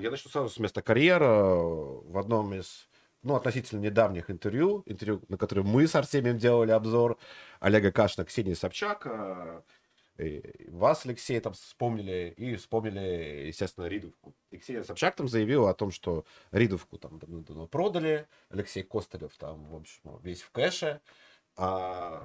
я 0.00 0.10
начну 0.10 0.30
сразу 0.30 0.48
с 0.48 0.58
места 0.58 0.82
карьера. 0.82 1.26
В 1.26 2.18
одном 2.18 2.54
из 2.54 2.88
ну, 3.22 3.34
относительно 3.34 3.80
недавних 3.80 4.30
интервью, 4.30 4.82
интервью, 4.86 5.22
на 5.28 5.36
которое 5.36 5.62
мы 5.62 5.86
с 5.86 5.94
Артемием 5.94 6.38
делали 6.38 6.70
обзор, 6.70 7.18
Олега 7.60 7.90
Кашина, 7.90 8.24
Ксении 8.24 8.54
Собчак, 8.54 9.06
э, 9.06 9.62
вас, 10.68 11.04
Алексей, 11.04 11.38
там 11.40 11.52
вспомнили, 11.52 12.34
и 12.36 12.56
вспомнили, 12.56 13.46
естественно, 13.46 13.86
Ридовку. 13.86 14.34
И 14.50 14.58
Ксения 14.58 14.82
Собчак 14.82 15.16
там 15.16 15.28
заявила 15.28 15.70
о 15.70 15.74
том, 15.74 15.90
что 15.90 16.24
Ридовку 16.50 16.98
там 16.98 17.18
давно 17.18 17.66
продали, 17.66 18.26
Алексей 18.50 18.82
Костылев 18.82 19.36
там, 19.36 19.64
в 19.68 19.76
общем, 19.76 20.18
весь 20.22 20.42
в 20.42 20.50
кэше, 20.50 21.00
а 21.56 22.24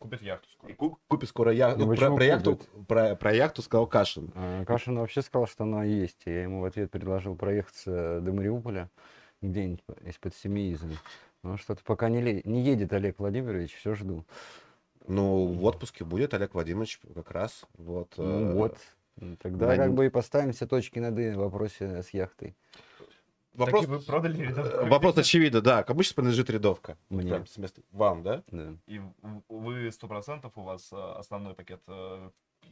Купит 0.00 0.22
яхту 0.22 0.48
скоро. 0.48 0.72
и 0.72 0.74
ку- 0.74 0.98
купит 1.08 1.28
скоро 1.28 1.52
яхту. 1.52 1.86
Ну, 1.86 1.94
про, 1.94 2.14
про 2.16 2.24
яхту 2.24 2.58
про, 2.88 3.14
про 3.14 3.32
яхту 3.34 3.60
сказал 3.62 3.86
Кашин. 3.86 4.32
А, 4.34 4.64
Кашин 4.64 4.98
вообще 4.98 5.20
сказал, 5.20 5.46
что 5.46 5.64
она 5.64 5.84
есть. 5.84 6.22
Я 6.24 6.42
ему 6.42 6.62
в 6.62 6.64
ответ 6.64 6.90
предложил 6.90 7.36
проехаться 7.36 8.20
до 8.22 8.32
Мариуполя, 8.32 8.88
где-нибудь 9.42 9.82
по- 9.84 9.92
из-под 10.08 10.34
Семииза. 10.34 10.86
Но 11.42 11.58
что-то 11.58 11.82
пока 11.84 12.08
не, 12.08 12.40
не 12.44 12.62
едет 12.62 12.92
Олег 12.94 13.18
Владимирович, 13.18 13.76
все 13.76 13.94
жду. 13.94 14.24
Ну, 15.06 15.46
в 15.52 15.64
отпуске 15.64 16.04
будет 16.04 16.32
Олег 16.34 16.54
Владимирович 16.54 16.98
как 17.14 17.30
раз. 17.30 17.66
Вот. 17.76 18.14
Ну 18.16 18.24
э, 18.50 18.52
вот. 18.54 18.78
Тогда 19.42 19.66
на 19.68 19.76
как 19.76 19.92
бы 19.94 20.06
и 20.06 20.08
поставим 20.08 20.52
все 20.52 20.66
точки 20.66 20.98
над 20.98 21.18
«и» 21.18 21.30
в 21.32 21.36
вопросе 21.38 22.02
с 22.02 22.10
яхтой. 22.10 22.54
Вопрос, 23.60 23.80
Так 23.84 23.88
и 23.88 23.92
вы 23.92 24.00
продали 24.00 24.42
рядовую 24.42 24.88
вопрос 24.88 25.16
очевидно, 25.18 25.60
да. 25.60 25.82
Кому 25.82 26.02
сейчас 26.02 26.14
принадлежит 26.14 26.50
рядовка? 26.50 26.96
Мне. 27.08 27.30
Прям 27.30 27.46
с 27.46 27.56
места- 27.58 27.82
Вам, 27.92 28.22
да? 28.22 28.42
Да. 28.48 28.74
И 28.86 29.00
вы 29.48 29.90
сто 29.92 30.08
процентов 30.08 30.52
у 30.56 30.62
вас 30.62 30.92
э, 30.92 30.96
основной 30.96 31.54
пакет 31.54 31.82
э, 31.86 32.30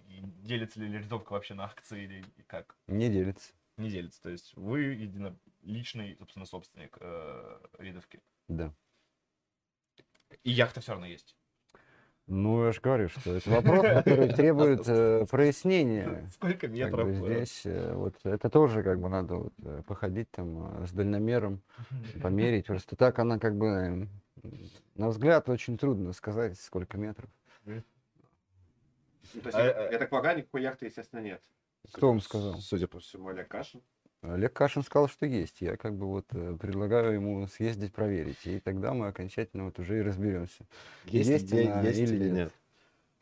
делится 0.09 0.81
ли 0.81 0.99
рядовка 0.99 1.33
вообще 1.33 1.55
на 1.55 1.65
акции 1.65 2.05
или 2.05 2.25
как? 2.47 2.77
Не 2.87 3.09
делится. 3.09 3.53
Не 3.77 3.91
делится. 3.91 4.21
То 4.23 4.31
есть 4.31 4.53
вы 4.57 4.81
едино 4.81 5.37
личный, 5.63 6.17
собственно, 6.19 6.47
собственник 6.47 6.97
э, 7.01 7.59
рядовки. 7.79 8.21
Да. 8.49 8.73
И 10.45 10.51
яхта 10.51 10.81
все 10.81 10.93
равно 10.93 11.07
есть. 11.07 11.37
Ну, 12.29 12.67
я 12.67 12.73
же 12.73 12.81
говорю, 12.83 13.09
что 13.09 13.35
это 13.35 13.49
вопрос, 13.49 13.81
который 13.83 14.29
требует 14.35 14.87
э, 14.87 15.25
прояснения. 15.31 16.29
Сколько 16.35 16.61
Как 16.61 16.71
метров? 16.71 17.07
бы 17.07 17.13
э, 17.13 17.35
здесь 17.35 17.63
э, 17.65 17.95
вот 17.95 18.15
это 18.23 18.51
тоже 18.51 18.83
как 18.83 19.01
бы 19.01 19.09
надо 19.09 19.37
вот, 19.37 19.53
походить 19.87 20.31
там 20.31 20.87
с 20.87 20.93
дальномером, 20.93 21.63
померить. 22.23 22.67
Просто 22.67 22.97
так 22.97 23.19
она 23.19 23.39
как 23.39 23.57
бы, 23.57 24.09
на 24.95 25.09
взгляд, 25.09 25.49
очень 25.49 25.79
трудно 25.79 26.13
сказать, 26.13 26.61
сколько 26.61 26.99
метров. 26.99 27.31
Ну, 27.65 29.41
то 29.41 29.49
есть, 29.49 29.59
А, 29.59 29.65
я, 29.65 29.91
я 29.93 29.99
так 29.99 30.11
полагаю, 30.11 30.39
никакой 30.39 30.63
яхты, 30.63 30.87
естественно, 30.87 31.21
нет. 31.21 31.43
Кто 31.93 32.09
вам 32.09 32.21
сказал? 32.21 32.59
Судя 32.59 32.89
по 32.89 32.99
всему, 32.99 33.29
Олег 33.29 33.49
Кашин. 33.49 33.83
Олег 34.23 34.53
Кашин 34.53 34.83
сказал, 34.83 35.09
что 35.09 35.27
есть. 35.27 35.61
Я 35.61 35.77
как 35.77 35.97
бы 35.97 36.07
вот 36.07 36.27
э, 36.33 36.57
предлагаю 36.61 37.15
ему 37.15 37.47
съездить 37.47 37.93
проверить. 37.93 38.45
И 38.47 38.59
тогда 38.59 38.93
мы 38.93 39.07
окончательно 39.07 39.65
вот 39.67 39.79
уже 39.79 39.99
и 39.99 40.03
разберемся. 40.03 40.67
Есть 41.05 41.53
ли- 41.53 41.67
она 41.67 41.89
или 41.89 42.29
нет? 42.31 42.53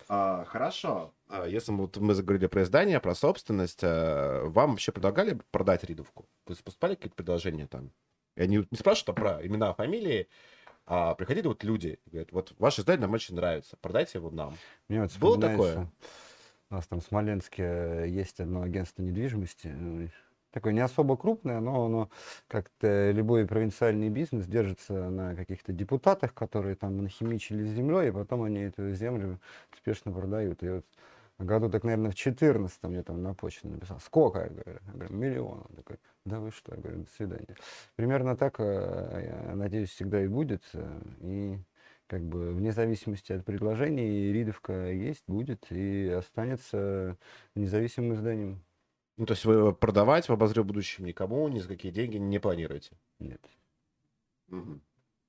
А, 0.09 0.45
хорошо. 0.45 1.13
А, 1.29 1.47
если 1.47 1.73
мы, 1.73 1.83
вот 1.83 1.97
мы 1.99 2.15
заговорили 2.15 2.47
про 2.47 2.63
издание, 2.63 3.01
про 3.01 3.15
собственность, 3.15 3.81
а, 3.83 4.45
вам 4.47 4.71
вообще 4.71 4.93
предлагали 4.93 5.39
продать 5.51 5.85
Ридовку? 5.85 6.27
Есть 6.49 6.65
поступали 6.65 6.95
какие-то 6.95 7.17
предложения 7.17 7.67
там? 7.67 7.91
Я 8.37 8.47
не, 8.47 8.59
не 8.71 8.79
спрашиваю 8.79 9.07
там 9.07 9.15
про 9.17 9.47
имена, 9.47 9.75
фамилии, 9.75 10.29
а 10.87 11.15
приходили 11.15 11.49
вот 11.49 11.65
люди 11.65 11.99
и 12.07 12.11
говорят, 12.11 12.33
вот 12.33 12.55
ваше 12.59 12.83
издание 12.83 13.03
нам 13.03 13.13
очень 13.13 13.35
нравится, 13.35 13.77
продайте 13.81 14.19
его 14.19 14.31
нам. 14.31 14.57
Мне 14.89 15.03
вот 15.03 15.17
Было 15.19 15.41
такое? 15.41 15.91
У 16.71 16.75
нас 16.75 16.87
там 16.87 17.01
в 17.01 17.05
Смоленске 17.05 17.63
э, 17.63 18.09
есть 18.09 18.41
одно 18.41 18.63
агентство 18.63 19.03
недвижимости. 19.03 19.75
Такое 20.57 20.73
не 20.73 20.81
особо 20.81 21.19
крупное, 21.19 21.61
но 21.61 21.85
оно 21.85 22.09
как-то 22.49 23.11
любой 23.11 23.47
провинциальный 23.47 24.09
бизнес 24.09 24.47
держится 24.47 25.11
на 25.11 25.37
каких-то 25.37 25.71
депутатах, 25.71 26.33
которые 26.33 26.77
там 26.77 26.97
нахимичили 26.97 27.63
с 27.67 27.73
землей, 27.73 28.09
и 28.09 28.11
потом 28.11 28.43
они 28.43 28.61
эту 28.61 28.91
землю 28.95 29.39
успешно 29.71 30.13
продают. 30.13 30.63
И 30.63 30.71
вот 30.71 30.87
году 31.37 31.69
так, 31.69 31.85
наверное, 31.85 32.11
в 32.11 32.15
14 32.15 32.83
мне 32.85 33.03
там 33.03 33.23
на 33.23 33.35
почту 33.35 33.69
написал. 33.69 34.01
Сколько? 34.01 34.45
Я 34.45 34.49
говорю, 34.49 34.81
я 34.87 34.93
говорю 34.95 35.15
миллион. 35.15 35.59
Он 35.69 35.77
такой, 35.77 35.99
да 36.25 36.41
вы 36.41 36.51
что? 36.51 36.75
Я 36.75 36.81
говорю, 36.81 37.01
до 37.01 37.11
свидания. 37.11 37.57
Примерно 37.97 38.35
так, 38.35 38.55
э, 38.59 39.45
я 39.49 39.55
надеюсь, 39.57 39.91
всегда 39.91 40.25
и 40.25 40.27
будет. 40.27 40.63
И 41.21 41.59
как 42.07 42.23
бы 42.23 42.53
вне 42.55 42.73
зависимости 42.73 43.31
от 43.31 43.45
предложений, 43.45 44.33
Ридовка 44.33 44.91
есть, 44.91 45.25
будет 45.27 45.67
и 45.71 46.09
останется 46.09 47.19
независимым 47.55 48.15
изданием. 48.15 48.63
Ну, 49.17 49.25
то 49.27 49.33
есть 49.33 49.45
вы 49.45 49.73
продавать 49.75 50.29
в 50.29 50.33
обозрев 50.33 50.67
будущем 50.67 51.05
никому 51.07 51.49
ни 51.49 51.59
за 51.59 51.69
какие 51.69 51.91
деньги 51.93 52.17
не 52.17 52.39
планируете? 52.39 52.93
Нет. 53.19 53.41
Мгм. 54.49 54.83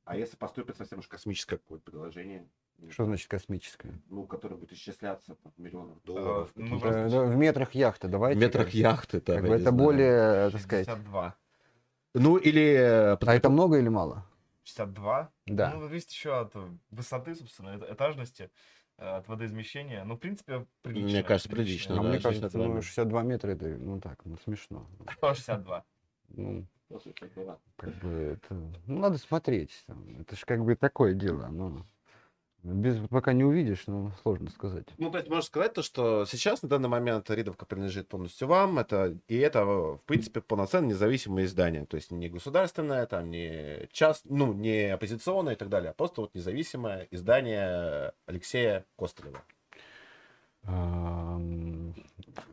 А 0.05 0.15
если 0.17 0.35
поступит 0.35 0.77
совсем 0.77 0.99
уж 0.99 1.07
космическое 1.07 1.57
какое-то 1.57 1.83
предложение? 1.83 2.47
Что 2.89 3.05
значит 3.05 3.27
космическое? 3.29 3.99
Ну, 4.09 4.25
которое 4.27 4.55
будет 4.55 4.71
исчисляться 4.73 5.35
там, 5.35 5.51
в 5.55 5.59
миллионах 5.59 5.97
долларов. 6.03 6.51
ну, 6.55 6.63
каких-то. 6.65 6.79
просто- 6.81 6.99
Э, 6.99 7.09
да, 7.09 7.23
в 7.23 7.35
метрах 7.35 7.71
яхты, 7.73 8.07
в 8.07 8.11
давайте. 8.11 8.39
метрах 8.39 8.65
как- 8.65 8.73
яхты. 8.75 9.19
Там, 9.19 9.35
как 9.37 9.45
бы 9.47 9.53
это 9.55 9.61
знаю. 9.63 9.75
более, 9.77 10.49
так 10.51 10.61
сказать. 10.61 10.85
62. 10.85 11.35
Ну, 12.13 12.37
или... 12.37 12.61
э, 12.73 13.17
А 13.19 13.35
это 13.35 13.49
много 13.49 13.79
или 13.79 13.89
мало? 13.89 14.25
62? 14.63 15.31
Да. 15.47 15.73
Ну, 15.73 15.81
зависит 15.81 16.11
еще 16.11 16.37
от 16.39 16.55
э, 16.55 16.67
высоты, 16.91 17.33
собственно, 17.35 17.69
эт- 17.69 17.91
этажности, 17.93 18.43
э, 18.43 18.49
от 18.97 19.28
водоизмещения. 19.28 20.03
Ну, 20.03 20.16
в 20.16 20.19
принципе, 20.19 20.66
прилично. 20.81 21.09
Мне 21.09 21.24
кажется, 21.24 21.50
прилично, 21.50 22.00
А 22.00 22.03
да, 22.03 22.09
мне 22.09 22.19
кажется, 22.19 22.58
нормальная. 22.58 22.75
ну, 22.78 22.81
62 22.81 23.24
метра 23.24 23.52
это, 23.52 23.68
ну 23.68 24.02
так, 24.02 24.25
ну 24.25 24.38
смешно. 24.44 24.88
162. 25.18 25.85
Ну, 26.30 26.66
как 27.75 27.94
бы 27.96 28.09
это, 28.09 28.53
ну, 28.88 29.00
надо 29.00 29.18
смотреть. 29.18 29.84
там. 29.88 30.22
Это 30.22 30.35
же 30.35 30.46
как 30.46 30.63
бы 30.63 30.75
такое 30.75 31.13
дело. 31.13 31.47
Ну, 31.47 31.85
без, 32.63 32.97
пока 33.07 33.34
не 33.34 33.44
увидишь, 33.44 33.84
ну, 33.88 34.12
сложно 34.22 34.50
сказать. 34.50 34.88
Ну, 34.97 35.09
то 35.12 35.18
есть 35.18 35.29
можно 35.29 35.44
сказать 35.44 35.73
то, 35.73 35.81
что 35.81 36.25
сейчас 36.25 36.63
на 36.63 36.69
данный 36.69 36.90
момент 36.90 37.29
Ридовка 37.29 37.66
принадлежит 37.66 38.07
полностью 38.07 38.47
вам, 38.47 38.79
это, 38.79 39.18
и 39.28 39.38
это, 39.38 39.66
в 39.66 40.01
принципе, 40.06 40.41
полноценное 40.41 40.90
независимое 40.90 41.46
издание, 41.46 41.85
то 41.85 41.96
есть 41.96 42.12
не 42.12 42.29
государственное, 42.29 43.06
там, 43.06 43.29
не 43.29 43.88
част, 43.91 44.25
ну, 44.25 44.53
не 44.53 44.94
оппозиционное 44.94 45.53
и 45.53 45.57
так 45.57 45.69
далее, 45.69 45.91
а 45.91 45.94
просто 45.94 46.22
вот 46.22 46.35
независимое 46.35 47.07
издание 47.12 48.12
Алексея 48.25 48.85
Костылева. 48.97 49.41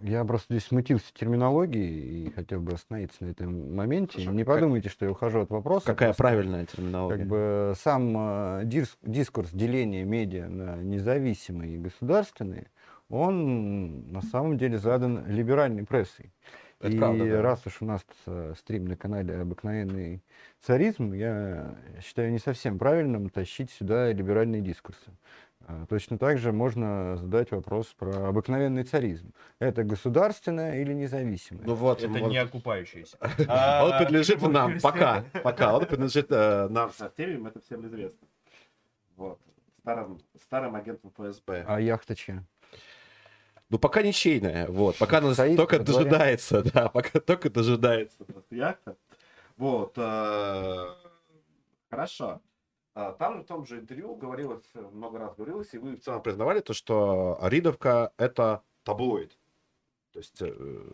Я 0.02 0.24
просто 0.24 0.54
здесь 0.54 0.66
смутился 0.68 1.12
терминологией 1.14 2.26
и 2.26 2.30
хотел 2.30 2.60
бы 2.60 2.72
остановиться 2.72 3.24
на 3.24 3.30
этом 3.30 3.74
моменте. 3.74 4.14
Хорошо, 4.14 4.30
Не 4.32 4.44
как- 4.44 4.54
подумайте, 4.54 4.88
что 4.88 5.04
я 5.04 5.10
ухожу 5.10 5.40
от 5.40 5.50
вопроса. 5.50 5.86
Какая 5.86 6.08
просто 6.08 6.22
правильная 6.22 6.66
терминология? 6.66 7.18
Как 7.18 7.26
бы 7.28 7.74
сам 7.80 8.14
э, 8.16 8.62
дис- 8.64 8.96
дискурс 9.02 9.50
деления 9.52 10.04
медиа 10.04 10.48
на 10.48 10.76
независимые 10.76 11.74
и 11.76 11.78
государственные, 11.78 12.66
он 13.08 14.10
на 14.12 14.22
самом 14.22 14.56
деле 14.58 14.78
задан 14.78 15.24
либеральной 15.26 15.84
прессой. 15.84 16.32
Это 16.80 16.88
и 16.92 16.98
правда, 16.98 17.24
да. 17.24 17.40
раз 17.42 17.66
уж 17.66 17.80
у 17.80 17.86
нас 17.86 18.04
э, 18.26 18.54
стрим 18.58 18.86
на 18.86 18.96
канале 18.96 19.36
«Обыкновенный 19.40 20.22
царизм», 20.60 21.12
я 21.14 21.74
считаю 22.02 22.30
не 22.30 22.38
совсем 22.38 22.78
правильным 22.78 23.30
тащить 23.30 23.70
сюда 23.70 24.12
либеральные 24.12 24.60
дискурсы. 24.60 25.10
А, 25.66 25.86
Точно 25.86 26.18
так 26.18 26.38
же 26.38 26.52
можно 26.52 27.16
задать 27.16 27.50
вопрос 27.50 27.86
про 27.98 28.28
обыкновенный 28.28 28.84
царизм. 28.84 29.32
Это 29.58 29.82
государственное 29.82 30.80
или 30.80 30.92
независимое? 30.92 31.64
Ну 31.64 31.74
вот, 31.74 32.02
Это 32.02 32.18
вот. 32.18 32.30
не 32.30 32.38
окупающийся. 32.38 33.16
он 33.20 33.28
А, 33.48 33.98
принадлежит 33.98 34.38
типа 34.38 34.50
нам, 34.50 34.80
пока, 34.80 35.24
пока, 35.42 35.76
он 35.76 35.86
принадлежит 35.86 36.26
э, 36.30 36.68
нам 36.68 36.92
с 36.92 37.00
Артемием, 37.00 37.46
это 37.46 37.60
всем 37.60 37.86
известно. 37.86 38.26
Вот, 39.16 39.40
старым, 39.80 40.20
старым 40.42 40.74
агентом 40.74 41.12
ФСБ. 41.16 41.64
А 41.66 41.80
яхта 41.80 42.14
чья? 42.14 42.44
Ну, 43.70 43.78
пока 43.78 44.02
ничейная, 44.02 44.68
вот, 44.68 44.98
пока 44.98 45.18
она 45.18 45.34
только 45.34 45.78
дожидается, 45.78 46.62
да, 46.62 46.88
пока 46.88 47.20
только 47.20 47.48
дожидается 47.48 48.18
яхта. 48.50 48.96
Вот, 49.56 49.94
э, 49.96 50.88
хорошо. 51.88 52.40
А, 52.94 53.12
Там 53.12 53.42
в 53.42 53.46
том 53.46 53.66
же 53.66 53.80
интервью 53.80 54.14
говорилось, 54.14 54.64
э, 54.74 54.80
много 54.92 55.18
раз 55.18 55.34
говорилось, 55.36 55.74
и 55.74 55.78
вы 55.78 55.96
в 55.96 56.00
целом 56.00 56.22
признавали 56.22 56.60
то, 56.60 56.72
что 56.74 57.38
Ридовка— 57.42 58.12
это 58.18 58.62
таблоид. 58.84 59.36
То 60.12 60.20
есть 60.20 60.40
э, 60.40 60.52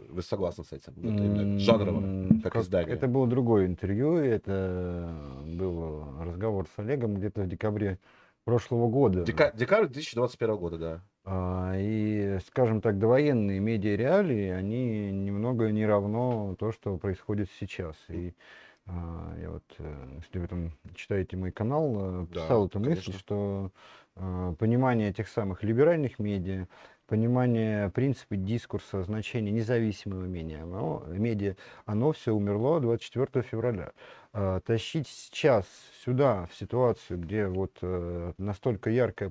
вы 0.09 0.23
согласны 0.23 0.65
с 0.65 0.73
этим? 0.73 0.95
Это 0.99 1.25
именно 1.25 1.59
жанрово, 1.59 2.41
как 2.43 2.57
издание. 2.57 2.95
Это 2.97 3.07
было 3.07 3.27
другое 3.27 3.67
интервью, 3.67 4.17
это 4.17 5.15
был 5.45 6.05
разговор 6.23 6.67
с 6.75 6.79
Олегом 6.79 7.17
где-то 7.17 7.43
в 7.43 7.49
декабре 7.49 7.99
прошлого 8.45 8.89
года. 8.89 9.23
Дека- 9.25 9.53
Декабрь 9.55 9.89
2021 9.89 10.57
года, 10.57 10.79
да. 10.79 11.01
А, 11.27 11.75
И, 11.77 12.39
скажем 12.47 12.81
так, 12.81 12.99
довоенные 12.99 13.61
медиареалии, 13.61 14.49
они 14.49 15.13
немного 15.13 15.71
не 15.71 15.85
равно 15.85 16.57
то, 16.59 16.73
что 16.73 16.97
происходит 16.97 17.51
сейчас. 17.61 17.97
И 18.09 18.33
я 19.41 19.51
вот, 19.51 19.65
э, 19.79 19.95
если 20.17 20.39
вы 20.39 20.47
там 20.47 20.73
читаете 20.95 21.37
мой 21.37 21.53
канал, 21.53 22.23
э, 22.23 22.27
Да, 22.31 22.41
писал 22.43 22.67
эту 22.67 22.79
мысль, 22.81 23.05
конечно. 23.05 23.19
что 23.19 23.73
а, 24.17 24.55
понимание 24.55 25.13
тех 25.13 25.29
самых 25.29 25.63
либеральных 25.63 26.19
медиа, 26.19 26.67
понимание 27.07 27.91
принципа 27.91 28.37
дискурса, 28.37 29.03
значения 29.03 29.51
независимого 29.51 30.25
медиа, 30.27 30.63
оно, 30.63 31.05
медиа, 31.09 31.57
оно 31.87 32.13
все 32.13 32.33
умерло 32.35 32.81
24 32.81 33.43
февраля. 33.45 33.93
А, 34.33 34.61
тащить 34.61 35.09
сейчас 35.09 35.67
сюда, 36.05 36.47
в 36.47 36.55
ситуацию, 36.55 37.19
где 37.19 37.47
вот 37.47 37.79
э, 37.83 38.33
настолько 38.39 38.89
яркая 38.89 39.29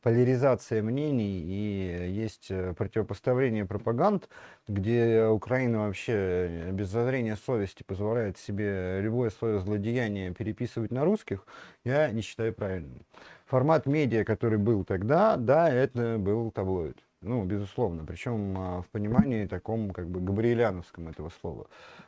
поляризация 0.00 0.80
мнений 0.80 1.40
и 1.40 2.08
есть 2.12 2.46
э, 2.50 2.72
противопоставление 2.74 3.66
пропаганд, 3.66 4.28
где 4.68 5.26
Украина 5.26 5.80
вообще 5.80 6.12
э, 6.12 6.70
без 6.70 6.88
зазрения 6.88 7.34
совести 7.34 7.82
позволяет 7.82 8.38
себе 8.38 9.00
любое 9.00 9.30
свое 9.30 9.58
злодеяние 9.58 10.32
переписывать 10.32 10.92
на 10.92 11.04
русских, 11.04 11.44
я 11.82 12.12
не 12.12 12.22
считаю 12.22 12.54
правильным. 12.54 13.04
Формат 13.44 13.86
медиа, 13.86 14.24
который 14.24 14.58
был 14.58 14.84
тогда, 14.84 15.36
да, 15.36 15.68
это 15.68 16.16
был 16.16 16.52
таблоид. 16.52 17.07
Ну, 17.20 17.44
безусловно. 17.44 18.04
Причем 18.04 18.56
а, 18.56 18.82
в 18.82 18.88
понимании 18.88 19.46
таком, 19.46 19.90
как 19.90 20.08
бы, 20.08 20.20
габриэляновском 20.20 21.08
этого 21.08 21.30
слова. 21.40 21.66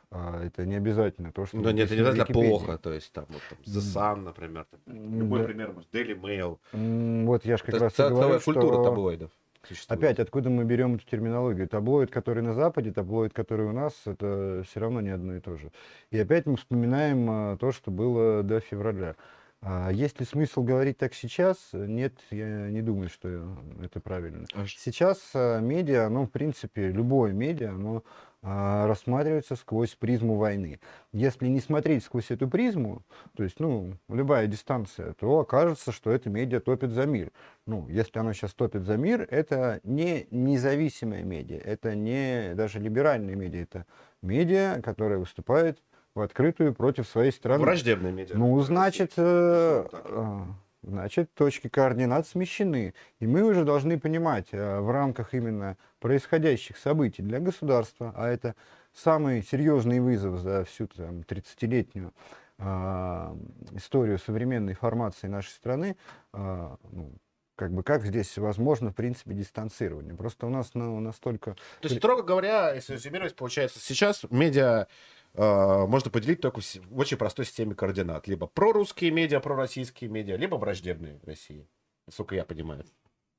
А, 0.09 0.43
это 0.43 0.65
не 0.65 0.75
обязательно 0.75 1.31
то, 1.31 1.45
что... 1.45 1.57
Ну, 1.57 1.69
нет, 1.71 1.87
это 1.87 1.95
не 1.95 2.01
обязательно 2.01 2.25
плохо. 2.33 2.77
То 2.77 2.93
есть 2.93 3.11
там, 3.11 3.25
вот, 3.29 3.41
там 3.49 3.57
The 3.65 3.79
Sun, 3.79 4.23
например. 4.23 4.65
там, 4.85 5.19
любой 5.19 5.39
да. 5.39 5.45
пример, 5.45 5.73
может, 5.73 5.93
Daily 5.93 6.19
Mail. 6.19 7.25
Вот 7.25 7.45
я 7.45 7.57
же 7.57 7.63
как 7.63 7.75
Это 7.75 7.83
раз 7.85 7.93
целая 7.93 8.13
говорю, 8.13 8.41
культура 8.41 8.73
что... 8.73 8.83
таблоидов. 8.85 9.31
существует. 9.67 10.01
Опять, 10.01 10.19
откуда 10.19 10.49
мы 10.49 10.63
берем 10.63 10.95
эту 10.95 11.05
терминологию? 11.05 11.67
Таблоид, 11.67 12.09
который 12.09 12.41
на 12.41 12.53
Западе, 12.53 12.93
таблоид, 12.93 13.33
который 13.33 13.65
у 13.65 13.73
нас, 13.73 13.93
это 14.05 14.63
все 14.65 14.79
равно 14.79 15.01
не 15.01 15.09
одно 15.09 15.35
и 15.35 15.41
то 15.41 15.57
же. 15.57 15.71
И 16.09 16.19
опять 16.19 16.45
мы 16.45 16.55
вспоминаем 16.55 17.27
а, 17.29 17.57
то, 17.57 17.73
что 17.73 17.91
было 17.91 18.43
до 18.43 18.61
февраля. 18.61 19.15
А 19.63 19.91
есть 19.91 20.19
ли 20.19 20.25
смысл 20.25 20.63
говорить 20.63 20.97
так 20.97 21.13
сейчас? 21.13 21.69
Нет, 21.71 22.13
я 22.31 22.69
не 22.69 22.81
думаю, 22.81 23.09
что 23.09 23.55
это 23.81 23.99
правильно. 23.99 24.47
А 24.55 24.65
Сейчас 24.65 25.19
а, 25.35 25.59
медиа, 25.59 26.07
оно, 26.07 26.25
в 26.25 26.31
принципе, 26.31 26.89
любое 26.89 27.31
медиа, 27.31 27.69
оно 27.69 28.03
а, 28.41 28.87
рассматривается 28.87 29.55
сквозь 29.55 29.93
призму 29.93 30.37
войны. 30.37 30.79
Если 31.13 31.47
не 31.47 31.59
смотреть 31.59 32.03
сквозь 32.03 32.31
эту 32.31 32.49
призму, 32.49 33.03
то 33.35 33.43
есть, 33.43 33.59
ну, 33.59 33.93
любая 34.09 34.47
дистанция, 34.47 35.13
то 35.13 35.41
окажется, 35.41 35.91
что 35.91 36.09
это 36.09 36.31
медиа 36.31 36.59
топит 36.59 36.89
за 36.89 37.05
мир. 37.05 37.31
Ну, 37.67 37.87
если 37.87 38.17
оно 38.17 38.33
сейчас 38.33 38.55
топит 38.55 38.85
за 38.85 38.97
мир, 38.97 39.27
это 39.29 39.79
не 39.83 40.25
независимое 40.31 41.23
медиа, 41.23 41.59
это 41.59 41.93
не 41.93 42.55
даже 42.55 42.79
либеральное 42.79 43.35
медиа, 43.35 43.61
это 43.61 43.85
медиа, 44.23 44.81
которое 44.81 45.19
выступает 45.19 45.79
в 46.15 46.21
открытую 46.21 46.73
против 46.73 47.07
своей 47.07 47.31
страны. 47.31 47.61
Враждебные 47.61 48.11
медиа. 48.11 48.37
Ну, 48.37 48.59
значит, 48.61 49.13
э, 49.17 49.85
э, 49.91 50.39
значит, 50.83 51.33
точки 51.33 51.67
координат 51.67 52.27
смещены. 52.27 52.93
И 53.19 53.27
мы 53.27 53.43
уже 53.43 53.63
должны 53.63 53.99
понимать 53.99 54.47
э, 54.51 54.79
в 54.79 54.91
рамках 54.91 55.33
именно 55.33 55.77
происходящих 55.99 56.77
событий 56.77 57.21
для 57.21 57.39
государства, 57.39 58.13
а 58.15 58.27
это 58.27 58.55
самый 58.93 59.43
серьезный 59.43 59.99
вызов 59.99 60.39
за 60.39 60.65
всю 60.65 60.87
там, 60.87 61.21
30-летнюю 61.21 62.13
а, 62.57 63.35
историю 63.71 64.19
современной 64.19 64.75
формации 64.75 65.27
нашей 65.27 65.49
страны, 65.49 65.95
а, 66.31 66.75
ну, 66.91 67.11
как 67.55 67.71
бы 67.71 67.83
как 67.83 68.05
здесь 68.05 68.37
возможно, 68.37 68.91
в 68.91 68.95
принципе, 68.95 69.33
дистанцирование. 69.33 70.13
Просто 70.15 70.45
у 70.45 70.49
нас 70.49 70.71
ну, 70.73 70.99
настолько... 70.99 71.55
То 71.79 71.87
есть, 71.87 71.97
строго 71.97 72.23
говоря, 72.23 72.73
если 72.73 72.93
резюмировать, 72.93 73.35
получается, 73.35 73.79
сейчас 73.79 74.25
медиа 74.29 74.81
э, 74.81 74.85
можно 75.33 76.11
поделить 76.11 76.41
только 76.41 76.61
в, 76.61 76.65
очень 76.91 77.17
простой 77.17 77.45
системе 77.45 77.75
координат. 77.75 78.27
Либо 78.27 78.47
прорусские 78.47 79.11
медиа, 79.11 79.39
пророссийские 79.39 80.09
медиа, 80.09 80.35
либо 80.35 80.55
враждебные 80.55 81.19
России. 81.23 81.67
Насколько 82.07 82.35
я 82.35 82.43
понимаю. 82.45 82.85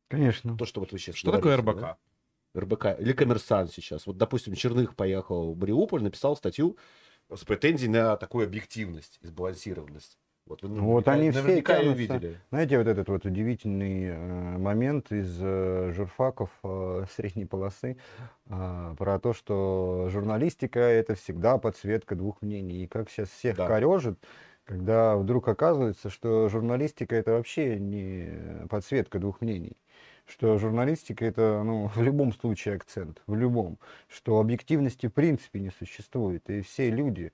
Конечно. 0.09 0.57
То, 0.57 0.65
что 0.65 0.81
вот 0.81 0.93
вы 0.93 0.99
сейчас 0.99 1.17
Что 1.17 1.33
такое 1.33 1.57
говорите, 1.57 1.71
РБК? 1.71 1.81
да? 1.81 1.99
РБК. 2.61 3.01
Или 3.01 3.13
коммерсант 3.13 3.73
сейчас. 3.73 4.07
Вот, 4.07 4.17
допустим, 4.17 4.55
Черных 4.55 4.95
поехал 4.95 5.55
в 5.55 5.59
Мариуполь, 5.59 6.03
написал 6.03 6.37
статью 6.37 6.77
с 7.35 7.45
претензией 7.45 7.91
на 7.91 8.17
такую 8.17 8.47
объективность 8.47 9.19
и 9.23 9.27
сбалансированность. 9.27 10.19
Вот, 10.47 10.63
вы 10.63 10.69
Ну, 10.69 10.85
Вот 10.87 11.09
они 11.09 11.31
все 11.31 11.63
тянутся. 11.63 11.93
видели. 11.93 12.41
Знаете, 12.51 12.79
вот 12.79 12.87
этот 12.89 13.09
вот 13.09 13.25
удивительный 13.25 14.05
э, 14.07 14.59
момент 14.59 15.13
из 15.13 15.39
э, 15.41 15.93
журфаков 15.95 16.51
э, 16.65 17.05
средней 17.15 17.45
полосы 17.47 17.97
э, 18.47 18.95
про 18.99 19.19
то, 19.21 19.33
что 19.33 20.09
журналистика 20.11 20.81
это 20.81 21.15
всегда 21.15 21.59
подсветка 21.59 22.17
двух 22.17 22.43
мнений. 22.43 22.85
И 22.85 22.89
как 22.89 23.09
сейчас 23.09 23.29
всех 23.31 23.57
Да. 23.57 23.67
корежит, 23.69 24.19
когда 24.65 25.17
вдруг 25.17 25.47
оказывается, 25.49 26.11
что 26.11 26.49
журналистика 26.49 27.15
это 27.15 27.33
вообще 27.33 27.79
не 27.79 28.67
подсветка 28.69 29.19
двух 29.21 29.41
мнений. 29.41 29.77
Что 30.25 30.57
журналистика 30.59 31.25
это 31.25 31.63
ну, 31.65 31.87
в 31.95 32.03
любом 32.03 32.33
случае 32.33 32.75
акцент, 32.77 33.23
в 33.29 33.35
любом. 33.37 33.79
Что 34.09 34.41
объективности 34.41 35.07
в 35.07 35.15
принципе 35.15 35.61
не 35.61 35.71
существует. 35.71 36.49
И 36.51 36.63
все 36.63 36.91
люди, 36.91 37.33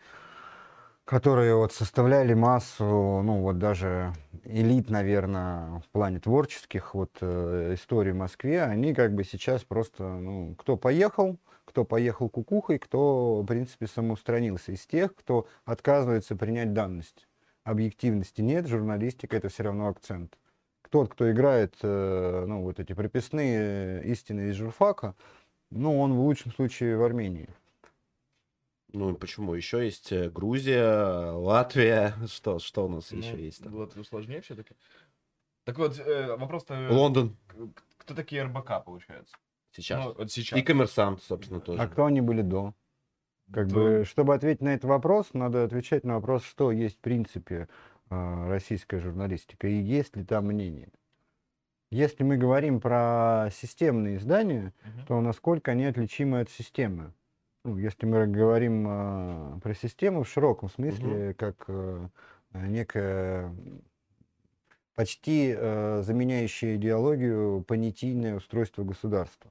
которые 1.08 1.56
вот 1.56 1.72
составляли 1.72 2.34
массу, 2.34 2.84
ну 2.84 3.40
вот 3.40 3.56
даже 3.56 4.12
элит, 4.44 4.90
наверное, 4.90 5.80
в 5.80 5.88
плане 5.90 6.20
творческих 6.20 6.92
вот 6.92 7.16
э, 7.22 7.72
историй 7.76 8.12
в 8.12 8.16
Москве, 8.16 8.62
они 8.62 8.92
как 8.92 9.14
бы 9.14 9.24
сейчас 9.24 9.64
просто, 9.64 10.02
ну, 10.02 10.54
кто 10.58 10.76
поехал, 10.76 11.38
кто 11.64 11.86
поехал 11.86 12.28
кукухой, 12.28 12.78
кто, 12.78 13.40
в 13.40 13.46
принципе, 13.46 13.86
самоустранился 13.86 14.72
из 14.72 14.86
тех, 14.86 15.14
кто 15.14 15.46
отказывается 15.64 16.36
принять 16.36 16.74
данность. 16.74 17.26
Объективности 17.64 18.42
нет, 18.42 18.66
журналистика 18.66 19.34
это 19.38 19.48
все 19.48 19.62
равно 19.62 19.88
акцент. 19.88 20.36
Тот, 20.90 21.10
кто 21.10 21.30
играет, 21.30 21.74
э, 21.80 22.44
ну, 22.46 22.60
вот 22.60 22.80
эти 22.80 22.92
прописные 22.92 24.04
истины 24.04 24.50
из 24.50 24.56
журфака, 24.56 25.14
ну, 25.70 25.98
он 25.98 26.12
в 26.12 26.20
лучшем 26.20 26.52
случае 26.52 26.98
в 26.98 27.02
Армении. 27.02 27.48
Ну, 28.92 29.14
почему? 29.14 29.54
Еще 29.54 29.84
есть 29.84 30.12
э, 30.12 30.30
Грузия, 30.30 31.32
Латвия. 31.32 32.14
Что, 32.26 32.58
что 32.58 32.86
у 32.86 32.88
нас 32.88 33.10
Ну, 33.12 33.18
еще 33.18 33.42
есть 33.42 33.62
там? 33.62 33.72
Вот 33.72 33.94
сложнее 34.06 34.40
все-таки. 34.40 34.74
Так 35.64 35.78
вот, 35.78 35.98
э, 35.98 36.36
вопрос-то... 36.36 36.88
Лондон 36.90 37.36
к- 37.48 37.82
Кто 37.98 38.14
такие 38.14 38.42
РБК, 38.44 38.84
получается? 38.84 39.36
сейчас. 39.72 40.02
Ну, 40.04 40.14
вот 40.14 40.32
сейчас. 40.32 40.58
И 40.58 40.62
коммерсант, 40.62 41.22
собственно, 41.22 41.60
тоже. 41.60 41.82
А 41.82 41.86
кто 41.88 42.06
они 42.06 42.22
были 42.22 42.40
до? 42.42 42.74
Как 43.52 43.68
Да. 43.68 43.74
бы, 43.74 44.04
чтобы 44.06 44.34
ответить 44.34 44.62
на 44.62 44.70
этот 44.74 44.84
вопрос, 44.84 45.34
надо 45.34 45.64
отвечать 45.64 46.04
на 46.04 46.14
вопрос, 46.14 46.42
что 46.44 46.72
есть 46.72 46.96
в 46.96 47.00
принципе 47.00 47.68
российская 48.10 49.00
журналистика 49.00 49.68
и 49.68 49.74
есть 49.74 50.16
ли 50.16 50.24
там 50.24 50.46
мнение. 50.46 50.88
Если 51.90 52.22
мы 52.22 52.36
говорим 52.36 52.80
про 52.80 53.48
системные 53.52 54.16
издания, 54.16 54.72
Мгм. 54.84 55.06
то 55.06 55.20
насколько 55.20 55.70
они 55.72 55.84
отличимы 55.86 56.40
от 56.40 56.50
системы? 56.50 57.12
Ну, 57.68 57.76
если 57.76 58.06
мы 58.06 58.26
говорим 58.26 58.86
а, 58.88 59.58
про 59.62 59.74
систему 59.74 60.22
в 60.22 60.28
широком 60.28 60.70
смысле, 60.70 61.34
как 61.34 61.66
а, 61.68 62.08
некое 62.54 63.54
почти 64.94 65.54
а, 65.54 66.00
заменяющее 66.02 66.76
идеологию 66.76 67.62
понятийное 67.62 68.36
устройство 68.36 68.84
государства. 68.84 69.50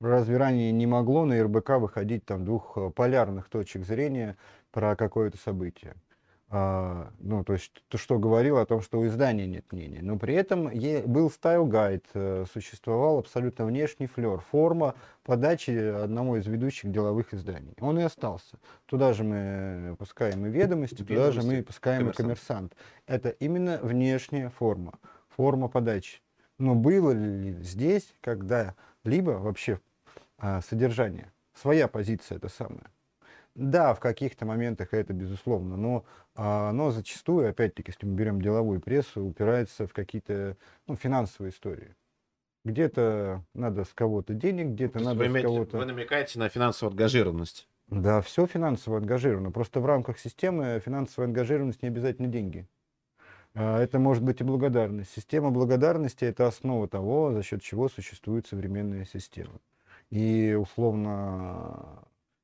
Разве 0.00 0.36
ранее 0.36 0.70
не 0.70 0.86
могло 0.86 1.24
на 1.24 1.42
РБК 1.42 1.70
выходить 1.80 2.24
там 2.24 2.44
двух 2.44 2.76
э, 2.76 2.90
полярных 2.90 3.48
точек 3.48 3.84
зрения 3.84 4.36
про 4.70 4.96
какое-то 4.96 5.38
событие? 5.38 5.94
А, 6.54 7.10
ну, 7.18 7.42
то 7.44 7.54
есть, 7.54 7.72
то, 7.88 7.96
что 7.96 8.18
говорило 8.18 8.60
о 8.60 8.66
том, 8.66 8.82
что 8.82 9.00
у 9.00 9.06
издания 9.06 9.46
нет 9.46 9.72
мнения. 9.72 10.00
Но 10.02 10.18
при 10.18 10.34
этом 10.34 10.64
был 11.10 11.30
style 11.30 11.64
guide, 11.64 12.04
э, 12.12 12.44
существовал 12.52 13.20
абсолютно 13.20 13.64
внешний 13.64 14.06
флер, 14.06 14.40
форма 14.50 14.94
подачи 15.22 15.70
одного 15.70 16.36
из 16.36 16.46
ведущих 16.46 16.92
деловых 16.92 17.32
изданий. 17.32 17.72
Он 17.80 17.98
и 17.98 18.02
остался. 18.02 18.58
Туда 18.84 19.14
же 19.14 19.24
мы 19.24 19.96
пускаем 19.98 20.44
и 20.44 20.50
ведомости, 20.50 21.02
туда 21.02 21.32
же 21.32 21.40
мы 21.40 21.62
пускаем 21.62 22.10
и 22.10 22.12
«Коммерсант». 22.12 22.74
коммерсант. 22.74 22.76
Это 23.06 23.30
именно 23.30 23.78
внешняя 23.82 24.50
форма, 24.50 24.98
форма 25.34 25.68
подачи. 25.68 26.20
Но 26.58 26.74
было 26.74 27.12
ли 27.12 27.54
здесь 27.62 28.12
когда-либо 28.20 29.30
вообще 29.30 29.80
а, 30.36 30.60
содержание? 30.60 31.32
Своя 31.54 31.88
позиция 31.88 32.36
это 32.36 32.50
самое. 32.50 32.91
Да, 33.54 33.92
в 33.94 34.00
каких-то 34.00 34.46
моментах 34.46 34.94
это 34.94 35.12
безусловно, 35.12 35.76
но 35.76 36.04
а, 36.34 36.70
оно 36.70 36.90
зачастую, 36.90 37.50
опять-таки, 37.50 37.90
если 37.90 38.06
мы 38.06 38.14
берем 38.14 38.40
деловую 38.40 38.80
прессу, 38.80 39.22
упирается 39.22 39.86
в 39.86 39.92
какие-то 39.92 40.56
ну, 40.86 40.96
финансовые 40.96 41.52
истории. 41.52 41.94
Где-то 42.64 43.44
надо 43.54 43.84
с 43.84 43.92
кого-то 43.92 44.32
денег, 44.34 44.68
где-то 44.68 44.94
То 44.94 44.98
есть 45.00 45.06
надо 45.06 45.18
вы, 45.18 45.24
с 45.24 45.28
имеете- 45.28 45.48
кого-то... 45.48 45.76
вы 45.78 45.84
намекаете 45.84 46.38
на 46.38 46.48
финансовую 46.48 46.92
ангажированность. 46.92 47.68
Да, 47.88 48.22
все 48.22 48.46
финансово 48.46 48.98
ангажировано. 48.98 49.50
Просто 49.50 49.80
в 49.80 49.86
рамках 49.86 50.18
системы 50.18 50.80
финансовая 50.82 51.28
ангажированность 51.28 51.82
не 51.82 51.88
обязательно 51.88 52.28
деньги. 52.28 52.66
А, 53.54 53.82
Это 53.82 53.98
может 53.98 54.22
быть 54.22 54.40
и 54.40 54.44
благодарность. 54.44 55.10
Система 55.14 55.50
благодарности– 55.50 56.24
это 56.26 56.46
основа 56.46 56.88
того, 56.88 57.32
за 57.32 57.42
счет 57.42 57.60
чего 57.62 57.90
существует 57.90 58.46
современная 58.46 59.04
система. 59.04 59.60
И 60.08 60.56
условно 60.58 62.02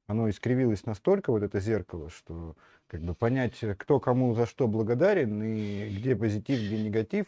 оно 0.08 0.28
искривилось 0.28 0.86
настолько, 0.86 1.30
вот 1.30 1.42
это 1.44 1.60
зеркало, 1.60 2.10
что 2.10 2.56
как 2.88 3.02
бы 3.02 3.14
понять, 3.14 3.62
кто 3.78 4.00
кому 4.00 4.34
за 4.34 4.46
что 4.46 4.66
благодарен 4.66 5.42
и 5.42 5.96
где 5.96 6.16
позитив, 6.16 6.58
где 6.58 6.82
негатив. 6.82 7.26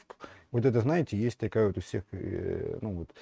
Вот 0.51 0.65
это, 0.65 0.81
знаете, 0.81 1.17
есть 1.17 1.39
такая 1.39 1.69
вот 1.69 1.79
у 1.79 1.81
всех, 1.83 2.03
э, 2.11 2.79
ну 2.81 2.95
вот, 2.95 3.15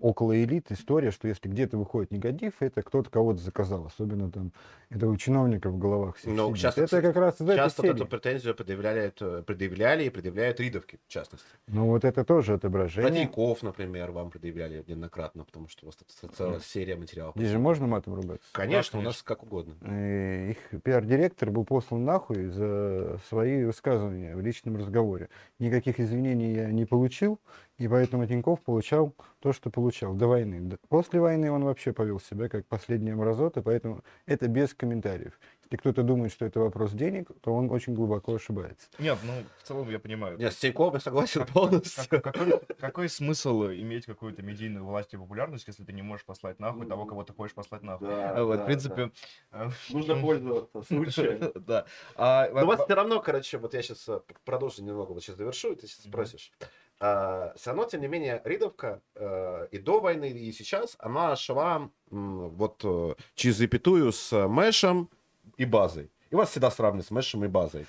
около 0.00 0.42
элит 0.42 0.70
история, 0.70 1.10
что 1.10 1.28
если 1.28 1.48
где-то 1.48 1.76
выходит 1.78 2.10
негатив, 2.10 2.54
это 2.60 2.82
кто-то 2.82 3.10
кого-то 3.10 3.40
заказал. 3.40 3.86
Особенно 3.86 4.30
там, 4.30 4.52
это 4.90 5.08
у 5.08 5.16
чиновников 5.16 5.72
в 5.72 5.78
головах 5.78 6.16
всех 6.16 6.32
Ну, 6.34 6.48
сидит. 6.50 6.62
часто, 6.62 6.82
это 6.82 7.02
как 7.02 7.16
раз 7.16 7.36
из 7.36 7.42
этой 7.42 7.56
Часто 7.56 7.82
вот 7.82 7.90
эту 7.96 8.06
претензию 8.06 8.54
предъявляли, 8.54 9.12
э, 9.20 9.42
предъявляли 9.46 10.04
и 10.04 10.10
предъявляют 10.10 10.60
ридовки, 10.60 10.98
в 11.06 11.10
частности. 11.10 11.46
Ну, 11.66 11.86
вот 11.86 12.04
это 12.04 12.24
тоже 12.24 12.54
отображение. 12.54 13.10
Третьяков, 13.10 13.62
например, 13.62 14.12
вам 14.12 14.30
предъявляли 14.30 14.84
неоднократно, 14.86 15.44
потому 15.44 15.68
что 15.68 15.84
у 15.84 15.88
вас 15.88 15.96
тут 15.96 16.34
целая 16.34 16.60
серия 16.60 16.96
материалов. 16.96 17.34
Здесь 17.36 17.50
же 17.50 17.58
можно 17.58 17.86
матом 17.86 18.14
ругаться? 18.14 18.46
Конечно, 18.52 18.98
у 18.98 19.02
Да, 19.02 19.08
нас 19.08 19.22
как 19.22 19.42
угодно. 19.42 19.74
И 19.90 20.50
их 20.52 20.82
пиар-директор 20.82 21.50
был 21.50 21.64
послан 21.64 22.04
нахуй 22.04 22.46
за 22.48 23.18
свои 23.28 23.64
высказывания 23.64 24.36
в 24.36 24.40
личном 24.40 24.76
разговоре. 24.76 25.28
Никаких 25.58 25.98
извинений 26.00 26.54
я 26.54 26.70
не 26.70 26.84
получил, 26.84 27.40
и 27.78 27.88
поэтому 27.88 28.26
Тиньков 28.26 28.60
получал 28.62 29.14
то, 29.40 29.52
что 29.52 29.70
получал 29.70 30.14
до 30.14 30.26
войны. 30.28 30.78
После 30.88 31.20
войны 31.20 31.50
он 31.50 31.64
вообще 31.64 31.92
повел 31.92 32.18
себя 32.20 32.48
как 32.48 32.66
последняя 32.66 33.14
мразота, 33.14 33.60
поэтому 33.62 34.02
это 34.24 34.48
без 34.48 34.72
комментариев. 34.74 35.38
Если 35.64 35.76
кто-то 35.76 36.02
думает, 36.02 36.32
что 36.32 36.44
это 36.46 36.60
вопрос 36.60 36.92
денег, 36.92 37.28
то 37.42 37.52
он 37.52 37.70
очень 37.70 37.92
глубоко 37.94 38.36
ошибается. 38.36 38.88
Нет, 38.98 39.18
ну, 39.24 39.32
в 39.62 39.66
целом 39.66 39.90
я 39.90 39.98
понимаю. 39.98 40.38
Нет, 40.38 40.52
с 40.52 40.56
Тиньковым 40.56 40.94
я 40.94 41.00
согласен 41.00 41.44
полностью. 41.46 42.04
Как- 42.08 42.22
какой, 42.24 42.60
какой 42.78 43.08
смысл 43.08 43.64
иметь 43.66 44.06
какую-то 44.06 44.42
медийную 44.42 44.84
власть 44.86 45.12
и 45.12 45.16
популярность, 45.16 45.66
если 45.66 45.84
ты 45.84 45.92
не 45.92 46.02
можешь 46.02 46.24
послать 46.24 46.60
нахуй 46.60 46.86
того, 46.86 47.04
кого 47.04 47.24
ты 47.24 47.32
хочешь 47.32 47.54
послать 47.54 47.82
нахуй? 47.82 48.08
Да, 48.08 48.30
А 48.36 48.44
вот, 48.44 48.56
да, 48.56 48.62
в 48.62 48.66
принципе... 48.66 49.10
э, 49.52 49.68
Нужно 49.90 50.16
пользоваться 50.20 50.82
случаем. 50.82 51.52
Да. 51.66 51.84
А, 52.14 52.48
Но 52.52 52.62
у 52.62 52.66
вас 52.66 52.78
во- 52.78 52.84
все 52.84 52.94
равно, 52.94 53.20
короче, 53.20 53.58
вот 53.58 53.74
я 53.74 53.82
сейчас 53.82 54.08
продолжу 54.44 54.82
немного, 54.82 55.12
вот 55.12 55.22
сейчас 55.22 55.36
завершу, 55.36 55.72
и 55.72 55.74
ты 55.76 55.86
сейчас 55.88 56.04
спросишь. 56.04 56.52
Все 56.98 57.66
равно, 57.66 57.84
тем 57.84 58.00
не 58.00 58.08
менее, 58.08 58.40
Ридовка 58.44 59.02
э, 59.14 59.68
и 59.70 59.78
до 59.78 60.00
войны, 60.00 60.30
и 60.30 60.50
сейчас, 60.52 60.96
она 60.98 61.36
шла 61.36 61.90
вот 62.10 62.80
э, 62.84 63.14
через 63.34 63.56
запятую 63.56 64.12
с 64.12 64.48
мэшем 64.48 65.10
и 65.58 65.66
базой. 65.66 66.10
И 66.30 66.34
вас 66.34 66.50
всегда 66.50 66.70
сравнивают 66.70 67.06
с 67.06 67.10
мэшем 67.10 67.44
и 67.44 67.48
базой. 67.48 67.86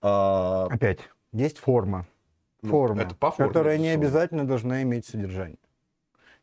А, 0.00 0.66
Опять, 0.70 1.00
есть 1.32 1.58
форма. 1.58 2.06
ну, 2.62 2.70
форма, 2.70 3.02
это 3.02 3.14
по 3.14 3.30
форме, 3.30 3.48
которая 3.48 3.78
не 3.78 3.88
обязательно 3.88 4.46
должна 4.46 4.82
иметь 4.82 5.06
содержание. 5.06 5.58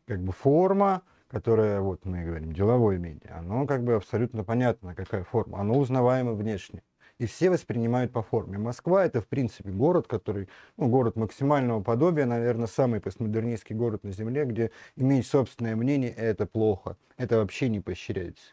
Как 0.06 0.22
бы 0.22 0.32
форма, 0.32 1.02
которая, 1.28 1.80
вот 1.80 2.04
мы 2.04 2.24
говорим, 2.24 2.52
деловое 2.52 2.98
медиа, 2.98 3.38
оно 3.38 3.66
как 3.66 3.82
бы 3.82 3.94
абсолютно 3.94 4.44
понятно, 4.44 4.94
какая 4.94 5.24
форма. 5.24 5.58
Оно 5.58 5.78
узнаваемо 5.78 6.34
внешне. 6.34 6.82
И 7.18 7.24
все 7.26 7.48
воспринимают 7.48 8.12
по 8.12 8.22
форме. 8.22 8.58
Москва 8.58 9.04
это, 9.04 9.22
в 9.22 9.26
принципе, 9.26 9.70
город, 9.70 10.06
который, 10.06 10.48
ну, 10.76 10.88
город 10.88 11.16
максимального 11.16 11.82
подобия, 11.82 12.26
наверное, 12.26 12.66
самый 12.66 13.00
постмодернистский 13.00 13.74
город 13.74 14.04
на 14.04 14.12
Земле, 14.12 14.44
где 14.44 14.70
иметь 14.96 15.26
собственное 15.26 15.76
мнение– 15.76 16.10
это 16.16 16.44
плохо. 16.46 16.96
Это 17.16 17.38
вообще 17.38 17.70
не 17.70 17.80
поощряется. 17.80 18.52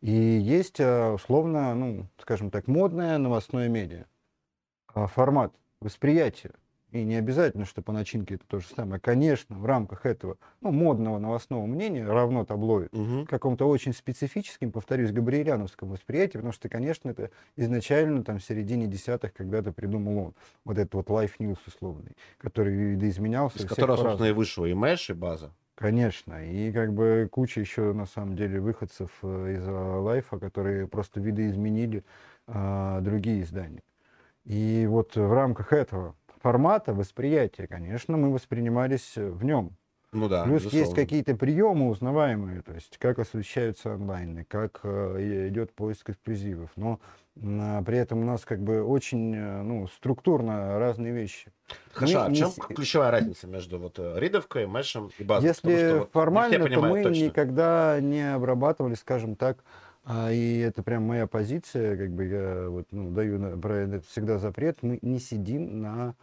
И 0.00 0.10
есть, 0.10 0.80
а, 0.80 1.12
условно, 1.12 1.74
ну, 1.74 2.06
скажем 2.18 2.50
так, 2.50 2.66
модное 2.66 3.18
новостное 3.18 3.68
медиа 3.68 4.06
а, 4.94 5.06
формат 5.06 5.52
восприятия. 5.80 6.52
И 6.90 7.04
не 7.04 7.16
обязательно, 7.16 7.66
что 7.66 7.82
по 7.82 7.92
начинке 7.92 8.36
это 8.36 8.44
то 8.46 8.60
же 8.60 8.66
самое. 8.66 8.98
Конечно, 8.98 9.58
в 9.58 9.66
рамках 9.66 10.06
этого 10.06 10.38
ну, 10.62 10.70
модного 10.70 11.18
новостного 11.18 11.66
мнения 11.66 12.06
равно 12.06 12.46
таблоид 12.46 12.92
Мгм. 12.92 13.26
каком-то 13.26 13.68
очень 13.68 13.92
специфическим, 13.92 14.72
повторюсь, 14.72 15.12
габриэляновском 15.12 15.90
восприятии, 15.90 16.38
потому 16.38 16.52
что, 16.52 16.70
конечно, 16.70 17.10
это 17.10 17.30
изначально 17.56 18.24
там 18.24 18.38
в 18.38 18.44
середине 18.44 18.86
десятых 18.86 19.34
когда-то 19.34 19.72
придумал 19.72 20.18
он. 20.18 20.34
Вот 20.64 20.78
этот 20.78 20.94
вот 20.94 21.08
Life 21.08 21.32
News 21.38 21.58
условный, 21.66 22.16
который 22.38 22.74
видоизменялся. 22.74 23.58
Из 23.58 23.66
которого, 23.66 23.96
собственно, 23.96 24.28
и 24.28 24.32
вышел 24.32 24.64
и 24.64 24.72
мэш, 24.72 25.10
и 25.10 25.12
база. 25.12 25.52
Конечно. 25.74 26.44
И 26.44 26.72
как 26.72 26.92
бы 26.92 27.28
куча 27.30 27.60
еще, 27.60 27.92
на 27.92 28.06
самом 28.06 28.34
деле, 28.34 28.60
выходцев 28.60 29.10
э, 29.22 29.54
из 29.58 29.62
а, 29.64 30.00
лайфа, 30.00 30.38
которые 30.40 30.88
просто 30.88 31.20
видоизменили 31.20 32.02
а, 32.48 33.00
другие 33.00 33.42
издания. 33.42 33.82
И 34.44 34.86
вот 34.88 35.14
в 35.14 35.32
рамках 35.32 35.72
этого 35.72 36.16
формата 36.40 36.94
восприятия, 36.94 37.66
конечно, 37.66 38.16
мы 38.16 38.32
воспринимались 38.32 39.16
э, 39.16 39.28
в 39.28 39.44
нем. 39.44 39.76
Ну 40.10 40.26
да, 40.26 40.44
Плюс 40.44 40.62
есть 40.62 40.72
безусловно. 40.74 40.94
какие-то 40.96 41.34
приемы 41.36 41.88
узнаваемые, 41.90 42.62
то 42.62 42.72
есть 42.72 42.96
как 42.96 43.18
освещаются 43.18 43.92
онлайны, 43.92 44.44
как 44.48 44.80
э, 44.82 45.48
идет 45.50 45.74
поиск 45.74 46.08
эксклюзивов. 46.08 46.70
Но 46.76 46.98
а, 47.42 47.82
при 47.82 47.98
этом 47.98 48.20
у 48.20 48.24
нас 48.24 48.46
как 48.46 48.60
бы 48.60 48.82
очень 48.82 49.34
э, 49.36 49.62
ну, 49.62 49.86
структурно 49.88 50.78
разные 50.78 51.12
вещи. 51.12 51.52
Хорошо, 51.92 52.20
мы 52.20 52.24
а 52.24 52.28
в 52.28 52.30
не 52.30 52.36
чем 52.36 52.48
с- 52.48 52.54
ключевая 52.54 53.10
разница 53.10 53.46
между 53.48 53.78
вот 53.78 53.98
э, 53.98 54.14
ридовкой, 54.18 54.66
мэшем 54.66 55.10
и 55.18 55.24
базой? 55.24 55.52
Потому 55.54 55.74
Если 55.74 55.86
что 55.88 55.98
вот 55.98 56.06
не 56.06 56.10
формально, 56.12 56.68
то 56.70 56.80
мы 56.80 57.02
точно. 57.02 57.24
никогда 57.24 57.98
не 58.00 58.34
обрабатывали, 58.34 58.94
скажем 58.94 59.36
так, 59.36 59.62
а, 60.04 60.32
и 60.32 60.58
это 60.60 60.82
прям 60.82 61.02
моя 61.02 61.26
позиция, 61.26 61.98
как 61.98 62.10
бы 62.12 62.24
я 62.24 62.70
вот, 62.70 62.86
ну, 62.92 63.10
даю 63.10 63.38
на- 63.38 63.58
про 63.58 63.74
это 63.74 64.00
всегда 64.08 64.38
запрет, 64.38 64.78
мы 64.82 64.98
не 65.02 65.18
сидим 65.18 65.82
на, 65.82 66.14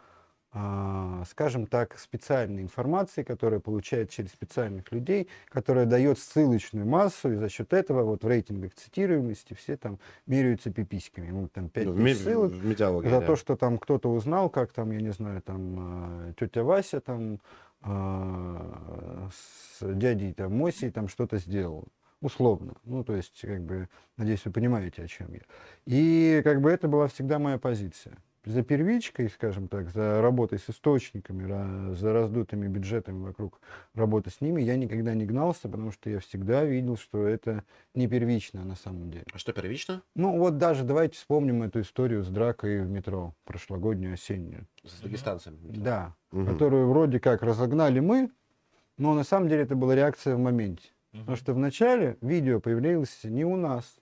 скажем 1.25 1.67
так, 1.67 1.97
специальной 1.99 2.61
информации, 2.63 3.23
которая 3.23 3.59
получается 3.59 4.15
через 4.15 4.31
специальных 4.31 4.89
людей, 4.91 5.27
которая 5.49 5.85
дает 5.85 6.17
ссылочную 6.17 6.85
массу, 6.85 7.33
и 7.33 7.35
за 7.35 7.49
счет 7.49 7.73
этого 7.73 8.03
вот 8.03 8.23
в 8.23 8.27
рейтингах 8.27 8.73
цитируемости 8.73 9.53
все 9.53 9.75
там 9.75 9.99
меряются 10.27 10.71
пиписьками. 10.71 11.29
Ну, 11.29 11.49
там 11.49 11.67
5 11.67 11.85
Ну, 11.87 12.07
ссылок, 12.13 12.51
в 12.53 13.03
за 13.03 13.19
да. 13.19 13.21
то, 13.21 13.35
что 13.35 13.57
там 13.57 13.77
кто-то 13.77 14.09
узнал, 14.09 14.49
как 14.49 14.71
там, 14.71 14.91
я 14.91 15.01
не 15.01 15.11
знаю, 15.11 15.41
там 15.41 16.33
тетя 16.39 16.63
Вася 16.63 17.01
там 17.01 17.39
а, 17.81 19.29
с 19.31 19.93
дядей 19.93 20.33
там 20.33 20.57
Мосей 20.57 20.89
там 20.89 21.07
что-то 21.07 21.37
сделал. 21.37 21.85
Условно. 22.21 22.75
Ну, 22.85 23.03
то 23.03 23.15
есть, 23.15 23.41
как 23.41 23.61
бы, 23.61 23.89
надеюсь, 24.17 24.43
вы 24.45 24.51
понимаете, 24.51 25.03
о 25.03 25.07
чем 25.07 25.33
я. 25.33 25.41
И 25.85 26.41
как 26.43 26.61
бы 26.61 26.71
это 26.71 26.87
была 26.87 27.07
всегда 27.07 27.39
моя 27.39 27.59
позиция. 27.59 28.17
За 28.45 28.61
первичкой, 28.61 29.29
скажем 29.29 29.67
так, 29.67 29.89
за 29.89 30.21
работой 30.21 30.59
с 30.59 30.69
источниками, 30.69 31.93
за 31.95 32.13
раздутыми 32.13 32.67
бюджетами 32.67 33.23
вокруг 33.23 33.59
работы 33.95 34.29
с 34.29 34.39
ними, 34.39 34.61
я 34.61 34.75
никогда 34.75 35.15
не 35.15 35.25
гнался, 35.25 35.67
потому 35.67 35.91
что 35.91 36.11
я 36.11 36.19
всегда 36.19 36.63
видел, 36.63 36.95
что 36.95 37.27
это 37.27 37.63
не 37.95 38.07
первично 38.07 38.63
на 38.63 38.75
самом 38.75 39.09
деле. 39.09 39.25
А 39.33 39.37
что 39.39 39.51
первично? 39.51 40.03
Ну 40.15 40.37
вот 40.37 40.57
даже 40.57 40.83
давайте 40.83 41.17
вспомним 41.17 41.63
эту 41.63 41.81
историю 41.81 42.23
с 42.23 42.29
дракой 42.29 42.81
в 42.81 42.89
метро, 42.89 43.33
прошлогоднюю 43.45 44.13
осеннюю. 44.13 44.67
С 44.83 45.01
дагестанцами. 45.01 45.57
Да, 45.63 46.15
Мгм. 46.31 46.45
которую 46.45 46.87
вроде 46.87 47.19
как 47.19 47.41
разогнали 47.41 47.99
мы, 47.99 48.29
но 48.97 49.15
на 49.15 49.23
самом 49.23 49.49
деле 49.49 49.63
это 49.63 49.75
была 49.75 49.95
реакция 49.95 50.35
в 50.35 50.39
моменте. 50.39 50.89
Потому 51.11 51.25
Мгм. 51.27 51.35
что 51.37 51.53
вначале 51.55 52.17
видео 52.21 52.59
появлялось 52.59 53.23
не 53.23 53.43
у 53.43 53.55
нас, 53.55 53.97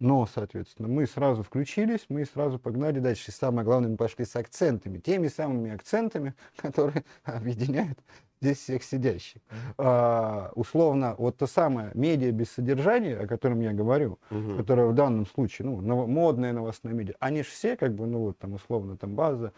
но, 0.00 0.26
соответственно, 0.26 0.88
мы 0.88 1.06
сразу 1.06 1.42
включились, 1.42 2.06
мы 2.08 2.24
сразу 2.24 2.58
погнали 2.58 2.98
дальше. 2.98 3.30
И 3.30 3.34
самое 3.34 3.64
главное, 3.64 3.90
мы 3.90 3.96
пошли 3.96 4.24
с 4.24 4.34
акцентами, 4.34 4.98
теми 4.98 5.28
самыми 5.28 5.72
акцентами, 5.72 6.34
которые 6.56 7.04
объединяют 7.22 7.98
здесь 8.40 8.56
всех 8.58 8.82
сидящих. 8.82 9.42
А, 9.76 10.50
условно, 10.54 11.14
вот 11.18 11.36
то 11.36 11.46
самое 11.46 11.90
медиа 11.92 12.32
без 12.32 12.50
содержания, 12.50 13.14
о 13.18 13.26
котором 13.26 13.60
я 13.60 13.74
говорю, 13.74 14.18
Мгм. 14.30 14.56
которая 14.56 14.86
в 14.86 14.94
данном 14.94 15.26
случае, 15.26 15.66
ну, 15.68 15.82
ново- 15.82 16.06
модная 16.06 16.54
новостная 16.54 16.94
медиа, 16.94 17.14
они 17.20 17.42
же 17.42 17.50
все, 17.50 17.76
как 17.76 17.94
бы, 17.94 18.06
ну, 18.06 18.20
вот 18.20 18.38
там, 18.38 18.54
условно, 18.54 18.96
там, 18.96 19.14
база, 19.14 19.52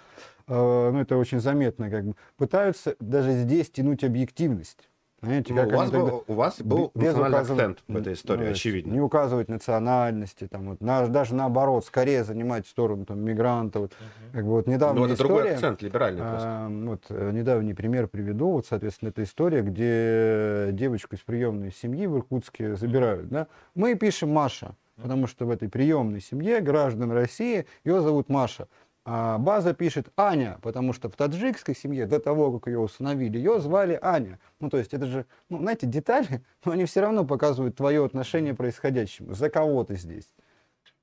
э, 0.49 0.91
ну, 0.93 0.99
это 1.01 1.17
очень 1.17 1.39
заметно, 1.39 1.89
как 1.91 2.05
бы, 2.05 2.17
пытаются 2.37 2.97
даже 2.99 3.33
здесь 3.35 3.71
тянуть 3.71 4.03
объективность. 4.03 4.89
Знаете, 5.23 5.55
Ну, 5.55 5.63
как 5.63 5.73
у, 5.73 5.77
вас 5.77 5.91
тогда- 5.91 6.11
был, 6.11 6.25
у 6.27 6.33
вас 6.35 6.61
был 6.61 6.91
без 6.97 7.15
акцент 7.17 7.79
в 7.87 7.97
этой 7.97 8.15
истории, 8.15 8.47
ну, 8.47 8.51
очевидно. 8.51 8.93
Не 8.93 9.01
указывать 9.01 9.49
национальности, 9.49 10.49
там, 10.49 10.71
вот, 10.71 10.81
на- 10.81 11.07
даже 11.07 11.37
наоборот, 11.37 11.85
скорее 11.85 12.25
занимать 12.25 12.67
сторону 12.67 13.05
там, 13.05 13.21
мигранта. 13.21 13.79
Вот, 13.79 13.93
Мгм. 13.93 14.33
как 14.33 14.45
бы, 14.45 14.51
вот 14.51 14.67
недавно 14.67 15.01
Ну, 15.01 15.07
это 15.07 15.17
другой 15.17 15.39
история, 15.43 15.55
акцент, 15.55 15.83
либеральный 15.83 16.23
просто. 16.23 16.49
а, 16.49 16.69
вот, 16.69 17.05
э, 17.11 17.31
недавний 17.33 17.73
пример 17.73 18.09
приведу. 18.09 18.51
Вот, 18.51 18.67
соответственно, 18.67 19.11
это 19.11 19.23
история, 19.23 19.63
где 19.63 20.71
девочку 20.73 21.15
из 21.15 21.21
приемной 21.21 21.71
семьи 21.71 22.07
в 22.09 22.17
Иркутске 22.17 22.75
забирают. 22.75 23.29
Да? 23.29 23.47
Мы 23.77 23.95
пишем 23.95 24.31
Маша, 24.33 24.75
потому 25.01 25.29
что 25.29 25.47
в 25.47 25.51
этой 25.51 25.69
приемной 25.69 26.21
семье 26.21 26.61
граждан 26.61 27.13
России 27.13 27.67
ее 27.85 28.01
зовут 28.01 28.29
Маша. 28.29 28.67
А 29.05 29.39
база 29.39 29.75
пишет 29.75 30.13
Аня, 30.17 30.59
потому 30.63 30.93
что 30.93 31.09
в 31.11 31.17
таджикской 31.17 31.75
семье 31.75 32.07
до 32.07 32.21
того, 32.21 32.57
как 32.59 32.69
ее 32.69 32.79
установили, 32.79 33.37
ее 33.37 33.61
звали 33.61 33.99
Аня. 34.01 34.39
Ну, 34.61 34.71
то 34.71 34.79
есть 34.79 34.95
это 34.95 35.07
же, 35.07 35.27
ну, 35.49 35.59
знаете, 35.59 35.87
детали, 35.89 36.45
но 36.65 36.73
они 36.73 36.85
все 36.85 37.01
равно 37.01 37.25
показывают 37.25 37.77
твое 37.77 38.05
отношение 38.05 38.55
к 38.55 38.59
происходящему. 38.59 39.35
За 39.35 39.51
кого 39.51 39.83
ты 39.83 39.97
здесь? 39.97 40.33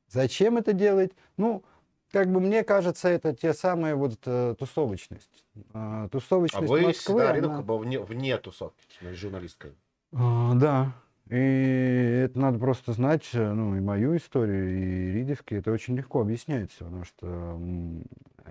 Зачем 0.07 0.57
это 0.57 0.71
делать? 0.71 1.11
Ну, 1.35 1.63
как 2.11 2.31
бы 2.31 2.39
мне 2.39 2.63
кажется, 2.63 3.09
это 3.09 3.33
те 3.35 3.53
самые 3.53 3.95
вот 3.95 4.17
э, 4.25 4.55
тусовочность. 4.57 5.45
А, 5.73 6.05
А 6.05 6.09
тусовочность 6.09 6.69
вы 6.69 6.81
Москвы, 6.81 7.21
всегда 7.21 7.47
она- 7.47 7.61
вне, 7.61 7.99
вне 7.99 8.37
тусовки, 8.37 8.87
журналисткой. 9.13 9.73
А, 10.13 10.53
да. 10.55 10.93
И 11.29 12.23
это 12.25 12.39
надо 12.39 12.57
просто 12.57 12.91
знать, 12.93 13.29
э, 13.33 13.53
ну, 13.53 13.75
и 13.75 13.79
мою 13.79 14.17
историю, 14.17 14.79
и 14.79 15.11
Ридевки. 15.11 15.53
Это 15.53 15.71
очень 15.71 15.95
легко 15.95 16.21
объясняется, 16.21 16.85
потому 16.85 17.03
что 17.03 17.59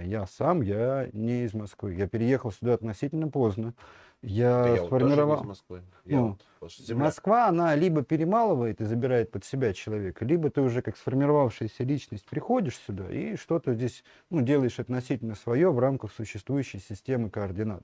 я 0.00 0.26
сам, 0.26 0.62
я 0.62 1.08
не 1.12 1.44
из 1.44 1.54
Москвы. 1.54 1.94
Я 1.94 2.06
переехал 2.06 2.52
сюда 2.52 2.74
относительно 2.74 3.28
поздно. 3.28 3.74
Я, 4.22 4.62
Да 4.62 4.68
я 4.74 4.80
вот 4.82 4.86
сформировал... 4.86 5.40
из 5.40 5.46
Москвы. 5.46 5.82
Я 6.04 6.16
ну, 6.20 6.38
вот 6.60 6.72
земля. 6.72 7.06
Москва, 7.06 7.48
она 7.48 7.74
либо 7.74 8.02
перемалывает 8.02 8.80
и 8.80 8.84
забирает 8.84 9.32
под 9.32 9.44
себя 9.44 9.72
человека, 9.72 10.24
либо 10.24 10.48
ты 10.48 10.60
уже 10.60 10.80
как 10.80 10.96
сформировавшаяся 10.96 11.82
личность 11.82 12.26
приходишь 12.26 12.76
сюда 12.78 13.10
и 13.10 13.36
что-то 13.36 13.74
здесь 13.74 14.04
ну, 14.30 14.40
делаешь 14.40 14.78
относительно 14.78 15.34
свое 15.34 15.70
в 15.72 15.78
рамках 15.80 16.12
существующей 16.12 16.78
системы 16.78 17.28
координат. 17.28 17.82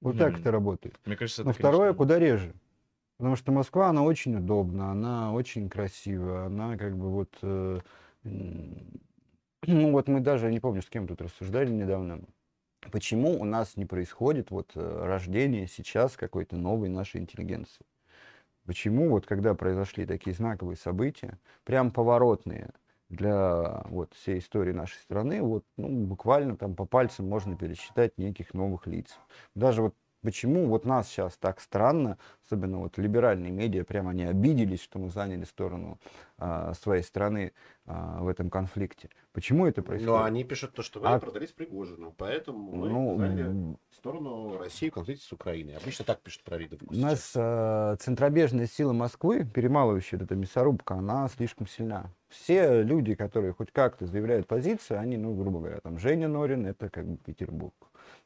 Вот 0.00 0.18
так 0.18 0.32
Мгм. 0.32 0.40
это 0.40 0.50
работает. 0.50 1.00
Мне 1.06 1.16
кажется, 1.16 1.42
Но 1.42 1.50
это, 1.50 1.58
второе 1.58 1.80
конечно, 1.80 1.96
куда 1.96 2.18
реже. 2.18 2.54
Потому 3.18 3.36
что 3.36 3.50
Москва, 3.52 3.88
она 3.88 4.02
очень 4.02 4.36
удобна, 4.36 4.90
она 4.90 5.32
очень 5.32 5.68
красивая, 5.70 6.46
она 6.46 6.76
как 6.76 6.96
бы 6.96 7.10
вот... 7.10 7.34
э, 7.42 7.80
ну 8.24 9.92
вот 9.92 10.08
мы 10.08 10.20
даже, 10.20 10.50
не 10.50 10.60
помню, 10.60 10.82
с 10.82 10.90
кем 10.90 11.06
тут 11.06 11.22
рассуждали 11.22 11.70
недавно, 11.70 12.20
почему 12.90 13.40
у 13.40 13.44
нас 13.44 13.76
не 13.76 13.86
происходит 13.86 14.50
вот 14.50 14.72
э, 14.74 15.04
рождение 15.06 15.66
сейчас 15.66 16.16
какой-то 16.16 16.56
новой 16.56 16.88
нашей 16.90 17.20
интеллигенции. 17.20 17.86
Почему 18.66 19.10
вот 19.10 19.26
когда 19.26 19.54
произошли 19.54 20.04
такие 20.04 20.34
знаковые 20.34 20.76
события, 20.76 21.38
прям 21.64 21.92
поворотные 21.92 22.70
для 23.08 23.82
вот 23.84 24.12
всей 24.14 24.40
истории 24.40 24.72
нашей 24.72 24.98
страны, 24.98 25.40
вот 25.40 25.64
ну, 25.76 25.88
буквально 25.88 26.56
там 26.56 26.74
по 26.74 26.84
пальцам 26.84 27.28
можно 27.28 27.56
пересчитать 27.56 28.18
неких 28.18 28.52
новых 28.52 28.86
лиц. 28.88 29.16
Даже 29.54 29.82
вот 29.82 29.94
почему 30.26 30.66
вот 30.66 30.84
нас 30.84 31.08
сейчас 31.08 31.36
так 31.36 31.60
странно, 31.60 32.18
особенно 32.44 32.78
вот 32.80 32.98
либеральные 32.98 33.52
медиа, 33.52 33.84
прямо 33.84 34.10
они 34.10 34.24
обиделись, 34.24 34.82
что 34.82 34.98
мы 34.98 35.08
заняли 35.08 35.44
сторону 35.44 35.98
а, 36.36 36.74
своей 36.74 37.04
страны 37.04 37.52
а, 37.86 38.20
в 38.22 38.26
этом 38.28 38.50
конфликте. 38.50 39.08
Почему 39.32 39.66
это 39.66 39.82
происходит? 39.82 40.14
Но 40.14 40.24
они 40.24 40.42
пишут 40.42 40.72
то, 40.72 40.82
что 40.82 40.98
вы 40.98 41.06
А- 41.06 41.20
продались 41.20 41.52
Пригожину, 41.52 42.12
поэтому 42.16 42.72
мы 42.72 42.88
Ну, 42.88 43.18
заняли 43.18 43.76
сторону 43.92 44.58
России 44.58 44.90
в 44.90 44.94
конфликте 44.94 45.24
с 45.24 45.32
Украиной. 45.32 45.76
Обычно 45.76 46.04
так 46.04 46.20
пишут 46.20 46.42
про 46.42 46.58
Ридовку 46.58 46.86
У 46.90 46.94
сейчас. 46.94 47.02
нас 47.02 47.32
э, 47.34 47.96
центробежная 48.00 48.66
сила 48.66 48.92
Москвы, 48.92 49.44
перемалывающая 49.44 50.18
вот 50.18 50.26
эта 50.26 50.34
мясорубка, 50.34 50.94
она 50.94 51.28
слишком 51.28 51.66
сильна. 51.66 52.10
Все 52.28 52.82
люди, 52.82 53.14
которые 53.14 53.52
хоть 53.52 53.70
как-то 53.70 54.06
заявляют 54.06 54.46
позицию, 54.48 54.98
они, 54.98 55.16
ну, 55.16 55.34
грубо 55.34 55.60
говоря, 55.60 55.78
там 55.80 55.98
Женя 55.98 56.28
Норин, 56.28 56.66
это 56.66 56.88
как 56.90 57.06
бы 57.06 57.16
Петербург. 57.16 57.74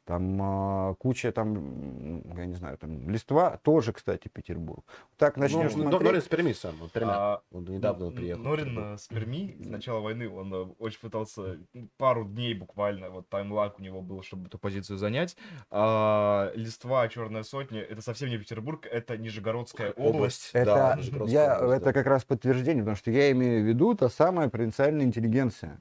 Там 0.04 0.40
а, 0.42 0.94
куча, 0.94 1.30
там, 1.30 2.22
я 2.36 2.46
не 2.46 2.54
знаю, 2.54 2.76
там 2.78 3.08
Листва 3.10 3.58
тоже, 3.62 3.92
кстати, 3.92 4.28
Петербург. 4.28 4.84
Так 5.16 5.36
начнешь 5.36 5.72
ну, 5.74 5.82
смотреть. 5.82 6.02
Норин 6.02 6.22
с 6.22 6.28
Перми 6.28 6.52
сам, 6.52 6.74
он 6.82 6.88
пермяк. 6.88 7.16
А, 7.16 7.42
Он 7.52 7.64
недавно 7.64 8.06
Н- 8.06 8.12
приехал. 8.14 8.42
Норин 8.42 8.78
э, 8.78 8.98
с 8.98 9.06
Перми 9.08 9.56
с 9.60 9.66
начала 9.68 10.00
войны, 10.00 10.28
он 10.28 10.52
э, 10.52 10.66
очень 10.78 11.00
пытался 11.00 11.58
пару 11.98 12.24
дней 12.24 12.54
буквально, 12.54 13.10
вот 13.10 13.28
таймлаг 13.28 13.78
у 13.78 13.82
него 13.82 14.00
был, 14.00 14.22
чтобы 14.22 14.48
эту 14.48 14.58
позицию 14.58 14.96
занять. 14.96 15.36
А, 15.70 16.50
Листва, 16.54 17.06
Черная 17.08 17.42
сотня, 17.42 17.80
это 17.80 18.00
совсем 18.02 18.30
не 18.30 18.38
Петербург, 18.38 18.86
это 18.86 19.16
Нижегородская 19.16 19.92
область. 19.92 20.50
Это, 20.54 20.74
да, 20.74 20.96
Нижегородская 20.96 21.44
я, 21.46 21.56
область, 21.58 21.76
это 21.76 21.84
да. 21.84 21.92
как 21.92 22.06
раз 22.06 22.24
подтверждение, 22.24 22.82
потому 22.82 22.96
что 22.96 23.10
я 23.10 23.30
имею 23.32 23.62
в 23.62 23.66
виду 23.66 23.94
та 23.94 24.08
самая 24.08 24.48
провинциальная 24.48 25.04
интеллигенция, 25.04 25.80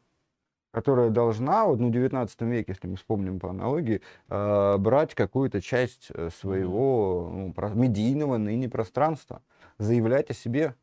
которая 0.71 1.09
должна, 1.09 1.65
вот, 1.65 1.79
ну, 1.79 1.89
в 1.89 1.91
19 1.91 2.41
веке, 2.41 2.73
если 2.73 2.87
мы 2.87 2.95
вспомним 2.97 3.39
по 3.39 3.49
аналогии, 3.49 4.01
э, 4.29 4.77
брать 4.77 5.15
какую-то 5.15 5.61
часть 5.61 6.09
э, 6.13 6.29
своего 6.29 7.29
ну, 7.31 7.53
медийного 7.75 8.37
ныне 8.37 8.69
пространства, 8.69 9.41
заявлять 9.77 10.29
о 10.29 10.33
себе. 10.33 10.75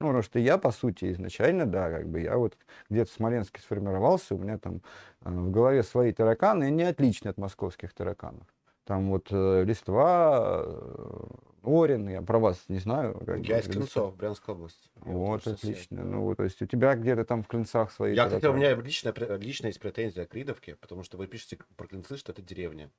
Ну, 0.00 0.08
потому 0.08 0.22
что 0.22 0.38
я, 0.38 0.56
по 0.56 0.70
сути, 0.70 1.12
изначально, 1.12 1.66
да, 1.66 1.90
как 1.90 2.08
бы 2.08 2.20
я 2.20 2.38
вот 2.38 2.56
где-то 2.88 3.10
в 3.10 3.14
Смоленске 3.14 3.60
сформировался, 3.60 4.34
у 4.34 4.38
меня 4.38 4.58
там 4.58 4.82
э, 5.22 5.30
в 5.30 5.50
голове 5.50 5.82
свои 5.82 6.12
тараканы, 6.12 6.64
и 6.64 6.66
они 6.68 6.82
отличны 6.84 7.28
от 7.28 7.38
московских 7.38 7.92
тараканов. 7.92 8.46
Там 8.90 9.08
вот 9.10 9.28
э, 9.30 9.62
Листва, 9.62 10.64
э, 10.66 11.26
Орин, 11.62 12.08
я 12.08 12.22
про 12.22 12.40
вас 12.40 12.64
не 12.66 12.80
знаю. 12.80 13.14
как 13.24 13.38
бы, 13.38 13.46
Я 13.46 13.60
из. 13.60 13.68
Клинцов, 13.68 14.16
Брянская 14.16 14.56
область. 14.56 14.90
Я 15.06 15.12
Вот, 15.12 15.46
отлично. 15.46 16.02
Ну, 16.02 16.34
то 16.34 16.42
есть 16.42 16.60
у 16.60 16.66
тебя 16.66 16.96
где-то 16.96 17.24
там 17.24 17.44
в 17.44 17.46
клинцах 17.46 17.92
свои 17.92 18.16
Я, 18.16 18.24
кстати, 18.26 18.46
у 18.46 18.52
меня 18.52 18.74
личная, 18.74 19.12
пре- 19.12 19.38
личная 19.38 19.68
есть 19.68 19.78
претензия 19.78 20.26
к 20.26 20.34
Ридовке, 20.34 20.74
потому 20.74 21.04
что 21.04 21.18
вы 21.18 21.28
пишете 21.28 21.58
про 21.76 21.86
Клинцы, 21.86 22.16
что 22.16 22.32
это 22.32 22.42
деревня. 22.42 22.90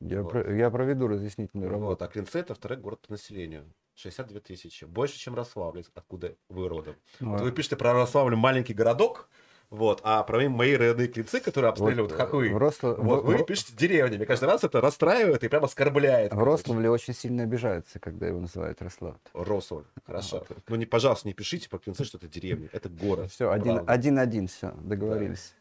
Я, 0.00 0.22
вот. 0.22 0.30
про- 0.32 0.56
я 0.56 0.70
проведу 0.70 1.08
разъяснительную 1.08 1.68
Вот, 1.68 1.74
работу. 1.74 2.04
а 2.06 2.08
Клинцы 2.08 2.38
это 2.38 2.54
второй 2.54 2.78
город 2.78 3.00
по 3.06 3.12
населению. 3.12 3.70
62 3.96 4.40
тысячи. 4.40 4.86
Больше, 4.86 5.18
чем 5.18 5.34
Рославль, 5.34 5.84
откуда 5.94 6.36
вы 6.48 6.70
родом. 6.70 6.96
Ну, 7.20 7.32
Вот 7.32 7.42
а 7.42 7.44
вы 7.44 7.52
пишете 7.52 7.76
про 7.76 7.92
Рославль 7.92 8.34
маленький 8.34 8.72
городок, 8.72 9.28
вот, 9.70 10.00
а 10.04 10.22
про 10.22 10.48
мои 10.48 10.74
родные 10.76 11.08
клинцы, 11.08 11.40
которые 11.40 11.70
обстреливают 11.70 12.12
вот, 12.12 12.20
хохлы, 12.20 12.50
в 12.50 12.56
Росло- 12.56 12.94
вот, 13.00 13.22
в- 13.22 13.26
вы 13.26 13.44
пишете 13.44 13.72
деревня. 13.76 14.16
Мне 14.16 14.26
каждый 14.26 14.44
раз 14.46 14.64
это 14.64 14.80
расстраивает 14.80 15.42
и 15.44 15.48
прям 15.48 15.64
оскорбляет. 15.64 16.32
В 16.32 16.42
Рославле 16.42 16.90
очень 16.90 17.14
сильно 17.14 17.42
обижаются, 17.42 17.98
когда 17.98 18.26
его 18.26 18.40
называют 18.40 18.80
Рослав. 18.82 19.16
Рославль, 19.34 19.84
хорошо. 20.06 20.44
Ну, 20.68 20.76
не, 20.76 20.86
пожалуйста, 20.86 21.28
не 21.28 21.34
пишите 21.34 21.68
про 21.68 21.78
клинцы, 21.78 22.04
что 22.04 22.18
это 22.18 22.28
деревня. 22.28 22.68
Это 22.72 22.88
город. 22.88 23.30
Все, 23.30 23.50
один-один, 23.50 24.46
все, 24.48 24.72
договорились. 24.82 25.54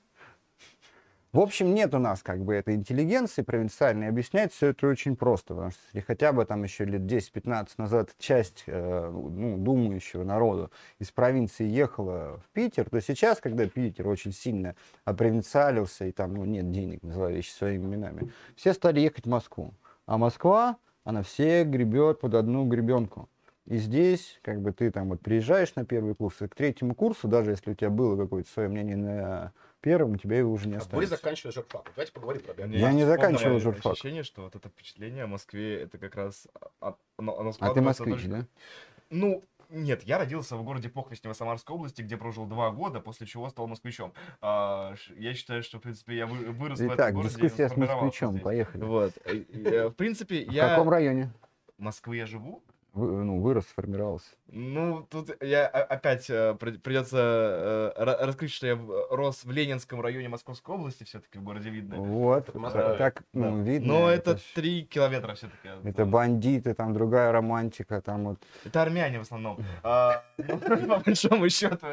В 1.35 1.41
общем, 1.41 1.75
нет 1.75 1.93
у 1.93 1.99
нас 1.99 2.23
как 2.23 2.45
бы 2.45 2.55
этой 2.55 2.75
интеллигенции 2.75 3.41
провинциальной. 3.41 4.07
Объяснять 4.07 4.53
все 4.53 4.67
это 4.67 4.87
очень 4.87 5.17
просто, 5.17 5.53
потому 5.53 5.71
что 5.71 5.81
если 5.91 5.99
хотя 5.99 6.31
бы 6.31 6.45
там 6.45 6.63
еще 6.63 6.85
лет 6.85 7.01
10-15 7.01 7.71
назад 7.75 8.11
часть 8.17 8.63
э, 8.67 9.09
ну, 9.11 9.57
думающего 9.57 10.23
народа 10.23 10.69
из 10.97 11.11
провинции 11.11 11.67
ехала 11.67 12.39
в 12.41 12.49
Питер, 12.53 12.89
то 12.89 13.01
сейчас, 13.01 13.41
когда 13.41 13.67
Питер 13.67 14.07
очень 14.07 14.31
сильно 14.31 14.75
опровинциалился 15.03 16.05
и 16.05 16.13
там 16.13 16.35
ну, 16.35 16.45
нет 16.45 16.71
денег, 16.71 17.03
называя 17.03 17.33
вещи 17.33 17.51
своими 17.51 17.83
именами, 17.83 18.31
все 18.55 18.73
стали 18.73 19.01
ехать 19.01 19.25
в 19.25 19.29
Москву. 19.29 19.73
А 20.05 20.17
Москва, 20.17 20.77
она 21.03 21.21
все 21.21 21.65
гребет 21.65 22.21
под 22.21 22.35
одну 22.35 22.65
гребенку. 22.65 23.27
И 23.65 23.77
здесь, 23.77 24.39
как 24.43 24.61
бы 24.61 24.71
ты 24.71 24.91
там 24.91 25.09
вот 25.09 25.19
приезжаешь 25.21 25.73
на 25.75 25.85
первый 25.85 26.13
курс, 26.13 26.41
и 26.41 26.47
к 26.47 26.55
третьему 26.55 26.95
курсу, 26.95 27.27
даже 27.27 27.51
если 27.51 27.71
у 27.71 27.73
тебя 27.73 27.89
было 27.89 28.15
какое-то 28.15 28.49
свое 28.49 28.69
мнение 28.69 28.95
на 28.95 29.51
первом, 29.85 30.13
у 30.13 30.17
тебя 30.17 30.37
его 30.39 30.51
уже 30.51 30.67
не 30.67 30.73
А 30.73 30.77
Вы 30.77 30.81
останется. 30.81 31.15
заканчивали 31.15 31.53
журфак. 31.53 31.91
Давайте 31.95 32.11
поговорим 32.11 32.41
про 32.41 32.53
биологию. 32.55 32.79
Я 32.81 32.91
не 32.91 33.05
заканчивал 33.05 33.59
журфак. 33.59 33.93
ощущение, 33.93 34.23
что 34.23 34.41
вот 34.41 34.55
это 34.55 34.67
впечатление 34.67 35.25
о 35.25 35.27
Москве, 35.27 35.83
это 35.83 35.97
как 35.99 36.15
раз... 36.15 36.47
а, 36.81 36.95
Оно, 37.17 37.37
оно 37.39 37.53
А 37.59 37.73
ты 37.73 37.81
москвич, 37.81 38.21
только- 38.23 38.27
да? 38.35 38.45
Ну, 39.11 39.43
нет, 39.69 40.01
я 40.03 40.17
родился 40.17 40.55
в 40.57 40.63
городе 40.63 40.89
Похвестнево 40.89 41.33
Самарской 41.33 41.75
области, 41.75 42.01
где 42.01 42.17
прожил 42.17 42.45
два 42.47 42.71
года, 42.71 42.99
после 42.99 43.27
чего 43.27 43.47
стал 43.49 43.67
москвичом. 43.67 44.11
А, 44.41 44.95
я 45.17 45.33
считаю, 45.35 45.61
что, 45.61 45.77
в 45.77 45.81
принципе, 45.81 46.15
я 46.17 46.25
вы- 46.25 46.49
вырос 46.51 46.79
в 46.79 46.81
этом 46.83 46.95
Итак, 46.95 47.13
городе 47.13 47.35
дискуссия 47.35 47.69
с 47.69 47.77
москвичом, 47.77 48.31
здесь. 48.31 48.43
поехали. 48.43 48.83
Вот. 48.83 49.13
Э, 49.25 49.87
В 49.89 49.93
принципе, 49.93 50.45
В 50.45 50.51
я... 50.51 50.69
каком 50.69 50.89
районе? 50.89 51.31
В 51.77 51.81
Москве 51.83 52.19
я 52.19 52.25
живу. 52.25 52.63
Вы- 52.95 53.25
ну, 53.25 53.41
вырос, 53.41 53.65
сформировался. 53.67 54.27
Ну, 54.47 55.05
тут 55.11 55.29
я 55.43 55.67
о- 55.67 55.83
опять 55.83 56.29
э, 56.29 56.55
при- 56.57 56.77
придется 56.77 57.93
э, 57.97 58.01
ра- 58.03 58.25
раскрыть, 58.25 58.51
что 58.53 58.67
я 58.67 58.75
в- 58.77 59.07
рос 59.13 59.43
в 59.43 59.51
Ленинском 59.51 59.99
районе 59.99 60.29
Московской 60.29 60.75
области, 60.75 61.03
все-таки 61.03 61.37
в 61.37 61.43
городе 61.43 61.69
Видное. 61.69 61.99
Вот, 61.99 62.47
Это 62.47 62.57
Москва. 62.57 62.93
так, 62.95 63.23
ну, 63.33 63.61
видно. 63.63 63.87
Но 63.95 64.09
это 64.09 64.39
три 64.53 64.83
километра 64.85 65.33
все-таки. 65.35 65.67
это 65.83 66.05
бандиты, 66.05 66.73
там 66.73 66.93
другая 66.93 67.33
романтика, 67.33 68.01
там 68.01 68.23
вот. 68.23 68.39
Это 68.63 68.81
армяне 68.81 69.19
в 69.19 69.23
основном. 69.23 69.57
А, 69.83 70.23
ну, 70.37 70.57
по 70.87 70.99
большому 70.99 71.49
счету, 71.49 71.85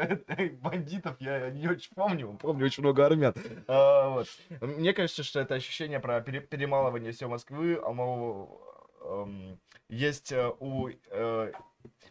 бандитов 0.60 1.16
я 1.18 1.50
не 1.50 1.66
очень 1.66 1.92
помню. 1.96 2.38
Помню 2.40 2.66
очень 2.66 2.84
много 2.84 3.04
армян. 3.04 3.34
А. 3.66 4.22
Мне 4.60 4.92
кажется, 4.92 5.24
что 5.24 5.40
это 5.40 5.54
ощущение 5.56 5.98
про 5.98 6.20
пере- 6.20 6.40
перемалывание 6.40 7.10
всей 7.10 7.26
Москвы, 7.26 7.80
эм, 9.04 9.58
есть 9.92 10.32
э, 10.32 10.50
у 10.58 10.88
э, 10.88 11.52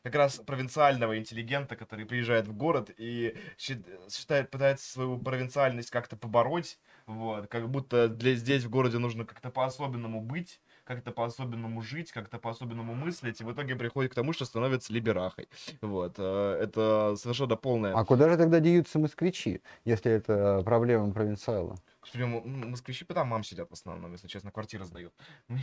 как 0.03 0.15
раз 0.15 0.37
провинциального 0.37 1.17
интеллигента, 1.17 1.75
который 1.75 2.05
приезжает 2.05 2.47
в 2.47 2.53
город 2.53 2.91
и 2.95 3.35
счит- 3.57 3.87
считает, 4.09 4.51
пытается 4.51 4.89
свою 4.91 5.17
провинциальность 5.17 5.89
как-то 5.89 6.15
побороть, 6.15 6.79
вот, 7.07 7.47
как 7.47 7.69
будто 7.69 8.07
для 8.07 8.35
здесь 8.35 8.63
в 8.63 8.69
городе 8.69 8.99
нужно 8.99 9.25
как-то 9.25 9.49
по-особенному 9.49 10.21
быть, 10.21 10.61
как-то 10.83 11.11
по-особенному 11.11 11.81
жить, 11.81 12.11
как-то 12.11 12.37
по-особенному 12.37 12.93
мыслить, 12.93 13.41
и 13.41 13.43
в 13.43 13.51
итоге 13.51 13.75
приходит 13.75 14.11
к 14.11 14.15
тому, 14.15 14.33
что 14.33 14.45
становится 14.45 14.93
либерахой. 14.93 15.49
Вот, 15.81 16.15
э, 16.17 16.59
это 16.61 17.15
совершенно 17.17 17.55
полное... 17.55 17.93
А 17.95 18.05
куда 18.05 18.29
же 18.29 18.37
тогда 18.37 18.59
деются 18.59 18.99
москвичи, 18.99 19.61
если 19.85 20.11
это 20.11 20.61
проблема 20.63 21.11
провинциала? 21.11 21.77
Москвичи 22.13 23.05
по 23.05 23.13
домам 23.13 23.43
сидят 23.43 23.69
в 23.69 23.73
основном, 23.73 24.11
если 24.13 24.27
честно, 24.27 24.51
квартиры 24.51 24.85
сдают. 24.85 25.13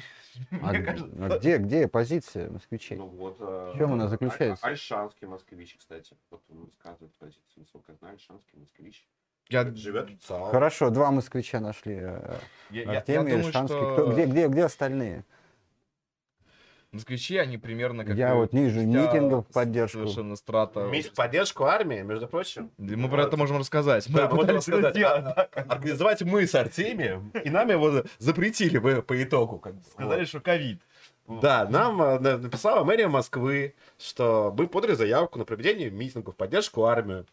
А, 0.62 0.72
кажется, 0.82 1.10
а 1.20 1.38
где, 1.38 1.58
где 1.58 1.88
позиция 1.88 2.50
москвичей? 2.50 2.96
Ну 2.96 3.06
вот. 3.08 3.36
э, 3.40 3.72
В 3.74 3.78
чем 3.78 3.92
она 3.94 4.06
заключается? 4.08 4.64
А- 4.64 4.70
Альшанский 4.70 5.26
москвич, 5.26 5.76
кстати. 5.76 6.16
Вот 6.30 6.42
он 6.48 6.66
высказывает 6.66 7.12
позицию, 7.18 7.42
насколько 7.56 7.92
я 7.92 7.96
знаю, 7.98 8.14
Альшанский 8.14 8.58
москвич. 8.58 9.04
я, 9.48 9.64
Живет 9.74 10.10
в 10.10 10.18
ЦАО. 10.26 10.50
Хорошо, 10.52 10.90
два 10.90 11.10
москвича 11.10 11.58
нашли. 11.60 11.96
э, 12.00 12.38
я, 12.70 12.82
я- 12.82 12.92
я 12.92 12.98
Артемий, 12.98 13.32
думаю, 13.32 13.46
Альшанский. 13.46 13.76
что... 13.76 13.92
Кто- 13.94 14.12
где, 14.12 14.26
где, 14.26 14.48
где 14.48 14.64
остальные? 14.64 15.24
Москвичи, 16.92 17.36
они 17.36 17.58
примерно 17.58 18.04
как... 18.04 18.16
Я 18.16 18.34
вот 18.34 18.52
вижу 18.52 18.80
митингов 18.80 19.46
в 19.48 19.52
поддержку. 19.52 19.98
Совершенно 19.98 20.36
страта. 20.36 20.84
Митинг 20.86 21.12
в 21.12 21.16
поддержку 21.16 21.64
армии, 21.64 22.00
между 22.02 22.26
прочим. 22.28 22.70
Мы 22.78 23.08
про 23.08 23.24
это 23.24 23.36
можем 23.36 23.58
рассказать. 23.58 24.08
Мы 24.08 24.16
Да, 24.16 24.28
мы 24.28 24.44
можем 24.44 24.60
пытались. 24.60 25.04
Организовать 25.68 26.22
мы 26.22 26.46
с 26.46 26.54
Артемием, 26.54 27.30
и 27.44 27.50
нам 27.50 27.68
его 27.70 28.04
запретили 28.18 28.78
по- 28.78 29.02
по 29.02 29.22
итогу. 29.22 29.58
как 29.58 29.74
бы. 29.74 29.82
Сказали, 29.92 30.24
что 30.24 30.40
ковид. 30.40 30.80
Да, 31.42 31.68
нам 31.68 32.00
э, 32.00 32.18
на- 32.20 32.38
написала 32.38 32.84
мэрия 32.84 33.06
Москвы, 33.08 33.74
что 33.98 34.54
мы 34.56 34.66
подали 34.66 34.94
заявку 34.94 35.38
на 35.38 35.44
проведение 35.44 35.90
митинга 35.90 36.32
в 36.32 36.36
поддержку 36.36 36.84
армии. 36.86 37.26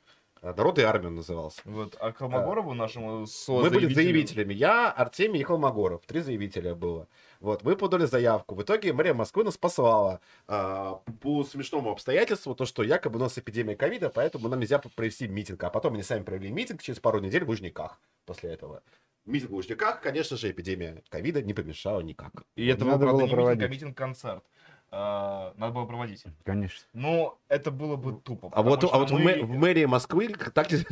Э, 0.45 0.53
Народ 0.55 0.77
и 0.77 0.84
армия 0.84 1.08
он 1.08 1.15
назывался. 1.15 1.62
Вот, 1.65 1.97
а 1.99 2.12
Холмогорову 2.12 2.75
нашему 2.75 3.25
Мы 3.47 3.69
были 3.71 3.91
заявителями. 3.91 4.53
Я, 4.53 4.91
Артемий 4.91 5.41
и 5.41 5.43
Холмогоров. 5.43 6.05
Три 6.05 6.21
заявителя 6.21 6.75
было. 6.75 7.08
Вот, 7.39 7.63
мы 7.63 7.75
подали 7.75 8.05
заявку. 8.05 8.53
В 8.53 8.62
итоге 8.62 8.93
мэрия 8.93 9.13
Москвы 9.13 9.43
нас 9.43 9.58
послала 9.58 10.21
а, 10.47 11.01
по 11.21 11.43
смешному 11.43 11.91
обстоятельству, 11.91 12.53
то, 12.53 12.65
что 12.65 12.84
якобы 12.84 13.17
у 13.17 13.21
нас 13.23 13.38
эпидемия 13.38 13.75
ковида, 13.75 14.10
поэтому 14.10 14.47
нам 14.47 14.60
нельзя 14.60 14.79
провести 14.79 15.27
митинг. 15.27 15.63
А 15.63 15.69
потом 15.71 15.95
они 15.95 16.03
сами 16.03 16.23
провели 16.23 16.51
митинг 16.51 16.84
через 16.84 16.99
пару 16.99 17.19
недель 17.19 17.43
в 17.43 17.49
Лужниках 17.49 17.99
после 18.25 18.51
этого. 18.51 18.84
Митинг 19.25 19.51
в 19.51 19.55
Лужниках, 19.55 20.01
конечно 20.01 20.38
же, 20.38 20.51
эпидемия 20.51 21.01
ковида 21.10 21.41
не 21.41 21.55
помешала 21.55 22.01
никак. 22.01 22.43
И 22.55 22.67
это 22.67 22.86
был, 22.86 22.99
правда, 22.99 23.25
было 23.25 23.55
не 23.55 23.62
митинг, 23.62 23.63
а 23.63 23.67
митинг-концерт. 23.67 24.43
А, 24.91 25.53
Надо 25.57 25.73
было 25.73 25.85
проводить. 25.85 26.23
Конечно. 26.43 26.85
Но 26.93 27.37
это 27.49 27.71
было 27.71 27.95
бы 27.97 28.13
тупо. 28.21 28.49
А 28.53 28.61
вот, 28.61 28.83
а 28.83 28.97
вот 28.97 29.07
что 29.07 29.17
в, 29.17 29.19
мы- 29.19 29.33
мэ- 29.33 29.43
в 29.43 29.49
мэрии 29.49 29.85
Москвы 29.85 30.29
так 30.53 30.71
с 30.71 30.85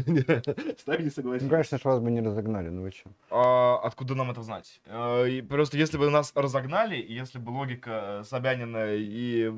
нами 0.86 0.99
не 0.99 1.06
Ну, 1.06 1.12
согласились. 1.12 1.49
конечно 1.49 1.77
ж, 1.77 1.84
вас 1.86 1.99
бы 1.99 2.12
не 2.12 2.21
разогнали, 2.21 2.69
ну 2.69 2.82
вы 2.82 2.91
что? 2.91 3.10
А, 3.29 3.77
откуда 3.84 4.15
нам 4.15 4.32
это 4.32 4.41
знать? 4.41 4.82
А, 4.88 5.23
и 5.25 5.41
просто 5.41 5.77
если 5.77 5.97
бы 5.97 6.10
нас 6.10 6.34
разогнали, 6.36 6.97
и 6.97 7.13
если 7.13 7.39
бы 7.39 7.51
логика 7.51 8.19
э, 8.19 8.23
Собянина 8.25 8.93
и 8.93 9.43
э, 9.43 9.49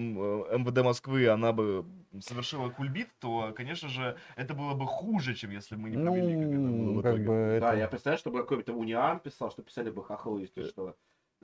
МВД 0.58 0.84
Москвы, 0.84 1.28
она 1.28 1.52
бы 1.52 1.86
совершила 2.20 2.70
кульбит, 2.70 3.10
то, 3.20 3.52
конечно 3.56 3.90
же, 3.90 4.16
это 4.36 4.54
было 4.54 4.74
бы 4.74 4.86
хуже, 4.86 5.34
чем 5.34 5.52
если 5.52 5.76
бы 5.76 5.82
мы 5.84 5.90
не 5.90 5.98
провели, 5.98 6.34
как 6.34 6.44
это 6.52 6.60
было 6.60 6.70
Ну, 6.70 7.00
в 7.00 7.02
как 7.02 7.12
итоге. 7.14 7.28
бы 7.28 7.58
Да, 7.62 7.70
это... 7.70 7.78
я 7.78 7.88
представляю, 7.88 8.20
чтобы 8.20 8.40
какой-то 8.40 8.74
униан 8.74 9.20
писал, 9.20 9.50
что 9.50 9.64
писали 9.64 9.90
бы 9.90 10.04
хохлы, 10.04 10.48
то, 10.48 10.64
что 10.66 10.90
э, 10.90 10.94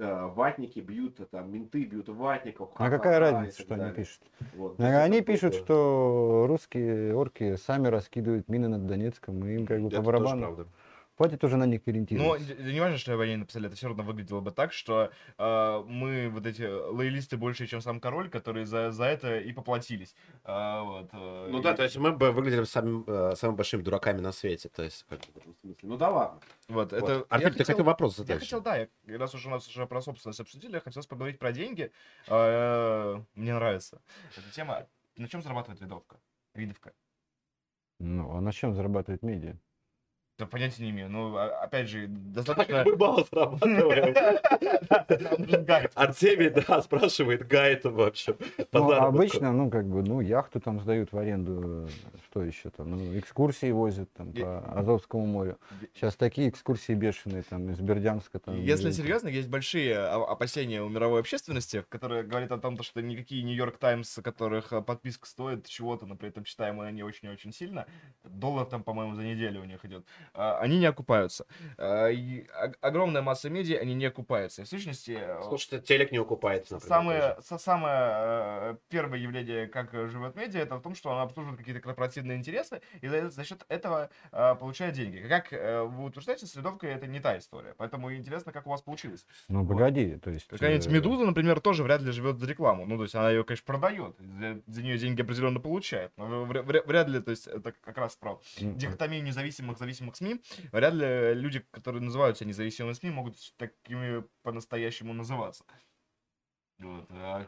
ватники 0.01 0.79
бьют, 0.79 1.19
а 1.19 1.25
там 1.25 1.51
менты 1.51 1.85
бьют 1.85 2.09
ватников. 2.09 2.69
А 2.75 2.77
ха-ха-ха 2.77 2.97
какая 2.97 3.19
разница, 3.19 3.61
что 3.61 3.75
они 3.75 3.93
пишут? 3.93 4.21
Вот. 4.55 4.79
А 4.79 4.83
есть 4.83 5.05
Они 5.05 5.21
пишут, 5.21 5.53
что 5.55 6.45
русские 6.47 7.15
орки 7.15 7.55
сами 7.55 7.87
раскидывают 7.87 8.49
мины 8.49 8.67
над 8.67 8.87
Донецком, 8.87 9.45
и 9.45 9.55
им 9.55 9.67
как 9.67 9.81
бы 9.81 9.87
Это 9.87 10.01
по 10.01 10.11
тоже 10.11 10.19
барабану. 10.19 10.67
Хватит 11.17 11.43
уже 11.43 11.57
на 11.57 11.65
них 11.65 11.81
Но 11.85 11.91
ориентироваться. 11.91 12.55
д- 12.55 12.71
не 12.73 12.79
важно, 12.79 12.97
что 12.97 13.19
они 13.19 13.35
написали, 13.35 13.67
это 13.67 13.75
все 13.75 13.87
равно 13.87 14.01
выглядело 14.03 14.39
бы 14.39 14.49
так, 14.51 14.73
что 14.73 15.11
э, 15.37 15.83
мы 15.85 16.29
вот 16.29 16.45
эти 16.47 16.63
лоялисты 16.63 17.37
больше, 17.37 17.67
чем 17.67 17.81
сам 17.81 17.99
король, 17.99 18.29
которые 18.29 18.65
за, 18.65 18.91
за 18.91 19.03
это 19.05 19.37
и 19.39 19.51
поплатились. 19.53 20.15
А, 20.43 20.81
вот, 20.83 21.09
э, 21.13 21.47
Ну 21.51 21.59
и- 21.59 21.61
да, 21.61 21.73
то 21.75 21.83
есть 21.83 21.97
мы 21.97 22.11
бы 22.13 22.31
выглядели 22.31 22.63
самым, 22.63 23.03
э, 23.05 23.35
самыми 23.35 23.57
большими 23.57 23.81
дураками 23.81 24.19
на 24.21 24.31
свете. 24.31 24.69
То 24.69 24.83
есть, 24.83 25.05
как 25.09 25.19
бы. 25.19 25.75
Ну 25.83 25.97
да 25.97 26.09
ладно. 26.09 26.39
Вот, 26.69 26.91
Вот. 26.91 27.03
это... 27.03 27.25
Артем, 27.29 27.49
я 27.49 27.53
ты 27.57 27.63
хотел 27.65 27.83
вопрос 27.85 28.15
задать? 28.15 28.35
Я 28.35 28.39
хотел, 28.39 28.61
да, 28.61 28.77
я, 28.77 29.17
раз 29.19 29.35
уже 29.35 29.47
у 29.49 29.51
нас 29.51 29.67
уже 29.67 29.85
про 29.85 30.01
собственность 30.01 30.39
обсудили, 30.39 30.73
я 30.75 30.79
хотел 30.79 31.03
поговорить 31.03 31.37
про 31.39 31.51
деньги. 31.51 31.91
А, 32.27 33.21
Мне 33.35 33.53
нравится 33.53 34.01
эта 34.37 34.49
тема. 34.55 34.87
На 35.17 35.27
чем 35.27 35.43
зарабатывает 35.43 35.81
видовка? 35.81 36.19
Видовка. 36.55 36.93
Ну, 37.99 38.35
а 38.35 38.41
на 38.41 38.51
чем 38.51 38.73
зарабатывает 38.73 39.21
медиа? 39.21 39.55
Да 40.41 40.47
понятия 40.47 40.81
не 40.81 40.89
имею. 40.89 41.07
Ну, 41.07 41.35
а- 41.37 41.65
опять 41.65 41.87
же, 41.87 42.07
достаточно... 42.07 42.83
Мы 42.83 42.97
мало 42.97 43.23
зарабатываем. 43.31 44.15
Нам 44.89 45.33
нужен 45.37 45.65
гайд. 45.65 45.91
Артемий, 45.93 46.49
да, 46.49 46.81
спрашивает 46.81 47.47
гайд 47.47 47.83
вообще. 47.85 48.35
Ну, 48.57 48.89
заработку. 48.89 49.03
обычно, 49.03 49.53
ну, 49.53 49.69
как 49.69 49.85
бы, 49.85 50.01
ну, 50.01 50.19
яхту 50.19 50.59
там 50.59 50.79
сдают 50.79 51.11
в 51.11 51.17
аренду, 51.19 51.87
что 52.25 52.41
еще 52.41 52.71
там, 52.71 52.89
ну, 52.89 53.19
экскурсии 53.19 53.69
возят 53.69 54.11
там 54.13 54.33
по 54.33 54.61
Азовскому 54.79 55.27
морю. 55.27 55.59
Сейчас 55.93 56.15
такие 56.15 56.49
экскурсии 56.49 56.93
бешеные, 56.93 57.43
там, 57.43 57.69
из 57.69 57.79
Бердянска, 57.79 58.39
там. 58.39 58.59
Если 58.59 58.89
серьезно, 58.89 59.27
есть 59.27 59.47
большие 59.47 59.95
о- 59.95 60.31
опасения 60.31 60.81
у 60.81 60.89
мировой 60.89 61.19
общественности, 61.19 61.85
которые 61.89 62.23
говорят 62.23 62.51
о 62.51 62.57
том, 62.57 62.77
то, 62.77 62.83
что 62.83 62.99
никакие 63.03 63.43
Нью-Йорк 63.43 63.77
Таймс, 63.77 64.17
которых 64.23 64.73
э, 64.73 64.81
подписка 64.81 65.27
стоит 65.27 65.67
чего-то, 65.67 66.07
но 66.07 66.15
при 66.15 66.29
этом 66.29 66.45
читаем 66.45 66.77
мы 66.77 66.91
не 66.91 67.03
очень 67.03 67.27
и 67.27 67.31
очень 67.31 67.53
сильно, 67.53 67.85
доллар 68.23 68.65
там, 68.65 68.81
по-моему, 68.83 69.13
за 69.13 69.21
неделю 69.21 69.61
у 69.61 69.65
них 69.65 69.85
идет, 69.85 70.03
а, 70.30 70.30
они 70.33 70.79
не 70.79 70.85
окупаются. 70.85 71.45
А, 71.77 72.09
огромная 72.81 73.21
масса 73.21 73.49
медиа, 73.49 73.79
они 73.79 73.93
не 73.93 74.05
окупаются. 74.05 74.61
И 74.61 74.65
в 74.65 74.67
сущности, 74.67 75.17
э, 75.19 75.41
Слушайте, 75.43 75.79
телек 75.79 76.11
не 76.11 76.17
окупается, 76.17 76.75
например, 76.75 76.89
Самое, 76.89 77.37
самое 77.59 77.95
э, 77.95 78.75
первое 78.89 79.19
явление, 79.19 79.67
как 79.67 79.93
э, 79.93 80.07
живет 80.07 80.35
медиа, 80.35 80.61
это 80.61 80.77
в 80.77 80.81
том, 80.81 80.95
что 80.95 81.11
она 81.11 81.23
обслуживает 81.23 81.59
какие-то 81.59 81.81
корпоративные 81.81 82.37
интересы 82.37 82.81
и 83.01 83.07
за, 83.07 83.29
за 83.29 83.43
счет 83.43 83.65
этого 83.67 84.09
получает 84.31 84.95
деньги. 84.95 85.19
Как 85.27 85.51
вы 85.51 86.05
утверждаете, 86.05 86.45
следовка 86.45 86.87
это 86.87 87.07
не 87.07 87.19
та 87.19 87.37
история. 87.37 87.73
Поэтому 87.77 88.13
интересно, 88.13 88.51
как 88.51 88.67
у 88.67 88.69
вас 88.69 88.81
получилось. 88.81 89.25
Ну, 89.47 89.65
погоди, 89.65 90.17
то 90.17 90.29
есть... 90.29 90.47
Какая-нибудь 90.47 90.87
Медуза, 90.87 91.25
например, 91.25 91.59
тоже 91.59 91.83
вряд 91.83 92.01
ли 92.01 92.11
живет 92.11 92.39
за 92.39 92.47
рекламу. 92.47 92.85
Ну, 92.85 92.97
то 92.97 93.03
есть 93.03 93.15
она 93.15 93.29
ее, 93.29 93.43
конечно, 93.43 93.65
продает, 93.65 94.15
за, 94.19 94.61
за 94.67 94.81
нее 94.81 94.97
деньги 94.97 95.21
определенно 95.21 95.59
получает. 95.59 96.11
Но 96.17 96.45
вря- 96.45 96.63
вря- 96.63 96.85
вряд 96.85 97.07
ли, 97.07 97.19
то 97.19 97.31
есть 97.31 97.47
это 97.47 97.73
как 97.81 97.97
раз 97.97 98.15
про 98.15 98.39
ну, 98.59 98.73
дихотомию 98.73 99.23
независимых 99.23 99.77
зависимых 99.77 100.15
СМИ. 100.21 100.41
Вряд 100.71 100.93
ли 100.93 101.33
люди, 101.33 101.65
которые 101.71 102.01
называют 102.03 102.37
себя 102.37 102.47
независимыми 102.47 102.93
СМИ, 102.93 103.09
могут 103.09 103.37
такими 103.57 104.23
по-настоящему 104.43 105.13
называться. 105.13 105.65
Вот. 106.77 107.05
А 107.09 107.47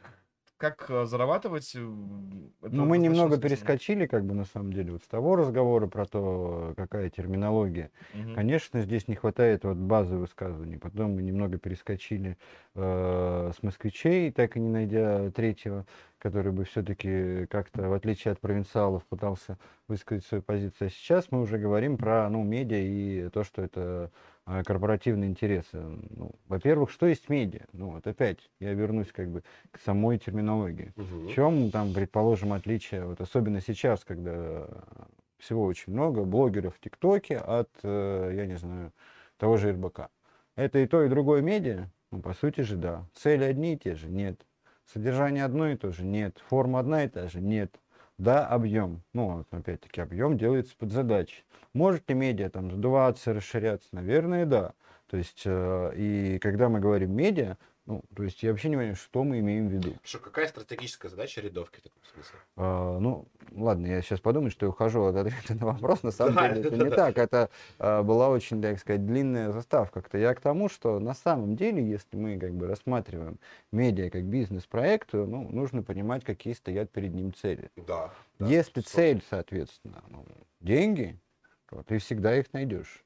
как 0.57 0.89
э, 0.89 1.05
зарабатывать? 1.05 1.75
э, 1.75 1.79
Ну, 2.69 2.85
мы 2.85 2.97
немного 2.97 3.37
перескочили, 3.37 4.07
как 4.07 4.25
бы, 4.25 4.33
на 4.33 4.45
самом 4.45 4.73
деле, 4.73 4.93
вот 4.93 5.03
с 5.03 5.07
того 5.07 5.35
разговора 5.35 5.85
про 5.87 6.05
то, 6.07 6.73
какая 6.75 7.09
терминология. 7.11 7.91
Мгм. 8.13 8.33
Конечно, 8.35 8.81
здесь 8.81 9.07
не 9.07 9.13
хватает 9.15 9.63
вот 9.63 9.77
базы 9.77 10.15
высказываний. 10.17 10.77
Потом 10.79 11.11
мы 11.13 11.21
немного 11.21 11.59
перескочили 11.59 12.37
э, 12.73 13.51
с 13.55 13.61
москвичей, 13.61 14.31
так 14.31 14.57
и 14.57 14.59
не 14.59 14.69
найдя 14.69 15.29
третьего, 15.31 15.85
который 16.17 16.51
бы 16.51 16.63
все-таки 16.63 17.45
как-то, 17.47 17.89
в 17.89 17.93
отличие 17.93 18.31
от 18.31 18.39
провинциалов, 18.39 19.05
пытался 19.05 19.59
высказать 19.87 20.25
свою 20.25 20.41
позицию. 20.41 20.87
А 20.87 20.89
сейчас 20.89 21.27
мы 21.31 21.41
уже 21.41 21.59
говорим 21.59 21.97
про 21.97 22.27
ну, 22.29 22.43
медиа 22.43 22.79
и 22.79 23.29
то, 23.29 23.43
что 23.43 23.61
это 23.61 24.11
э, 24.15 24.17
корпоративные 24.45 25.29
интересы. 25.29 25.79
Ну, 25.81 26.31
во-первых, 26.47 26.91
что 26.91 27.07
есть 27.07 27.29
медиа? 27.29 27.65
Ну, 27.71 27.91
вот 27.91 28.05
опять 28.07 28.49
я 28.59 28.73
вернусь 28.73 29.11
как 29.11 29.29
бы 29.29 29.43
к 29.71 29.79
самой 29.79 30.17
терминологии. 30.19 30.93
Мгм. 30.95 31.27
В 31.27 31.31
чем 31.31 31.71
там, 31.71 31.93
предположим, 31.93 32.53
отличие, 32.53 33.05
вот 33.05 33.21
особенно 33.21 33.61
сейчас, 33.61 34.03
когда 34.03 34.67
всего 35.37 35.63
очень 35.63 35.93
много 35.93 36.23
блогеров 36.23 36.75
в 36.75 36.79
ТикТоке 36.79 37.37
от, 37.37 37.69
э, 37.83 38.33
я 38.35 38.45
не 38.45 38.55
знаю, 38.55 38.91
того 39.37 39.57
же 39.57 39.71
РБК. 39.71 40.09
Это 40.55 40.79
и 40.79 40.87
то, 40.87 41.03
и 41.03 41.09
другое 41.09 41.41
медиа? 41.41 41.89
Ну, 42.11 42.21
по 42.21 42.33
сути 42.33 42.61
же, 42.61 42.75
да. 42.77 43.05
Цели 43.13 43.43
одни 43.43 43.73
и 43.73 43.77
те 43.77 43.95
же? 43.95 44.09
Нет. 44.09 44.45
Содержание 44.85 45.45
одно 45.45 45.69
и 45.69 45.75
то 45.75 45.91
же? 45.91 46.03
Нет. 46.03 46.41
Форма 46.47 46.79
одна 46.79 47.03
и 47.03 47.07
та 47.07 47.27
же? 47.27 47.41
Нет. 47.41 47.79
Да, 48.17 48.47
объем. 48.47 49.01
Ну, 49.13 49.45
опять-таки, 49.51 50.01
объем 50.01 50.37
делается 50.37 50.75
под 50.77 50.91
задачи. 50.91 51.43
Может 51.73 52.09
ли 52.09 52.15
медиа 52.15 52.49
там 52.49 52.71
сдуваться, 52.71 53.33
расширяться? 53.33 53.89
Наверное, 53.91 54.45
да. 54.45 54.73
То 55.09 55.17
есть, 55.17 55.43
э, 55.45 55.91
и 55.95 56.39
когда 56.39 56.69
мы 56.69 56.79
говорим 56.79 57.15
медиа, 57.15 57.57
ну, 57.85 58.01
то 58.15 58.23
есть 58.23 58.41
я 58.43 58.51
вообще 58.51 58.69
не 58.69 58.77
понимаю, 58.77 58.95
что 58.95 59.23
мы 59.23 59.39
имеем 59.39 59.67
в 59.67 59.71
виду. 59.71 59.93
Что, 60.03 60.19
какая 60.19 60.47
стратегическая 60.47 61.09
задача 61.09 61.41
рядовки 61.41 61.79
в 61.79 61.83
таком 61.83 62.01
смысле? 62.13 62.39
А, 62.55 62.97
ну, 62.99 63.27
ладно, 63.51 63.87
я 63.87 64.01
сейчас 64.01 64.21
подумаю, 64.21 64.51
что 64.51 64.65
я 64.65 64.69
ухожу 64.69 65.03
от 65.03 65.15
ответа 65.17 65.55
на 65.55 65.65
вопрос. 65.65 66.01
На 66.01 66.11
самом 66.11 66.35
Да, 66.35 66.47
деле 66.49 66.61
это 66.61 66.77
да, 66.77 66.83
не 66.83 66.89
да. 66.89 66.95
так. 66.95 67.17
Это 67.17 67.49
а, 67.79 68.01
была 68.03 68.29
очень, 68.29 68.61
так 68.61 68.79
сказать, 68.79 69.05
длинная 69.05 69.51
заставка. 69.51 69.99
-то. 69.99 70.17
Я 70.17 70.33
к 70.33 70.39
тому, 70.39 70.69
что 70.69 70.99
на 70.99 71.13
самом 71.13 71.57
деле, 71.57 71.83
если 71.85 72.15
мы 72.15 72.39
как 72.39 72.53
бы 72.53 72.67
рассматриваем 72.67 73.37
медиа 73.73 74.09
как 74.09 74.23
бизнес-проект, 74.23 75.11
то 75.11 75.25
ну, 75.25 75.49
нужно 75.51 75.83
понимать, 75.83 76.23
какие 76.23 76.53
стоят 76.53 76.89
перед 76.89 77.13
ним 77.13 77.33
цели. 77.33 77.69
Да. 77.75 78.13
да, 78.39 78.45
Если 78.47 78.79
сто- 78.79 78.89
цель, 78.89 79.21
соответственно, 79.29 80.01
ну, 80.07 80.25
деньги, 80.61 81.19
то 81.69 81.83
ты 81.83 81.97
всегда 81.97 82.37
их 82.37 82.53
найдешь. 82.53 83.02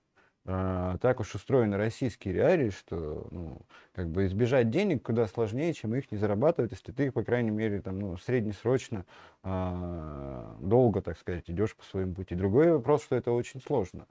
А, 0.50 0.98
так 1.00 1.20
уж 1.20 1.36
устроены 1.36 1.76
российские 1.76 2.34
реалии, 2.34 2.70
что 2.70 3.28
ну, 3.32 3.62
как 3.94 4.10
бы 4.10 4.26
избежать 4.28 4.70
денег 4.70 5.04
куда 5.04 5.28
сложнее, 5.28 5.74
чем 5.74 5.94
их 5.94 6.10
не 6.10 6.18
зарабатывать, 6.18 6.72
если 6.72 6.94
ты, 6.94 7.12
по 7.12 7.22
крайней 7.22 7.52
мере, 7.52 7.82
там, 7.82 8.00
ну, 8.00 8.18
среднесрочно, 8.18 9.06
а, 9.44 10.56
долго, 10.62 11.02
так 11.02 11.18
сказать, 11.18 11.50
идешь 11.50 11.76
по 11.76 11.84
своему 11.84 12.16
пути. 12.16 12.34
Другой 12.34 12.72
вопрос, 12.72 13.04
что 13.04 13.18
это 13.18 13.34
очень 13.34 13.62
сложно. 13.62 14.08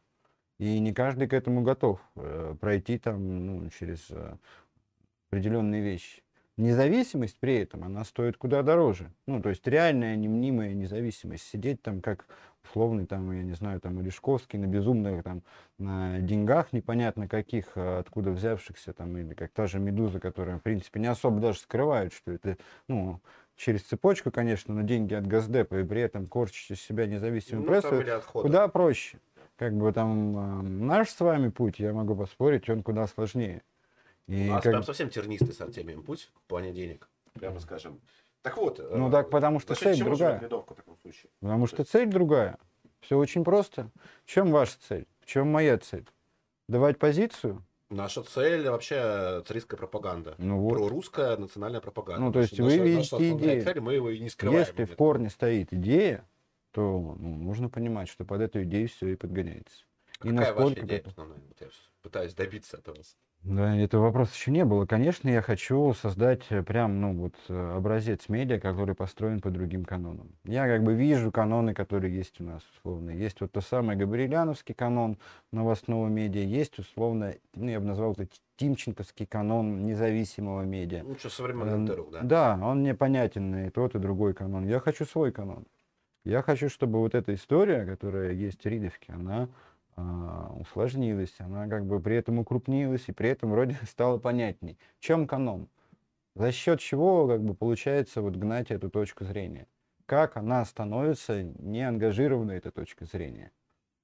И 0.58 0.78
не 0.78 0.92
каждый 0.92 1.26
к 1.26 1.32
этому 1.32 1.62
готов 1.62 2.00
э, 2.16 2.54
пройти 2.60 2.98
там 2.98 3.46
ну, 3.46 3.70
через 3.70 4.06
э, 4.10 4.36
определенные 5.28 5.82
вещи. 5.82 6.22
независимость 6.56 7.36
при 7.38 7.56
этом, 7.56 7.84
она 7.84 8.04
стоит 8.04 8.38
куда 8.38 8.62
дороже. 8.62 9.12
Ну, 9.26 9.42
то 9.42 9.50
есть 9.50 9.66
реальная, 9.66 10.16
не 10.16 10.28
мнимая 10.28 10.72
независимость. 10.72 11.44
Сидеть 11.44 11.82
там 11.82 12.00
как 12.00 12.26
условный, 12.68 13.06
там, 13.06 13.30
я 13.32 13.42
не 13.42 13.54
знаю, 13.54 13.80
там, 13.80 13.98
Олешковский 13.98 14.58
на 14.58 14.66
безумных, 14.66 15.22
там, 15.22 15.42
на 15.78 16.20
деньгах 16.20 16.72
непонятно 16.72 17.28
каких, 17.28 17.72
а 17.76 17.98
откуда 18.00 18.30
взявшихся, 18.30 18.92
там, 18.92 19.16
или 19.16 19.34
как 19.34 19.50
та 19.52 19.66
же 19.66 19.78
Медуза, 19.78 20.20
которая, 20.20 20.58
в 20.58 20.62
принципе, 20.62 21.00
не 21.00 21.06
особо 21.06 21.40
даже 21.40 21.58
скрывает, 21.58 22.12
что 22.12 22.32
это, 22.32 22.56
ну, 22.88 23.20
через 23.56 23.82
цепочку, 23.82 24.30
конечно, 24.30 24.74
но 24.74 24.82
деньги 24.82 25.14
от 25.14 25.26
Газдепа, 25.26 25.76
и 25.80 25.84
при 25.84 26.00
этом 26.02 26.26
корчить 26.26 26.70
из 26.70 26.80
себя 26.82 27.06
независимую 27.06 27.66
Ну, 27.66 27.68
прессу, 27.72 28.22
куда 28.32 28.68
проще. 28.68 29.18
Как 29.56 29.72
бы 29.72 29.90
там 29.92 30.36
э, 30.36 30.62
наш 30.68 31.08
с 31.08 31.18
вами 31.20 31.48
путь, 31.48 31.78
я 31.78 31.94
могу 31.94 32.14
поспорить, 32.14 32.68
он 32.68 32.82
куда 32.82 33.06
сложнее. 33.06 33.62
И 34.26 34.48
У 34.48 34.52
нас 34.52 34.62
как- 34.62 34.72
прям 34.72 34.82
совсем 34.82 35.08
тернистый 35.08 35.54
с 35.54 35.60
Артемием 35.60 36.02
путь 36.02 36.30
в 36.34 36.48
плане 36.48 36.72
денег, 36.72 37.08
прямо 37.34 37.58
скажем. 37.60 38.00
Так 38.46 38.58
вот. 38.58 38.78
Ну 38.78 39.08
э, 39.08 39.10
так 39.10 39.28
потому 39.28 39.58
что 39.58 39.74
цель 39.74 39.98
другая. 39.98 40.38
в 40.38 40.48
таком 40.48 40.96
случае? 41.02 41.32
Потому 41.40 41.66
что 41.66 41.82
цель 41.82 42.06
другая. 42.06 42.58
Все 43.00 43.18
очень 43.18 43.42
просто. 43.42 43.90
В 44.24 44.30
чем 44.30 44.52
ваша 44.52 44.78
цель? 44.88 45.08
В 45.20 45.26
чем 45.26 45.48
моя 45.48 45.78
цель? 45.78 46.06
Давать 46.68 46.96
позицию? 47.00 47.64
Наша 47.90 48.22
цель 48.22 48.68
вообще 48.68 49.42
царистская 49.48 49.76
пропаганда. 49.76 50.36
Ну 50.38 50.60
вот. 50.60 50.74
Прорусская 50.74 51.36
национальная 51.36 51.80
пропаганда. 51.80 52.24
Ну, 52.24 52.32
то 52.32 52.38
есть 52.38 52.56
Наша- 52.56 52.62
вы 52.62 52.88
видите 52.88 53.32
идею. 53.32 53.64
цель, 53.64 53.80
мы 53.80 53.94
его 53.94 54.10
и 54.10 54.20
не 54.20 54.28
скрываем. 54.28 54.60
Если 54.60 54.84
в 54.84 54.94
корне 54.94 55.28
стоит 55.28 55.72
идея, 55.72 56.24
то 56.70 57.16
ну, 57.18 57.34
нужно 57.38 57.68
понимать, 57.68 58.08
что 58.08 58.24
под 58.24 58.42
эту 58.42 58.62
идею 58.62 58.88
все 58.88 59.08
и 59.08 59.16
подгоняется. 59.16 59.84
И 60.22 60.28
Какая 60.28 60.52
ваша 60.52 60.54
насколько 60.54 60.86
идея 60.86 60.98
это- 61.00 61.08
основная? 61.08 61.40
Я 61.58 61.66
пытаюсь 62.02 62.34
добиться 62.34 62.76
этого. 62.76 62.96
Да, 63.42 63.76
этого 63.76 64.02
вопроса 64.02 64.32
еще 64.34 64.50
не 64.50 64.64
было. 64.64 64.86
Конечно, 64.86 65.28
я 65.28 65.40
хочу 65.40 65.94
создать 65.94 66.42
э, 66.50 66.64
прям, 66.64 67.00
ну, 67.00 67.14
вот 67.14 67.34
э, 67.48 67.76
образец 67.76 68.28
медиа, 68.28 68.58
который 68.58 68.96
построен 68.96 69.40
по 69.40 69.50
другим 69.50 69.84
канонам. 69.84 70.30
Я 70.44 70.66
как 70.66 70.82
бы 70.82 70.94
вижу 70.94 71.30
каноны, 71.30 71.72
которые 71.72 72.12
есть 72.12 72.40
у 72.40 72.44
нас, 72.44 72.62
условно. 72.76 73.10
Есть 73.10 73.40
вот 73.40 73.52
то 73.52 73.60
самое 73.60 73.96
Габриэляновский 73.96 74.74
канон 74.74 75.18
новостного 75.52 76.08
медиа, 76.08 76.42
есть, 76.42 76.78
условно, 76.80 77.34
ну, 77.54 77.70
я 77.70 77.78
бы 77.78 77.86
назвал 77.86 78.12
это 78.12 78.26
Тимченковский 78.56 79.26
канон 79.26 79.84
независимого 79.84 80.62
медиа. 80.62 81.04
Ну, 81.04 81.14
что, 81.16 81.30
современный 81.30 81.74
Эм, 81.74 81.84
НТРУ, 81.84 82.08
да? 82.10 82.20
Да, 82.22 82.58
он 82.60 82.80
мне 82.80 82.94
понятен, 82.96 83.54
и 83.66 83.70
тот, 83.70 83.94
и 83.94 84.00
другой 84.00 84.34
канон. 84.34 84.66
Я 84.66 84.80
хочу 84.80 85.04
свой 85.04 85.30
канон. 85.30 85.66
Я 86.24 86.42
хочу, 86.42 86.68
чтобы 86.68 86.98
вот 86.98 87.14
эта 87.14 87.32
история, 87.34 87.84
которая 87.84 88.32
есть 88.32 88.64
в 88.64 88.66
Ридовке, 88.66 89.12
она 89.12 89.48
усложнилась, 89.96 91.34
она 91.38 91.68
как 91.68 91.86
бы 91.86 92.00
при 92.00 92.16
этом 92.16 92.38
укрупнилась, 92.38 93.04
и 93.08 93.12
при 93.12 93.30
этом 93.30 93.50
вроде 93.50 93.76
стала 93.88 94.18
понятней. 94.18 94.78
В 94.98 95.00
чем 95.02 95.26
канон? 95.26 95.68
За 96.34 96.52
счет 96.52 96.80
чего 96.80 97.26
как 97.26 97.42
бы 97.42 97.54
получается 97.54 98.20
вот 98.20 98.36
гнать 98.36 98.70
эту 98.70 98.90
точку 98.90 99.24
зрения? 99.24 99.66
Как 100.04 100.36
она 100.36 100.64
становится 100.64 101.42
неангажированной, 101.42 102.58
эта 102.58 102.70
точка 102.70 103.06
зрения? 103.06 103.52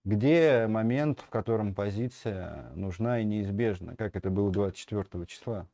Где 0.04 0.66
момент, 0.66 1.20
в 1.20 1.28
котором 1.28 1.74
позиция 1.74 2.72
нужна 2.74 3.20
и 3.20 3.24
неизбежна, 3.24 3.94
как 3.94 4.16
это 4.16 4.30
было 4.30 4.50
24 4.50 5.26
числа? 5.26 5.68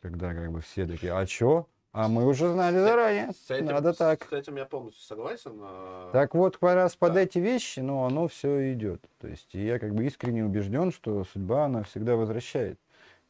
Когда 0.00 0.34
как 0.34 0.50
бы 0.50 0.60
все 0.60 0.86
такие, 0.86 1.12
а 1.12 1.24
чё? 1.24 1.68
А 1.94 2.08
мы 2.08 2.26
уже 2.26 2.52
знали 2.52 2.76
С- 2.78 2.82
заранее, 2.82 3.30
С 3.32 3.50
этим, 3.52 3.66
надо 3.66 3.94
так. 3.94 4.24
С 4.28 4.32
этим 4.32 4.56
я 4.56 4.64
полностью 4.64 5.04
согласен. 5.04 5.52
а, 5.62 6.10
Так 6.12 6.34
вот, 6.34 6.56
как 6.56 6.74
раз 6.74 6.96
под 6.96 7.14
Да. 7.14 7.20
эти 7.20 7.38
вещи, 7.38 7.78
ну, 7.78 8.02
оно 8.04 8.26
все 8.26 8.72
идет. 8.72 9.08
То 9.20 9.28
есть 9.28 9.54
я 9.54 9.78
как 9.78 9.94
бы 9.94 10.04
искренне 10.04 10.44
убежден, 10.44 10.90
что 10.90 11.22
судьба, 11.22 11.66
она 11.66 11.84
всегда 11.84 12.16
возвращает. 12.16 12.80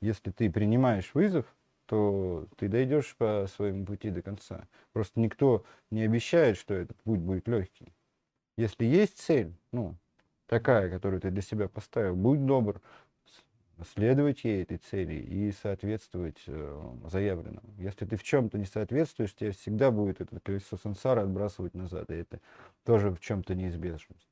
Если 0.01 0.31
ты 0.31 0.51
принимаешь 0.51 1.11
вызов, 1.13 1.45
то 1.87 2.47
ты 2.57 2.69
дойдешь 2.69 3.15
по 3.19 3.47
своему 3.55 3.85
пути 3.85 4.09
до 4.09 4.23
конца. 4.23 4.67
Просто 4.95 5.21
никто 5.21 5.65
не 5.91 6.03
обещает, 6.03 6.57
что 6.57 6.73
этот 6.73 6.97
путь 7.03 7.21
будет 7.21 7.47
легкий. 7.47 7.93
Если 8.57 8.87
есть 8.87 9.19
цель, 9.19 9.53
ну, 9.73 9.97
такая, 10.47 10.89
которую 10.91 11.21
ты 11.21 11.31
для 11.31 11.43
себя 11.43 11.69
поставил, 11.69 12.17
будь 12.17 12.47
добр, 12.47 12.81
следовать 13.95 14.45
ей 14.45 14.63
этой 14.63 14.79
цели 14.79 15.15
и 15.15 15.53
соответствовать 15.53 16.43
э, 16.47 16.83
заявленному. 17.11 17.75
Если 17.79 18.05
ты 18.05 18.17
в 18.17 18.23
чем-то 18.23 18.59
не 18.59 18.67
соответствуешь, 18.67 19.35
тебе 19.35 19.51
всегда 19.53 19.91
будет 19.91 20.21
это 20.21 20.39
колесо 20.41 20.77
сансара 20.77 21.23
отбрасывать 21.23 21.75
назад, 21.75 22.11
и 22.11 22.15
это 22.15 22.41
тоже 22.85 23.11
в 23.11 23.21
чем-то 23.21 23.55
неизбежность. 23.55 24.29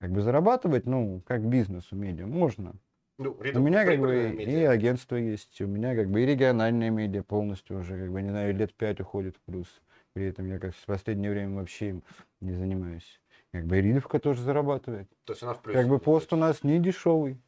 Как 0.00 0.10
бы 0.10 0.20
зарабатывать, 0.20 0.86
ну, 0.86 1.22
как 1.26 1.44
бизнес 1.48 1.92
у 1.92 1.96
медиа, 1.96 2.26
можно. 2.26 2.74
ну, 3.18 3.36
У 3.38 3.58
меня 3.60 3.84
как 3.84 4.00
бы 4.00 4.08
прибыльная 4.08 4.32
и 4.32 4.36
медиа. 4.46 4.70
агентство 4.70 5.16
есть, 5.16 5.60
у 5.60 5.66
меня 5.66 5.94
как 5.94 6.10
бы 6.10 6.22
и 6.22 6.26
региональные 6.26 6.90
медиа 6.90 7.22
полностью 7.22 7.78
уже, 7.78 7.96
как 7.98 8.10
бы, 8.10 8.20
не 8.20 8.30
знаю, 8.30 8.54
лет 8.54 8.74
пять 8.74 9.00
уходит 9.00 9.36
в 9.36 9.40
плюс. 9.42 9.68
При 10.12 10.26
этом 10.26 10.46
я 10.48 10.58
как 10.58 10.74
в 10.74 10.84
последнее 10.86 11.30
время 11.30 11.56
вообще 11.56 11.90
им 11.90 12.02
не 12.40 12.52
занимаюсь. 12.52 13.20
Как 13.52 13.66
бы 13.66 13.78
и 13.78 13.82
Ридовка 13.82 14.18
тоже 14.18 14.42
зарабатывает. 14.42 15.08
То 15.24 15.32
есть 15.34 15.42
она 15.42 15.54
в 15.54 15.60
плюсе. 15.60 15.78
Как 15.78 15.88
бы 15.88 15.98
пост 15.98 16.32
у 16.32 16.36
нас 16.36 16.64
не 16.64 16.78
дешевый. 16.78 17.38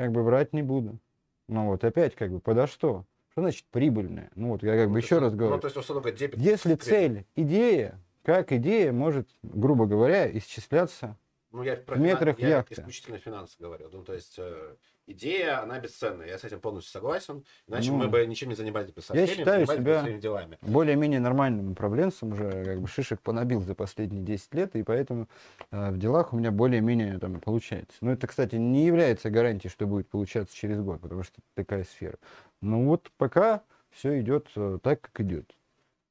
Как 0.00 0.12
бы 0.12 0.24
брать 0.24 0.54
не 0.54 0.62
буду. 0.62 0.98
Ну 1.46 1.66
вот 1.66 1.84
опять 1.84 2.14
как 2.14 2.30
бы 2.32 2.40
подо 2.40 2.66
что? 2.66 3.04
Что 3.32 3.42
значит 3.42 3.66
прибыльная? 3.70 4.30
Ну 4.34 4.48
вот 4.48 4.62
я 4.62 4.74
как 4.74 4.86
Ну, 4.88 4.94
бы 4.94 4.98
еще 5.00 5.16
есть, 5.16 5.22
раз 5.24 5.32
Ну, 5.32 5.38
говорю. 5.38 5.60
то 5.60 5.66
есть, 5.66 5.76
условно 5.76 6.10
дебет 6.10 6.38
Если 6.38 6.70
кредит. 6.74 6.82
цель 6.84 7.26
идея, 7.36 8.00
как 8.22 8.50
идея 8.50 8.92
может, 8.92 9.28
грубо 9.42 9.84
говоря, 9.84 10.26
исчисляться 10.38 11.18
Ну, 11.52 11.62
я 11.64 11.76
про 11.76 11.96
в 11.96 12.00
метрах 12.00 12.38
финан- 12.38 12.48
я 12.50 12.56
яхты. 12.56 12.72
исключительно 12.74 13.18
финансы 13.18 13.56
говорю. 13.58 13.90
Ну, 13.92 14.02
то 14.02 14.14
есть, 14.14 14.36
э, 14.38 14.74
идея, 15.06 15.62
она 15.62 15.78
бесценная. 15.78 16.26
Я 16.28 16.38
с 16.38 16.44
этим 16.44 16.60
полностью 16.60 16.92
согласен. 16.92 17.44
Иначе 17.66 17.90
Ну, 17.90 17.98
мы 17.98 18.08
бы 18.08 18.24
ничем 18.26 18.48
не 18.48 18.54
занимались 18.54 18.90
бы 18.92 19.02
со 19.02 19.14
я 19.16 19.26
считаю 19.26 19.66
бы 19.66 19.72
себя- 19.74 20.00
своими 20.02 20.20
делами. 20.20 20.58
более-менее 20.62 21.20
нормальным 21.20 21.72
управленцем 21.72 22.32
уже 22.32 22.64
как 22.64 22.80
бы 22.80 22.88
шишек 22.88 23.20
понабил 23.20 23.60
за 23.60 23.74
последние 23.74 24.22
10 24.22 24.54
лет, 24.54 24.76
и 24.76 24.82
поэтому 24.82 25.28
э, 25.70 25.90
в 25.90 25.98
делах 25.98 26.32
у 26.32 26.36
меня 26.36 26.50
более-менее 26.50 27.18
там 27.18 27.40
получается. 27.40 27.96
Но 28.00 28.12
это, 28.12 28.26
кстати, 28.26 28.56
не 28.56 28.86
является 28.86 29.30
гарантией, 29.30 29.70
что 29.70 29.86
будет 29.86 30.08
получаться 30.08 30.54
через 30.56 30.80
год, 30.80 31.00
потому 31.00 31.22
что 31.22 31.34
это 31.38 31.46
такая 31.64 31.84
сфера. 31.84 32.18
Ну 32.60 32.86
вот 32.86 33.10
пока 33.16 33.62
все 33.90 34.20
идет 34.20 34.48
э, 34.56 34.78
так, 34.82 35.00
как 35.00 35.20
идет. 35.20 35.56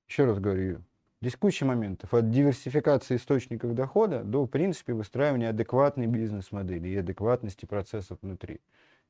Еще 0.08 0.26
раз 0.26 0.40
говорю, 0.40 0.82
здесь 1.22 1.36
куча 1.36 1.66
моментов. 1.66 2.14
От 2.14 2.30
диверсификации 2.30 3.16
источников 3.16 3.74
дохода 3.76 4.24
до, 4.24 4.44
в 4.44 4.48
принципе, 4.48 4.94
выстраивания 4.94 5.50
адекватной 5.50 6.08
бизнес-модели 6.08 6.88
и 6.88 6.98
адекватности 6.98 7.66
процессов 7.66 8.18
внутри. 8.22 8.62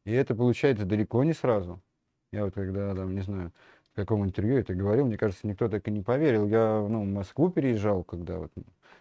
И 0.05 0.11
это 0.11 0.35
получается 0.35 0.85
далеко 0.85 1.23
не 1.23 1.33
сразу. 1.33 1.81
Я 2.31 2.45
вот 2.45 2.53
когда, 2.53 2.93
там, 2.95 3.13
не 3.15 3.21
знаю, 3.21 3.51
в 3.93 3.95
каком 3.95 4.23
интервью 4.23 4.57
это 4.57 4.73
говорил, 4.73 5.05
мне 5.05 5.17
кажется, 5.17 5.47
никто 5.47 5.67
так 5.67 5.87
и 5.87 5.91
не 5.91 6.01
поверил. 6.01 6.47
Я 6.47 6.85
ну, 6.87 7.03
в 7.03 7.07
Москву 7.07 7.49
переезжал, 7.49 8.03
когда 8.03 8.37
вот 8.37 8.51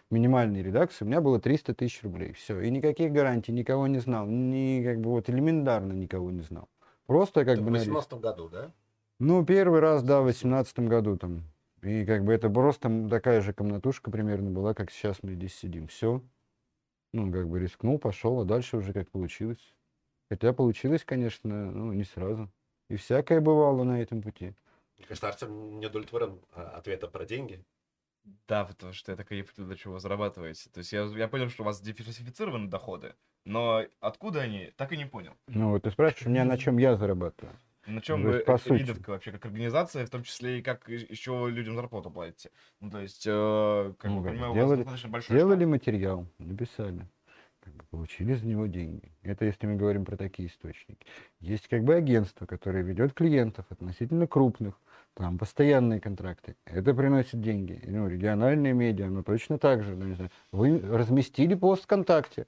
минимальной 0.09 0.61
редакции, 0.61 1.05
у 1.05 1.07
меня 1.07 1.21
было 1.21 1.39
300 1.39 1.75
тысяч 1.75 2.01
рублей. 2.03 2.33
Все. 2.33 2.59
И 2.59 2.69
никаких 2.69 3.11
гарантий, 3.11 3.51
никого 3.51 3.87
не 3.87 3.99
знал. 3.99 4.25
Ни, 4.25 4.83
как 4.83 4.99
бы 4.99 5.11
вот 5.11 5.29
элементарно 5.29 5.93
никого 5.93 6.31
не 6.31 6.41
знал. 6.41 6.67
Просто 7.05 7.45
как 7.45 7.55
Это 7.55 7.61
бы... 7.61 7.69
в 7.69 7.71
на 7.71 7.77
риск. 7.77 7.89
2018 7.89 8.13
году, 8.21 8.49
да? 8.49 8.71
Ну, 9.19 9.45
первый 9.45 9.79
раз, 9.79 10.03
да, 10.03 10.21
в 10.21 10.25
18 10.25 10.79
году 10.79 11.17
там. 11.17 11.43
И 11.81 12.05
как 12.05 12.25
бы 12.25 12.33
это 12.33 12.49
просто 12.49 13.07
такая 13.09 13.41
же 13.41 13.53
комнатушка 13.53 14.11
примерно 14.11 14.49
была, 14.51 14.73
как 14.73 14.91
сейчас 14.91 15.23
мы 15.23 15.33
здесь 15.33 15.55
сидим. 15.55 15.87
Все. 15.87 16.21
Ну, 17.13 17.31
как 17.31 17.47
бы 17.47 17.59
рискнул, 17.59 17.97
пошел, 17.97 18.41
а 18.41 18.45
дальше 18.45 18.77
уже 18.77 18.93
как 18.93 19.09
получилось. 19.09 19.73
Хотя 20.29 20.53
получилось, 20.53 21.03
конечно, 21.03 21.71
ну, 21.71 21.91
не 21.91 22.03
сразу. 22.03 22.51
И 22.89 22.97
всякое 22.97 23.41
бывало 23.41 23.83
на 23.83 24.01
этом 24.01 24.21
пути. 24.21 24.53
Мне 24.97 25.07
кажется, 25.07 25.29
Артем 25.29 25.79
не 25.79 25.87
удовлетворен 25.87 26.39
а, 26.51 26.77
ответом 26.77 27.11
про 27.11 27.25
деньги. 27.25 27.63
Да, 28.47 28.65
потому 28.65 28.93
что 28.93 29.11
я 29.11 29.15
так 29.15 29.31
и 29.31 29.37
не 29.37 29.43
понял, 29.43 29.69
до 29.69 29.77
чего 29.77 29.93
вы 29.93 29.99
зарабатываете. 29.99 30.69
То 30.69 30.79
есть 30.79 30.91
я, 30.91 31.03
я 31.03 31.27
понял, 31.27 31.49
что 31.49 31.63
у 31.63 31.65
вас 31.65 31.81
диверсифицированы 31.81 32.67
доходы, 32.69 33.15
но 33.45 33.83
откуда 34.01 34.41
они, 34.41 34.71
так 34.75 34.91
и 34.91 34.97
не 34.97 35.05
понял. 35.05 35.33
Ну, 35.47 35.71
вот 35.71 35.83
ты 35.83 35.91
спрашиваешь 35.91 36.27
меня, 36.27 36.45
на 36.45 36.57
чем 36.57 36.77
я 36.77 36.95
зарабатываю. 36.95 37.55
На 37.87 38.01
чем 38.01 38.23
То 38.23 38.29
вы 38.29 38.39
по 38.39 38.57
сути. 38.57 38.81
лидовка 38.81 39.09
вообще 39.11 39.31
как 39.31 39.45
организация, 39.45 40.05
в 40.05 40.09
том 40.09 40.23
числе 40.23 40.59
и 40.59 40.61
как 40.61 40.87
еще 40.89 41.47
людям 41.49 41.75
зарплату 41.75 42.11
платите? 42.11 42.51
Ну, 42.81 42.91
то 42.91 42.99
есть, 43.01 43.25
э, 43.25 43.93
как 43.97 44.11
Ну, 44.11 44.19
бы 44.21 44.29
понимаю, 44.29 44.51
у 44.51 44.53
сделали- 44.55 44.69
вас 44.69 44.77
достаточно 44.79 45.09
большой 45.09 45.35
Сделали 45.35 45.65
материал, 45.65 46.27
написали. 46.39 47.07
Как 47.61 47.73
бы 47.75 47.83
получили 47.91 48.33
за 48.33 48.45
него 48.47 48.67
деньги. 48.67 49.11
Это 49.21 49.45
если 49.45 49.67
мы 49.67 49.75
говорим 49.75 50.05
про 50.05 50.15
такие 50.17 50.47
источники. 50.49 51.05
Есть 51.39 51.67
как 51.67 51.83
бы 51.83 51.93
агентство, 51.95 52.45
которое 52.45 52.83
ведет 52.83 53.13
клиентов 53.13 53.65
относительно 53.69 54.27
крупных, 54.27 54.79
там 55.13 55.37
постоянные 55.37 55.99
контракты. 55.99 56.55
Это 56.65 56.93
приносит 56.93 57.41
деньги. 57.41 57.81
Ну, 57.85 58.07
региональные 58.07 58.73
медиа, 58.73 59.07
ну 59.09 59.23
точно 59.23 59.57
так 59.59 59.83
же. 59.83 59.95
Ну, 59.95 60.05
не 60.05 60.13
знаю. 60.15 60.31
Вы 60.53 60.79
разместили 60.79 61.53
пост 61.55 61.83
ВКонтакте, 61.83 62.47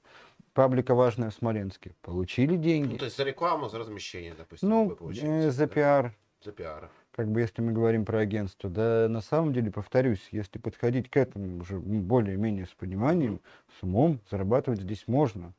паблика 0.52 0.94
важная 0.94 1.30
в 1.30 1.34
Смоленске, 1.34 1.94
получили 2.02 2.56
деньги. 2.56 2.92
Ну, 2.92 2.98
то 2.98 3.04
есть 3.06 3.16
за 3.16 3.24
рекламу, 3.24 3.68
за 3.68 3.78
размещение, 3.78 4.34
допустим, 4.34 4.68
Ну, 4.68 4.88
вы 4.88 4.96
получили. 4.96 5.46
э, 5.46 5.50
за 5.50 5.66
да? 5.66 5.74
пиар, 5.74 6.14
За 6.44 6.52
пиар. 6.52 6.90
как 7.12 7.30
бы 7.30 7.40
если 7.40 7.62
мы 7.62 7.72
говорим 7.72 8.04
про 8.04 8.18
агентство, 8.20 8.68
да 8.70 9.06
на 9.08 9.20
самом 9.20 9.52
деле, 9.52 9.70
повторюсь, 9.70 10.28
если 10.30 10.58
подходить 10.58 11.10
к 11.10 11.16
этому 11.16 11.60
уже 11.60 11.78
более-менее 11.78 12.66
с 12.66 12.74
пониманием, 12.74 13.40
с 13.78 13.82
умом, 13.82 14.20
зарабатывать 14.30 14.80
здесь 14.80 15.04
можно. 15.06 15.54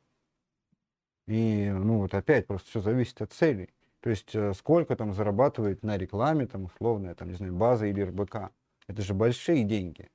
И, 1.26 1.70
ну 1.70 1.98
вот 2.00 2.14
опять, 2.14 2.46
просто 2.46 2.68
все 2.68 2.80
зависит 2.80 3.20
от 3.22 3.32
целей. 3.32 3.70
То 4.00 4.10
есть 4.10 4.34
э, 4.34 4.52
сколько 4.52 4.94
там 4.96 5.14
зарабатывает 5.14 5.82
на 5.82 5.96
рекламе, 5.96 6.46
там 6.46 6.64
условная, 6.64 7.14
там, 7.14 7.28
не 7.28 7.34
знаю, 7.34 7.54
база 7.54 7.86
или 7.86 8.02
РБК. 8.02 8.50
Это 8.86 9.00
же 9.02 9.14
большие 9.14 9.64
деньги. 9.64 10.10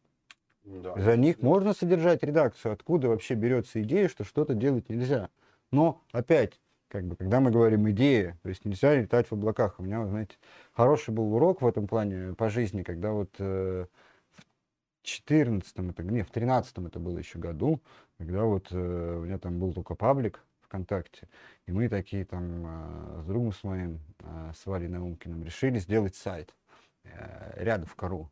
Да. 0.64 0.96
За 1.00 1.18
них 1.18 1.42
можно 1.42 1.74
содержать 1.74 2.24
редакцию. 2.24 2.74
Откуда 2.74 3.10
вообще 3.10 3.34
берется 3.34 3.82
идея, 3.82 4.08
что 4.08 4.24
что-то 4.24 4.54
делать 4.54 4.90
нельзя? 4.90 5.30
Но 5.72 6.02
опять, 6.12 6.60
как 6.88 7.06
бы, 7.06 7.16
когда 7.16 7.40
мы 7.40 7.52
говорим 7.52 7.90
идея, 7.92 8.38
то 8.44 8.50
есть 8.50 8.66
нельзя 8.66 8.96
летать 8.96 9.28
в 9.28 9.34
облаках. 9.34 9.80
У 9.80 9.84
меня, 9.84 10.06
знаете, 10.06 10.36
хороший 10.74 11.14
был 11.14 11.34
урок 11.34 11.62
в 11.62 11.68
этом 11.68 11.88
плане 11.88 12.34
по 12.36 12.50
жизни, 12.50 12.84
когда 12.84 13.12
вот 13.12 13.30
э, 13.40 13.86
в 14.32 15.04
14 15.04 15.74
это, 15.78 16.04
не, 16.04 16.24
в 16.24 16.32
13 16.32 16.78
это 16.78 17.00
было 17.00 17.18
еще 17.18 17.40
году, 17.40 17.82
когда 18.18 18.44
вот 18.44 18.68
э, 18.72 19.18
у 19.20 19.26
меня 19.26 19.38
там 19.38 19.60
был 19.60 19.74
только 19.74 19.96
паблик 19.96 20.44
ВКонтакте, 20.62 21.28
и 21.66 21.72
мы 21.72 21.90
такие 21.90 22.26
там 22.26 22.66
э, 22.66 23.22
с 23.24 23.26
другом 23.26 23.54
с 23.54 23.64
моим, 23.64 24.00
э, 24.20 24.52
с 24.56 24.66
Валей 24.66 24.88
Наумкиным, 24.88 25.44
решили 25.44 25.80
сделать 25.80 26.16
сайт 26.16 26.56
э, 27.04 27.64
рядом 27.64 27.88
в 27.88 27.96
кору. 27.96 28.30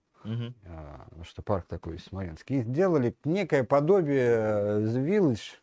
А, 0.65 1.07
что 1.23 1.41
парк 1.41 1.65
такой 1.67 1.99
смоленский. 1.99 2.59
И 2.59 2.63
сделали 2.63 3.15
некое 3.23 3.63
подобие 3.63 4.29
э, 4.29 4.79
The 4.81 5.05
Village 5.05 5.55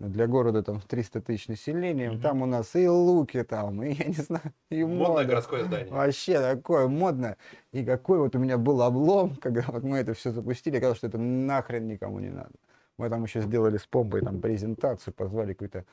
для 0.00 0.26
города 0.26 0.62
там 0.62 0.80
в 0.80 0.84
300 0.86 1.20
тысяч 1.20 1.48
населения. 1.48 2.10
Мгм. 2.10 2.20
Там 2.20 2.42
у 2.42 2.46
нас 2.46 2.74
и 2.76 2.86
луки 2.88 3.42
там, 3.42 3.82
и 3.82 3.92
я 3.94 4.04
не 4.06 4.14
знаю, 4.14 4.52
и 4.70 4.84
Модное 4.84 5.08
мода. 5.08 5.24
городское 5.24 5.64
здание. 5.64 5.92
Вообще 5.92 6.40
такое 6.40 6.88
модное. 6.88 7.36
И 7.72 7.84
какой 7.84 8.18
вот 8.18 8.34
у 8.34 8.38
меня 8.38 8.58
был 8.58 8.82
облом, 8.82 9.36
когда 9.40 9.62
вот 9.68 9.82
мы 9.82 9.98
это 9.98 10.14
все 10.14 10.30
запустили, 10.32 10.76
оказалось, 10.76 10.98
что 10.98 11.06
это 11.06 11.18
нахрен 11.18 11.86
никому 11.86 12.18
не 12.20 12.30
надо. 12.30 12.50
Мы 12.96 13.08
там 13.10 13.24
еще 13.24 13.40
сделали 13.40 13.76
с 13.76 13.86
помпой 13.86 14.20
там 14.20 14.40
презентацию, 14.40 15.12
позвали 15.14 15.52
какую-то 15.52 15.84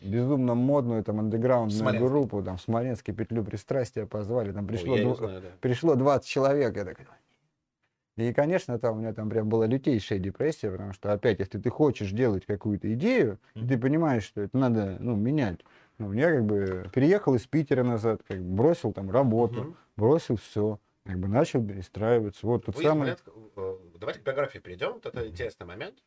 безумно 0.00 0.54
модную 0.54 1.04
там 1.04 1.20
андеграундную 1.20 1.98
группу, 2.00 2.42
там 2.42 2.56
в 2.56 2.62
Смоленске 2.62 3.12
петлю 3.12 3.44
пристрастия 3.44 4.06
позвали, 4.06 4.52
там 4.52 4.62
Ой, 4.64 4.68
пришло, 4.68 4.96
я 4.96 5.04
не 5.04 5.10
дв- 5.10 5.16
знаю, 5.16 5.42
да. 5.42 5.48
пришло 5.60 5.94
20 5.96 6.26
человек, 6.26 6.74
я 6.76 6.84
такой, 6.86 7.04
и, 8.16 8.32
конечно, 8.32 8.78
там 8.78 8.96
у 8.96 9.00
меня 9.00 9.12
там 9.12 9.28
прям 9.28 9.48
была 9.48 9.66
лютейшая 9.66 10.18
депрессия, 10.18 10.70
потому 10.70 10.92
что, 10.92 11.12
опять, 11.12 11.38
если 11.38 11.58
ты 11.58 11.68
хочешь 11.70 12.10
делать 12.12 12.46
какую-то 12.46 12.92
идею, 12.94 13.38
и 13.54 13.66
ты 13.66 13.78
понимаешь, 13.78 14.24
что 14.24 14.40
это 14.42 14.56
надо, 14.56 14.96
ну, 15.00 15.16
менять. 15.16 15.60
Ну, 15.98 16.12
я 16.12 16.30
как 16.32 16.44
бы 16.44 16.90
переехал 16.92 17.34
из 17.34 17.46
Питера 17.46 17.82
назад, 17.84 18.22
как 18.26 18.38
бы 18.42 18.56
бросил 18.56 18.92
там 18.92 19.10
работу, 19.10 19.60
Мгм. 19.62 19.76
бросил 19.96 20.36
все, 20.36 20.78
как 21.04 21.18
бы 21.18 21.28
начал 21.28 21.66
перестраиваться. 21.66 22.46
Вот 22.46 22.66
тот 22.66 22.76
Вы 22.76 22.82
самый... 22.82 23.16
Смоленска, 23.16 23.30
э, 23.56 23.76
Давайте 23.98 24.20
к 24.20 24.22
биографии 24.24 24.58
перейдем. 24.58 24.92
Вот 24.94 25.06
это 25.06 25.26
интересный 25.26 25.66
момент. 25.66 26.02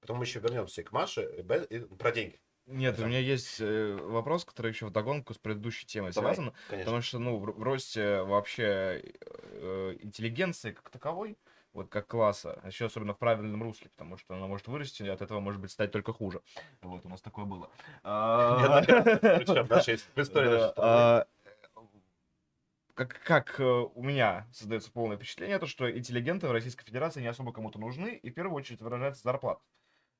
Потом 0.00 0.18
мы 0.18 0.24
еще 0.24 0.40
вернемся 0.40 0.80
и 0.80 0.84
к 0.84 0.92
Маше. 0.92 1.22
и 1.38 1.42
бе- 1.42 1.66
и 1.68 1.78
про 1.80 2.10
деньги. 2.12 2.40
Нет, 2.66 2.98
у 2.98 3.02
Да. 3.02 3.08
меня 3.08 3.18
есть 3.18 3.56
э, 3.60 3.96
вопрос, 4.00 4.44
который 4.44 4.70
еще 4.72 4.86
вдогонку 4.86 5.34
с 5.34 5.38
предыдущей 5.38 5.86
темой 5.86 6.12
Давай. 6.12 6.34
связан. 6.34 6.52
Конечно. 6.68 6.84
Потому 6.84 7.02
что, 7.02 7.18
ну, 7.18 7.36
в, 7.38 7.44
в 7.58 7.62
росте 7.62 8.22
вообще 8.22 9.02
э, 9.22 9.96
интеллигенции 10.00 10.72
как 10.72 10.88
таковой, 10.90 11.36
вот 11.72 11.88
как 11.88 12.06
класса, 12.08 12.60
еще 12.66 12.86
особенно 12.86 13.14
в 13.14 13.18
правильном 13.18 13.62
русле, 13.62 13.90
потому 13.90 14.16
что 14.16 14.34
она 14.34 14.46
может 14.46 14.66
вырасти, 14.68 15.02
и 15.02 15.08
от 15.08 15.22
этого 15.22 15.40
может 15.40 15.60
быть 15.60 15.70
стать 15.70 15.92
только 15.92 16.12
хуже. 16.12 16.40
Вот, 16.82 17.04
у 17.04 17.08
нас 17.08 17.20
такое 17.20 17.44
было. 17.44 17.70
А, 18.02 18.82
Причем 18.84 19.66
наша 19.68 19.92
есть 19.92 20.08
история 20.16 20.48
Да, 20.50 20.54
нашей 20.56 20.70
страны. 20.72 20.92
а, 20.96 21.26
Как, 22.94 23.20
как 23.24 23.60
э, 23.60 23.64
у 23.64 24.02
меня 24.02 24.46
создается 24.52 24.90
полное 24.92 25.16
впечатление, 25.16 25.58
то, 25.58 25.66
что 25.66 25.90
интеллигенты 25.90 26.48
в 26.48 26.52
Российской 26.52 26.84
Федерации 26.84 27.20
не 27.22 27.28
особо 27.28 27.52
кому-то 27.52 27.78
нужны, 27.78 28.14
и 28.14 28.30
в 28.30 28.34
первую 28.34 28.56
очередь 28.56 28.82
выражается 28.82 29.22
зарплата. 29.22 29.62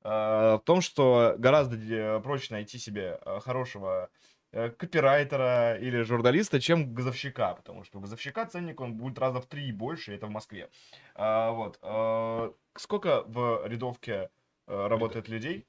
А, 0.03 0.57
В 0.57 0.63
том, 0.63 0.81
что 0.81 1.35
гораздо 1.37 1.75
э, 1.77 2.19
проще 2.21 2.53
найти 2.53 2.79
себе 2.79 3.19
э, 3.23 3.39
хорошего 3.41 4.09
копирайтера 4.51 5.77
или 5.77 6.01
журналиста, 6.01 6.59
чем 6.59 6.93
газовщика, 6.93 7.53
потому 7.55 7.83
что 7.83 7.97
у 7.99 8.01
газовщика 8.01 8.45
ценник 8.45 8.81
он 8.81 8.95
будет 8.95 9.17
раза 9.19 9.39
в 9.39 9.45
три 9.45 9.71
больше, 9.71 10.11
и 10.11 10.15
это 10.15 10.27
в 10.27 10.31
Москве. 10.31 10.69
А, 11.15 11.51
Вот. 11.51 11.79
а, 11.81 12.53
Сколько 12.75 13.23
в 13.23 13.65
рядовке 13.67 14.29
э, 14.67 14.87
работает 14.87 15.27
людей 15.29 15.67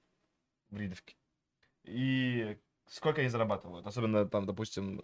в 0.71 0.79
рядовке? 0.79 1.17
И 1.85 2.57
сколько 2.87 3.21
они 3.21 3.29
зарабатывают? 3.29 3.87
Особенно 3.87 4.25
там, 4.29 4.47
допустим, 4.47 5.03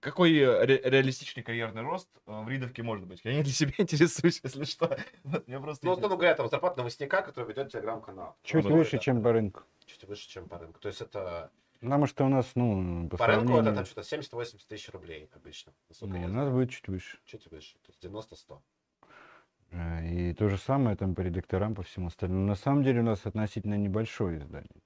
какой 0.00 0.36
э, 0.36 0.64
ре- 0.64 0.80
реалистичный 0.84 1.42
карьерный 1.42 1.82
рост 1.82 2.08
э, 2.26 2.42
в 2.42 2.48
ридовке 2.48 2.82
может 2.82 3.06
быть? 3.06 3.20
Я 3.24 3.34
не 3.34 3.42
для 3.42 3.52
себя 3.52 3.74
интересуюсь, 3.78 4.40
если 4.42 4.64
что. 4.64 4.98
Вот, 5.24 5.46
мне 5.48 5.60
просто 5.60 5.86
Ну, 5.86 5.92
условно 5.92 6.16
говоря, 6.16 6.34
там 6.34 6.48
зарплата 6.48 6.78
новостника, 6.78 7.22
который 7.22 7.48
ведет 7.48 7.70
телеграм-канал. 7.72 8.36
Чуть 8.42 8.64
выше, 8.64 8.70
говоря, 8.92 8.98
чем 8.98 9.22
по 9.22 9.32
рынку. 9.32 9.62
Чуть 9.84 10.04
выше, 10.04 10.28
чем 10.28 10.48
по 10.48 10.58
рынку. 10.58 10.80
То 10.80 10.88
есть 10.88 11.00
это 11.00 11.50
Потому 11.80 12.06
что 12.06 12.24
у 12.24 12.28
нас, 12.28 12.50
ну, 12.54 13.08
по, 13.08 13.16
по 13.16 13.26
рынку 13.26 13.44
это 13.44 13.62
сравнению... 13.62 13.74
там 13.74 13.84
что-то 13.84 14.40
70-80 14.42 14.60
тысяч 14.68 14.90
рублей 14.90 15.28
обычно. 15.34 15.72
Ну, 16.00 16.24
у 16.24 16.28
нас 16.28 16.50
будет 16.50 16.70
чуть 16.70 16.88
выше. 16.88 17.18
Чуть 17.24 17.50
выше. 17.50 17.76
То 17.78 17.92
есть 17.92 18.04
90-100. 18.04 18.58
Э, 19.72 20.08
И 20.08 20.34
то 20.34 20.48
же 20.48 20.58
самое 20.58 20.96
там 20.96 21.14
по 21.14 21.20
редакторам, 21.20 21.74
по 21.74 21.82
всему 21.82 22.08
остальному. 22.08 22.46
На 22.46 22.54
самом 22.54 22.82
деле 22.82 23.00
у 23.00 23.04
нас 23.04 23.26
относительно 23.26 23.74
небольшое 23.74 24.38
издание. 24.38 24.82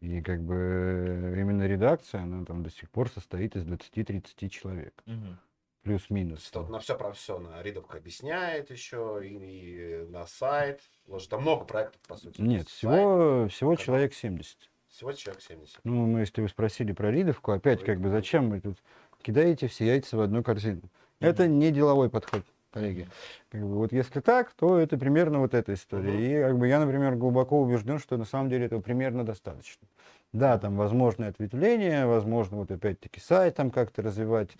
И 0.00 0.20
как 0.20 0.42
бы 0.42 0.54
э, 0.54 1.40
именно 1.40 1.66
редакция, 1.66 2.22
она 2.22 2.44
там 2.44 2.62
до 2.62 2.70
сих 2.70 2.90
пор 2.90 3.08
состоит 3.08 3.56
из 3.56 3.64
20-30 3.64 4.48
человек. 4.48 5.02
То 5.04 5.90
Плюс-минус. 5.90 6.40
есть 6.40 6.54
вот 6.56 6.70
на 6.70 6.78
все 6.78 6.96
про 6.96 7.12
все 7.12 7.38
на 7.38 7.62
Ридовка 7.62 7.98
объясняет 7.98 8.70
еще, 8.70 9.20
и, 9.22 10.04
и 10.04 10.06
на 10.08 10.26
сайт. 10.26 10.80
Ложит. 11.06 11.28
Там 11.28 11.42
много 11.42 11.66
проектов, 11.66 12.00
по 12.08 12.16
сути. 12.16 12.40
Нет, 12.40 12.68
Сайт, 12.68 12.70
всего, 12.70 13.48
всего 13.48 13.70
канал. 13.72 13.84
человек 13.84 14.14
70. 14.14 14.70
Всего 14.94 15.12
человек 15.12 15.42
70. 15.42 15.80
Ну, 15.82 16.06
мы, 16.06 16.20
если 16.20 16.40
вы 16.40 16.48
спросили 16.48 16.92
про 16.92 17.10
Ридовку, 17.10 17.50
опять 17.50 17.84
как 17.84 17.98
бы 17.98 18.10
зачем 18.10 18.50
вы 18.50 18.60
тут 18.60 18.78
кидаете 19.22 19.66
все 19.66 19.86
яйца 19.86 20.16
в 20.16 20.20
одну 20.20 20.44
корзину? 20.44 20.82
Это 21.18 21.48
не 21.48 21.72
деловой 21.72 22.08
подход, 22.08 22.42
коллеги. 22.70 23.08
Как 23.48 23.62
бы, 23.62 23.74
вот 23.74 23.90
если 23.90 24.20
так, 24.20 24.52
то 24.52 24.78
это 24.78 24.96
примерно 24.96 25.40
вот 25.40 25.52
эта 25.52 25.74
история. 25.74 26.12
Мгм. 26.12 26.20
И 26.20 26.42
как 26.42 26.58
бы 26.58 26.68
я, 26.68 26.78
например, 26.78 27.16
глубоко 27.16 27.60
убежден, 27.60 27.98
что 27.98 28.16
на 28.16 28.24
самом 28.24 28.50
деле 28.50 28.66
этого 28.66 28.80
примерно 28.80 29.24
достаточно. 29.24 29.84
Да, 30.32 30.58
там 30.58 30.76
возможно 30.76 31.26
ответвление, 31.26 32.06
возможно 32.06 32.58
вот 32.58 32.70
опять-таки 32.70 33.18
сайт 33.18 33.56
там 33.56 33.72
как-то 33.72 34.00
развивать, 34.00 34.50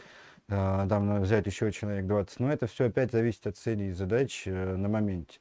а, 0.49 0.89
там 0.89 1.23
взять 1.23 1.47
еще 1.47 1.71
человек 1.71 2.07
20, 2.07 2.41
но 2.41 2.53
это 2.53 2.67
все 2.67 2.87
опять 2.87 3.13
зависит 3.13 3.47
от 3.47 3.57
целей 3.57 3.91
и 3.91 3.93
задач 3.93 4.49
э, 4.49 4.75
на 4.75 4.89
моменте. 4.89 5.39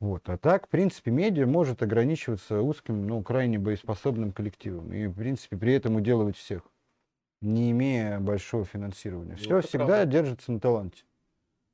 Вот. 0.00 0.28
А 0.28 0.38
так, 0.38 0.66
в 0.66 0.68
принципе, 0.68 1.10
медиа 1.10 1.46
может 1.46 1.82
ограничиваться 1.82 2.62
узким, 2.62 3.06
ну, 3.06 3.22
крайне 3.22 3.58
боеспособным 3.58 4.32
коллективом. 4.32 4.92
И, 4.92 5.06
в 5.06 5.14
принципе, 5.14 5.56
при 5.56 5.72
этом 5.72 5.96
уделывать 5.96 6.36
всех, 6.36 6.62
не 7.40 7.72
имея 7.72 8.20
большого 8.20 8.64
финансирования. 8.64 9.32
Ну, 9.32 9.36
Все 9.38 9.58
это 9.58 9.68
всегда 9.68 9.86
правда. 9.86 10.06
держится 10.06 10.52
на 10.52 10.60
таланте. 10.60 11.02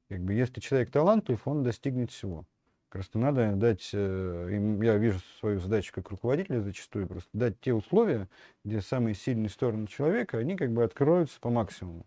Как 0.09 0.21
бы, 0.21 0.33
если 0.33 0.61
человек 0.61 0.91
талантлив, 0.91 1.47
он 1.47 1.63
достигнет 1.63 2.11
всего. 2.11 2.47
Просто 2.89 3.19
надо 3.19 3.53
дать, 3.57 3.91
э, 3.93 4.49
им- 4.53 4.81
я 4.81 4.97
вижу 4.97 5.19
свою 5.41 5.59
задачу 5.59 5.93
как 5.93 6.11
руководителя 6.11 6.61
зачастую, 6.61 7.09
просто 7.09 7.29
дать 7.33 7.61
те 7.61 7.75
условия, 7.75 8.29
где 8.65 8.81
самые 8.81 9.15
сильные 9.15 9.49
стороны 9.49 9.87
человека, 9.89 10.39
они 10.39 10.57
как 10.57 10.71
бы 10.73 10.85
откроются 10.85 11.41
по 11.41 11.51
максимуму. 11.51 12.07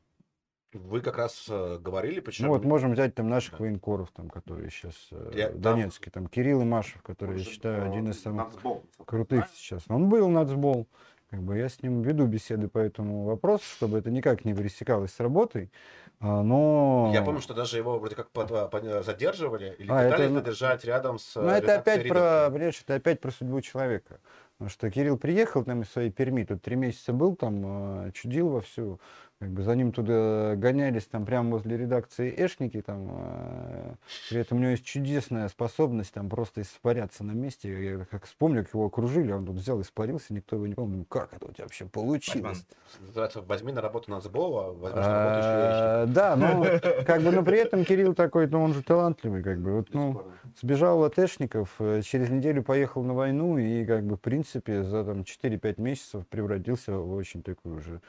Вы 0.86 1.02
как 1.02 1.18
раз 1.18 1.46
э, 1.50 1.78
говорили, 1.80 2.20
причем... 2.20 2.46
Ну 2.46 2.52
вот 2.54 2.64
можем 2.64 2.94
взять 2.94 3.16
там 3.16 3.30
наших 3.30 3.54
Да. 3.54 3.58
военкоров, 3.60 4.10
там, 4.16 4.30
которые 4.30 4.70
сейчас 4.70 4.96
Я- 5.34 5.50
в 5.50 5.54
там- 5.54 5.62
Донецке, 5.62 6.12
там 6.12 6.28
Кирилл 6.28 6.62
и 6.62 6.66
Машев, 6.66 7.02
который, 7.02 7.40
я 7.40 7.44
считаю, 7.44 7.90
один 7.90 8.10
из 8.10 8.22
самых 8.22 8.54
Нацбол, 8.54 8.84
крутых 9.06 9.46
сейчас. 9.56 9.84
Он 9.90 10.10
был 10.10 10.28
нацбол, 10.30 10.88
как 11.30 11.42
бы 11.42 11.58
я 11.58 11.70
с 11.70 11.82
ним 11.82 12.02
веду 12.02 12.26
беседы 12.26 12.68
по 12.68 12.78
этому 12.78 13.24
вопросу, 13.26 13.66
чтобы 13.66 13.98
это 13.98 14.10
никак 14.12 14.46
не 14.46 14.54
пересекалось 14.54 15.12
с 15.14 15.20
работой, 15.20 15.72
а, 16.20 16.42
но... 16.42 17.12
Я 17.14 17.22
помню, 17.22 17.42
что 17.42 17.54
даже 17.54 17.78
его 17.78 18.00
вроде 18.00 18.16
как 18.16 18.30
под- 18.32 18.72
под- 18.72 19.06
задерживали 19.06 19.76
или 19.78 19.92
А, 19.92 20.02
это, 20.02 20.12
пытались 20.12 20.30
ну, 20.32 20.40
задержать 20.40 20.86
рядом 20.86 21.20
с... 21.20 21.36
Ну, 21.36 21.50
э, 21.50 21.58
это 21.58 21.80
опять 21.80 22.08
про, 22.08 22.50
понимаешь, 22.50 22.82
это 22.84 22.96
опять 22.96 23.20
про 23.22 23.32
судьбу 23.32 23.62
человека. 23.62 24.20
Потому 24.58 24.72
что 24.72 24.90
Кирилл 24.90 25.20
приехал 25.20 25.64
там 25.64 25.84
из 25.84 25.90
своей 25.92 26.10
Перми, 26.10 26.44
тут 26.44 26.64
три 26.64 26.76
месяца 26.76 27.14
был 27.14 27.36
там, 27.36 28.08
э, 28.08 28.12
чудил 28.14 28.50
вовсю, 28.50 29.00
как 29.40 29.52
бы 29.52 29.62
за 29.62 29.76
ним 29.76 29.92
туда 29.92 30.56
гонялись 30.56 31.06
там 31.06 31.24
прямо 31.24 31.52
возле 31.52 31.78
редакции 31.78 32.34
Эшники, 32.36 32.82
там, 32.82 33.08
э, 33.12 33.94
при 34.30 34.40
этом 34.40 34.58
у 34.58 34.62
него 34.62 34.72
есть 34.72 34.84
чудесная 34.84 35.48
способность 35.48 36.12
там 36.12 36.28
просто 36.28 36.62
испаряться 36.62 37.24
на 37.24 37.34
месте. 37.34 37.98
Я 37.98 38.06
как 38.06 38.26
вспомню, 38.26 38.64
как 38.64 38.74
его 38.74 38.88
окружили, 38.88 39.32
он 39.32 39.46
тут 39.46 39.58
взял, 39.58 39.80
испарился, 39.80 40.34
никто 40.34 40.56
его 40.56 40.66
не 40.66 40.74
помнил. 40.74 41.06
Как 41.06 41.34
это 41.34 41.46
у 41.46 41.52
тебя 41.52 41.66
вообще 41.66 41.86
получилось? 41.86 42.66
Называется 43.00 43.42
«Возьми 43.42 43.72
на 43.72 43.82
работу 43.82 44.10
Нацбола, 44.10 44.74
возьмешь 44.74 45.06
на 45.06 45.24
работу 45.24 45.38
еще 45.38 45.54
А, 45.54 46.06
Да, 46.08 46.36
но 46.36 46.80
как 47.06 47.22
бы, 47.22 47.32
но 47.32 47.44
при 47.44 47.60
этом 47.60 47.86
Кирилл 47.86 48.16
такой, 48.16 48.48
ну 48.48 48.64
он 48.64 48.74
же 48.74 48.82
талантливый, 48.82 49.44
как 49.44 49.60
бы, 49.60 49.78
вот, 49.78 49.94
ну. 49.94 50.24
Сбежал 50.60 51.04
от 51.04 51.20
Эшников, 51.20 51.76
э, 51.78 52.02
через 52.02 52.30
неделю 52.30 52.64
поехал 52.64 53.04
на 53.04 53.14
войну 53.14 53.60
и, 53.60 53.86
как 53.86 54.04
бы, 54.04 54.16
в 54.16 54.22
принципе, 54.22 54.82
за 54.82 55.04
там 55.04 55.22
4-5 55.22 55.80
месяцев 55.80 56.26
превратился 56.28 56.94
в 56.94 57.14
очень 57.14 57.44
такую 57.44 57.78
уже 57.78 58.02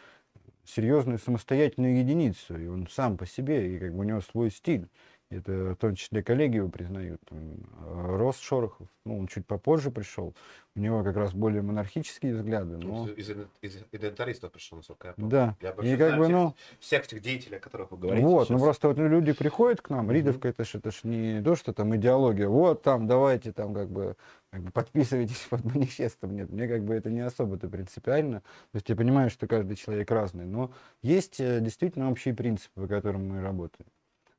серьезную 0.68 1.18
самостоятельную 1.18 1.98
единицу. 1.98 2.59
И 2.59 2.66
он 2.66 2.88
сам 2.88 3.16
по 3.16 3.26
себе, 3.26 3.74
и 3.74 3.78
как 3.78 3.92
бы 3.92 4.00
у 4.00 4.02
него 4.04 4.20
свой 4.20 4.50
стиль. 4.50 4.88
Это 5.31 5.75
в 5.75 5.77
том 5.77 5.94
числе 5.94 6.23
коллеги 6.23 6.56
его 6.56 6.71
признают. 6.71 7.21
Там, 7.29 7.38
э, 7.85 8.16
Рост 8.16 8.40
Шорохов, 8.40 8.88
ну, 9.04 9.19
он 9.19 9.27
чуть 9.27 9.46
попозже 9.46 9.90
пришел. 9.90 10.35
У 10.75 10.81
него 10.81 11.04
как 11.04 11.16
раз 11.16 11.35
более 11.35 11.60
монархические 11.60 12.35
взгляды. 12.35 12.79
Ну, 12.79 13.04
Но... 13.04 13.12
Из, 13.12 13.29
из, 13.29 13.37
из 13.60 13.85
идентаристов 13.92 14.52
пришел, 14.52 14.79
насколько 14.79 15.08
я 15.08 15.12
помню. 15.12 15.31
Да. 15.31 15.56
Я 15.60 15.71
И 15.71 15.96
как 15.98 16.14
знаю 16.14 16.19
бы, 16.19 16.29
ну, 16.29 16.54
всех 16.81 17.04
этих 17.04 17.21
деятелей, 17.21 17.58
о 17.58 17.60
которых 17.60 17.90
вы 17.90 17.98
говорите. 17.98 18.27
Вот, 18.27 18.48
ну 18.48 18.56
сейчас. 18.56 18.62
просто 18.62 18.88
вот 18.88 18.96
люди 18.96 19.33
приходят 19.33 19.83
к 19.83 19.90
нам, 19.90 20.06
Мгм. 20.06 20.14
Ридовка 20.14 20.48
это 20.48 20.64
ж, 20.64 20.77
это 20.77 20.90
ж 20.90 21.00
не 21.02 21.42
то, 21.42 21.56
что 21.56 21.75
там 21.75 21.94
идеология, 21.94 22.48
вот 22.48 22.83
там 22.83 23.06
давайте 23.06 23.52
там 23.52 23.75
как 23.75 23.90
бы, 23.90 24.16
как 24.51 24.63
бы 24.63 24.71
подписывайтесь 24.71 25.46
под 25.51 25.65
манифестом, 25.65 26.35
нет, 26.35 26.51
мне 26.51 26.69
как 26.69 26.85
бы 26.85 26.94
это 26.94 27.11
не 27.11 27.21
особо-то 27.21 27.69
принципиально, 27.69 28.40
то 28.40 28.77
есть 28.77 28.88
я 28.88 28.96
понимаю, 28.96 29.31
что 29.31 29.46
каждый 29.46 29.77
человек 29.77 30.11
разный, 30.11 30.46
но 30.46 30.73
есть 31.03 31.40
э, 31.40 31.61
действительно 31.61 32.11
общие 32.11 32.35
принципы, 32.35 32.83
по 32.83 32.87
которым 32.87 33.29
мы 33.29 33.40
работаем. 33.40 33.88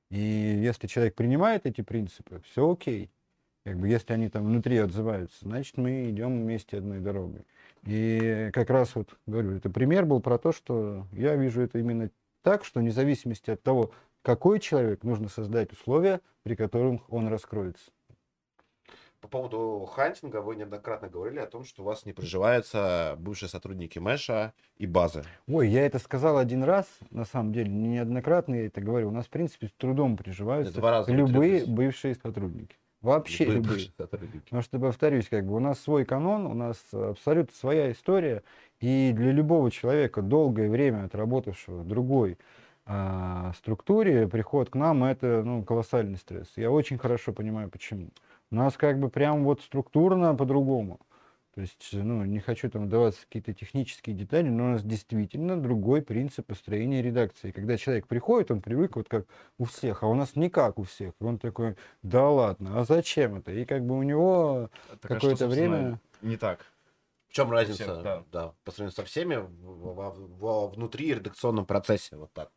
И 0.10 0.20
если 0.20 0.88
человек 0.88 1.16
принимает 1.16 1.66
эти 1.66 1.82
принципы, 1.82 2.42
все 2.44 2.72
окей. 2.72 3.12
Как 3.66 3.78
бы 3.78 3.88
если 3.88 4.14
они 4.14 4.30
там 4.30 4.46
внутри 4.46 4.78
отзываются, 4.78 5.38
значит 5.42 5.78
мы 5.78 6.10
идем 6.10 6.42
вместе 6.42 6.78
одной 6.78 7.00
дорогой. 7.00 7.46
И 7.84 8.50
как 8.54 8.70
раз 8.70 8.96
вот 8.96 9.16
говорю, 9.28 9.52
это 9.52 9.70
пример 9.70 10.06
был 10.06 10.22
про 10.22 10.38
то, 10.40 10.52
что 10.52 11.06
я 11.12 11.36
вижу 11.36 11.62
это 11.62 11.78
именно 11.78 12.10
так, 12.42 12.66
что 12.66 12.80
вне 12.80 12.92
зависимости 12.92 13.52
от 13.52 13.62
того, 13.62 13.92
какой 14.22 14.60
человек, 14.60 15.04
нужно 15.04 15.30
создать 15.30 15.72
условия, 15.72 16.22
при 16.44 16.56
которых 16.56 17.02
он 17.12 17.28
раскроется. 17.28 17.92
По 19.22 19.28
поводу 19.28 19.86
хантинга 19.94 20.42
вы 20.42 20.56
неоднократно 20.56 21.10
говорили 21.10 21.40
о 21.40 21.46
том, 21.46 21.66
что 21.66 21.82
у 21.84 21.86
вас 21.86 22.06
не 22.06 22.14
приживаются 22.14 23.16
бывшие 23.20 23.50
сотрудники 23.50 24.00
Мэша 24.00 24.54
и 24.78 24.88
базы. 24.88 25.24
Ой, 25.48 25.68
я 25.68 25.86
это 25.86 26.00
сказал 26.00 26.38
один 26.38 26.64
раз, 26.64 26.86
на 27.12 27.26
самом 27.26 27.52
деле, 27.52 27.70
неоднократно 27.70 28.56
я 28.56 28.68
это 28.68 28.80
говорю. 28.80 29.10
У 29.10 29.12
нас, 29.12 29.26
в 29.26 29.30
принципе, 29.30 29.68
с 29.68 29.72
трудом 29.74 30.16
приживаются 30.16 30.74
Два 30.74 30.92
раза 30.92 31.12
любые 31.12 31.66
бывшие 31.66 32.16
сотрудники. 32.16 32.78
Вообще 33.02 33.46
Любые 33.46 33.62
любые. 33.62 33.92
сотрудники. 33.98 34.44
Потому 34.44 34.62
что, 34.62 34.80
повторюсь, 34.80 35.30
как 35.30 35.46
бы 35.46 35.56
у 35.56 35.60
нас 35.60 35.80
свой 35.80 36.04
канон, 36.06 36.46
у 36.46 36.54
нас 36.54 36.78
абсолютно 36.92 37.56
своя 37.56 37.92
история, 37.92 38.44
и 38.82 39.14
для 39.16 39.32
любого 39.32 39.72
человека, 39.72 40.22
долгое 40.22 40.70
время 40.70 41.06
отработавшего 41.06 41.80
в 41.82 41.88
другой 41.88 42.38
а, 42.86 43.54
структуре, 43.58 44.28
приход 44.28 44.70
к 44.70 44.76
нам 44.76 45.04
это 45.04 45.44
ну, 45.44 45.64
колоссальный 45.64 46.18
стресс. 46.18 46.48
Я 46.56 46.72
очень 46.72 46.98
хорошо 46.98 47.32
понимаю, 47.32 47.70
почему. 47.70 48.10
У 48.52 48.56
нас 48.56 48.78
как 48.78 49.00
бы 49.00 49.10
прям 49.10 49.44
вот 49.44 49.62
структурно 49.62 50.36
по-другому. 50.36 51.00
То 51.56 51.62
есть, 51.62 51.90
ну, 51.92 52.24
не 52.26 52.40
хочу 52.40 52.70
там 52.70 52.86
вдаваться 52.86 53.22
в 53.22 53.26
какие-то 53.26 53.54
технические 53.54 54.16
детали, 54.16 54.48
но 54.50 54.66
у 54.66 54.68
нас 54.70 54.84
действительно 54.84 55.60
другой 55.60 56.02
принцип 56.02 56.46
построения 56.46 57.02
редакции. 57.02 57.52
Когда 57.52 57.76
человек 57.76 58.08
приходит, 58.08 58.52
он 58.52 58.62
привык 58.62 58.96
вот 58.96 59.10
как 59.10 59.26
у 59.58 59.66
всех, 59.66 60.04
а 60.04 60.08
у 60.08 60.14
нас 60.14 60.36
не 60.36 60.50
как 60.50 60.80
у 60.80 60.84
всех. 60.84 61.14
И 61.20 61.24
он 61.24 61.38
такой, 61.38 61.76
да 62.02 62.30
ладно, 62.30 62.80
а 62.80 62.86
зачем 62.86 63.36
это? 63.36 63.52
И 63.52 63.66
как 63.66 63.84
бы 63.86 63.98
у 63.98 64.04
него 64.04 64.70
Так, 65.02 65.12
а 65.12 65.16
какое-то 65.16 65.36
что, 65.36 65.46
собственно, 65.48 65.78
время... 65.78 66.00
Не 66.22 66.38
так. 66.38 66.66
В 67.28 67.34
чем 67.34 67.52
разница, 67.52 67.84
Всех, 67.84 68.04
да. 68.04 68.24
да. 68.32 68.54
по 68.64 68.72
сравнению 68.72 68.96
со 68.96 69.04
всеми, 69.04 69.36
в- 69.36 69.94
во- 69.94 70.12
во- 70.12 70.68
внутри 70.68 71.14
редакционном 71.14 71.66
процессе, 71.66 72.16
вот 72.16 72.32
так. 72.34 72.50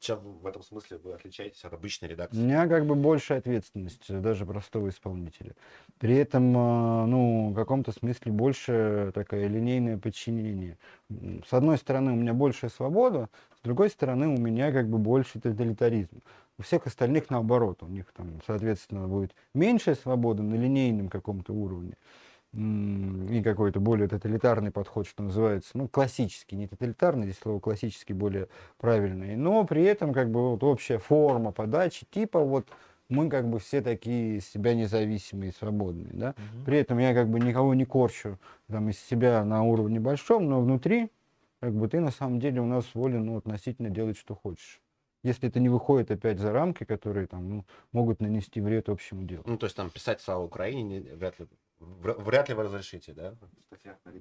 Чем 0.00 0.38
в 0.38 0.46
этом 0.46 0.62
смысле 0.62 0.96
вы 0.96 1.12
отличаетесь 1.12 1.62
от 1.64 1.74
обычной 1.74 2.08
У 2.08 2.12
редакции? 2.12 2.40
меня 2.40 2.66
как 2.68 2.86
бы 2.86 2.94
больше 2.94 3.34
ответственность, 3.34 4.08
э, 4.08 4.18
даже 4.20 4.46
простого 4.46 4.88
исполнителя. 4.88 5.54
При 5.98 6.16
этом, 6.16 6.56
э, 6.56 7.04
ну, 7.06 7.50
в 7.50 7.54
каком-то 7.54 7.92
смысле 7.92 8.32
больше 8.32 9.12
такое 9.14 9.46
линейное 9.46 9.98
подчинение. 9.98 10.78
С 11.46 11.52
одной 11.52 11.76
стороны, 11.76 12.12
у 12.12 12.16
меня 12.16 12.32
большая 12.32 12.70
свобода, 12.70 13.28
с 13.58 13.60
другой 13.62 13.90
стороны, 13.90 14.28
у 14.28 14.38
меня 14.38 14.72
как 14.72 14.88
бы 14.88 14.96
больше 14.96 15.38
тоталитаризм. 15.38 16.22
У 16.58 16.62
всех 16.62 16.86
остальных 16.86 17.28
наоборот, 17.28 17.82
у 17.82 17.86
них 17.86 18.06
там, 18.16 18.40
соответственно, 18.46 19.06
будет 19.06 19.34
меньшая 19.54 19.96
свобода 19.96 20.42
на 20.42 20.54
линейном 20.54 21.10
каком-то 21.10 21.52
уровне 21.52 21.94
и 22.52 23.42
какой-то 23.44 23.78
более 23.78 24.08
тоталитарный 24.08 24.72
подход, 24.72 25.06
что 25.06 25.22
называется, 25.22 25.70
ну, 25.74 25.88
классический, 25.88 26.56
не 26.56 26.66
тоталитарный, 26.66 27.24
здесь 27.24 27.38
слово 27.38 27.60
классический 27.60 28.12
более 28.12 28.48
правильный, 28.78 29.36
но 29.36 29.64
при 29.64 29.82
этом 29.84 30.12
как 30.12 30.30
бы 30.30 30.50
вот 30.50 30.64
общая 30.64 30.98
форма 30.98 31.52
подачи, 31.52 32.06
типа 32.10 32.40
вот 32.40 32.66
мы 33.08 33.28
как 33.28 33.48
бы 33.48 33.58
все 33.58 33.82
такие 33.82 34.40
себя 34.40 34.74
независимые, 34.74 35.52
свободные, 35.52 36.12
да. 36.12 36.34
При 36.64 36.78
этом 36.78 36.98
я 36.98 37.14
как 37.14 37.28
бы 37.28 37.38
никого 37.38 37.74
не 37.74 37.84
корчу 37.84 38.38
там 38.68 38.88
из 38.88 38.98
себя 38.98 39.44
на 39.44 39.62
уровне 39.62 40.00
большом, 40.00 40.48
но 40.48 40.60
внутри 40.60 41.10
как 41.60 41.74
бы 41.74 41.88
ты 41.88 42.00
на 42.00 42.10
самом 42.10 42.40
деле 42.40 42.60
у 42.60 42.66
нас 42.66 42.86
волен 42.94 43.26
ну, 43.26 43.36
относительно 43.36 43.90
делать, 43.90 44.16
что 44.16 44.34
хочешь. 44.34 44.80
Если 45.22 45.48
это 45.48 45.60
не 45.60 45.68
выходит 45.68 46.10
опять 46.10 46.38
за 46.38 46.50
рамки, 46.52 46.84
которые 46.84 47.26
там 47.26 47.48
ну, 47.48 47.64
могут 47.92 48.20
нанести 48.20 48.60
вред 48.60 48.88
общему 48.88 49.24
делу. 49.24 49.42
Ну, 49.46 49.58
то 49.58 49.66
есть 49.66 49.76
там 49.76 49.90
писать 49.90 50.22
«Слава 50.22 50.42
Украине» 50.42 51.00
не- 51.00 51.10
вряд 51.10 51.38
ли, 51.38 51.46
вряд 51.80 52.48
ли 52.48 52.54
вы 52.54 52.64
разрешите, 52.64 53.12
да? 53.12 53.34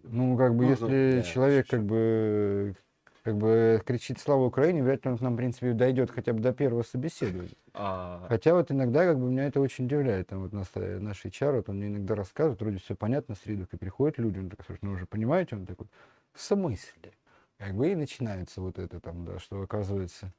Ну, 0.03 0.38
как 0.38 0.55
бы, 0.55 0.66
Ну, 0.66 0.70
если 0.72 0.86
ну, 0.86 1.22
да, 1.22 1.22
человек 1.24 1.68
как 1.68 1.84
бы 1.84 2.76
как 3.24 3.38
бы 3.38 3.82
кричит 3.86 4.20
«Слава 4.20 4.45
Украине», 4.45 4.82
вряд 4.82 5.05
ли 5.05 5.12
он 5.12 5.18
к 5.18 5.22
нам, 5.22 5.34
в 5.34 5.38
принципе, 5.38 5.74
дойдет 5.74 6.10
хотя 6.10 6.34
бы 6.34 6.39
до 6.39 6.53
первого 6.53 6.84
собеседования. 6.84 7.51
А, 7.74 8.26
Хотя 8.28 8.53
вот 8.53 8.72
иногда 8.72 9.05
как 9.05 9.20
бы 9.20 9.30
меня 9.30 9.45
это 9.45 9.60
очень 9.60 9.86
удивляет. 9.86 10.30
Там 10.30 10.43
вот 10.43 10.53
нас, 10.53 10.68
наш 10.74 11.26
HR, 11.26 11.57
вот 11.57 11.70
он 11.70 11.78
мне 11.78 11.88
иногда 11.88 12.16
рассказывает, 12.16 12.62
вроде 12.62 12.78
все 12.78 12.95
понятно 12.95 13.36
с 13.36 13.45
Ридовкой, 13.45 13.78
приходят 13.78 14.18
люди, 14.18 14.39
он 14.39 14.49
такой, 14.49 14.66
«Слушай, 14.66 14.80
ну 14.84 14.91
уже 14.93 15.05
понимаете, 15.05 15.57
он 15.57 15.66
такой, 15.66 15.88
в 16.34 16.41
смысле? 16.41 17.12
Как 17.57 17.74
бы 17.76 17.91
и 17.91 17.95
начинается 17.95 18.62
вот 18.62 18.80
это 18.80 19.01
там, 19.01 19.26
да, 19.26 19.38
что 19.38 19.62
оказывается, 19.62 20.32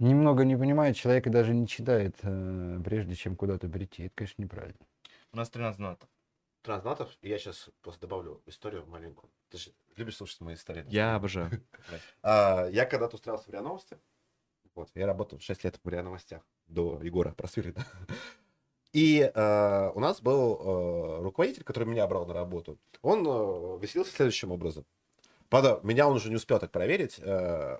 немного 0.00 0.44
не 0.44 0.56
понимает 0.56 0.96
человек 0.96 1.28
и 1.28 1.30
даже 1.30 1.54
не 1.54 1.68
читает, 1.68 2.16
э, 2.22 2.80
прежде 2.84 3.14
чем 3.14 3.36
куда-то 3.36 3.68
прийти. 3.68 4.04
Это, 4.04 4.14
конечно, 4.16 4.42
неправильно. 4.42 4.78
у 5.32 5.36
нас 5.36 5.48
13 5.50 5.76
знатов. 5.76 6.08
Транзнатов, 6.62 7.16
и 7.22 7.28
я 7.28 7.38
сейчас 7.38 7.70
просто 7.82 8.02
добавлю 8.02 8.42
историю 8.46 8.84
маленькую. 8.86 9.30
Ты 9.48 9.58
же 9.58 9.72
любишь 9.96 10.16
слушать 10.16 10.40
мои 10.40 10.54
истории? 10.54 10.84
Я 10.88 11.14
обожаю. 11.14 11.50
А, 12.22 12.66
я 12.66 12.84
когда-то 12.84 13.16
устраивался 13.16 13.48
в 13.50 13.52
РИА 13.52 13.62
Новости. 13.62 13.98
Вот, 14.74 14.90
я 14.94 15.06
работал 15.06 15.40
6 15.40 15.64
лет 15.64 15.80
в 15.82 15.88
РИА 15.88 16.02
Новостях 16.02 16.42
до 16.66 17.00
Егора 17.02 17.32
Просвирина. 17.32 17.84
И 18.92 19.20
э, 19.20 19.90
у 19.94 20.00
нас 20.00 20.20
был 20.20 20.54
э, 20.54 21.22
руководитель, 21.22 21.62
который 21.62 21.84
меня 21.84 22.06
брал 22.06 22.26
на 22.26 22.34
работу. 22.34 22.78
Он 23.02 23.20
э, 23.26 23.78
веселился 23.82 24.12
следующим 24.12 24.50
образом. 24.50 24.86
Правда, 25.48 25.80
меня 25.82 26.08
он 26.08 26.16
уже 26.16 26.30
не 26.30 26.36
успел 26.36 26.58
так 26.58 26.70
проверить. 26.70 27.18
э, 27.18 27.78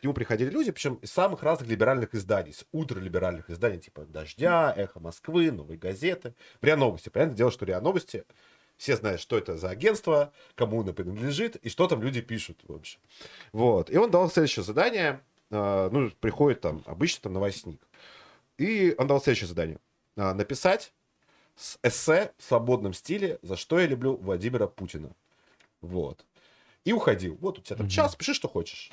к 0.00 0.02
нему 0.02 0.14
приходили 0.14 0.48
люди, 0.48 0.70
причем 0.70 0.94
из 0.94 1.12
самых 1.12 1.42
разных 1.42 1.68
либеральных 1.68 2.14
изданий, 2.14 2.54
с 2.54 2.64
ультралиберальных 2.72 3.50
изданий, 3.50 3.78
типа 3.78 4.06
«Дождя», 4.06 4.72
«Эхо 4.74 4.98
Москвы», 4.98 5.50
«Новой 5.52 5.76
газеты», 5.76 6.34
РИА 6.62 6.76
Новости. 6.76 7.10
Понятное 7.10 7.36
дело, 7.36 7.50
что 7.50 7.66
РИА 7.66 7.80
Новости, 7.82 8.24
все 8.78 8.96
знают, 8.96 9.20
что 9.20 9.36
это 9.36 9.58
за 9.58 9.68
агентство, 9.68 10.32
кому 10.54 10.80
оно 10.80 10.94
принадлежит 10.94 11.56
и 11.56 11.68
что 11.68 11.86
там 11.86 12.02
люди 12.02 12.22
пишут, 12.22 12.60
в 12.66 12.72
общем. 12.72 12.98
Вот. 13.52 13.90
И 13.90 13.98
он 13.98 14.10
дал 14.10 14.30
следующее 14.30 14.64
задание. 14.64 15.20
э, 15.50 15.88
ну, 15.92 16.10
приходит 16.18 16.62
там, 16.62 16.82
обычно 16.86 17.24
там 17.24 17.34
новостник. 17.34 17.86
И 18.56 18.94
он 18.96 19.06
дал 19.06 19.20
следующее 19.20 19.48
задание. 19.48 19.78
э, 20.16 20.32
написать 20.32 20.94
с 21.56 21.78
эссе 21.82 22.32
в 22.38 22.42
свободном 22.42 22.94
стиле 22.94 23.38
«За 23.42 23.56
что 23.56 23.78
я 23.78 23.86
люблю 23.86 24.16
Владимира 24.16 24.66
Путина». 24.66 25.10
Вот. 25.82 26.24
И 26.84 26.94
уходил. 26.94 27.36
Вот 27.42 27.58
у 27.58 27.60
тебя 27.60 27.76
там 27.76 27.88
час, 27.88 28.16
пиши, 28.16 28.32
что 28.32 28.48
хочешь. 28.48 28.92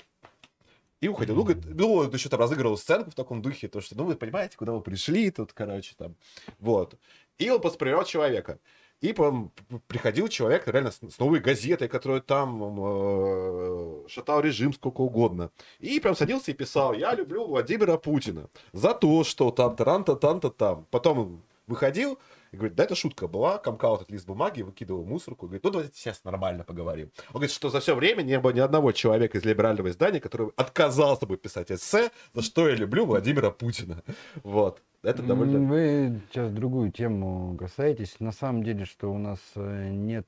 И 1.00 1.08
уходил. 1.08 1.36
Ну, 1.36 1.44
говорит, 1.44 1.64
ну, 1.66 1.94
он 1.94 2.12
еще 2.12 2.30
там 2.30 2.40
разыгрывал 2.40 2.78
сценку 2.78 3.12
в 3.12 3.16
таком 3.16 3.42
духе, 3.42 3.68
то, 3.68 3.82
что, 3.82 3.96
ну, 3.96 4.06
вы 4.06 4.16
понимаете, 4.16 4.58
куда 4.58 4.72
вы 4.72 4.82
пришли 4.82 5.30
тут, 5.30 5.54
короче, 5.54 5.94
там. 5.98 6.16
Вот. 6.60 6.96
И 7.38 7.50
он 7.50 7.62
просто 7.62 7.78
проверял 7.78 8.04
человека. 8.04 8.60
И 9.00 9.14
потом 9.14 9.52
приходил 9.88 10.28
человек 10.28 10.68
реально 10.68 10.90
с, 10.90 11.20
новой 11.20 11.40
газетой, 11.40 11.88
которая 11.88 12.20
там 12.20 12.80
э, 12.80 14.08
шатал 14.08 14.42
режим 14.42 14.74
сколько 14.74 15.02
угодно. 15.02 15.52
И 15.80 16.00
прям 16.00 16.16
садился 16.16 16.50
и 16.50 16.56
писал, 16.56 16.94
я 16.94 17.14
люблю 17.14 17.46
Владимира 17.46 17.98
Путина 17.98 18.50
за 18.74 18.96
то, 18.96 19.24
что 19.24 19.52
там 19.52 19.76
таранта 19.76 20.16
танта 20.16 20.50
там. 20.50 20.88
Потом 20.90 21.44
выходил 21.68 22.18
и 22.58 22.60
говорит, 22.60 22.76
да, 22.76 22.84
это 22.84 22.96
шутка 22.96 23.28
была, 23.28 23.60
комкал 23.60 23.98
этот 23.98 24.10
лист 24.10 24.26
бумаги, 24.26 24.64
выкидывал 24.64 25.06
мусорку, 25.06 25.46
говорит, 25.46 25.64
ну 25.64 25.70
давайте 25.70 25.96
сейчас 25.96 26.24
нормально 26.24 26.64
поговорим. 26.64 27.12
Он 27.30 27.34
говорит, 27.34 27.52
что 27.52 27.70
за 27.70 27.80
все 27.80 27.96
время 27.96 28.24
не 28.24 28.40
было 28.40 28.52
ни 28.52 28.60
одного 28.60 28.92
человека 28.92 29.38
из 29.38 29.46
либерального 29.46 29.90
издания, 29.90 30.20
который 30.20 30.52
отказался 30.56 31.28
бы 31.28 31.38
писать 31.38 31.72
эссе, 31.72 32.10
за 32.34 32.42
что 32.42 32.68
я 32.68 32.76
люблю 32.76 33.06
Владимира 33.06 33.52
Путина. 33.52 34.04
Вот. 34.44 34.82
Это 35.04 35.22
довольно... 35.22 35.60
Вы 35.60 36.20
сейчас 36.32 36.52
другую 36.52 36.92
тему 36.92 37.56
касаетесь. 37.58 38.20
На 38.20 38.32
самом 38.32 38.64
деле, 38.64 38.86
что 38.86 39.14
у 39.14 39.20
нас 39.20 39.40
э, 39.56 39.90
нет, 39.92 40.28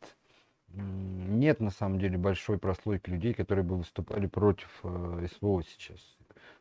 нет 0.68 1.60
на 1.60 1.72
самом 1.72 2.00
деле 2.00 2.18
большой 2.18 2.60
прослойки 2.60 3.10
людей, 3.10 3.34
которые 3.34 3.66
бы 3.66 3.78
выступали 3.78 4.28
против 4.28 4.70
э, 4.84 5.28
СВО 5.36 5.64
сейчас. 5.64 6.00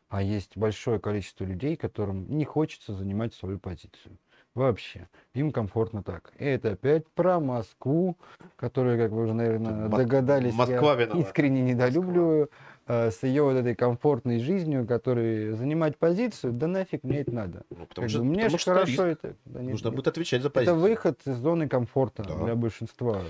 А 0.09 0.23
есть 0.23 0.57
большое 0.57 0.99
количество 0.99 1.45
людей, 1.45 1.75
которым 1.75 2.25
не 2.35 2.43
хочется 2.43 2.95
занимать 2.95 3.35
свою 3.35 3.59
позицию. 3.59 4.17
Вообще. 4.55 5.07
Им 5.33 5.51
комфортно 5.51 6.03
так. 6.03 6.31
И 6.39 6.43
это 6.45 6.71
опять 6.71 7.07
про 7.07 7.39
Москву, 7.39 8.17
которую, 8.55 8.97
как 8.97 9.11
вы 9.11 9.23
уже, 9.23 9.33
наверное, 9.33 9.87
Мос- 9.87 9.95
догадались, 9.97 10.53
Москва 10.53 10.93
я 10.93 10.95
виновата. 11.05 11.17
искренне 11.27 11.61
недолюбливаю. 11.61 12.49
э, 12.91 13.11
с 13.11 13.21
ее 13.21 13.43
вот 13.43 13.53
этой 13.55 13.75
комфортной 13.75 14.39
жизнью, 14.39 14.87
которой 14.87 15.51
занимать 15.51 15.95
позицию, 15.97 16.53
да 16.53 16.65
нафиг 16.65 17.03
мне 17.03 17.19
это 17.19 17.31
надо. 17.31 17.63
Ну, 17.69 17.85
потому 17.85 18.05
Как 18.05 18.09
что, 18.09 18.19
бы 18.19 18.25
мне 18.25 18.35
потому 18.45 18.57
ж 18.57 18.61
что 18.61 18.73
хорошо 18.73 19.05
это. 19.05 19.35
да 19.45 19.59
нет, 19.61 19.71
Нужно 19.73 19.87
нет. 19.89 19.95
будет 19.95 20.07
отвечать 20.07 20.41
за 20.41 20.47
Это 20.47 20.53
позицию. 20.55 20.79
выход 20.79 21.19
из 21.25 21.35
зоны 21.35 21.69
комфорта 21.69 22.23
Да. 22.23 22.35
для 22.45 22.55
большинства. 22.55 23.21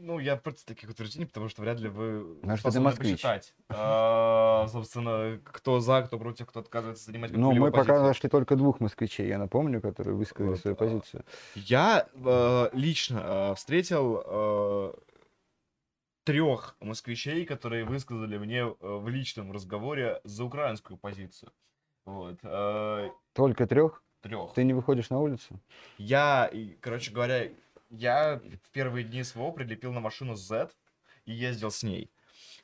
Ну, 0.00 0.20
я 0.20 0.36
против 0.36 0.64
таких 0.64 0.90
утверждений, 0.90 1.26
потому 1.26 1.48
что 1.48 1.60
вряд 1.62 1.80
ли 1.80 1.88
вы 1.88 2.38
Ну, 2.42 2.56
что 2.56 2.70
ты 2.70 2.78
москвич. 2.78 3.14
посчитать, 3.14 3.52
а, 3.68 4.68
собственно, 4.68 5.40
кто 5.42 5.80
за, 5.80 6.02
кто 6.02 6.18
против, 6.20 6.46
кто 6.46 6.60
отказывается 6.60 7.04
занимать 7.06 7.32
Но 7.32 7.48
какую-либо 7.48 7.66
мы 7.66 7.72
пока 7.72 7.84
позицию. 7.84 8.06
нашли 8.06 8.28
только 8.28 8.54
двух 8.54 8.78
москвичей, 8.78 9.26
я 9.26 9.38
напомню, 9.38 9.80
которые 9.80 10.14
высказали 10.14 10.50
Вот, 10.50 10.60
свою 10.60 10.76
а, 10.76 10.78
позицию. 10.78 11.24
Я 11.56 12.06
э, 12.14 12.68
лично 12.74 13.22
э, 13.24 13.54
встретил 13.56 14.94
трех 16.22 16.76
москвичей, 16.78 17.44
которые 17.44 17.84
высказали 17.84 18.38
мне 18.38 18.58
э, 18.58 18.74
в 18.80 19.08
личном 19.08 19.50
разговоре 19.50 20.20
за 20.22 20.44
украинскую 20.44 20.96
позицию. 20.96 21.50
Вот. 22.04 22.38
Только 23.32 23.66
трех? 23.66 24.02
трех. 24.20 24.52
Ты 24.54 24.64
не 24.64 24.74
выходишь 24.74 25.10
на 25.10 25.20
улицу? 25.20 25.60
Я, 25.96 26.46
и, 26.52 26.76
короче 26.80 27.12
говоря, 27.12 27.48
я 27.90 28.40
в 28.62 28.70
первые 28.70 29.04
дни 29.04 29.22
СВО 29.22 29.50
прилепил 29.52 29.92
на 29.92 30.00
машину 30.00 30.34
Z 30.34 30.70
и 31.24 31.32
ездил 31.32 31.70
с 31.70 31.82
ней. 31.82 32.10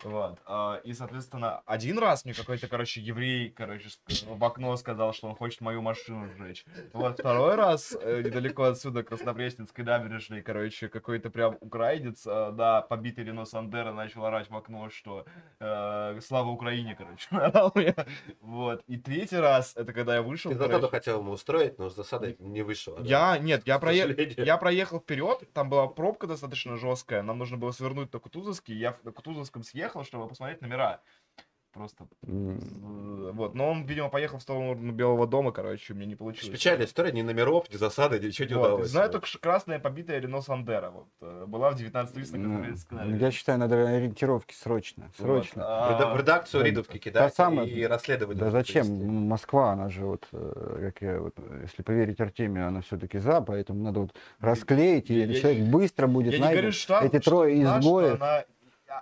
Вот. 0.05 0.39
а, 0.47 0.81
И, 0.85 0.93
соответственно, 0.93 1.63
один 1.67 1.99
раз 1.99 2.25
мне 2.25 2.35
какой-то, 2.35 2.69
короче, 2.69 3.01
еврей, 3.01 3.51
короче, 3.51 3.89
в 4.27 4.45
окно 4.45 4.77
сказал, 4.77 5.13
что 5.13 5.29
он 5.29 5.35
хочет 5.37 5.61
мою 5.61 5.83
машину 5.83 6.29
сжечь. 6.37 6.65
Вот 6.93 7.19
второй 7.19 7.55
раз, 7.57 7.97
э, 8.01 8.23
недалеко 8.23 8.65
отсюда, 8.65 9.03
Краснопресненской 9.03 9.85
набережной, 9.85 10.43
короче, 10.43 10.89
какой-то 10.89 11.31
прям 11.31 11.57
украинец 11.61 12.27
э, 12.27 12.51
на 12.53 12.83
побитый 12.83 13.25
Рено 13.25 13.45
Сандера 13.45 13.93
начал 13.93 14.25
орать 14.25 14.51
в 14.51 14.57
окно, 14.57 14.91
что 14.91 15.25
э, 15.61 16.21
слава 16.21 16.49
Украине, 16.51 16.97
короче. 16.97 17.29
Вот. 18.41 18.83
И 18.87 18.97
третий 18.97 19.37
раз, 19.37 19.77
это 19.77 19.93
когда 19.93 20.15
я 20.17 20.23
вышел, 20.23 20.51
Ты 20.51 20.57
короче, 20.57 20.73
засаду 20.75 20.89
хотел 20.91 21.21
ему 21.21 21.33
устроить, 21.33 21.79
но 21.79 21.89
засада 21.89 22.35
не 22.39 22.63
вышла. 22.63 22.99
да? 22.99 23.05
я, 23.05 23.39
нет, 23.39 23.63
я, 23.67 23.79
прое- 23.79 24.45
я 24.45 24.57
проехал 24.57 25.01
вперед, 25.01 25.49
там 25.53 25.69
была 25.71 25.87
пробка 25.87 26.27
достаточно 26.27 26.77
жесткая, 26.77 27.23
нам 27.23 27.39
нужно 27.39 27.57
было 27.57 27.73
свернуть 27.73 28.13
на 28.13 28.19
Кутузовский, 28.19 28.75
я 28.77 28.97
на 29.03 29.13
Кутузовском 29.13 29.63
съехал, 29.63 29.94
чтобы 30.03 30.27
посмотреть 30.27 30.61
номера. 30.63 31.01
Просто, 31.73 32.07
э, 32.23 32.59
вот, 33.33 33.57
но 33.57 33.69
он, 33.69 33.85
видимо, 33.85 34.09
поехал 34.09 34.39
в 34.39 34.43
сторону 34.43 34.93
Белого 34.93 35.27
дома, 35.27 35.51
короче, 35.51 35.93
у 35.93 35.97
меня 35.97 36.07
не 36.07 36.15
получилось. 36.15 36.57
Печальная 36.57 36.87
история, 36.87 37.11
ни 37.11 37.21
номеров, 37.23 37.69
ни 37.69 37.77
засады, 37.77 38.21
ничего 38.21 38.49
не 38.49 38.55
Вот, 38.55 38.67
удалось. 38.67 38.91
Знаю 38.91 39.11
только, 39.11 39.27
красная 39.41 39.81
побитая 39.81 40.21
Рено 40.21 40.41
Сандера, 40.41 40.91
вот, 40.91 41.09
э, 41.21 41.47
была 41.49 41.73
в 41.73 41.75
19 41.75 42.17
лист 42.17 42.31
на 42.33 42.39
ну, 42.39 42.45
Краснопресненской 42.61 43.19
Я 43.19 43.31
считаю, 43.33 43.59
надо 43.59 43.89
ориентировки 43.89 44.55
срочно. 44.55 45.11
Вот, 45.19 45.27
Срочно. 45.27 45.63
В 45.63 45.67
а, 45.67 46.15
в 46.15 46.17
редакцию 46.17 46.61
да, 46.63 46.67
Ридовки 46.69 46.99
кидать 46.99 47.35
самое- 47.35 47.69
и 47.69 47.85
расследование. 47.85 48.39
Да 48.45 48.51
зачем? 48.53 48.87
провести. 48.87 49.05
Москва, 49.07 49.73
она 49.73 49.89
же 49.89 50.05
вот, 50.05 50.29
э, 50.31 50.77
как 50.93 51.03
я 51.03 51.19
вот, 51.19 51.35
если 51.63 51.83
поверить 51.83 52.21
Артемию, 52.21 52.69
она 52.69 52.83
все-таки 52.83 53.19
за, 53.19 53.41
поэтому 53.41 53.83
надо 53.83 53.99
вот 53.99 54.15
расклеить, 54.39 55.11
и 55.11 55.15
я- 55.19 55.25
этот 55.25 55.35
я- 55.35 55.43
человек 55.43 55.65
быстро 55.73 56.07
будет 56.07 56.39
найден. 56.39 56.51
говорю, 56.53 56.71
что 56.71 57.01
Эти 57.01 57.21
что 57.21 57.31
трое 57.31 57.61
изгоев. 57.61 58.15
она, 58.15 58.45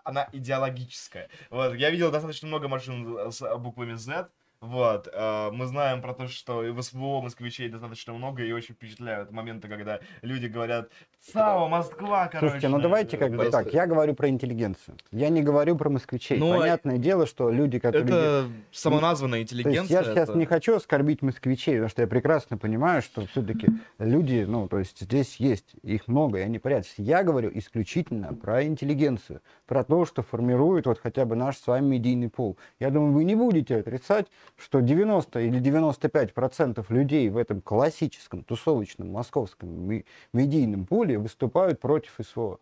она 0.04 0.28
идеологическая. 0.32 1.28
Вот, 1.50 1.74
я 1.74 1.90
видел 1.90 2.10
достаточно 2.10 2.48
много 2.48 2.68
машин 2.68 3.30
с 3.30 3.58
буквами 3.58 3.94
Z. 3.94 4.30
Вот, 4.60 5.08
э, 5.12 5.50
мы 5.52 5.66
знаем 5.66 6.00
про 6.00 6.14
то, 6.14 6.28
что 6.28 6.58
в 6.58 6.80
СВО 6.82 7.20
москвичей 7.20 7.68
достаточно 7.68 8.12
много, 8.12 8.44
и 8.44 8.52
очень 8.52 8.76
впечатляют 8.76 9.32
моменты, 9.32 9.68
когда 9.68 9.98
люди 10.22 10.46
говорят 10.46 10.92
«ЦАО, 11.22 11.68
Москва, 11.68 12.26
короче». 12.26 12.38
Слушайте, 12.40 12.68
ну 12.68 12.80
давайте 12.80 13.16
как 13.16 13.32
бы 13.32 13.48
так. 13.48 13.72
Я 13.72 13.86
говорю 13.86 14.12
про 14.14 14.28
интеллигенцию. 14.28 14.96
Я 15.12 15.28
не 15.28 15.40
говорю 15.40 15.76
про 15.76 15.88
москвичей. 15.88 16.36
Ну, 16.36 16.58
Понятное 16.58 16.98
дело, 16.98 17.26
что 17.26 17.48
люди, 17.48 17.78
которые... 17.78 18.04
Это 18.04 18.48
самоназванная 18.72 19.38
То 19.38 19.42
есть 19.42 19.52
интеллигенция. 19.52 19.98
я 19.98 20.04
сейчас 20.04 20.30
это- 20.30 20.38
не 20.38 20.46
хочу 20.46 20.74
оскорбить 20.74 21.22
москвичей, 21.22 21.74
потому 21.74 21.90
что 21.90 22.02
я 22.02 22.08
прекрасно 22.08 22.58
понимаю, 22.58 23.02
что 23.02 23.24
все-таки 23.26 23.68
люди, 24.00 24.44
ну, 24.48 24.66
то 24.66 24.80
есть 24.80 25.00
здесь 25.00 25.36
есть, 25.36 25.76
их 25.84 26.08
много, 26.08 26.40
и 26.40 26.42
они 26.42 26.58
порядочные. 26.58 27.06
Я 27.06 27.22
говорю 27.22 27.52
исключительно 27.54 28.34
про 28.34 28.64
интеллигенцию, 28.64 29.42
про 29.66 29.84
то, 29.84 30.04
что 30.04 30.22
формирует 30.22 30.86
вот 30.86 30.98
хотя 30.98 31.24
бы 31.24 31.36
наш 31.36 31.56
с 31.58 31.66
вами 31.68 31.86
медийный 31.86 32.30
пол. 32.30 32.58
Я 32.80 32.90
думаю, 32.90 33.12
вы 33.12 33.22
не 33.22 33.36
будете 33.36 33.76
отрицать, 33.76 34.26
что 34.56 34.80
90 34.80 35.38
или 35.40 35.60
95 35.60 36.34
процентов 36.34 36.90
людей 36.90 37.28
в 37.30 37.36
этом 37.36 37.60
классическом, 37.60 38.42
тусовочном, 38.42 39.08
московском 39.12 40.02
медийном 40.32 40.84
поле 40.84 41.11
выступают 41.18 41.80
против 41.80 42.14
СВО. 42.20 42.58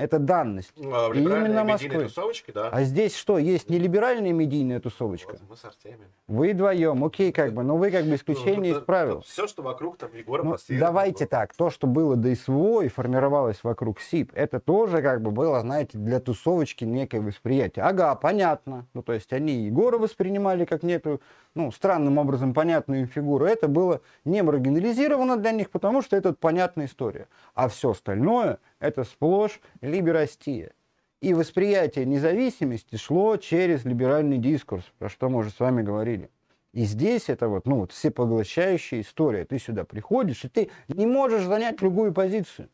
Это 0.00 0.18
данность. 0.18 0.72
Ну, 0.76 0.94
а 0.94 1.10
в 1.10 1.14
И 1.14 1.20
именно 1.20 1.62
Москвы. 1.62 2.04
тусовочке, 2.04 2.52
да. 2.52 2.70
А 2.70 2.82
здесь 2.84 3.14
что, 3.14 3.36
есть 3.36 3.68
не 3.68 3.78
либеральная 3.78 4.32
медийная 4.32 4.80
тусовочка? 4.80 5.32
Вот, 5.32 5.40
мы 5.50 5.56
с 5.56 5.64
Артемием. 5.64 6.10
Вы 6.26 6.52
вдвоем, 6.54 7.04
окей, 7.04 7.32
как 7.32 7.52
бы, 7.52 7.62
но 7.62 7.76
вы 7.76 7.90
как 7.90 8.06
бы 8.06 8.14
исключение 8.14 8.72
из 8.72 8.78
правил. 8.78 9.20
Все, 9.26 9.46
что 9.46 9.62
вокруг, 9.62 9.98
там, 9.98 10.10
Егора 10.14 10.42
Ну, 10.42 10.56
давайте 10.70 11.26
так, 11.26 11.54
то, 11.54 11.68
что 11.68 11.86
было 11.86 12.16
до 12.16 12.34
СВО 12.34 12.80
и 12.82 12.88
формировалось 12.88 13.62
вокруг 13.62 14.00
СИП, 14.00 14.32
это 14.34 14.58
тоже 14.58 15.02
как 15.02 15.20
бы 15.20 15.30
было, 15.30 15.60
знаете, 15.60 15.98
для 15.98 16.18
тусовочки 16.18 16.84
некое 16.84 17.20
восприятие. 17.20 17.84
Ага, 17.84 18.14
понятно. 18.14 18.86
Ну, 18.94 19.02
то 19.02 19.12
есть 19.12 19.32
они 19.34 19.64
Егора 19.66 19.98
воспринимали 19.98 20.64
как 20.64 20.82
некую, 20.82 21.20
ну, 21.54 21.70
странным 21.72 22.16
образом 22.16 22.54
понятную 22.54 23.06
фигуру. 23.06 23.44
Это 23.44 23.68
было 23.68 24.00
не 24.24 24.42
маргинализировано 24.42 25.36
для 25.36 25.50
них, 25.52 25.68
потому 25.70 26.00
что 26.00 26.16
это 26.16 26.32
понятная 26.32 26.86
история. 26.86 27.28
А 27.54 27.68
все 27.68 27.90
остальное, 27.90 28.58
это 28.80 29.04
сплошь 29.04 29.60
либерастия. 29.80 30.72
И 31.20 31.34
восприятие 31.34 32.06
независимости 32.06 32.96
шло 32.96 33.36
через 33.36 33.84
либеральный 33.84 34.38
дискурс, 34.38 34.84
про 34.98 35.08
что 35.10 35.28
мы 35.28 35.38
уже 35.40 35.50
с 35.50 35.60
вами 35.60 35.82
говорили. 35.82 36.30
И 36.72 36.84
здесь 36.84 37.28
это 37.28 37.48
вот, 37.48 37.66
ну, 37.66 37.80
вот 37.80 37.92
всепоглощающая 37.92 39.02
история. 39.02 39.44
Ты 39.44 39.58
сюда 39.58 39.84
приходишь, 39.84 40.44
и 40.44 40.48
ты 40.48 40.70
не 40.88 41.04
можешь 41.06 41.42
занять 41.44 41.76
другую 41.76 42.14
позицию. 42.14 42.70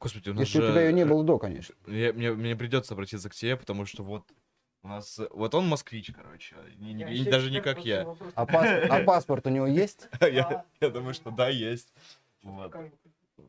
Господи, 0.00 0.30
у 0.30 0.34
нас 0.34 0.40
Если 0.48 0.58
у 0.58 0.62
же- 0.62 0.72
тебя 0.72 0.82
ее 0.82 0.92
не 0.92 1.04
было 1.04 1.22
до, 1.22 1.38
конечно. 1.38 1.74
Я- 1.86 2.12
мне, 2.12 2.32
мне 2.32 2.56
придется 2.56 2.94
обратиться 2.94 3.28
к 3.30 3.34
тебе, 3.34 3.56
потому 3.56 3.86
что 3.86 4.02
вот 4.02 4.24
у 4.82 4.88
нас... 4.88 5.18
э, 5.18 5.28
Вот 5.30 5.54
он 5.54 5.68
москвич, 5.68 6.10
короче. 6.12 6.56
не- 6.78 6.94
не- 6.94 7.14
и 7.14 7.24
даже 7.30 7.50
не 7.50 7.60
как 7.60 7.84
я. 7.84 8.06
А, 8.34 8.44
пас- 8.44 8.86
а 8.90 9.04
паспорт 9.04 9.46
у 9.46 9.50
него 9.50 9.66
есть? 9.66 10.08
я. 10.20 10.64
Я 10.80 10.88
думаю, 10.90 11.14
что 11.14 11.30
да, 11.30 11.48
есть. 11.48 11.92
Вот. 12.42 12.74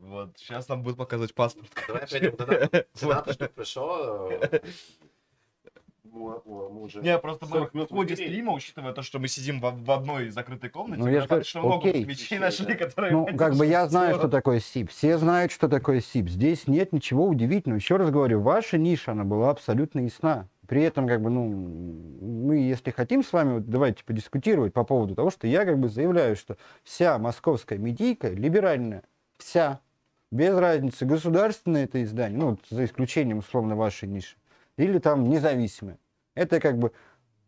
Вот. 0.01 0.37
Сейчас 0.37 0.67
нам 0.69 0.83
будет 0.83 0.97
показывать 0.97 1.33
паспорт. 1.33 1.69
Давай 1.87 2.31
донат, 2.31 2.87
донат, 2.99 3.33
что 3.33 3.49
пришел. 3.49 4.31
Не, 7.01 7.17
просто 7.19 7.45
мы 7.45 7.51
40 7.51 7.71
в 7.71 7.73
минут 7.73 7.89
ходе 7.89 8.15
стрима, 8.15 8.53
учитывая 8.53 8.93
то, 8.93 9.01
что 9.01 9.19
мы 9.19 9.27
сидим 9.27 9.59
в, 9.59 9.91
одной 9.91 10.29
закрытой 10.29 10.69
комнате, 10.69 11.01
Ну, 11.01 11.07
я 11.07 11.21
ж 11.21 11.25
говорю, 11.25 11.27
достаточно 11.27 11.61
много 11.61 11.89
окей. 11.89 12.05
москвичей 12.05 12.39
нашли, 12.39 12.75
которые... 12.75 13.11
Ну, 13.11 13.37
как 13.37 13.55
бы 13.55 13.65
я 13.65 13.87
знаю, 13.87 14.15
что 14.15 14.29
такое 14.29 14.59
СИП. 14.59 14.89
Все 14.91 15.17
знают, 15.17 15.51
что 15.51 15.67
такое 15.67 16.01
СИП. 16.01 16.29
Здесь 16.29 16.67
нет 16.67 16.93
ничего 16.93 17.27
удивительного. 17.27 17.79
Еще 17.79 17.97
раз 17.97 18.09
говорю, 18.11 18.39
ваша 18.41 18.77
ниша, 18.77 19.11
она 19.11 19.23
была 19.23 19.49
абсолютно 19.49 20.01
ясна. 20.01 20.47
При 20.67 20.81
этом, 20.81 21.07
как 21.07 21.21
бы, 21.21 21.29
ну, 21.29 21.47
мы, 22.21 22.57
если 22.57 22.91
хотим 22.91 23.23
с 23.23 23.31
вами, 23.33 23.55
вот, 23.55 23.65
давайте 23.65 24.03
подискутировать 24.03 24.73
по 24.73 24.83
поводу 24.83 25.15
того, 25.15 25.29
что 25.29 25.47
я 25.47 25.65
как 25.65 25.77
бы 25.77 25.89
заявляю, 25.89 26.35
что 26.35 26.57
вся 26.83 27.17
московская 27.19 27.77
медийка 27.77 28.29
либеральная. 28.29 29.03
Вся. 29.37 29.81
Без 30.31 30.57
разницы, 30.57 31.05
государственное 31.05 31.85
это 31.85 32.03
издание, 32.03 32.37
ну, 32.39 32.57
за 32.69 32.85
исключением, 32.85 33.39
условно, 33.39 33.75
вашей 33.75 34.07
ниши, 34.09 34.35
или 34.77 34.97
там 34.99 35.23
независимое. 35.29 35.97
Это 36.33 36.59
как 36.59 36.77
бы 36.77 36.91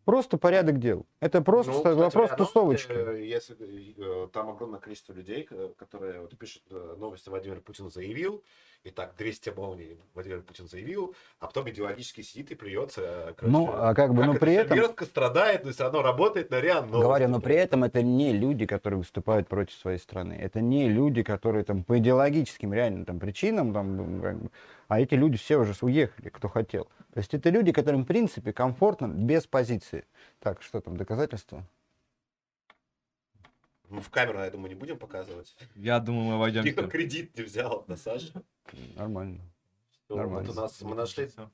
просто 0.04 0.38
порядок 0.38 0.78
дел. 0.78 1.04
Это 1.20 1.42
просто 1.42 1.72
Ну, 1.72 1.78
кстати, 1.78 1.96
вопрос 1.96 2.30
Риановски, 2.30 2.36
тусовочки. 2.54 2.92
э, 2.92 3.26
Если 3.26 3.94
э, 4.24 4.28
там 4.32 4.48
огромное 4.48 4.80
количество 4.80 5.12
людей, 5.12 5.42
к- 5.42 5.74
которые 5.76 6.20
вот 6.20 6.38
пишут 6.38 6.62
э, 6.70 6.94
новости 6.98 7.28
Владимир 7.28 7.60
Путин 7.60 7.90
заявил, 7.90 8.42
и 8.84 8.90
так 8.90 9.14
200 9.18 9.50
молний 9.50 9.98
Владимир 10.14 10.40
Путин 10.42 10.68
заявил, 10.68 11.14
а 11.40 11.46
потом 11.46 11.68
идеологически 11.68 12.20
сидит 12.22 12.52
и 12.52 12.54
плюется. 12.54 13.02
э, 13.02 13.34
короче, 13.36 13.52
Ну, 13.52 13.70
а 13.72 13.94
как 13.94 14.14
бы, 14.14 14.22
как 14.22 14.30
это 14.30 14.40
при 14.40 14.54
этом- 14.54 14.76
мерзко 14.78 15.04
страдает, 15.04 15.64
но 15.64 15.72
все 15.72 15.84
равно 15.84 16.02
работает 16.02 16.50
на 16.50 16.60
РИА 16.60 16.80
Новости. 16.82 17.02
Говорю, 17.02 17.28
но 17.28 17.40
при 17.40 17.56
этом 17.56 17.84
это 17.84 18.02
не 18.02 18.32
люди, 18.32 18.66
которые 18.66 18.98
выступают 18.98 19.48
против 19.48 19.74
своей 19.76 19.98
страны. 19.98 20.38
Это 20.40 20.60
не 20.60 20.88
люди, 20.88 21.22
которые 21.22 21.64
там 21.64 21.82
по 21.84 21.98
идеологическим 21.98 22.72
реально 22.72 23.04
там 23.04 23.18
причинам, 23.18 23.72
там, 23.74 24.20
как 24.22 24.38
бы, 24.42 24.50
а 24.88 25.00
эти 25.00 25.14
люди 25.14 25.36
все 25.36 25.56
уже 25.58 25.74
уехали, 25.82 26.28
кто 26.28 26.48
хотел. 26.48 26.84
То 27.12 27.20
есть 27.20 27.34
это 27.34 27.50
люди, 27.50 27.72
которым, 27.72 28.04
в 28.04 28.06
принципе, 28.06 28.52
комфортно 28.52 29.06
без 29.08 29.46
позиции. 29.46 30.04
Так, 30.40 30.62
что 30.62 30.80
там, 30.80 30.96
доказательства? 30.96 31.64
Мы 33.90 34.00
в 34.02 34.10
камеру, 34.10 34.38
я 34.40 34.50
думаю, 34.50 34.68
не 34.68 34.74
будем 34.74 34.98
показывать. 34.98 35.56
Я 35.74 35.98
думаю, 35.98 36.24
мы 36.24 36.38
войдем. 36.38 36.64
Никто 36.64 36.86
кредит 36.86 37.36
не 37.36 37.42
взял 37.42 37.84
на 37.86 37.96
Сашу. 37.96 38.44
Нормально. 38.96 39.40
Вот 40.08 40.16
Нормально. 40.16 40.50
у 40.50 40.54
нас 40.54 40.80
мы 40.80 40.94
нашли 40.94 41.24
э, 41.36 41.46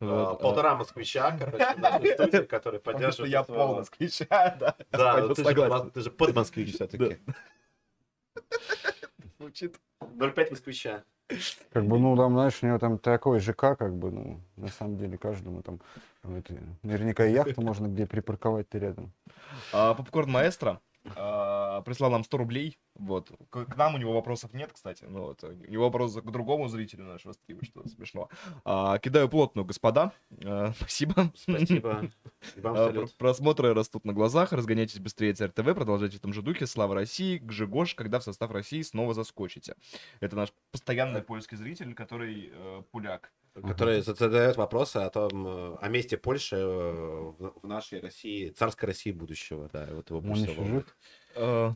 Вот, 0.00 0.40
полтора 0.40 0.76
москвича, 0.76 1.36
короче, 1.38 1.72
что 1.72 2.78
поддерживают. 2.84 3.32
я 3.32 3.42
пол 3.42 3.76
москвича, 3.76 4.56
да. 4.60 4.74
Да, 4.90 5.18
ну 5.20 5.34
ты 5.34 6.00
же, 6.00 6.10
под 6.10 6.34
москвич 6.34 6.74
все-таки. 6.74 7.18
Звучит. 9.38 9.78
0,5 10.00 10.50
москвича. 10.50 11.04
Как 11.72 11.84
бы, 11.86 11.98
ну, 11.98 12.16
там, 12.16 12.32
знаешь, 12.32 12.58
у 12.62 12.66
него 12.66 12.78
там 12.78 12.98
такой 12.98 13.40
ЖК, 13.40 13.76
как 13.76 13.94
бы, 13.94 14.10
ну, 14.10 14.40
на 14.56 14.68
самом 14.68 14.96
деле, 14.96 15.18
каждому 15.18 15.62
там, 15.62 15.78
там 16.22 16.36
это, 16.36 16.54
наверняка 16.82 17.26
и 17.26 17.32
яхту 17.32 17.60
можно 17.60 17.86
где 17.88 18.06
припарковать-то 18.06 18.78
рядом. 18.78 19.12
А, 19.72 19.92
Попкорн 19.92 20.30
Маэстро 20.30 20.80
а, 21.16 21.82
прислал 21.82 22.10
нам 22.10 22.24
100 22.24 22.36
рублей. 22.36 22.78
Вот. 22.94 23.30
К, 23.50 23.64
к 23.64 23.76
нам 23.76 23.94
у 23.94 23.98
него 23.98 24.12
вопросов 24.12 24.52
нет, 24.52 24.72
кстати. 24.72 25.04
Ну, 25.04 25.22
вот. 25.22 25.44
У 25.44 25.70
него 25.70 25.84
вопрос 25.84 26.14
к 26.14 26.30
другому 26.30 26.68
зрителю 26.68 27.04
нашего 27.04 27.32
стрима, 27.32 27.64
что 27.64 27.86
смешно. 27.88 28.28
А, 28.64 28.98
кидаю 28.98 29.28
плотную, 29.28 29.64
господа. 29.64 30.12
А, 30.44 30.72
спасибо. 30.76 31.32
Спасибо. 31.34 32.10
Вам 32.56 32.74
А, 32.74 32.86
салют. 32.86 33.16
Просмотры 33.16 33.74
растут 33.74 34.04
на 34.04 34.12
глазах. 34.12 34.52
Разгоняйтесь 34.52 34.98
быстрее 34.98 35.32
ЦРТВ. 35.32 35.74
Продолжайте 35.74 36.18
в 36.18 36.20
том 36.20 36.32
же 36.32 36.42
духе. 36.42 36.66
Слава 36.66 36.94
России. 36.94 37.38
Гжигош, 37.38 37.94
когда 37.94 38.18
в 38.18 38.24
состав 38.24 38.50
России 38.50 38.82
снова 38.82 39.14
заскочите. 39.14 39.74
Это 40.20 40.36
наш 40.36 40.52
постоянный 40.72 41.22
польский 41.22 41.56
зритель, 41.56 41.94
который 41.94 42.50
э, 42.52 42.82
поляк. 42.90 43.32
Который 43.62 44.00
задает 44.02 44.56
вопросы 44.56 44.98
о 44.98 45.10
том, 45.10 45.46
э, 45.46 45.76
о 45.80 45.88
месте 45.88 46.16
Польши 46.16 46.56
э, 46.56 47.32
в 47.38 47.66
нашей 47.66 48.00
России, 48.00 48.50
царской 48.50 48.88
России 48.88 49.12
будущего, 49.12 49.68
да, 49.72 49.88
вот 49.90 50.10
его 50.10 50.20
больше 50.20 50.46
всего 50.46 50.64
жив? 50.64 50.96
Э. 51.34 51.72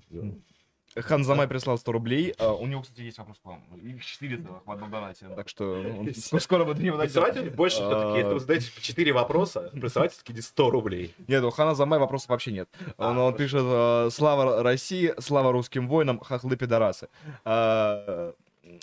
Хан 0.96 1.24
Замай 1.24 1.46
прислал 1.48 1.78
100 1.78 1.92
рублей. 1.92 2.34
А, 2.38 2.52
У 2.52 2.66
него, 2.66 2.82
кстати, 2.82 3.00
есть 3.00 3.18
вопрос 3.18 3.38
к 3.38 3.44
вам. 3.44 3.62
Их 3.82 4.04
4 4.04 4.36
целых 4.36 4.66
в 4.66 4.70
одном 4.70 4.90
донате. 4.90 5.26
Так 5.34 5.48
что 5.48 5.82
ну, 6.32 6.40
скоро 6.40 6.64
мы 6.64 6.74
до 6.74 6.82
него 6.82 6.96
дойдем. 6.96 7.22
Присылайте 7.22 7.50
больше 7.50 7.76
все-таки, 7.76 8.18
если 8.18 8.32
вы 8.34 8.40
задаете 8.40 8.70
4 8.80 9.12
вопроса, 9.12 9.70
присылайте 9.72 10.14
все-таки 10.14 10.40
100 10.40 10.70
рублей. 10.70 11.14
Нет, 11.28 11.42
у 11.44 11.50
Хана 11.50 11.74
Замай 11.74 11.98
вопросов 11.98 12.28
вообще 12.28 12.52
нет. 12.52 12.68
А, 12.98 13.10
Он, 13.10 13.18
он 13.18 13.34
пишет 13.34 14.12
«Слава 14.12 14.62
России, 14.62 15.14
слава 15.18 15.52
русским 15.52 15.88
воинам, 15.88 16.20
хохлы 16.20 16.56
пидорасы». 16.56 17.08
А, 17.44 18.34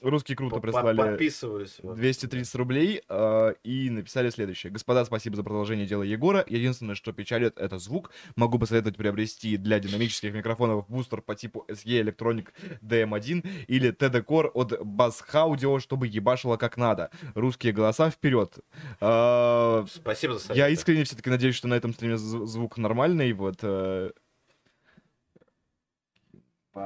Русские 0.02 0.36
круто 0.36 0.60
прислали 0.60 0.98
Подписываюсь. 0.98 1.78
вот. 1.82 1.96
230 1.96 2.56
рублей 2.56 3.02
э, 3.08 3.54
и 3.64 3.90
написали 3.90 4.30
следующее. 4.30 4.72
Господа, 4.72 5.06
спасибо 5.06 5.36
за 5.36 5.44
продолжение 5.44 5.86
дела 5.86 6.04
Егора. 6.04 6.46
Единственное, 6.48 6.96
что 6.96 7.12
печалит, 7.12 7.58
это 7.58 7.78
звук. 7.80 8.12
Могу 8.36 8.60
посоветовать 8.60 8.98
приобрести 8.98 9.58
для 9.58 9.80
динамических 9.80 10.34
микрофонов 10.34 10.88
бустер 10.88 11.22
по 11.22 11.36
типу 11.36 11.66
SE 11.68 11.86
Electronic 11.86 12.48
DM1 12.82 13.48
или 13.68 13.92
TD 13.92 14.24
Core 14.26 14.50
от 14.54 14.74
Bass 14.74 15.16
Audio, 15.34 15.80
чтобы 15.80 16.08
ебашило 16.08 16.58
как 16.58 16.78
надо. 16.78 17.10
Русские 17.36 17.74
голоса 17.74 18.10
вперед. 18.10 18.58
Э, 19.02 19.86
Спасибо 19.90 20.34
за 20.36 20.40
совет. 20.42 20.58
я 20.58 20.70
искренне 20.70 21.04
все-таки 21.04 21.30
надеюсь, 21.30 21.56
что 21.56 21.68
на 21.68 21.74
этом 21.76 21.94
стриме 21.94 22.18
звук 22.18 22.78
нормальный. 22.78 23.34
Вот. 23.34 23.58
э, 23.62 24.12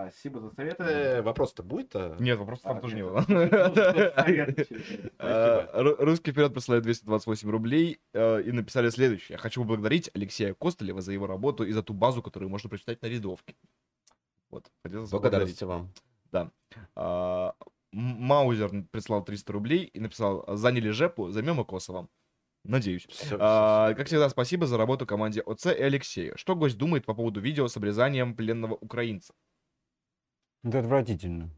Спасибо 0.02 0.40
за 0.40 0.50
советы. 0.52 1.22
Вопрос-то 1.22 1.64
будет? 1.64 1.96
а? 1.96 2.16
Нет, 2.20 2.38
вопросов 2.40 2.64
там 2.64 2.78
А, 2.78 2.82
тоже 2.82 2.96
не 2.96 3.04
было. 3.04 3.22
Спасибо. 3.24 4.54
Э, 5.20 5.82
Ру- 5.82 5.96
Русский 6.00 6.32
вперед 6.32 6.54
присылает 6.54 6.84
228 6.84 7.50
рублей 7.50 8.00
э, 8.14 8.42
и 8.42 8.52
написали 8.52 8.90
следующее. 8.90 9.34
Я 9.36 9.38
хочу 9.38 9.62
поблагодарить 9.62 10.10
Алексея 10.14 10.54
Костылева 10.54 11.02
за 11.02 11.12
его 11.14 11.28
работу 11.28 11.64
и 11.64 11.72
за 11.72 11.84
ту 11.84 11.94
базу, 11.94 12.22
которую 12.22 12.50
можно 12.50 12.70
прочитать 12.70 13.02
на 13.02 13.08
рядовке. 13.08 13.56
Вот. 14.50 14.66
Благодарности 15.12 15.64
вам. 15.64 15.92
А, 16.96 17.54
М- 17.94 18.00
Маузер 18.20 18.72
прислал 18.92 19.24
300 19.24 19.54
рублей 19.54 19.84
и 19.86 20.00
написал 20.00 20.44
«Заняли 20.58 20.90
жепу, 20.90 21.30
займем 21.30 21.62
и 21.62 21.66
Косово». 21.66 22.08
Надеюсь. 22.66 23.06
Всё- 23.10 23.38
А, 23.40 23.94
как 23.94 24.08
всегда, 24.08 24.30
спасибо 24.30 24.66
за 24.66 24.78
работу 24.78 25.06
команде 25.06 25.42
ОЦ 25.42 25.68
и 25.68 25.82
Алексею. 25.84 26.38
Что 26.38 26.56
гость 26.56 26.78
думает 26.78 27.06
по 27.06 27.14
поводу 27.14 27.40
видео 27.42 27.68
с 27.68 27.76
обрезанием 27.78 28.36
пленного 28.36 28.74
украинца? 28.76 29.34
Это 30.64 30.80
отвратительно. 30.80 31.50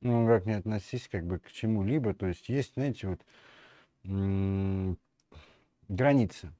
Ну, 0.00 0.26
как 0.26 0.46
не 0.46 0.52
относись 0.52 1.08
как 1.08 1.26
бы 1.26 1.40
к 1.40 1.50
чему-либо. 1.50 2.14
То 2.14 2.26
есть 2.26 2.48
есть, 2.48 2.74
знаете, 2.74 3.08
вот 3.08 3.20
м, 4.04 4.98
границы. 5.88 6.52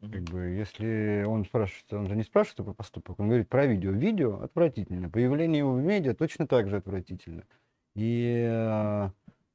Как 0.00 0.22
бы, 0.24 0.40
если 0.40 1.24
он 1.26 1.44
спрашивает, 1.44 1.92
он 1.92 2.08
же 2.08 2.16
не 2.16 2.24
спрашивает 2.24 2.66
про 2.66 2.74
поступок, 2.74 3.20
он 3.20 3.28
говорит 3.28 3.48
про 3.48 3.66
видео. 3.66 3.92
Видео 3.92 4.40
отвратительно. 4.42 5.08
Появление 5.08 5.60
его 5.60 5.74
в 5.74 5.82
медиа 5.82 6.14
точно 6.14 6.46
так 6.48 6.68
же 6.68 6.76
отвратительно. 6.76 7.44
И 7.94 8.44
а, 8.50 9.12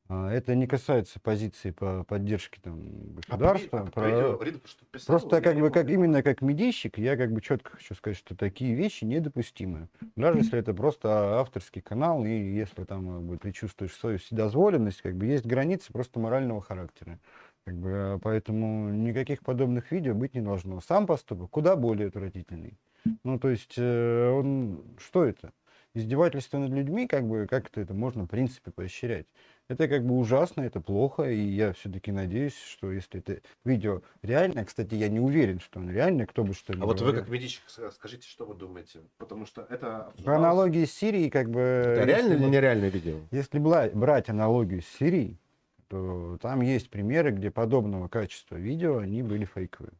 это 0.10 0.55
не 0.55 0.68
касается 0.68 1.20
позиции 1.20 1.72
по 1.72 2.03
поддержке 2.03 2.60
там, 2.62 2.80
государства. 3.16 3.78
про- 3.91 4.38
Просто 5.08 5.41
как 5.41 5.55
бы 5.60 5.70
как 5.70 5.89
именно 5.89 6.24
как 6.24 6.41
медийщик, 6.41 6.97
я 6.97 7.18
как 7.18 7.32
бы 7.32 7.41
четко 7.41 7.72
хочу 7.72 7.93
сказать, 7.95 8.18
что 8.18 8.36
такие 8.36 8.74
вещи 8.74 9.03
недопустимы. 9.03 9.89
Даже 10.16 10.39
если 10.39 10.60
это 10.60 10.74
просто 10.74 11.39
авторский 11.39 11.82
канал, 11.82 12.26
и 12.26 12.30
если 12.30 12.84
там 12.86 13.05
как 13.08 13.24
бы, 13.24 13.38
ты 13.38 13.51
чувствуешь 13.51 13.93
свою 13.95 14.18
вседозволенность, 14.18 15.01
как 15.01 15.16
бы 15.16 15.26
есть 15.26 15.45
границы 15.45 15.91
просто 15.91 16.20
морального 16.20 16.62
характера. 16.62 17.20
Как 17.66 17.76
бы, 17.76 17.89
а, 17.91 18.20
поэтому 18.20 18.89
никаких 18.93 19.41
подобных 19.41 19.91
видео 19.91 20.14
быть 20.14 20.34
не 20.36 20.41
должно. 20.41 20.80
Сам 20.80 21.05
поступок 21.05 21.49
куда 21.49 21.76
более 21.76 22.08
отвратительный. 22.08 22.78
Ну, 23.24 23.38
то 23.39 23.49
есть, 23.49 23.74
э, 23.78 24.30
он, 24.30 24.84
что 24.97 25.26
это? 25.26 25.51
Издевательство 25.94 26.60
над 26.60 26.72
людьми, 26.72 27.08
как 27.08 27.28
бы, 27.28 27.48
как 27.50 27.68
это, 27.68 27.82
это 27.82 27.94
можно, 27.94 28.24
в 28.24 28.28
принципе, 28.28 28.72
поощрять. 28.72 29.26
Это 29.68 29.88
как 29.90 30.06
бы 30.06 30.18
ужасно, 30.18 30.62
это 30.62 30.80
плохо, 30.80 31.24
и 31.24 31.42
я 31.42 31.74
все-таки 31.74 32.12
надеюсь, 32.12 32.56
что 32.56 32.92
если 32.92 33.20
это 33.20 33.42
видео 33.66 34.02
реальное, 34.22 34.64
кстати, 34.64 34.96
я 34.96 35.10
не 35.10 35.20
уверен, 35.20 35.60
что 35.60 35.80
он 35.80 35.90
реальный, 35.90 36.26
кто 36.26 36.44
бы 36.44 36.54
что 36.54 36.74
ни 36.74 36.82
А 36.82 36.86
вот 36.86 37.00
вы 37.00 37.08
говорил. 37.08 37.24
как 37.24 37.30
медичек 37.30 37.64
скажите, 37.92 38.28
что 38.28 38.46
вы 38.46 38.56
думаете? 38.56 39.00
Потому 39.18 39.46
что 39.46 39.66
это... 39.70 40.14
По 40.24 40.36
аналогии 40.38 40.86
с 40.86 40.94
Сирией, 40.94 41.30
как 41.30 41.50
бы... 41.50 41.60
Это 41.60 42.04
реально 42.04 42.34
или 42.34 42.46
нереальное 42.46 42.90
видео? 42.90 43.18
Если 43.32 43.60
брать 43.60 44.30
аналогию 44.30 44.82
с 44.82 44.88
Сирией, 45.00 45.38
то 45.90 46.38
там 46.42 46.62
есть 46.62 46.90
примеры, 46.90 47.32
где 47.32 47.52
подобного 47.52 48.08
качества 48.08 48.56
видео, 48.56 49.00
они 49.00 49.22
были 49.22 49.46
фейковые. 49.46 49.94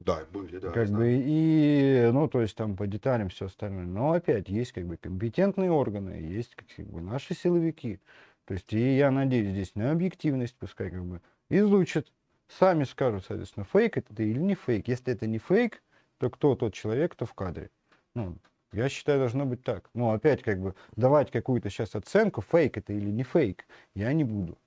Да, 0.00 0.24
были, 0.30 0.58
да. 0.58 0.70
как 0.70 0.88
бы 0.90 1.20
и, 1.24 2.10
ну, 2.12 2.28
то 2.28 2.42
есть 2.42 2.56
там 2.56 2.76
по 2.76 2.86
деталям 2.86 3.28
все 3.28 3.46
остальное. 3.46 3.86
Но 3.86 4.12
опять 4.12 4.48
есть 4.48 4.72
как 4.72 4.86
бы 4.86 4.96
компетентные 4.96 5.70
органы, 5.70 6.10
есть 6.20 6.54
как 6.54 6.86
бы 6.86 7.00
наши 7.00 7.34
силовики. 7.34 8.00
То 8.44 8.54
есть 8.54 8.72
и 8.72 8.96
я 8.96 9.10
надеюсь 9.10 9.50
здесь 9.50 9.74
на 9.74 9.90
объективность, 9.90 10.54
пускай 10.56 10.90
как 10.90 11.04
бы 11.04 11.20
изучат, 11.48 12.12
сами 12.48 12.84
скажут, 12.84 13.24
соответственно, 13.26 13.64
фейк 13.64 13.96
это 13.96 14.22
или 14.22 14.38
не 14.38 14.54
фейк. 14.54 14.86
Если 14.86 15.12
это 15.12 15.26
не 15.26 15.38
фейк, 15.38 15.82
то 16.18 16.30
кто 16.30 16.54
тот 16.54 16.74
человек, 16.74 17.12
кто 17.12 17.26
в 17.26 17.34
кадре. 17.34 17.70
Ну, 18.14 18.36
я 18.72 18.88
считаю, 18.88 19.18
должно 19.18 19.46
быть 19.46 19.62
так. 19.62 19.90
Но 19.94 20.12
опять 20.12 20.42
как 20.42 20.60
бы 20.60 20.74
давать 20.94 21.30
какую-то 21.30 21.70
сейчас 21.70 21.94
оценку, 21.94 22.42
фейк 22.42 22.76
это 22.76 22.92
или 22.92 23.10
не 23.10 23.22
фейк, 23.22 23.66
я 23.94 24.12
не 24.12 24.24
буду. 24.24 24.58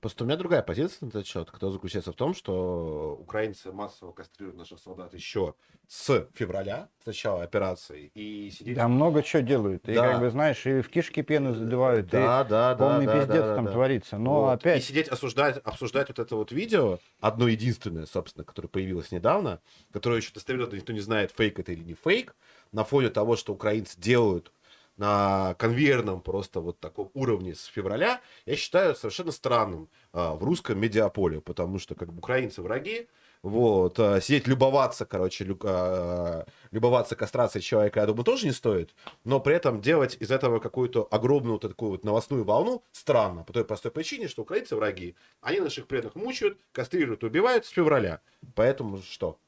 Просто 0.00 0.24
у 0.24 0.26
меня 0.26 0.36
другая 0.36 0.62
позиция 0.62 1.06
на 1.06 1.08
этот 1.08 1.26
счет, 1.26 1.50
которая 1.50 1.72
заключается 1.72 2.12
в 2.12 2.14
том, 2.14 2.34
что 2.34 3.16
украинцы 3.20 3.72
массово 3.72 4.12
кастрируют 4.12 4.56
наших 4.56 4.78
солдат 4.78 5.14
еще 5.14 5.54
с 5.88 6.28
февраля, 6.34 6.88
с 7.02 7.06
начала 7.06 7.42
операции, 7.42 8.10
и 8.14 8.50
сидеть... 8.50 8.76
Там 8.76 8.92
много 8.92 9.22
чего 9.22 9.42
делают. 9.42 9.88
И 9.88 9.94
Да. 9.94 10.12
как 10.12 10.20
бы, 10.20 10.30
знаешь, 10.30 10.64
и 10.66 10.80
в 10.80 10.88
кишки 10.88 11.22
пену 11.22 11.54
задевают, 11.54 12.06
и 12.06 12.10
Да, 12.10 12.44
да, 12.44 12.74
да, 12.74 12.76
полный 12.76 13.06
да, 13.06 13.18
пиздец 13.18 13.42
да, 13.42 13.56
там 13.56 13.64
да. 13.66 13.72
творится. 13.72 14.18
Но 14.18 14.42
Вот. 14.42 14.60
опять... 14.60 14.82
И 14.82 14.86
сидеть 14.86 15.08
осуждать, 15.08 15.58
обсуждать 15.58 16.08
вот 16.08 16.18
это 16.18 16.36
вот 16.36 16.52
видео, 16.52 16.98
одно 17.20 17.48
единственное, 17.48 18.06
собственно, 18.06 18.44
которое 18.44 18.68
появилось 18.68 19.10
недавно, 19.10 19.60
которое 19.92 20.18
еще 20.20 20.32
достоверно 20.32 20.74
никто 20.74 20.92
не 20.92 21.00
знает, 21.00 21.32
фейк 21.36 21.58
это 21.58 21.72
или 21.72 21.82
не 21.82 21.94
фейк, 21.94 22.36
на 22.72 22.84
фоне 22.84 23.10
того, 23.10 23.36
что 23.36 23.52
украинцы 23.52 24.00
делают 24.00 24.52
на 24.96 25.54
конвейерном 25.58 26.20
просто 26.20 26.60
вот 26.60 26.78
таком 26.80 27.10
уровне 27.14 27.54
с 27.54 27.64
февраля, 27.64 28.20
я 28.46 28.56
считаю 28.56 28.94
совершенно 28.94 29.32
странным 29.32 29.88
а, 30.12 30.34
в 30.34 30.44
русском 30.44 30.78
медиаполе, 30.78 31.40
потому 31.40 31.78
что 31.78 31.94
как 31.94 32.12
бы 32.12 32.18
украинцы 32.18 32.62
враги, 32.62 33.08
вот, 33.42 33.98
а, 33.98 34.20
сидеть 34.20 34.46
любоваться, 34.46 35.04
короче, 35.04 35.44
лю- 35.44 35.58
а, 35.64 36.46
любоваться 36.70 37.16
кастрацией 37.16 37.62
человека, 37.62 38.00
я 38.00 38.06
думаю, 38.06 38.24
тоже 38.24 38.46
не 38.46 38.52
стоит, 38.52 38.94
но 39.24 39.40
при 39.40 39.54
этом 39.56 39.80
делать 39.80 40.16
из 40.20 40.30
этого 40.30 40.60
какую-то 40.60 41.06
огромную 41.10 41.54
вот 41.54 41.62
такую 41.62 41.90
вот 41.92 42.04
новостную 42.04 42.44
волну 42.44 42.84
странно, 42.92 43.42
по 43.44 43.52
той 43.52 43.64
простой 43.64 43.90
причине, 43.90 44.28
что 44.28 44.42
украинцы 44.42 44.76
враги, 44.76 45.16
они 45.40 45.60
наших 45.60 45.86
преданных 45.88 46.14
мучают, 46.14 46.58
кастрируют, 46.72 47.24
убивают 47.24 47.66
с 47.66 47.70
февраля, 47.70 48.20
поэтому 48.54 49.02
что? 49.02 49.38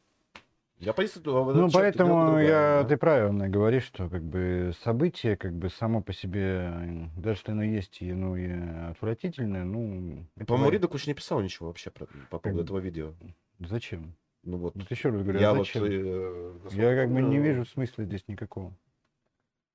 Я 0.78 0.92
позицию, 0.92 1.22
Ну, 1.24 1.70
поэтому 1.72 2.38
я, 2.38 2.84
ты 2.86 2.98
правильно 2.98 3.48
говоришь, 3.48 3.84
что 3.84 4.10
как 4.10 4.22
бы 4.22 4.72
событие 4.82 5.36
как 5.36 5.54
бы 5.54 5.70
само 5.70 6.02
по 6.02 6.12
себе, 6.12 7.10
даже 7.16 7.38
если 7.40 7.52
оно 7.52 7.62
есть 7.62 8.02
и, 8.02 8.12
ну, 8.12 8.36
и 8.36 8.50
отвратительное, 8.90 9.64
ну... 9.64 10.26
По-моему, 10.46 10.88
Куч 10.88 11.06
не 11.06 11.14
писал 11.14 11.40
ничего 11.40 11.68
вообще 11.68 11.90
про, 11.90 12.06
по 12.30 12.38
поводу 12.38 12.62
этого 12.62 12.78
видео. 12.78 13.14
Зачем? 13.58 14.14
Ну 14.42 14.58
вот, 14.58 14.76
Вот 14.76 14.90
еще 14.90 15.08
раз 15.08 15.22
говорю, 15.22 15.40
я 15.40 15.50
а 15.50 15.54
вот... 15.54 15.66
зачем? 15.66 15.84
э, 15.84 16.52
насколько 16.62 16.82
Я 16.82 16.94
как 16.94 17.12
бы 17.12 17.22
не 17.22 17.38
вижу 17.38 17.64
смысла 17.64 18.04
здесь 18.04 18.24
никакого. 18.28 18.76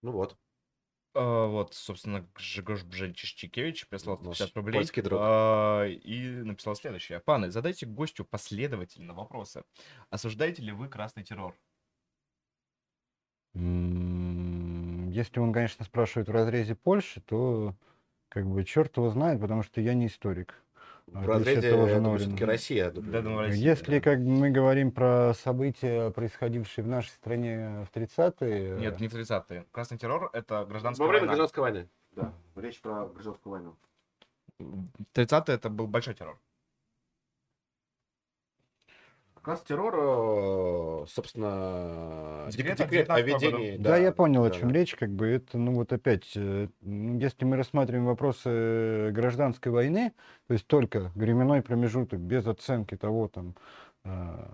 Ну 0.04 0.12
вот. 0.12 0.38
А, 1.14 1.48
вот, 1.48 1.74
собственно, 1.74 2.28
Гжигош 2.36 2.84
Бженчишчикевич 2.84 3.88
прислал 3.88 4.18
Наш 4.20 4.38
50 4.38 4.56
рублей 4.56 4.74
польский 4.80 5.02
друг. 5.02 5.20
а, 5.22 5.86
и 5.86 6.30
написал 6.44 6.76
следующее. 6.76 7.20
Паны, 7.20 7.52
задайте 7.52 7.86
гостю 7.86 8.24
последовательно 8.24 9.14
вопросы. 9.14 9.64
Осуждаете 10.10 10.62
ли 10.62 10.72
вы 10.72 10.88
красный 10.88 11.24
террор? 11.24 11.56
Если 13.54 15.40
он, 15.40 15.52
конечно, 15.52 15.84
спрашивает 15.84 16.30
в 16.30 16.32
разрезе 16.32 16.76
Польши, 16.76 17.22
то 17.22 17.76
как 18.30 18.46
бы 18.48 18.64
черт 18.64 18.96
его 18.96 19.10
знает, 19.10 19.42
потому 19.42 19.62
что 19.64 19.82
я 19.82 19.94
не 19.94 20.08
историк. 20.08 20.56
В 21.12 21.30
отличие 21.30 21.56
разрезе, 21.56 21.68
от 21.68 21.74
того 21.74 21.88
же 21.88 21.94
я 21.94 22.18
все-таки 22.18 22.46
Россия. 22.46 22.92
думаю. 22.92 23.24
Думаю, 23.24 23.48
Россия, 23.48 23.64
Если 23.72 24.00
да. 24.00 24.02
как 24.02 24.20
мы 24.20 24.50
говорим 24.50 24.92
про 24.92 25.34
события, 25.34 26.10
происходившие 26.12 26.86
в 26.86 26.88
нашей 26.88 27.10
стране 27.10 27.86
в 27.92 27.96
30-е, 27.96 28.78
Нет, 28.80 29.00
не 29.02 29.08
в 29.10 29.14
30-е. 29.14 29.66
Красный 29.72 29.98
террор— 29.98 30.30
это 30.34 30.66
гражданская 30.66 31.06
Во 31.06 31.10
время 31.12 31.28
война. 31.28 31.34
гражданской 31.36 31.62
войны. 31.62 31.90
Да, 32.14 32.34
речь 32.56 32.80
про 32.82 33.08
гражданскую 33.08 33.52
войну. 33.52 33.76
30-е 35.14 35.56
это 35.56 35.70
был 35.70 35.88
большой 35.88 36.14
террор. 36.14 36.40
Как 39.42 39.56
раз 39.56 39.62
террор, 39.64 39.96
э, 39.98 41.06
собственно, 41.10 42.46
Декрет 42.52 42.78
декрет, 42.78 43.10
о 43.10 43.20
19 43.20 43.26
года. 43.26 43.58
ведении. 43.58 43.78
Да, 43.78 43.98
я 43.98 44.12
понял, 44.12 44.44
о 44.44 44.50
да, 44.50 44.56
чем 44.56 44.68
да. 44.70 44.76
речь, 44.76 44.96
как 44.96 45.10
бы 45.10 45.26
это, 45.26 45.58
ну 45.58 45.74
вот 45.74 45.92
опять, 45.92 46.32
э, 46.36 46.68
если 46.82 47.46
мы 47.46 47.58
рассматриваем 47.58 48.06
вопросы 48.06 49.10
гражданской 49.12 49.72
войны, 49.72 50.14
то 50.46 50.54
есть 50.54 50.68
только 50.68 51.12
временной 51.16 51.64
промежуток, 51.64 52.20
без 52.20 52.46
оценки 52.46 52.96
того, 52.96 53.30
там, 53.30 53.56
э, 54.04 54.46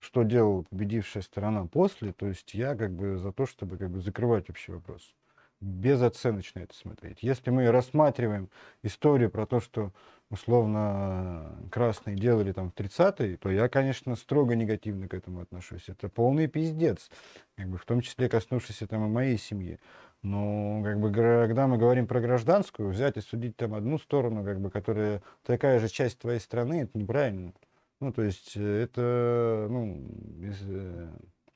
что 0.00 0.22
делала 0.22 0.64
победившая 0.68 1.22
сторона 1.22 1.66
после, 1.66 2.12
то 2.12 2.26
есть 2.26 2.52
я 2.52 2.76
как 2.76 2.92
бы 2.92 3.16
за 3.16 3.32
то, 3.32 3.46
чтобы 3.46 3.78
как 3.78 3.88
бы 3.88 4.02
закрывать 4.02 4.50
общий 4.50 4.72
вопрос. 4.72 5.14
Безоценочно 5.62 6.58
это 6.60 6.74
смотреть. 6.74 7.22
Если 7.22 7.48
мы 7.48 7.70
рассматриваем 7.70 8.50
историю 8.82 9.30
про 9.30 9.46
то, 9.46 9.60
что 9.60 9.92
условно 10.30 11.56
красные 11.70 12.16
делали 12.16 12.52
там 12.52 12.70
в 12.70 12.74
30-е, 12.74 13.36
то 13.36 13.50
я, 13.50 13.68
конечно, 13.68 14.16
строго 14.16 14.54
негативно 14.54 15.08
к 15.08 15.14
этому 15.14 15.40
отношусь. 15.40 15.88
Это 15.88 16.08
полный 16.08 16.46
пиздец 16.46 17.10
как 17.56 17.68
бы 17.68 17.78
в 17.78 17.84
том 17.84 18.00
числе 18.00 18.28
коснувшийся 18.28 18.86
там 18.86 19.06
и 19.06 19.08
моей 19.08 19.38
семьи. 19.38 19.78
Но 20.22 20.82
как 20.82 21.00
бы 21.00 21.12
когда 21.12 21.66
мы 21.66 21.76
говорим 21.76 22.06
про 22.06 22.20
гражданскую, 22.20 22.88
взять 22.88 23.18
и 23.18 23.20
судить 23.20 23.56
там 23.56 23.74
одну 23.74 23.98
сторону, 23.98 24.42
как 24.42 24.58
бы, 24.60 24.70
которая 24.70 25.22
такая 25.44 25.78
же 25.78 25.88
часть 25.88 26.18
твоей 26.18 26.40
страны, 26.40 26.82
это 26.82 26.98
неправильно. 26.98 27.52
Ну, 28.00 28.12
то 28.12 28.22
есть 28.22 28.52
э, 28.56 28.82
это, 28.82 29.66
ну, 29.70 30.02
из, 30.40 30.58
э, 30.62 31.10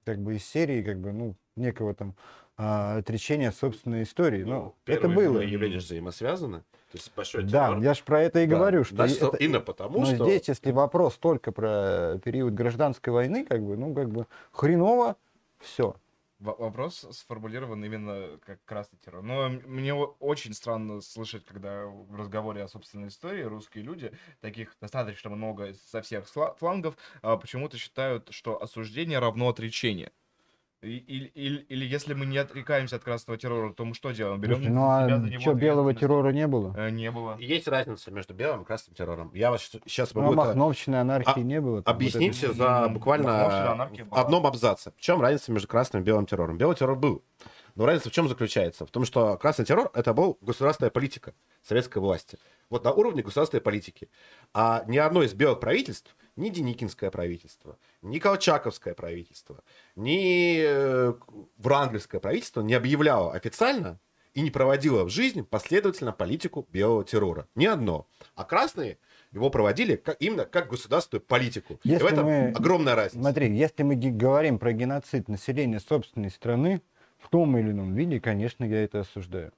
как 0.05 0.19
бы 0.23 0.37
из 0.37 0.45
серии, 0.45 0.83
как 0.83 1.01
бы, 1.01 1.13
ну, 1.13 1.35
некого 1.57 1.95
там 1.95 2.15
а, 2.59 2.97
отречения 2.99 3.49
от 3.49 3.55
собственной 3.55 4.03
истории. 4.03 4.43
Ну, 4.43 4.75
это 4.85 5.01
первые 5.03 5.31
было. 5.31 5.39
явления 5.41 5.79
же 5.79 5.87
взаимосвязаны. 5.87 6.59
То 6.91 6.95
есть 6.99 7.13
большой 7.15 7.45
Да, 7.45 7.69
террор. 7.69 7.83
я 7.83 7.95
же 7.95 8.03
про 8.03 8.21
это 8.23 8.41
и 8.41 8.47
Да. 8.47 8.57
говорю, 8.57 8.83
что 8.85 8.97
Значит, 8.97 9.23
это- 9.23 9.37
именно 9.37 9.61
потому, 9.61 10.01
но 10.01 10.07
что... 10.07 10.25
здесь, 10.25 10.49
если 10.49 10.73
вопрос 10.73 11.17
только 11.19 11.53
про 11.53 12.19
период 12.25 12.55
гражданской 12.55 13.13
войны, 13.13 13.47
как 13.47 13.63
бы, 13.63 13.77
ну, 13.77 13.95
как 13.95 14.11
бы 14.11 14.27
хреново, 14.51 15.17
все. 15.61 15.95
Во- 16.41 16.55
Вопрос 16.55 17.05
сформулирован 17.13 17.85
именно 17.85 18.39
как 18.47 18.59
красный 18.65 18.99
террор. 19.05 19.23
Но 19.23 19.49
мне 19.67 19.93
очень 19.95 20.55
странно 20.55 21.01
слышать, 21.01 21.45
когда 21.45 21.87
в 21.87 22.15
разговоре 22.17 22.63
о 22.63 22.69
собственной 22.69 23.09
истории 23.09 23.43
русские 23.43 23.85
люди, 23.85 24.13
таких 24.41 24.75
достаточно 24.81 25.31
много 25.31 25.75
со 25.91 26.01
всех 26.01 26.27
флангов, 26.29 26.97
а, 27.23 27.37
почему-то 27.37 27.77
считают, 27.77 28.29
что 28.31 28.61
осуждение 28.63 29.19
равно 29.19 29.49
отречение. 29.49 30.11
Или, 30.81 31.33
или, 31.35 31.57
или 31.69 31.85
если 31.85 32.15
мы 32.15 32.25
не 32.25 32.39
отрекаемся 32.39 32.97
от 32.97 33.03
красного 33.03 33.37
террора, 33.37 33.73
то 33.73 33.85
мы 33.85 33.95
что 33.95 34.13
делаем? 34.13 34.41
Берем 34.41 34.59
Слушай, 34.59 34.71
ну 34.71 34.89
а 34.89 35.41
что, 35.41 35.55
белого 35.55 35.93
террора 35.93 36.31
не 36.31 36.47
было? 36.47 36.73
Э, 36.77 36.91
Не 36.91 37.11
было. 37.11 37.37
Есть 37.39 37.67
разница 37.67 38.13
между 38.13 38.33
белым 38.33 38.63
и 38.63 38.65
красным 38.65 38.95
террором. 38.95 39.33
Я 39.35 39.51
вас 39.51 39.63
сейчас 39.87 40.15
Ну, 40.15 40.21
а 40.21 40.25
могу 40.25 40.35
это 40.35 40.47
махновщины, 40.47 40.95
анархии 40.97 41.41
а- 41.41 41.43
не 41.43 41.61
было. 41.61 41.83
там 41.83 41.99
вот 41.99 42.15
это- 42.15 42.53
за 42.55 42.89
буквально 42.91 43.89
одном 44.13 44.47
абзаце. 44.47 44.93
В 44.97 45.01
чем 45.01 45.21
разница 45.21 45.51
между 45.51 45.67
красным 45.67 46.03
и 46.03 46.05
белым 46.05 46.27
террором? 46.27 46.57
Белый 46.59 46.77
террор 46.77 46.97
был. 46.97 47.25
Но 47.79 47.87
разница 47.87 48.11
в 48.11 48.13
чем 48.13 48.29
заключается? 48.29 48.85
В 48.85 48.91
том, 48.91 49.05
что 49.05 49.37
красный 49.37 49.65
террор 49.65 49.93
это 49.95 50.13
был 50.13 50.37
государственная 50.41 50.91
политика 50.91 51.33
советской 51.63 51.99
власти. 51.99 52.37
Вот 52.71 52.83
на 52.83 52.91
уровне 52.91 53.23
государственной 53.23 53.61
политики. 53.61 54.11
А 54.53 54.83
ни 54.89 54.99
одно 54.99 55.23
из 55.23 55.33
белых 55.33 55.61
правительств, 55.61 56.17
ни 56.35 56.49
Деникинское 56.49 57.13
правительство, 57.13 57.79
ни 58.03 58.19
Колчаковское 58.19 58.95
правительство, 58.95 59.63
ни 59.95 60.59
э, 60.61 61.15
Врангельское 61.57 62.21
правительство 62.21 62.63
не 62.63 62.75
объявляло 62.75 63.33
официально 63.33 64.01
и 64.35 64.41
не 64.41 64.51
проводило 64.51 65.05
в 65.05 65.09
жизнь 65.09 65.45
последовательно 65.45 66.11
политику 66.11 66.67
белого 66.73 67.05
террора. 67.05 67.47
Ни 67.55 67.67
одно. 67.67 68.09
А 68.35 68.43
красные 68.43 68.99
его 69.31 69.51
проводили 69.51 69.95
как, 69.95 70.17
именно 70.19 70.47
как 70.47 70.69
государственную 70.69 71.23
политику. 71.23 71.79
и 71.85 71.91
Если 71.91 72.03
в 72.03 72.07
этом 72.09 72.25
мы- 72.25 72.51
огромная 72.57 72.97
разница. 72.97 73.21
Смотри, 73.21 73.57
если 73.57 73.85
мы 73.85 73.95
говорим 73.95 74.59
про 74.59 74.73
геноцид 74.73 75.29
населения 75.29 75.79
собственной 75.79 76.33
страны, 76.33 76.83
в 77.19 77.29
том 77.29 77.57
или 77.57 77.71
ином 77.71 77.95
виде, 77.95 78.21
конечно, 78.21 78.65
я 78.65 78.83
это 78.83 79.01
осуждаю. 79.01 79.53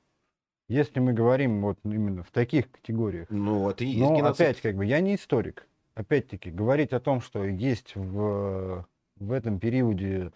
Если 0.69 1.01
мы 1.01 1.13
говорим 1.13 1.63
вот 1.63 1.79
именно 1.85 2.23
в 2.23 2.31
таких 2.31 2.71
категориях, 2.71 3.29
Ну, 3.31 3.69
это 3.69 3.85
и 3.85 3.89
есть 3.89 4.01
Но 4.11 4.17
геноцид. 4.17 4.41
опять, 4.41 4.61
как 4.61 4.77
бы, 4.77 4.85
я 4.85 5.01
не 5.01 5.17
историк. 5.17 5.67
Опять-таки, 5.95 6.51
говорить 6.51 6.93
о 6.93 7.01
том, 7.01 7.21
что 7.21 7.45
есть 7.45 7.97
в, 7.97 8.87
в 9.17 9.33
этом 9.33 9.59
периоде, 9.59 10.31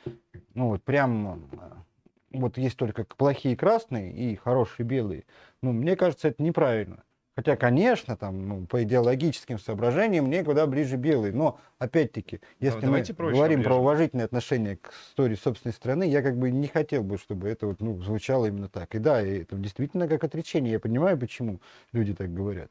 ну 0.55 0.71
вот 0.71 0.83
прям, 0.83 1.49
э, 1.53 2.39
вот 2.39 2.59
есть 2.59 2.77
только 2.77 3.05
плохие 3.05 3.57
красные 3.57 4.13
и 4.13 4.35
хорошие 4.35 4.85
белые, 4.85 5.25
ну, 5.63 5.73
мне 5.73 5.95
кажется, 5.97 6.29
это 6.29 6.43
неправильно. 6.43 7.05
Хотя, 7.37 7.57
конечно, 7.57 8.17
там, 8.17 8.49
ну, 8.49 8.67
по 8.67 8.85
идеологическим 8.85 9.59
соображениям 9.59 10.27
мне 10.27 10.45
куда 10.45 10.67
ближе 10.67 10.97
белые. 10.97 11.33
Но, 11.33 11.59
опять-таки, 11.79 12.41
если 12.61 12.87
мы 12.87 13.03
говорим 13.03 13.63
про 13.63 13.75
обрежем. 13.75 13.81
уважительное 13.81 14.25
отношение 14.27 14.77
к 14.77 14.93
истории 15.09 15.35
собственной 15.35 15.73
страны, 15.73 16.05
я 16.05 16.23
как 16.23 16.37
бы 16.37 16.53
не 16.53 16.69
хотел 16.69 17.03
бы, 17.03 17.19
чтобы 17.19 17.49
это 17.49 17.67
вот, 17.67 17.81
ну, 17.81 18.01
звучало 18.03 18.47
именно 18.47 18.69
так. 18.69 18.95
И 18.95 18.99
да, 18.99 19.21
и 19.21 19.41
это 19.41 19.57
действительно 19.57 20.07
как 20.07 20.23
отречение. 20.23 20.73
Я 20.73 20.81
понимаю, 20.81 21.19
почему 21.19 21.61
люди 21.93 22.15
так 22.15 22.33
говорят. 22.33 22.71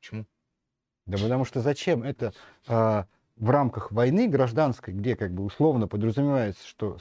Почему? 0.00 0.24
Да 1.04 1.18
потому 1.18 1.44
что 1.44 1.60
зачем 1.60 2.02
это 2.02 2.32
а, 2.66 3.06
в 3.36 3.50
рамках 3.50 3.92
войны 3.92 4.26
гражданской, 4.26 4.94
где 4.94 5.16
как 5.16 5.32
бы 5.32 5.44
условно 5.44 5.86
подразумевается, 5.86 6.66
что 6.66 6.98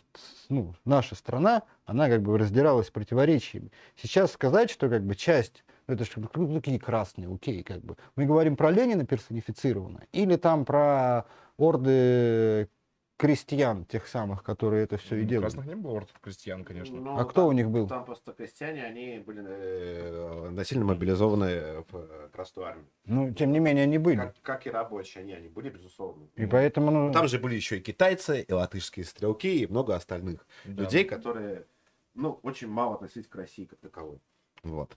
ну, 0.49 0.75
наша 0.85 1.15
страна, 1.15 1.63
она 1.85 2.09
как 2.09 2.21
бы 2.21 2.37
раздиралась 2.37 2.89
противоречиями. 2.89 3.71
Сейчас 3.95 4.31
сказать, 4.31 4.69
что 4.69 4.89
как 4.89 5.03
бы 5.03 5.15
часть, 5.15 5.63
это 5.87 6.03
же 6.05 6.11
ну, 6.35 6.55
такие 6.55 6.79
красные, 6.79 7.33
окей, 7.33 7.63
как 7.63 7.81
бы. 7.81 7.95
Мы 8.15 8.25
говорим 8.25 8.55
про 8.55 8.71
Ленина 8.71 9.05
персонифицированно, 9.05 10.03
или 10.11 10.35
там 10.35 10.65
про 10.65 11.25
орды 11.57 12.69
крестьян, 13.17 13.83
тех 13.85 14.05
самых, 14.07 14.43
которые 14.43 14.83
это 14.83 14.97
все 14.97 15.15
и 15.15 15.23
У 15.23 15.25
делали. 15.25 15.45
Красных 15.45 15.65
не 15.65 15.75
было 15.75 15.93
ордов 15.93 16.19
крестьян, 16.21 16.63
конечно. 16.63 16.97
Ну, 16.99 17.17
А 17.17 17.25
кто 17.25 17.41
там- 17.41 17.47
у 17.47 17.51
них 17.51 17.69
был? 17.71 17.87
Там 17.87 18.05
просто 18.05 18.31
крестьяне, 18.31 18.83
они 18.83 19.17
были 19.25 19.43
э, 19.43 20.49
насильно 20.51 20.85
мобилизованы 20.85 21.81
в 21.89 21.95
э, 21.95 22.29
Красную 22.31 22.67
армию. 22.67 22.87
Ну, 23.05 23.33
тем 23.33 23.51
не 23.53 23.59
менее, 23.59 23.85
они 23.85 23.97
были. 23.97 24.17
Как, 24.17 24.35
как 24.43 24.67
и 24.67 24.69
рабочие, 24.69 25.23
они, 25.23 25.33
они 25.33 25.47
были, 25.47 25.69
безусловно. 25.69 26.27
И 26.35 26.45
поэтому, 26.45 26.91
ну, 26.91 27.11
Там 27.11 27.27
же 27.27 27.39
были 27.39 27.55
еще 27.55 27.77
и 27.77 27.81
китайцы, 27.81 28.41
и 28.41 28.53
латышские 28.53 29.03
стрелки, 29.03 29.63
и 29.63 29.67
много 29.67 29.95
остальных 29.95 30.45
Да. 30.65 30.83
людей, 30.83 31.03
которые, 31.03 31.65
ну, 32.13 32.39
очень 32.43 32.67
мало 32.67 32.95
относились 32.95 33.27
к 33.27 33.35
России 33.35 33.65
как 33.65 33.79
таковой. 33.79 34.19
Вот. 34.61 34.95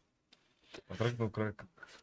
Был 1.19 1.31
кра- 1.31 1.55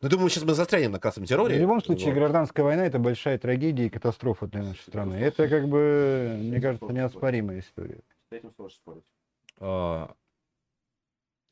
Ну, 0.01 0.09
думаю, 0.09 0.29
сейчас 0.29 0.43
мы 0.43 0.53
застрянем 0.53 0.91
на 0.91 0.99
красном 0.99 1.25
терроре. 1.25 1.55
В 1.57 1.61
любом 1.61 1.81
случае, 1.81 2.13
гражданская 2.13 2.63
война 2.65 2.85
это 2.85 2.99
большая 2.99 3.37
трагедия 3.37 3.87
и 3.87 3.89
катастрофа 3.89 4.47
для 4.47 4.63
нашей 4.63 4.81
страны. 4.81 5.15
Это 5.15 5.47
как 5.47 5.67
бы, 5.67 6.35
мне 6.39 6.61
кажется, 6.61 6.91
неоспоримая 6.91 7.59
история. 7.59 8.01
С 8.29 8.33
этим 8.33 8.51
сложно 8.55 8.75
спорить. 8.75 9.03
А, 9.59 10.13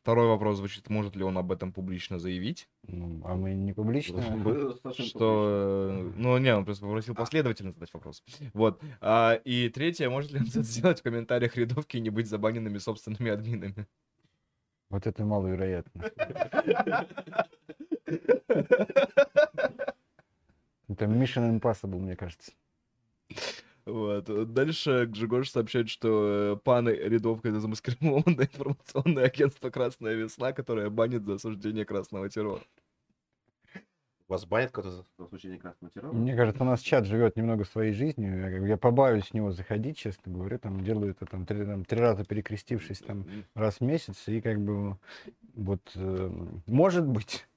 Второй 0.06 0.28
вопрос 0.28 0.58
звучит, 0.58 0.88
может 0.88 1.16
ли 1.16 1.24
он 1.24 1.36
об 1.36 1.52
этом 1.52 1.74
публично 1.74 2.20
заявить? 2.20 2.70
Ну, 2.84 3.22
а 3.26 3.34
мы 3.34 3.56
не 3.56 3.74
публично. 3.74 4.22
Мы 4.36 4.54
достаточно 4.54 5.04
Что, 5.06 6.12
ну 6.16 6.38
не, 6.38 6.56
он 6.56 6.64
просто 6.64 6.86
попросил 6.86 7.16
последовательно 7.16 7.72
задать 7.72 7.92
вопрос. 7.92 8.24
Вот. 8.54 8.80
А, 9.02 9.34
и 9.46 9.68
третье, 9.70 10.08
может 10.12 10.32
ли 10.32 10.38
он 10.42 10.46
это 10.46 10.62
сделать 10.62 11.00
в 11.00 11.02
комментариях 11.02 11.58
рядовки 11.58 11.98
и 11.98 12.02
не 12.02 12.12
быть 12.12 12.28
забаненными 12.30 12.78
собственными 12.78 13.32
админами? 13.32 13.88
Вот 14.90 15.08
это 15.08 15.26
маловероятно. 15.26 16.04
Это 20.88 21.06
Mission 21.06 21.60
Impossible, 21.60 22.00
мне 22.00 22.16
кажется. 22.16 22.52
Вот. 23.86 24.54
Дальше 24.54 25.06
Гжигош 25.06 25.50
сообщает, 25.52 25.90
что 25.90 26.54
э, 26.54 26.58
пан 26.64 26.88
рядовка 26.90 27.50
это 27.50 27.60
замаскированное 27.60 28.46
информационное 28.52 29.26
агентство 29.26 29.70
«Красная 29.70 30.16
весна», 30.16 30.54
которое 30.54 30.90
банит 30.90 31.24
за 31.26 31.36
осуждение 31.36 31.86
красного 31.86 32.30
террора. 32.30 32.62
Вас 34.28 34.46
банят 34.46 34.72
кто-то 34.72 34.90
за 34.92 35.04
осуждение 35.20 35.60
красного 35.60 35.92
террора? 35.92 36.14
Мне 36.14 36.36
кажется, 36.36 36.64
у 36.64 36.66
нас 36.66 36.80
чат 36.82 37.06
живет 37.06 37.36
немного 37.36 37.64
своей 37.64 37.94
жизнью. 37.94 38.40
Я, 38.40 38.52
как 38.52 38.62
бы- 38.62 38.68
я 38.68 38.78
побаюсь 38.78 39.26
в 39.26 39.34
него 39.36 39.52
заходить, 39.52 39.98
честно 39.98 40.34
говоря. 40.34 40.58
Там 40.58 40.84
делаю 40.84 41.12
это 41.12 41.26
там 41.28 41.46
три, 41.46 41.64
там, 41.64 41.86
три 41.86 42.00
раза 42.00 42.26
перекрестившись 42.26 43.00
там 43.00 43.28
раз 43.54 43.76
в 43.78 43.82
месяц. 43.82 44.28
И 44.28 44.42
как 44.42 44.60
бы 44.60 44.98
вот, 45.54 45.92
э, 45.96 46.32
может 46.66 47.06
быть, 47.08 47.48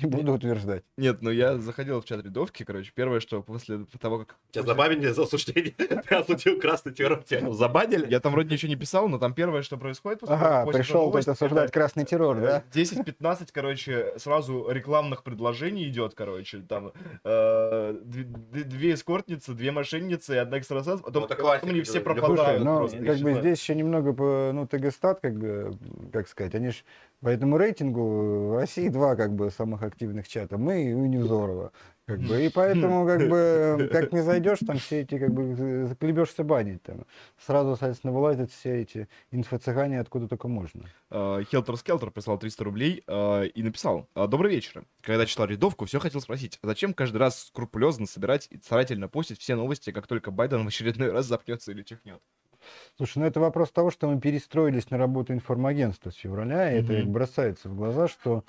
Не 0.00 0.08
буду 0.08 0.32
утверждать. 0.32 0.84
Нет, 0.96 1.22
ну 1.22 1.30
я 1.30 1.58
заходил 1.58 2.00
в 2.00 2.04
чат 2.04 2.24
рядовки, 2.24 2.64
короче, 2.64 2.92
первое, 2.94 3.20
что 3.20 3.42
после 3.42 3.84
того, 4.00 4.20
как... 4.20 4.36
Тебя 4.50 4.64
забанили 4.64 5.08
за 5.08 5.22
осуждение. 5.22 5.72
Ты 5.76 6.14
осудил 6.14 6.60
красный 6.60 6.92
террор, 6.92 7.22
тебя 7.22 7.52
забанили. 7.52 8.08
Я 8.10 8.20
там 8.20 8.32
вроде 8.32 8.50
ничего 8.54 8.70
не 8.70 8.76
писал, 8.76 9.08
но 9.08 9.18
там 9.18 9.34
первое, 9.34 9.62
что 9.62 9.76
происходит 9.76 10.20
после 10.20 10.36
того, 10.36 10.46
Ага, 10.46 10.70
пришел 10.72 11.12
тут 11.12 11.28
осуждать 11.28 11.64
это, 11.64 11.72
красный 11.72 12.04
террор, 12.04 12.40
да? 12.40 12.62
э, 12.74 12.78
10-15, 12.78 13.48
короче, 13.52 14.14
сразу 14.16 14.68
рекламных 14.70 15.22
предложений 15.22 15.88
идет, 15.88 16.14
короче, 16.14 16.58
там 16.60 16.92
э, 17.24 17.98
две, 18.02 18.94
эскортницы, 18.94 19.52
две 19.52 19.72
мошенницы 19.72 20.34
и 20.34 20.38
одна 20.38 20.58
экстрасенс, 20.58 21.00
потом, 21.00 21.28
Ну, 21.28 21.50
они 21.62 21.82
все 21.82 22.00
пропадают 22.00 22.62
ну, 22.64 22.88
как 22.88 23.18
бы 23.18 23.34
здесь 23.34 23.60
еще 23.60 23.74
немного, 23.74 24.12
по, 24.12 24.50
ну, 24.52 24.66
ТГ-стат, 24.66 25.20
как 25.20 25.34
бы, 25.36 25.76
как 26.12 26.28
сказать, 26.28 26.54
они 26.54 26.70
ж 26.70 26.84
по 27.20 27.28
этому 27.28 27.56
рейтингу 27.56 28.48
в 28.48 28.56
России 28.56 28.88
два, 28.88 29.16
как 29.16 29.34
бы, 29.34 29.50
самых 29.50 29.81
активных 29.82 30.28
чата, 30.28 30.58
мы 30.58 30.82
и 30.82 30.94
Невзорова. 30.94 31.72
Как 32.04 32.18
бы, 32.18 32.44
и 32.44 32.48
поэтому, 32.48 33.06
как 33.06 33.28
бы, 33.28 33.88
как 33.92 34.12
не 34.12 34.22
зайдешь, 34.22 34.58
там 34.66 34.78
все 34.78 35.02
эти, 35.02 35.18
как 35.18 35.32
бы, 35.32 35.86
заколебешься 35.86 36.42
банить. 36.42 36.82
Там. 36.82 37.06
Сразу, 37.38 37.76
соответственно, 37.76 38.12
вылазят 38.12 38.50
все 38.50 38.82
эти 38.82 39.08
инфо-цыгане 39.30 40.00
откуда 40.00 40.26
только 40.26 40.48
можно. 40.48 40.84
Э, 41.10 41.44
Хелтер 41.48 41.76
Скелтер 41.76 42.10
прислал 42.10 42.38
300 42.38 42.64
рублей 42.64 43.04
э, 43.06 43.46
и 43.46 43.62
написал 43.62 44.08
«А, 44.14 44.26
«Добрый 44.26 44.50
вечер. 44.50 44.84
Когда 45.00 45.26
читал 45.26 45.46
рядовку, 45.46 45.84
все 45.84 46.00
хотел 46.00 46.20
спросить, 46.20 46.58
а 46.62 46.66
зачем 46.66 46.92
каждый 46.92 47.18
раз 47.18 47.44
скрупулезно 47.44 48.06
собирать 48.06 48.48
и 48.50 48.58
старательно 48.58 49.08
постить 49.08 49.38
все 49.38 49.54
новости, 49.54 49.92
как 49.92 50.08
только 50.08 50.32
Байден 50.32 50.64
в 50.64 50.68
очередной 50.68 51.12
раз 51.12 51.26
запнется 51.26 51.70
или 51.70 51.82
чихнет?» 51.82 52.20
Слушай, 52.96 53.18
ну 53.18 53.26
это 53.26 53.40
вопрос 53.40 53.70
того, 53.70 53.90
что 53.90 54.08
мы 54.08 54.20
перестроились 54.20 54.90
на 54.90 54.98
работу 54.98 55.32
информагентства 55.32 56.10
с 56.10 56.14
февраля, 56.16 56.72
и 56.72 56.80
это 56.80 56.92
Мгм. 56.92 57.00
как 57.02 57.10
бросается 57.10 57.68
в 57.68 57.76
глаза, 57.76 58.08
что 58.08 58.44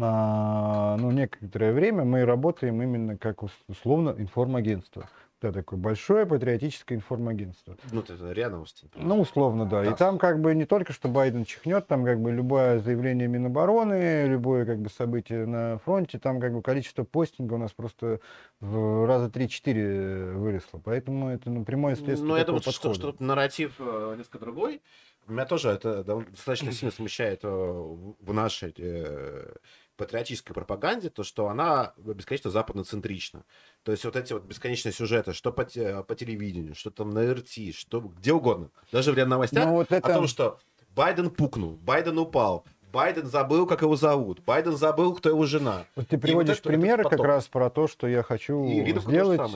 а, 0.00 0.96
ну, 0.98 1.10
некоторое 1.10 1.72
время 1.72 2.04
мы 2.04 2.24
работаем 2.24 2.82
именно 2.82 3.16
как 3.18 3.42
ус- 3.42 3.58
условно 3.68 4.14
информагентство. 4.18 5.08
Это 5.40 5.52
такое 5.54 5.76
большое 5.76 6.24
патриотическое 6.24 6.96
информагентство. 6.96 7.76
Ну, 7.90 8.00
это 8.00 8.32
РИА 8.32 8.48
новости. 8.48 8.88
Ну, 8.94 9.20
условно, 9.20 9.66
да. 9.66 9.82
И 9.84 9.88
Да. 9.88 9.96
там 9.96 10.18
как 10.18 10.40
бы 10.40 10.54
не 10.54 10.66
только, 10.66 10.92
что 10.92 11.08
Байден 11.08 11.44
чихнет, 11.44 11.88
там 11.88 12.04
как 12.04 12.20
бы 12.20 12.30
любое 12.30 12.78
заявление 12.78 13.26
Минобороны, 13.26 14.26
любое 14.28 14.64
как 14.64 14.78
бы 14.78 14.88
событие 14.88 15.44
на 15.46 15.78
фронте, 15.78 16.20
там 16.20 16.38
как 16.40 16.52
бы 16.54 16.62
количество 16.62 17.02
постинга 17.02 17.54
у 17.54 17.58
нас 17.58 17.72
просто 17.72 18.20
в 18.60 19.04
раза 19.04 19.28
3-4 19.30 20.34
выросло. 20.34 20.80
Поэтому 20.84 21.30
это 21.30 21.50
ну, 21.50 21.64
прямое 21.64 21.96
следствие 21.96 22.28
Ну, 22.30 22.36
я 22.36 22.44
думаю, 22.44 22.62
что, 22.62 22.70
подхода. 22.70 22.94
что 22.94 23.10
тут 23.10 23.20
нарратив 23.20 23.74
э, 23.80 24.14
несколько 24.16 24.38
другой. 24.38 24.80
Меня 25.26 25.44
тоже 25.44 25.70
это 25.70 26.04
достаточно 26.04 26.70
сильно 26.72 26.92
смущает 26.92 27.40
э, 27.42 27.48
в 27.48 28.14
в 28.20 28.32
нашей 28.32 28.72
э, 28.78 29.54
патриотической 29.96 30.54
пропаганде, 30.54 31.10
то, 31.10 31.22
что 31.22 31.48
она 31.48 31.92
бесконечно 31.96 32.50
западноцентрична. 32.50 33.44
То 33.82 33.92
есть 33.92 34.04
вот 34.04 34.16
эти 34.16 34.32
вот 34.32 34.44
бесконечные 34.44 34.92
сюжеты, 34.92 35.32
что 35.32 35.52
по, 35.52 35.64
те- 35.64 36.02
по 36.02 36.14
телевидению, 36.14 36.74
что 36.74 36.90
там 36.90 37.10
на 37.10 37.32
РТ, 37.34 37.74
что 37.74 38.00
где 38.00 38.32
угодно. 38.32 38.70
Даже 38.90 39.12
в 39.12 39.16
РИА 39.16 39.26
новостях 39.26 39.64
Ну, 39.66 39.72
вот 39.72 39.92
это... 39.92 40.08
о 40.08 40.14
том, 40.14 40.26
что 40.26 40.58
Байден 40.94 41.30
пукнул, 41.30 41.76
Байден 41.76 42.18
упал, 42.18 42.64
Байден 42.92 43.26
забыл, 43.26 43.66
как 43.66 43.82
его 43.82 43.96
зовут, 43.96 44.40
Байден 44.44 44.76
забыл, 44.76 45.14
кто 45.14 45.30
его 45.30 45.46
жена. 45.46 45.84
Вот 45.96 46.08
ты 46.08 46.16
вот 46.16 46.22
приводишь 46.22 46.58
это- 46.58 46.68
примеры 46.68 47.00
это 47.02 47.10
как 47.10 47.20
раз 47.20 47.48
про 47.48 47.70
то, 47.70 47.86
что 47.88 48.06
я 48.06 48.22
хочу 48.22 48.62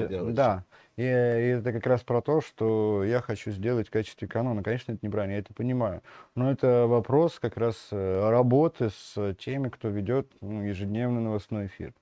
сделать. 0.07 0.35
Да. 0.35 0.65
И, 0.97 1.03
и 1.03 1.05
это 1.05 1.73
как 1.73 1.87
раз 1.87 2.03
про 2.03 2.23
то, 2.23 2.41
что 2.41 3.05
я 3.05 3.21
хочу 3.21 3.51
сделать 3.51 3.89
в 3.89 3.91
качестве 3.91 4.27
канона. 4.27 4.63
Конечно, 4.63 4.93
это 4.93 5.05
неправильно, 5.07 5.35
я 5.35 5.41
это 5.41 5.53
понимаю. 5.53 6.03
Но 6.35 6.51
это 6.51 6.87
вопрос 6.87 7.39
как 7.39 7.57
раз 7.57 7.89
э, 7.91 8.31
работы 8.31 8.91
с 8.91 9.35
теми, 9.35 9.69
кто 9.69 9.89
ведет 9.89 10.33
ну, 10.41 10.63
ежедневный 10.63 11.21
новостной 11.21 11.67
эфир. 11.67 11.93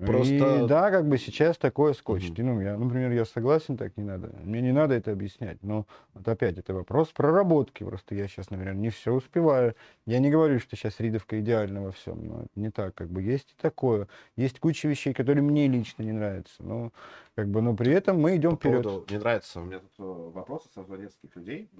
Просто- 0.00 0.64
И 0.64 0.68
да, 0.68 0.90
как 0.90 1.06
бы 1.06 1.18
сейчас 1.18 1.58
такое 1.58 1.92
скотчет. 1.92 2.38
И, 2.38 2.42
ну, 2.42 2.60
я, 2.60 2.76
например, 2.76 3.12
я 3.12 3.24
согласен, 3.24 3.76
так 3.76 3.96
не 3.96 4.04
надо. 4.04 4.32
Мне 4.42 4.60
не 4.60 4.72
надо 4.72 4.94
это 4.94 5.12
объяснять. 5.12 5.62
Но 5.62 5.86
вот 6.14 6.26
опять 6.26 6.58
это 6.58 6.72
вопрос 6.74 7.08
проработки. 7.08 7.84
Просто 7.84 8.14
я 8.14 8.26
сейчас, 8.26 8.50
наверное, 8.50 8.74
не 8.74 8.90
все 8.90 9.12
успеваю. 9.12 9.74
Я 10.06 10.18
не 10.18 10.30
говорю, 10.30 10.58
что 10.60 10.76
сейчас 10.76 10.98
Ридовка 10.98 11.38
идеальна 11.40 11.82
во 11.82 11.92
всем, 11.92 12.26
но 12.26 12.40
это 12.42 12.50
не 12.56 12.70
так. 12.70 12.94
Как 12.94 13.08
бы 13.10 13.22
есть 13.22 13.50
и 13.52 13.60
такое. 13.60 14.08
Есть 14.36 14.60
куча 14.60 14.88
вещей, 14.88 15.12
которые 15.12 15.42
мне 15.42 15.68
лично 15.68 16.02
не 16.02 16.12
нравятся. 16.12 16.62
Но, 16.62 16.92
как 17.34 17.48
бы, 17.48 17.60
но 17.60 17.74
при 17.74 17.92
этом 17.92 18.20
мы 18.20 18.36
идем 18.36 18.52
По 18.52 18.56
вперед. 18.56 18.82
поводу, 18.84 19.06
мне 19.08 19.18
нравится, 19.18 19.60
у 19.60 19.64
меня 19.64 19.78
тут 19.78 19.92
э, 19.98 20.30
вопросы 20.32 20.68
со 20.74 20.80
нескольких 20.80 21.36
людей, 21.36 21.70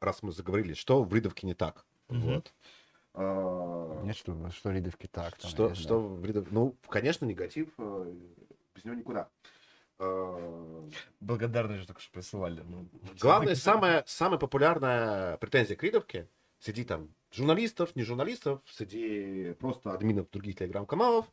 раз 0.00 0.22
мы 0.22 0.32
заговорили, 0.32 0.74
что 0.74 1.02
в 1.02 1.14
Ридовке 1.14 1.46
не 1.46 1.54
так. 1.54 1.84
Мгм. 2.08 2.34
Вот. 2.34 2.52
А, 3.14 4.02
Нет, 4.04 4.16
что, 4.16 4.50
что 4.50 4.70
Ридовки 4.70 5.06
так. 5.06 5.36
там, 5.38 5.50
Что, 5.50 5.74
что 5.74 5.98
знаю. 6.00 6.14
в 6.16 6.24
Ридов- 6.24 6.48
Ну, 6.50 6.76
конечно, 6.88 7.24
негатив, 7.26 7.68
э, 7.78 8.14
без 8.74 8.84
него 8.84 8.94
никуда. 8.94 9.28
А, 9.98 10.88
Благодарность 11.20 11.80
же 11.82 11.86
только 11.86 12.00
что 12.00 12.12
присылали. 12.12 12.62
ну. 12.66 12.88
Главное, 13.20 13.54
самая, 13.54 14.04
самая 14.06 14.38
популярная 14.38 15.36
претензия 15.38 15.76
к 15.76 15.82
Ридовке 15.82 16.28
среди 16.58 16.84
там 16.84 17.08
журналистов, 17.32 17.94
не 17.96 18.02
журналистов, 18.04 18.60
среди 18.66 19.52
просто 19.60 19.92
админов 19.92 20.30
других 20.30 20.56
телеграм-каналов, 20.56 21.26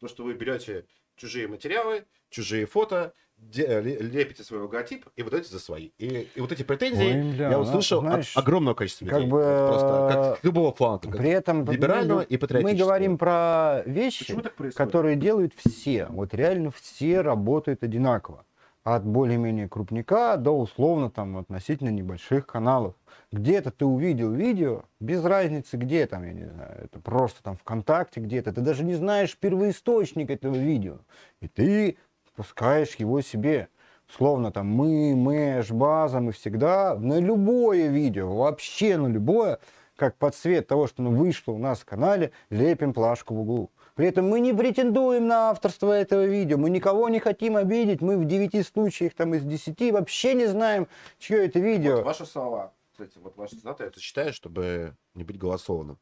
то, 0.00 0.08
что 0.08 0.24
вы 0.24 0.34
берете 0.34 0.86
чужие 1.16 1.48
материалы, 1.48 2.04
чужие 2.30 2.66
фото, 2.66 3.12
ле- 3.56 3.98
лепите 4.00 4.42
свой 4.42 4.60
логотип 4.60 5.06
и 5.16 5.22
выдаете 5.22 5.50
за 5.50 5.58
свои. 5.58 5.90
И, 5.98 6.28
и 6.34 6.40
вот 6.40 6.52
эти 6.52 6.62
претензии 6.62 7.04
Ой, 7.14 7.32
бля, 7.34 7.50
я 7.50 7.56
ну, 7.56 7.62
услышал 7.62 8.00
знаешь, 8.00 8.36
от 8.36 8.42
огромного 8.42 8.74
количества 8.74 9.06
как 9.06 9.14
людей. 9.18 9.30
бы, 9.30 9.38
Вот 9.38 9.66
просто 9.68 10.08
как 10.12 10.40
с 10.40 10.44
любого 10.44 10.74
фланга. 10.74 11.08
как 11.08 11.16
При 11.16 11.30
этом 11.30 11.64
мы 11.64 11.72
либерального 11.72 12.20
г- 12.20 12.26
и 12.28 12.36
патриотического. 12.36 12.72
мы 12.72 12.78
говорим 12.78 13.18
про 13.18 13.82
вещи, 13.86 14.34
которые 14.74 15.16
делают 15.16 15.52
все. 15.56 16.06
Вот 16.10 16.34
реально 16.34 16.70
все 16.70 17.20
работают 17.20 17.82
одинаково. 17.82 18.46
От 18.84 19.02
более-менее 19.06 19.66
крупника 19.66 20.36
до 20.36 20.50
условно 20.50 21.10
там 21.10 21.38
относительно 21.38 21.88
небольших 21.88 22.46
каналов. 22.46 22.94
Где-то 23.32 23.70
ты 23.70 23.86
увидел 23.86 24.30
видео, 24.30 24.82
без 25.00 25.24
разницы 25.24 25.78
где 25.78 26.06
там, 26.06 26.22
я 26.22 26.34
не 26.34 26.44
знаю, 26.44 26.84
это 26.84 27.00
просто 27.00 27.42
там 27.42 27.56
ВКонтакте 27.56 28.20
где-то, 28.20 28.52
ты 28.52 28.60
даже 28.60 28.84
не 28.84 28.94
знаешь 28.94 29.38
первоисточник 29.38 30.28
этого 30.28 30.54
видео. 30.54 30.98
И 31.40 31.48
ты 31.48 31.96
пускаешь 32.36 32.94
его 32.96 33.22
себе. 33.22 33.68
Словно 34.06 34.52
там 34.52 34.68
мы, 34.68 35.16
мэш, 35.16 35.70
база, 35.70 36.20
мы 36.20 36.32
всегда 36.32 36.94
на 36.94 37.18
любое 37.18 37.88
видео, 37.88 38.36
вообще 38.36 38.98
на 38.98 39.06
любое, 39.06 39.60
как 39.96 40.16
под 40.16 40.34
цвет 40.34 40.68
того, 40.68 40.88
что 40.88 41.02
оно 41.02 41.10
вышло 41.10 41.52
у 41.52 41.58
нас 41.58 41.80
в 41.80 41.84
канале, 41.86 42.32
лепим 42.50 42.92
плашку 42.92 43.34
в 43.34 43.40
углу. 43.40 43.70
При 43.94 44.08
этом 44.08 44.28
мы 44.28 44.40
не 44.40 44.52
претендуем 44.52 45.28
на 45.28 45.50
авторство 45.50 45.92
этого 45.92 46.24
видео, 46.24 46.58
мы 46.58 46.68
никого 46.68 47.08
не 47.08 47.20
хотим 47.20 47.56
обидеть, 47.56 48.00
мы 48.00 48.18
в 48.18 48.24
9 48.24 48.66
случаях 48.66 49.14
там 49.14 49.34
из 49.34 49.44
10 49.44 49.92
вообще 49.92 50.34
не 50.34 50.46
знаем, 50.46 50.88
чье 51.18 51.46
это 51.46 51.60
видео. 51.60 51.96
Вот 51.96 52.06
ваши 52.06 52.26
слова, 52.26 52.72
кстати, 52.90 53.12
вот 53.22 53.36
ваши 53.36 53.54
цитаты 53.54 53.84
я 53.84 53.90
зачитаю, 53.94 54.32
чтобы 54.32 54.94
не 55.14 55.22
быть 55.22 55.38
голословным. 55.38 55.98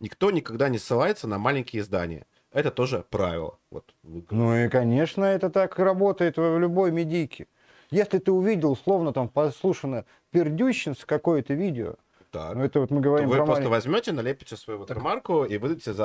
Никто 0.00 0.32
никогда 0.32 0.68
не 0.68 0.78
ссылается 0.78 1.28
на 1.28 1.38
маленькие 1.38 1.82
издания. 1.82 2.26
Это 2.52 2.72
тоже 2.72 3.04
правило. 3.08 3.58
Вот. 3.70 3.94
Ну 4.02 4.56
и, 4.56 4.68
конечно, 4.68 5.24
это 5.24 5.50
так 5.50 5.78
работает 5.78 6.38
в 6.38 6.58
любой 6.58 6.90
медийке. 6.90 7.46
Если 7.90 8.18
ты 8.18 8.32
увидел, 8.32 8.72
условно, 8.72 9.12
там, 9.12 9.28
послушано 9.28 10.04
пердющинс 10.30 11.04
какое-то 11.04 11.54
видео, 11.54 11.94
Так. 12.30 12.54
ну 12.56 12.64
это 12.64 12.80
вот 12.80 12.90
мы 12.90 12.98
То 12.98 13.02
говорим 13.04 13.28
вы 13.28 13.36
про 13.36 13.46
просто 13.46 13.64
малень- 13.64 13.70
возьмете, 13.70 14.12
налепите 14.12 14.56
свою 14.56 14.80
ватермарку 14.80 15.44
и 15.44 15.56
выдадите 15.56 15.92
за, 15.92 16.04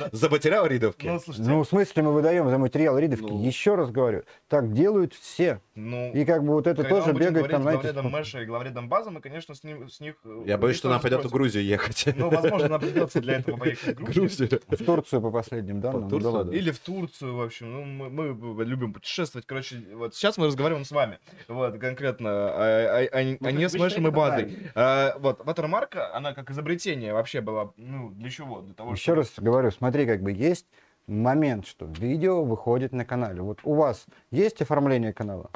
Да. 0.00 0.08
за 0.10 0.28
материал 0.28 0.66
Ридовки. 0.66 1.06
Ну, 1.06 1.20
слушайте, 1.20 1.48
Ну, 1.48 1.62
в 1.62 1.68
смысле, 1.68 2.02
мы 2.02 2.12
выдаем 2.12 2.48
за 2.48 2.58
материал 2.58 2.98
Ридовки. 2.98 3.30
Ну. 3.30 3.42
Еще 3.44 3.74
раз 3.76 3.90
говорю, 3.90 4.22
так 4.48 4.72
делают 4.72 5.14
все. 5.14 5.60
ну, 5.76 6.12
И 6.12 6.24
как 6.24 6.42
бы 6.42 6.54
вот 6.54 6.66
это 6.66 6.82
когда 6.82 7.00
тоже 7.00 7.12
бегает 7.12 7.48
там, 7.50 7.62
знаете, 7.62 7.82
главредом 7.82 8.10
Мэша 8.10 8.40
и 8.42 8.44
главредом 8.46 8.88
База, 8.88 9.10
мы, 9.10 9.20
конечно, 9.20 9.54
с, 9.54 9.62
ним, 9.62 9.88
с 9.88 10.00
них... 10.00 10.16
э, 10.24 10.42
Я 10.46 10.58
боюсь, 10.58 10.76
что 10.76 10.88
нам 10.88 11.00
придется 11.00 11.28
в. 11.28 11.32
Грузию 11.32 11.64
ехать. 11.64 12.04
Ну, 12.16 12.30
возможно, 12.30 12.68
нам 12.68 12.80
придется 12.80 13.20
для 13.20 13.34
этого 13.38 13.56
поехать 13.56 13.98
в 13.98 14.02
Грузию. 14.04 14.48
в 14.68 14.84
Турцию 14.84 15.22
по 15.22 15.30
последним 15.30 15.80
данным. 15.80 16.08
да. 16.08 16.56
Или 16.56 16.70
в 16.72 16.78
Турцию, 16.80 17.36
в 17.36 17.40
общем. 17.42 17.72
Ну, 17.72 17.84
мы, 17.84 18.34
мы 18.34 18.64
любим 18.64 18.92
путешествовать. 18.92 19.46
Короче, 19.46 19.82
вот 19.94 20.14
сейчас 20.14 20.36
мы 20.36 20.46
разговариваем 20.46 20.84
с 20.84 20.90
вами. 20.90 21.18
Вот, 21.48 21.78
конкретно. 21.78 22.30
А, 22.30 23.08
а- 23.12 23.18
а- 23.18 23.36
а 23.40 23.52
не 23.52 23.68
с 23.68 23.74
Мэшем 23.74 24.08
и 24.08 24.10
Базой. 24.10 24.56
А, 24.74 25.16
вот, 25.18 25.43
ватермарка, 25.44 26.14
она 26.14 26.34
как 26.34 26.50
изобретение 26.50 27.12
вообще 27.12 27.40
была, 27.40 27.72
ну, 27.76 28.10
для 28.10 28.30
чего? 28.30 28.60
Для 28.60 28.74
того, 28.74 28.92
Еще 28.92 29.02
чтобы- 29.02 29.16
раз 29.18 29.32
говорю, 29.36 29.70
смотри, 29.70 30.06
как 30.06 30.22
бы 30.22 30.32
есть 30.32 30.66
момент, 31.06 31.66
что 31.66 31.86
видео 31.86 32.44
выходит 32.44 32.92
на 32.92 33.04
канале. 33.04 33.42
Вот 33.42 33.60
у 33.64 33.74
вас 33.74 34.06
есть 34.30 34.60
оформление 34.62 35.12
канала? 35.12 35.50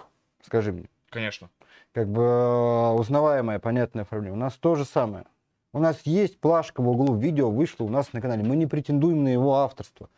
Скажи 0.45 0.73
мне. 0.73 0.89
Конечно. 1.11 1.49
Как 1.93 2.09
бы 2.09 2.23
э, 2.23 2.91
узнаваемое, 2.93 3.59
понятное 3.59 4.03
оформление. 4.03 4.35
У 4.37 4.41
нас 4.41 4.55
то 4.55 4.75
же 4.75 4.85
самое. 4.85 5.25
У 5.73 5.81
нас 5.81 6.01
есть 6.05 6.39
плашка 6.39 6.83
в 6.83 6.89
углу, 6.89 7.15
видео 7.17 7.51
вышло 7.51 7.85
у 7.85 7.89
нас 7.89 8.13
на 8.13 8.21
канале. 8.21 8.43
Мы 8.43 8.57
не 8.57 8.67
претендуем 8.67 9.25
на 9.25 9.29
его 9.29 9.57
авторство. 9.57 10.09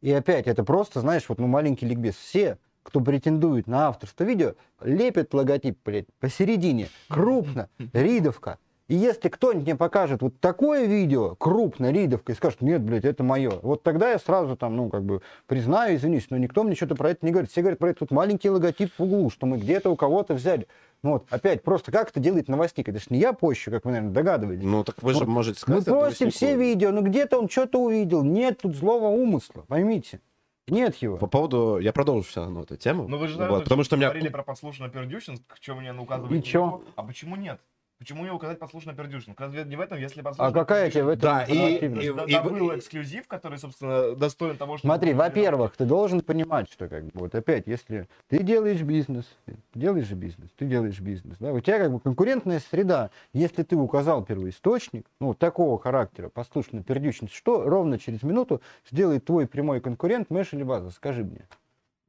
И 0.00 0.10
опять, 0.12 0.46
это 0.46 0.64
просто, 0.64 1.00
знаешь, 1.00 1.24
вот 1.28 1.38
ну, 1.38 1.46
маленький 1.46 1.86
ликбез. 1.86 2.14
Все, 2.16 2.58
кто 2.82 3.00
претендует 3.00 3.66
на 3.66 3.88
авторство 3.88 4.24
видео, 4.24 4.54
лепят 4.80 5.34
логотип, 5.34 5.78
блядь, 5.84 6.06
посередине, 6.20 6.88
крупно, 7.08 7.68
ридовка. 7.92 8.58
И 8.90 8.96
если 8.96 9.28
кто-нибудь 9.28 9.66
мне 9.66 9.76
покажет 9.76 10.20
вот 10.20 10.40
такое 10.40 10.86
видео, 10.86 11.36
крупно, 11.36 11.92
ридовка, 11.92 12.32
и 12.32 12.34
скажет, 12.34 12.60
нет, 12.60 12.82
блядь, 12.82 13.04
это 13.04 13.22
мое, 13.22 13.52
вот 13.62 13.84
тогда 13.84 14.10
я 14.10 14.18
сразу 14.18 14.56
там, 14.56 14.74
ну, 14.74 14.90
как 14.90 15.04
бы, 15.04 15.22
признаю, 15.46 15.94
извинюсь, 15.94 16.26
но 16.30 16.36
никто 16.38 16.64
мне 16.64 16.74
что-то 16.74 16.96
про 16.96 17.10
это 17.10 17.24
не 17.24 17.30
говорит. 17.30 17.52
Все 17.52 17.60
говорят 17.60 17.78
про 17.78 17.90
этот 17.90 18.10
маленький 18.10 18.50
логотип 18.50 18.92
в 18.98 19.00
углу, 19.00 19.30
что 19.30 19.46
мы 19.46 19.58
где-то 19.58 19.90
у 19.90 19.96
кого-то 19.96 20.34
взяли. 20.34 20.66
Ну 21.04 21.12
вот, 21.12 21.26
опять, 21.30 21.62
просто 21.62 21.92
как 21.92 22.10
это 22.10 22.18
делает 22.18 22.48
новостник? 22.48 22.88
Это 22.88 22.98
же 22.98 23.04
не 23.10 23.20
я 23.20 23.32
пощу, 23.32 23.70
как 23.70 23.84
вы, 23.84 23.92
наверное, 23.92 24.12
догадываетесь. 24.12 24.64
Ну, 24.64 24.82
так 24.82 25.00
вы 25.04 25.12
же 25.12 25.20
Вот 25.20 25.28
можете 25.28 25.60
Мы 25.68 25.80
сказать... 25.80 25.82
это 25.82 25.92
просим 25.92 26.30
все 26.32 26.56
видео, 26.56 26.90
ну 26.90 27.02
где-то 27.02 27.38
он 27.38 27.48
что-то 27.48 27.80
увидел. 27.80 28.24
Нет 28.24 28.58
тут 28.60 28.74
злого 28.74 29.06
умысла, 29.06 29.64
поймите. 29.68 30.20
Нет 30.66 30.96
его. 30.96 31.16
По 31.16 31.28
поводу... 31.28 31.78
Я 31.78 31.92
продолжу 31.92 32.28
все 32.28 32.40
равно 32.40 32.62
эту 32.62 32.76
тему. 32.76 33.06
Ну 33.06 33.18
вы 33.18 33.28
же 33.28 33.38
Вот, 33.38 33.46
знаете, 33.46 33.62
потому 33.62 33.84
что 33.84 33.94
у 33.94 33.98
меня... 33.98 34.08
говорили 34.08 34.30
про 34.30 34.42
подслушанный 34.42 34.90
Пердющинск, 34.90 35.42
что 35.60 35.76
мне 35.76 35.92
указываете. 35.92 36.40
И 36.40 36.42
чё? 36.42 36.82
А 36.96 37.04
почему 37.04 37.36
нет? 37.36 37.60
Почему 38.00 38.24
не 38.24 38.30
указать 38.30 38.58
подслушанный 38.58 38.96
Пердющинск? 38.96 39.38
Разве 39.38 39.62
не 39.64 39.76
в 39.76 39.80
этом, 39.80 39.98
если 39.98 40.20
А 40.20 40.24
подслушанный 40.24 40.54
какая 40.54 40.90
тебе 40.90 41.04
в 41.04 41.08
этом 41.10 41.20
Да, 41.20 41.44
и- 41.44 41.76
и- 41.84 41.88
Да, 42.14 42.24
и- 42.24 42.32
да 42.32 42.42
был 42.42 42.74
эксклюзив, 42.74 43.28
который, 43.28 43.58
собственно, 43.58 44.16
достоин 44.16 44.56
того, 44.56 44.78
что... 44.78 44.88
Смотри, 44.88 45.12
во-первых, 45.12 45.76
ты 45.76 45.84
должен 45.84 46.22
понимать, 46.22 46.72
что 46.72 46.88
как 46.88 47.04
бы 47.04 47.10
вот 47.12 47.34
опять, 47.34 47.66
если 47.66 48.08
ты 48.28 48.42
делаешь 48.42 48.80
бизнес, 48.80 49.26
ты 49.44 49.54
делаешь 49.74 50.06
же 50.06 50.14
бизнес, 50.14 50.48
ты 50.56 50.64
делаешь 50.64 50.98
бизнес, 50.98 51.36
да, 51.40 51.52
у 51.52 51.60
тебя 51.60 51.78
как 51.78 51.92
бы 51.92 52.00
конкурентная 52.00 52.60
среда. 52.70 53.10
Если 53.34 53.64
ты 53.64 53.76
указал 53.76 54.24
первоисточник, 54.24 55.06
ну, 55.20 55.34
такого 55.34 55.78
характера, 55.78 56.30
послушно 56.30 56.82
пердючность, 56.82 57.34
что 57.34 57.68
ровно 57.68 57.98
через 57.98 58.22
минуту 58.22 58.62
сделает 58.90 59.26
твой 59.26 59.46
прямой 59.46 59.82
конкурент 59.82 60.30
Мэш 60.30 60.54
или 60.54 60.62
База, 60.62 60.90
скажи 60.90 61.22
мне. 61.22 61.46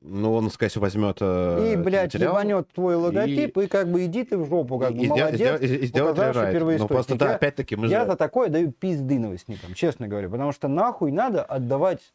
Ну, 0.03 0.33
он, 0.33 0.49
скорее 0.49 0.69
всего, 0.69 0.81
возьмет 0.81 1.21
И, 1.21 1.75
блядь, 1.75 2.13
материал 2.13 2.33
ебанет 2.33 2.67
твой 2.73 2.95
логотип, 2.95 3.55
и, 3.59 3.67
как 3.67 3.87
бы 3.91 4.03
иди 4.05 4.23
ты 4.23 4.35
в 4.37 4.47
жопу, 4.49 4.79
как 4.79 4.93
бы 4.93 5.03
и, 5.03 5.07
молодец. 5.07 5.35
сдел- 5.35 5.57
и- 5.61 5.85
и 5.85 6.01
указавший 6.01 6.53
рерайт. 6.53 6.79
Ну, 6.79 6.87
просто, 6.87 7.15
да, 7.15 7.29
Я- 7.29 7.35
опять-таки, 7.35 7.75
мы 7.75 7.85
Я 7.87 8.01
же... 8.01 8.07
за 8.11 8.15
такое 8.15 8.49
даю 8.49 8.71
пизды 8.71 9.19
новостникам, 9.19 9.75
честно 9.75 10.07
говоря, 10.07 10.27
потому 10.27 10.51
что 10.53 10.67
нахуй 10.67 11.11
надо 11.11 11.43
отдавать 11.43 12.13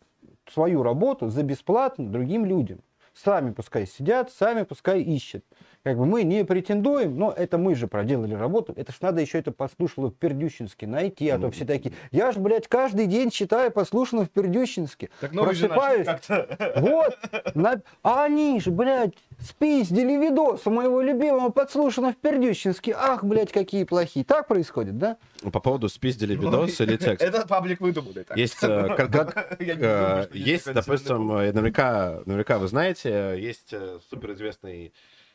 свою 0.53 0.83
работу 0.83 1.29
за 1.29 1.45
бесплатно 1.45 2.09
другим 2.11 2.45
людям. 2.45 2.81
Сами 3.15 3.53
пускай 3.53 3.87
сидят, 3.87 4.31
сами 4.33 4.65
пускай 4.65 5.01
ищут. 5.03 5.45
Как 5.87 5.97
бы 5.97 6.05
мы 6.05 6.25
не 6.25 6.45
претендуем, 6.45 7.17
но 7.17 7.31
это 7.31 7.59
мы 7.59 7.77
же 7.77 7.87
проделали 7.87 8.35
работу. 8.35 8.73
Это 8.75 8.91
ж 8.91 8.97
надо 9.03 9.21
еще 9.21 9.39
это 9.39 9.53
послушало 9.53 10.11
в 10.11 10.15
Пердющинске 10.15 10.89
найти, 10.89 11.29
а 11.29 11.39
то 11.39 11.49
все 11.53 11.65
такие, 11.65 11.95
я 12.11 12.33
ж, 12.33 12.39
блядь, 12.39 12.67
каждый 12.67 13.07
день 13.07 13.31
читаю 13.31 13.71
послушано 13.71 14.25
в 14.25 14.31
Пердющинске. 14.31 15.11
Так 15.21 15.31
ну 15.31 15.45
Просыпаюсь, 15.45 16.09
вот, 16.77 17.17
на- 17.55 17.83
а 18.03 18.25
они 18.25 18.59
же, 18.59 18.73
блядь, 18.73 19.15
спиздили 19.39 20.15
видос 20.21 20.63
у 20.65 20.71
моего 20.73 21.01
любимого 21.01 21.51
подслушано 21.51 22.13
в 22.13 22.17
Пердющинске. 22.17 22.93
Ах, 22.99 23.23
блядь, 23.23 23.53
какие 23.53 23.85
плохие. 23.85 24.25
Так 24.25 24.49
происходит, 24.49 24.99
да? 24.99 25.19
По 25.53 25.61
поводу 25.61 25.89
спиздили 25.89 26.35
видос 26.35 26.81
или 26.81 26.97
текст. 26.97 27.23
Это 27.25 27.47
паблик 27.47 27.81
выдуманный. 27.81 28.25
так. 28.25 28.37
Есть, 28.37 28.59
э, 28.65 28.67
э, 29.61 30.27
есть, 30.33 30.73
допустим, 30.73 31.31
э, 31.31 31.53
наверняка, 31.53 32.23
наверняка 32.27 32.59
вы 32.59 32.67
знаете, 32.67 33.37
есть 33.39 33.73
суперизвестный 34.11 34.93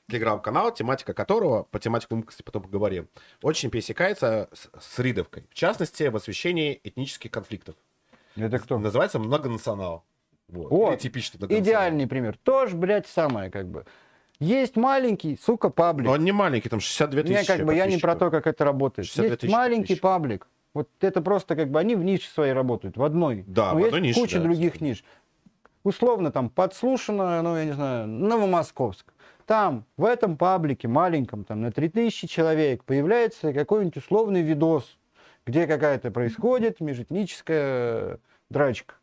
телеграм-канал, 0.09 0.73
тематика 0.73 1.13
которого, 1.13 1.63
по 1.63 1.79
тематику 1.79 2.15
мы, 2.15 2.23
кстати, 2.23 2.43
потом 2.43 2.63
поговорим, 2.63 3.07
очень 3.41 3.69
пересекается 3.69 4.49
с, 4.53 4.69
с 4.79 4.99
ридовкой. 4.99 5.45
В 5.49 5.53
частности, 5.53 6.03
в 6.03 6.15
освещении 6.15 6.79
этнических 6.83 7.31
конфликтов. 7.31 7.75
Это 8.35 8.59
кто? 8.59 8.77
Называется 8.79 9.19
многонационал. 9.19 10.03
Вот. 10.47 10.69
Вот. 10.69 10.99
Типичный. 10.99 11.39
Идеальный 11.59 12.07
пример. 12.07 12.37
Тоже, 12.43 12.75
блядь, 12.75 13.07
самое, 13.07 13.49
как 13.49 13.67
бы. 13.67 13.85
Есть 14.39 14.75
маленький, 14.75 15.37
сука, 15.37 15.69
паблик. 15.69 16.07
Но 16.07 16.13
он 16.13 16.23
не 16.23 16.31
маленький, 16.31 16.67
там 16.67 16.79
62 16.79 17.21
Не, 17.21 17.27
тысячи 17.27 17.47
как 17.47 17.65
бы 17.65 17.75
я 17.75 17.85
не 17.85 17.97
про 17.97 18.15
то, 18.15 18.31
как 18.31 18.47
это 18.47 18.65
работает. 18.65 19.07
62 19.07 19.29
Есть 19.33 19.43
маленький 19.43 19.81
подписчиков. 19.81 20.01
паблик. 20.01 20.47
Вот 20.73 20.89
это 21.01 21.21
просто 21.21 21.55
как 21.55 21.69
бы 21.69 21.79
они 21.79 21.95
в 21.95 22.03
нише 22.03 22.29
своей 22.29 22.53
работают, 22.53 22.97
в 22.97 23.03
одной. 23.03 23.43
Да, 23.45 23.73
Но 23.73 23.75
в 23.75 23.79
есть 23.79 23.87
одной 23.89 24.01
нише, 24.01 24.19
куча 24.19 24.37
да, 24.37 24.43
других 24.45 24.81
ниш. 24.81 25.03
Условно 25.83 26.31
там 26.31 26.49
подслушано, 26.49 27.41
ну 27.41 27.55
я 27.55 27.65
не 27.65 27.73
знаю, 27.73 28.07
Новомосковск. 28.07 29.13
Там, 29.51 29.83
в 29.97 30.05
этом 30.05 30.37
паблике 30.37 30.87
маленьком, 30.87 31.43
там 31.43 31.59
на 31.59 31.73
3000 31.73 32.25
человек 32.25 32.85
появляется 32.85 33.51
какой-нибудь 33.51 33.97
условный 33.97 34.43
видос, 34.43 34.97
где 35.45 35.67
какая-то 35.67 36.09
происходит 36.09 36.79
межэтническая 36.79 38.19
драчка. 38.49 38.95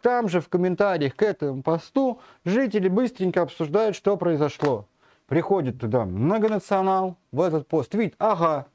Там 0.00 0.28
же 0.28 0.40
в 0.40 0.48
комментариях 0.48 1.16
к 1.16 1.24
этому 1.24 1.64
посту 1.64 2.20
жители 2.44 2.86
быстренько 2.86 3.42
обсуждают, 3.42 3.96
что 3.96 4.16
произошло. 4.16 4.86
Приходит 5.26 5.80
туда 5.80 6.04
многонационал 6.04 7.16
в 7.32 7.40
этот 7.40 7.66
пост, 7.66 7.92
видит, 7.96 8.14
ага, 8.18 8.68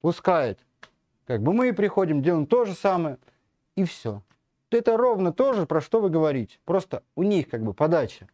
пускает. 0.00 0.60
Как 1.26 1.42
бы 1.42 1.52
мы 1.52 1.74
приходим, 1.74 2.22
делаем 2.22 2.46
то 2.46 2.64
же 2.64 2.72
самое, 2.72 3.18
и 3.76 3.84
все. 3.84 4.22
Это 4.70 4.96
ровно 4.96 5.30
то 5.30 5.52
же, 5.52 5.66
про 5.66 5.82
что 5.82 6.00
вы 6.00 6.08
говорите. 6.08 6.58
Просто 6.64 7.02
у 7.16 7.22
них 7.22 7.50
как 7.50 7.62
бы 7.62 7.74
подача, 7.74 8.28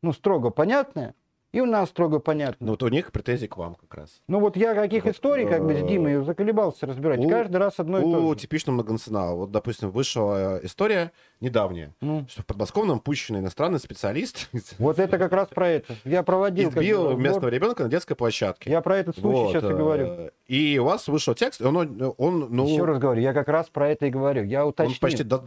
ну, 0.00 0.14
строго 0.14 0.48
понятная, 0.48 1.14
и 1.52 1.60
у 1.60 1.66
нас 1.66 1.88
строго 1.90 2.20
понятно. 2.20 2.66
Ну, 2.66 2.72
вот 2.72 2.82
у 2.82 2.88
них 2.88 3.10
претензии 3.12 3.46
к 3.46 3.56
вам 3.56 3.74
как 3.74 3.92
раз. 3.94 4.22
Ну 4.28 4.38
вот 4.40 4.56
я 4.56 4.74
каких 4.74 5.04
Вот, 5.04 5.14
историй 5.14 5.46
как 5.46 5.64
бы 5.64 5.74
с 5.74 5.78
э, 5.82 5.86
Димой 5.88 6.22
заколебался 6.24 6.86
разбирать. 6.86 7.18
у- 7.20 7.28
Каждый 7.28 7.56
раз 7.56 7.74
одно 7.78 7.98
и 7.98 8.02
то 8.02 8.08
У 8.26 8.32
же. 8.34 8.38
типичного 8.40 8.74
многонационала. 8.74 9.34
Вот, 9.34 9.50
допустим, 9.50 9.90
вышла 9.90 10.58
э, 10.58 10.66
история 10.66 11.12
недавняя, 11.40 11.94
Ну, 12.00 12.26
что 12.28 12.42
в 12.42 12.46
подмосковном 12.46 13.00
пущенный 13.00 13.40
иностранный 13.40 13.78
специалист 13.80 14.48
вот 14.78 14.98
это 14.98 15.18
как 15.18 15.32
раз 15.32 15.48
про 15.48 15.68
это. 15.68 15.94
Я 16.04 16.22
проводил. 16.22 16.68
избил 16.70 17.16
местного 17.16 17.48
ребенка 17.48 17.82
на 17.84 17.88
детской 17.88 18.14
площадке. 18.14 18.70
Я 18.70 18.80
про 18.80 18.98
этот 18.98 19.16
случай 19.18 19.36
Вот, 19.42 19.52
сейчас 19.52 19.64
и 19.64 19.66
э, 19.66 19.76
говорю. 19.76 20.30
И 20.46 20.78
у 20.78 20.84
вас 20.84 21.08
вышел 21.08 21.34
текст, 21.34 21.60
и 21.60 21.64
он, 21.64 21.76
он 22.16 22.46
ну, 22.50 22.66
Еще 22.68 22.84
раз 22.84 22.98
говорю, 22.98 23.20
я 23.22 23.32
как 23.32 23.48
раз 23.48 23.68
про 23.68 23.88
это 23.90 24.06
и 24.06 24.10
говорю. 24.10 24.44
Я 24.44 24.64
он 24.64 24.70
уточнил. 24.70 24.98
почти 25.00 25.24
до- 25.24 25.44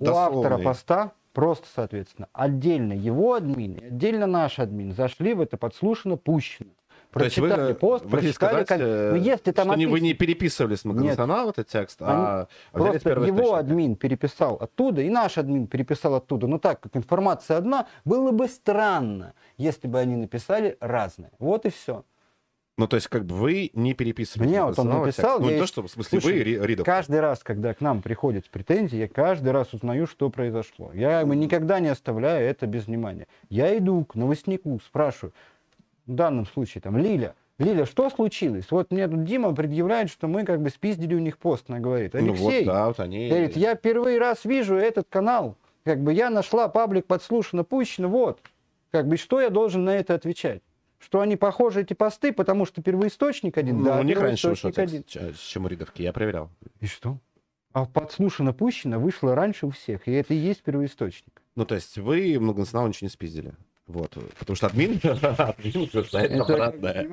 у 0.00 0.06
автора 0.10 0.58
поста 0.58 1.12
просто, 1.38 1.68
соответственно, 1.72 2.26
отдельно 2.32 2.92
его 2.92 3.34
админ, 3.34 3.74
и 3.74 3.86
отдельно 3.86 4.26
наш 4.26 4.58
админ 4.58 4.92
зашли 4.92 5.34
в 5.34 5.40
это 5.40 5.56
подслушано, 5.56 6.16
пущено. 6.16 6.70
То 7.12 7.22
есть 7.22 7.38
вы, 7.38 7.46
Прочитали 7.46 7.72
пост, 7.74 8.04
вы 8.06 8.10
прочитали, 8.10 8.64
сказать, 8.64 8.80
э, 8.82 9.10
ну, 9.12 9.16
если 9.22 9.52
там 9.52 9.68
что 9.68 9.76
не, 9.76 9.86
вы 9.86 10.00
не 10.00 10.14
переписывали 10.14 10.74
с 10.74 10.84
многонационала 10.84 11.50
этот 11.50 11.68
текст, 11.68 11.98
а 12.02 12.48
взяли 12.74 12.98
с 12.98 13.02
Просто 13.02 13.24
его 13.24 13.54
админ 13.54 13.94
переписал 13.94 14.56
оттуда, 14.56 15.00
и 15.00 15.08
наш 15.10 15.38
админ 15.38 15.68
переписал 15.68 16.16
оттуда. 16.16 16.48
Но 16.48 16.58
так 16.58 16.80
как 16.80 16.96
информация 16.96 17.58
одна, 17.58 17.86
было 18.04 18.32
бы 18.32 18.48
странно, 18.48 19.32
если 19.56 19.86
бы 19.86 20.00
они 20.00 20.16
написали 20.16 20.76
разное. 20.80 21.30
Вот 21.38 21.66
и 21.66 21.70
все. 21.70 22.02
Ну, 22.78 22.86
то 22.86 22.94
есть, 22.94 23.08
как 23.08 23.26
бы 23.26 23.34
вы 23.34 23.70
не 23.74 23.92
переписывали 23.92 24.48
Мне 24.48 24.64
вот 24.64 24.78
он 24.78 24.88
написал. 24.88 25.40
Ну, 25.40 25.48
я 25.48 25.54
не 25.54 25.60
то, 25.60 25.66
что, 25.66 25.82
в 25.82 25.90
смысле, 25.90 26.20
Слушай, 26.20 26.38
вы, 26.38 26.44
Ри- 26.44 26.58
Ридов. 26.60 26.86
Каждый 26.86 27.18
раз, 27.18 27.40
когда 27.42 27.74
к 27.74 27.80
нам 27.80 28.02
приходят 28.02 28.46
с 28.46 28.48
претензией, 28.48 29.02
я 29.02 29.08
каждый 29.08 29.50
раз 29.50 29.74
узнаю, 29.74 30.06
что 30.06 30.30
произошло. 30.30 30.92
Я 30.94 31.26
бы, 31.26 31.34
никогда 31.34 31.80
не 31.80 31.88
оставляю 31.88 32.48
это 32.48 32.68
без 32.68 32.86
внимания. 32.86 33.26
Я 33.50 33.76
иду 33.76 34.04
к 34.04 34.14
новостнику, 34.14 34.78
спрашиваю, 34.86 35.32
в 36.06 36.14
данном 36.14 36.46
случае 36.46 36.80
там 36.80 36.96
Лиля, 36.96 37.34
Лиля, 37.58 37.84
что 37.84 38.08
случилось? 38.10 38.66
Вот 38.70 38.92
мне 38.92 39.08
тут 39.08 39.24
Дима 39.24 39.52
предъявляет, 39.52 40.10
что 40.10 40.28
мы 40.28 40.44
как 40.44 40.62
бы 40.62 40.70
спиздили 40.70 41.16
у 41.16 41.18
них 41.18 41.36
пост, 41.38 41.64
она 41.68 41.80
говорит. 41.80 42.14
Ну, 42.14 42.32
вот, 42.32 42.52
Алексей, 42.52 42.64
да, 42.64 42.86
вот 42.86 43.00
они... 43.00 43.28
говорит, 43.28 43.56
я 43.56 43.74
первый 43.74 44.18
раз 44.18 44.44
вижу 44.44 44.76
этот 44.76 45.08
канал, 45.08 45.56
как 45.84 46.00
бы 46.00 46.12
я 46.12 46.30
нашла 46.30 46.68
паблик 46.68 47.06
подслушано, 47.06 47.64
пущено, 47.64 48.08
вот. 48.08 48.40
Как 48.92 49.08
бы 49.08 49.16
что 49.16 49.40
я 49.40 49.50
должен 49.50 49.84
на 49.84 49.96
это 49.96 50.14
отвечать? 50.14 50.62
Что 50.98 51.20
они 51.20 51.36
похожи, 51.36 51.82
эти 51.82 51.94
посты, 51.94 52.32
потому 52.32 52.66
что 52.66 52.82
первоисточник 52.82 53.56
один, 53.56 53.78
Ну, 53.78 53.84
да, 53.84 54.00
у 54.00 54.02
них 54.02 54.18
раньше 54.20 54.48
вышел 54.50 54.70
текст, 54.72 54.94
один. 54.94 55.04
ч- 55.04 55.32
чем 55.38 55.64
у 55.64 55.68
Ридовки, 55.68 56.02
я 56.02 56.12
проверял. 56.12 56.50
И 56.80 56.86
что? 56.86 57.18
А 57.72 57.84
подслушано 57.84 58.52
пущено 58.52 58.98
вышло 58.98 59.34
раньше 59.34 59.66
у 59.66 59.70
всех, 59.70 60.08
и 60.08 60.12
это 60.12 60.34
и 60.34 60.36
есть 60.36 60.62
первоисточник. 60.62 61.42
Ну, 61.54 61.64
то 61.64 61.74
есть 61.76 61.98
вы 61.98 62.36
многонационал 62.40 62.88
ничего 62.88 63.06
не 63.06 63.10
спиздили. 63.10 63.52
Вот. 63.86 64.18
Потому 64.38 64.56
что 64.56 64.66
админ, 64.66 65.00
админ 65.02 65.88
Это, 66.12 66.42
обратное. 66.42 67.06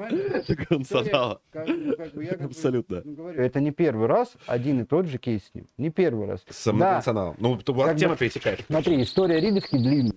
Абсолютно. 2.39 3.01
ну, 3.05 3.13
говорю, 3.15 3.41
это 3.41 3.59
не 3.59 3.71
первый 3.71 4.07
раз 4.07 4.33
один 4.45 4.81
и 4.81 4.85
тот 4.85 5.05
же 5.07 5.17
кейс 5.17 5.43
с 5.45 5.53
ним. 5.53 5.67
Не 5.77 5.89
первый 5.89 6.27
раз. 6.27 6.43
С 6.49 6.65
многонационалом. 6.71 7.35
Ну, 7.39 7.59
у 7.67 7.73
вас 7.73 7.99
тема 7.99 8.15
пересекает. 8.17 8.61
Смотри, 8.67 9.01
история 9.03 9.39
Ридовки 9.39 9.77
длинная. 9.77 10.13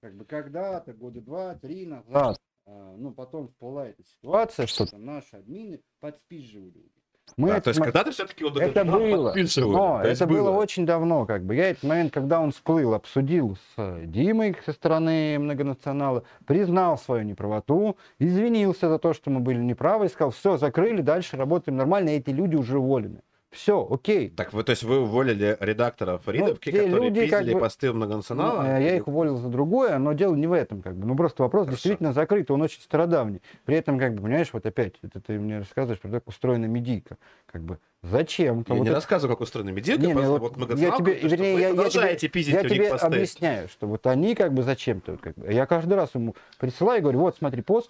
Как 0.00 0.14
бы 0.16 0.24
когда-то, 0.24 0.92
года 0.92 1.20
два-три 1.20 1.86
назад, 1.86 2.04
а, 2.12 2.34
ну, 2.66 3.12
потом 3.12 3.48
всплыла 3.48 3.88
эта 3.88 4.02
ситуация, 4.04 4.66
что 4.66 4.86
наши 4.96 5.36
админы 5.36 5.80
подспизживали. 6.00 6.90
Мы 7.36 7.48
Да, 7.48 7.56
это 7.56 7.64
то 7.64 7.70
есть 7.70 7.80
когда-то 7.80 8.10
все-таки 8.12 8.44
вот 8.44 8.60
Это 8.60 8.84
было, 8.84 9.34
но 9.56 10.02
это 10.02 10.26
было 10.26 10.50
очень 10.50 10.86
давно, 10.86 11.26
как 11.26 11.44
бы. 11.44 11.56
Я 11.56 11.70
этот 11.70 11.82
момент, 11.82 12.12
когда 12.12 12.40
он 12.40 12.52
всплыл, 12.52 12.94
обсудил 12.94 13.56
с 13.56 13.78
э, 13.78 14.04
Димой 14.06 14.56
со 14.64 14.72
стороны 14.72 15.38
многонационала, 15.38 16.22
признал 16.46 16.96
свою 16.96 17.24
неправоту, 17.24 17.96
извинился 18.18 18.88
за 18.88 18.98
то, 18.98 19.14
что 19.14 19.30
мы 19.30 19.40
были 19.40 19.58
неправы, 19.58 20.06
и 20.06 20.08
сказал, 20.08 20.30
все, 20.30 20.58
закрыли, 20.58 21.00
дальше 21.00 21.36
работаем 21.36 21.76
нормально, 21.76 22.10
эти 22.10 22.30
люди 22.30 22.54
уже 22.54 22.78
уволены. 22.78 23.22
Все, 23.54 23.86
окей. 23.88 24.30
Так 24.30 24.52
вы, 24.52 24.64
то 24.64 24.70
есть 24.70 24.82
вы 24.82 25.00
уволили 25.00 25.56
редактора 25.60 26.18
Фаридовки, 26.18 26.70
те 26.72 26.82
которые 26.82 27.04
люди, 27.04 27.26
как 27.28 27.38
пиздили 27.40 27.54
бы- 27.54 27.60
посты 27.60 27.90
в 27.90 27.94
Ну, 27.94 27.98
многонационала? 27.98 28.78
э, 28.78 28.82
я 28.82 28.96
их 28.96 29.06
уволил 29.08 29.36
за 29.36 29.48
другое, 29.48 29.96
но 29.98 30.12
дело 30.12 30.34
не 30.34 30.46
в 30.46 30.52
этом, 30.52 30.82
как 30.82 30.96
бы. 30.96 31.06
Ну, 31.06 31.14
просто 31.16 31.42
вопрос 31.44 31.66
Хорошо. 31.66 31.76
действительно 31.76 32.12
закрыт, 32.12 32.50
он 32.50 32.62
очень 32.62 32.80
стародавний. 32.82 33.40
При 33.64 33.76
этом, 33.76 33.98
как 33.98 34.14
бы, 34.14 34.22
понимаешь, 34.22 34.50
вот 34.52 34.66
опять, 34.66 34.94
это 35.02 35.20
ты 35.20 35.38
мне 35.38 35.58
рассказываешь 35.58 36.00
про 36.00 36.10
как 36.10 36.26
устроена 36.26 36.66
медийка. 36.66 37.16
Как 37.46 37.62
бы, 37.62 37.78
зачем? 38.02 38.64
Я 38.68 38.74
Вот 38.74 38.82
не 38.82 38.86
это- 38.88 38.94
рассказываю, 38.96 39.36
как 39.36 39.42
устроена 39.42 39.70
медийка, 39.70 40.02
Не, 40.02 40.12
просто 40.14 40.32
вот 40.32 40.56
вот 40.56 40.78
я 40.78 40.90
тебе, 40.90 41.14
то, 41.14 41.26
вернее, 41.28 41.60
я, 41.60 41.68
я 41.70 42.14
тебе, 42.16 42.28
пиздить 42.28 42.54
я 42.54 42.68
тебе 42.68 42.90
посты. 42.90 43.06
объясняю, 43.06 43.68
что 43.68 43.86
вот 43.86 44.06
они 44.08 44.34
как 44.34 44.52
бы 44.52 44.62
зачем-то. 44.64 45.12
вот 45.12 45.20
как 45.20 45.34
бы. 45.36 45.52
Я 45.52 45.66
каждый 45.66 45.94
раз 45.94 46.10
ему 46.14 46.34
присылаю 46.58 46.98
и 46.98 47.02
говорю, 47.02 47.20
вот 47.20 47.36
смотри 47.36 47.62
пост, 47.62 47.88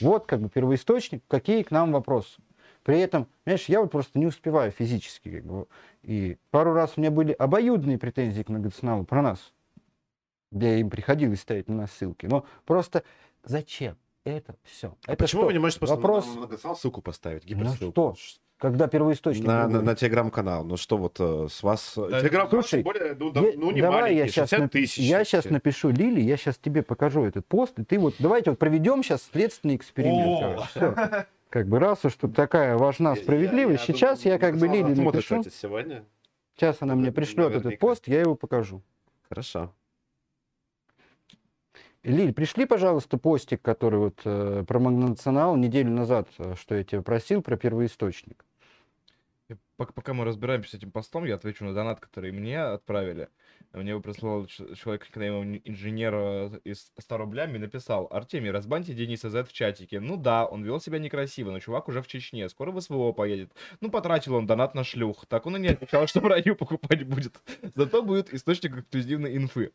вот 0.00 0.24
как 0.26 0.40
бы 0.40 0.48
первоисточник, 0.48 1.22
какие 1.28 1.62
к 1.62 1.70
нам 1.70 1.92
вопросы. 1.92 2.40
При 2.84 3.00
этом, 3.00 3.26
знаешь, 3.44 3.64
я 3.64 3.80
вот 3.80 3.90
просто 3.90 4.18
не 4.18 4.26
успеваю 4.26 4.70
физически. 4.70 5.30
Как 5.30 5.44
бы. 5.44 5.66
И 6.02 6.36
пару 6.50 6.74
раз 6.74 6.92
у 6.96 7.00
меня 7.00 7.10
были 7.10 7.32
обоюдные 7.32 7.98
претензии 7.98 8.42
к 8.42 8.48
многонационалу 8.50 9.04
про 9.04 9.22
нас, 9.22 9.52
где 10.52 10.78
им 10.78 10.90
приходилось 10.90 11.40
ставить 11.40 11.68
на 11.68 11.74
нас 11.76 11.92
ссылки. 11.92 12.26
Но 12.26 12.44
просто 12.66 13.02
зачем 13.42 13.96
это 14.24 14.54
все? 14.64 14.94
А 15.06 15.12
это 15.12 15.24
почему 15.24 15.42
что? 15.42 15.46
вы 15.46 15.52
не 15.54 15.58
можете 15.58 15.80
просто 15.80 15.96
Вопрос, 15.96 16.26
на 16.26 16.32
многонационал 16.32 16.76
ссылку 16.76 17.00
поставить, 17.00 17.44
на 17.44 17.48
гиперссылку? 17.48 18.16
что? 18.18 18.40
Когда 18.56 18.86
первоисточник... 18.86 19.46
На, 19.46 19.66
на, 19.66 19.82
на 19.82 19.96
телеграм-канал. 19.96 20.64
Ну 20.64 20.76
что 20.76 20.96
вот 20.96 21.16
э, 21.18 21.48
с 21.50 21.62
вас... 21.62 21.94
Да, 21.96 22.20
телеграм-канал, 22.20 22.62
слушай, 22.62 22.82
более, 22.82 23.14
ну, 23.18 23.30
да- 23.30 23.40
Е- 23.40 23.54
ну, 23.56 23.72
не 23.72 23.80
давай 23.80 24.14
я 24.14 24.28
сейчас, 24.28 24.50
60 24.50 24.70
тысяч. 24.70 24.98
я 24.98 25.24
сейчас 25.24 25.46
напишу 25.46 25.90
Лили, 25.90 26.20
я 26.20 26.36
сейчас 26.36 26.56
тебе 26.58 26.82
покажу 26.82 27.24
этот 27.24 27.44
пост, 27.46 27.78
и 27.78 27.84
ты 27.84 27.98
вот 27.98 28.14
давайте 28.18 28.50
вот 28.50 28.58
проведем 28.58 29.02
сейчас 29.02 29.28
следственный 29.32 29.74
эксперимент. 29.76 30.66
Как 31.54 31.68
бы 31.68 31.78
раз 31.78 32.04
уж 32.04 32.14
тут 32.14 32.34
такая 32.34 32.76
важна 32.76 33.10
Я- 33.10 33.22
справедливость, 33.22 33.86
я 33.88 33.94
сейчас 33.94 34.18
думаю, 34.24 34.32
я 34.34 34.38
как 34.40 34.56
бы 34.58 34.66
Лили 34.66 34.92
напишу, 35.00 35.44
сегодня. 35.44 36.04
сейчас 36.56 36.82
она 36.82 36.96
мне 36.96 37.12
пришлет 37.12 37.52
этот 37.52 37.62
наверняка. 37.66 37.80
пост, 37.86 38.08
я 38.08 38.22
его 38.22 38.34
покажу. 38.34 38.82
Хорошо. 39.28 39.72
Лиль, 42.02 42.34
пришли, 42.34 42.66
пожалуйста, 42.66 43.18
постик, 43.18 43.62
который 43.62 44.00
вот 44.00 44.20
э, 44.24 44.64
про 44.66 44.80
многонационал 44.80 45.54
неделю 45.54 45.90
назад, 45.92 46.28
э, 46.38 46.56
что 46.56 46.74
я 46.74 46.82
тебя 46.82 47.02
просил, 47.02 47.40
про 47.40 47.56
первоисточник. 47.56 48.44
Пока 49.76 50.12
мы 50.12 50.24
разбираемся 50.24 50.70
с 50.72 50.74
этим 50.74 50.90
постом, 50.90 51.24
я 51.24 51.36
отвечу 51.36 51.64
на 51.64 51.72
донат, 51.72 52.00
который 52.00 52.32
мне 52.32 52.60
отправили. 52.60 53.28
Мне 53.74 53.90
его 53.90 54.00
прислал 54.00 54.46
человек, 54.46 55.08
ему 55.16 55.60
инженер 55.64 56.14
э, 56.14 56.60
из 56.62 56.92
100 56.96 57.16
рублями 57.16 57.58
написал, 57.58 58.06
Артемий, 58.10 58.52
разбаньте 58.52 58.94
Дениса 58.94 59.30
Z 59.30 59.44
в 59.44 59.52
чатике. 59.52 59.98
Ну 59.98 60.16
да, 60.16 60.46
он 60.46 60.62
вел 60.62 60.80
себя 60.80 61.00
некрасиво, 61.00 61.50
но 61.50 61.58
чувак 61.58 61.88
уже 61.88 62.00
в 62.00 62.06
Чечне, 62.06 62.48
скоро 62.48 62.70
в 62.70 62.80
СВО 62.80 63.12
поедет. 63.12 63.50
Ну 63.80 63.90
потратил 63.90 64.36
он 64.36 64.46
донат 64.46 64.74
на 64.76 64.84
шлюх, 64.84 65.26
так 65.26 65.46
он 65.46 65.56
и 65.56 65.60
не 65.60 65.68
отвечал, 65.68 66.06
что 66.06 66.20
в 66.20 66.26
раю 66.26 66.54
покупать 66.54 67.04
будет. 67.04 67.40
Зато 67.74 68.02
будет 68.02 68.32
источник 68.32 68.78
эксклюзивной 68.78 69.36
инфы. 69.36 69.72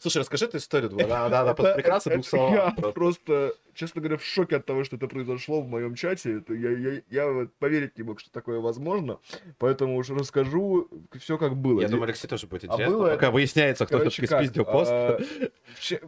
Слушай, 0.00 0.18
расскажи 0.18 0.46
эту 0.46 0.56
историю. 0.56 0.90
Да, 0.90 1.28
да, 1.28 1.44
да, 1.44 1.54
прекрасно, 1.54 2.16
двух 2.16 2.94
просто. 2.94 3.54
Честно 3.76 4.00
говоря, 4.00 4.16
в 4.16 4.24
шоке 4.24 4.56
от 4.56 4.66
того, 4.66 4.82
что 4.84 4.96
это 4.96 5.06
произошло 5.06 5.60
в 5.62 5.68
моем 5.68 5.94
чате. 5.94 6.38
Это 6.38 6.54
я, 6.54 6.70
я, 6.70 7.02
я 7.08 7.30
вот 7.30 7.54
поверить 7.58 7.96
не 7.96 8.02
мог, 8.04 8.18
что 8.18 8.30
такое 8.32 8.58
возможно. 8.60 9.20
Поэтому 9.58 9.96
уже 9.96 10.14
расскажу 10.14 10.88
все 11.18 11.38
как 11.38 11.56
было. 11.56 11.80
Я 11.80 11.86
Де- 11.86 11.92
думаю, 11.92 12.06
Алексей 12.08 12.26
тоже 12.26 12.46
будет 12.46 12.64
А 12.64 12.66
интересно. 12.66 12.96
было 12.96 13.10
Пока 13.10 13.30
выясняется, 13.30 13.86
кто 13.86 13.98
Короче, 13.98 14.22
все-таки 14.26 14.46
спиздил 14.46 14.64
пост. 14.64 14.90
а, 14.92 15.18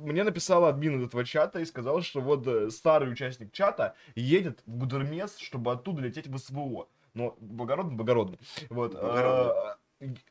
Мне 0.00 0.24
написал 0.24 0.64
админ 0.64 1.04
этого 1.04 1.24
чата 1.24 1.60
и 1.60 1.64
сказал, 1.64 2.02
что 2.02 2.20
вот 2.20 2.46
э, 2.46 2.70
старый 2.70 3.12
участник 3.12 3.52
чата 3.52 3.94
едет 4.16 4.60
в 4.66 4.78
Гудермес, 4.78 5.36
чтобы 5.38 5.70
оттуда 5.72 6.02
лететь 6.02 6.26
в 6.26 6.36
СВО. 6.38 6.88
Ну, 7.14 7.36
благородно, 7.40 7.92
благородно. 7.96 8.38
Вот. 8.70 8.92
Благородно. 8.92 9.52
а, 9.52 9.76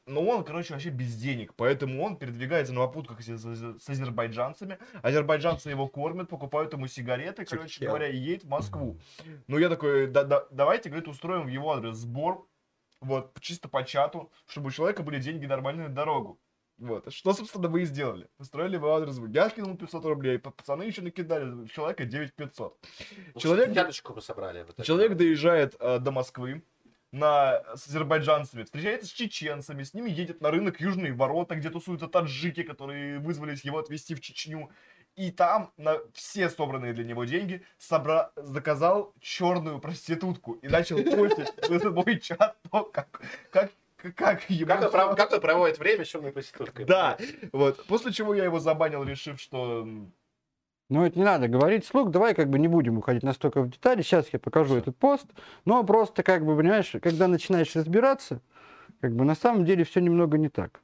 Но 0.05 0.23
он, 0.25 0.43
короче, 0.45 0.73
вообще 0.73 0.89
без 0.89 1.15
денег, 1.15 1.53
поэтому 1.55 2.01
он 2.03 2.15
передвигается 2.17 2.73
на 2.73 2.81
попутках 2.87 3.21
с, 3.21 3.25
с- 3.27 3.79
с 3.83 3.89
азербайджанцами. 3.89 4.77
Азербайджанцы 5.01 5.69
его 5.69 5.87
кормят, 5.87 6.29
покупают 6.29 6.71
ему 6.73 6.87
сигареты, 6.87 7.43
короче 7.45 7.67
Чехел. 7.73 7.89
говоря, 7.89 8.07
и 8.07 8.15
едет 8.15 8.45
в 8.45 8.49
Москву. 8.49 8.97
Ну, 9.47 9.57
я 9.57 9.67
такой, 9.69 10.07
«Да- 10.07 10.23
да- 10.23 10.45
давайте, 10.51 10.89
говорит, 10.89 11.09
устроим 11.09 11.43
в 11.45 11.49
его 11.49 11.73
адрес 11.73 11.97
сбор, 11.97 12.47
вот, 13.01 13.37
чисто 13.41 13.67
по 13.67 13.83
чату, 13.83 14.31
чтобы 14.47 14.67
у 14.67 14.71
человека 14.71 15.03
были 15.03 15.19
деньги 15.19 15.45
нормальные 15.45 15.89
на 15.89 15.93
дорогу. 15.95 16.39
Вот, 16.79 17.11
что, 17.11 17.33
собственно, 17.33 17.67
мы 17.69 17.81
и 17.81 17.85
сделали. 17.85 18.27
Устроили 18.37 18.75
его 18.75 18.93
адрес. 18.95 19.19
Я 19.33 19.49
скинул 19.49 19.75
500 19.75 20.05
рублей, 20.05 20.37
па- 20.39 20.51
пацаны 20.51 20.83
еще 20.83 21.01
накидали, 21.01 21.65
человека 21.67 22.05
9500. 22.05 22.77
человек- 23.37 23.75
Ядочку 23.75 24.13
мы 24.13 24.21
собрали. 24.21 24.65
Человек 24.83 25.17
доезжает 25.17 25.75
э, 25.79 25.99
до 25.99 26.11
Москвы 26.11 26.61
на, 27.17 27.63
с 27.75 27.87
азербайджанцами, 27.87 28.63
встречается 28.63 29.07
с 29.07 29.11
чеченцами, 29.11 29.83
с 29.83 29.93
ними 29.93 30.09
едет 30.09 30.41
на 30.41 30.51
рынок 30.51 30.79
Южные 30.79 31.13
Ворота, 31.13 31.55
где 31.55 31.69
тусуются 31.69 32.07
таджики, 32.07 32.63
которые 32.63 33.19
вызвались 33.19 33.65
его 33.65 33.79
отвезти 33.79 34.15
в 34.15 34.21
Чечню. 34.21 34.69
И 35.15 35.31
там 35.31 35.71
на 35.77 35.97
все 36.13 36.47
собранные 36.47 36.93
для 36.93 37.03
него 37.03 37.25
деньги 37.25 37.65
собра... 37.79 38.31
заказал 38.35 39.15
черную 39.19 39.79
проститутку 39.79 40.53
и 40.53 40.67
начал 40.67 40.97
постить 40.97 41.51
в 41.69 41.91
мой 41.91 42.19
чат 42.19 42.55
то, 42.69 42.83
как, 42.83 43.21
как, 43.49 43.71
как 44.15 44.47
ему... 44.49 44.67
Как 44.67 44.83
он, 44.83 44.91
пров- 44.91 45.15
как 45.15 45.31
он 45.31 45.41
проводит 45.41 45.79
время 45.79 46.05
с 46.05 46.09
черной 46.09 46.31
проституткой? 46.31 46.85
Да, 46.85 47.17
вот. 47.51 47.83
После 47.87 48.11
чего 48.11 48.35
я 48.35 48.43
его 48.43 48.59
забанил, 48.59 49.03
решив, 49.03 49.41
что... 49.41 49.87
м, 50.89 50.95
Ну, 50.97 51.05
это 51.05 51.17
не 51.17 51.25
надо 51.25 51.47
говорить 51.47 51.85
слух, 51.85 52.11
давай 52.11 52.33
как 52.33 52.49
бы 52.49 52.59
не 52.59 52.67
будем 52.67 52.97
уходить 52.97 53.23
настолько 53.23 53.61
в 53.61 53.69
детали. 53.69 54.01
Сейчас 54.01 54.29
я 54.33 54.39
покажу 54.39 54.75
этот 54.75 54.95
пост. 54.97 55.27
Но 55.65 55.83
просто 55.83 56.23
как 56.23 56.45
бы, 56.45 56.55
понимаешь, 56.57 56.95
когда 57.01 57.27
начинаешь 57.27 57.75
разбираться, 57.75 58.41
как 59.01 59.15
бы 59.15 59.25
на 59.25 59.35
самом 59.35 59.65
деле 59.65 59.83
все 59.83 59.99
немного 60.01 60.37
не 60.37 60.49
так. 60.49 60.81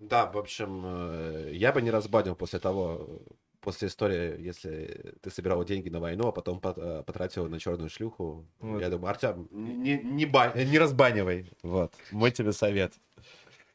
Да, 0.00 0.26
в 0.30 0.38
общем, 0.38 0.82
э, 0.84 1.50
я 1.54 1.72
бы 1.72 1.82
не 1.82 1.90
разбанил 1.90 2.36
после 2.36 2.60
того, 2.60 3.20
после 3.60 3.88
истории, 3.88 4.40
если 4.40 5.14
ты 5.20 5.30
собирал 5.30 5.64
деньги 5.64 5.88
на 5.88 5.98
войну, 5.98 6.28
а 6.28 6.32
потом 6.32 6.60
пот- 6.60 6.78
э, 6.78 7.02
потратил 7.02 7.48
на 7.48 7.58
черную 7.58 7.90
шлюху. 7.90 8.46
Вот. 8.60 8.80
Я 8.80 8.90
думаю, 8.90 9.10
Артем, 9.10 9.48
не, 9.50 9.98
не, 9.98 10.24
ба- 10.24 10.52
не 10.54 10.78
разбанивай. 10.78 11.50
Вот, 11.64 11.92
мой 12.12 12.30
тебе 12.30 12.52
совет. 12.52 12.92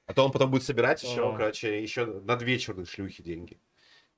А 0.06 0.14
то 0.14 0.26
он 0.26 0.32
потом 0.32 0.52
будет 0.52 0.64
собирать 0.64 1.02
еще, 1.04 1.32
короче, 1.36 1.82
еще 1.82 2.06
на 2.06 2.36
две 2.36 2.60
черных 2.60 2.90
шлюхи 2.90 3.24
деньги. 3.24 3.60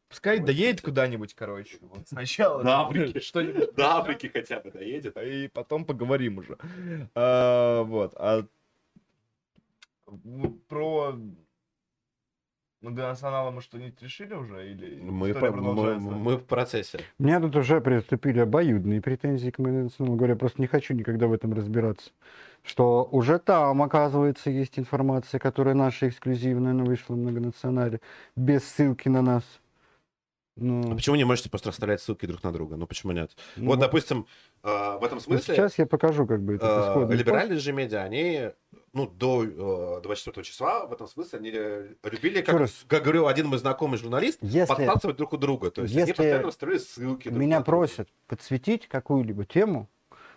Пускай 0.08 0.40
доедет 0.40 0.82
куда-нибудь, 0.82 1.34
короче. 1.34 1.78
Вот 1.82 2.08
сначала 2.08 2.64
До 2.64 2.82
Африки. 2.82 3.20
что-нибудь 3.20 3.74
До 3.76 3.98
Африки 3.98 4.30
хотя 4.34 4.60
бы 4.60 4.72
доедет. 4.72 5.18
и 5.18 5.48
потом 5.48 5.86
поговорим 5.86 6.38
уже. 6.38 6.58
А, 7.16 7.84
вот. 7.84 8.14
А 8.16 8.46
про 10.70 11.20
многонационала 12.86 13.52
мы 13.52 13.62
что-нибудь 13.62 14.02
решили 14.02 14.34
уже? 14.34 14.72
Или 14.72 15.00
Мы, 15.02 15.34
по- 15.34 15.52
мы, 15.52 16.00
мы 16.00 16.38
в 16.38 16.46
процессе. 16.46 17.00
У 17.20 17.24
меня 17.24 17.40
тут 17.40 17.56
уже 17.56 17.82
приступили 17.82 18.40
обоюдные 18.40 19.02
претензии 19.02 19.50
к 19.50 19.60
Мэдисону. 19.60 20.16
Говорю, 20.16 20.34
я 20.34 20.40
просто 20.40 20.62
не 20.62 20.68
хочу 20.68 20.94
никогда 20.94 21.28
в 21.28 21.34
этом 21.34 21.54
разбираться. 21.54 22.12
Что 22.64 23.08
уже 23.12 23.38
там, 23.40 23.82
оказывается, 23.82 24.50
есть 24.50 24.80
информация, 24.80 25.40
которая 25.40 25.76
наша 25.76 26.08
эксклюзивная, 26.08 26.72
она 26.72 26.84
вышла 26.84 27.14
в 27.14 27.18
многонационале, 27.18 28.00
без 28.36 28.64
ссылки 28.64 29.08
на 29.10 29.22
нас. 29.22 29.44
А 30.58 30.64
Ну, 30.64 30.96
почему 30.96 31.16
не 31.18 31.26
можете 31.26 31.50
просто 31.50 31.70
расставлять 31.70 32.02
ссылки 32.02 32.26
друг 32.26 32.42
на 32.44 32.54
друга? 32.54 32.78
Ну 32.78 32.88
почему 32.88 33.12
нет? 33.12 33.32
ну, 33.58 33.68
вот, 33.68 33.80
допустим, 33.80 34.26
э, 34.64 34.68
в 34.68 35.04
этом 35.04 35.18
вот 35.18 35.24
смысле 35.24 35.54
сейчас 35.56 35.78
я 35.78 35.86
покажу, 35.86 36.26
как 36.26 36.42
бы, 36.42 36.56
этот 36.56 36.70
э, 36.70 36.82
исходный 36.82 37.18
либеральные 37.18 37.60
же 37.60 37.74
медиа, 37.74 38.04
они 38.04 38.52
ну, 38.94 39.08
до 39.08 39.98
э, 39.98 40.02
24 40.02 40.46
числа 40.46 40.86
в 40.86 40.94
этом 40.94 41.08
смысле 41.08 41.40
они 41.40 41.52
э, 41.54 41.94
любили, 42.04 42.42
как, 42.42 42.56
раз. 42.56 42.86
как 42.88 43.04
говорил 43.04 43.28
один 43.28 43.48
мой 43.48 43.58
знакомый 43.58 43.98
журналист, 43.98 44.40
Если- 44.42 44.66
подсказывать 44.74 45.18
друг 45.18 45.34
у 45.34 45.38
друга. 45.38 45.72
То 45.72 45.82
есть 45.82 45.94
они 45.94 46.02
если 46.02 46.14
постоянно 46.14 46.52
строили 46.52 46.78
ссылки. 46.78 47.28
друг 47.28 47.38
меня 47.42 47.60
просят 47.60 48.08
подсветить 48.28 48.88
какую-либо 48.88 49.44
тему, 49.46 49.90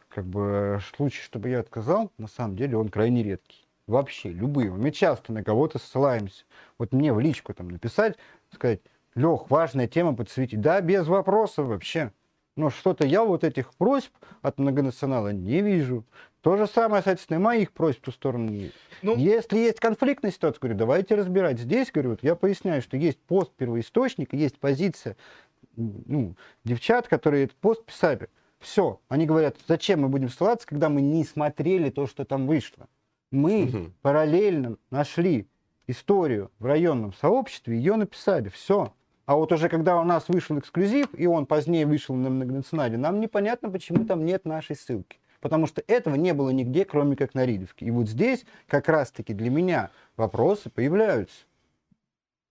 как 0.09 0.25
бы 0.27 0.81
в 0.81 0.97
случае, 0.97 1.23
чтобы 1.23 1.51
я 1.51 1.61
отказал, 1.61 2.11
на 2.19 2.27
самом 2.27 2.57
деле 2.57 2.77
он 2.77 2.89
крайне 2.89 3.23
редкий. 3.23 3.69
Вообще, 3.87 4.31
любые. 4.31 4.71
Мы 4.71 4.91
часто 4.91 5.33
на 5.33 5.43
кого-то 5.45 5.79
ссылаемся. 5.79 6.45
Вот 6.77 6.93
мне 6.93 7.13
в 7.13 7.21
личку 7.21 7.55
там 7.55 7.69
написать, 7.69 8.19
сказать, 8.53 8.81
Лех, 9.15 9.51
важная 9.51 9.89
тема 9.89 10.15
подсветить. 10.15 10.61
Да, 10.61 10.81
без 10.81 11.07
вопросов 11.07 11.67
вообще. 11.67 12.13
Но 12.57 12.71
что-то 12.71 13.07
я 13.07 13.25
вот 13.25 13.45
этих 13.45 13.73
просьб 13.75 14.13
от 14.43 14.59
многонационала 14.59 15.33
не 15.33 15.61
вижу. 15.61 16.05
То 16.41 16.57
же 16.57 16.67
самое, 16.67 17.03
соответственно, 17.03 17.39
и 17.39 17.41
моих 17.41 17.73
просьб 17.73 18.01
в 18.01 18.05
ту 18.07 18.11
сторону 18.11 18.51
не 18.51 18.59
есть. 18.59 18.75
Ну, 19.03 19.17
Если 19.17 19.59
есть 19.59 19.81
конфликтная 19.81 20.33
ситуация, 20.33 20.61
говорю, 20.61 20.79
давайте 20.79 21.15
разбирать. 21.15 21.59
Здесь, 21.61 21.91
говорю, 21.93 22.11
вот 22.11 22.23
я 22.23 22.35
поясняю, 22.35 22.83
что 22.83 22.97
есть 22.97 23.19
пост 23.21 23.53
первоисточника, 23.57 24.37
есть 24.37 24.59
позиция 24.59 25.17
ну, 25.79 26.35
девчат, 26.65 27.09
которые 27.09 27.45
этот 27.45 27.57
пост 27.57 27.85
писали. 27.85 28.29
Все. 28.59 29.01
Они 29.09 29.27
говорят, 29.27 29.57
зачем 29.67 30.03
мы 30.03 30.09
будем 30.09 30.29
ссылаться, 30.29 30.67
когда 30.67 30.89
мы 30.89 31.01
не 31.01 31.25
смотрели 31.25 31.91
то, 31.91 32.07
что 32.07 32.25
там 32.25 32.47
вышло. 32.47 32.89
Мы 33.31 33.67
Мгм. 33.67 33.95
параллельно 34.03 34.77
нашли 34.91 35.47
историю 35.87 36.51
в 36.59 36.65
районном 36.65 37.13
сообществе, 37.15 37.77
ее 37.77 37.95
написали. 37.97 38.49
Все. 38.49 38.93
А 39.29 39.35
вот 39.37 39.53
уже 39.53 39.69
когда 39.69 40.01
у 40.01 40.05
нас 40.05 40.25
вышел 40.29 40.59
эксклюзив, 40.59 41.09
и 41.13 41.27
он 41.27 41.45
позднее 41.45 41.85
вышел 41.85 42.15
на 42.15 42.31
многонационале, 42.31 42.97
нам 42.97 43.21
непонятно, 43.21 43.69
почему 43.71 44.07
там 44.07 44.25
нет 44.25 44.47
нашей 44.47 44.75
ссылки. 44.75 45.19
потому 45.41 45.69
что 45.69 45.85
этого 45.87 46.17
не 46.17 46.33
было 46.35 46.51
нигде, 46.51 46.85
кроме 46.85 47.15
как 47.15 47.33
на 47.35 47.47
Ридовке. 47.47 47.87
И 47.87 47.91
вот 47.93 48.09
здесь 48.09 48.45
как 48.67 48.89
раз-таки 48.89 49.33
для 49.35 49.51
меня 49.51 49.91
вопросы 50.17 50.69
появляются. 50.69 51.45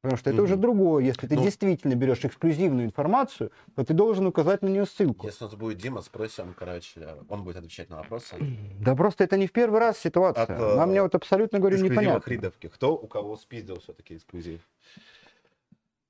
Потому 0.02 0.18
что 0.18 0.30
это 0.30 0.42
уже 0.42 0.54
Мгм. 0.54 0.62
другое. 0.62 1.04
Если 1.04 1.28
ты 1.28 1.36
Ну- 1.36 1.44
действительно 1.44 1.96
берешь 1.96 2.24
эксклюзивную 2.24 2.86
информацию, 2.86 3.52
то 3.76 3.84
ты 3.84 3.94
должен 3.94 4.26
указать 4.28 4.62
на 4.62 4.68
нее 4.70 4.86
ссылку. 4.86 5.28
Если 5.28 5.44
у 5.44 5.48
нас 5.48 5.58
будет 5.58 5.80
Дима, 5.80 6.02
спросим, 6.02 6.54
короче, 6.58 7.16
он 7.28 7.44
будет 7.44 7.58
отвечать 7.58 7.90
на 7.90 7.98
вопросы. 7.98 8.36
Да 8.80 8.96
просто 8.96 9.26
это 9.26 9.36
не 9.36 9.48
в 9.48 9.52
первый 9.52 9.80
раз 9.82 9.98
ситуация. 9.98 10.44
От, 10.44 10.50
э, 10.52 10.76
Нам 10.78 10.92
мне 10.92 11.02
вот 11.02 11.14
абсолютно, 11.14 11.60
говорю, 11.60 11.84
непонятно. 11.84 12.30
ридовки. 12.32 12.68
Кто 12.70 12.96
у 12.96 13.08
кого 13.08 13.36
спиздил 13.36 13.82
все-таки 13.82 14.16
эксклюзив? 14.16 14.62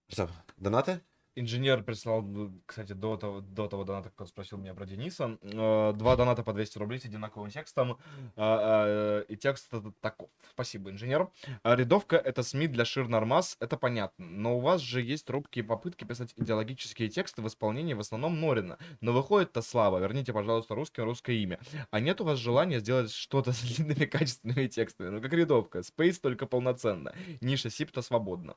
Что, 0.09 0.29
донаты? 0.57 1.01
Инженер 1.39 1.83
прислал, 1.83 2.25
кстати, 2.65 2.93
до 2.93 3.15
того, 3.15 3.41
до 3.41 3.67
того 3.67 3.83
доната, 3.83 4.11
он 4.17 4.25
спросил 4.25 4.57
меня 4.57 4.73
про 4.73 4.87
Дениса. 4.87 5.37
э, 5.43 5.93
Два 5.95 6.15
доната 6.15 6.41
по 6.41 6.51
200 6.51 6.79
рублей 6.79 6.99
с 6.99 7.05
одинаковым 7.05 7.51
текстом. 7.51 7.99
а, 8.35 9.21
э, 9.21 9.25
И 9.29 9.35
текст 9.35 9.71
таков. 10.01 10.29
Спасибо, 10.49 10.89
инженер. 10.89 11.29
Рядовка— 11.63 12.15
это 12.25 12.41
СМИ 12.41 12.65
для 12.69 12.85
Ширнормаз, 12.85 13.55
это 13.59 13.77
понятно. 13.77 14.25
Но 14.25 14.57
у 14.57 14.61
вас 14.61 14.81
же 14.81 14.99
есть 14.99 15.29
робкие 15.29 15.63
попытки 15.63 16.05
писать 16.05 16.33
идеологические 16.37 17.07
тексты 17.09 17.43
в 17.43 17.47
исполнении 17.47 17.93
в 17.93 17.99
основном 17.99 18.41
Норина. 18.41 18.79
Но 19.01 19.13
выходит-то 19.13 19.61
слава. 19.61 19.99
Верните, 19.99 20.33
пожалуйста, 20.33 20.73
русское 20.73 21.03
русское 21.03 21.35
имя. 21.35 21.59
А 21.91 21.99
нет 21.99 22.19
у 22.19 22.23
вас 22.23 22.39
желания 22.39 22.79
сделать 22.79 23.11
что-то 23.11 23.51
с 23.51 23.61
длинными 23.61 24.05
качественными 24.07 24.65
текстами? 24.65 25.09
Ну, 25.09 25.21
как 25.21 25.33
рядовка. 25.33 25.83
Спейс 25.83 26.19
только 26.19 26.47
полноценно. 26.47 27.13
Ниша 27.41 27.69
Сипта 27.69 28.01
свободна. 28.01 28.55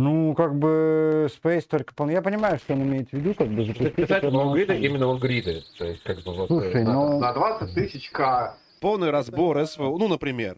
Ну, 0.00 0.34
как 0.34 0.54
бы 0.58 1.28
Space 1.30 1.66
только... 1.68 1.94
пол- 1.94 2.08
Я 2.08 2.22
понимаю, 2.22 2.58
что 2.58 2.72
он 2.72 2.82
имеет 2.82 3.10
в 3.10 3.12
виду, 3.12 3.34
как 3.34 3.48
бы 3.48 3.66
запустить 3.66 3.94
Писать 3.94 4.22
лонгриды, 4.24 4.78
именно 4.78 5.06
лонгриды. 5.06 5.62
То 5.78 5.84
есть, 5.84 6.02
как 6.02 6.22
бы 6.22 6.32
вот... 6.32 6.46
Слушай, 6.46 6.82
э, 6.82 6.84
ну- 6.84 7.18
на, 7.20 7.26
на 7.28 7.32
20 7.34 7.74
тысяч 7.74 8.10
к... 8.10 8.56
Полный 8.80 9.10
разбор 9.10 9.66
СВО, 9.66 9.98
ну, 9.98 10.08
например. 10.08 10.56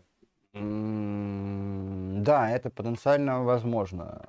М, 0.55 2.23
Да, 2.23 2.51
это 2.51 2.71
потенциально 2.71 3.43
возможно. 3.43 4.23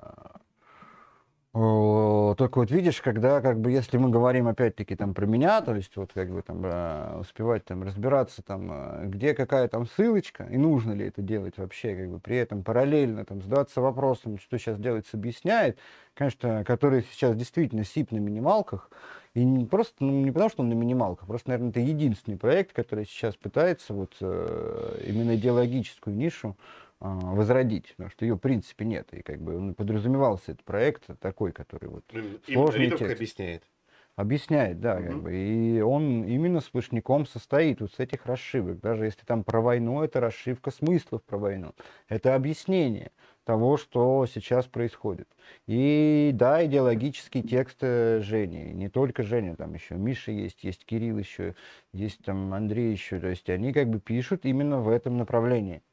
Только 1.54 2.58
вот 2.58 2.72
видишь, 2.72 3.00
когда, 3.00 3.40
как 3.40 3.62
бы, 3.62 3.70
если 3.70 3.98
мы 3.98 4.10
говорим 4.10 4.48
опять-таки 4.48 4.96
там 4.96 5.14
про 5.14 5.28
меня, 5.28 5.62
то 5.62 5.76
есть 5.76 5.96
вот 5.98 6.12
как 6.12 6.32
бы 6.32 6.42
там 6.42 6.66
э, 6.66 7.20
успевать 7.20 7.64
там 7.64 7.84
разбираться 7.84 8.42
там, 8.42 8.72
э, 8.72 9.06
где 9.06 9.36
какая 9.36 9.68
там 9.68 9.86
ссылочка, 9.86 10.46
и 10.46 10.58
нужно 10.58 10.94
ли 10.94 11.06
это 11.06 11.22
делать 11.22 11.58
вообще, 11.58 11.96
как 11.96 12.10
бы 12.10 12.20
при 12.20 12.38
этом 12.38 12.64
параллельно 12.64 13.24
там 13.24 13.40
задаться 13.40 13.82
вопросом, 13.82 14.40
что 14.40 14.58
сейчас 14.58 14.80
делается, 14.80 15.16
объясняет, 15.16 15.78
конечно, 16.16 16.64
который 16.66 17.06
сейчас 17.12 17.36
действительно 17.36 17.84
сип 17.84 18.12
на 18.12 18.18
минималках, 18.18 18.90
и 19.36 19.44
не 19.44 19.66
просто, 19.66 19.96
ну, 20.00 20.24
не 20.24 20.32
потому, 20.32 20.50
что 20.50 20.64
он 20.64 20.70
на 20.70 20.74
минималках, 20.74 21.28
просто, 21.28 21.50
наверное, 21.50 21.70
это 21.70 21.82
единственный 21.82 22.38
проект, 22.38 22.74
который 22.74 23.06
сейчас 23.06 23.36
пытается 23.36 23.94
вот 23.94 24.16
э, 24.22 25.04
именно 25.08 25.36
идеологическую 25.36 26.16
нишу 26.16 26.56
а, 26.56 26.64
возродить, 27.10 27.90
потому 27.92 28.10
что 28.10 28.26
ее 28.26 28.36
в 28.36 28.40
принципе 28.40 28.86
нет. 28.86 29.14
И 29.14 29.22
как 29.24 29.42
бы 29.42 29.58
он 29.58 29.76
подразумевался 29.76 30.54
этот 30.54 30.64
проект 30.66 31.08
такой, 31.20 31.52
который 31.52 31.90
вот 31.90 32.06
Именно 32.12 32.40
Сложный 32.46 32.92
текст. 32.92 33.12
объясняет. 33.16 33.70
объясняет, 34.16 34.80
да, 34.80 35.02
как 35.02 35.12
Мгм. 35.12 35.22
бы. 35.22 35.36
И 35.36 35.82
он 35.82 36.24
именно 36.26 36.62
сплошняком 36.62 37.26
состоит 37.26 37.82
вот 37.82 37.94
с 37.94 38.00
этих 38.00 38.26
расшивок. 38.28 38.80
Даже 38.80 39.06
если 39.06 39.26
там 39.26 39.44
про 39.44 39.62
войну, 39.62 40.04
это 40.04 40.20
расшивка 40.20 40.72
смыслов 40.72 41.24
про 41.24 41.38
войну. 41.38 41.74
Это 42.08 42.36
объяснение 42.36 43.12
того, 43.44 43.78
что 43.78 44.26
сейчас 44.28 44.68
происходит. 44.68 45.28
И 45.68 46.32
да, 46.34 46.66
идеологические 46.66 47.44
тексты 47.44 48.22
Жени. 48.22 48.72
Не 48.74 48.90
только 48.90 49.24
Женя, 49.24 49.56
там 49.56 49.74
еще 49.74 49.96
Миша 49.96 50.32
есть, 50.32 50.64
есть 50.64 50.86
Кирилл 50.86 51.18
еще, 51.18 51.56
есть 51.92 52.20
там 52.24 52.54
Андрей 52.54 52.92
еще. 52.92 53.20
То 53.20 53.28
есть 53.30 53.50
они 53.50 53.74
как 53.74 53.90
бы 53.90 54.00
пишут 54.00 54.46
именно 54.46 54.80
в 54.80 54.90
этом 54.90 55.18
направлении. 55.18 55.84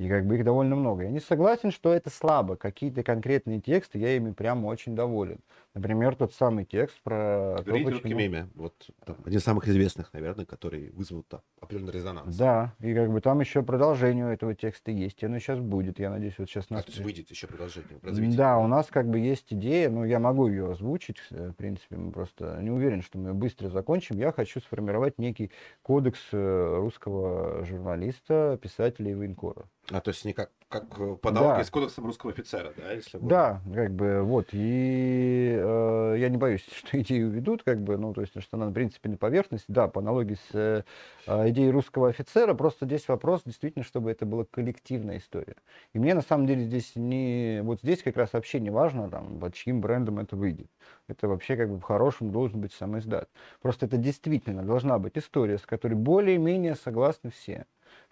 И 0.00 0.08
как 0.08 0.24
бы 0.24 0.36
их 0.36 0.44
довольно 0.44 0.76
много. 0.76 1.02
Я 1.02 1.10
не 1.10 1.20
согласен, 1.20 1.70
что 1.70 1.92
это 1.92 2.08
слабо. 2.08 2.56
Какие-то 2.56 3.02
конкретные 3.02 3.60
тексты, 3.60 3.98
я 3.98 4.16
ими 4.16 4.32
прямо 4.32 4.66
очень 4.68 4.96
доволен. 4.96 5.40
Например, 5.74 6.16
тот 6.16 6.32
самый 6.32 6.64
текст 6.64 6.98
про 7.02 7.58
Говорите 7.64 8.00
почему- 8.00 8.18
имя. 8.18 8.48
Вот 8.54 8.74
там, 9.04 9.16
один 9.26 9.38
из 9.38 9.44
самых 9.44 9.68
известных, 9.68 10.10
наверное, 10.14 10.46
который 10.46 10.90
вызвал 10.92 11.22
там, 11.28 11.42
определенный 11.60 11.92
резонанс. 11.92 12.34
Да, 12.34 12.72
и 12.80 12.94
как 12.94 13.12
бы 13.12 13.20
там 13.20 13.40
еще 13.40 13.62
продолжение 13.62 14.24
у 14.24 14.28
этого 14.30 14.54
текста 14.54 14.90
есть, 14.90 15.22
и 15.22 15.26
оно 15.26 15.38
сейчас 15.38 15.58
будет. 15.60 16.00
Я 16.00 16.08
надеюсь, 16.08 16.38
вот 16.38 16.48
сейчас 16.48 16.64
А, 16.70 16.74
нас... 16.74 16.84
то 16.86 16.92
есть 16.92 17.02
выйдет 17.04 17.30
еще 17.30 17.46
продолжение. 17.46 17.98
развитие. 18.02 18.36
Да, 18.38 18.56
у 18.58 18.66
нас 18.66 18.86
как 18.86 19.06
бы 19.06 19.18
есть 19.18 19.52
идея, 19.52 19.90
ну, 19.90 20.04
я 20.06 20.18
могу 20.18 20.48
ее 20.48 20.72
озвучить, 20.72 21.18
э, 21.30 21.50
в 21.50 21.54
принципе, 21.56 21.96
мы 21.96 22.10
просто 22.10 22.58
не 22.62 22.70
уверен, 22.70 23.02
что 23.02 23.18
мы 23.18 23.28
ее 23.28 23.34
быстро 23.34 23.68
закончим. 23.68 24.16
Я 24.16 24.32
хочу 24.32 24.60
сформировать 24.60 25.18
некий 25.18 25.50
кодекс 25.82 26.20
э, 26.32 26.76
русского 26.78 27.64
журналиста, 27.66 28.58
писателя 28.60 29.10
и 29.10 29.14
военкора. 29.14 29.66
А, 29.92 30.00
то 30.00 30.10
есть 30.10 30.24
не 30.24 30.32
как, 30.32 30.50
как 30.68 30.84
э, 31.00 31.16
по 31.16 31.30
аналогии 31.30 31.58
Да. 31.58 31.64
с 31.64 31.70
кодексом 31.70 32.06
русского 32.06 32.32
офицера, 32.32 32.72
да? 32.76 32.92
Если 32.92 33.18
вот- 33.18 33.28
Да, 33.28 33.60
как 33.74 33.90
бы 33.92 34.22
вот, 34.22 34.48
и 34.52 35.56
э, 35.60 36.14
я 36.18 36.28
не 36.28 36.36
боюсь, 36.36 36.64
что 36.72 37.00
идею 37.00 37.30
ведут, 37.30 37.62
как 37.64 37.80
бы, 37.82 37.96
ну, 37.96 38.12
то 38.14 38.20
есть, 38.20 38.40
что 38.40 38.56
она, 38.56 38.66
в 38.66 38.72
принципе, 38.72 39.08
на 39.08 39.16
поверхности, 39.16 39.66
да, 39.68 39.88
по 39.88 40.00
аналогии 40.00 40.34
с 40.34 40.54
э, 40.54 40.82
э, 41.26 41.50
идеей 41.50 41.70
русского 41.70 42.08
офицера, 42.10 42.54
просто 42.54 42.86
здесь 42.86 43.08
вопрос 43.08 43.42
действительно, 43.44 43.84
чтобы 43.84 44.10
это 44.12 44.26
была 44.26 44.44
коллективная 44.44 45.18
история. 45.18 45.56
И 45.92 45.98
мне, 45.98 46.14
на 46.14 46.22
самом 46.22 46.46
деле, 46.46 46.62
здесь 46.62 46.92
не, 46.94 47.60
вот 47.64 47.80
здесь 47.80 48.02
как 48.02 48.16
раз 48.16 48.32
вообще 48.32 48.60
не 48.60 48.70
важно, 48.70 49.10
там, 49.10 49.40
под 49.40 49.54
чьим 49.54 49.80
брендом 49.80 50.20
это 50.20 50.36
выйдет. 50.36 50.70
Это 51.08 51.26
вообще, 51.26 51.56
как 51.56 51.68
бы, 51.68 51.78
в 51.78 51.82
хорошем 51.82 52.30
должен 52.30 52.60
быть 52.60 52.72
сам 52.74 52.96
издат. 52.98 53.28
Просто 53.60 53.86
это 53.86 53.96
действительно 53.96 54.62
должна 54.62 54.98
быть 55.00 55.18
история, 55.18 55.58
с 55.58 55.62
которой 55.66 55.94
более-менее 55.94 56.76
согласны 56.76 57.30
все 57.30 57.66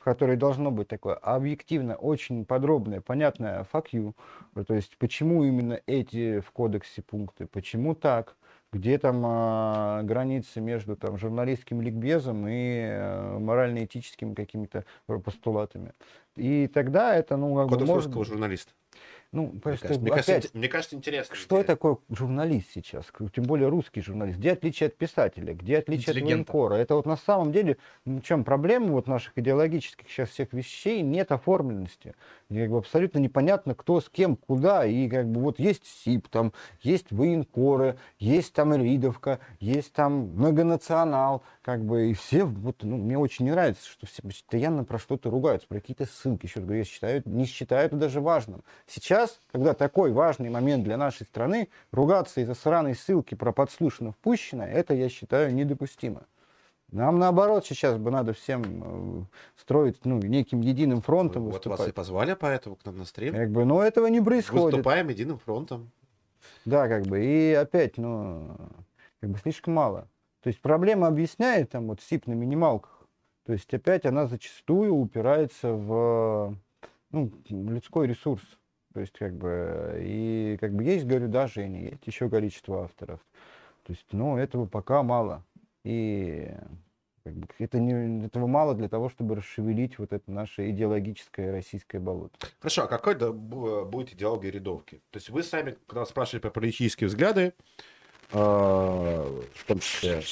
в 0.09 0.10
которой 0.10 0.36
должно 0.36 0.70
быть 0.70 0.89
такое 0.89 1.16
объективно, 1.16 1.94
очень 1.94 2.47
подробное, 2.47 3.02
понятное 3.02 3.66
fuck 3.70 3.89
you, 3.93 4.14
Ну, 4.55 4.64
то 4.64 4.74
есть 4.74 4.97
почему 4.97 5.44
именно 5.44 5.80
эти 5.86 6.40
в 6.40 6.51
кодексе 6.51 7.02
пункты, 7.02 7.47
почему 7.47 7.94
так, 7.94 8.35
где 8.72 8.97
там 8.98 9.22
а, 9.26 10.02
границы 10.05 10.62
между 10.62 10.97
там 10.97 11.18
журналистским 11.18 11.82
ликбезом 11.82 12.48
и 12.48 12.80
э, 12.86 13.39
морально-этическими 13.39 14.32
какими-то 14.32 14.86
постулатами. 15.06 15.93
И 16.36 16.68
тогда 16.68 17.14
это, 17.14 17.36
ну, 17.36 17.55
как 17.55 17.78
бы, 17.78 17.85
может 17.85 18.10
журналиста. 18.24 18.72
Ну, 19.30 19.52
Мне 19.52 19.60
кажется, 19.60 20.00
мне, 20.00 20.10
опять, 20.10 20.26
кажется, 20.26 20.48
ин- 20.48 20.59
мне 20.59 20.68
кажется, 20.68 20.96
интересно. 20.96 21.36
что 21.36 21.62
такое 21.62 21.98
журналист 22.09 22.68
сейчас? 22.74 23.06
Тем 23.34 23.44
более 23.44 23.68
русский 23.68 24.00
журналист. 24.00 24.38
Где 24.38 24.52
отличие 24.52 24.86
от 24.86 24.96
писателя? 24.96 25.52
Где 25.52 25.78
отличие 25.78 26.16
от 26.16 26.22
военкора? 26.22 26.74
Это 26.76 26.94
вот 26.94 27.05
на 27.05 27.16
самом 27.16 27.52
деле, 27.52 27.76
ну, 28.06 28.20
в 28.20 28.22
чем 28.22 28.42
проблема 28.42 28.92
вот 28.92 29.06
наших 29.06 29.36
идеологических 29.36 30.09
сейчас 30.09 30.30
всех 30.30 30.52
вещей? 30.55 31.02
Нет 31.02 31.30
оформленности. 31.30 32.14
И 32.48 32.59
как 32.59 32.70
бы 32.70 32.78
абсолютно 32.78 33.18
непонятно, 33.18 33.74
кто 33.74 34.00
с 34.00 34.09
кем, 34.09 34.36
куда. 34.36 34.86
И 34.86 35.09
как 35.09 35.28
бы 35.30 35.42
вот 35.42 35.59
есть 35.59 35.84
СИП, 35.84 36.28
там 36.28 36.55
есть 36.80 37.10
военкоры, 37.10 37.98
есть 38.18 38.55
там 38.55 38.74
Ридовка, 38.74 39.40
есть 39.60 39.92
там 39.92 40.28
многонационал. 40.28 41.42
Как 41.60 41.84
бы 41.84 42.10
и 42.10 42.14
все, 42.14 42.44
вот, 42.44 42.82
ну, 42.82 42.96
мне 42.96 43.18
очень 43.18 43.44
не 43.44 43.50
нравится, 43.50 43.86
что 43.86 44.06
все 44.06 44.22
постоянно 44.22 44.84
про 44.84 44.98
что-то 44.98 45.28
ругаются, 45.28 45.68
про 45.68 45.80
какие-то 45.80 46.06
ссылки. 46.06 46.46
Еще 46.46 46.60
раз 46.60 46.64
говорю, 46.64 46.78
я 46.78 46.84
считаю, 46.86 47.22
не 47.26 47.44
считаю 47.44 47.84
это 47.86 47.96
даже 47.96 48.22
важным. 48.22 48.64
Сейчас, 48.86 49.18
когда 49.51 49.74
такой 49.74 50.12
важный 50.12 50.51
момент 50.51 50.85
для 50.85 50.97
нашей 50.97 51.24
страны, 51.27 51.69
ругаться 51.93 52.40
из-за 52.40 52.55
сраной 52.55 52.95
ссылки 52.95 53.35
про 53.35 53.53
подслушано 53.53 54.12
впущено, 54.12 54.65
это, 54.65 54.95
я 54.95 55.09
считаю, 55.09 55.55
недопустимо. 55.55 56.23
Нам 56.90 57.19
наоборот 57.19 57.66
сейчас 57.66 57.99
бы 57.99 58.11
надо 58.11 58.32
всем 58.32 58.62
э, 58.65 59.24
строить 59.57 60.05
ну, 60.05 60.19
неким 60.20 60.62
единым 60.62 61.03
фронтом 61.03 61.45
Вот 61.45 61.53
вас 61.53 61.66
и 61.66 61.69
выступать. 61.69 61.95
позвали 61.95 62.35
поэтому 62.35 62.77
к 62.77 62.85
нам 62.85 62.99
на 62.99 63.05
стрим. 63.05 63.35
Как 63.35 63.51
бы, 63.51 63.65
но 63.66 63.82
этого 63.82 64.07
не 64.07 64.23
происходит. 64.23 64.77
Выступаем 64.77 65.09
единым 65.09 65.39
фронтом. 65.39 65.90
Да, 66.65 66.89
как 66.89 67.05
бы. 67.05 67.23
И 67.23 67.53
опять, 67.53 67.99
ну, 67.99 68.57
как 69.20 69.31
бы 69.31 69.39
слишком 69.39 69.74
мало. 69.74 70.09
То 70.43 70.49
есть 70.49 70.61
проблема 70.62 71.09
объясняет 71.09 71.70
там 71.70 71.89
вот 71.89 72.01
СИП 72.01 72.27
на 72.27 72.32
минималках. 72.32 73.07
То 73.45 73.53
есть 73.53 73.73
опять 73.74 74.07
она 74.07 74.27
зачастую 74.27 74.95
упирается 74.95 75.73
в 75.73 76.57
ну, 77.11 77.32
людской 77.49 78.07
ресурс. 78.07 78.43
То 78.94 79.01
есть 79.01 79.12
как 79.19 79.35
бы 79.35 80.01
и 80.01 80.56
как 80.60 80.74
бы 80.74 80.82
есть, 80.82 81.06
говорю, 81.06 81.28
да, 81.28 81.47
Женя, 81.47 81.90
есть 81.90 82.06
еще 82.06 82.28
количество 82.28 82.85
авторов. 82.85 83.20
То 83.85 83.93
есть, 83.93 84.06
ну, 84.12 84.36
этого 84.36 84.66
пока 84.66 85.02
мало. 85.02 85.44
И 85.85 86.51
как 87.24 87.35
бы, 87.35 87.47
это 87.59 87.78
не, 87.78 88.27
этого 88.27 88.47
мало 88.47 88.74
для 88.74 88.89
того, 88.89 89.09
чтобы 89.09 89.36
расшевелить 89.36 89.98
вот 89.98 90.12
это 90.12 90.31
наше 90.31 90.70
идеологическое 90.70 91.52
российское 91.52 91.98
болото. 91.98 92.35
Хорошо, 92.60 92.85
а 92.85 92.86
какой 92.86 93.15
да, 93.15 93.28
бу- 93.28 93.85
будет 93.85 94.12
идеология 94.12 94.51
рядовки? 94.51 95.02
То 95.10 95.19
есть 95.19 95.31
вы 95.31 95.43
сами, 95.43 95.77
когда 95.86 96.05
спрашивали 96.05 96.40
про 96.40 96.51
политические 96.51 97.09
взгляды, 97.09 97.55
э, 98.32 98.36
в 98.36 99.65
том 99.66 99.78
числе 99.78 100.23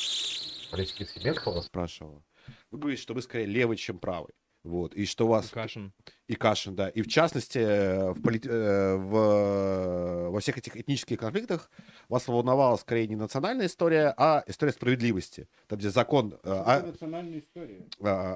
Политический 0.71 1.05
сегмент 1.07 1.45
вас 1.47 1.67
спрашивал, 1.67 2.23
вы 2.71 2.79
говорите, 2.79 3.03
что 3.03 3.15
вы 3.15 3.23
скорее 3.23 3.47
левый, 3.47 3.77
чем 3.77 3.99
правый. 3.99 4.35
Вот, 4.65 4.95
и 4.95 5.07
что 5.07 5.27
у 5.27 5.29
вас... 5.29 5.49
Кашин. 5.51 5.93
И 6.29 6.35
Кашин, 6.35 6.75
да. 6.75 6.89
И 6.89 7.03
в 7.03 7.09
частности, 7.09 7.59
э, 7.59 8.11
в, 8.13 8.21
полит- 8.21 8.49
э, 8.49 8.97
в 8.97 10.31
во 10.31 10.41
всех 10.41 10.59
этих 10.59 10.77
этнических 10.77 11.19
конфликтах 11.19 11.71
вас 12.09 12.27
волновала 12.27 12.77
скорее 12.77 13.07
не 13.07 13.17
национальная 13.17 13.67
история, 13.67 14.13
а 14.17 14.43
история 14.47 14.73
справедливости. 14.73 15.49
Там, 15.69 15.79
где 15.79 15.91
закон... 15.91 16.35
э, 16.43 16.63
а- 16.67 16.83
национальная 16.83 17.39
история. 17.39 17.87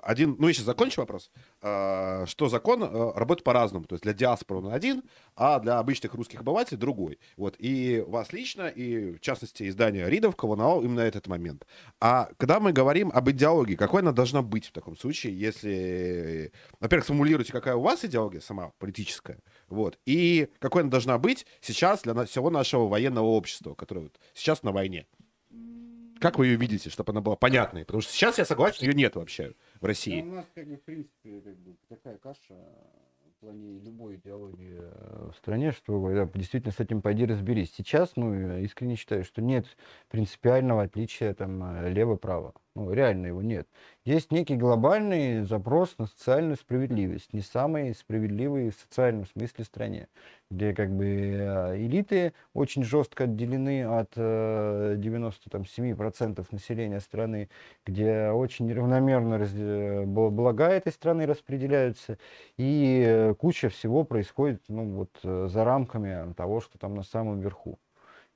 один, 0.02 0.36
ну, 0.38 0.48
я 0.48 0.54
сейчас 0.54 0.66
закончу 0.66 1.00
вопрос, 1.00 1.30
что 1.60 2.48
закон 2.48 2.82
э, 2.82 3.12
работает 3.16 3.44
по-разному. 3.44 3.84
То 3.86 3.94
есть 3.94 4.04
для 4.04 4.14
диаспоры 4.14 4.60
он 4.60 4.72
один, 4.72 5.02
а 5.36 5.58
для 5.58 5.78
обычных 5.78 6.14
русских 6.14 6.40
обывателей 6.40 6.78
другой. 6.78 7.18
Вот. 7.36 7.56
И 7.58 8.04
вас 8.06 8.32
лично, 8.32 8.68
и 8.68 9.12
в 9.12 9.20
частности 9.20 9.68
издание 9.68 10.08
Ридовка 10.08 10.46
волновал 10.46 10.82
именно 10.82 11.00
этот 11.00 11.26
момент. 11.26 11.66
А 12.00 12.28
когда 12.36 12.60
мы 12.60 12.72
говорим 12.72 13.10
об 13.12 13.28
идеологии, 13.30 13.74
какой 13.74 14.02
она 14.02 14.12
должна 14.12 14.42
быть 14.42 14.66
в 14.66 14.72
таком 14.72 14.96
случае, 14.96 15.38
если, 15.38 16.52
во-первых, 16.78 17.04
сформулируйте, 17.04 17.52
какая 17.52 17.79
у 17.80 17.82
вас 17.82 18.04
идеология 18.04 18.40
сама 18.40 18.72
политическая, 18.78 19.38
вот, 19.68 19.98
и 20.06 20.48
какой 20.58 20.82
она 20.82 20.90
должна 20.90 21.18
быть 21.18 21.46
сейчас 21.60 22.02
для 22.02 22.24
всего 22.24 22.50
нашего 22.50 22.86
военного 22.86 23.26
общества, 23.26 23.74
которое 23.74 24.02
вот 24.02 24.20
сейчас 24.34 24.62
на 24.62 24.72
войне. 24.72 25.06
Как 26.20 26.38
вы 26.38 26.48
ее 26.48 26.56
видите, 26.56 26.90
чтобы 26.90 27.12
она 27.12 27.22
была 27.22 27.36
понятной? 27.36 27.86
Потому 27.86 28.02
что 28.02 28.12
сейчас 28.12 28.36
я 28.36 28.44
согласен, 28.44 28.86
ее 28.86 28.92
нет 28.92 29.16
вообще 29.16 29.54
в 29.80 29.86
России. 29.86 30.20
у 30.20 30.26
нас, 30.26 30.46
как 30.54 30.68
бы, 30.68 30.76
в 30.76 30.82
принципе, 30.82 31.40
как 31.40 31.56
бы, 31.56 31.76
такая 31.88 32.18
каша 32.18 32.54
в 33.40 33.40
плане 33.40 33.78
любой 33.78 34.16
идеологии 34.16 34.76
э, 34.78 35.30
в 35.32 35.36
стране, 35.38 35.72
что 35.72 36.10
да, 36.12 36.28
действительно 36.34 36.72
с 36.72 36.80
этим 36.80 37.00
пойди 37.00 37.24
разберись. 37.24 37.72
Сейчас, 37.74 38.12
ну, 38.16 38.34
я 38.34 38.58
искренне 38.58 38.96
считаю, 38.96 39.24
что 39.24 39.40
нет 39.40 39.64
принципиального 40.08 40.82
отличия 40.82 41.32
там 41.32 41.64
э, 41.64 41.90
лево-право. 41.90 42.52
Ну, 42.76 42.92
реально 42.92 43.26
его 43.26 43.42
нет. 43.42 43.68
Есть 44.04 44.30
некий 44.30 44.54
глобальный 44.56 45.42
запрос 45.44 45.98
на 45.98 46.06
социальную 46.06 46.56
справедливость, 46.56 47.32
не 47.32 47.40
самый 47.40 47.92
справедливый 47.96 48.70
в 48.70 48.74
социальном 48.76 49.26
смысле 49.26 49.64
стране, 49.64 50.08
где 50.52 50.72
как 50.72 50.90
бы 50.94 51.04
э, 51.04 51.76
элиты 51.84 52.32
очень 52.54 52.84
жестко 52.84 53.24
отделены 53.24 53.82
от 53.84 54.12
э, 54.14 54.94
97% 54.98 56.52
населения 56.52 57.00
страны, 57.00 57.48
где 57.84 58.30
очень 58.30 58.66
неравномерно 58.66 59.38
раз- 59.38 59.50
э, 59.52 60.04
бл- 60.04 60.30
блага 60.30 60.68
этой 60.68 60.92
страны 60.92 61.26
распределяются, 61.26 62.18
и 62.56 63.02
э, 63.04 63.34
куча 63.34 63.68
всего 63.68 64.04
происходит 64.04 64.62
ну, 64.68 64.84
вот, 64.94 65.10
э, 65.24 65.48
за 65.50 65.64
рамками 65.64 66.32
того, 66.34 66.60
что 66.60 66.78
там 66.78 66.94
на 66.94 67.02
самом 67.02 67.40
верху. 67.40 67.80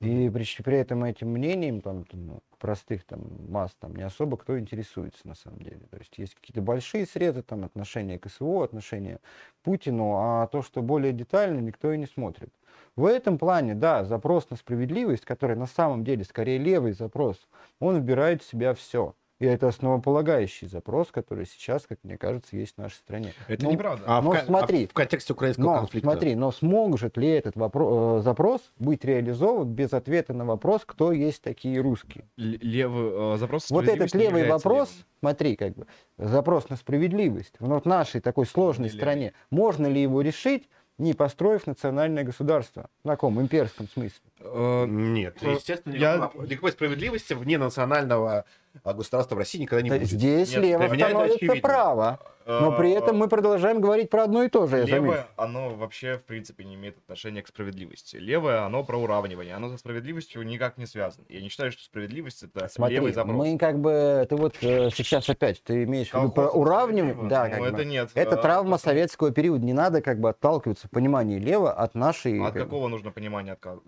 И 0.01 0.29
при, 0.29 0.45
при 0.63 0.77
этом 0.77 1.03
этим 1.05 1.29
мнением 1.29 1.81
там, 1.81 2.05
ну, 2.11 2.41
простых 2.65 3.03
там, 3.03 3.21
масс 3.47 3.75
там, 3.79 3.95
не 3.95 4.01
особо 4.01 4.37
кто 4.37 4.57
интересуется 4.57 5.27
на 5.27 5.35
самом 5.35 5.59
деле. 5.59 5.81
То 5.91 5.97
есть 5.97 6.17
есть 6.17 6.33
какие-то 6.33 6.63
большие 6.63 7.05
среды, 7.05 7.43
там, 7.43 7.63
отношения 7.63 8.17
к 8.17 8.27
СВО, 8.27 8.63
отношения 8.63 9.17
к 9.17 9.63
Путину, 9.63 10.15
а 10.15 10.47
то, 10.47 10.63
что 10.63 10.81
более 10.81 11.13
детально, 11.13 11.59
никто 11.59 11.93
и 11.93 11.97
не 11.99 12.07
смотрит. 12.07 12.51
В 12.95 13.05
этом 13.05 13.37
плане, 13.37 13.75
да, 13.75 14.03
запрос 14.03 14.49
на 14.49 14.55
справедливость, 14.55 15.25
который 15.25 15.55
на 15.55 15.67
самом 15.67 16.03
деле 16.03 16.23
скорее 16.23 16.57
левый 16.57 16.93
запрос, 16.93 17.37
он 17.79 17.99
вбирает 17.99 18.41
в 18.41 18.49
себя 18.49 18.73
все. 18.73 19.13
И 19.39 19.45
это 19.45 19.67
основополагающий 19.67 20.65
запрос, 20.67 21.09
который 21.11 21.45
сейчас, 21.45 21.85
как 21.85 21.99
мне 22.03 22.17
кажется, 22.17 22.55
есть 22.55 22.75
в 22.75 22.77
нашей 22.77 22.95
стране. 22.95 23.33
Это 23.49 23.65
Ну, 23.65 23.71
неправда. 23.73 24.03
А, 24.07 24.21
Но 24.21 24.31
в, 24.31 24.35
а 24.35 24.45
смотри, 24.45 24.87
в 24.87 24.93
контексте 24.93 25.33
украинского 25.33 25.65
Но 25.65 25.77
конфликта. 25.79 26.09
смотри, 26.09 26.35
но 26.35 26.51
сможет 26.53 27.17
ли 27.17 27.27
этот 27.27 27.55
вопро- 27.57 28.19
э, 28.19 28.21
запрос 28.21 28.61
быть 28.79 29.03
реализован 29.03 29.67
без 29.67 29.91
ответа 29.91 30.33
на 30.33 30.45
вопрос, 30.45 30.83
кто 30.85 31.11
есть 31.11 31.41
такие 31.41 31.81
русские? 31.81 32.23
Левый 32.37 33.33
э, 33.33 33.37
запрос 33.37 33.69
Вот 33.71 33.87
этот 33.89 34.13
левый 34.15 34.47
вопрос, 34.47 34.89
левым. 34.91 35.05
смотри, 35.19 35.55
как 35.57 35.73
бы, 35.75 35.85
запрос 36.17 36.69
на 36.69 36.77
справедливость 36.77 37.55
в 37.59 37.81
нашей 37.85 38.21
такой 38.21 38.45
сложной 38.45 38.87
левый. 38.87 38.97
стране, 38.99 39.33
можно 39.49 39.85
ли 39.87 40.01
его 40.01 40.21
решить, 40.21 40.69
не 40.97 41.13
построив 41.13 41.67
национальное 41.67 42.23
государство? 42.23 42.87
В 43.03 43.07
таком 43.09 43.41
имперском 43.41 43.89
смысле. 43.89 44.21
Э, 44.47 44.85
Нет, 44.87 45.37
Э, 45.41 45.51
естественно, 45.53 45.93
я- 45.95 46.31
никакой- 46.47 46.71
справедливости 46.71 47.33
вне 47.33 47.57
национального 47.57 48.45
а, 48.83 48.93
государства 48.93 49.35
в 49.35 49.37
России 49.37 49.59
никогда 49.59 49.81
не 49.81 49.89
Да, 49.89 49.95
будет. 49.97 50.09
Здесь 50.09 50.51
Нет, 50.51 50.61
лево 50.63 50.87
становится 50.93 51.55
право, 51.61 52.19
но 52.45 52.77
при 52.77 52.91
э, 52.93 52.97
этом 52.97 53.15
мы 53.15 53.29
продолжаем 53.29 53.79
говорить 53.79 54.09
про 54.09 54.23
одно 54.23 54.43
и 54.43 54.49
то 54.49 54.67
же, 54.67 54.75
я 54.79 54.81
заметил. 54.85 55.03
Левое, 55.05 55.27
оно 55.37 55.69
вообще, 55.75 56.17
в 56.17 56.23
принципе, 56.23 56.65
не 56.65 56.75
имеет 56.75 56.97
отношения 56.97 57.41
к 57.41 57.47
справедливости. 57.47 58.17
Левое, 58.17 58.65
оно 58.65 58.83
про 58.83 58.97
уравнивание. 58.97 59.55
Оно 59.55 59.69
со 59.69 59.77
справедливостью 59.77 60.43
никак 60.45 60.77
не 60.77 60.85
связано. 60.87 61.23
Я 61.29 61.39
не 61.41 61.47
считаю, 61.47 61.71
что 61.71 61.83
справедливость 61.85 62.43
это 62.43 62.67
Смотри, 62.67 62.97
левый 62.97 63.13
запрос. 63.13 63.33
мы 63.37 63.57
как 63.57 63.79
бы, 63.79 64.27
ты 64.29 64.35
вот 64.35 64.55
сейчас 64.59 65.29
опять, 65.29 65.63
ты 65.63 65.83
имеешь 65.85 66.09
в 66.09 66.13
виду 66.13 66.29
про 66.29 66.49
уравнивание, 66.49 67.15
да, 67.29 67.45
Ну, 67.45 67.51
как 67.51 67.61
это 67.61 67.77
бы. 67.77 67.85
нет. 67.85 68.09
Это 68.13 68.35
травма 68.35 68.75
это- 68.75 68.83
советского 68.83 69.31
периода. 69.31 69.63
Не 69.65 69.71
надо 69.73 70.01
как 70.01 70.19
бы 70.19 70.27
отталкиваться 70.29 70.87
в 70.87 70.91
понимании 70.91 71.39
лева 71.39 71.71
от 71.71 71.95
нашей... 71.95 72.45
От 72.45 72.53
какого 72.55 72.89
нужно 72.89 73.11
понимания 73.11 73.53
отка- 73.53 73.79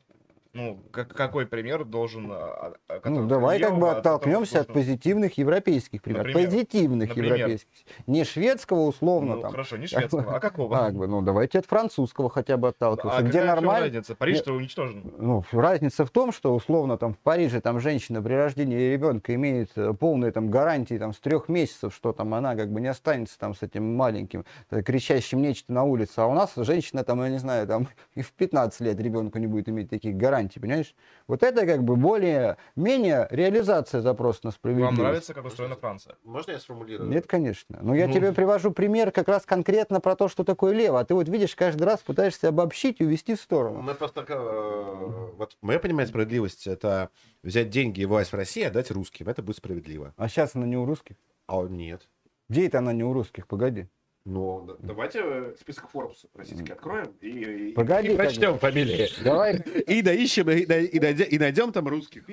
отталкиваться? 0.00 0.21
Ну, 0.54 0.82
как, 0.90 1.08
какой 1.14 1.46
пример 1.46 1.84
должен... 1.86 2.30
а, 2.30 2.74
а, 2.86 3.08
Ну, 3.08 3.26
давай 3.26 3.58
как 3.58 3.78
бы 3.78 3.90
от 3.90 3.98
оттолкнемся 3.98 4.60
от 4.60 4.66
позитивных 4.68 5.38
европейских 5.38 6.02
примеров. 6.02 6.26
Например? 6.26 6.50
Позитивных 6.50 7.08
Например? 7.08 7.34
европейских. 7.36 7.68
Не 8.06 8.24
шведского 8.24 8.80
условно 8.80 9.36
Ну, 9.36 9.40
там. 9.40 9.50
хорошо, 9.52 9.78
не 9.78 9.86
шведского, 9.86 10.36
а 10.36 10.40
какого? 10.40 10.76
Как 10.76 10.94
бы, 10.94 11.06
ну 11.06 11.22
давайте 11.22 11.58
от 11.58 11.64
французского 11.64 12.28
хотя 12.28 12.58
бы 12.58 12.68
отталкиваться. 12.68 13.18
а 13.18 13.22
где 13.22 13.40
какая 13.40 13.46
нормально. 13.46 13.86
разница? 13.86 14.14
Париж-то 14.14 14.52
уничтожен. 14.52 15.02
Ну, 15.16 15.42
разница 15.52 16.04
в 16.04 16.10
том, 16.10 16.32
что 16.32 16.54
условно 16.54 16.98
там 16.98 17.14
в 17.14 17.18
Париже 17.18 17.62
там 17.62 17.80
женщина 17.80 18.20
при 18.20 18.34
рождении 18.34 18.92
ребенка 18.92 19.34
имеет 19.34 19.70
э, 19.76 19.94
полные 19.94 20.32
там 20.32 20.50
гарантии 20.50 20.98
там 20.98 21.14
с 21.14 21.18
трех 21.18 21.48
месяцев, 21.48 21.94
что 21.94 22.12
там 22.12 22.34
она 22.34 22.56
как 22.56 22.70
бы 22.70 22.82
не 22.82 22.88
останется 22.88 23.38
там 23.38 23.54
с 23.54 23.62
этим 23.62 23.96
маленьким 23.96 24.44
э, 24.70 24.82
кричащим 24.82 25.40
нечто 25.40 25.72
на 25.72 25.84
улице, 25.84 26.18
а 26.18 26.26
у 26.26 26.34
нас 26.34 26.52
женщина 26.56 27.04
там, 27.04 27.22
я 27.22 27.30
не 27.30 27.38
знаю, 27.38 27.66
там 27.66 27.88
и 28.14 28.20
в 28.20 28.32
15 28.32 28.80
лет 28.82 29.00
ребенку 29.00 29.38
не 29.38 29.46
будет 29.46 29.70
иметь 29.70 29.88
таких 29.88 30.14
гарантий, 30.16 30.41
понимаешь? 30.60 30.94
Вот 31.26 31.42
это 31.42 31.66
как 31.66 31.82
бы 31.84 31.96
более-менее 31.96 33.28
реализация 33.30 34.00
запроса 34.00 34.40
на 34.44 34.48
Вам 34.48 34.52
справедливость. 34.54 34.98
нравится, 34.98 35.34
как 35.34 35.44
устроена 35.44 35.76
Франция? 35.76 36.16
Можно 36.24 36.52
я 36.52 36.58
сформулирую? 36.58 37.08
Нет, 37.10 37.26
конечно. 37.26 37.78
Но 37.82 37.94
я 37.94 38.06
Ну. 38.08 38.12
тебе 38.12 38.32
привожу 38.32 38.70
пример 38.72 39.12
как 39.12 39.28
раз 39.28 39.44
конкретно 39.46 40.00
про 40.00 40.16
то, 40.16 40.28
что 40.28 40.44
такое 40.44 40.72
лево. 40.74 41.00
А 41.00 41.04
ты 41.04 41.14
вот 41.14 41.28
видишь, 41.28 41.54
каждый 41.54 41.84
раз 41.84 42.00
пытаешься 42.00 42.48
обобщить 42.48 43.00
и 43.00 43.04
увести 43.04 43.34
в 43.34 43.40
сторону. 43.40 43.80
Мы 43.82 43.94
просто, 43.94 44.24
э, 44.28 45.30
вот 45.36 45.56
мое 45.62 45.78
понимание 45.78 46.08
справедливости 46.08 46.68
это 46.68 47.10
взять 47.42 47.70
деньги 47.70 48.00
и 48.00 48.04
власть 48.06 48.32
в 48.32 48.36
России 48.36 48.62
и 48.62 48.66
отдать 48.66 48.90
русским. 48.90 49.28
Это 49.28 49.42
будет 49.42 49.56
справедливо. 49.56 50.14
А 50.16 50.28
сейчас 50.28 50.54
она 50.54 50.66
не 50.66 50.76
у 50.76 50.84
русских. 50.84 51.16
А 51.46 51.62
нет. 51.64 52.08
Где 52.48 52.66
это 52.66 52.78
она 52.78 52.92
не 52.92 53.04
у 53.04 53.12
русских? 53.12 53.46
Погоди. 53.46 53.88
Ну, 54.24 54.64
да- 54.66 54.76
давайте 54.80 55.54
список 55.56 55.90
Forbes 55.92 56.26
российский 56.34 56.72
откроем 56.72 57.16
и, 57.20 57.28
и- 57.70 57.72
Погоди, 57.72 58.12
и 58.12 58.16
прочтем 58.16 58.58
фамилии. 58.58 59.08
Давай. 59.24 59.56
И 59.88 60.00
доищем, 60.02 60.48
и, 60.50 60.60
и 60.62 61.00
найдем, 61.00 61.26
и 61.26 61.38
найдем 61.38 61.72
там 61.72 61.88
русских. 61.88 62.24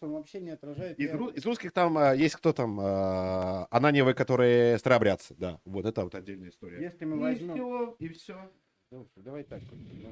он 0.00 0.12
вообще 0.12 0.40
не 0.40 0.50
отражает. 0.50 0.98
Из, 0.98 1.10
ру- 1.12 1.32
из 1.34 1.44
русских 1.44 1.72
там 1.72 1.98
э, 1.98 2.16
есть 2.16 2.36
кто 2.36 2.52
там, 2.52 2.80
э, 2.80 3.66
Ананьевы, 3.70 4.14
которые 4.14 4.78
старообрядцы, 4.78 5.34
да. 5.38 5.60
Вот 5.64 5.84
это 5.84 6.04
вот 6.04 6.14
отдельная 6.14 6.48
история. 6.48 6.80
Если 6.80 7.04
мы 7.04 7.16
И 7.16 7.20
возьмем... 7.20 7.54
все, 7.54 7.96
и 7.98 8.08
все. 8.08 8.50
Слушай, 8.88 9.22
давай 9.22 9.44
так, 9.44 9.60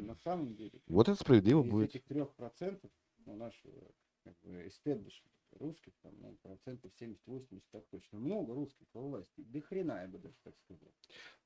на 0.00 0.14
самом 0.16 0.54
деле, 0.54 0.72
Вот 0.86 1.08
это 1.08 1.18
справедливо 1.18 1.62
из 1.62 1.70
будет. 1.70 1.88
этих 1.90 2.04
трех 2.04 2.34
процентов, 2.34 2.90
ну, 3.24 3.34
нашего, 3.36 3.72
как 4.24 4.34
бы, 4.42 4.68
русских, 5.58 5.92
там, 6.02 6.14
ну, 6.20 6.36
процентов 6.42 6.90
70-80 7.00 7.62
так 7.70 7.84
точно. 7.90 8.18
Много 8.18 8.54
русских 8.54 8.86
во 8.92 9.02
власти. 9.02 9.42
До 9.42 9.60
хрена, 9.60 10.02
я 10.02 10.08
бы 10.08 10.18
даже 10.18 10.36
так 10.42 10.54
сказал. 10.64 10.92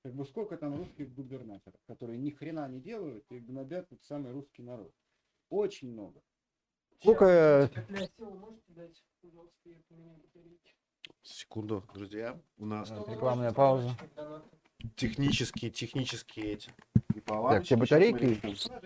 Как 0.03 0.15
бы 0.15 0.24
сколько 0.27 0.57
там 0.57 0.77
русских 0.77 1.12
губернаторов, 1.15 1.81
которые 1.87 2.19
ни 2.19 2.31
хрена 2.31 2.69
не 2.69 2.81
делают 2.81 3.24
и 3.31 3.39
гнобят 3.39 3.91
вот 3.91 4.03
самый 4.05 4.32
русский 4.32 4.62
народ. 4.62 4.95
Очень 5.49 5.93
много. 5.93 6.23
Сколько... 7.01 7.70
Секунду, 11.23 11.85
друзья. 11.95 12.41
У 12.59 12.66
нас 12.66 12.91
Рекламная 12.91 13.53
пауза. 13.53 13.97
технические, 14.97 15.70
технические 15.70 16.53
эти 16.55 16.70
Так, 17.27 17.70
мы 17.70 17.77
батарейки? 17.77 18.24
решим. 18.47 18.81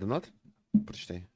Донат? 0.00 0.32
Прочитай. 0.86 1.28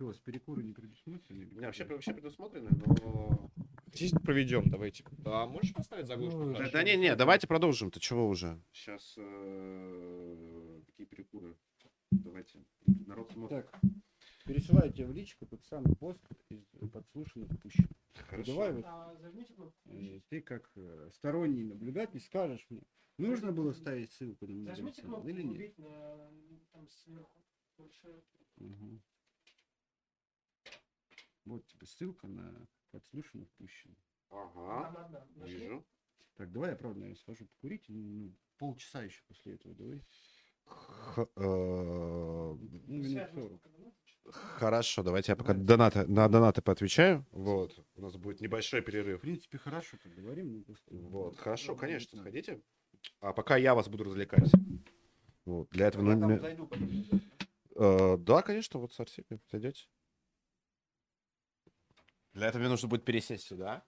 С 0.00 0.18
перекуры 0.18 0.64
не 0.64 0.72
предусмотрены? 0.72 1.44
Меня 1.44 1.68
вообще, 1.68 1.84
вообще 1.84 2.12
предусмотрено, 2.12 2.68
но... 2.72 3.50
Здесь 3.92 4.10
проведем, 4.10 4.68
давайте. 4.68 5.04
А 5.24 5.46
можешь 5.46 5.72
поставить 5.72 6.06
заглушку? 6.06 6.38
Ну, 6.42 6.54
Да, 6.54 6.68
да 6.70 6.82
не, 6.82 6.96
не, 6.96 7.14
давайте 7.14 7.46
продолжим. 7.46 7.92
Ты 7.92 8.00
чего 8.00 8.26
уже? 8.26 8.60
Сейчас 8.72 9.14
какие 10.86 11.06
перекуры? 11.06 11.56
Давайте. 12.10 12.64
Народ 13.06 13.30
смотрит. 13.30 13.70
Так, 13.70 13.80
пересылаю 14.44 14.92
тебе 14.92 15.06
в 15.06 15.12
личку 15.12 15.46
тот 15.46 15.64
самый 15.66 15.94
пост 15.94 16.20
из 16.48 16.64
подслушанных 16.90 17.60
пущу. 17.60 17.84
Хорошо. 18.28 18.54
Давай 18.54 18.72
вот 19.56 19.74
э, 19.86 20.20
ты 20.28 20.40
как 20.40 20.68
э, 20.74 21.10
сторонний 21.12 21.64
наблюдатель 21.64 22.20
скажешь 22.20 22.66
мне, 22.70 22.82
нужно 23.18 23.52
было 23.52 23.72
ставить 23.72 24.12
ссылку 24.12 24.46
на 24.46 24.72
или 25.28 25.42
нет? 25.42 25.74
Там. 27.76 27.86
Большая. 27.86 28.22
Мгм. 28.56 29.02
Вот 31.44 31.66
тебе 31.66 31.86
ссылка 31.86 32.26
на 32.28 32.66
подслушано 32.90 33.44
впущено. 33.46 33.94
Ага, 34.30 35.26
вижу. 35.36 35.84
Так, 36.36 36.50
давай 36.52 36.70
я, 36.70 36.76
правда, 36.76 37.00
наверное, 37.00 37.18
схожу 37.20 37.46
покурить. 37.46 37.84
ну, 37.88 38.32
полчаса 38.58 39.02
еще 39.02 39.22
после 39.28 39.54
этого, 39.54 39.74
давай. 39.74 40.00
Х- 40.64 41.26
э, 41.36 41.42
Ну, 41.44 42.58
минут 42.86 43.30
40. 43.34 43.60
Хорошо, 44.24 45.02
давайте 45.02 45.32
я 45.32 45.36
пока 45.36 45.52
донаты, 45.52 46.06
на 46.06 46.28
донаты 46.28 46.62
поотвечаю. 46.62 47.26
Вот, 47.32 47.76
у 47.96 48.00
нас 48.02 48.16
будет 48.16 48.40
небольшой 48.40 48.80
В 48.80 48.84
перерыв. 48.84 49.20
принципе, 49.20 49.58
хорошо, 49.58 49.96
так 50.02 50.14
говорим. 50.14 50.52
ну, 50.52 50.62
просто- 50.62 50.94
Вот, 50.94 51.36
хорошо, 51.38 51.72
Ну, 51.72 51.78
конечно, 51.78 52.18
сходите. 52.20 52.62
А 53.20 53.32
пока 53.32 53.56
я 53.56 53.74
вас 53.74 53.88
буду 53.88 54.04
развлекать. 54.04 54.48
Вот, 55.44 55.68
для 55.70 55.88
этого... 55.88 56.02
ну, 56.04 56.26
мне- 56.28 56.38
зайду 56.38 56.66
потом. 56.68 56.88
Э, 57.82 58.16
да, 58.16 58.42
конечно, 58.42 58.78
вот 58.78 58.92
с 58.92 59.00
Арсением 59.00 59.40
зайдете. 59.50 59.88
Для 62.32 62.46
этого 62.46 62.60
мне 62.60 62.68
нужно 62.68 62.86
будет 62.86 63.04
пересесть 63.04 63.44
сюда. 63.44 63.84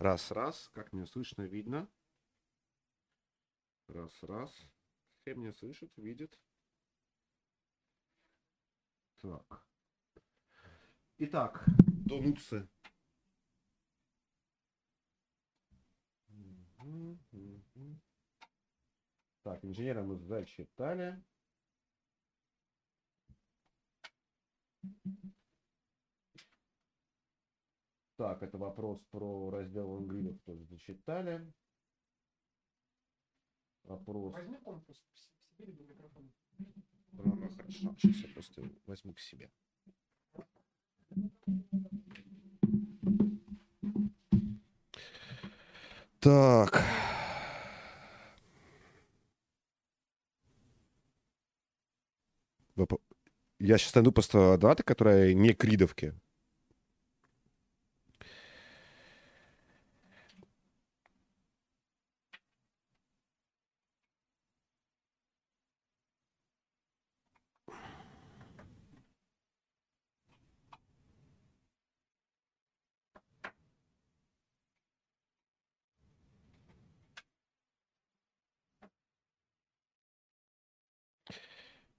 Раз, 0.00 0.32
раз. 0.32 0.68
Как 0.74 0.92
меня 0.92 1.06
слышно, 1.06 1.42
видно. 1.42 1.88
Раз, 3.86 4.20
раз. 4.22 4.50
Все 5.20 5.34
меня 5.34 5.52
слышат, 5.52 5.92
видят. 5.96 6.36
Так. 9.22 9.64
Итак, 11.18 11.64
мгм. 16.82 17.57
Так, 19.48 19.64
инженера 19.64 20.02
мы 20.02 20.18
зачитали. 20.18 21.24
Так, 28.16 28.42
это 28.42 28.58
вопрос 28.58 29.00
про 29.10 29.48
раздел 29.48 29.96
ангридов 29.96 30.38
тоже 30.42 30.62
зачитали. 30.66 31.50
Вопрос. 33.84 34.34
Возьми 34.34 34.58
конкурс 34.58 35.02
себе 35.56 35.64
либо 35.64 35.82
микрофон. 35.84 36.30
Ну, 37.12 37.48
хорошо, 37.56 37.96
сейчас 38.02 38.16
я 38.16 38.28
просто 38.34 38.62
возьму 38.84 39.14
к 39.14 39.18
себе. 39.18 39.50
Так. 46.20 47.07
Я 53.60 53.78
сейчас 53.78 53.94
найду 53.94 54.12
просто 54.12 54.56
даты, 54.58 54.82
которые 54.82 55.34
не 55.34 55.52
кридовки. 55.52 56.14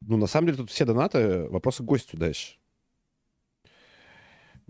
Ну, 0.02 0.18
на 0.18 0.28
самом 0.28 0.48
деле, 0.48 0.58
тут 0.58 0.70
все 0.70 0.86
донаты, 0.86 1.48
вопросы 1.50 1.84
к 1.84 1.86
гостю 1.86 2.18
дальше. 2.18 2.58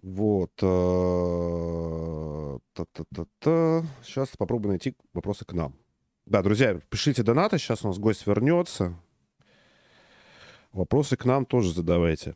Вот. 0.02 0.52
э, 0.62 1.80
Та-та-та-та. 2.74 3.86
Сейчас 4.04 4.30
попробую 4.38 4.70
найти 4.70 4.96
вопросы 5.14 5.46
к 5.46 5.54
нам. 5.54 5.74
Да, 6.26 6.42
друзья, 6.42 6.80
пишите 6.90 7.24
донаты, 7.24 7.58
сейчас 7.58 7.84
у 7.84 7.88
нас 7.88 7.98
гость 7.98 8.26
вернется. 8.28 8.96
Вопросы 10.72 11.18
к 11.18 11.26
нам 11.26 11.46
тоже 11.46 11.74
задавайте. 11.74 12.36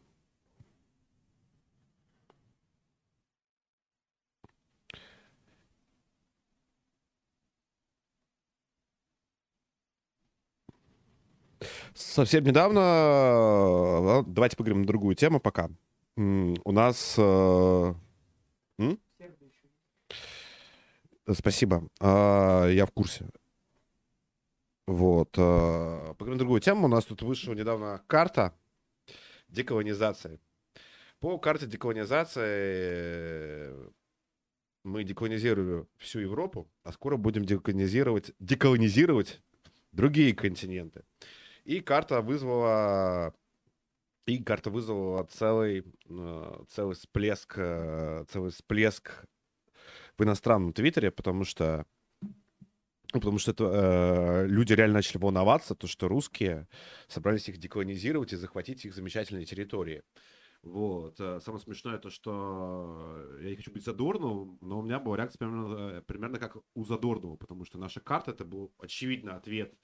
Совсем 11.96 12.44
недавно, 12.44 12.80
э, 12.80 14.24
давайте 14.28 14.58
поговорим 14.58 14.82
на 14.82 14.88
другую 14.88 15.16
тему 15.16 15.40
пока. 15.40 15.70
У 16.16 16.72
нас... 16.72 17.16
э. 17.18 17.94
Спасибо, 21.32 21.88
А, 22.02 22.68
я 22.68 22.86
в 22.86 22.92
курсе. 22.92 23.26
Вот. 24.88 25.30
э, 25.38 26.14
Поговорим 26.18 26.34
на 26.34 26.40
другую 26.40 26.60
тему. 26.62 26.86
У 26.86 26.90
нас 26.90 27.06
тут 27.06 27.22
вышла 27.22 27.54
недавно 27.54 28.02
карта 28.08 28.54
деколонизации. 29.48 30.40
По 31.20 31.38
карте 31.38 31.66
деколонизации 31.68 33.72
мы 34.84 35.06
деколонизировали 35.06 35.86
всю 35.98 36.20
Европу, 36.20 36.68
а 36.84 36.92
скоро 36.92 37.16
будем 37.16 37.46
деколонизировать, 37.46 38.34
деколонизировать 38.40 39.42
другие 39.94 40.36
континенты. 40.36 41.04
И 41.66 41.80
карта 41.80 42.22
вызвала 42.22 43.34
и 44.26 44.42
карта 44.42 44.70
вызвала 44.70 45.26
целый, 45.26 45.84
э, 46.10 46.64
целый 46.70 46.96
всплеск, 46.96 47.56
э, 47.58 48.26
целый 48.30 48.52
всплеск 48.52 49.26
в 50.18 50.24
иностранном 50.24 50.74
твиттере, 50.74 51.12
потому 51.12 51.44
что 51.44 51.86
потому 53.12 53.38
что 53.38 53.52
это, 53.52 54.44
э, 54.44 54.48
люди 54.48 54.74
реально 54.74 54.96
начали 54.96 55.18
волноваться, 55.20 55.76
то, 55.76 55.88
что 55.88 56.08
русские 56.08 56.68
собрались 57.08 57.48
их 57.50 57.58
деколонизировать 57.58 58.34
и 58.34 58.38
захватить 58.38 58.86
их 58.86 58.96
замечательные 58.96 59.46
территории. 59.46 60.04
Вот. 60.64 61.20
э, 61.20 61.40
Самое 61.42 61.62
смешное 61.62 61.98
то, 61.98 62.10
что 62.10 63.38
я 63.42 63.50
не 63.50 63.56
хочу 63.58 63.72
быть 63.72 63.84
Задорновым, 63.84 64.58
но 64.62 64.80
у 64.80 64.82
меня 64.82 65.00
была 65.00 65.18
реакция 65.18 65.40
примерно, 65.40 65.98
э, 65.98 66.02
примерно 66.02 66.40
как 66.40 66.58
у 66.74 66.86
Задорнова, 66.86 67.36
потому 67.36 67.66
что 67.66 67.78
наша 67.78 68.00
карта 68.00 68.32
это 68.32 68.46
был 68.46 68.74
очевидно 68.80 69.36
ответ 69.36 69.76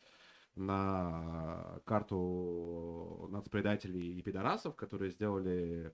на 0.55 1.79
карту 1.85 3.27
нацпредателей 3.31 4.17
и 4.17 4.21
пидорасов, 4.21 4.75
которые 4.75 5.11
сделали 5.11 5.93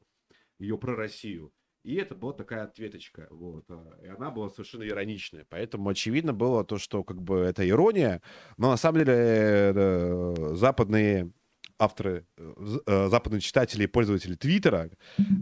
ее 0.59 0.77
про 0.77 0.95
Россию. 0.95 1.53
И 1.83 1.95
это 1.95 2.15
была 2.15 2.33
такая 2.33 2.63
ответочка, 2.63 3.27
вот. 3.29 3.65
И 4.01 4.07
она 4.07 4.31
была 4.31 4.49
совершенно 4.49 4.87
ироничная. 4.87 5.45
Поэтому 5.49 5.89
очевидно 5.89 6.33
было 6.33 6.65
то, 6.65 6.79
что 6.79 7.03
как 7.03 7.21
бы 7.21 7.37
это 7.37 7.67
ирония, 7.67 8.23
но 8.57 8.71
на 8.71 8.77
самом 8.77 9.01
деле 9.01 9.13
э, 9.15 10.55
западные 10.55 11.31
авторы, 11.77 12.25
э, 12.37 12.53
э, 12.87 13.07
западные 13.09 13.39
читатели 13.39 13.83
и 13.83 13.87
пользователи 13.87 14.33
Твиттера, 14.33 14.89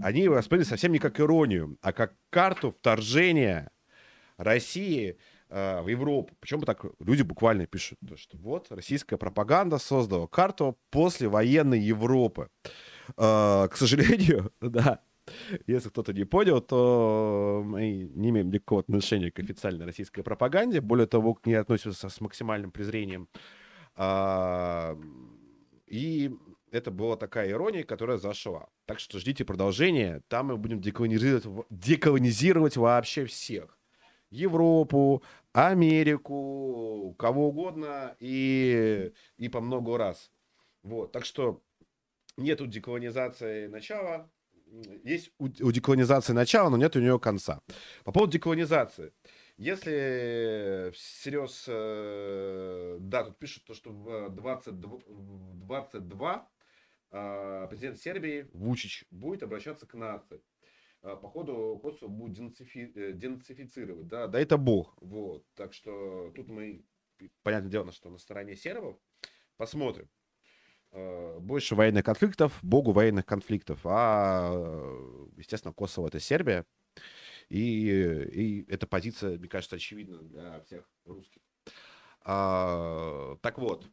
они 0.02 0.28
восприняли 0.28 0.66
совсем 0.66 0.92
не 0.92 1.00
как 1.00 1.22
иронию, 1.22 1.78
а 1.82 1.94
как 1.94 2.16
карту 2.30 2.72
вторжения 2.72 3.72
России 4.38 5.18
э, 5.54 5.82
в 5.82 5.88
Европу. 5.88 6.34
Причем 6.40 6.62
так 6.62 6.86
люди 7.00 7.22
буквально 7.22 7.66
пишут, 7.66 8.00
то, 8.08 8.18
что 8.18 8.38
вот 8.38 8.72
российская 8.72 9.18
пропаганда 9.18 9.78
создала 9.78 10.28
карту 10.28 10.78
послевоенной 10.90 11.80
Европы. 11.80 12.50
Э, 13.18 13.68
К 13.68 13.76
сожалению, 13.76 14.52
да, 14.62 15.00
если 15.68 15.90
кто-то 15.90 16.14
не 16.14 16.26
понял, 16.26 16.62
то 16.62 17.62
мы 17.66 18.10
не 18.16 18.30
имеем 18.30 18.50
никакого 18.50 18.82
отношения 18.82 19.32
к 19.32 19.40
официальной 19.40 19.86
российской 19.86 20.22
пропаганде. 20.24 20.82
Более 20.82 21.08
того, 21.08 21.34
к 21.34 21.46
ней 21.46 21.56
относимся 21.56 22.10
с 22.10 22.22
максимальным 22.22 22.72
презрением. 22.72 23.28
А, 23.96 24.98
И 25.88 26.32
это 26.72 26.92
была 26.92 27.16
такая 27.16 27.52
ирония, 27.52 27.84
которая 27.84 28.18
зашла. 28.18 28.68
Так 28.86 29.00
что 29.00 29.20
ждите 29.20 29.46
продолжения. 29.46 30.22
Там 30.28 30.48
мы 30.48 30.58
будем 30.58 30.82
деколонизировать, 30.82 31.68
деколонизировать 31.70 32.78
вообще 32.78 33.26
всех. 33.26 33.78
Европу, 34.32 35.22
Америку, 35.54 37.16
кого 37.18 37.50
угодно 37.50 38.16
и, 38.20 39.14
и 39.38 39.50
по 39.50 39.62
много 39.62 39.98
раз. 39.98 40.32
Вот, 40.82 41.12
так 41.12 41.26
что 41.26 41.62
нету 42.38 42.66
деколонизации 42.68 43.68
начала, 43.68 44.30
есть 45.04 45.32
у, 45.38 45.46
у 45.46 45.72
деколонизации 45.72 46.34
начала, 46.34 46.70
но 46.70 46.78
нет 46.78 46.96
у 46.96 47.00
нее 47.00 47.20
конца. 47.20 47.62
По 48.04 48.12
поводу 48.12 48.34
деколонизации. 48.34 49.14
Если 49.58 50.92
всерьез, 50.96 51.66
э, 51.68 52.98
да, 53.00 53.24
тут 53.24 53.38
пишут, 53.38 53.66
то, 53.66 53.76
что 53.76 53.92
в 53.92 54.30
22, 54.30 54.90
в 55.06 55.56
22 55.60 56.50
э, 57.12 57.68
президент 57.70 58.00
Сербии 58.00 58.50
Вучич 58.54 59.06
будет 59.12 59.44
обращаться 59.44 59.86
к 59.86 59.94
нации. 59.94 60.42
Э, 61.04 61.16
По 61.22 61.30
ходу 61.30 61.80
Косово 61.82 62.10
будет 62.10 62.38
денацифи- 62.38 62.92
э, 62.96 63.12
денацифицировать. 63.14 64.08
Да, 64.08 64.28
да 64.28 64.40
это 64.40 64.58
бог. 64.58 64.96
Вот. 65.02 65.46
Так 65.56 65.74
что 65.74 66.32
тут 66.36 66.48
мы, 66.48 66.86
понятное 67.44 67.70
дело, 67.72 67.92
что 67.92 68.10
на 68.10 68.18
стороне 68.18 68.56
сербов. 68.56 68.98
Посмотрим. 69.58 70.10
э, 70.96 71.40
больше 71.40 71.74
военных 71.76 72.06
конфликтов, 72.06 72.60
богу 72.62 72.92
военных 72.92 73.26
конфликтов. 73.26 73.80
А, 73.84 74.52
естественно, 75.38 75.74
Косово— 75.74 76.08
это 76.10 76.20
Сербия. 76.20 76.66
И, 77.50 77.90
и 78.32 78.66
эта 78.72 78.86
позиция, 78.88 79.38
мне 79.40 79.48
кажется, 79.50 79.76
очевидна 79.76 80.20
для 80.20 80.62
всех 80.62 80.88
русских. 81.06 81.42
А, 82.22 83.38
так 83.42 83.58
вот, 83.58 83.88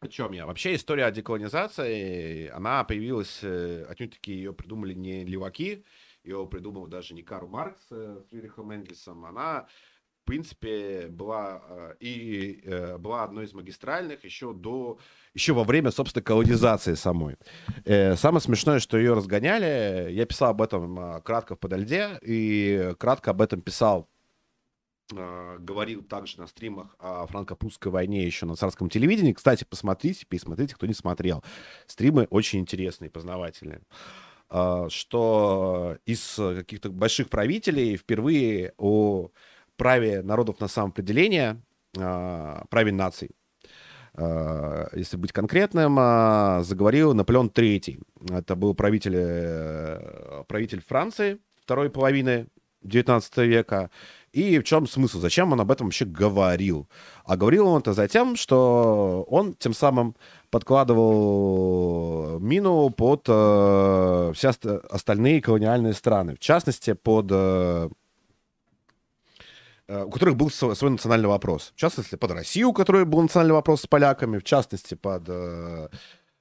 о 0.00 0.08
чем 0.08 0.32
я? 0.32 0.46
Вообще 0.46 0.74
история 0.74 1.04
о 1.04 1.10
деколонизации, 1.10 2.48
она 2.48 2.82
появилась, 2.84 3.40
э, 3.42 3.84
отнюдь-таки 3.84 4.32
ее 4.32 4.54
придумали 4.54 4.94
не 4.94 5.24
леваки, 5.24 5.84
ее 6.24 6.46
придумал 6.46 6.86
даже 6.86 7.14
не 7.14 7.22
Карл 7.22 7.48
Маркс 7.48 7.86
э, 7.90 8.20
с 8.24 8.28
Фридрихом 8.30 8.70
Энгельсом, 8.70 9.24
она 9.24 9.66
в 10.22 10.26
принципе, 10.26 11.08
была 11.08 11.62
э, 11.66 11.94
и 12.00 12.60
э, 12.62 12.98
была 12.98 13.24
одной 13.24 13.46
из 13.46 13.54
магистральных 13.54 14.22
еще 14.22 14.52
до, 14.52 14.98
еще 15.34 15.54
во 15.54 15.64
время, 15.64 15.90
собственно, 15.90 16.22
колонизации 16.22 16.94
самой. 16.94 17.36
Самое 17.84 18.40
смешное, 18.40 18.78
что 18.78 18.98
ее 18.98 19.14
разгоняли, 19.14 20.12
я 20.12 20.26
писал 20.26 20.50
об 20.50 20.62
этом 20.62 21.20
кратко 21.22 21.56
в 21.56 21.58
«Подо 21.58 21.78
и 22.22 22.94
кратко 22.98 23.30
об 23.30 23.40
этом 23.40 23.62
писал 23.62 24.08
говорил 25.12 26.04
также 26.04 26.38
на 26.38 26.46
стримах 26.46 26.94
о 27.00 27.26
франко-прусской 27.26 27.90
войне 27.90 28.24
еще 28.24 28.46
на 28.46 28.54
царском 28.54 28.88
телевидении. 28.88 29.32
Кстати, 29.32 29.64
посмотрите, 29.68 30.24
пересмотрите, 30.24 30.76
кто 30.76 30.86
не 30.86 30.94
смотрел. 30.94 31.42
Стримы 31.88 32.28
очень 32.30 32.60
интересные, 32.60 33.10
познавательные. 33.10 33.80
Э, 34.50 34.86
Что 34.90 35.96
из 36.06 36.34
каких-то 36.36 36.90
больших 36.90 37.28
правителей 37.28 37.96
впервые 37.96 38.72
о 38.78 39.30
праве 39.76 40.22
народов 40.22 40.60
на 40.60 40.68
самоопределение, 40.68 41.60
э, 41.96 42.62
праве 42.68 42.92
наций, 42.92 43.30
э, 44.14 44.88
если 44.94 45.16
быть 45.16 45.32
конкретным, 45.32 45.98
э, 45.98 46.62
заговорил 46.64 47.14
Наполеон 47.14 47.48
III. 47.48 48.00
Это 48.30 48.56
был 48.56 48.74
правитель, 48.74 49.14
э, 49.16 50.44
правитель 50.48 50.82
Франции 50.86 51.38
второй 51.62 51.90
половины 51.90 52.46
19 52.82 53.46
века. 53.46 53.90
И 54.32 54.60
в 54.60 54.62
чем 54.62 54.86
смысл? 54.86 55.18
Зачем 55.18 55.52
он 55.52 55.60
об 55.60 55.72
этом 55.72 55.88
вообще 55.88 56.04
говорил? 56.04 56.88
А 57.24 57.36
говорил 57.36 57.66
он 57.66 57.80
это 57.80 57.92
за 57.94 58.06
тем, 58.06 58.36
что 58.36 59.24
он 59.28 59.54
тем 59.54 59.74
самым 59.74 60.14
подкладывал 60.50 62.38
мину 62.38 62.90
под 62.90 63.24
э, 63.26 64.32
все 64.34 64.50
ост- 64.50 64.66
остальные 64.66 65.42
колониальные 65.42 65.94
страны. 65.94 66.36
В 66.36 66.38
частности, 66.38 66.92
под... 66.92 67.26
э, 67.30 67.88
э, 69.88 70.04
у 70.04 70.10
которых 70.10 70.36
был 70.36 70.48
свой 70.50 70.90
национальный 70.90 71.28
вопрос. 71.28 71.72
В 71.74 71.80
частности, 71.80 72.14
под 72.14 72.30
Россию, 72.30 72.68
у 72.68 72.72
которой 72.72 73.04
был 73.04 73.22
национальный 73.22 73.54
вопрос 73.54 73.80
с 73.82 73.86
поляками. 73.88 74.38
В 74.38 74.44
частности, 74.44 74.94
под... 74.94 75.24
э, 75.26 75.88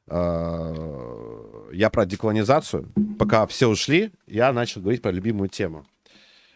э, 0.08 1.70
я 1.74 1.90
про 1.90 2.06
деколонизацию. 2.06 2.92
Пока 3.18 3.48
все 3.48 3.68
ушли, 3.68 4.12
я 4.28 4.54
начал 4.54 4.82
говорить 4.82 5.02
про 5.02 5.10
любимую 5.12 5.50
тему. 5.50 5.88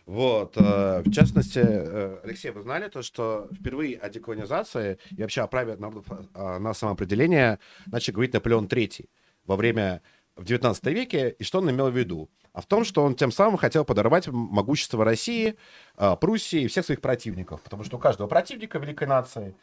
Вот, 0.05 0.57
э, 0.57 1.01
в 1.05 1.11
частности, 1.11 1.59
э, 1.63 2.19
Алексей, 2.23 2.51
вы 2.51 2.61
знали 2.61 2.89
то, 2.89 3.01
что 3.01 3.47
впервые 3.53 3.97
о 3.97 4.09
деколонизации 4.09 4.97
и 5.11 5.21
вообще 5.21 5.41
о 5.41 5.47
праве 5.47 5.77
народов 5.77 6.05
э, 6.11 6.57
на 6.57 6.73
самоопределение 6.73 7.59
начал 7.85 8.11
говорить 8.13 8.33
Наполеон 8.33 8.65
III 8.65 9.07
во 9.45 9.55
время 9.55 10.01
в 10.35 10.43
19 10.43 10.85
веке, 10.87 11.35
и 11.39 11.43
что 11.43 11.59
он 11.59 11.69
имел 11.69 11.89
в 11.89 11.97
виду? 11.97 12.29
А 12.53 12.61
в 12.61 12.65
том, 12.67 12.85
что 12.85 13.03
он 13.03 13.15
тем 13.15 13.31
самым 13.31 13.57
хотел 13.57 13.83
подорвать 13.85 14.27
могущество 14.27 15.03
России, 15.05 15.55
э, 15.97 16.15
Пруссии 16.19 16.61
и 16.61 16.67
всех 16.67 16.85
своих 16.85 17.01
противников, 17.01 17.61
потому 17.61 17.83
что 17.83 17.97
у 17.97 17.99
каждого 17.99 18.27
противника 18.27 18.79
великой 18.79 19.07
нации, 19.07 19.55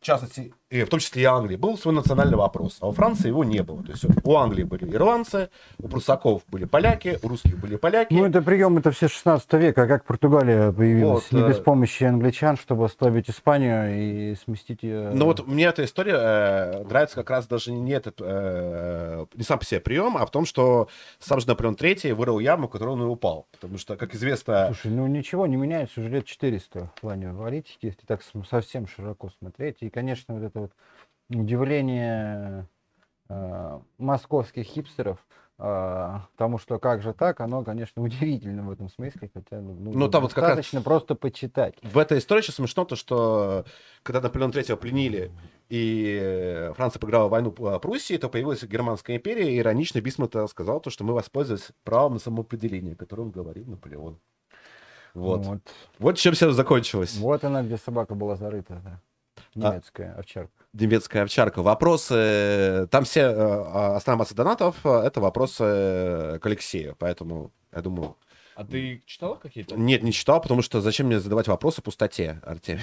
в 0.00 0.04
частности, 0.04 0.52
и 0.68 0.82
в 0.82 0.88
том 0.88 1.00
числе 1.00 1.22
и 1.22 1.24
Англии, 1.24 1.56
был 1.56 1.78
свой 1.78 1.94
национальный 1.94 2.36
вопрос, 2.36 2.78
а 2.80 2.88
у 2.88 2.92
Франции 2.92 3.28
его 3.28 3.44
не 3.44 3.62
было. 3.62 3.82
То 3.82 3.92
есть 3.92 4.04
у 4.24 4.36
Англии 4.36 4.64
были 4.64 4.92
ирландцы, 4.92 5.48
у 5.78 5.88
прусаков 5.88 6.42
были 6.48 6.64
поляки, 6.64 7.18
у 7.22 7.28
русских 7.28 7.58
были 7.58 7.76
поляки. 7.76 8.12
Ну, 8.12 8.24
это 8.24 8.42
прием, 8.42 8.76
это 8.76 8.90
все 8.90 9.08
16 9.08 9.52
века, 9.54 9.82
а 9.82 9.86
как 9.86 10.04
Португалия 10.04 10.72
появилась? 10.72 11.30
Вот, 11.30 11.40
Не 11.40 11.48
без 11.48 11.58
э, 11.58 11.62
помощи 11.62 12.04
англичан, 12.04 12.56
чтобы 12.56 12.84
ослабить 12.84 13.30
Испанию 13.30 14.32
и 14.32 14.34
сместить 14.34 14.82
ее... 14.82 15.10
Ну 15.14 15.26
вот 15.26 15.46
мне 15.46 15.64
эта 15.64 15.84
история 15.84 16.16
э, 16.16 16.84
нравится 16.84 17.16
как 17.16 17.30
раз 17.30 17.46
даже 17.46 17.72
не 17.72 17.92
этот, 17.92 18.16
э, 18.20 19.26
не 19.34 19.44
сам 19.44 19.58
по 19.60 19.64
себе 19.64 19.80
прием, 19.80 20.16
а 20.16 20.26
в 20.26 20.30
том, 20.30 20.46
что 20.46 20.88
сам 21.20 21.40
же 21.40 21.46
Наполеон 21.46 21.74
III 21.74 22.14
вырыл 22.14 22.40
яму, 22.40 22.66
в 22.66 22.70
которую 22.70 22.96
он 22.96 23.02
и 23.02 23.06
упал. 23.06 23.46
Потому 23.52 23.78
что, 23.78 23.96
как 23.96 24.14
известно, 24.14 24.66
Слушай, 24.66 24.90
ну 24.90 25.06
ничего 25.06 25.46
не 25.46 25.56
меняется 25.56 26.00
уже 26.00 26.10
лет 26.10 26.26
400 26.26 26.90
в 26.96 27.00
плане 27.00 27.32
политики, 27.32 27.86
если 27.86 28.04
так 28.06 28.22
совсем 28.50 28.88
широко 28.88 29.30
смотреть. 29.38 29.75
И, 29.80 29.90
конечно, 29.90 30.34
вот 30.34 30.42
это 30.44 30.60
вот 30.60 30.72
удивление 31.30 32.66
э, 33.28 33.80
московских 33.98 34.64
хипстеров 34.66 35.18
э, 35.58 36.14
тому, 36.36 36.58
что 36.58 36.78
как 36.78 37.02
же 37.02 37.12
так, 37.12 37.40
оно, 37.40 37.62
конечно, 37.64 38.02
удивительно 38.02 38.62
в 38.62 38.70
этом 38.70 38.88
смысле, 38.88 39.30
хотя 39.32 39.60
ну, 39.60 39.92
Ну, 39.92 40.08
там 40.08 40.22
вот 40.22 40.32
как 40.34 40.42
раз- 40.44 40.56
достаточно 40.56 40.82
просто 40.82 41.14
почитать. 41.14 41.74
в 41.82 41.98
этой 41.98 42.18
истории 42.18 42.42
еще 42.42 42.52
смешно 42.52 42.84
то, 42.84 42.96
что 42.96 43.64
когда 44.02 44.20
Наполеон 44.20 44.50
III 44.50 44.76
пленили, 44.76 45.30
и 45.68 46.70
Франция 46.76 47.00
проиграла 47.00 47.28
войну 47.28 47.54
э, 47.58 47.78
Пруссии, 47.80 48.16
то 48.16 48.28
появилась 48.28 48.62
Германская 48.62 49.16
империя, 49.16 49.52
и 49.52 49.58
иронично 49.58 50.00
Бисмарк 50.00 50.36
сказал 50.50 50.80
то, 50.80 50.90
что 50.90 51.04
мы 51.04 51.12
воспользовались 51.14 51.70
правом 51.84 52.14
на 52.14 52.18
самоопределение, 52.20 52.92
о 52.92 52.96
котором 52.96 53.30
говорил 53.30 53.66
Наполеон. 53.66 54.18
Вот. 55.14 55.46
Вот. 55.46 55.58
Вот 55.98 56.18
чем 56.18 56.34
все 56.34 56.50
закончилось. 56.52 57.16
Вот 57.16 57.42
она, 57.42 57.62
где 57.62 57.78
собака 57.78 58.14
была 58.14 58.36
зарыта, 58.36 58.80
да. 58.84 59.00
Немецкая 59.56 60.14
овчарка. 60.18 60.50
немецкая 60.72 61.22
овчарка. 61.22 61.62
Вопросы, 61.62 62.86
там 62.90 63.04
все, 63.04 63.20
э, 63.20 63.34
а, 63.34 63.96
основная 63.96 64.18
масса 64.20 64.34
донатов, 64.34 64.76
э, 64.84 64.88
это 64.90 65.20
вопросы 65.20 65.64
э, 65.64 66.38
к 66.40 66.46
Алексею, 66.46 66.94
поэтому, 66.98 67.52
я 67.74 67.80
думаю, 67.80 68.16
А 68.54 68.64
ты 68.64 69.02
читал 69.06 69.36
какие-то? 69.36 69.76
нет, 69.76 70.02
не 70.02 70.12
читал, 70.12 70.40
потому 70.40 70.62
что 70.62 70.80
зачем 70.80 71.06
мне 71.06 71.18
задавать 71.20 71.48
вопросы 71.48 71.82
пустоте, 71.82 72.40
Артемий? 72.42 72.82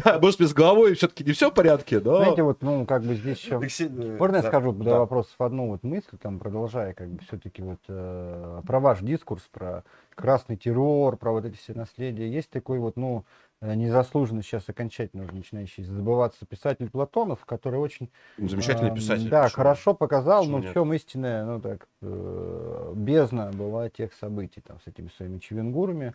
Я, 0.04 0.18
может, 0.18 0.40
без 0.40 0.52
головой 0.52 0.94
все-таки 0.94 1.24
не 1.24 1.32
все 1.32 1.50
в 1.50 1.54
порядке, 1.54 2.00
но... 2.00 2.16
Знаете, 2.16 2.42
вот, 2.42 2.62
ну, 2.62 2.84
как 2.86 3.02
бы 3.04 3.14
здесь 3.14 3.38
еще... 3.38 3.60
Э, 3.60 4.16
Можно 4.18 4.36
я 4.36 4.42
да, 4.42 4.48
скажу 4.48 4.72
до 4.72 4.84
да. 4.84 4.98
вопросов 5.00 5.34
одну 5.38 5.68
вот 5.68 5.82
мысль, 5.82 6.16
там, 6.20 6.38
продолжая, 6.38 6.94
как 6.94 7.08
бы, 7.08 7.20
все-таки 7.26 7.62
вот 7.62 7.80
э, 7.88 8.62
про 8.66 8.80
ваш 8.80 9.00
дискурс, 9.00 9.42
про 9.52 9.84
красный 10.20 10.56
террор, 10.56 11.16
про 11.16 11.32
вот 11.32 11.44
эти 11.44 11.56
все 11.56 11.74
наследия. 11.74 12.28
Есть 12.28 12.50
такой 12.50 12.78
вот, 12.78 12.96
ну, 12.96 13.24
э, 13.60 13.74
незаслуженно 13.74 14.42
сейчас 14.42 14.68
окончательно 14.68 15.24
уже 15.24 15.34
начинающий 15.34 15.82
забываться 15.84 16.46
писатель 16.46 16.90
Платонов, 16.90 17.44
который 17.44 17.80
очень... 17.80 18.10
Замечательный 18.38 18.90
эм, 18.90 18.94
писатель. 18.94 19.28
Да, 19.28 19.44
почему? 19.44 19.56
хорошо 19.56 19.94
показал, 19.94 20.42
Почему 20.42 20.58
но 20.58 20.62
нет? 20.62 20.70
в 20.70 20.74
чем 20.74 20.92
истинная, 20.92 21.44
ну, 21.44 21.60
так, 21.60 21.88
э, 22.02 22.92
бездна 22.94 23.50
была 23.52 23.88
тех 23.88 24.12
событий, 24.14 24.60
там, 24.60 24.78
с 24.84 24.86
этими 24.86 25.08
своими 25.16 25.38
чевенгурами. 25.38 26.14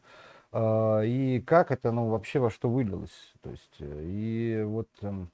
А, 0.52 1.02
и 1.02 1.42
как 1.42 1.72
это, 1.72 1.92
ну, 1.92 2.08
вообще 2.08 2.40
во 2.40 2.50
что 2.50 2.70
вылилось. 2.70 3.34
То 3.42 3.50
есть, 3.50 3.76
э, 3.80 4.04
и 4.06 4.64
вот 4.64 4.88
эм, 5.02 5.30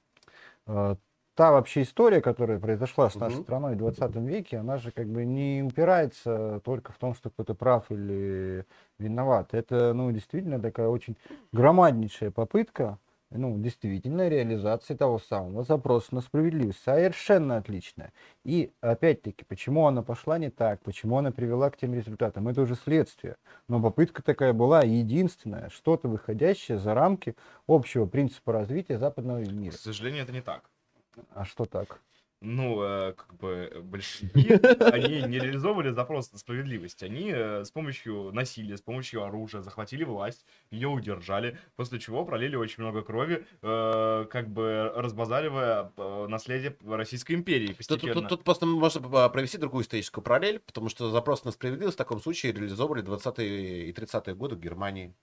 а, 0.66 0.96
та 1.34 1.50
вообще 1.52 1.82
история, 1.82 2.20
которая 2.20 2.58
произошла 2.58 3.08
с 3.08 3.14
нашей 3.18 3.36
Мгм. 3.36 3.42
страной 3.44 3.74
в 3.74 3.78
20 3.78 4.26
веке, 4.26 4.58
она 4.58 4.76
же 4.78 4.90
как 4.90 5.06
бы 5.08 5.24
не 5.24 5.62
упирается 5.62 6.60
только 6.64 6.92
в 6.92 6.98
том, 6.98 7.14
что 7.14 7.30
кто-то 7.30 7.54
прав 7.54 7.90
или 7.90 8.66
виноват. 8.98 9.54
Это, 9.54 9.94
ну, 9.94 10.10
действительно 10.12 10.60
такая 10.60 10.88
очень 10.88 11.16
громаднейшая 11.52 12.30
попытка, 12.30 12.98
ну, 13.30 13.58
действительно, 13.58 14.28
реализации 14.28 14.94
того 14.94 15.18
самого 15.18 15.64
запроса 15.64 16.14
на 16.14 16.20
справедливость. 16.20 16.82
Совершенно 16.84 17.56
отличная. 17.56 18.12
И, 18.44 18.72
опять-таки, 18.82 19.44
почему 19.44 19.86
она 19.86 20.02
пошла 20.02 20.36
не 20.36 20.50
так, 20.50 20.82
почему 20.82 21.16
она 21.16 21.30
привела 21.30 21.70
к 21.70 21.78
тем 21.78 21.94
результатам, 21.94 22.48
это 22.48 22.60
уже 22.60 22.74
следствие. 22.74 23.36
Но 23.68 23.80
попытка 23.80 24.22
такая 24.22 24.52
была 24.52 24.82
единственная, 24.82 25.70
что-то 25.70 26.08
выходящее 26.08 26.76
за 26.76 26.92
рамки 26.92 27.34
общего 27.66 28.04
принципа 28.04 28.52
развития 28.52 28.98
западного 28.98 29.38
мира. 29.38 29.72
К 29.72 29.78
сожалению, 29.78 30.24
это 30.24 30.32
не 30.32 30.42
так. 30.42 30.68
А 31.30 31.44
что 31.44 31.64
так? 31.64 32.00
Ну, 32.44 32.82
э, 32.82 33.12
как 33.12 33.36
бы 33.36 33.70
э, 33.72 33.80
большевики, 33.80 34.52
они 34.92 35.22
не 35.22 35.38
реализовывали 35.38 35.90
запрос 35.90 36.32
на 36.32 36.38
справедливость. 36.38 37.00
Они 37.04 37.30
э, 37.32 37.64
с 37.64 37.70
помощью 37.70 38.32
насилия, 38.32 38.76
с 38.76 38.80
помощью 38.82 39.22
оружия 39.22 39.62
захватили 39.62 40.02
власть, 40.02 40.44
ее 40.72 40.88
удержали, 40.88 41.56
после 41.76 42.00
чего 42.00 42.24
пролили 42.24 42.56
очень 42.56 42.82
много 42.82 43.02
крови, 43.02 43.46
э, 43.62 44.26
как 44.28 44.48
бы 44.48 44.92
разбазаривая 44.92 45.92
наследие 46.26 46.76
Российской 46.84 47.34
империи 47.34 47.68
Тут, 47.68 47.76
постепенно. 47.76 48.14
тут- 48.14 48.28
тут 48.28 48.44
просто 48.44 48.66
можно 48.66 49.28
провести 49.28 49.58
другую 49.58 49.84
историческую 49.84 50.24
параллель, 50.24 50.58
потому 50.58 50.88
что 50.88 51.10
запрос 51.10 51.44
на 51.44 51.52
справедливость 51.52 51.94
в 51.94 51.98
таком 51.98 52.20
случае 52.20 52.52
реализовывали 52.52 53.04
20-е 53.04 53.88
и 53.88 53.92
30-е 53.92 54.34
годы 54.34 54.56
в 54.56 54.60
Германии. 54.60 55.14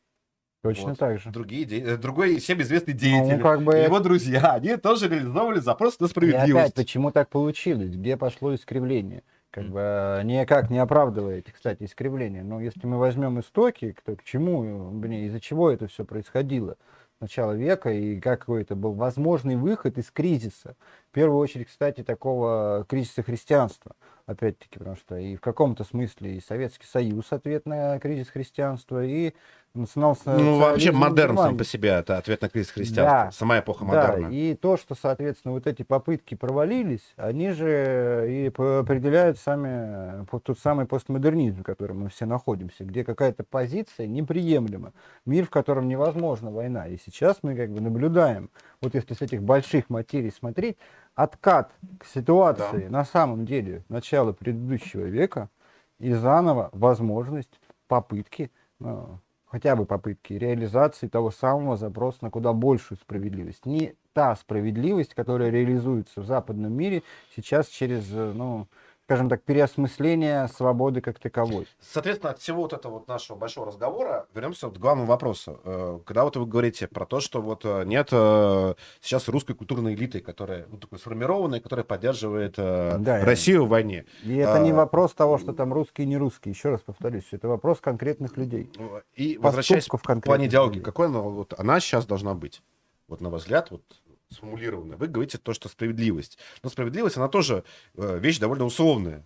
Точно 0.61 0.90
Вот. 0.90 0.98
так 0.99 1.19
же. 1.19 1.30
Другие, 1.31 1.64
де- 1.65 1.81
э, 1.81 1.98
другой 1.98 2.38
всем 2.40 2.61
известный 2.61 2.94
деятель. 2.94 3.38
Ну, 3.38 3.41
как 3.41 3.61
бы... 3.61 3.76
Его 3.76 3.99
друзья, 3.99 4.53
они 4.56 4.76
тоже 4.76 5.07
реализовывали 5.07 5.60
запрос 5.60 5.99
на 5.99 6.06
И 6.06 6.07
опять, 6.07 6.11
справедливость. 6.11 6.76
почему 6.76 7.11
так 7.11 7.30
получилось? 7.30 7.91
Где 7.91 8.18
пошло 8.18 8.53
искривление? 8.53 9.23
Как 9.52 9.65
бы 9.65 9.80
э, 9.80 10.23
никак 10.23 10.69
не 10.69 10.77
оправдываете, 10.80 11.52
кстати, 11.53 11.84
искривление. 11.84 12.44
Но 12.44 12.60
если 12.60 12.86
мы 12.86 12.98
возьмем 12.98 13.40
истоки, 13.40 13.95
то 14.06 14.15
к 14.15 14.23
чему, 14.23 15.02
э, 15.03 15.07
из-за 15.26 15.40
чего 15.40 15.72
это 15.72 15.88
все 15.88 16.03
происходило, 16.06 16.76
начала 17.22 17.53
века 17.53 17.90
и 17.91 18.19
какой 18.19 18.61
это 18.61 18.76
был 18.76 18.94
возможный 18.94 19.56
выход 19.56 19.98
из 19.98 20.11
кризиса. 20.11 20.76
В 21.10 21.11
первую 21.11 21.40
очередь, 21.40 21.68
кстати, 21.68 22.03
такого 22.03 22.86
кризиса 22.88 23.23
христианства. 23.23 23.94
Опять-таки, 24.27 24.77
потому 24.77 24.95
что 24.95 25.18
и 25.18 25.36
в 25.36 25.41
каком-то 25.41 25.84
смысле 25.84 26.36
и 26.36 26.40
Советский 26.41 26.86
Союз 26.86 27.31
ответ 27.31 27.65
на 27.65 27.98
кризис 27.99 28.30
христианства, 28.30 29.03
и 29.03 29.34
национал 29.73 30.15
Ну, 30.26 30.60
вообще 30.60 30.91
модерн 30.91 31.36
сам 31.36 31.57
по 31.57 31.64
себе, 31.64 31.90
это 31.90 32.18
ответ 32.19 32.41
на 32.44 32.49
кризис 32.49 32.69
христианства. 32.69 33.26
Да. 33.26 33.31
Сама 33.31 33.57
эпоха 33.60 33.86
Да, 33.86 34.07
модерна. 34.11 34.27
и 34.31 34.53
то, 34.53 34.77
что, 34.77 34.94
соответственно, 34.94 35.53
вот 35.56 35.65
эти 35.65 35.81
попытки 35.81 36.36
провалились, 36.36 37.14
они 37.18 37.49
же 37.52 38.27
и 38.30 38.49
по- 38.49 38.80
определяют 38.80 39.40
сами, 39.40 40.26
по- 40.26 40.40
тот 40.40 40.60
самый 40.60 40.86
постмодернизм, 40.86 41.61
в 41.61 41.64
котором 41.64 42.02
мы 42.02 42.10
все 42.10 42.26
находимся, 42.27 42.84
где 42.84 43.03
какая-то 43.03 43.44
позиция 43.44 44.06
неприемлема, 44.06 44.94
мир, 45.26 45.45
в 45.45 45.49
котором 45.49 45.88
невозможна 45.88 46.52
война. 46.52 46.88
И 46.88 46.98
сейчас 47.03 47.40
мы 47.41 47.56
как 47.56 47.72
бы 47.72 47.81
наблюдаем, 47.81 48.52
вот 48.81 48.95
если 48.95 49.14
с 49.14 49.22
этих 49.22 49.43
больших 49.43 49.89
материй 49.89 50.31
смотреть, 50.31 50.77
откат 51.15 51.72
к 51.99 52.06
ситуации 52.06 52.88
на 52.88 53.03
самом 53.03 53.45
деле 53.45 53.84
начала 53.89 54.31
предыдущего 54.31 55.06
века 55.06 55.49
и 55.99 56.14
заново 56.14 56.69
возможность 56.72 57.60
попытки, 57.88 58.51
ну, 58.80 59.19
хотя 59.45 59.76
бы 59.76 59.85
попытки 59.85 60.34
реализации 60.34 61.07
того 61.07 61.31
самого 61.31 61.76
запроса 61.76 62.19
на 62.22 62.30
куда 62.30 62.53
большую 62.53 62.97
справедливость. 62.99 63.65
Не 63.65 63.95
та 64.14 64.35
справедливость, 64.35 65.14
которая 65.14 65.49
реализуется 65.49 66.22
в 66.22 66.26
западном 66.26 66.72
мире 66.72 67.03
сейчас 67.35 67.68
через, 67.68 68.10
э, 68.11 68.31
ну, 68.34 68.68
скажем 69.10 69.27
так, 69.27 69.41
переосмысление 69.41 70.48
свободы 70.49 71.02
как 71.02 71.18
таковой. 71.18 71.65
Соответственно, 71.81 72.31
от 72.31 72.40
всего 72.40 72.61
вот 72.61 72.73
этого 72.73 72.94
вот 72.94 73.07
нашего 73.07 73.36
большого 73.38 73.65
разговора 73.65 74.27
вернемся 74.36 74.68
вот 74.68 74.77
к 74.77 74.80
главному 74.80 75.07
вопросу. 75.07 75.60
Э, 75.64 75.99
Когда 76.06 76.26
вот 76.26 76.36
вы 76.36 76.45
говорите 76.45 76.88
про 76.88 77.07
то, 77.07 77.19
что 77.19 77.41
вот 77.41 77.61
э, 77.64 77.86
нет 77.86 78.10
э, 78.11 78.76
сейчас 79.02 79.27
русской 79.27 79.56
культурной 79.56 79.95
элиты, 79.95 80.19
которая 80.19 80.68
ну, 80.69 80.77
такой 80.77 80.99
сформированной, 80.99 81.60
которая 81.60 81.84
поддерживает 81.84 82.53
Да, 82.57 83.26
Россию 83.26 83.65
в 83.65 83.69
войне. 83.69 84.06
И 84.23 84.36
это 84.36 84.60
не 84.60 84.69
А, 84.73 84.76
вопрос 84.76 85.14
того, 85.14 85.40
что 85.40 85.53
там 85.53 85.73
русские 85.73 86.06
и 86.06 86.07
не 86.07 86.18
русские. 86.18 86.53
Еще 86.53 86.69
раз 86.69 86.81
повторюсь, 86.81 87.26
это 87.31 87.48
вопрос 87.48 87.80
конкретных 87.80 88.38
людей. 88.38 88.69
И 89.15 89.40
возвращаясь 89.40 89.86
в 89.86 89.90
Поступков 89.90 90.22
плане 90.22 90.48
диалоги, 90.48 90.81
какой 90.81 91.07
она, 91.07 91.22
вот, 91.22 91.56
она 91.57 91.80
сейчас 91.80 92.06
должна 92.06 92.36
быть? 92.36 92.61
Вот 93.07 93.22
на 93.22 93.31
ваш 93.31 93.41
взгляд, 93.41 93.72
вот 93.72 93.81
сформулированная. 94.31 94.97
Вы 94.97 95.07
говорите 95.07 95.38
то, 95.38 95.53
что 95.53 95.69
справедливость. 95.69 96.38
Но 96.64 96.69
справедливость, 96.69 97.18
она 97.18 97.27
тоже 97.27 97.64
э, 97.97 98.19
вещь 98.19 98.39
довольно 98.39 98.65
условная. 98.65 99.23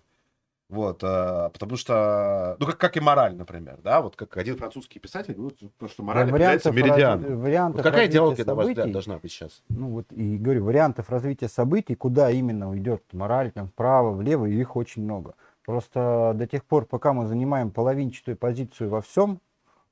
Вот, 0.69 1.03
э, 1.03 1.49
потому 1.53 1.75
что, 1.75 2.55
ну, 2.59 2.65
как, 2.65 2.77
как 2.77 2.97
и 2.97 2.99
мораль, 2.99 3.35
например, 3.35 3.79
да, 3.83 4.01
вот 4.01 4.15
как 4.15 4.37
один 4.37 4.57
французский 4.57 4.97
писатель 4.99 5.33
говорит, 5.35 5.59
что- 5.77 5.87
что 5.87 6.03
мораль 6.03 6.27
определяется 6.29 6.71
Вариантов 6.71 6.89
меридианом. 6.95 7.41
вариантов 7.41 7.75
Вот 7.77 7.83
какая 7.83 8.07
идеология, 8.07 8.45
на 8.45 8.55
ваш 8.55 8.67
взгляд, 8.67 8.91
должна 8.91 9.17
быть 9.19 9.31
сейчас? 9.31 9.61
ну 9.69 9.89
вот 9.89 10.11
и 10.11 10.37
говорю, 10.37 10.63
вариантов 10.63 11.09
развития 11.09 11.49
событий, 11.49 11.95
куда 11.95 12.31
именно 12.31 12.69
уйдет 12.69 13.03
мораль, 13.11 13.51
там, 13.51 13.67
вправо, 13.67 14.11
влево, 14.15 14.45
их 14.45 14.75
очень 14.75 15.03
много. 15.03 15.35
Просто 15.65 16.31
до 16.35 16.47
тех 16.47 16.63
пор, 16.65 16.85
пока 16.85 17.13
мы 17.13 17.27
занимаем 17.27 17.69
половинчатую 17.69 18.35
позицию 18.37 18.89
во 18.89 19.01
всем, 19.01 19.41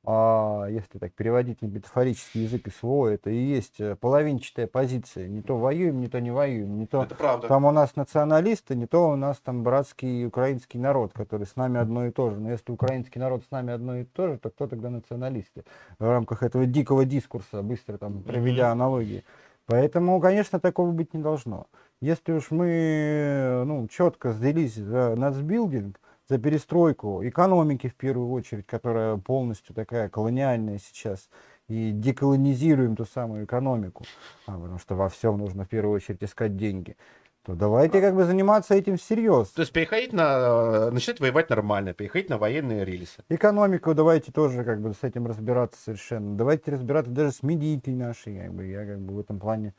а 0.04 0.66
если 0.68 0.98
так 0.98 1.14
переводить 1.14 1.62
на 1.62 1.68
метафорический 1.68 2.44
язык 2.44 2.68
СВО, 2.74 3.08
это 3.08 3.30
и 3.30 3.36
есть 3.36 3.80
э, 3.80 3.96
половинчатая 3.96 4.66
позиция. 4.66 5.28
Не 5.28 5.44
то 5.44 5.58
воюем, 5.58 6.00
не 6.00 6.08
то 6.08 6.20
не 6.20 6.32
воюем, 6.32 6.80
не 6.80 6.88
то 6.88 7.04
Это 7.04 7.14
правда. 7.14 7.48
там 7.48 7.66
у 7.66 7.72
нас 7.72 7.96
националисты, 7.96 8.76
не 8.76 8.88
то 8.88 9.10
у 9.10 9.16
нас 9.16 9.38
там 9.38 9.62
братский 9.62 10.26
украинский 10.26 10.80
народ, 10.80 11.14
который 11.14 11.46
с 11.46 11.56
нами 11.56 11.80
одно 11.80 12.08
и 12.08 12.12
то 12.12 12.32
же. 12.32 12.40
Но 12.40 12.50
если 12.50 12.72
украинский 12.72 13.20
народ 13.20 13.44
с 13.44 13.52
нами 13.52 13.74
одно 13.74 13.98
и 13.98 14.04
то 14.04 14.28
же, 14.28 14.40
то 14.40 14.50
кто 14.50 14.68
тогда 14.68 14.90
националисты? 14.90 15.66
В 16.00 16.10
рамках 16.10 16.42
этого 16.42 16.66
дикого 16.66 17.06
дискурса, 17.06 17.62
быстро 17.62 17.98
там 17.98 18.24
проведя 18.24 18.72
аналогии. 18.72 19.24
Поэтому, 19.68 20.20
конечно, 20.20 20.60
такого 20.60 20.92
быть 20.92 21.14
не 21.14 21.22
должно. 21.22 21.68
Если 22.02 22.32
уж 22.32 22.50
мы 22.50 23.64
ну, 23.68 23.88
четко 23.88 24.30
взялись 24.30 24.74
за 24.74 25.16
нацбилдинг, 25.16 26.00
за 26.32 26.38
перестройку 26.38 27.28
экономики 27.28 27.90
в 27.90 27.96
первую 27.96 28.32
очередь, 28.32 28.66
которая 28.66 29.18
полностью 29.18 29.76
такая 29.76 30.08
колониальная 30.08 30.78
сейчас, 30.78 31.30
и 31.68 31.92
деколонизируем 31.92 32.96
ту 32.96 33.04
самую 33.04 33.44
экономику, 33.44 34.06
а, 34.48 34.54
потому 34.54 34.80
что 34.80 34.96
во 34.96 35.10
всем 35.10 35.38
нужно 35.38 35.66
в 35.66 35.68
первую 35.68 35.94
очередь 35.94 36.24
искать 36.24 36.56
деньги, 36.56 36.96
то 37.44 37.54
давайте 37.54 38.00
как 38.00 38.16
бы 38.16 38.24
заниматься 38.24 38.76
этим 38.76 38.96
всерьез. 38.96 39.50
То 39.50 39.64
есть 39.64 39.74
переходить 39.74 40.14
на... 40.14 40.88
э, 40.88 40.92
Начать 40.92 41.20
воевать 41.20 41.50
нормально, 41.50 41.94
переходить 41.94 42.30
на 42.30 42.38
военные 42.38 42.86
рельсы. 42.86 43.24
Экономику 43.28 43.94
давайте 43.94 44.32
тоже 44.32 44.64
как 44.64 44.80
бы 44.80 44.94
с 44.94 45.04
этим 45.04 45.28
разбираться 45.28 45.82
совершенно. 45.84 46.38
Давайте 46.38 46.72
разбираться 46.72 47.12
даже 47.12 47.32
с 47.34 47.44
медийкой 47.44 47.96
нашей. 47.96 48.40
Как 48.40 48.54
бы. 48.54 48.68
Я 48.68 48.86
как 48.86 49.02
бы 49.02 49.16
в 49.16 49.20
этом 49.20 49.38
плане 49.38 49.74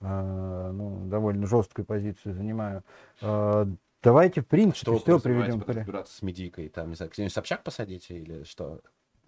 э, 0.00 0.70
ну, 0.72 1.04
довольно 1.08 1.46
жесткую 1.46 1.84
позицию 1.84 2.34
занимаю. 2.34 2.84
Э, 3.20 3.66
давайте 4.02 4.40
в 4.42 4.46
принципе 4.46 4.80
Что 4.80 4.98
все 4.98 5.20
приведем 5.20 5.62
разбираться 5.66 6.16
с 6.16 6.22
медийкой? 6.22 6.68
Там, 6.68 6.90
не 6.90 6.94
знаю, 6.94 7.10
где-нибудь 7.12 7.32
Собчак 7.32 7.62
посадите 7.62 8.18
или 8.18 8.44
что? 8.44 8.80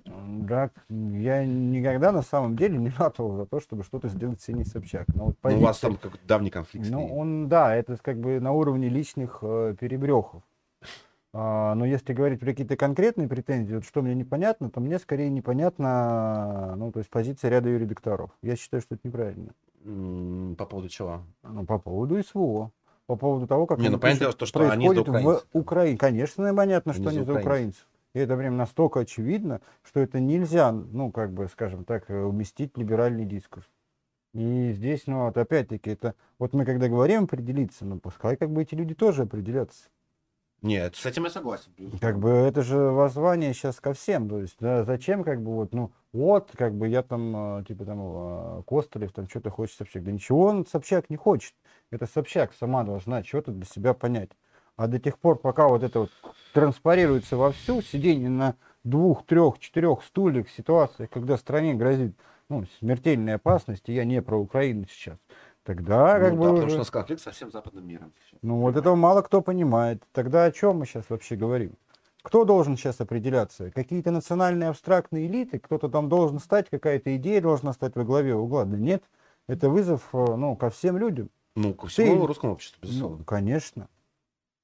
Да, 0.05 0.71
я 0.89 1.45
никогда 1.47 2.11
на 2.11 2.23
самом 2.23 2.57
деле 2.57 2.77
не 2.77 2.91
ратовал 2.91 3.37
за 3.37 3.47
то, 3.47 3.61
чтобы 3.61 3.85
что-то 3.85 4.09
сделать 4.09 4.41
с 4.41 4.45
Сеней 4.47 4.65
Собчак. 4.65 5.07
Но 5.15 5.27
вот 5.27 5.37
Ну, 5.45 5.51
у 5.59 5.61
вас 5.61 5.79
позиция- 5.79 5.91
там 5.91 5.97
какой-то 5.99 6.27
давний 6.27 6.51
конфликт. 6.51 6.89
Ну, 6.91 7.07
он, 7.17 7.49
да, 7.49 7.75
это 7.77 7.97
как 7.99 8.19
бы 8.19 8.41
на 8.41 8.53
уровне 8.53 8.89
личных 8.89 9.39
э, 9.43 9.77
перебрехов. 9.79 10.43
А, 11.35 11.75
но 11.77 11.87
если 11.87 12.13
говорить 12.13 12.41
про 12.41 12.47
какие-то 12.47 12.77
конкретные 12.77 13.27
претензии, 13.29 13.75
вот 13.77 13.85
что 13.85 14.03
мне 14.03 14.15
непонятно, 14.15 14.71
то 14.71 14.81
мне 14.81 14.99
скорее 14.99 15.31
непонятно, 15.31 16.75
ну, 16.77 16.93
то 16.93 16.99
есть 16.99 17.09
позиция 17.09 17.51
ряда 17.51 17.69
юридокторов. 17.71 18.31
Я 18.43 18.57
считаю, 18.57 18.83
что 18.83 18.97
это 18.97 19.07
неправильно. 19.07 19.53
По 20.57 20.67
поводу 20.67 20.89
чего? 20.89 21.23
Ну, 21.43 21.65
по 21.65 21.79
поводу 21.79 22.23
СВО. 22.23 22.71
По 23.13 23.17
поводу 23.17 23.47
того, 23.47 23.67
как 23.67 23.79
Не, 23.79 23.89
они 23.89 23.97
ну, 23.97 24.01
дело, 24.01 24.33
что 24.33 24.61
они 24.71 24.89
за 24.89 24.95
происходит 24.95 25.07
в 25.07 25.11
украинцев. 25.11 25.49
Украине. 25.53 25.99
Конечно, 25.99 26.55
понятно, 26.55 26.93
что 26.95 27.03
Они 27.03 27.11
за 27.11 27.17
они 27.19 27.27
за 27.27 27.41
украинцев. 27.41 27.87
И 28.15 28.19
это 28.21 28.37
прям 28.39 28.57
настолько 28.57 29.01
очевидно, 29.01 29.61
что 29.83 30.01
это 30.01 30.19
нельзя, 30.19 30.73
ну, 30.73 31.13
как 31.13 31.31
бы, 31.31 31.47
скажем 31.49 31.85
так, 31.85 32.09
э, 32.09 32.23
уместить 32.23 32.73
в 32.75 32.79
либеральный 32.79 33.27
дискурс. 33.27 33.69
И 34.33 34.73
здесь, 34.73 35.03
ну, 35.07 35.27
вот 35.27 35.37
опять-таки, 35.37 35.91
это, 35.91 36.15
вот 36.39 36.55
мы 36.55 36.65
когда 36.65 36.89
говорим 36.89 37.25
определиться, 37.25 37.85
ну, 37.85 37.99
пускай 37.99 38.35
как 38.35 38.51
бы 38.51 38.63
эти 38.63 38.75
люди 38.75 38.95
тоже 38.95 39.25
определятся. 39.25 39.91
Нет, 40.63 40.95
с 40.95 41.05
этим 41.05 41.25
я 41.25 41.31
согласен. 41.31 41.73
Как 42.01 42.21
бы 42.21 42.31
это 42.31 42.63
же 42.63 42.77
воззвание 42.77 43.53
сейчас 43.53 43.81
ко 43.81 43.93
всем. 43.95 44.29
То 44.29 44.41
есть, 44.41 44.57
да, 44.61 44.85
зачем, 44.85 45.25
как 45.25 45.43
бы, 45.43 45.53
вот, 45.53 45.75
ну, 45.75 45.93
вот, 46.13 46.53
как 46.57 46.75
бы 46.75 46.87
я 46.89 47.03
там, 47.03 47.59
э, 47.61 47.65
типа 47.65 47.85
там, 47.85 47.99
э, 48.01 48.63
Костылев, 48.65 49.13
там, 49.13 49.29
что-то 49.29 49.51
хочет 49.51 49.77
Собчак. 49.77 50.05
Да 50.05 50.13
ничего 50.13 50.45
он 50.47 50.65
Собчак 50.65 51.11
не 51.11 51.17
хочет. 51.17 51.55
Это 51.91 52.07
Собчак 52.07 52.53
сама 52.55 52.85
должна 52.85 53.25
что-то 53.25 53.51
для 53.51 53.65
себя 53.65 53.93
понять. 53.93 54.31
А 54.77 54.87
до 54.87 55.01
тех 55.01 55.19
пор, 55.19 55.39
пока 55.39 55.67
вот 55.67 55.83
это 55.83 56.01
вот 56.01 56.11
транспарируется 56.55 57.37
вовсю, 57.37 57.83
сидение 57.83 58.31
на 58.31 58.55
двух, 58.85 59.27
трех, 59.27 59.59
четырех 59.59 60.03
стульях 60.05 60.47
в 60.47 60.53
ситуациях, 60.53 61.11
когда 61.11 61.37
стране 61.37 61.75
грозит 61.75 62.17
ну, 62.49 62.65
смертельная 62.79 63.37
опасность, 63.37 63.89
и 63.89 63.95
я 63.95 64.05
не 64.05 64.21
про 64.23 64.37
Украину 64.37 64.87
сейчас, 64.89 65.19
тогда 65.65 66.19
как 66.19 66.33
ну, 66.33 66.39
бы 66.39 66.45
да, 66.45 66.53
уже... 66.53 66.55
потому 66.55 66.69
что 66.69 66.77
у 66.77 66.79
нас 66.79 66.91
конфликт 66.91 67.23
со 67.23 67.31
всем 67.31 67.51
западным 67.51 67.87
миром. 67.87 68.13
Ну 68.43 68.61
вот 68.61 68.77
этого 68.77 68.95
мало 68.95 69.23
кто 69.23 69.41
понимает. 69.41 70.03
Тогда 70.13 70.45
о 70.45 70.53
чем 70.53 70.79
мы 70.79 70.87
сейчас 70.87 71.05
вообще 71.09 71.37
говорим? 71.37 71.73
Кто 72.23 72.45
должен 72.45 72.77
сейчас 72.77 73.01
определяться? 73.01 73.71
Какие-то 73.73 74.13
национальные 74.13 74.69
абстрактные 74.69 75.27
элиты? 75.27 75.59
Кто-то 75.59 75.89
там 75.89 76.09
должен 76.09 76.39
стать, 76.39 76.71
какая-то 76.71 77.17
идея 77.17 77.41
должна 77.41 77.73
стать 77.73 77.97
во 77.97 78.05
главе 78.05 78.35
угла? 78.35 78.65
Да 78.65 78.77
нет, 78.77 79.03
это 79.49 79.69
вызов 79.69 80.09
э, 80.13 80.37
ну, 80.37 80.55
ко 80.55 80.71
всем 80.71 80.99
людям. 80.99 81.31
Ну, 81.57 81.75
ко 81.75 81.89
всему 81.89 82.21
Ты- 82.21 82.27
русскому 82.27 82.53
обществу, 82.53 82.79
безусловно. 82.81 83.19
Ну, 83.19 83.25
конечно. 83.25 83.89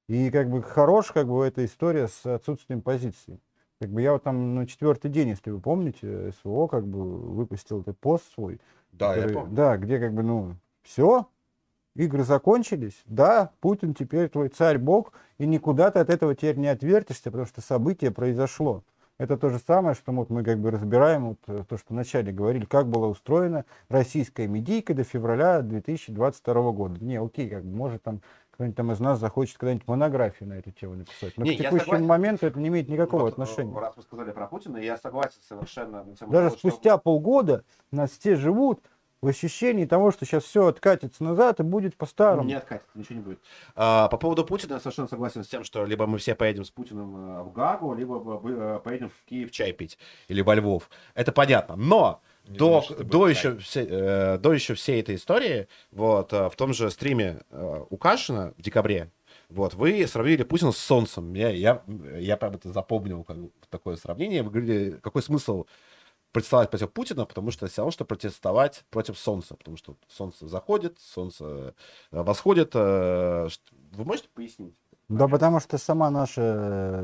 И 0.07 0.31
как 0.31 0.49
бы 0.49 0.63
хорош 0.63 1.11
как 1.11 1.27
бы 1.27 1.45
эта 1.45 1.65
история 1.65 2.07
с 2.07 2.25
отсутствием 2.25 2.81
позиции. 2.81 3.39
Как 3.79 3.91
бы 3.91 4.01
я 4.01 4.13
вот 4.13 4.23
там 4.23 4.55
на 4.55 4.65
четвертый 4.65 5.11
день, 5.11 5.29
если 5.29 5.51
вы 5.51 5.59
помните, 5.59 6.31
СВО 6.41 6.67
как 6.67 6.87
бы 6.87 7.03
выпустил 7.03 7.81
этот 7.81 7.97
пост 7.99 8.23
свой, 8.33 8.59
да, 8.91 9.15
я 9.15 9.21
который- 9.23 9.33
помню. 9.33 9.55
Да, 9.55 9.77
где 9.77 9.99
как 9.99 10.13
бы, 10.13 10.23
ну, 10.23 10.55
все, 10.81 11.27
игры 11.95 12.23
закончились, 12.23 13.01
да, 13.05 13.51
Путин 13.61 13.93
теперь 13.93 14.29
твой 14.29 14.49
царь-бог, 14.49 15.13
и 15.37 15.45
никуда 15.45 15.91
ты 15.91 15.99
от 15.99 16.09
этого 16.09 16.35
теперь 16.35 16.57
не 16.57 16.67
отвертишься, 16.67 17.25
потому 17.31 17.45
что 17.45 17.61
событие 17.61 18.11
произошло. 18.11 18.83
Это 19.17 19.37
то 19.37 19.49
же 19.49 19.59
самое, 19.59 19.95
что 19.95 20.13
вот 20.13 20.29
мы 20.29 20.45
как 20.45 20.59
бы 20.59 20.71
разбираем 20.71 21.29
вот 21.29 21.39
э, 21.47 21.65
то, 21.67 21.75
что 21.77 21.87
вначале 21.89 22.31
говорили, 22.31 22.63
как 22.63 22.87
была 22.87 23.07
устроена 23.09 23.65
российская 23.89 24.47
медийка 24.47 24.93
до 24.93 25.03
февраля 25.03 25.61
2022 25.61 26.71
года. 26.71 27.03
Не, 27.03 27.17
окей, 27.17 27.49
как 27.49 27.65
бы, 27.65 27.75
может 27.75 28.01
там 28.01 28.21
кто-нибудь 28.51 28.77
там 28.77 28.91
из 28.93 28.99
нас 29.01 29.19
захочет 29.19 29.57
когда-нибудь 29.57 29.87
монографию 29.87 30.47
на 30.49 30.53
эту 30.53 30.71
тему 30.71 30.95
написать. 30.95 31.33
Но 31.37 31.43
Не, 31.43 31.55
к 31.55 31.57
текущему 31.57 31.79
согласен. 31.79 32.05
моменту 32.05 32.45
это 32.45 32.59
не 32.59 32.69
имеет 32.69 32.87
никакого 32.87 33.21
Вот, 33.23 33.29
э, 33.29 33.31
отношения. 33.33 33.77
Раз 33.77 33.97
вы 33.97 34.03
сказали 34.03 34.31
про 34.31 34.47
Путина, 34.47 34.77
я 34.77 34.97
согласен 34.97 35.39
совершенно. 35.41 36.03
Даже 36.03 36.17
того, 36.29 36.49
что- 36.49 36.57
спустя 36.57 36.97
полгода 36.97 37.63
нас 37.91 38.11
все 38.11 38.35
живут 38.37 38.81
в 39.21 39.27
ощущении 39.27 39.85
того, 39.85 40.11
что 40.11 40.25
сейчас 40.25 40.43
все 40.45 40.67
откатится 40.67 41.23
назад 41.23 41.59
и 41.59 41.63
будет 41.63 41.97
по-старому. 41.97 42.47
Не 42.47 42.53
откатится, 42.53 42.89
ничего 42.97 43.15
не 43.15 43.21
будет. 43.21 43.39
А, 43.75 44.07
по 44.07 44.17
поводу 44.17 44.45
Путина 44.45 44.73
я 44.75 44.79
совершенно 44.79 45.07
согласен 45.07 45.43
с 45.43 45.47
тем, 45.47 45.63
что 45.63 45.85
либо 45.85 46.07
мы 46.07 46.17
все 46.19 46.35
поедем 46.35 46.63
с 46.63 46.71
Путиным 46.71 47.39
э, 47.39 47.43
в 47.43 47.51
Гагу, 47.51 47.93
либо 47.93 48.41
э, 48.45 48.79
поедем 48.83 49.09
в 49.09 49.29
Киев 49.29 49.51
чай 49.51 49.73
пить 49.73 49.97
или 50.27 50.41
во 50.41 50.55
Львов. 50.55 50.89
Это 51.15 51.31
понятно. 51.31 51.75
Но 51.75 52.21
Не 52.47 52.57
до, 52.57 52.81
думаю, 52.87 53.05
до, 53.05 53.27
еще 53.27 53.57
все- 53.57 53.85
э, 53.89 54.37
до 54.37 54.53
еще 54.53 54.73
всей 54.73 55.01
этой 55.01 55.15
истории, 55.15 55.67
вот, 55.91 56.31
э, 56.31 56.49
в 56.49 56.55
том 56.55 56.73
же 56.73 56.89
стриме 56.89 57.41
э, 57.51 57.83
у 57.89 57.97
Кашина 57.97 58.53
в 58.57 58.61
декабре, 58.61 59.11
вот, 59.49 59.73
вы 59.73 60.05
сравнили 60.07 60.43
Путина 60.43 60.71
с 60.71 60.77
Солнцем. 60.77 61.33
Я, 61.33 61.49
я, 61.49 61.81
я 62.19 62.37
прям 62.37 62.53
это 62.53 62.71
запомнил, 62.71 63.23
как 63.23 63.35
такое 63.69 63.95
сравнение. 63.95 64.43
Вы 64.43 64.51
говорили, 64.51 64.91
какой 65.01 65.23
смысл 65.23 65.65
протестовать 66.31 66.69
против 66.69 66.91
Путина, 66.91 67.25
потому 67.25 67.51
что 67.51 67.67
все 67.67 67.81
равно, 67.81 67.91
что 67.91 68.05
протестовать 68.05 68.85
против 68.89 69.17
Солнца, 69.17 69.55
потому 69.55 69.77
что 69.77 69.95
Солнце 70.07 70.47
заходит, 70.47 70.99
Солнце 70.99 71.73
э, 72.11 72.21
восходит. 72.21 72.71
э, 72.75 73.47
Вы 73.93 74.05
можете 74.05 74.29
пояснить? 74.33 74.75
Да, 75.09 75.27
потому 75.27 75.59
что 75.59 75.79
сама 75.79 76.11
наша 76.11 76.41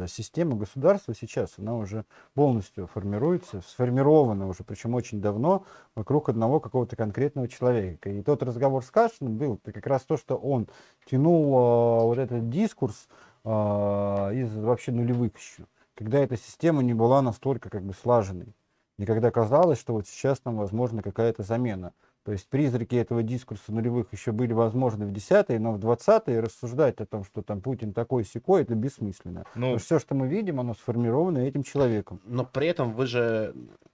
э, 0.03 0.07
система 0.07 0.55
государства 0.55 1.15
сейчас, 1.15 1.55
она 1.57 1.75
уже 1.75 2.05
полностью 2.35 2.85
формируется, 2.85 3.61
сформирована 3.67 4.47
уже, 4.47 4.63
причем 4.63 4.93
очень 4.93 5.21
давно, 5.21 5.65
вокруг 5.95 6.29
одного 6.29 6.59
какого-то 6.59 6.95
конкретного 6.95 7.47
человека. 7.47 8.11
И 8.11 8.21
тот 8.21 8.43
разговор 8.43 8.83
с 8.83 8.91
Кашиным 8.91 9.37
был 9.37 9.55
это 9.55 9.71
как 9.71 9.87
раз 9.87 10.03
то, 10.03 10.17
что 10.17 10.35
он 10.35 10.67
тянул 11.09 11.45
э, 11.47 12.03
вот 12.03 12.17
этот 12.19 12.47
дискурс 12.51 13.07
э, 13.43 13.49
из 13.49 14.55
вообще 14.55 14.91
нулевых 14.91 15.35
еще, 15.39 15.65
когда 15.95 16.19
эта 16.19 16.37
система 16.37 16.83
не 16.83 16.93
была 16.93 17.23
настолько 17.23 17.71
как 17.71 17.83
бы 17.83 17.95
слаженной. 17.95 18.53
И 18.97 19.05
когда 19.05 19.31
казалось, 19.31 19.79
что 19.79 19.93
вот 19.93 20.07
сейчас 20.07 20.39
там 20.39 20.57
возможна 20.57 21.01
какая-то 21.01 21.43
замена. 21.43 21.93
То 22.23 22.31
есть 22.31 22.49
призраки 22.49 22.95
этого 22.95 23.21
дискурса 23.21 23.71
нулевых 23.71 24.11
еще 24.11 24.31
были 24.31 24.51
возможны 24.51 25.05
в 25.05 25.11
10-е, 25.11 25.59
но 25.59 25.73
в 25.73 25.79
20-е 25.79 26.39
рассуждать 26.39 26.99
о 26.99 27.05
том, 27.05 27.23
что 27.23 27.43
там 27.43 27.61
Путин 27.61 27.93
такой 27.93 28.23
секой, 28.23 28.63
это 28.63 28.73
бессмысленно. 28.73 29.45
Ну, 29.53 29.77
все, 29.77 29.99
что 29.99 30.15
мы 30.15 30.27
видим, 30.27 30.59
оно 30.59 30.73
сформировано 30.73 31.37
этим 31.39 31.61
человеком. 31.61 32.19
Но 32.25 32.43
при 32.43 32.67
этом 32.67 32.93
вы 32.93 33.05
же 33.05 33.53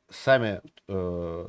сами 0.09 0.61
э, 0.87 1.45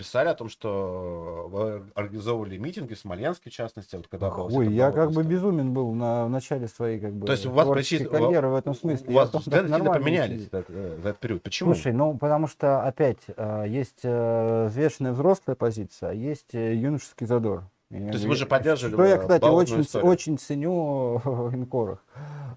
писали 0.00 0.28
о 0.28 0.34
том, 0.34 0.48
что 0.48 1.46
вы 1.52 1.82
организовывали 1.94 2.56
митинги 2.56 2.94
в 2.94 2.98
Смоленске, 2.98 3.50
в 3.50 3.52
частности, 3.52 3.96
вот 3.96 4.08
когда 4.08 4.30
Ой, 4.30 4.64
вся 4.64 4.74
я 4.74 4.90
как 4.92 5.12
бы 5.12 5.22
безумен 5.22 5.74
был 5.74 5.92
на 5.92 6.24
в 6.24 6.30
начале 6.30 6.68
своей 6.68 6.98
как 6.98 7.12
бы 7.12 7.26
То 7.26 7.32
есть 7.32 7.44
у 7.44 7.50
вас 7.50 7.68
почти- 7.68 8.06
карьеры 8.06 8.48
в 8.48 8.54
этом 8.54 8.74
смысле. 8.74 9.06
У 9.10 9.12
вас 9.12 9.30
взгляды 9.30 9.68
сильно 9.68 9.92
поменялись 9.92 10.48
за, 10.50 10.58
этот- 10.60 10.70
э, 10.70 10.98
за 11.02 11.08
этот 11.10 11.20
период. 11.20 11.42
Почему? 11.42 11.74
Слушай, 11.74 11.92
ну 11.92 12.16
потому 12.16 12.46
что 12.46 12.82
опять 12.82 13.18
э, 13.36 13.66
есть 13.68 14.00
э, 14.04 14.68
взвешенная 14.70 15.12
взрослая 15.12 15.54
позиция, 15.54 16.10
а 16.10 16.12
есть 16.14 16.54
э, 16.54 16.74
юношеский 16.76 17.26
задор. 17.26 17.64
То 17.90 17.96
есть 17.96 18.24
вы 18.24 18.36
же 18.36 18.46
поддерживали 18.46 18.94
Что 18.94 19.04
я, 19.04 19.16
э, 19.16 19.18
кстати, 19.18 19.44
очень, 19.44 19.82
историю. 19.82 20.10
очень 20.10 20.38
ценю 20.38 21.20
в 21.22 21.54
инкорах. 21.54 21.98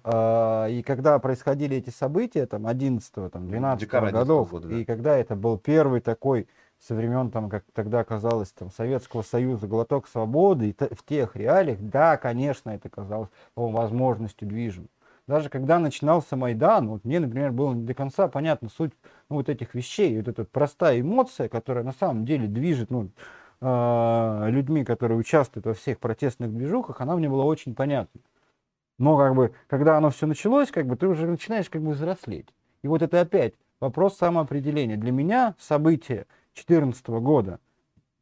И 0.06 0.82
когда 0.86 1.18
происходили 1.18 1.76
эти 1.76 1.90
события, 1.90 2.46
там, 2.46 2.66
11 2.66 3.30
там, 3.30 3.48
12 3.48 3.80
Декабря 3.80 4.10
11-го 4.10 4.18
годов, 4.18 4.50
года, 4.50 4.68
да. 4.68 4.76
и 4.76 4.84
когда 4.84 5.16
это 5.16 5.34
был 5.34 5.58
первый 5.58 6.00
такой 6.00 6.46
со 6.86 6.94
времен, 6.94 7.30
там, 7.30 7.48
как 7.48 7.64
тогда 7.72 8.04
казалось, 8.04 8.52
там, 8.52 8.70
Советского 8.70 9.22
Союза, 9.22 9.66
глоток 9.66 10.06
свободы, 10.06 10.70
и 10.70 10.76
в 10.94 11.04
тех 11.04 11.34
реалиях, 11.34 11.78
да, 11.80 12.16
конечно, 12.16 12.70
это 12.70 12.88
казалось 12.88 13.30
возможностью 13.56 14.46
движем. 14.46 14.88
Даже 15.26 15.48
когда 15.48 15.78
начинался 15.78 16.36
Майдан, 16.36 16.88
вот 16.88 17.04
мне, 17.04 17.18
например, 17.18 17.52
было 17.52 17.72
не 17.72 17.84
до 17.84 17.94
конца 17.94 18.28
понятна 18.28 18.68
суть 18.68 18.92
ну, 19.30 19.36
вот 19.36 19.48
этих 19.48 19.74
вещей, 19.74 20.18
вот 20.18 20.28
эта 20.28 20.44
простая 20.44 21.00
эмоция, 21.00 21.48
которая 21.48 21.82
на 21.82 21.92
самом 21.92 22.26
деле 22.26 22.46
движет 22.46 22.90
ну, 22.90 23.08
э, 23.62 24.50
людьми, 24.50 24.84
которые 24.84 25.16
участвуют 25.16 25.64
во 25.64 25.72
всех 25.72 25.98
протестных 25.98 26.54
движухах, 26.54 27.00
она 27.00 27.16
мне 27.16 27.30
была 27.30 27.44
очень 27.44 27.74
понятна. 27.74 28.20
Но 28.98 29.16
как 29.16 29.34
бы, 29.34 29.54
когда 29.66 29.96
оно 29.96 30.10
все 30.10 30.26
началось, 30.26 30.70
как 30.70 30.86
бы 30.86 30.96
ты 30.96 31.06
уже 31.08 31.26
начинаешь 31.26 31.70
как 31.70 31.80
бы 31.80 31.92
взрослеть. 31.92 32.48
И 32.82 32.88
вот 32.88 33.00
это 33.00 33.22
опять 33.22 33.54
вопрос 33.80 34.18
самоопределения. 34.18 34.98
Для 34.98 35.10
меня 35.10 35.54
события 35.58 36.26
2014 36.54 37.06
года 37.08 37.58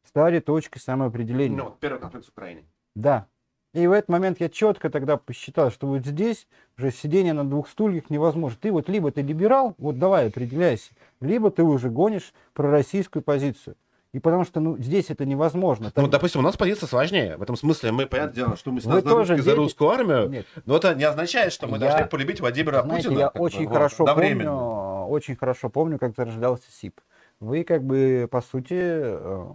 стали 0.07 0.39
точкой 0.39 0.79
самоопределения. 0.79 1.57
Ну, 1.57 1.65
вот 1.65 1.79
первый 1.79 1.99
конфликт 1.99 2.25
с 2.25 2.29
Украиной. 2.29 2.65
Да. 2.95 3.27
И 3.73 3.87
в 3.87 3.91
этот 3.91 4.09
момент 4.09 4.39
я 4.39 4.49
четко 4.49 4.89
тогда 4.91 5.17
посчитал, 5.17 5.71
что 5.71 5.87
вот 5.87 6.05
здесь 6.05 6.47
уже 6.77 6.91
сидение 6.91 7.33
на 7.33 7.43
двух 7.43 7.67
стульях 7.67 8.09
невозможно. 8.11 8.57
Ты 8.61 8.71
вот 8.71 8.87
либо 8.87 9.11
ты 9.11 9.21
либерал, 9.21 9.73
вот 9.79 9.97
давай 9.97 10.27
определяйся, 10.27 10.91
либо 11.21 11.49
ты 11.49 11.63
уже 11.63 11.89
гонишь 11.89 12.33
пророссийскую 12.53 13.23
позицию. 13.23 13.75
И 14.11 14.19
потому 14.19 14.43
что 14.43 14.59
ну, 14.59 14.77
здесь 14.77 15.09
это 15.09 15.25
невозможно. 15.25 15.85
Ну, 15.85 15.91
Там- 15.91 16.09
допустим, 16.11 16.41
у 16.41 16.43
нас 16.43 16.55
позиция 16.55 16.85
сложнее. 16.85 17.35
В 17.35 17.41
этом 17.41 17.55
смысле 17.55 17.91
мы, 17.91 18.05
понятное 18.05 18.35
дело, 18.35 18.57
что 18.57 18.71
мы 18.71 18.79
за, 18.79 19.01
тоже 19.01 19.41
за 19.41 19.55
русскую 19.55 19.89
армию, 19.89 20.29
Нет, 20.29 20.45
но 20.67 20.77
это 20.77 20.93
не 20.93 21.03
означает, 21.03 21.51
что 21.51 21.65
мы 21.65 21.77
Я- 21.77 21.79
должны 21.89 22.05
полюбить 22.05 22.39
Владимира 22.39 22.83
знаете, 22.83 23.07
Путина. 23.07 23.19
я 23.21 23.31
бы, 23.31 23.39
очень 23.39 23.65
вот, 23.65 23.73
хорошо 23.73 24.03
одновременно. 24.03 24.51
помню, 24.51 25.07
очень 25.07 25.35
хорошо 25.35 25.69
помню, 25.69 25.97
как 25.97 26.15
зарождался 26.15 26.71
СИП. 26.71 27.01
Вы 27.43 27.65
как 27.65 27.83
бы, 27.83 28.27
по 28.31 28.41
сути, 28.41 28.73
э, 28.79 29.45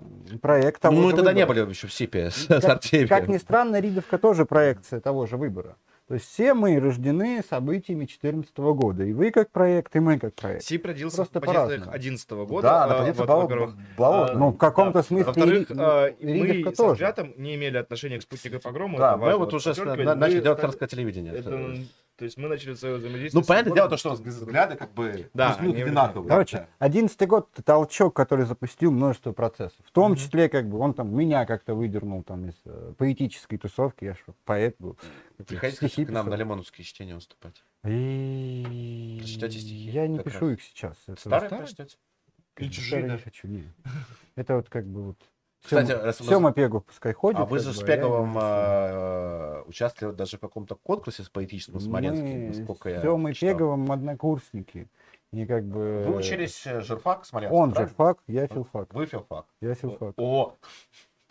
проект 0.43 0.82
того 0.82 0.94
Ну, 0.94 1.06
мы 1.06 1.12
тогда 1.15 1.32
не 1.32 1.40
выбора. 1.47 1.60
были 1.65 1.70
еще 1.74 1.86
в 1.86 1.93
СИПе 1.93 2.31
с, 2.31 2.44
Как- 2.47 2.62
с 2.62 2.65
Артемием. 2.66 3.09
Как 3.09 3.28
ни 3.28 3.39
странно, 3.39 3.81
Ридовка 3.81 4.19
тоже 4.19 4.44
проекция 4.44 5.01
того 5.01 5.27
же 5.27 5.36
выбора. 5.39 5.77
То 6.06 6.15
есть 6.15 6.27
все 6.27 6.52
мы 6.55 6.78
рождены 6.81 7.43
событиями 7.48 8.01
2014 8.06 8.56
года. 8.74 9.05
И 9.05 9.12
вы 9.12 9.31
как 9.31 9.51
проект, 9.51 9.94
и 9.97 10.01
мы 10.01 10.19
как 10.19 10.35
проект. 10.35 10.65
СИП 10.65 10.86
родился 10.86 11.16
Просто 11.16 11.39
в 11.39 11.43
позициях 11.43 11.66
по-разному. 11.69 11.90
2011 11.93 12.31
года. 12.47 12.62
Да, 12.69 12.86
на 12.86 12.94
а, 12.94 12.98
позиции 13.01 13.19
вот. 13.19 13.27
Болотной. 13.28 13.74
А, 13.98 14.32
Ну, 14.39 14.51
в 14.51 14.56
каком-то 14.59 14.98
да. 14.98 15.02
смысле 15.02 15.24
Во-вторых, 15.27 15.70
а, 15.70 16.10
мы 16.20 16.31
Ридовка 16.47 16.74
с 16.74 16.77
тоже. 16.78 16.93
взглядом 16.94 17.35
не 17.36 17.55
имели 17.56 17.77
отношения 17.78 18.19
к 18.19 18.23
спутнику 18.23 18.59
погрому. 18.59 18.98
Да, 18.98 19.16
мы 19.16 19.35
вот 19.36 19.52
уже 19.55 19.74
на- 19.85 20.15
начали 20.15 20.40
делать 20.40 20.60
телевидение. 20.90 21.35
это, 21.35 21.51
то 22.18 22.24
есть 22.24 22.36
мы 22.36 22.48
начали 22.48 22.74
свое 22.74 22.96
взаимодействие. 22.96 23.40
Ну, 23.40 23.46
понятное 23.46 23.74
дело, 23.74 23.88
то, 23.88 23.96
что 23.96 24.10
взгляды 24.10 24.74
как 24.74 24.92
бы 24.92 25.30
Да, 25.34 25.54
одинаковые. 25.54 26.28
Короче, 26.28 26.66
одиннадцатый 26.80 27.28
год 27.28 27.48
это 27.52 27.62
толчок, 27.62 28.16
который 28.16 28.44
запустил 28.44 28.90
множество 28.90 29.30
процессов. 29.32 29.78
В 29.86 29.92
том 29.92 30.12
Мгм. 30.12 30.20
числе, 30.20 30.48
как 30.48 30.68
бы, 30.68 30.78
он 30.78 30.94
там 30.94 31.14
меня 31.16 31.46
как-то 31.46 31.74
выдернул 31.76 32.24
там 32.24 32.48
из 32.48 32.54
э, 32.64 32.92
поэтической 32.98 33.56
тусовки. 33.56 34.04
Я 34.04 34.14
же 34.14 34.20
поэт 34.44 34.74
был. 34.80 34.98
Приходите 35.46 36.04
к 36.06 36.10
нам 36.10 36.28
на 36.28 36.34
Лимоновские 36.34 36.84
чтения 36.84 37.14
выступать. 37.14 37.62
И... 37.84 39.16
Прочитайте 39.20 39.58
стихи, 39.60 39.90
Я 39.90 40.08
не 40.08 40.18
пишу 40.18 40.48
раз. 40.48 40.58
их 40.58 40.62
сейчас. 40.62 40.96
Это 41.06 41.20
Старые 41.20 41.48
старые? 41.48 41.58
прочтете? 41.66 41.96
Или 42.56 42.68
чужие 42.70 43.02
не 43.04 43.18
хочу, 43.18 43.46
не. 43.46 43.64
Это 44.34 44.56
вот 44.56 44.68
как 44.68 44.86
бы 44.86 45.02
вот... 45.02 45.18
Кстати, 45.62 45.90
раз 45.93 46.20
у 46.20 46.24
нас- 46.24 46.32
Сема 46.32 46.52
Пегов 46.52 46.85
пускай 46.85 47.12
ходит. 47.12 47.40
А 47.40 47.44
вы 47.44 47.59
же 47.59 47.72
с 47.72 47.78
а 47.78 47.80
я 47.80 47.86
Пеговым 47.86 48.32
не 48.32 48.39
э, 48.40 49.62
участвовали 49.66 50.14
даже 50.14 50.36
в 50.36 50.40
каком-то 50.40 50.76
конкурсе 50.76 51.22
с 51.22 51.28
поэтическим 51.28 51.80
Смоленским, 51.80 52.24
Мы 52.24 52.48
насколько 52.48 52.89
я 52.89 53.01
с 53.01 53.02
Семой 53.02 53.35
читал. 53.35 53.48
Пеговым 53.51 53.93
однокурсники. 53.93 54.89
И 55.32 55.44
как 55.44 55.64
бы... 55.64 56.05
Вы 56.09 56.16
учились 56.16 56.64
журфак 56.64 57.26
Смоленский, 57.26 57.59
Он 57.59 57.72
правильно? 57.72 57.94
фак, 57.94 58.18
я 58.26 58.47
филфак. 58.47 58.94
Вы 58.94 59.06
филфак. 59.06 59.47
Я 59.60 59.74
филфак. 59.74 60.14
О! 60.16 60.56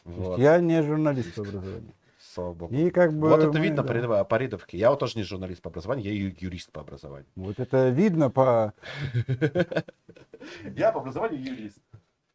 Вот, 0.03 0.39
Я 0.39 0.59
не 0.59 0.81
журналист 0.83 1.35
по 1.35 1.41
образованию. 1.41 1.93
слава 2.19 2.53
богу. 2.53 2.73
И 2.75 2.91
как 2.91 3.13
бы... 3.13 3.29
Вот 3.29 3.39
это 3.39 3.57
мы, 3.57 3.59
видно 3.59 3.83
да. 3.83 4.23
по 4.23 4.35
рядовке. 4.35 4.77
Я 4.77 4.91
вот 4.91 4.99
тоже 4.99 5.17
не 5.17 5.23
журналист 5.23 5.61
по 5.61 5.69
образованию, 5.69 6.13
я 6.13 6.31
юрист 6.39 6.71
по 6.71 6.81
образованию. 6.81 7.27
Вот 7.35 7.59
это 7.59 7.89
видно 7.89 8.29
по... 8.29 8.73
Я 10.75 10.91
по 10.91 11.01
образованию 11.01 11.43
юрист. 11.43 11.79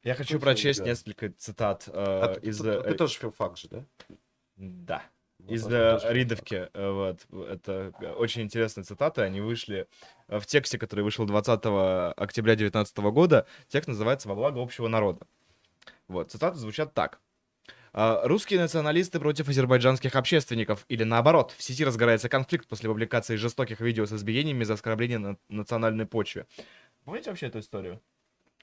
Я 0.02 0.14
хочу 0.14 0.40
прочесть 0.40 0.80
да. 0.80 0.86
несколько 0.86 1.30
цитат 1.30 1.84
э, 1.86 1.92
А 1.94 2.34
ты, 2.34 2.48
из... 2.48 2.58
ты- 2.58 2.68
э, 2.68 2.82
ты 2.82 2.94
тоже 2.94 3.18
филфак 3.18 3.56
же, 3.56 3.68
да? 3.68 3.84
Да. 4.56 5.02
Вот 5.38 5.50
Из 5.52 5.66
э, 5.66 5.98
Ридовки. 6.04 6.68
э, 6.72 6.90
Вот. 6.90 7.20
Это 7.48 7.92
очень 8.16 8.42
интересные 8.42 8.84
цитаты. 8.84 9.22
Они 9.22 9.40
вышли 9.40 9.86
в 10.28 10.44
тексте, 10.46 10.78
который 10.78 11.02
вышел 11.02 11.24
20 11.24 11.50
октября 12.16 12.54
2019 12.56 12.96
года. 13.12 13.46
Текст 13.68 13.88
называется 13.88 14.28
«Во 14.28 14.34
благо 14.34 14.60
общего 14.60 14.88
народа». 14.88 15.26
Вот. 16.08 16.30
Цитаты 16.30 16.58
звучат 16.58 16.94
так. 16.94 17.20
А, 17.92 18.26
Русские 18.26 18.60
националисты 18.60 19.20
против 19.20 19.48
азербайджанских 19.48 20.16
общественников. 20.16 20.84
Или 20.88 21.04
наоборот, 21.04 21.54
в 21.56 21.62
сети 21.62 21.84
разгорается 21.84 22.28
конфликт 22.28 22.66
после 22.66 22.88
публикации 22.88 23.36
жестоких 23.36 23.80
видео 23.80 24.06
с 24.06 24.12
избиениями 24.12 24.64
за 24.64 24.74
оскорбление 24.74 25.18
на 25.18 25.36
национальной 25.48 26.06
почве. 26.06 26.46
Помните 27.04 27.30
вообще 27.30 27.46
эту 27.46 27.58
историю? 27.58 28.00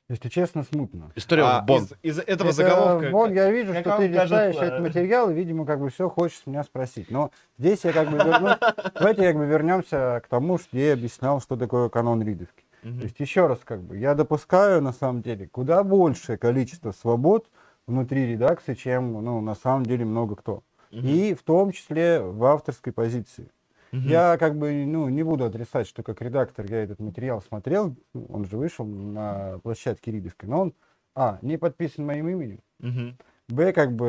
Если 0.10 0.28
честно, 0.30 0.64
смутно. 0.64 1.12
История 1.16 1.44
А, 1.44 1.62
в 1.62 1.66
Бонн. 1.66 1.84
из, 2.02 2.18
из 2.18 2.20
этого 2.20 2.48
Это, 2.48 2.56
заголовка... 2.56 3.10
Вот 3.12 3.32
я 3.32 3.52
вижу, 3.52 3.74
что 3.76 3.98
ты 3.98 4.12
кажется, 4.12 4.66
этот 4.66 4.80
материал, 4.80 5.30
и, 5.30 5.34
видимо, 5.36 5.68
как 5.68 5.80
бы 5.80 5.90
все 5.92 6.10
хочешь 6.10 6.42
меня 6.48 6.64
спросить. 6.64 7.12
Но 7.12 7.30
здесь 7.60 7.84
я 7.84 7.94
как 7.94 8.10
бы 8.10 8.18
верну... 8.18 8.50
Давайте 8.96 9.28
как 9.28 9.38
бы 9.38 9.46
вернемся 9.46 10.20
к 10.26 10.28
тому, 10.28 10.58
что 10.58 10.76
я 10.78 10.94
объяснял, 10.94 11.40
что 11.40 11.56
такое 11.56 11.90
канон 11.90 12.24
Ридовки. 12.24 12.66
То 12.82 13.04
есть 13.04 13.20
еще 13.20 13.46
раз, 13.46 13.60
как 13.64 13.84
бы, 13.84 13.98
я 13.98 14.16
допускаю, 14.16 14.82
на 14.82 14.94
самом 14.94 15.22
деле, 15.22 15.48
куда 15.48 15.84
большее 15.84 16.38
количество 16.38 16.92
свобод 16.92 17.48
внутри 17.86 18.26
редакции, 18.26 18.74
чем, 18.74 19.14
ну, 19.24 19.42
на 19.42 19.54
самом 19.54 19.86
деле, 19.86 20.06
много 20.06 20.36
кто. 20.36 20.64
И 20.90 21.36
в 21.36 21.44
том 21.44 21.72
числе 21.72 22.20
в 22.20 22.44
авторской 22.46 22.94
позиции. 22.94 23.52
Мгм. 23.92 24.08
Я 24.08 24.38
как 24.38 24.58
бы, 24.58 24.86
ну, 24.86 25.10
не 25.10 25.24
буду 25.24 25.46
отрицать, 25.46 25.88
что 25.88 26.04
как 26.04 26.22
редактор 26.22 26.66
я 26.70 26.84
этот 26.84 27.00
материал 27.00 27.42
смотрел, 27.42 27.96
он 28.30 28.46
же 28.46 28.58
вышел 28.58 28.86
на 28.86 29.60
площадке 29.64 30.12
Ридовки, 30.12 30.46
но 30.46 30.62
он, 30.62 30.74
а, 31.16 31.40
не 31.42 31.58
подписан 31.58 32.06
моим 32.06 32.30
именем, 32.30 32.60
Мгм. 32.80 33.18
Б, 33.50 33.74
как 33.74 33.92
бы... 33.96 34.06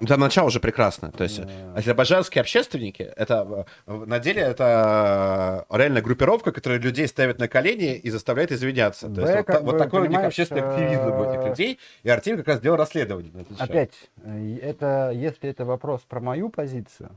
э, 0.00 0.06
Там 0.06 0.20
начало 0.20 0.46
уже 0.46 0.58
прекрасно. 0.58 1.12
То 1.12 1.24
есть 1.24 1.38
э, 1.38 1.72
азербайджанские 1.76 2.40
общественники, 2.40 3.02
это 3.02 3.66
э, 3.86 3.92
на 4.06 4.18
деле 4.18 4.40
это 4.40 5.66
э, 5.70 5.76
реально 5.76 6.00
группировка, 6.00 6.50
которая 6.52 6.78
людей 6.80 7.06
ставит 7.06 7.38
на 7.38 7.46
колени 7.46 7.96
и 7.96 8.08
заставляет 8.10 8.52
извиняться. 8.52 9.06
То 9.08 9.12
Б, 9.12 9.20
есть 9.22 9.34
вот, 9.34 9.46
как 9.46 9.56
та- 9.58 9.62
вот 9.62 9.72
бы, 9.72 9.78
такой 9.78 10.00
у 10.00 10.06
них 10.06 10.24
общественный 10.24 10.62
активизм 10.62 11.20
у 11.20 11.24
этих 11.24 11.40
э, 11.44 11.48
людей. 11.50 11.78
И 12.02 12.08
Артем 12.08 12.38
как 12.38 12.48
раз 12.48 12.60
делал 12.60 12.78
расследование. 12.78 13.32
Опять, 13.58 13.92
э, 14.24 14.56
это, 14.62 15.10
если 15.14 15.50
это 15.50 15.64
вопрос 15.66 16.00
про 16.02 16.20
мою 16.20 16.48
позицию, 16.48 17.10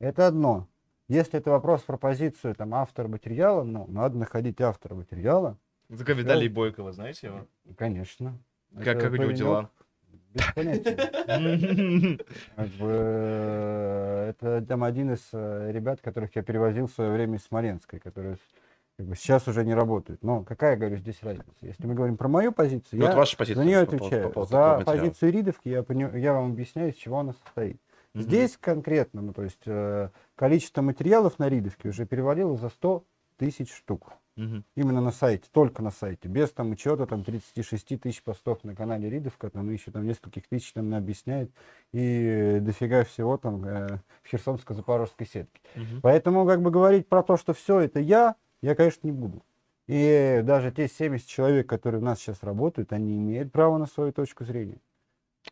это 0.00 0.26
одно. 0.26 0.66
Если 1.08 1.38
это 1.38 1.50
вопрос 1.50 1.82
про 1.82 1.96
позицию 1.96 2.54
там, 2.54 2.74
автора 2.74 3.08
материала, 3.08 3.62
ну, 3.64 3.86
надо 3.88 4.16
находить 4.18 4.60
автора 4.60 4.94
материала, 4.94 5.56
Только 5.88 6.12
Виталий 6.14 6.48
Бойкова, 6.48 6.92
знаете 6.92 7.28
его? 7.28 7.46
конечно. 7.76 8.38
Как, 8.76 8.86
Это 8.96 9.00
как 9.00 9.12
у 9.12 9.16
него 9.16 9.32
дела? 9.32 9.70
Без 10.32 10.44
э, 12.56 14.28
это 14.30 14.64
там 14.66 14.84
один 14.84 15.12
из 15.12 15.28
э, 15.32 15.70
ребят, 15.72 16.00
которых 16.00 16.34
я 16.36 16.42
перевозил 16.42 16.86
в 16.86 16.92
свое 16.92 17.10
время 17.10 17.36
из 17.38 17.44
Смоленска, 17.44 17.96
и 17.96 18.00
которые 18.00 18.36
с- 18.36 18.40
как 18.96 19.06
бы, 19.06 19.16
сейчас 19.16 19.48
уже 19.48 19.64
не 19.64 19.74
работают. 19.74 20.22
Но 20.22 20.44
какая, 20.44 20.76
говорю, 20.76 20.96
здесь 20.98 21.20
разница? 21.22 21.50
Если 21.62 21.84
мы 21.86 21.94
говорим 21.94 22.16
про 22.16 22.28
мою 22.28 22.52
позицию, 22.52 23.00
Ну, 23.00 23.04
я 23.04 23.08
это 23.10 23.18
ваша 23.18 23.36
позиция 23.36 23.60
за 23.62 23.66
нее 23.66 23.78
отвечаю. 23.78 24.32
за 24.46 24.82
позицию 24.84 25.32
Ридовки 25.32 25.68
я, 25.68 25.84
я 26.16 26.32
вам 26.34 26.52
объясняю, 26.52 26.90
из 26.90 26.96
чего 26.96 27.18
она 27.18 27.32
состоит. 27.32 27.80
Мгм. 28.14 28.22
Здесь 28.22 28.56
конкретно, 28.56 29.22
ну, 29.22 29.32
то 29.32 29.42
есть 29.42 29.62
э, 29.66 30.10
количество 30.34 30.82
материалов 30.82 31.38
на 31.38 31.48
Ридовке 31.48 31.90
уже 31.90 32.06
перевалило 32.06 32.56
за 32.56 32.68
100 32.68 33.04
тысяч 33.36 33.72
штук. 33.72 34.12
Мгм. 34.36 34.64
Именно 34.74 35.00
на 35.00 35.12
сайте, 35.12 35.48
только 35.52 35.82
на 35.82 35.90
сайте, 35.90 36.28
без 36.28 36.50
там 36.50 36.70
учета 36.70 37.06
там 37.06 37.24
36 37.24 38.00
тысяч 38.00 38.22
постов 38.22 38.64
на 38.64 38.74
канале 38.74 39.10
Ридовка, 39.10 39.50
там 39.50 39.70
еще 39.70 39.90
там 39.90 40.06
нескольких 40.06 40.48
тысяч 40.48 40.72
там 40.72 40.94
объясняет 40.94 41.50
и 41.92 42.58
дофига 42.60 43.04
всего 43.04 43.36
там 43.36 43.64
э, 43.64 43.98
в 44.22 44.32
Херсонско-Запорожской 44.32 45.26
сетке. 45.26 45.60
Мгм. 45.76 46.00
Поэтому 46.02 46.46
как 46.46 46.62
бы 46.62 46.70
говорить 46.70 47.08
про 47.08 47.22
то, 47.22 47.36
что 47.36 47.52
все 47.52 47.80
это 47.80 48.00
я, 48.00 48.36
я, 48.62 48.74
конечно, 48.74 49.06
не 49.06 49.12
буду. 49.12 49.42
И 49.86 50.40
даже 50.44 50.70
те 50.70 50.88
70 50.88 51.26
человек, 51.26 51.68
которые 51.68 52.00
у 52.00 52.04
нас 52.04 52.18
сейчас 52.18 52.42
работают, 52.42 52.92
они 52.92 53.16
имеют 53.16 53.52
право 53.52 53.76
на 53.76 53.86
свою 53.86 54.12
точку 54.12 54.44
зрения. 54.44 54.78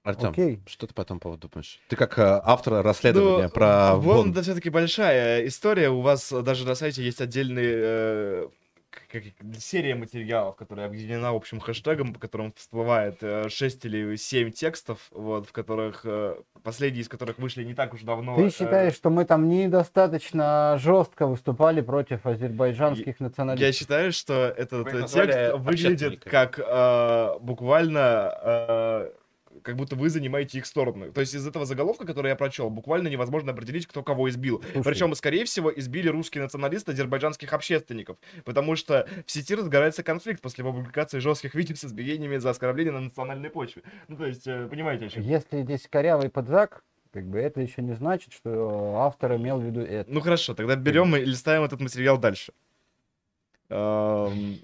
Артем, 0.02 0.30
Окей. 0.30 0.60
что 0.66 0.86
ты 0.86 0.94
по 0.94 1.02
этому 1.02 1.20
поводу 1.20 1.48
думаешь? 1.48 1.80
Ты 1.88 1.96
как 1.96 2.18
э, 2.18 2.40
автор 2.44 2.82
расследования 2.82 3.44
Ну, 3.44 3.50
про 3.50 3.96
Вон, 3.96 4.16
Вон. 4.16 4.30
это 4.32 4.42
все-таки 4.42 4.70
большая 4.70 5.46
история. 5.46 5.88
У 5.90 6.00
вас 6.00 6.30
даже 6.32 6.66
на 6.66 6.74
сайте 6.74 7.02
есть 7.02 7.20
отдельный 7.20 7.64
э, 7.66 8.48
как- 9.12 9.22
серия 9.58 9.94
материалов, 9.94 10.56
которая 10.56 10.86
объединена 10.86 11.30
общим 11.30 11.58
хэштегом, 11.60 12.12
по 12.12 12.20
которому 12.20 12.52
всплывает 12.56 13.22
6 13.50 13.84
или 13.86 14.16
7 14.16 14.50
текстов, 14.52 15.08
вот, 15.10 15.48
в 15.48 15.52
которых 15.52 16.02
э, 16.04 16.36
последние 16.62 17.02
из 17.02 17.08
которых 17.08 17.38
вышли 17.38 17.64
не 17.64 17.74
так 17.74 17.94
уж 17.94 18.02
давно. 18.02 18.36
Ты 18.36 18.42
э, 18.46 18.50
считаешь, 18.50 18.94
что 18.94 19.08
мы 19.10 19.24
там 19.24 19.48
недостаточно 19.48 20.76
жестко 20.80 21.26
выступали 21.26 21.80
против 21.80 22.24
азербайджанских 22.26 23.20
Я 23.20 23.26
националистов? 23.26 23.74
считаю, 23.74 24.12
что 24.12 24.34
этот 24.34 24.84
Вы 24.92 25.00
э, 25.00 25.06
текст 25.08 25.58
выглядит 25.58 26.24
как 26.24 26.58
э, 26.58 27.38
буквально 27.40 28.32
э, 28.42 29.10
как 29.62 29.76
будто 29.76 29.96
вы 29.96 30.10
занимаете 30.10 30.58
их 30.58 30.66
сторону. 30.66 31.12
То 31.12 31.20
есть 31.20 31.34
из 31.34 31.46
этого 31.46 31.66
заголовка, 31.66 32.06
который 32.06 32.28
я 32.28 32.36
прочел, 32.36 32.70
буквально 32.70 33.08
невозможно 33.08 33.52
определить, 33.52 33.86
кто 33.86 34.02
кого 34.02 34.28
избил. 34.28 34.62
Слушай, 34.72 34.84
Причем, 34.84 35.14
скорее 35.14 35.44
всего, 35.44 35.72
избили 35.74 36.08
русские 36.08 36.42
националисты 36.42 36.92
азербайджанских 36.92 37.52
общественников, 37.52 38.18
потому 38.44 38.76
что 38.76 39.08
в 39.26 39.30
сети 39.30 39.54
разгорается 39.54 40.02
конфликт 40.02 40.40
после 40.40 40.64
публикации 40.64 41.18
жестких 41.18 41.54
видео 41.54 41.76
с 41.76 41.84
избиениями 41.84 42.36
за 42.38 42.50
оскорбление 42.50 42.92
на 42.92 43.00
национальной 43.00 43.50
почве. 43.50 43.82
Ну, 44.08 44.16
то 44.16 44.26
есть, 44.26 44.46
э, 44.46 44.68
понимаете, 44.68 45.06
о 45.06 45.08
чем? 45.08 45.22
Если 45.22 45.62
здесь 45.62 45.86
корявый 45.90 46.30
подзак, 46.30 46.82
как 47.12 47.26
бы 47.26 47.38
это 47.38 47.60
еще 47.60 47.82
не 47.82 47.94
значит, 47.94 48.32
что 48.32 48.96
автор 48.98 49.36
имел 49.36 49.58
в 49.58 49.64
виду 49.64 49.80
это. 49.80 50.10
Ну 50.10 50.20
хорошо, 50.20 50.54
тогда 50.54 50.76
берем 50.76 51.16
и 51.16 51.24
листаем 51.24 51.62
этот 51.62 51.80
материал 51.80 52.18
дальше. 52.18 52.52
Эм, 53.70 54.58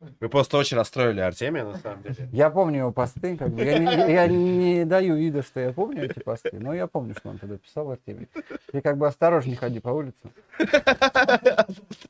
Вы 0.20 0.28
просто 0.28 0.56
очень 0.58 0.76
расстроили 0.76 1.20
Артемия, 1.20 1.64
на 1.64 1.76
самом 1.76 2.02
деле. 2.02 2.28
Я 2.30 2.50
помню 2.50 2.78
его 2.78 2.92
посты, 2.92 3.36
как 3.36 3.50
бы, 3.50 3.64
я, 3.64 3.78
не, 3.78 4.12
я 4.12 4.28
не 4.28 4.84
даю 4.84 5.16
вида, 5.16 5.42
что 5.42 5.58
я 5.58 5.72
помню 5.72 6.04
эти 6.04 6.20
посты, 6.20 6.52
но 6.52 6.72
я 6.72 6.86
помню, 6.86 7.16
что 7.16 7.30
он 7.30 7.38
тогда 7.38 7.58
писал 7.58 7.90
Артемий. 7.90 8.28
Ты 8.70 8.80
как 8.80 8.96
бы 8.96 9.08
осторожней 9.08 9.56
ходи 9.56 9.80
по 9.80 9.88
улице. 9.88 10.16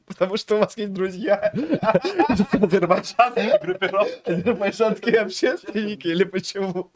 Потому 0.07 0.37
что 0.37 0.57
у 0.57 0.59
вас 0.59 0.77
есть 0.77 0.93
друзья. 0.93 1.51
Азербайджанские 2.53 3.59
группировки. 3.59 4.31
Азербайджанские 4.31 5.21
общественники 5.21 6.09
или 6.09 6.25
почему? 6.25 6.91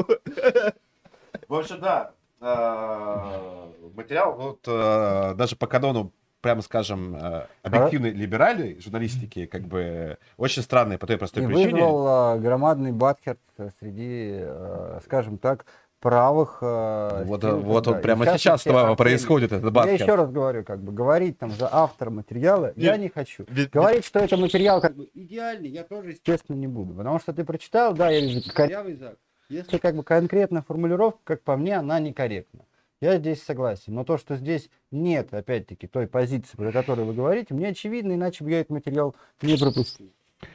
В 1.49 1.55
общем, 1.55 1.81
да. 1.81 2.13
э, 2.41 3.91
Материал, 3.95 4.35
вот 4.35 4.61
э, 4.67 5.35
даже 5.37 5.57
по 5.57 5.67
канону, 5.67 6.13
прямо 6.43 6.61
скажем, 6.61 7.17
э, 7.17 7.47
объективной 7.63 8.11
либеральной 8.11 8.79
журналистики, 8.81 9.47
как 9.47 9.63
бы 9.63 10.19
очень 10.37 10.63
странный 10.63 10.99
по 10.99 11.07
той 11.07 11.17
простой 11.17 11.45
И 11.45 11.47
причине. 11.47 11.73
вызвал 11.73 12.07
а, 12.07 12.39
громадный 12.39 12.93
батхерт 12.93 13.39
э, 13.59 13.71
среди, 13.81 14.41
э, 14.43 15.01
скажем 15.05 15.39
так, 15.39 15.65
правых... 16.01 16.59
э, 16.61 17.23
Вот, 17.27 17.45
вот 17.45 17.87
он 17.87 18.01
прямо 18.01 18.25
частности, 18.25 18.43
сейчас 18.43 18.67
Артемий. 18.67 18.97
происходит 18.97 19.53
этот 19.53 19.65
Я 19.67 19.71
баткер. 19.71 19.95
еще 20.03 20.15
раз 20.17 20.31
говорю, 20.31 20.65
как 20.65 20.81
бы 20.83 20.93
говорить 20.93 21.39
там 21.39 21.53
за 21.53 21.69
автора 21.73 22.11
материала 22.11 22.73
я 22.75 22.95
Вит- 22.95 23.01
не 23.03 23.09
хочу. 23.09 23.45
Вит- 23.49 23.71
Говорить, 23.73 24.05
что 24.05 24.19
это 24.19 24.37
материал 24.37 24.81
как 24.81 24.97
бы 24.97 25.09
идеальный, 25.15 25.69
я 25.69 25.85
тоже, 25.85 26.11
естественно, 26.11 26.57
не 26.57 26.67
буду. 26.67 26.93
Потому 26.95 27.21
что 27.21 27.33
ты 27.33 27.45
прочитал, 27.45 27.95
да, 27.95 28.11
я 28.11 28.21
вижу 28.21 28.41
корявый 28.53 28.95
зак. 28.97 29.15
Если 29.49 29.79
как 29.79 29.95
бы 29.95 30.03
конкретная 30.03 30.63
формулировка, 30.63 31.21
как 31.25 31.43
по 31.43 31.57
мне, 31.57 31.77
она 31.77 32.01
некорректна. 32.01 32.65
Я 33.03 33.19
здесь 33.19 33.43
согласен. 33.43 33.95
Но 33.95 34.05
то, 34.05 34.17
что 34.17 34.37
здесь 34.37 34.71
нет, 34.93 35.35
опять-таки, 35.35 35.89
той 35.89 36.07
позиции, 36.07 36.57
про 36.57 36.71
которую 36.71 37.09
вы 37.09 37.15
говорите, 37.15 37.53
мне 37.53 37.67
очевидно, 37.67 38.13
иначе 38.13 38.45
бы 38.45 38.51
я 38.53 38.61
этот 38.61 38.71
материал 38.71 39.17
не 39.43 39.57
пропустил. 39.57 40.13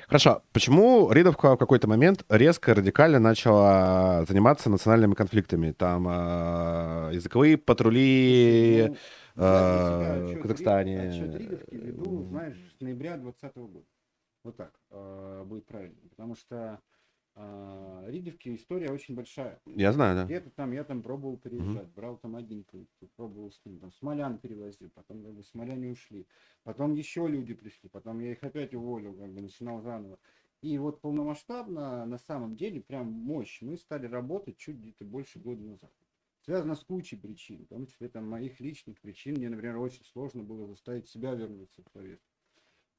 Хорошо, 0.07 0.43
почему 0.53 1.11
Ридовка 1.11 1.55
в 1.55 1.57
какой-то 1.57 1.89
момент 1.89 2.23
резко, 2.29 2.73
радикально 2.73 3.19
начала 3.19 4.23
заниматься 4.25 4.69
национальными 4.69 5.13
конфликтами? 5.13 5.73
Там 5.73 6.07
э, 6.07 7.11
языковые 7.15 7.57
патрули, 7.57 8.95
Ну, 9.35 9.43
э, 9.43 10.35
в 10.37 10.41
Казахстане. 10.41 11.01
Отчет 11.01 11.35
Ридовки 11.35 11.75
веду, 11.75 12.23
знаешь, 12.29 12.57
с 12.77 12.79
ноября 12.79 13.17
2020 13.17 13.57
года. 13.57 13.85
Вот 14.45 14.55
так 14.55 14.71
э, 14.91 15.43
будет 15.45 15.65
правильно. 15.65 15.97
Потому 16.11 16.35
что 16.35 16.79
э, 17.37 18.05
Ридовки 18.07 18.55
история 18.55 18.91
очень 18.91 19.15
большая. 19.15 19.61
Я 19.65 19.93
знаю, 19.93 20.15
да. 20.15 20.25
Где-то 20.25 20.49
там, 20.51 20.71
я 20.71 20.83
там 20.83 21.01
пробовал 21.01 21.37
переезжать, 21.37 21.87
брал 21.93 22.17
там 22.17 22.35
один 22.35 22.63
пункт, 22.63 22.91
пробовал 23.15 23.51
с 23.51 23.63
ним, 23.63 23.79
там 23.79 23.91
Смолян 23.91 24.37
перевозил, 24.37 24.89
потом 24.93 25.23
как 25.23 25.33
бы 25.33 25.43
Смоляне 25.43 25.89
ушли, 25.89 26.27
потом 26.63 26.93
еще 26.93 27.27
люди 27.27 27.53
пришли, 27.53 27.89
потом 27.89 28.19
я 28.19 28.31
их 28.31 28.43
опять 28.43 28.73
уволил, 28.73 29.13
как 29.13 29.31
бы 29.31 29.41
начинал 29.41 29.81
заново. 29.81 30.19
И 30.61 30.77
вот 30.79 31.01
полномасштабно, 31.01 32.05
на 32.05 32.17
самом 32.17 32.55
деле, 32.55 32.81
прям 32.81 33.07
мощь, 33.07 33.61
мы 33.61 33.77
стали 33.77 34.07
работать 34.07 34.57
чуть 34.57 34.77
где-то 34.77 35.05
больше 35.05 35.39
года 35.39 35.61
назад. 35.61 35.91
Связано 36.41 36.75
с 36.75 36.83
кучей 36.83 37.17
причин, 37.17 37.65
в 37.65 37.67
том 37.67 37.85
числе 37.85 38.09
там 38.09 38.27
моих 38.27 38.59
личных 38.59 38.99
причин. 39.01 39.35
Мне, 39.35 39.49
например, 39.49 39.77
очень 39.77 40.05
сложно 40.05 40.43
было 40.43 40.65
заставить 40.65 41.07
себя 41.07 41.33
вернуться 41.33 41.83
в 41.83 41.91
повестку. 41.91 42.36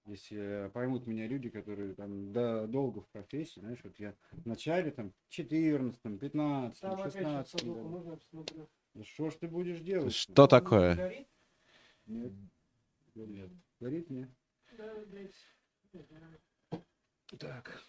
Если 0.09 0.71
поймут 0.73 1.07
меня 1.07 1.27
люди, 1.27 1.51
которые 1.51 1.93
там 1.95 2.33
да, 2.33 2.67
долго 2.67 3.03
в 3.03 3.09
профессии, 3.09 3.61
знаешь, 3.61 3.81
вот 3.85 3.99
я 3.99 4.15
в 4.33 4.47
начале 4.47 4.91
там 4.91 5.13
14, 5.29 6.01
15, 6.19 6.81
Там 6.81 6.93
опять 6.95 7.13
16. 7.13 7.51
сейчас 7.51 7.63
году. 7.63 7.89
можно 7.89 8.11
я 8.13 8.17
посмотрю? 8.17 8.71
Да 8.95 9.05
что 9.05 9.29
ж 9.29 9.35
ты 9.35 9.49
будешь 9.49 9.81
делать? 9.81 10.15
Что 10.15 10.47
такое? 10.47 10.97
Горит? 10.97 11.29
Нет. 12.07 12.33
Нет. 13.15 13.51
Горит 13.81 14.09
нет. 14.09 14.31
Так. 17.39 17.85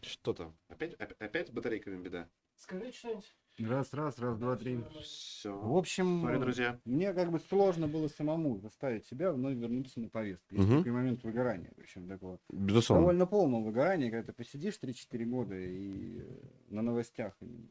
Что 0.00 0.34
там? 0.34 0.58
Опять, 0.66 0.94
опять, 0.94 1.16
опять 1.20 1.48
с 1.48 1.50
батарейками 1.52 2.02
беда? 2.02 2.28
Скажи 2.62 2.92
что-нибудь. 2.92 3.34
Раз, 3.58 3.92
раз, 3.92 4.18
раз, 4.20 4.38
два, 4.38 4.56
три. 4.56 4.76
В 4.76 5.00
Все. 5.00 5.76
общем, 5.76 6.20
Смотри, 6.20 6.38
друзья. 6.38 6.80
мне 6.84 7.12
как 7.12 7.32
бы 7.32 7.40
сложно 7.40 7.88
было 7.88 8.06
самому 8.06 8.58
заставить 8.60 9.04
себя 9.06 9.32
вновь 9.32 9.56
вернуться 9.56 9.98
на 10.00 10.08
повестку. 10.08 10.54
Есть 10.54 10.68
Мгм. 10.68 10.78
такой 10.78 10.92
момент 10.92 11.24
выгорания, 11.24 11.72
причем 11.76 12.06
такого 12.06 12.38
Безусловно. 12.50 13.02
довольно 13.02 13.26
полного 13.26 13.64
выгорания, 13.64 14.10
когда 14.12 14.26
ты 14.28 14.32
посидишь 14.32 14.78
3-4 14.80 15.24
года 15.24 15.56
и 15.58 16.20
э, 16.20 16.24
на 16.68 16.82
новостях, 16.82 17.36
именно. 17.40 17.68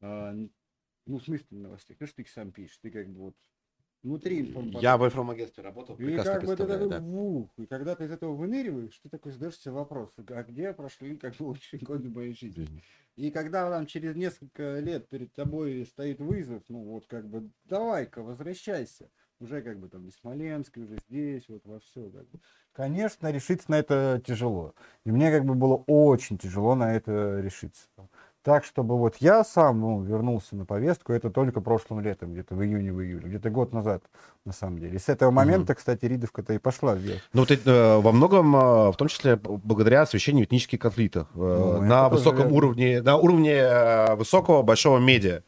А, 0.00 0.32
ну, 1.06 1.18
в 1.18 1.22
смысле 1.22 1.46
на 1.50 1.60
новостях, 1.68 1.96
ты 1.96 2.06
что 2.06 2.16
ты 2.16 2.22
их 2.22 2.28
сам 2.30 2.50
пишешь, 2.50 2.78
ты 2.78 2.90
как 2.90 3.08
бы 3.08 3.20
вот 3.20 3.36
внутри. 4.04 4.54
Я 4.80 4.96
в 4.96 5.04
информагентстве 5.04 5.64
работал, 5.64 5.96
И 5.96 6.16
как 6.16 6.44
бы 6.44 6.56
ты 6.56 6.66
такой 6.66 6.88
да. 6.88 7.00
вух, 7.00 7.50
и 7.56 7.66
когда 7.66 7.96
ты 7.96 8.04
из 8.04 8.12
этого 8.12 8.34
выныриваешь, 8.34 8.98
ты 9.02 9.08
такой 9.08 9.32
задаешь 9.32 9.58
себе 9.58 9.72
вопрос, 9.72 10.12
а 10.18 10.42
где 10.44 10.72
прошли 10.72 11.16
как 11.16 11.34
бы 11.36 11.44
лучшие 11.44 11.80
годы 11.80 12.08
моей 12.10 12.34
жизни? 12.34 12.68
И 13.16 13.30
когда 13.30 13.70
там 13.70 13.86
через 13.86 14.14
несколько 14.14 14.80
лет 14.80 15.08
перед 15.08 15.32
тобой 15.32 15.86
стоит 15.86 16.20
вызов, 16.20 16.62
ну 16.68 16.80
вот 16.80 17.06
как 17.06 17.28
бы 17.28 17.48
давай-ка 17.64 18.22
возвращайся, 18.22 19.08
уже 19.40 19.62
как 19.62 19.78
бы 19.78 19.88
там 19.88 20.06
и 20.08 20.10
Смоленск, 20.10 20.76
и 20.76 20.80
уже 20.80 20.98
здесь, 21.08 21.48
вот 21.48 21.64
во 21.64 21.80
все. 21.80 22.08
Как 22.10 22.28
бы. 22.28 22.40
Конечно, 22.72 23.30
решиться 23.30 23.70
на 23.70 23.78
это 23.78 24.20
тяжело. 24.26 24.74
И 25.04 25.12
мне 25.12 25.30
как 25.30 25.44
бы 25.44 25.54
было 25.54 25.76
очень 25.86 26.38
тяжело 26.38 26.74
на 26.74 26.94
это 26.94 27.40
решиться. 27.40 27.88
Так, 28.44 28.66
чтобы 28.66 28.98
вот 28.98 29.16
я 29.20 29.42
сам 29.42 29.80
ну, 29.80 30.02
вернулся 30.02 30.54
на 30.54 30.66
повестку, 30.66 31.14
это 31.14 31.30
только 31.30 31.62
прошлым 31.62 32.00
летом, 32.00 32.34
где-то 32.34 32.54
в 32.54 32.62
июне, 32.62 32.92
в 32.92 33.00
июле, 33.00 33.26
где-то 33.26 33.48
год 33.48 33.72
назад, 33.72 34.02
на 34.44 34.52
самом 34.52 34.78
деле. 34.80 34.96
И 34.96 34.98
с 34.98 35.08
этого 35.08 35.30
момента, 35.30 35.74
кстати, 35.74 36.04
Ридовка-то 36.04 36.52
и 36.52 36.58
пошла 36.58 36.94
вверх. 36.94 37.22
Ну, 37.32 37.40
вот, 37.40 37.50
э, 37.50 37.98
во 37.98 38.12
многом, 38.12 38.54
э, 38.54 38.90
в 38.92 38.96
том 38.98 39.08
числе, 39.08 39.36
благодаря 39.36 40.02
освещению 40.02 40.44
этнических 40.44 40.78
конфликтов 40.78 41.26
э, 41.34 41.38
Ну, 41.38 41.80
на 41.80 42.10
высоком 42.10 42.52
уровне, 42.52 43.00
на 43.00 43.16
уровне 43.16 43.54
э, 43.54 44.14
высокого 44.14 44.62
большого 44.62 44.98
медиа. 44.98 45.40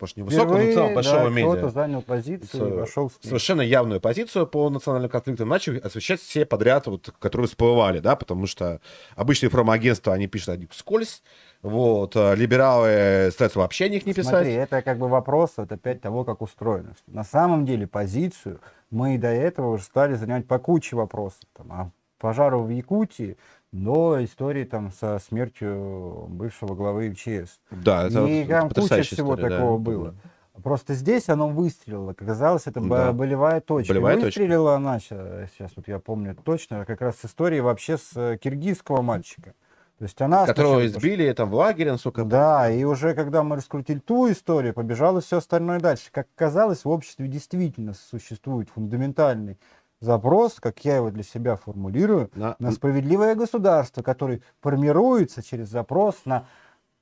Может, 0.00 0.16
не 0.16 0.22
высокого, 0.22 0.58
но 0.58 0.64
в 0.64 0.72
целом 0.74 0.94
большого 0.94 1.24
да, 1.24 1.30
медиа. 1.30 1.52
кто-то 1.52 1.70
занял 1.70 2.02
позицию 2.02 2.68
и 2.68 2.72
вошел 2.72 3.08
в 3.08 3.26
совершенно 3.26 3.62
явную 3.62 4.00
позицию 4.00 4.46
по 4.46 4.70
национальным 4.70 5.10
конфликтам, 5.10 5.48
начал 5.48 5.74
освещать 5.82 6.20
все 6.20 6.46
подряд, 6.46 6.86
вот, 6.86 7.10
которые 7.18 7.48
всплывали, 7.48 7.98
да, 7.98 8.14
потому 8.14 8.46
что 8.46 8.80
обычные 9.16 9.48
информагентства, 9.48 10.14
они 10.14 10.28
пишут 10.28 10.50
о 10.50 10.56
них 10.56 10.70
вскользь, 10.70 11.22
вот, 11.62 12.16
а 12.16 12.34
либералы 12.34 13.30
стараются 13.32 13.58
вообще 13.58 13.86
о 13.86 13.88
них 13.88 14.06
не 14.06 14.14
писать. 14.14 14.30
Смотри, 14.30 14.52
это 14.52 14.82
как 14.82 14.98
бы 14.98 15.08
вопрос 15.08 15.54
вот 15.56 15.72
опять 15.72 16.00
того, 16.00 16.24
как 16.24 16.42
устроено. 16.42 16.94
На 17.08 17.24
самом 17.24 17.66
деле 17.66 17.86
позицию 17.86 18.60
мы 18.90 19.16
и 19.16 19.18
до 19.18 19.28
этого 19.28 19.72
уже 19.72 19.82
стали 19.82 20.14
занимать 20.14 20.46
по 20.46 20.58
куче 20.58 20.94
вопросов. 20.94 21.40
Там, 21.56 21.72
а 21.72 21.90
пожару 22.18 22.62
в 22.62 22.70
Якутии 22.70 23.36
до 23.72 24.24
истории 24.24 24.64
там 24.64 24.90
со 24.92 25.18
смертью 25.18 26.26
бывшего 26.28 26.74
главы 26.74 27.10
МЧС. 27.10 27.60
Да, 27.70 28.06
это 28.06 28.24
и 28.26 28.44
там 28.44 28.70
куча 28.70 29.02
всего 29.02 29.34
история, 29.34 29.50
да. 29.50 29.56
такого 29.56 29.78
было. 29.78 30.14
Просто 30.62 30.94
здесь 30.94 31.28
оно 31.28 31.48
выстрелило. 31.48 32.10
Оказалось, 32.12 32.66
это 32.66 32.80
Да. 32.80 33.12
болевая 33.12 33.60
точка. 33.60 33.92
Болевая 33.92 34.16
И 34.16 34.20
точка. 34.22 34.40
Выстрелила 34.40 34.74
она, 34.76 34.98
сейчас 34.98 35.70
вот 35.76 35.86
я 35.86 35.98
помню 36.00 36.34
точно, 36.34 36.84
как 36.84 37.00
раз 37.00 37.16
с 37.18 37.26
историей 37.26 37.60
вообще 37.60 37.96
с 37.96 38.10
э, 38.16 38.38
киргизского 38.38 39.00
мальчика. 39.02 39.54
То 39.98 40.04
есть 40.04 40.20
она 40.20 40.46
Которого 40.46 40.80
сначала- 40.80 40.86
избили 40.86 41.32
там 41.32 41.50
в 41.50 41.54
лагере, 41.54 41.92
насколько 41.92 42.24
да, 42.24 42.70
и 42.70 42.82
уже 42.84 43.14
когда 43.14 43.42
мы 43.42 43.56
раскрутили 43.56 43.98
ту 43.98 44.30
историю, 44.30 44.72
побежало 44.74 45.20
все 45.20 45.38
остальное 45.38 45.78
дальше. 45.80 46.08
Как 46.10 46.26
оказалось, 46.36 46.84
в 46.84 46.88
обществе 46.88 47.26
действительно 47.28 47.94
существует 47.94 48.68
фундаментальный 48.70 49.58
запрос, 50.00 50.60
как 50.60 50.84
я 50.84 50.96
его 50.96 51.10
для 51.10 51.22
себя 51.22 51.56
формулирую, 51.56 52.30
на- 52.34 52.56
на 52.58 52.72
справедливое 52.72 53.34
государство, 53.34 54.02
который 54.02 54.42
формируется 54.60 55.42
через 55.42 55.68
запрос 55.68 56.24
на 56.24 56.46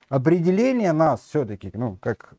определение 0.08 0.92
нас 0.92 1.20
все-таки, 1.20 1.70
ну, 1.74 1.96
как... 1.96 2.34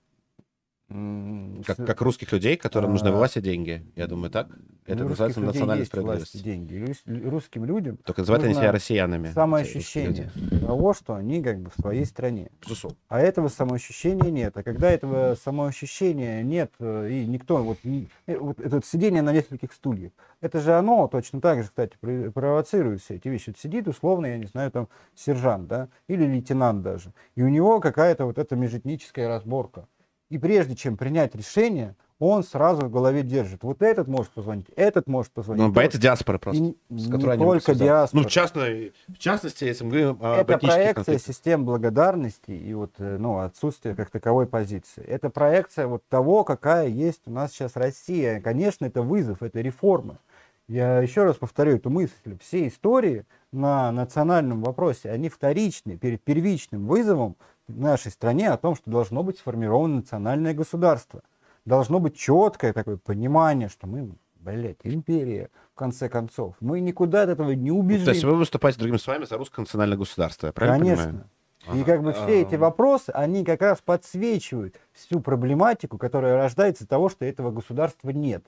как, 0.89 1.77
как 1.77 2.01
русских 2.01 2.31
людей, 2.31 2.55
которым 2.55 2.91
нужны 2.91 3.09
А. 3.09 3.11
власть 3.11 3.38
и 3.38 3.41
деньги. 3.41 3.85
Я 3.95 4.07
думаю, 4.07 4.30
так. 4.31 4.47
Это 4.85 5.03
у 5.05 5.09
называется 5.09 5.41
национальная 5.41 5.80
есть 5.84 5.93
власть 5.93 6.34
и 6.34 6.38
справедливость. 6.38 7.05
деньги. 7.05 7.27
Русским 7.27 7.65
людям 7.65 7.97
Только 8.05 8.22
называют 8.22 8.45
они 8.45 8.53
себя 8.53 8.72
россиянами. 8.72 9.31
самоощущение 9.34 10.31
того, 10.61 10.93
что 10.93 11.15
они 11.15 11.43
как 11.43 11.59
бы 11.59 11.69
в 11.76 11.81
своей 11.81 12.05
стране. 12.05 12.51
Безусловно. 12.61 12.97
А 13.09 13.19
этого 13.19 13.49
самоощущения 13.49 14.31
нет. 14.31 14.55
А 14.55 14.64
когда 14.64 14.89
этого 14.89 15.35
самоощущения 15.35 16.41
нет, 16.41 16.72
э, 16.80 17.09
и 17.11 17.26
никто, 17.26 17.57
вот, 17.57 17.80
не- 17.84 18.07
э, 18.27 18.38
вот 18.38 18.61
это 18.61 18.81
сидение 18.85 19.22
на 19.22 19.34
нескольких 19.34 19.73
стульях, 19.73 20.14
это 20.39 20.61
же 20.61 20.72
оно 20.73 21.09
точно 21.09 21.41
так 21.41 21.64
же, 21.64 21.69
кстати, 21.69 21.97
провоцирует 22.34 23.01
все 23.01 23.15
эти 23.15 23.27
вещи. 23.27 23.49
Вот 23.49 23.57
сидит 23.57 23.89
условно, 23.89 24.27
я 24.27 24.38
не 24.38 24.45
знаю, 24.45 24.72
там 24.72 24.88
сержант, 25.15 25.68
да, 25.68 25.89
или 26.07 26.23
лейтенант 26.26 26.81
даже, 26.81 27.11
и 27.35 27.41
у 27.43 27.49
него 27.49 27.81
какая-то 27.81 28.26
вот 28.26 28.38
эта 28.38 28.55
межэтническая 28.55 29.27
разборка. 29.27 29.85
И 30.29 30.37
прежде 30.37 30.75
чем 30.75 30.97
принять 30.97 31.35
решение, 31.35 31.95
он 32.19 32.43
сразу 32.43 32.87
в 32.87 32.91
голове 32.91 33.21
держит. 33.21 33.63
Вот 33.63 33.81
этот 33.81 34.07
может 34.07 34.31
позвонить, 34.31 34.67
этот 34.75 35.07
может 35.07 35.31
позвонить. 35.31 35.63
Ну, 35.63 35.71
боится 35.71 35.99
диаспоры 35.99 36.39
просто. 36.39 36.63
И 36.63 36.77
с 36.89 37.07
не 37.07 37.37
только 37.37 37.75
диаспора. 37.75 38.21
Ну, 38.21 38.27
в, 38.27 38.31
частной, 38.31 38.93
в 39.07 39.17
частности, 39.17 39.65
если 39.65 39.83
мы 39.83 39.91
говорим 39.91 40.17
о 40.21 40.35
Это 40.37 40.57
проекция 40.57 40.93
конфликтах. 40.93 41.21
систем 41.21 41.65
благодарности 41.65 42.51
и 42.51 42.73
вот, 42.73 42.93
э, 42.97 43.17
ну, 43.17 43.39
отсутствие 43.39 43.95
как 43.95 44.09
таковой 44.09 44.47
позиции. 44.47 45.03
Это 45.03 45.29
проекция 45.29 45.87
вот 45.87 46.03
того, 46.09 46.43
какая 46.43 46.87
есть 46.87 47.21
у 47.27 47.31
нас 47.31 47.51
сейчас 47.51 47.75
Россия. 47.75 48.41
Конечно, 48.41 48.85
это 48.85 49.03
вызов, 49.03 49.43
это 49.43 49.61
реформа. 49.61 50.17
Я 50.67 50.99
еще 50.99 51.23
раз 51.23 51.37
повторю 51.37 51.75
эту 51.75 51.89
мысль. 51.89 52.37
Все 52.41 52.67
истории 52.67 53.25
на 53.53 53.91
национальном 53.91 54.63
вопросе, 54.63 55.11
они 55.11 55.29
вторичны 55.29 55.97
перед 55.97 56.21
первичным 56.23 56.87
вызовом 56.87 57.37
в 57.68 57.80
нашей 57.80 58.11
стране 58.11 58.49
о 58.49 58.57
том, 58.57 58.76
что 58.76 58.89
должно 58.89 59.23
быть 59.23 59.38
сформировано 59.38 59.98
национальное 59.98 60.53
государство. 60.53 61.22
Должно 61.65 61.99
быть 61.99 62.15
четкое 62.15 62.73
такое 62.73 62.98
понимание, 62.98 63.68
что 63.68 63.88
мы, 63.88 64.11
блядь, 64.35 64.77
империя, 64.84 65.49
в 65.73 65.76
конце 65.76 66.07
концов. 66.07 66.56
Мы 66.61 66.80
никуда 66.80 67.23
от 67.23 67.30
этого 67.30 67.52
не 67.52 67.72
убежим. 67.72 68.06
То 68.06 68.11
есть 68.11 68.23
вы 68.23 68.35
выступаете 68.35 68.80
другими 68.80 68.98
словами 68.98 69.26
за 69.26 69.38
русское 69.38 69.61
национальное 69.61 69.98
государство, 69.98 70.48
я 70.48 70.53
правильно 70.53 70.80
Конечно. 70.80 71.06
понимаю? 71.06 71.30
И 71.73 71.84
как 71.84 72.02
бы 72.02 72.14
все 72.14 72.44
эти 72.44 72.56
А. 72.56 72.60
вопросы, 72.60 73.10
они 73.10 73.44
как 73.44 73.61
раз 73.61 73.80
подсвечивают 73.84 74.80
всю 74.94 75.19
проблематику, 75.19 75.98
которая 75.98 76.38
рождается 76.38 76.85
из 76.85 76.88
того, 76.88 77.10
что 77.10 77.26
этого 77.26 77.52
государства 77.52 78.10
нет. 78.11 78.45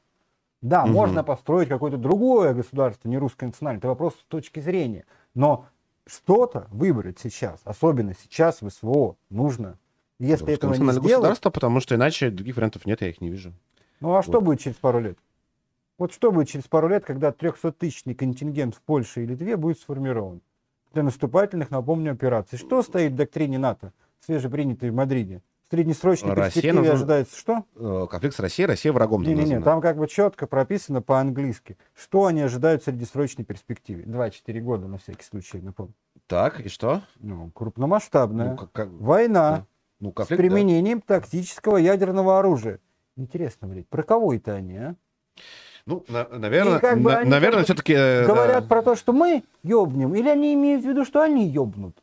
Да, 0.61 0.85
Мгм. 0.85 0.93
можно 0.93 1.23
построить 1.25 1.67
какое-то 1.67 1.97
другое 1.97 2.53
государство, 2.53 3.09
не 3.09 3.17
русское 3.17 3.47
национальное, 3.47 3.79
это 3.79 3.87
вопрос 3.89 4.13
с 4.15 4.23
точки 4.29 4.61
зрения. 4.61 5.05
Но 5.33 5.65
что-то 6.09 6.67
выбрать 6.71 7.19
сейчас, 7.19 7.61
особенно 7.63 8.13
сейчас 8.13 8.61
в 8.61 8.69
СВО, 8.69 9.15
нужно. 9.29 9.77
Если 10.19 10.43
Русское 10.43 10.53
этого 10.55 10.73
не 10.73 10.91
сделать, 10.91 11.03
государство, 11.03 11.49
потому 11.49 11.79
что 11.79 11.95
иначе 11.95 12.29
других 12.29 12.57
вариантов 12.57 12.85
нет, 12.85 13.01
я 13.01 13.09
их 13.09 13.21
не 13.21 13.29
вижу. 13.29 13.53
ну 14.01 14.15
а 14.15 14.23
что 14.23 14.33
Вот. 14.33 14.43
будет 14.43 14.59
через 14.59 14.75
пару 14.75 14.99
лет? 14.99 15.17
Вот 15.97 16.11
что 16.13 16.31
будет 16.31 16.49
через 16.49 16.65
пару 16.65 16.87
лет, 16.89 17.05
когда 17.05 17.29
300-тысячный 17.29 18.15
контингент 18.15 18.75
в 18.75 18.81
Польше 18.81 19.23
и 19.23 19.25
Литве 19.25 19.55
будет 19.55 19.79
сформирован 19.79 20.41
для 20.93 21.03
наступательных, 21.03 21.71
напомню, 21.71 22.11
операций? 22.13 22.57
Что 22.57 22.81
стоит 22.81 23.13
в 23.13 23.15
доктрине 23.15 23.59
НАТО, 23.59 23.93
свежепринятой 24.19 24.89
в 24.91 24.95
Мадриде? 24.95 25.41
В 25.69 25.71
среднесрочной 25.71 26.29
Россия 26.33 26.45
перспективе 26.63 26.73
нужна- 26.73 26.93
ожидается 26.93 27.37
что? 27.37 27.63
Э, 27.75 28.07
Конфликт 28.09 28.35
с 28.35 28.39
Россией, 28.39 28.65
Россия 28.65 28.91
врагом 28.91 29.23
там 29.23 29.29
Не-не-не, 29.31 29.55
названа. 29.57 29.65
там 29.65 29.81
как 29.81 29.97
бы 29.97 30.07
четко 30.07 30.47
прописано 30.47 31.03
по-английски, 31.03 31.77
что 31.93 32.25
они 32.25 32.41
ожидают 32.41 32.81
в 32.81 32.85
среднесрочной 32.85 33.45
перспективе. 33.45 34.03
2-4 34.05 34.59
года, 34.61 34.87
на 34.87 34.97
всякий 34.97 35.23
случай, 35.23 35.59
напомню. 35.61 35.93
Так, 36.25 36.59
и 36.61 36.69
что? 36.69 37.03
Ну, 37.19 37.51
крупномасштабная 37.53 38.49
Ну, 38.51 38.57
как- 38.57 38.71
как- 38.71 38.89
война 38.89 39.67
ну, 39.99 40.09
с 40.11 40.13
конфликт, 40.15 40.41
да. 40.41 40.47
применением 40.47 41.01
тактического 41.01 41.77
ядерного 41.77 42.39
оружия. 42.39 42.79
Интересно, 43.15 43.67
блядь, 43.67 43.87
про 43.87 44.01
кого 44.01 44.33
это 44.33 44.53
они, 44.55 44.75
а? 44.75 44.95
Ну, 45.85 46.03
на- 46.07 46.27
наверное, 46.29 46.79
как 46.79 46.99
бы 46.99 47.11
на- 47.11 47.25
наверное, 47.25 47.63
все-таки... 47.63 47.93
говорят 47.93 48.67
про 48.67 48.81
то, 48.81 48.95
что 48.95 49.13
мы 49.13 49.43
ёбнем, 49.61 50.15
или 50.15 50.29
они 50.29 50.55
имеют 50.55 50.83
в 50.83 50.87
виду, 50.87 51.05
что 51.05 51.21
они 51.21 51.47
ёбнут. 51.47 51.95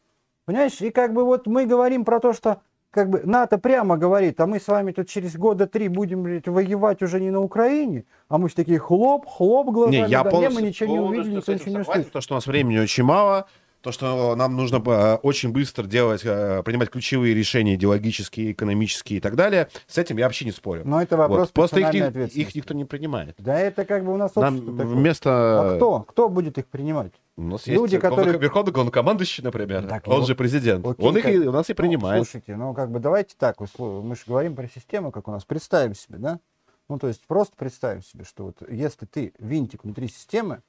Понимаешь? 0.44 0.80
И 0.80 0.90
как 0.90 1.12
бы 1.12 1.24
вот 1.24 1.48
мы 1.48 1.66
говорим 1.66 2.04
про 2.04 2.20
то, 2.20 2.32
что 2.32 2.60
как 2.96 3.10
бы 3.10 3.20
НАТО 3.24 3.58
прямо 3.58 3.98
говорит, 3.98 4.40
а 4.40 4.46
мы 4.46 4.58
с 4.58 4.66
вами 4.68 4.90
тут 4.90 5.06
через 5.06 5.36
года 5.36 5.66
три 5.66 5.88
будем 5.88 6.22
блядь, 6.22 6.48
воевать 6.48 7.02
уже 7.02 7.20
не 7.20 7.30
на 7.30 7.40
Украине, 7.42 8.06
а 8.30 8.38
мы 8.38 8.48
все 8.48 8.56
такие 8.56 8.78
хлоп, 8.78 9.26
хлоп 9.26 9.68
глазами, 9.68 9.96
Не, 9.96 10.08
я 10.08 10.24
да, 10.24 10.30
полностью, 10.30 10.62
мы 10.62 10.66
ничего 10.66 10.92
не 10.92 10.98
увидели, 10.98 11.36
никто 11.36 11.52
ничего 11.52 11.70
не 11.72 11.80
услышал. 11.80 12.04
То, 12.04 12.20
что 12.22 12.34
у 12.34 12.36
нас 12.36 12.46
времени 12.46 12.78
очень 12.78 13.04
мало, 13.04 13.48
то, 13.86 13.92
что 13.92 14.34
нам 14.34 14.56
нужно 14.56 14.82
э, 14.84 15.14
очень 15.22 15.52
быстро 15.52 15.84
делать, 15.84 16.22
э, 16.24 16.60
принимать 16.64 16.90
ключевые 16.90 17.34
решения 17.34 17.76
идеологические, 17.76 18.50
экономические 18.50 19.18
и 19.18 19.20
так 19.20 19.36
далее, 19.36 19.68
с 19.86 19.96
этим 19.96 20.16
я 20.16 20.24
вообще 20.24 20.44
не 20.44 20.50
спорю. 20.50 20.82
Но 20.84 21.00
это 21.00 21.16
вопрос 21.16 21.38
Вот. 21.38 21.52
Просто 21.52 21.78
их, 21.78 22.36
их 22.36 22.54
никто 22.56 22.74
не 22.74 22.84
принимает. 22.84 23.36
Да 23.38 23.56
это 23.56 23.84
как 23.84 24.04
бы 24.04 24.12
у 24.12 24.16
нас 24.16 24.34
Нам 24.34 24.58
такое. 24.58 24.86
вместо... 24.86 25.30
А 25.74 25.76
кто? 25.76 26.00
Кто 26.00 26.28
будет 26.28 26.58
их 26.58 26.66
принимать? 26.66 27.12
У 27.36 27.42
нас 27.42 27.64
Люди, 27.68 27.92
есть 27.94 28.02
которые- 28.02 28.36
верховный 28.38 28.72
главнокомандующий, 28.72 29.44
например, 29.44 29.86
Так, 29.86 30.08
он 30.08 30.18
ну, 30.20 30.26
же 30.26 30.34
президент. 30.34 30.84
окей, 30.84 31.06
он 31.06 31.16
их 31.16 31.22
как- 31.22 31.34
у 31.34 31.52
нас 31.52 31.70
и 31.70 31.72
Ну, 31.72 31.76
принимает. 31.76 32.24
слушайте, 32.24 32.56
ну 32.56 32.74
как 32.74 32.90
бы 32.90 32.98
давайте 32.98 33.36
так, 33.38 33.56
мы 33.60 34.16
же 34.16 34.22
говорим 34.26 34.56
про 34.56 34.66
систему, 34.68 35.12
как 35.12 35.28
у 35.28 35.30
нас. 35.30 35.44
Представим 35.44 35.94
себе, 35.94 36.18
да? 36.18 36.40
Ну 36.88 36.98
то 36.98 37.06
есть 37.06 37.24
просто 37.28 37.54
представим 37.56 38.02
себе, 38.02 38.24
что 38.24 38.46
вот 38.46 38.68
если 38.68 39.06
ты 39.06 39.32
винтик 39.38 39.84
внутри 39.84 40.08
системы, 40.08 40.62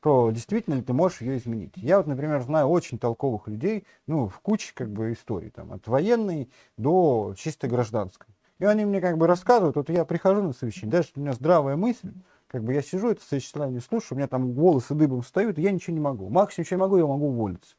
то 0.00 0.30
действительно 0.30 0.74
ли 0.74 0.82
ты 0.82 0.92
можешь 0.92 1.20
ее 1.20 1.38
изменить. 1.38 1.72
Я 1.76 1.98
вот, 1.98 2.06
например, 2.06 2.40
знаю 2.42 2.68
очень 2.68 2.98
толковых 2.98 3.48
людей, 3.48 3.86
ну, 4.06 4.28
в 4.28 4.40
куче 4.40 4.72
как 4.74 4.90
бы 4.90 5.12
историй, 5.12 5.50
там, 5.50 5.72
от 5.72 5.86
военной 5.86 6.50
до 6.76 7.34
чисто 7.36 7.68
гражданской. 7.68 8.34
И 8.58 8.64
они 8.64 8.84
мне 8.84 9.00
как 9.00 9.18
бы 9.18 9.26
рассказывают, 9.26 9.76
вот 9.76 9.88
я 9.90 10.04
прихожу 10.04 10.42
на 10.42 10.52
совещание, 10.52 10.92
даже 10.92 11.08
у 11.16 11.20
меня 11.20 11.32
здравая 11.32 11.76
мысль, 11.76 12.12
как 12.46 12.64
бы 12.64 12.74
я 12.74 12.82
сижу, 12.82 13.10
это 13.10 13.22
совещание 13.22 13.80
слушаю, 13.80 14.16
у 14.16 14.18
меня 14.18 14.26
там 14.26 14.52
волосы 14.52 14.94
дыбом 14.94 15.22
встают, 15.22 15.58
я 15.58 15.70
ничего 15.70 15.94
не 15.94 16.00
могу. 16.00 16.28
Максимум, 16.28 16.66
что 16.66 16.74
я 16.74 16.78
могу, 16.78 16.96
я 16.96 17.06
могу 17.06 17.28
уволиться. 17.28 17.76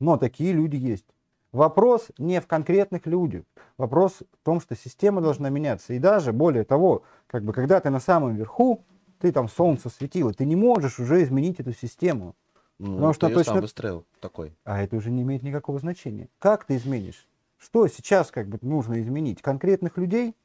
Но 0.00 0.16
такие 0.16 0.52
люди 0.52 0.76
есть. 0.76 1.06
Вопрос 1.52 2.08
не 2.18 2.40
в 2.40 2.46
конкретных 2.46 3.06
людях. 3.06 3.44
Вопрос 3.78 4.18
в 4.20 4.44
том, 4.44 4.60
что 4.60 4.76
система 4.76 5.22
должна 5.22 5.48
меняться. 5.48 5.94
И 5.94 5.98
даже 5.98 6.32
более 6.32 6.64
того, 6.64 7.04
как 7.26 7.42
бы, 7.42 7.52
когда 7.52 7.80
ты 7.80 7.88
на 7.88 8.00
самом 8.00 8.34
верху, 8.34 8.84
ты 9.20 9.32
там 9.32 9.48
солнце 9.48 9.88
светило, 9.90 10.32
ты 10.32 10.44
не 10.44 10.56
можешь 10.56 10.98
уже 10.98 11.22
изменить 11.22 11.60
эту 11.60 11.72
систему. 11.72 12.34
Ну, 12.78 12.94
потому 12.94 13.12
что 13.12 13.28
точно- 13.28 13.52
сам 13.54 13.60
выстроил 13.60 14.06
такой. 14.20 14.56
А 14.64 14.80
это 14.80 14.96
уже 14.96 15.10
не 15.10 15.22
имеет 15.22 15.42
никакого 15.42 15.78
значения. 15.78 16.28
Как 16.38 16.64
ты 16.64 16.76
изменишь? 16.76 17.26
Что 17.58 17.88
сейчас 17.88 18.30
как 18.30 18.46
бы 18.48 18.58
нужно 18.62 19.00
изменить? 19.00 19.42
Конкретных 19.42 19.96
людей? 19.98 20.36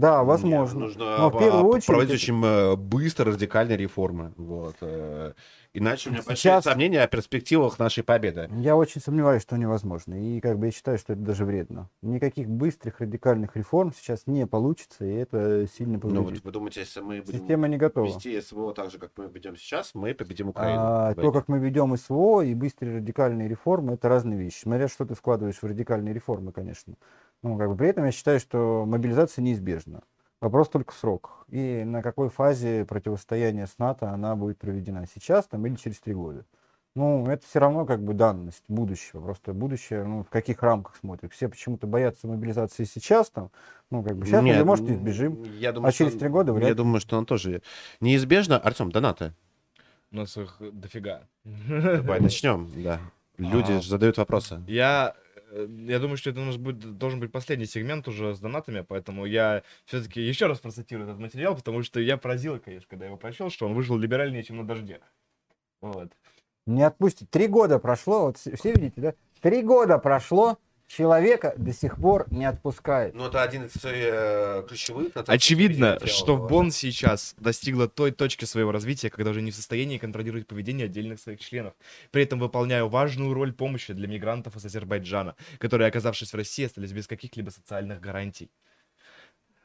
Да, 0.00 0.24
возможно. 0.24 0.78
Нет, 0.78 0.96
нужно 0.96 1.18
Но 1.18 1.28
в 1.30 1.38
первую 1.38 1.64
а, 1.64 1.66
очередь 1.66 1.86
проводить 1.86 2.14
очень 2.14 2.42
э, 2.44 2.76
быстро 2.76 3.32
радикальные 3.32 3.76
реформы. 3.76 4.32
Вот. 4.36 4.76
э, 4.80 5.32
Иначе 5.72 6.08
у 6.08 6.12
меня 6.12 6.22
большие 6.26 6.36
Сейчас- 6.36 6.64
сомнения 6.64 7.00
о 7.00 7.06
перспективах 7.06 7.78
нашей 7.78 8.02
победы. 8.02 8.48
Я 8.56 8.74
очень 8.76 9.00
сомневаюсь, 9.00 9.42
что 9.42 9.56
невозможно. 9.56 10.14
И 10.14 10.40
как 10.40 10.58
бы 10.58 10.66
я 10.66 10.72
считаю, 10.72 10.98
что 10.98 11.12
это 11.12 11.22
даже 11.22 11.44
вредно. 11.44 11.88
Никаких 12.02 12.48
быстрых 12.48 13.00
радикальных 13.00 13.54
реформ 13.56 13.92
сейчас 13.94 14.26
не 14.26 14.46
получится, 14.48 15.04
и 15.04 15.12
это 15.12 15.68
сильно 15.68 16.00
Ну 16.02 16.08
вот 16.08 16.16
повредит. 16.24 16.44
вы 16.44 16.50
думаете, 16.50 16.80
если 16.80 17.00
мы 17.00 17.20
будем 17.22 17.38
Система 17.38 17.68
не 17.68 17.76
готова. 17.76 18.06
вести 18.06 18.40
СВО 18.40 18.72
так 18.74 18.90
же, 18.90 18.98
как 18.98 19.12
мы 19.16 19.28
ведем 19.28 19.54
сейчас, 19.56 19.94
мы 19.94 20.12
победим 20.14 20.48
Украину? 20.48 20.80
А, 20.82 21.14
то, 21.14 21.30
как 21.30 21.46
мы 21.46 21.58
ведем 21.60 21.96
СВО 21.96 22.40
и 22.40 22.52
быстрые 22.54 22.96
радикальные 22.96 23.46
реформы, 23.48 23.92
это 23.94 24.08
разные 24.08 24.38
вещи. 24.40 24.62
Смотря, 24.62 24.88
что 24.88 25.04
ты 25.04 25.14
складываешь 25.14 25.58
в 25.58 25.64
радикальные 25.64 26.12
реформы, 26.14 26.50
конечно. 26.50 26.94
Ну, 27.42 27.56
как 27.58 27.68
бы 27.70 27.76
при 27.76 27.88
этом 27.88 28.04
я 28.04 28.12
считаю, 28.12 28.38
что 28.40 28.84
мобилизация 28.86 29.42
неизбежна. 29.42 30.02
Вопрос 30.40 30.68
только 30.68 30.92
в 30.92 30.96
сроках. 30.96 31.44
И 31.48 31.84
на 31.84 32.02
какой 32.02 32.28
фазе 32.30 32.84
противостояния 32.86 33.66
с 33.66 33.78
НАТО 33.78 34.10
она 34.10 34.36
будет 34.36 34.58
проведена. 34.58 35.06
Сейчас 35.14 35.46
там 35.46 35.66
или 35.66 35.74
через 35.74 36.00
три 36.00 36.14
года. 36.14 36.44
Ну, 36.96 37.26
это 37.26 37.46
все 37.46 37.60
равно 37.60 37.86
как 37.86 38.02
бы 38.02 38.14
данность 38.14 38.64
будущего. 38.68 39.20
Просто 39.20 39.52
будущее, 39.52 40.04
ну, 40.04 40.24
в 40.24 40.28
каких 40.28 40.62
рамках 40.62 40.96
смотрят. 40.96 41.32
Все 41.32 41.48
почему-то 41.48 41.86
боятся 41.86 42.26
мобилизации 42.26 42.84
сейчас 42.84 43.30
там. 43.30 43.50
Ну, 43.90 44.02
как 44.02 44.16
бы 44.16 44.26
сейчас 44.26 44.42
мы, 44.42 44.48
Нет, 44.48 44.64
может, 44.64 44.88
м, 44.88 44.94
избежим. 44.96 45.42
Я 45.58 45.72
думаю, 45.72 45.90
А 45.90 45.92
через 45.92 46.14
три 46.14 46.28
года 46.28 46.52
вряд 46.52 46.68
Я 46.70 46.74
думаю, 46.74 47.00
что 47.00 47.16
он 47.16 47.26
тоже 47.26 47.62
неизбежно. 48.00 48.58
Артем, 48.58 48.90
донаты. 48.90 49.34
У 50.10 50.16
нас 50.16 50.36
их 50.36 50.56
дофига. 50.72 51.22
Давай 51.44 52.20
начнем, 52.20 52.68
да. 52.82 52.98
Люди 53.38 53.72
А. 53.72 53.80
задают 53.80 54.16
вопросы. 54.18 54.60
Я, 54.66 55.14
я 55.52 55.98
думаю, 55.98 56.16
что 56.16 56.30
это 56.30 56.40
у 56.40 56.44
нас 56.44 56.56
будет, 56.56 56.98
должен 56.98 57.20
быть 57.20 57.32
последний 57.32 57.66
сегмент 57.66 58.06
уже 58.08 58.34
с 58.34 58.40
донатами, 58.40 58.84
поэтому 58.86 59.24
я 59.24 59.62
все-таки 59.84 60.20
еще 60.20 60.46
раз 60.46 60.60
процитирую 60.60 61.08
этот 61.08 61.20
материал, 61.20 61.56
потому 61.56 61.82
что 61.82 62.00
я 62.00 62.16
поразил, 62.16 62.58
конечно, 62.58 62.86
когда 62.88 63.06
его 63.06 63.16
прочел, 63.16 63.50
что 63.50 63.66
он 63.66 63.74
вышел 63.74 63.96
либеральнее, 63.96 64.42
чем 64.42 64.58
на 64.58 64.66
дожде. 64.66 65.00
Вот. 65.80 66.12
Не 66.66 66.82
отпустит. 66.82 67.30
Три 67.30 67.46
года 67.46 67.78
прошло, 67.78 68.26
вот 68.26 68.38
все 68.38 68.72
видите, 68.72 69.00
да? 69.00 69.14
Три 69.40 69.62
года 69.62 69.98
прошло, 69.98 70.58
человека 70.90 71.54
до 71.56 71.72
сих 71.72 71.96
пор 71.96 72.26
не 72.30 72.44
отпускает. 72.44 73.14
Ну, 73.14 73.26
это 73.26 73.42
один 73.42 73.66
из 73.66 73.72
э, 73.84 74.64
ключевых. 74.68 75.12
Очевидно, 75.26 75.98
что 76.04 76.36
Бон 76.36 76.70
сейчас 76.70 77.34
достигла 77.38 77.88
той 77.88 78.10
точки 78.10 78.44
своего 78.44 78.72
развития, 78.72 79.10
когда 79.10 79.30
уже 79.30 79.40
не 79.40 79.52
в 79.52 79.54
состоянии 79.54 79.98
контролировать 79.98 80.46
поведение 80.46 80.86
отдельных 80.86 81.20
своих 81.20 81.40
членов, 81.40 81.74
при 82.10 82.24
этом 82.24 82.40
выполняя 82.40 82.84
важную 82.84 83.32
роль 83.34 83.52
помощи 83.52 83.92
для 83.92 84.08
мигрантов 84.08 84.56
из 84.56 84.64
Азербайджана, 84.64 85.36
которые, 85.58 85.88
оказавшись 85.88 86.32
в 86.32 86.36
России, 86.36 86.66
остались 86.66 86.92
без 86.92 87.06
каких-либо 87.06 87.50
социальных 87.50 88.00
гарантий. 88.00 88.50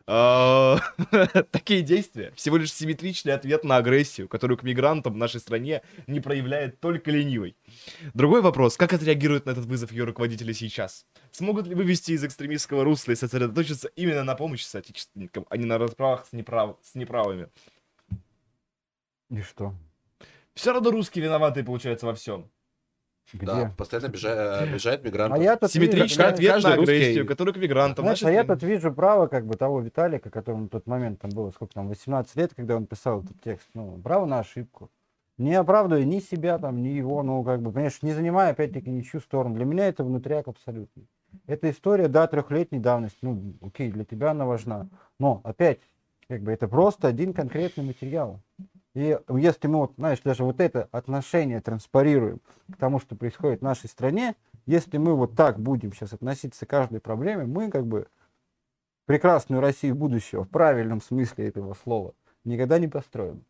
А, 0.07 0.77
Такие 1.51 1.81
действия 1.81 2.31
всего 2.35 2.57
лишь 2.57 2.71
симметричный 2.71 3.33
ответ 3.33 3.63
на 3.63 3.77
агрессию, 3.77 4.27
которую 4.27 4.57
к 4.57 4.63
мигрантам 4.63 5.13
в 5.13 5.17
нашей 5.17 5.39
стране 5.39 5.81
не 6.05 6.19
проявляет 6.19 6.79
только 6.79 7.09
ленивый. 7.09 7.55
Другой 8.13 8.41
вопрос, 8.41 8.77
как 8.77 8.93
отреагируют 8.93 9.47
на 9.47 9.51
этот 9.51 9.65
вызов 9.65 9.91
ее 9.91 10.03
руководители 10.03 10.53
сейчас? 10.53 11.07
Смогут 11.31 11.65
ли 11.65 11.73
вывести 11.73 12.11
из 12.11 12.23
экстремистского 12.23 12.83
русла 12.83 13.13
и 13.13 13.15
сосредоточиться 13.15 13.87
именно 13.95 14.23
на 14.23 14.35
помощи 14.35 14.63
соотечественникам, 14.63 15.47
а 15.49 15.57
не 15.57 15.65
на 15.65 15.79
расправах 15.79 16.27
с, 16.27 16.33
неправ... 16.33 16.77
с 16.83 16.93
неправыми? 16.93 17.49
И 19.31 19.41
что? 19.41 19.73
Все 20.53 20.71
равно 20.71 20.91
русские 20.91 21.25
виноватые, 21.25 21.65
получается, 21.65 22.05
во 22.05 22.13
всем. 22.13 22.51
Где? 23.33 23.45
Да, 23.45 23.73
постоянно 23.77 24.07
обижа- 24.07 24.59
обижают 24.59 25.03
мигрантов. 25.03 25.39
А 25.39 25.43
я 25.43 25.55
тут 25.55 25.73
вижу, 25.73 25.85
Симметричный 25.91 26.23
да, 26.25 26.29
ответ 26.29 26.51
каждый 26.53 26.69
на 26.69 26.75
русский- 26.75 26.95
агрессию, 26.95 27.27
которую 27.27 27.53
к 27.53 27.57
мигрантам. 27.57 28.05
Знаешь, 28.05 28.23
а 28.23 28.31
я 28.31 28.43
тут 28.43 28.61
вижу 28.63 28.93
право 28.93 29.27
как 29.27 29.45
бы 29.45 29.55
того 29.55 29.81
Виталика, 29.81 30.29
которому 30.29 30.65
в 30.65 30.69
тот 30.69 30.85
момент 30.85 31.19
там 31.21 31.31
было, 31.31 31.49
сколько 31.51 31.73
там, 31.73 31.87
18 31.87 32.35
лет, 32.35 32.53
когда 32.55 32.75
он 32.75 32.85
писал 32.85 33.23
этот 33.23 33.41
текст, 33.41 33.67
ну, 33.73 33.99
право 34.03 34.25
на 34.25 34.39
ошибку. 34.39 34.89
Не 35.37 35.55
оправдывая 35.55 36.05
ни 36.05 36.19
себя 36.19 36.57
там, 36.59 36.81
ни 36.81 36.89
его, 36.89 37.21
ну, 37.23 37.43
как 37.43 37.61
бы, 37.61 37.71
понимаешь, 37.71 38.01
не 38.01 38.13
занимая, 38.13 38.51
опять-таки, 38.51 38.89
ничью 38.89 39.19
сторону. 39.19 39.55
Для 39.55 39.65
меня 39.65 39.87
это 39.87 40.03
внутряк 40.03 40.47
абсолютно. 40.47 41.03
Эта 41.45 41.69
история, 41.69 42.07
да, 42.07 42.27
трехлетней 42.27 42.79
давности, 42.79 43.17
ну, 43.21 43.55
окей, 43.61 43.91
для 43.91 44.05
тебя 44.05 44.31
она 44.31 44.45
важна. 44.45 44.87
Но, 45.19 45.41
опять, 45.43 45.79
как 46.29 46.41
бы, 46.41 46.53
это 46.53 46.69
просто 46.69 47.09
один 47.09 47.33
конкретный 47.33 47.83
материал. 47.83 48.39
И 48.95 49.19
если 49.29 49.67
мы, 49.67 49.79
вот, 49.79 49.93
знаешь, 49.97 50.21
даже 50.21 50.43
вот 50.43 50.61
это 50.61 50.87
отношение 50.91 51.59
транспарируем 51.59 52.39
к 52.71 52.77
тому, 52.77 52.99
что 52.99 53.15
происходит 53.15 53.59
в 53.59 53.63
нашей 53.63 53.89
стране, 53.89 54.35
если 54.65 54.97
мы 54.97 55.15
вот 55.15 55.35
так 55.35 55.59
будем 55.59 55.93
сейчас 55.93 56.13
относиться 56.13 56.65
к 56.65 56.69
каждой 56.69 57.01
проблеме, 57.01 57.45
мы 57.45 57.69
как 57.69 57.85
бы 57.85 58.07
прекрасную 59.05 59.61
Россию 59.61 59.95
будущего 59.95 60.45
в 60.45 60.49
правильном 60.49 61.01
смысле 61.01 61.47
этого 61.47 61.73
слова 61.73 62.13
никогда 62.45 62.79
не 62.79 62.87
построим. 62.87 63.43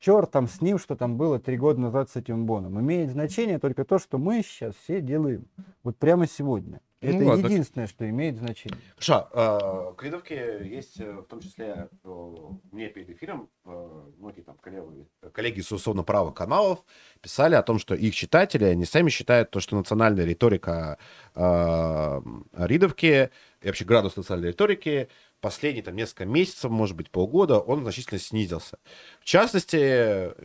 Черт 0.00 0.32
там 0.32 0.48
с 0.48 0.60
ним, 0.60 0.78
что 0.78 0.96
там 0.96 1.16
было 1.16 1.38
три 1.38 1.56
года 1.56 1.80
назад 1.80 2.10
с 2.10 2.16
этим 2.16 2.44
боном. 2.44 2.80
Имеет 2.80 3.12
значение 3.12 3.60
только 3.60 3.84
то, 3.84 4.00
что 4.00 4.18
мы 4.18 4.42
сейчас 4.42 4.74
все 4.74 5.00
делаем. 5.00 5.46
Вот 5.84 5.96
прямо 5.96 6.26
сегодня. 6.26 6.80
Ну 7.02 7.08
Это 7.08 7.24
ладно. 7.24 7.46
единственное, 7.46 7.86
что 7.88 8.08
имеет 8.08 8.36
значение. 8.36 8.78
Хорошо, 8.94 9.28
э, 9.32 9.94
к 9.96 10.02
Лидовке 10.04 10.60
есть, 10.64 11.00
э, 11.00 11.12
в 11.12 11.24
том 11.24 11.40
числе, 11.40 11.88
э, 12.04 12.34
мне 12.70 12.88
перед 12.88 13.10
эфиром 13.10 13.48
э, 13.64 14.02
многие 14.18 14.42
там 14.42 14.56
коллеги, 14.58 15.06
коллеги 15.32 15.60
с 15.60 15.72
условно 15.72 16.04
правых 16.04 16.34
каналов 16.34 16.84
писали 17.20 17.56
о 17.56 17.62
том, 17.62 17.78
что 17.80 17.94
их 17.96 18.14
читатели, 18.14 18.64
они 18.64 18.84
сами 18.84 19.10
считают 19.10 19.50
то, 19.50 19.58
что 19.58 19.76
национальная 19.76 20.24
риторика 20.24 20.98
э, 21.34 22.20
Ридовки 22.56 23.30
и 23.60 23.66
вообще 23.66 23.84
градус 23.84 24.16
национальной 24.16 24.48
риторики 24.50 25.08
последние 25.42 25.82
там 25.82 25.94
несколько 25.96 26.24
месяцев, 26.24 26.70
может 26.70 26.96
быть 26.96 27.10
полгода, 27.10 27.58
он 27.58 27.82
значительно 27.82 28.18
снизился. 28.18 28.78
В 29.20 29.24
частности, 29.24 29.76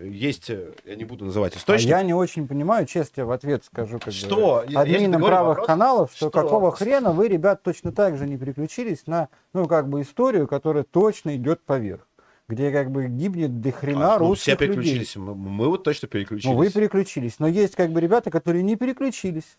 есть, 0.03 0.49
я 0.49 0.95
не 0.95 1.05
буду 1.05 1.25
называть 1.25 1.55
А 1.55 1.59
источник, 1.59 1.89
я 1.89 2.01
не 2.03 2.13
очень 2.13 2.47
понимаю, 2.47 2.85
честно 2.85 3.25
в 3.25 3.31
ответ 3.31 3.63
скажу, 3.63 3.99
как 3.99 4.11
Что? 4.11 4.65
бы, 4.67 4.75
админам 4.75 5.21
правых 5.21 5.49
вопрос, 5.49 5.67
каналов, 5.67 6.09
что, 6.11 6.29
что? 6.29 6.31
какого 6.31 6.71
хрена 6.71 7.11
вы, 7.11 7.29
ребят, 7.29 7.63
точно 7.63 7.93
так 7.93 8.17
же 8.17 8.25
не 8.27 8.37
переключились 8.37 9.07
на, 9.07 9.29
ну, 9.53 9.67
как 9.67 9.87
бы, 9.87 10.01
историю, 10.01 10.47
которая 10.47 10.83
точно 10.83 11.35
идет 11.37 11.61
поверх, 11.61 12.07
где, 12.49 12.71
как 12.71 12.91
бы, 12.91 13.05
гибнет 13.07 13.61
до 13.61 13.71
хрена 13.71 14.15
А, 14.15 14.19
ну, 14.19 14.29
русских 14.29 14.41
все 14.41 14.51
людей. 14.53 14.67
переключились, 14.67 15.15
мы, 15.15 15.35
мы 15.35 15.67
вот 15.69 15.83
точно 15.83 16.07
переключились. 16.07 16.51
Ну, 16.51 16.57
вы 16.57 16.71
переключились, 16.71 17.37
но 17.37 17.47
есть, 17.47 17.75
как 17.75 17.91
бы, 17.91 18.01
ребята, 18.01 18.31
которые 18.31 18.63
не 18.63 18.75
переключились. 18.75 19.57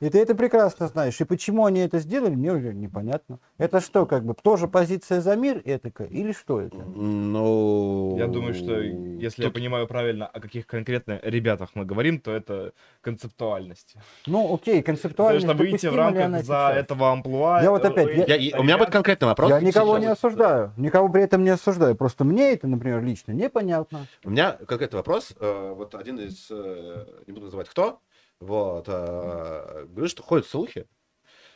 И 0.00 0.08
ты 0.08 0.18
это 0.18 0.34
прекрасно 0.34 0.88
знаешь. 0.88 1.20
И 1.20 1.24
почему 1.24 1.66
они 1.66 1.80
это 1.80 1.98
сделали, 1.98 2.34
мне 2.34 2.52
уже 2.52 2.72
непонятно. 2.72 3.38
Это 3.58 3.80
что, 3.80 4.06
как 4.06 4.24
бы, 4.24 4.34
тоже 4.34 4.66
позиция 4.66 5.20
за 5.20 5.36
мир 5.36 5.60
этакая? 5.64 6.08
Или 6.08 6.32
что 6.32 6.60
это? 6.60 6.76
Ну... 6.76 8.16
Я 8.18 8.26
думаю, 8.26 8.54
что 8.54 8.80
если 8.80 9.42
я 9.42 9.48
тут- 9.48 9.54
понимаю 9.54 9.86
правильно, 9.86 10.26
о 10.26 10.40
каких 10.40 10.66
конкретно 10.66 11.20
ребятах 11.22 11.70
мы 11.74 11.84
говорим, 11.84 12.18
то 12.18 12.32
это 12.32 12.72
концептуальность. 13.02 13.94
Ну, 14.26 14.54
окей, 14.54 14.76
Потому 14.80 14.84
концептуально 14.96 15.40
что 15.40 15.54
выйти 15.54 15.86
в 15.86 15.94
рамках 15.96 16.44
за 16.44 16.72
этого 16.76 17.10
амплуа... 17.12 17.62
Я 17.62 17.70
вот 17.70 17.84
опять, 17.84 18.28
я- 18.28 18.36
Я- 18.36 18.58
у 18.58 18.62
меня 18.62 18.78
будет 18.78 18.90
конкретный 18.90 19.28
вопрос. 19.28 19.50
Я 19.50 19.60
никого 19.60 19.98
не 19.98 20.04
Сейчас. 20.06 20.18
осуждаю, 20.18 20.72
никого 20.78 21.08
при 21.10 21.22
этом 21.22 21.44
не 21.44 21.50
осуждаю. 21.50 21.94
Просто 21.94 22.24
мне 22.24 22.52
это, 22.52 22.66
например, 22.66 23.02
лично 23.04 23.32
непонятно. 23.32 24.06
У 24.24 24.30
меня 24.30 24.52
конкретный 24.66 24.96
вопрос. 24.96 25.34
Э, 25.40 25.74
Вот 25.76 25.94
один 25.94 26.18
из, 26.18 26.48
э, 26.50 27.04
не 27.26 27.32
буду 27.32 27.46
называть 27.46 27.68
кто, 27.68 28.00
вот, 28.40 28.86
э, 28.88 29.86
говорит, 29.90 30.10
что 30.10 30.22
ходят 30.22 30.46
слухи, 30.46 30.86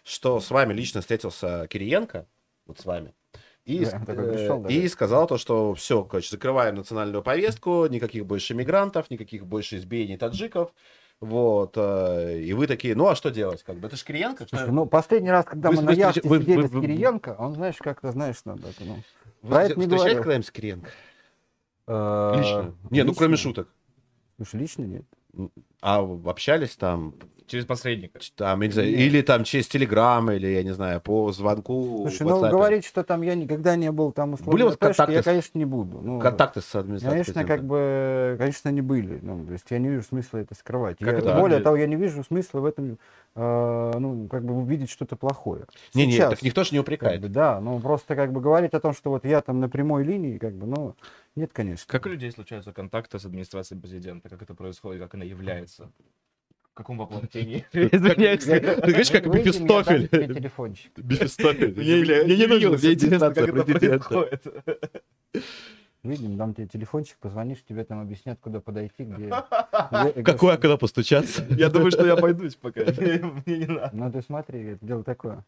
что 0.04 0.38
с 0.40 0.50
вами 0.50 0.72
лично 0.74 1.00
встретился 1.00 1.66
Кириенко, 1.68 2.26
вот 2.66 2.78
с 2.78 2.84
вами, 2.84 3.14
и, 3.64 3.84
Да, 3.86 4.02
э, 4.06 4.32
пришел, 4.32 4.60
да, 4.60 4.68
и 4.68 4.86
сказал 4.88 5.26
то, 5.26 5.38
что 5.38 5.74
все, 5.74 6.04
короче, 6.04 6.30
закрываем 6.30 6.74
национальную 6.74 7.22
повестку, 7.22 7.86
никаких 7.86 8.26
больше 8.26 8.54
мигрантов, 8.54 9.10
никаких 9.10 9.46
больше 9.46 9.76
избиений 9.78 10.18
таджиков, 10.18 10.74
вот, 11.20 11.72
э, 11.76 12.40
и 12.40 12.52
вы 12.52 12.66
такие, 12.66 12.94
ну 12.94 13.08
а 13.08 13.14
что 13.16 13.30
делать, 13.30 13.62
как 13.62 13.76
бы, 13.76 13.86
это 13.86 13.96
же 13.96 14.04
Кириенко, 14.04 14.46
что- 14.46 14.56
Слушай, 14.58 14.70
ну, 14.72 14.84
последний 14.84 15.30
раз, 15.30 15.46
когда 15.46 15.70
Вы- 15.70 15.76
мы 15.76 15.82
вы 15.82 15.86
на 15.88 15.92
яхте 15.92 16.20
вы- 16.28 16.40
сидели 16.40 16.56
вы- 16.62 16.68
с 16.68 16.70
Кириенко, 16.70 17.36
он, 17.38 17.54
знаешь, 17.54 17.76
как-то, 17.78 18.12
знаешь, 18.12 18.44
надо, 18.44 18.68
это, 18.68 18.84
ну... 18.84 18.96
вы 19.40 19.50
про 19.50 19.64
это 19.64 19.80
не 19.80 19.86
говорил. 19.86 20.18
когда-нибудь 20.18 20.46
с 20.46 20.50
Кириенко? 20.50 20.90
э, 21.86 22.34
Лично? 22.36 22.74
Не, 22.90 23.02
ну 23.04 23.14
кроме 23.14 23.36
шуток. 23.36 23.68
Слушай, 24.36 24.60
лично 24.60 24.82
нет. 24.82 25.04
А 25.80 26.00
общались 26.00 26.76
там, 26.76 27.14
Через 27.46 27.66
посредника. 27.66 28.20
там, 28.36 28.60
не 28.62 28.68
Нет. 28.68 28.76
или 28.78 29.20
там 29.20 29.44
через 29.44 29.68
Телеграм, 29.68 30.30
или, 30.30 30.46
я 30.46 30.62
не 30.62 30.72
знаю, 30.72 31.02
по 31.02 31.30
звонку. 31.30 31.98
Слушай, 32.08 32.26
ну, 32.26 32.40
говорить, 32.40 32.86
что 32.86 33.04
там 33.04 33.20
я 33.20 33.34
никогда 33.34 33.76
не 33.76 33.92
был 33.92 34.12
там 34.12 34.32
условно 34.32 34.52
Были 34.52 34.62
у 34.62 34.66
вас 34.66 34.78
контакты 34.78 35.12
я, 35.12 35.22
конечно, 35.22 35.58
не 35.58 35.66
буду. 35.66 36.00
Ну, 36.00 36.20
Контакты 36.20 36.62
с 36.62 36.74
администрацией 36.74 37.24
Конечно, 37.24 37.44
как 37.44 37.64
бы, 37.64 38.36
конечно, 38.38 38.70
не 38.70 38.80
были. 38.80 39.18
Ну, 39.20 39.44
то 39.44 39.52
есть 39.52 39.66
я 39.68 39.78
не 39.78 39.88
вижу 39.90 40.02
смысла 40.02 40.38
это 40.38 40.54
скрывать. 40.54 40.96
Как 40.98 41.12
Я- 41.12 41.18
это? 41.18 41.38
более 41.38 41.60
того, 41.60 41.76
я 41.76 41.86
не 41.86 41.96
вижу 41.96 42.24
смысла 42.24 42.60
в 42.60 42.64
этом, 42.64 42.98
э, 43.34 43.92
ну, 43.98 44.26
как 44.28 44.42
бы 44.42 44.54
увидеть 44.54 44.88
что-то 44.90 45.16
плохое. 45.16 45.66
Не, 45.92 46.06
не, 46.06 46.12
Сейчас, 46.12 46.30
так 46.30 46.42
никто 46.42 46.64
же 46.64 46.70
не 46.72 46.78
как 46.78 46.84
упрекает. 46.86 47.20
бы, 47.20 47.28
да, 47.28 47.60
ну 47.60 47.78
просто 47.78 48.16
как 48.16 48.32
бы 48.32 48.40
говорить 48.40 48.72
о 48.72 48.80
том, 48.80 48.94
что 48.94 49.10
вот 49.10 49.26
я 49.26 49.42
там 49.42 49.60
на 49.60 49.68
прямой 49.68 50.02
линии, 50.04 50.38
как 50.38 50.54
бы, 50.54 50.66
ну, 50.66 50.94
нет, 51.36 51.52
конечно. 51.52 51.90
Как 51.90 52.06
у 52.06 52.08
людей 52.08 52.30
случаются 52.30 52.72
контакты 52.72 53.18
с 53.18 53.24
администрацией 53.24 53.80
президента? 53.80 54.28
Как 54.28 54.42
это 54.42 54.54
происходит? 54.54 55.02
Как 55.02 55.14
она 55.14 55.24
является? 55.24 55.90
В 56.70 56.74
каком 56.74 56.98
воплощении? 56.98 57.64
Извиняюсь. 57.72 58.44
Ты 58.44 58.60
говоришь, 58.60 59.10
как 59.10 59.26
Мефистофель. 59.26 60.08
телефончик. 60.08 60.92
Мефистофель. 60.96 61.74
Мне 61.74 62.36
не 62.36 62.46
нужно, 62.46 62.70
мне 62.70 62.92
интересно 62.92 63.32
как 63.32 63.48
это 63.48 63.52
президента. 63.52 64.08
происходит. 64.08 64.74
Видим, 66.04 66.36
дам 66.36 66.52
тебе 66.52 66.66
телефончик, 66.66 67.16
позвонишь, 67.18 67.64
тебе 67.66 67.82
там 67.82 67.98
объяснят, 68.00 68.38
куда 68.38 68.60
подойти, 68.60 69.04
где... 69.04 69.30
Какое, 70.22 70.58
когда 70.58 70.76
постучаться? 70.76 71.46
Я 71.48 71.70
думаю, 71.70 71.92
что 71.92 72.04
я 72.06 72.16
пойдусь 72.16 72.56
пока. 72.56 72.82
Мне 72.82 73.18
мне 73.46 73.58
не 73.58 73.66
надо. 73.66 73.90
Ну 73.94 74.12
ты 74.12 74.20
смотри, 74.20 74.72
это 74.72 74.84
дело 74.84 75.02
такое. 75.02 75.46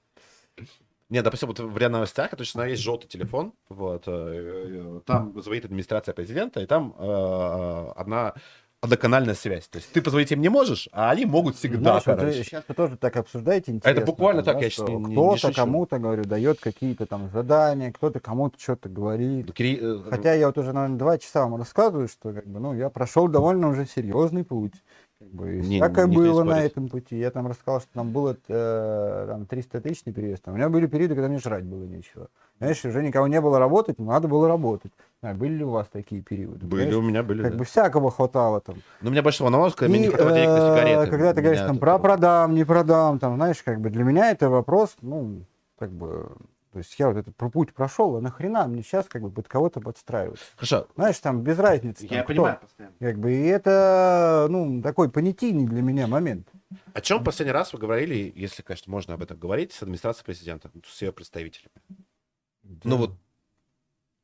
Нет, 1.09 1.24
допустим, 1.24 1.49
вот 1.49 1.61
в 1.61 1.77
РИА 1.78 1.89
Новостях, 1.89 2.28
это 2.28 2.39
точно 2.39 2.62
есть 2.62 2.83
желтый 2.83 3.09
телефон, 3.09 3.53
вот, 3.69 4.05
э, 4.07 4.11
э, 4.11 5.01
там 5.07 5.41
звонит 5.41 5.65
администрация 5.65 6.12
президента, 6.15 6.61
и 6.61 6.66
там 6.66 6.95
э, 6.99 7.93
одна 7.95 8.35
одноканальная 8.81 9.35
связь. 9.35 9.66
То 9.69 9.78
есть 9.78 9.91
ты 9.93 10.03
позвонить 10.03 10.31
им 10.33 10.41
не 10.41 10.49
можешь, 10.49 10.89
а 10.93 11.11
они 11.11 11.24
могут 11.24 11.57
всегда, 11.57 11.78
Знаешь, 12.01 12.07
вот 12.07 12.15
вы 12.16 12.20
короче. 12.20 12.45
сейчас 12.45 12.65
вы 12.69 12.74
тоже 12.74 12.97
так 12.97 13.16
обсуждаете 13.16 13.73
интересно. 13.73 14.05
буквально 14.05 14.43
там, 14.43 14.55
так, 14.55 14.61
да, 14.61 14.65
я 14.65 14.70
считаю, 14.70 14.99
не- 14.99 15.05
не 15.07 15.15
Кто-то 15.15 15.53
кому-то, 15.55 15.99
говорю, 15.99 16.24
дает 16.24 16.61
какие-то 16.61 17.07
там 17.07 17.31
задания, 17.31 17.91
кто-то 17.93 18.20
кому-то 18.20 18.61
что-то 18.61 18.89
говорит. 18.89 19.49
Э, 19.59 20.01
Хотя 20.11 20.35
я 20.35 20.47
вот 20.47 20.59
уже, 20.59 20.73
наверное, 20.73 20.99
два 20.99 21.19
часа 21.19 21.43
вам 21.43 21.57
рассказываю, 21.57 22.09
что 22.09 22.33
как 22.33 22.47
бы, 22.47 22.61
ну, 22.61 22.74
я 22.74 22.91
прошел 22.91 23.28
довольно 23.28 23.69
уже 23.69 23.87
серьезный 23.87 24.45
путь. 24.45 24.74
Как 25.18 25.28
бы, 25.28 25.47
Не- 25.62 25.78
всякое 25.78 26.06
не 26.09 26.16
было 26.16 26.44
на 26.44 26.62
этом 26.62 26.88
пути. 26.88 27.16
Я 27.16 27.30
там 27.30 27.47
рассказал, 27.47 27.80
что 27.80 27.88
там 27.94 28.10
было 28.10 28.36
э, 28.48 29.24
там 29.26 29.47
300 29.47 29.80
тысяч 29.80 30.02
переезд. 30.02 30.43
У 30.47 30.51
меня 30.51 30.68
были 30.68 30.86
периоды, 30.86 31.14
когда 31.14 31.28
мне 31.28 31.38
жрать 31.38 31.64
было 31.64 31.84
нечего. 31.84 32.28
Знаешь, 32.59 32.84
уже 32.84 33.02
никого 33.02 33.26
не 33.26 33.40
было 33.40 33.59
работать, 33.59 33.98
но 33.98 34.12
надо 34.12 34.28
было 34.28 34.47
работать. 34.47 34.93
А, 35.22 35.32
были 35.32 35.55
ли 35.55 35.64
у 35.64 35.70
вас 35.70 35.88
такие 35.88 36.20
периоды? 36.20 36.66
Были, 36.66 36.82
Знаешь, 36.82 36.97
у 36.97 37.01
меня 37.02 37.22
были. 37.22 37.43
Как 37.43 37.52
да. 37.52 37.59
бы 37.59 37.64
всякого 37.64 38.10
хватало 38.10 38.60
там. 38.60 38.76
Ну, 39.01 39.10
меня 39.10 39.22
больше 39.22 39.43
волновало, 39.43 39.70
когда 39.70 39.88
мне 39.88 40.01
не 40.01 40.09
хватало 40.09 40.32
денег 40.32 40.48
на 40.48 40.56
э, 40.56 40.76
сигареты. 40.76 41.10
Когда 41.10 41.32
ты 41.32 41.40
говоришь 41.40 41.60
там 41.62 41.78
про 41.78 41.98
продам, 41.98 42.55
не 42.55 42.64
продам, 42.64 43.18
там, 43.18 43.36
знаешь, 43.36 43.62
как 43.62 43.80
бы 43.80 43.88
для 43.88 44.05
меня 44.05 44.30
это 44.30 44.51
вопрос, 44.51 44.97
ну, 45.01 45.44
как 45.78 45.93
бы, 45.93 46.28
то 46.77 46.81
есть 46.81 46.94
я 46.98 47.09
вот 47.09 47.16
этот 47.16 47.35
путь 47.35 47.73
прошел, 47.73 48.16
а 48.16 48.20
нахрена 48.20 48.66
мне 48.66 48.82
сейчас 48.82 49.07
как 49.09 49.23
бы 49.23 49.31
под 49.31 49.48
кого-то 49.48 49.81
подстраиваться? 49.81 50.44
Хорошо, 50.57 50.86
Знаешь, 50.94 51.19
там 51.20 51.40
без 51.40 51.59
разницы. 51.59 52.05
я 52.05 52.09
там, 52.09 52.19
кто. 52.19 52.27
понимаю 52.35 52.59
постоянно. 52.61 52.94
Как 53.01 53.19
бы, 53.19 53.32
и 53.32 53.44
это, 53.47 54.47
ну, 54.51 54.82
такой 54.82 55.11
понятийный 55.11 55.65
для 55.66 55.81
меня 55.81 56.07
момент. 56.07 56.51
О 56.93 57.01
чем 57.01 57.24
последний 57.24 57.53
раз 57.53 57.73
вы 57.73 57.78
говорили, 57.78 58.31
если, 58.36 58.61
конечно, 58.61 58.90
можно 58.90 59.15
об 59.15 59.23
этом 59.23 59.39
говорить, 59.39 59.73
с 59.73 59.81
администрацией 59.81 60.27
президента, 60.27 60.70
ну, 60.74 60.82
с 60.85 61.01
ее 61.01 61.12
представителями? 61.12 61.73
Ну 62.85 62.98
вот, 62.98 63.16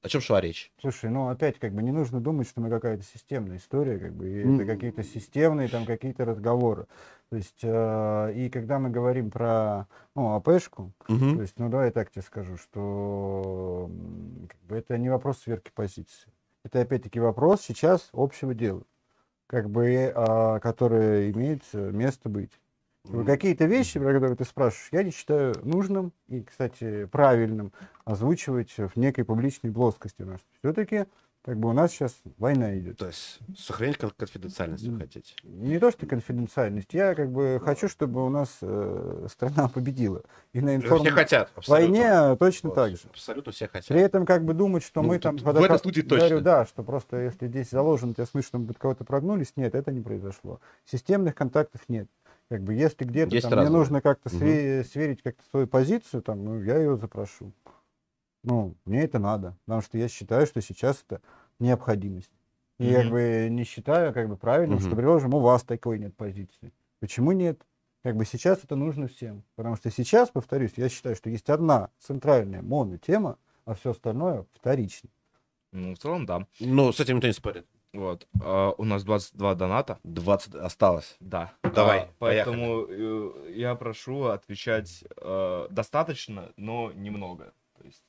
о 0.02 0.08
чем 0.08 0.20
шла 0.20 0.40
речь? 0.40 0.72
Слушай, 0.80 1.10
ну 1.10 1.28
опять 1.28 1.58
как 1.58 1.72
бы 1.74 1.82
не 1.82 1.92
нужно 1.92 2.20
думать, 2.20 2.48
что 2.48 2.60
мы 2.60 2.68
какая-то 2.70 3.04
системная 3.04 3.58
история, 3.58 3.98
как 3.98 4.12
бы, 4.14 4.28
М. 4.28 4.54
это 4.56 4.66
какие-то 4.66 5.02
системные 5.04 5.68
там 5.68 5.86
какие-то 5.86 6.24
разговоры. 6.24 6.86
То 7.30 7.36
есть, 7.36 7.60
э, 7.62 8.32
и 8.34 8.50
когда 8.50 8.78
мы 8.78 8.90
говорим 8.90 9.30
про, 9.30 9.86
ну, 10.16 10.34
АПшку, 10.34 10.92
Мгм. 11.08 11.36
То 11.36 11.42
есть, 11.42 11.58
ну 11.58 11.68
давай 11.68 11.86
я 11.86 11.92
так 11.92 12.10
тебе 12.10 12.22
скажу, 12.22 12.56
что 12.56 13.88
как 14.48 14.60
бы, 14.62 14.76
это 14.76 14.98
не 14.98 15.08
вопрос 15.08 15.38
сверки 15.38 15.70
позиции. 15.74 16.32
Это 16.64 16.80
опять-таки 16.80 17.20
вопрос 17.20 17.60
сейчас 17.62 18.10
общего 18.12 18.54
дела, 18.54 18.82
как 19.46 19.70
бы, 19.70 20.12
а, 20.14 20.60
которое 20.60 21.30
имеет 21.32 21.62
э, 21.74 21.90
место 21.92 22.28
быть. 22.28 22.52
Какие-то 23.26 23.64
вещи, 23.64 23.98
про 23.98 24.12
которые 24.12 24.36
ты 24.36 24.44
спрашиваешь, 24.44 24.88
я 24.92 25.02
не 25.02 25.10
считаю 25.10 25.54
нужным 25.64 26.12
и, 26.28 26.42
кстати, 26.42 27.06
правильным 27.06 27.72
озвучивать 28.04 28.70
в 28.76 28.92
некой 28.96 29.24
публичной 29.24 29.72
плоскости. 29.72 30.24
Все-таки 30.60 31.06
как 31.44 31.58
бы 31.58 31.68
у 31.70 31.72
нас 31.72 31.90
сейчас 31.90 32.14
война 32.38 32.78
идет. 32.78 32.98
То 32.98 33.08
есть 33.08 33.40
сохранить 33.58 33.98
кон- 33.98 34.12
конфиденциальность 34.16 34.86
вы 34.86 34.96
хотите? 34.96 35.34
Не 35.42 35.80
то, 35.80 35.90
что 35.90 36.06
конфиденциальность. 36.06 36.94
Я 36.94 37.16
как 37.16 37.32
бы 37.32 37.60
хочу, 37.64 37.88
чтобы 37.88 38.24
у 38.24 38.28
нас 38.28 38.58
э, 38.60 39.26
страна 39.28 39.68
победила. 39.68 40.22
И 40.52 40.60
на 40.60 40.78
Все 40.78 40.86
информ... 40.96 41.04
хотят. 41.16 41.50
абсолютно. 41.56 41.72
войне 41.98 42.36
точно 42.36 42.68
Вот, 42.68 42.74
так 42.76 42.92
же. 42.92 43.02
Абсолютно 43.10 43.50
все 43.50 43.66
хотят. 43.66 43.88
При 43.88 44.00
этом 44.00 44.24
как 44.24 44.44
бы 44.44 44.54
думать, 44.54 44.84
что 44.84 45.02
Ну, 45.02 45.08
мы 45.08 45.18
там... 45.18 45.36
в 45.36 45.42
под 45.42 45.56
этой 45.56 45.78
студии 45.78 46.02
Говорю, 46.02 46.28
точно. 46.28 46.40
да, 46.42 46.64
что 46.64 46.84
просто 46.84 47.16
если 47.20 47.48
здесь 47.48 47.70
заложен, 47.70 48.10
у 48.10 48.14
тебя 48.14 48.26
смысл, 48.26 48.46
что 48.46 48.58
мы 48.58 48.68
под 48.68 48.78
кого-то 48.78 49.02
прогнулись, 49.04 49.52
нет, 49.56 49.74
это 49.74 49.90
не 49.90 50.00
произошло. 50.00 50.60
Системных 50.84 51.34
контактов 51.34 51.80
нет. 51.88 52.06
Как 52.52 52.62
бы 52.64 52.74
если 52.74 53.06
где-то 53.06 53.40
там, 53.40 53.60
мне 53.60 53.70
нужно 53.70 54.02
как-то 54.02 54.28
све- 54.28 54.84
сверить 54.84 55.22
как-то 55.22 55.42
свою 55.48 55.66
позицию, 55.66 56.20
там, 56.20 56.44
ну, 56.44 56.62
я 56.62 56.76
ее 56.76 56.98
запрошу. 56.98 57.50
Ну, 58.44 58.74
мне 58.84 59.04
это 59.04 59.18
надо, 59.18 59.56
потому 59.64 59.80
что 59.80 59.96
я 59.96 60.06
считаю, 60.06 60.46
что 60.46 60.60
сейчас 60.60 61.02
это 61.08 61.22
необходимость. 61.58 62.30
И 62.78 62.84
Мгм. 62.84 62.94
как 62.94 63.10
бы 63.10 63.48
не 63.50 63.64
считаю 63.64 64.12
как 64.12 64.28
бы 64.28 64.36
правильным, 64.36 64.80
что, 64.80 64.88
Мгм. 64.88 64.96
предположим, 64.96 65.32
у 65.32 65.40
вас 65.40 65.62
такой 65.62 65.98
нет 65.98 66.14
позиции. 66.14 66.74
Почему 67.00 67.32
нет? 67.32 67.58
Как 68.02 68.16
бы 68.16 68.26
сейчас 68.26 68.62
это 68.62 68.76
нужно 68.76 69.06
всем. 69.06 69.44
Потому 69.56 69.76
что 69.76 69.90
сейчас, 69.90 70.28
повторюсь, 70.28 70.72
я 70.76 70.90
считаю, 70.90 71.16
что 71.16 71.30
есть 71.30 71.48
одна 71.48 71.88
центральная 72.00 72.60
монотема, 72.60 73.38
а 73.64 73.72
все 73.72 73.92
остальное 73.92 74.44
вторично. 74.52 75.08
Ну, 75.72 75.94
в 75.94 75.98
целом, 75.98 76.26
да. 76.26 76.46
Ну, 76.60 76.92
с 76.92 77.00
этим 77.00 77.14
никто 77.16 77.28
не 77.28 77.32
спорит. 77.32 77.66
Вот. 77.92 78.26
А, 78.42 78.72
У 78.78 78.84
нас 78.84 79.04
22 79.04 79.54
доната. 79.54 79.98
20 80.04 80.54
осталось. 80.54 81.16
Да. 81.20 81.52
Давай, 81.62 82.00
А, 82.00 82.08
Поэтому 82.18 82.86
э, 82.88 83.52
я 83.54 83.74
прошу 83.74 84.24
отвечать 84.24 85.04
э, 85.16 85.66
достаточно, 85.70 86.52
но 86.56 86.92
немного. 86.92 87.52
То 87.78 87.84
есть, 87.84 88.02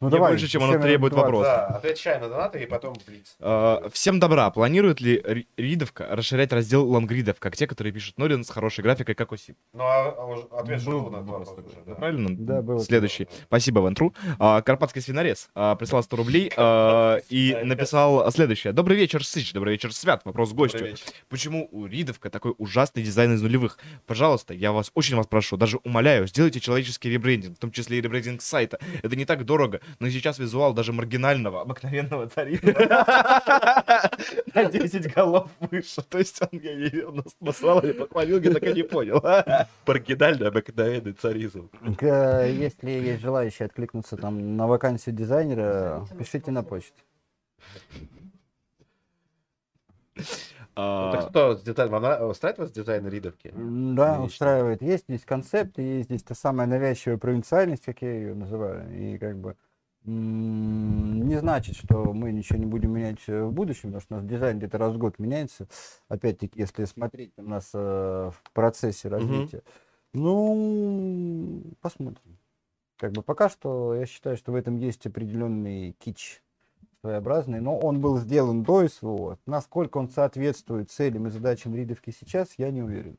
Ну, 0.00 0.10
Не 0.10 0.18
больше, 0.18 0.46
чем 0.46 0.62
оно 0.62 0.78
требует 0.80 1.12
20. 1.12 1.24
вопрос. 1.26 1.44
Да, 1.44 1.66
отвечай 1.66 2.20
на 2.20 2.28
донаты 2.28 2.62
и 2.62 2.66
потом 2.66 2.94
блиц. 3.04 3.34
э, 3.40 3.88
всем 3.92 4.20
добра. 4.20 4.48
Планирует 4.50 5.00
ли 5.00 5.20
Ри- 5.24 5.48
Ридовка 5.56 6.06
расширять 6.08 6.52
раздел 6.52 6.88
лонгридов, 6.88 7.40
как 7.40 7.56
те, 7.56 7.66
которые 7.66 7.92
пишут 7.92 8.16
Норин 8.16 8.44
с 8.44 8.50
хорошей 8.50 8.82
графикой, 8.84 9.16
как 9.16 9.32
Осип? 9.32 9.56
Ну, 9.72 9.82
а, 9.82 10.14
а 10.16 10.24
уже- 10.26 10.46
ответ 10.52 10.84
Был 10.84 11.00
был 11.00 11.10
на 11.10 11.18
вопрос 11.22 11.48
уже, 11.58 11.78
да. 11.84 11.94
Правильно? 11.96 12.28
Да, 12.30 12.62
было. 12.62 12.78
Следующий. 12.78 13.26
Спасибо, 13.46 13.80
Вентру. 13.80 14.14
А, 14.38 14.62
Карпатский 14.62 15.02
свинорез 15.02 15.50
а, 15.56 15.74
прислал 15.74 16.04
100 16.04 16.16
рублей 16.16 16.52
а, 16.56 17.16
и 17.28 17.56
написал 17.64 18.30
следующее. 18.30 18.72
Добрый 18.72 18.96
вечер, 18.96 19.24
Сыч. 19.26 19.52
Добрый 19.52 19.72
вечер, 19.72 19.92
Свят. 19.92 20.20
Вопрос 20.24 20.52
гостю. 20.52 20.86
Почему 21.28 21.68
у 21.72 21.86
Ридовка 21.86 22.30
такой 22.30 22.54
ужасный 22.58 23.02
дизайн 23.02 23.34
из 23.34 23.42
нулевых? 23.42 23.78
Пожалуйста, 24.06 24.54
я 24.54 24.70
вас 24.70 24.92
очень 24.94 25.16
вас 25.16 25.26
прошу, 25.26 25.56
даже 25.56 25.78
умоляю, 25.82 26.28
сделайте 26.28 26.60
человеческий 26.60 27.10
ребрендинг, 27.10 27.56
в 27.56 27.60
том 27.60 27.72
числе 27.72 27.98
и 27.98 28.00
ребрендинг 28.00 28.42
сайта. 28.42 28.78
Это 29.02 29.16
не 29.16 29.24
так 29.24 29.44
дорого, 29.44 29.80
но 29.98 30.08
сейчас 30.10 30.38
визуал 30.38 30.72
даже 30.74 30.92
маргинального, 30.92 31.60
обыкновенного 31.62 32.28
царизма 32.28 32.72
на 34.54 34.64
10 34.64 35.14
голов 35.14 35.50
выше. 35.60 36.02
То 36.02 36.18
есть 36.18 36.40
он, 36.42 36.48
я, 36.60 36.72
я, 36.72 37.08
он 37.08 37.16
нас 37.16 37.34
послал 37.38 37.80
или 37.80 37.92
похвалил, 37.92 38.40
я 38.40 38.52
так 38.52 38.62
и 38.64 38.72
не 38.72 38.82
понял. 38.82 39.22
Маргинальный, 39.86 40.48
обыкновенный 40.48 41.12
царизм. 41.12 41.70
Если 42.00 42.90
есть 42.90 43.20
желающие 43.20 43.66
откликнуться 43.66 44.16
там 44.16 44.56
на 44.56 44.66
вакансию 44.66 45.14
дизайнера, 45.14 46.06
пишите 46.18 46.50
на 46.50 46.62
почту. 46.62 46.94
Ну, 50.16 50.24
А, 50.80 51.10
так 51.12 51.30
что, 51.30 51.56
с 51.56 51.62
деталь- 51.62 51.88
вам 51.88 52.28
устраивает 52.30 52.58
вас 52.58 52.70
дизайн 52.70 53.08
ридовки? 53.08 53.48
М, 53.48 53.96
Да, 53.96 54.20
устраивает. 54.22 54.80
Есть 54.80 55.04
здесь 55.08 55.24
концепт, 55.24 55.76
есть 55.78 56.04
здесь 56.08 56.22
та 56.22 56.34
самая 56.36 56.68
навязчивая 56.68 57.16
провинциальность, 57.18 57.84
как 57.84 58.00
я 58.02 58.12
ее 58.12 58.34
называю. 58.34 58.88
И 58.96 59.18
как 59.18 59.36
бы 59.38 59.56
не 60.08 61.36
значит, 61.36 61.76
что 61.76 62.12
мы 62.12 62.32
ничего 62.32 62.58
не 62.58 62.66
будем 62.66 62.92
менять 62.92 63.20
э, 63.26 63.44
в 63.44 63.52
будущем, 63.52 63.90
потому 63.90 64.00
что 64.00 64.14
у 64.14 64.18
нас 64.18 64.26
дизайн 64.26 64.58
где-то 64.58 64.78
раз 64.78 64.94
в 64.94 64.98
год 64.98 65.18
меняется. 65.18 65.68
Опять-таки, 66.08 66.58
если 66.58 66.84
смотреть 66.84 67.32
у 67.36 67.42
нас 67.42 67.70
э, 67.74 68.30
в 68.32 68.52
процессе 68.52 69.08
развития. 69.08 69.62
Ну, 70.14 71.62
посмотрим. 71.80 72.38
Как 72.96 73.12
бы 73.12 73.22
пока 73.22 73.48
что 73.48 73.94
я 73.94 74.06
считаю, 74.06 74.36
что 74.36 74.52
в 74.52 74.54
этом 74.54 74.76
есть 74.76 75.06
определенный 75.06 75.92
кич 75.92 76.42
своеобразный, 77.00 77.60
но 77.60 77.78
он 77.78 78.00
был 78.00 78.18
сделан 78.18 78.62
до 78.62 78.88
СВО. 78.88 79.38
Насколько 79.46 79.98
он 79.98 80.08
соответствует 80.08 80.90
целям 80.90 81.26
и 81.26 81.30
задачам 81.30 81.74
ридовки 81.74 82.10
сейчас, 82.10 82.48
я 82.56 82.70
не 82.70 82.82
уверен. 82.82 83.18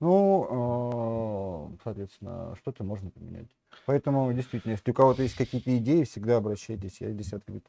Ну, 0.00 1.72
э, 1.74 1.78
соответственно, 1.84 2.54
что-то 2.56 2.84
можно 2.84 3.10
поменять. 3.10 3.48
Поэтому, 3.86 4.32
действительно, 4.32 4.72
если 4.72 4.90
у 4.90 4.94
кого-то 4.94 5.22
есть 5.22 5.36
какие-то 5.36 5.76
идеи, 5.78 6.04
всегда 6.04 6.36
обращайтесь, 6.38 7.00
я 7.00 7.10
здесь 7.12 7.32
открыт. 7.32 7.66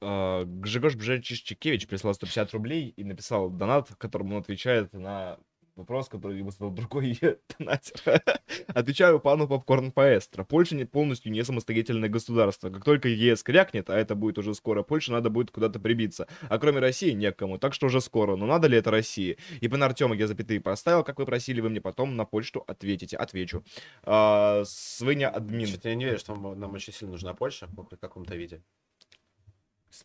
а, 0.00 0.44
Гжегош 0.44 0.96
Бжечичкевич 0.96 1.86
прислал 1.88 2.14
150 2.14 2.52
рублей 2.52 2.88
и 2.96 3.04
написал 3.04 3.50
донат, 3.50 3.90
в 3.90 3.96
котором 3.96 4.32
он 4.32 4.40
отвечает 4.40 4.92
на 4.92 5.38
вопрос, 5.76 6.08
который 6.08 6.38
ему 6.38 6.50
задал 6.50 6.70
другой 6.70 7.18
донатер. 7.58 8.22
Отвечаю 8.68 9.20
пану 9.20 9.46
Попкорн 9.46 9.92
Паэстро. 9.92 10.44
Польша 10.44 10.74
не, 10.74 10.84
полностью 10.84 11.32
не 11.32 11.44
самостоятельное 11.44 12.08
государство. 12.08 12.70
Как 12.70 12.84
только 12.84 13.08
ЕС 13.08 13.42
крякнет, 13.42 13.90
а 13.90 13.96
это 13.96 14.14
будет 14.14 14.38
уже 14.38 14.54
скоро, 14.54 14.82
Польше 14.82 15.12
надо 15.12 15.30
будет 15.30 15.50
куда-то 15.50 15.78
прибиться. 15.78 16.26
А 16.48 16.58
кроме 16.58 16.80
России 16.80 17.12
некому, 17.12 17.58
так 17.58 17.74
что 17.74 17.86
уже 17.86 18.00
скоро. 18.00 18.36
Но 18.36 18.46
надо 18.46 18.68
ли 18.68 18.78
это 18.78 18.90
России? 18.90 19.38
И 19.60 19.68
на 19.68 19.86
Артема 19.86 20.16
я 20.16 20.26
запятые 20.26 20.60
поставил, 20.60 21.04
как 21.04 21.18
вы 21.18 21.26
просили, 21.26 21.60
вы 21.60 21.68
мне 21.68 21.80
потом 21.80 22.16
на 22.16 22.24
почту 22.24 22.64
ответите. 22.66 23.16
Отвечу. 23.16 23.62
А, 24.02 24.62
Свыня 24.64 25.28
админ. 25.28 25.66
Что-то 25.66 25.90
я 25.90 25.94
не 25.94 26.04
верю, 26.04 26.18
что 26.18 26.34
нам 26.34 26.72
очень 26.72 26.92
сильно 26.92 27.12
нужна 27.12 27.34
Польша 27.34 27.68
в 27.68 27.96
каком-то 27.96 28.34
виде. 28.36 28.62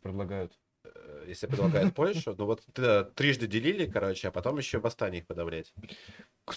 Предлагают. 0.02 0.58
Э, 0.96 1.26
если 1.28 1.48
предлагают 1.48 1.94
Польшу, 1.96 2.36
ну 2.38 2.46
вот 2.46 2.62
т- 2.74 3.04
трижды 3.16 3.48
делили, 3.48 3.86
короче, 3.86 4.28
а 4.28 4.32
потом 4.32 4.58
еще 4.58 4.80
восстание 4.80 5.22
их 5.22 5.28
подавлять. 5.28 5.74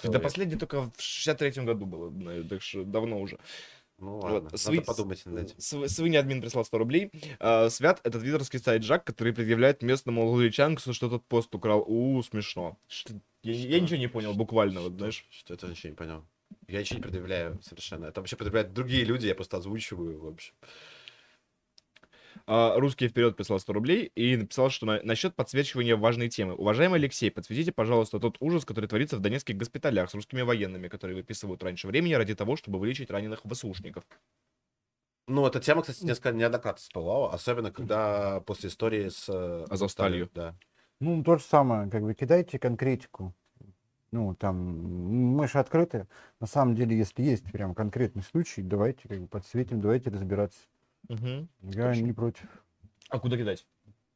Да 0.05 0.19
последний 0.21 0.57
только 0.57 0.83
в 0.83 0.99
63-м 0.99 1.67
году 1.67 1.87
было, 1.87 2.45
так 2.45 2.63
что 2.63 2.85
давно 2.85 3.21
уже. 3.21 3.39
Ну 3.99 4.17
Вот, 4.17 4.25
ладно, 4.25 4.51
надо 4.51 4.83
подумать 4.87 5.25
над 5.25 5.45
этим. 5.45 5.61
Св- 5.61 5.89
Свинья 5.89 6.21
админ 6.21 6.41
прислал 6.41 6.65
100 6.65 6.79
рублей. 6.79 7.11
А, 7.39 7.71
Свят— 7.71 8.01
это 8.03 8.19
твиттерский 8.19 8.59
сайт 8.59 8.83
Жак, 8.83 9.05
который 9.05 9.33
предъявляет 9.33 9.83
местному 9.83 10.27
лугачанцу, 10.27 10.93
что 10.93 11.09
тот 11.09 11.25
пост 11.27 11.55
украл. 11.55 11.85
У, 11.87 12.21
смешно. 12.25 12.77
Что- 12.89 13.15
Я, 13.45 13.53
я 13.53 13.79
ничего 13.81 13.99
не 13.99 14.09
понял, 14.09 14.35
буквально, 14.35 14.81
вот, 14.81 14.95
знаешь. 14.95 15.25
Что 15.31 15.55
это 15.55 15.69
ничего 15.69 15.91
не 15.91 15.97
понял. 15.97 16.25
Я 16.67 16.81
ничего 16.81 16.97
не 16.99 17.03
предъявляю 17.03 17.61
совершенно. 17.63 18.07
Это 18.07 18.21
вообще 18.21 18.35
предъявляют 18.37 18.73
другие 18.73 19.05
люди, 19.05 19.27
я 19.29 19.35
просто 19.37 19.59
озвучиваю, 19.59 20.19
в 20.21 20.27
общем. 20.27 20.55
А, 22.47 22.79
Русский 22.79 23.09
вперед 23.09 23.37
прислал 23.37 23.59
100 23.59 23.73
рублей 23.73 24.13
и 24.15 24.37
написал, 24.37 24.69
что 24.69 24.85
на, 24.85 25.01
насчет 25.03 25.35
подсвечивания 25.35 25.97
важной 25.97 26.29
темы. 26.29 26.55
Уважаемый 26.55 26.99
Алексей, 26.99 27.31
подсветите, 27.31 27.73
пожалуйста, 27.73 28.21
тот 28.21 28.37
ужас, 28.41 28.65
который 28.65 28.87
творится 28.87 29.17
в 29.17 29.21
донецких 29.21 29.57
госпиталях 29.57 30.11
с 30.11 30.15
русскими 30.15 30.43
военными, 30.43 30.89
которые 30.89 31.17
выписывают 31.17 31.63
раньше 31.63 31.87
времени 31.87 32.13
ради 32.15 32.35
того, 32.35 32.57
чтобы 32.57 32.79
вылечить 32.79 33.11
раненых 33.11 33.41
ВСУшников. 33.45 34.05
Ну, 35.27 35.47
эта 35.47 35.59
тема, 35.59 35.81
кстати, 35.81 36.05
несколько 36.05 36.33
неоднократно 36.33 36.81
всплывала, 36.81 37.33
особенно 37.33 37.71
когда 37.71 38.41
после 38.41 38.69
истории 38.69 39.09
с 39.09 39.27
э, 39.29 39.65
Азовсталью. 39.71 40.29
Да. 40.35 40.55
Ну, 41.01 41.25
то 41.25 41.39
же 41.39 41.45
самое, 41.45 41.89
как 41.91 42.03
бы 42.03 42.13
кидайте 42.13 42.59
конкретику. 42.59 43.35
Ну, 44.11 44.35
там, 44.35 44.57
мы 45.35 45.49
же 45.49 45.59
открыты. 45.59 46.07
На 46.41 46.47
самом 46.47 46.75
деле, 46.75 46.97
если 46.97 47.23
есть 47.23 47.51
прям 47.51 47.75
конкретный 47.75 48.23
случай, 48.23 48.63
давайте 48.63 49.09
как 49.09 49.19
бы 49.19 49.27
подсветим, 49.27 49.81
давайте 49.81 50.11
разбираться. 50.11 50.61
Мгм. 51.09 51.49
Я 51.63 51.89
Точно. 51.89 52.03
не 52.03 52.13
против. 52.13 52.47
А 53.11 53.19
куда 53.19 53.37
кидать? 53.37 53.67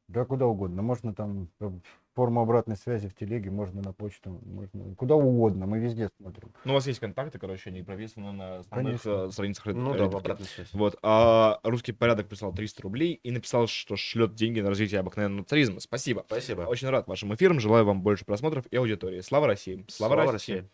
Да, 0.09 0.24
куда 0.24 0.47
угодно. 0.47 0.81
Можно 0.81 1.15
там 1.15 1.51
э, 1.60 1.70
форму 2.15 2.40
обратной 2.40 2.77
связи 2.77 3.09
в 3.09 3.15
телеге, 3.15 3.51
можно 3.51 3.82
на 3.82 3.93
почту, 3.93 4.40
можно 4.43 4.94
куда 4.94 5.16
угодно. 5.16 5.66
Мы 5.66 5.81
везде 5.81 6.09
смотрим. 6.16 6.55
Ну, 6.65 6.73
у 6.73 6.74
вас 6.74 6.86
есть 6.86 6.98
контакты, 6.98 7.39
короче, 7.39 7.69
они 7.69 7.82
прописаны 7.82 8.32
на 8.32 8.59
основных 8.60 9.02
Конечно. 9.02 9.27
э, 9.27 9.31
страницах 9.31 9.66
Ну 9.66 9.94
да, 9.94 10.06
в 10.09 10.16
обратной 10.16 10.47
связи. 10.47 10.70
Вот, 10.73 10.98
а 11.02 11.60
русский 11.62 11.93
порядок 11.93 12.27
прислал 12.27 12.55
300 12.55 12.82
рублей 12.82 13.20
и 13.23 13.31
написал, 13.31 13.66
что 13.66 13.97
шлет 13.97 14.35
деньги 14.35 14.60
на 14.60 14.70
развитие 14.70 15.01
обыкновенного 15.01 15.44
царизма. 15.44 15.81
Спасибо. 15.81 16.24
Спасибо. 16.27 16.62
Очень 16.62 16.89
рад 16.89 17.06
вашим 17.06 17.35
эфирам, 17.35 17.60
желаю 17.60 17.85
вам 17.85 18.02
больше 18.02 18.24
просмотров 18.24 18.65
и 18.70 18.77
аудитории. 18.77 19.20
Слава 19.20 19.47
России! 19.47 19.85
Слава, 19.89 20.32
России! 20.32 20.66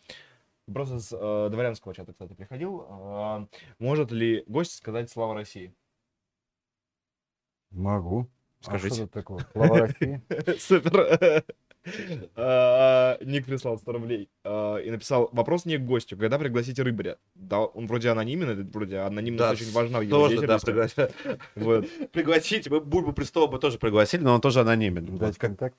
Вопрос 0.69 0.93
из 0.93 1.13
э, 1.13 1.49
дворянского 1.51 1.93
чата, 1.93 2.13
кстати, 2.13 2.33
приходил. 2.33 2.87
А, 2.89 3.47
может 3.79 4.13
ли 4.13 4.45
гость 4.47 4.77
сказать 4.77 5.11
«Слава 5.11 5.35
России»? 5.35 5.75
Могу. 7.75 8.29
Скажите. 8.61 8.87
А 8.87 8.95
что 8.95 9.05
тут 9.05 9.13
такого? 9.13 9.47
Слава 9.53 9.79
России. 9.79 10.23
Супер. 10.59 11.45
А, 12.35 13.19
Ник 13.21 13.45
прислал 13.45 13.79
100 13.79 13.93
рублей 13.93 14.31
а, 14.43 14.79
и 14.79 14.91
написал 14.91 15.29
вопрос 15.33 15.67
не 15.67 15.77
к 15.77 15.85
гостю, 15.85 16.17
когда 16.17 16.39
пригласите 16.39 16.83
рыбаря. 16.83 17.19
Да, 17.35 17.61
он 17.61 17.87
вроде 17.87 18.09
анонимен, 18.09 18.49
это 18.49 18.63
вроде 18.73 18.99
анонимность 19.01 19.61
очень 19.61 19.71
важна 19.73 19.99
в 19.99 20.03
его 20.03 20.29
деятельности. 20.29 21.11
пригласить. 22.13 22.71
Мы 22.71 22.81
Бульбу 22.81 23.13
Престова 23.13 23.49
бы 23.49 23.59
тоже 23.59 23.79
пригласили, 23.79 24.23
но 24.23 24.35
он 24.35 24.41
тоже 24.41 24.61
анонимен. 24.61 25.05
Дать 25.19 25.37
контакт. 25.37 25.77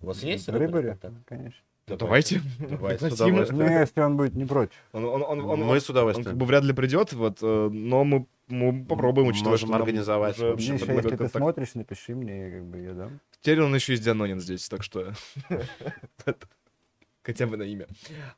У 0.00 0.06
вас 0.06 0.24
есть 0.24 0.48
Рыбаря? 0.48 0.96
контакт? 0.96 1.24
Конечно. 1.26 1.62
Давайте. 1.86 2.40
Давайте, 2.58 3.10
с 3.10 3.14
удовольствием. 3.14 3.66
Ну, 3.66 3.78
если 3.80 4.00
он 4.00 4.16
будет 4.16 4.34
не 4.34 4.44
против. 4.44 4.74
Он, 4.92 5.04
он, 5.04 5.22
он, 5.22 5.40
он- 5.40 5.60
Мы 5.60 5.80
с 5.80 5.82
он 5.90 5.94
как 5.96 6.04
удовольствием. 6.04 6.38
бы 6.38 6.46
вряд 6.46 6.64
ли 6.64 6.72
придет, 6.72 7.12
вот, 7.12 7.38
э, 7.42 7.68
но 7.72 8.04
мы, 8.04 8.26
мы 8.48 8.84
попробуем, 8.84 9.28
учитывая, 9.28 9.52
Можем 9.52 9.68
что 9.68 9.76
организовать, 9.76 10.36
уже 10.36 10.52
общем, 10.52 10.76
предлагают 10.78 11.04
если 11.12 11.16
ты 11.16 11.28
смотришь, 11.28 11.74
напиши 11.74 12.14
мне, 12.14 12.50
как 12.50 12.64
бы 12.66 12.78
я 12.78 12.92
дам. 12.92 13.20
Теперь 13.40 13.60
он 13.62 13.74
еще 13.74 13.94
и 13.94 13.98
Дианонин 13.98 14.40
здесь, 14.40 14.68
так 14.68 14.82
что... 14.82 15.12
Хотя 17.24 17.46
бы 17.46 17.56
на 17.56 17.62
имя. 17.62 17.86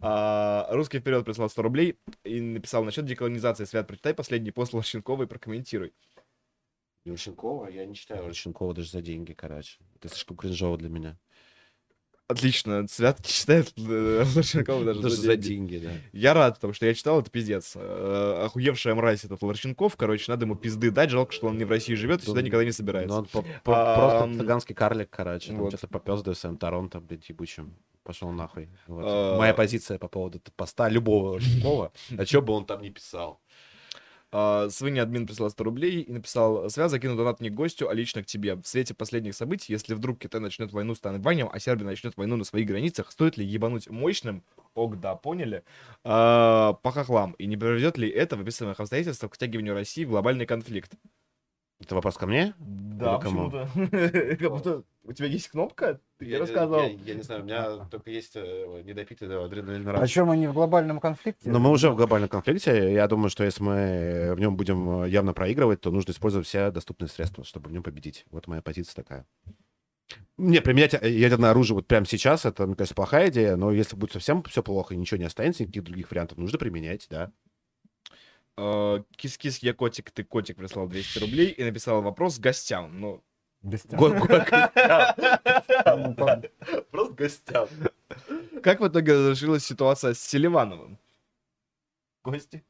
А, 0.01 0.69
Русский 0.71 0.99
вперед 0.99 1.25
прислал 1.25 1.49
100 1.49 1.63
рублей 1.63 1.97
и 2.23 2.41
написал 2.41 2.85
насчет 2.85 3.07
деколонизации. 3.07 3.65
Свят, 3.65 3.87
прочитай 3.87 4.13
последний 4.13 4.51
пост 4.51 4.75
Лощенкова 4.75 5.23
и 5.23 5.27
прокомментируй. 5.27 5.95
Лощенкова? 7.07 7.69
Я 7.69 7.87
не 7.87 7.95
читаю 7.95 8.25
Лощенкова 8.27 8.75
даже 8.75 8.91
за 8.91 9.01
деньги, 9.01 9.33
короче. 9.33 9.79
Это 9.97 10.09
слишком 10.09 10.37
кринжово 10.37 10.77
для 10.77 10.91
меня. 10.91 11.17
Отлично. 12.27 12.87
Свят 12.89 13.19
не 13.21 13.27
читает 13.29 13.73
э, 13.77 14.25
Лощенкова 14.35 14.83
даже, 14.85 15.01
Даже 15.03 15.17
за 15.17 15.37
деньги. 15.37 15.77
деньги, 15.77 15.87
да. 15.87 15.93
Я 16.13 16.33
рад, 16.33 16.55
потому 16.55 16.73
что 16.73 16.87
я 16.87 16.95
читал, 16.95 17.21
это 17.21 17.31
пиздец. 17.31 17.73
Э, 17.77 18.45
Охуевшая 18.47 18.95
мразь 18.95 19.25
этот 19.25 19.43
Лощенков, 19.43 19.97
короче, 19.97 20.33
надо 20.33 20.47
ему 20.47 20.55
пизды 20.57 20.91
дать. 20.91 21.11
Жалко, 21.11 21.33
что 21.33 21.49
он 21.49 21.59
не 21.59 21.65
в 21.65 21.71
России 21.71 21.95
живет 21.95 22.23
и 22.23 22.25
сюда 22.25 22.41
Ну, 22.41 22.47
никогда 22.47 22.65
не 22.65 22.69
Ну, 22.71 22.73
собирается. 22.75 23.15
он 23.19 23.27
по- 23.27 23.43
по- 23.63 23.95
А, 23.95 24.23
просто 24.25 24.39
цыганский 24.39 24.75
карлик, 24.75 25.11
короче. 25.11 25.49
Там 25.49 25.59
вот. 25.59 25.77
что-то 25.79 26.33
в 26.33 26.35
своем 26.39 26.57
Торонто, 26.57 27.01
блядь, 27.01 27.29
ебучим. 27.29 27.75
Пошел 28.05 28.31
нахуй. 28.31 28.69
Вот. 28.87 29.03
А. 29.07 29.39
Моя 29.39 29.55
позиция 29.55 29.99
по 29.99 30.09
поводу 30.09 30.41
поста 30.57 30.89
любого 30.89 31.31
Лощенкова, 31.35 31.93
о 32.19 32.25
чем 32.27 32.45
бы 32.45 32.53
он 32.55 32.65
там 32.65 32.81
ни 32.83 32.89
писал. 32.91 33.41
А, 34.37 34.69
Свинья 34.69 35.05
админ 35.05 35.29
прислал 35.29 35.49
100 35.49 35.63
рублей 35.63 36.01
и 36.01 36.11
написал, 36.11 36.69
Связь 36.69 36.91
закинул 36.91 37.17
донат 37.17 37.41
не 37.41 37.51
к 37.51 37.55
гостю, 37.55 37.89
а 37.89 37.95
лично 37.95 38.21
к 38.21 38.27
тебе. 38.27 38.57
В 38.57 38.67
свете 38.67 38.93
последних 38.93 39.37
событий, 39.37 39.73
если 39.73 39.95
вдруг 39.95 40.19
Китай 40.19 40.41
начнет 40.41 40.73
войну 40.73 40.97
с 40.97 41.01
Тайванем, 41.01 41.49
а 41.53 41.61
Сербия 41.61 41.85
начнет 41.85 42.17
войну 42.17 42.35
на 42.35 42.43
своих 42.43 42.67
границах, 42.67 43.13
стоит 43.13 43.37
ли 43.37 43.47
ебануть 43.47 43.89
мощным, 43.89 44.43
ок, 44.75 44.99
да, 44.99 45.15
поняли, 45.15 45.63
а, 46.03 46.73
по 46.83 46.91
хохлам, 46.91 47.35
и 47.39 47.47
не 47.47 47.57
приведет 47.57 47.97
ли 47.97 48.09
это 48.09 48.37
в 48.37 48.41
описанных 48.41 48.81
обстоятельствах 48.81 49.31
к 49.31 49.35
втягиванию 49.37 49.75
России 49.75 50.05
в 50.05 50.11
глобальный 50.11 50.47
конфликт? 50.47 50.95
Это 51.85 51.95
вопрос 51.95 52.17
ко 52.17 52.27
мне? 52.27 52.55
Да, 52.59 53.19
почему-то. 53.19 53.69
Как 54.39 54.51
будто 54.51 54.85
у 55.03 55.13
тебя 55.13 55.27
есть 55.29 55.49
кнопка? 55.49 56.01
Ты 56.19 56.27
Я- 56.27 56.39
рассказывал. 56.39 56.81
Я, 56.81 56.89
я 56.89 57.15
не 57.15 57.23
знаю, 57.23 57.43
у 57.43 57.45
меня 57.45 57.85
только 57.91 58.11
есть 58.11 58.37
э, 58.37 58.83
недопитый 58.85 59.29
адреналин 59.45 59.89
О 59.89 59.93
раньше. 59.93 60.15
чем 60.15 60.29
мы 60.29 60.37
не 60.37 60.47
в 60.47 60.55
глобальном 60.55 61.01
конфликте? 61.01 61.51
Но 61.51 61.59
мы 61.59 61.71
уже 61.71 61.91
в 61.91 61.97
глобальном 61.97 62.29
конфликте. 62.29 62.93
Я 62.93 63.07
думаю, 63.09 63.29
что 63.31 63.45
если 63.45 63.63
мы 63.63 64.35
в 64.35 64.41
нем 64.41 64.57
будем 64.57 65.03
э, 65.03 65.09
явно 65.11 65.35
проигрывать, 65.35 65.81
то 65.81 65.91
нужно 65.91 66.13
использовать 66.13 66.47
все 66.47 66.71
доступные 66.71 67.09
средства, 67.09 67.45
чтобы 67.45 67.69
в 67.69 67.73
нем 67.73 67.83
победить. 67.83 68.25
Вот 68.31 68.47
моя 68.47 68.63
позиция 68.63 68.95
такая. 68.95 69.27
Не, 70.37 70.61
применять 70.61 70.95
э, 70.95 71.11
ядерное 71.11 71.51
оружие 71.51 71.77
вот 71.77 71.87
прямо 71.87 72.07
сейчас, 72.07 72.45
это, 72.45 72.67
мне 72.67 72.75
кажется, 72.75 72.95
плохая 72.95 73.29
идея, 73.31 73.57
но 73.57 73.71
если 73.71 73.97
будет 73.97 74.13
совсем 74.13 74.43
все 74.45 74.63
плохо 74.63 74.95
и 74.95 74.97
ничего 74.97 75.19
не 75.19 75.25
останется, 75.25 75.63
никаких 75.63 75.85
других 75.85 76.11
вариантов, 76.11 76.39
нужно 76.39 76.59
применять, 76.59 77.07
да. 77.11 77.31
А, 78.57 79.03
Кис-кис, 79.17 79.59
я 79.59 79.75
котик, 79.75 80.11
ты 80.11 80.25
котик 80.25 80.57
прислал 80.57 80.87
200 80.89 81.19
рублей 81.19 81.49
и 81.51 81.65
написал 81.65 82.03
вопрос 82.03 82.39
гостям. 82.39 83.01
Ну, 83.01 83.23
Без 83.63 83.83
тебя. 83.83 83.99
Го- 83.99 84.11
го- 84.11 84.27
Ну, 85.97 86.83
Просто 86.91 87.15
гостям. 87.15 87.69
как 88.63 88.81
в 88.81 88.89
итоге 88.89 89.13
разрешилась 89.15 89.65
ситуация 89.65 90.15
с 90.15 90.21
Селивановым? 90.21 90.99
Гости? 92.23 92.65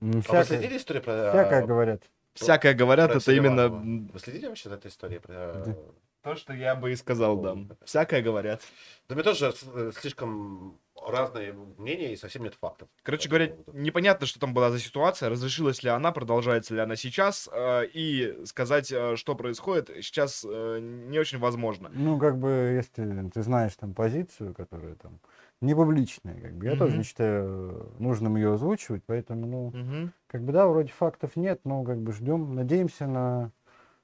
м, 0.00 0.10
А 0.10 0.14
вы 0.14 0.20
Всякое, 0.22 0.44
следили 0.44 0.76
историю 0.76 1.02
про... 1.02 1.30
всякое 1.30 1.66
говорят. 1.66 2.02
Всякое 2.34 2.74
говорят, 2.74 3.10
про 3.10 3.18
это 3.18 3.32
именно 3.32 3.68
Селиванова? 3.68 4.12
Вы 4.12 4.18
следите 4.18 4.48
вообще 4.48 4.68
за 4.68 4.74
этой 4.76 4.88
историей? 4.88 5.18
Про... 5.20 5.34
Да. 5.66 5.76
То, 6.22 6.34
что 6.36 6.52
я 6.52 6.74
бы 6.74 6.92
и 6.92 6.96
сказал, 6.96 7.36
да. 7.40 7.56
Всякое 7.84 8.22
говорят. 8.22 8.62
Да 9.08 9.14
мне 9.14 9.24
тоже 9.24 9.52
э, 9.74 9.90
слишком 9.98 10.78
разные 10.94 11.52
мнения 11.52 12.12
и 12.12 12.16
совсем 12.16 12.44
нет 12.44 12.54
фактов. 12.54 12.88
Короче 13.02 13.28
говоря, 13.28 13.48
поводу. 13.48 13.78
непонятно, 13.78 14.26
что 14.26 14.38
там 14.38 14.54
была 14.54 14.70
за 14.70 14.78
ситуация, 14.78 15.28
разрешилась 15.28 15.82
ли 15.82 15.90
она, 15.90 16.12
продолжается 16.12 16.74
ли 16.74 16.80
она 16.80 16.94
сейчас, 16.94 17.48
э, 17.52 17.86
и 17.92 18.44
сказать, 18.44 18.92
э, 18.92 19.16
что 19.16 19.34
происходит, 19.34 19.90
сейчас 20.02 20.44
не 20.44 21.18
очень 21.18 21.38
возможно. 21.38 21.90
Ну, 21.92 22.18
как 22.18 22.38
бы, 22.38 22.48
если 22.76 23.28
ты 23.32 23.42
знаешь 23.42 23.74
там 23.74 23.92
позицию, 23.94 24.54
которая 24.54 24.94
там 24.94 25.18
не 25.60 25.74
публичная, 25.74 26.40
как 26.40 26.54
бы, 26.54 26.66
я 26.66 26.76
тоже 26.76 26.90
Мгм. 26.90 26.98
не 26.98 27.04
считаю 27.04 27.92
нужным 27.98 28.36
ее 28.36 28.54
озвучивать, 28.54 29.02
поэтому, 29.06 29.46
ну, 29.46 29.72
Мгм. 29.72 30.12
как 30.28 30.42
бы, 30.42 30.52
да, 30.52 30.66
вроде 30.68 30.92
фактов 30.92 31.34
нет, 31.36 31.60
но 31.64 31.82
как 31.84 31.98
бы 31.98 32.12
ждем, 32.12 32.54
надеемся 32.54 33.06
на 33.06 33.50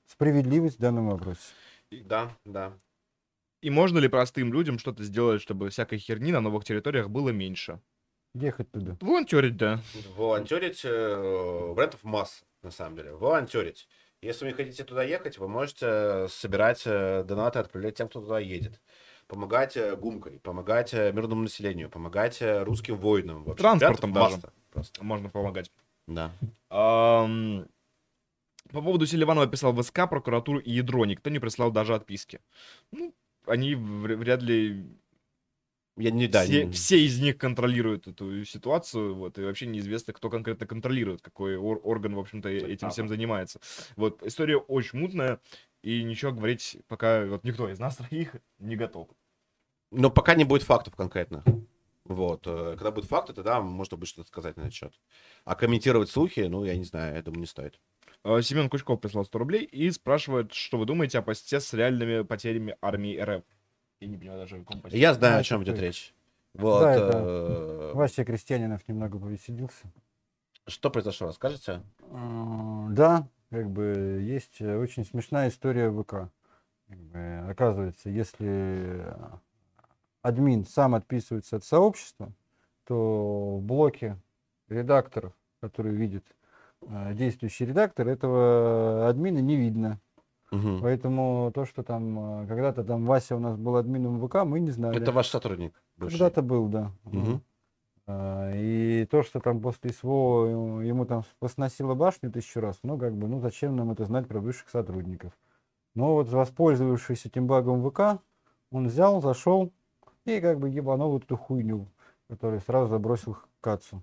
справедливость 0.06 0.78
в 0.78 0.80
данном 0.80 1.08
вопросе. 1.10 1.40
Да, 1.90 2.36
да. 2.44 2.78
И 3.60 3.70
можно 3.70 3.98
ли 3.98 4.08
простым 4.08 4.52
людям 4.52 4.78
что-то 4.78 5.02
сделать, 5.02 5.42
чтобы 5.42 5.70
всякой 5.70 5.98
херни 5.98 6.32
на 6.32 6.40
новых 6.40 6.64
территориях 6.64 7.10
было 7.10 7.30
меньше? 7.30 7.80
Ехать 8.34 8.70
туда. 8.70 8.96
Волонтерить, 9.00 9.56
да. 9.56 9.80
Волонтерить 10.14 10.84
э, 10.84 11.16
вариантов 11.16 12.04
масса, 12.04 12.44
на 12.62 12.70
самом 12.70 12.96
деле. 12.96 13.12
Волонтерить. 13.14 13.88
Если 14.20 14.44
вы 14.44 14.50
не 14.50 14.56
хотите 14.56 14.84
туда 14.84 15.02
ехать, 15.02 15.38
вы 15.38 15.48
можете 15.48 16.28
собирать 16.28 16.82
э, 16.84 17.24
донаты, 17.24 17.58
отправлять 17.58 17.96
тем, 17.96 18.08
кто 18.08 18.20
туда 18.20 18.38
едет. 18.38 18.80
Помогать 19.26 19.76
э, 19.76 19.96
гумкой, 19.96 20.38
помогать 20.40 20.94
э, 20.94 21.12
мирному 21.12 21.42
населению, 21.42 21.90
помогать 21.90 22.40
э, 22.42 22.62
русским 22.62 22.96
воинам. 22.96 23.44
В 23.44 23.50
общем, 23.50 23.62
Транспортом 23.62 24.12
даже. 24.12 24.36
масса 24.36 24.52
Просто. 24.70 25.04
Можно 25.04 25.30
помогать. 25.30 25.70
Да. 26.06 26.32
Ам, 26.70 27.66
По 28.72 28.82
поводу 28.82 29.06
Селиванова 29.06 29.46
писал 29.46 29.72
в 29.72 29.82
СК, 29.82 30.08
прокуратуру 30.08 30.58
и 30.58 30.70
ядро. 30.70 31.04
Никто 31.06 31.30
не 31.30 31.38
прислал 31.38 31.70
даже 31.70 31.94
отписки. 31.94 32.40
Ну, 32.92 33.14
они 33.46 33.74
вр- 33.74 34.16
вряд 34.16 34.42
ли 34.42 34.84
Я 35.96 36.10
не, 36.10 36.28
да, 36.28 36.44
все, 36.44 36.64
не- 36.66 36.72
все 36.72 37.00
из 37.04 37.20
них 37.20 37.38
контролируют 37.38 38.06
эту 38.06 38.44
ситуацию, 38.44 39.14
вот, 39.14 39.38
и 39.38 39.42
вообще 39.42 39.66
неизвестно, 39.66 40.12
кто 40.12 40.30
конкретно 40.30 40.66
контролирует, 40.66 41.22
какой 41.22 41.56
ор- 41.56 41.80
орган, 41.82 42.14
в 42.14 42.18
общем-то, 42.20 42.48
этим 42.48 42.90
всем 42.90 43.08
занимается. 43.08 43.58
Вот, 43.96 44.22
история 44.22 44.58
очень 44.58 44.98
мутная, 45.00 45.40
и 45.82 46.02
ничего 46.04 46.32
говорить 46.32 46.76
пока 46.88 47.24
вот 47.26 47.44
никто 47.44 47.68
из 47.68 47.78
нас 47.78 47.96
троих 48.10 48.36
не 48.58 48.76
готов. 48.76 49.08
Но 49.90 50.10
пока 50.10 50.34
не 50.34 50.44
будет 50.44 50.62
фактов 50.62 50.94
конкретно. 50.94 51.42
Вот. 52.04 52.46
э, 52.46 52.74
Когда 52.76 52.90
будут 52.90 53.08
факты, 53.08 53.32
тогда 53.32 53.60
можно 53.60 53.96
будет 53.96 54.08
что-то 54.08 54.28
сказать 54.28 54.56
на 54.56 54.62
этот 54.62 54.74
счет. 54.74 54.92
А 55.44 55.54
комментировать 55.54 56.10
слухи, 56.10 56.40
ну, 56.40 56.64
я 56.64 56.76
не 56.76 56.84
знаю, 56.84 57.16
я 57.16 57.22
думаю, 57.22 57.40
не 57.40 57.46
стоит. 57.46 57.80
А, 58.24 58.42
Семен 58.42 58.68
Кучков 58.68 59.00
прислал 59.00 59.24
100 59.24 59.38
рублей 59.38 59.64
и 59.64 59.90
спрашивает, 59.90 60.52
что 60.52 60.78
вы 60.78 60.86
думаете 60.86 61.18
о 61.18 61.22
посте 61.22 61.60
с 61.60 61.72
реальными 61.72 62.22
потерями 62.22 62.76
армии 62.82 63.16
РФ. 63.18 63.42
Я 64.00 64.08
не 64.08 64.16
понимаю 64.16 64.40
даже, 64.40 64.56
о 64.56 64.58
каком 64.60 64.80
посте. 64.80 64.98
Я 64.98 65.14
знаю, 65.14 65.38
о 65.40 65.42
чем 65.42 65.62
идет 65.64 65.78
речь. 65.78 66.14
Вот. 66.54 66.80
Да, 66.80 66.92
это- 66.94 67.18
э, 67.24 67.92
Вася 67.94 68.24
Крестьянинов 68.24 68.86
немного 68.88 69.18
повеселился. 69.18 69.86
Что 70.66 70.90
произошло, 70.90 71.28
расскажете? 71.28 71.82
А, 72.10 72.86
Да, 72.90 73.28
как 73.50 73.70
бы 73.70 74.20
есть 74.22 74.60
э, 74.60 74.76
очень 74.76 75.04
смешная 75.04 75.48
история 75.48 75.88
в 75.88 76.02
ВК. 76.02 76.30
Как 76.88 76.98
бы, 76.98 77.44
оказывается, 77.50 78.08
если 78.10 78.48
э, 78.48 79.14
админ 80.22 80.64
сам 80.64 80.94
отписывается 80.94 81.56
от 81.56 81.64
сообщества, 81.64 82.32
то 82.84 83.58
в 83.58 83.62
блоке 83.62 84.16
редакторов, 84.68 85.32
которые 85.60 85.94
видит 85.94 86.24
э, 86.30 86.37
действующий 87.14 87.66
редактор, 87.66 88.08
этого 88.08 89.08
админа 89.08 89.38
не 89.38 89.56
видно. 89.56 90.00
Мгм. 90.50 90.80
Поэтому 90.80 91.50
то, 91.54 91.66
что 91.66 91.82
там 91.82 92.42
э, 92.42 92.46
когда-то 92.46 92.82
там 92.82 93.04
Вася 93.04 93.36
у 93.36 93.38
нас 93.38 93.56
был 93.58 93.76
админом 93.76 94.26
ВК, 94.26 94.44
мы 94.44 94.60
не 94.60 94.70
знали. 94.70 94.96
Это 95.00 95.12
ваш 95.12 95.28
сотрудник. 95.28 95.74
Когда-то 95.98 96.40
был, 96.42 96.68
да. 96.68 96.90
А, 98.06 98.52
И 98.54 99.04
то, 99.10 99.22
что 99.22 99.40
там 99.40 99.60
после 99.60 99.90
СВО 99.92 100.80
ему- 100.82 101.04
там 101.04 101.24
посносило 101.38 101.94
башню 101.94 102.32
тысячу 102.32 102.60
раз, 102.60 102.78
ну, 102.82 102.96
как 102.96 103.14
бы, 103.14 103.28
ну, 103.28 103.40
зачем 103.40 103.76
нам 103.76 103.90
это 103.90 104.06
знать 104.06 104.26
про 104.26 104.40
бывших 104.40 104.70
сотрудников? 104.70 105.32
Но 105.94 106.14
вот 106.14 106.28
воспользовавшись 106.30 107.26
этим 107.26 107.46
багом 107.46 107.82
ВК, 107.90 108.22
он 108.70 108.86
взял, 108.86 109.20
зашел 109.20 109.70
и 110.24 110.40
как 110.40 110.58
бы 110.58 110.70
ебанул 110.70 111.18
эту 111.18 111.36
хуйню, 111.36 111.88
которую 112.30 112.60
сразу 112.60 112.88
забросил 112.88 113.34
к 113.34 113.48
Кацу. 113.60 114.02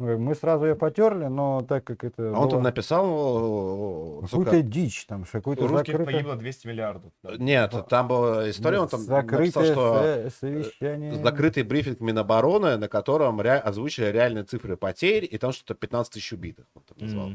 Мы 0.00 0.34
сразу 0.34 0.64
ее 0.64 0.74
потерли, 0.76 1.26
но 1.26 1.60
так 1.68 1.84
как 1.84 2.04
это 2.04 2.32
А 2.34 2.40
он 2.40 2.48
там 2.48 2.62
написал... 2.62 3.06
о, 3.06 4.20
какую-то 4.22 4.62
дичь, 4.62 5.04
там, 5.06 5.24
какой-то 5.30 5.66
русских 5.66 6.04
погибло 6.04 6.36
200 6.36 6.66
миллиардов. 6.66 7.12
да. 7.22 7.36
Нет, 7.36 7.74
там 7.88 8.08
была 8.08 8.48
история, 8.48 8.78
он 8.80 8.88
там 8.88 9.00
написал, 9.00 9.16
закрытое 9.22 9.72
что 9.72 10.02
со- 10.30 10.30
совещание. 10.40 11.14
закрытый 11.22 11.62
брифинг 11.64 12.00
Минобороны, 12.00 12.76
на 12.78 12.88
котором 12.88 13.40
ре- 13.40 13.58
озвучили 13.58 14.06
реальные 14.06 14.44
цифры 14.44 14.76
потерь, 14.76 15.28
и 15.30 15.36
там 15.38 15.52
что-то 15.52 15.74
15 15.74 16.12
тысяч 16.14 16.32
убитых. 16.32 16.66
Он 16.74 16.82
там 16.82 16.96
назвал. 16.98 17.30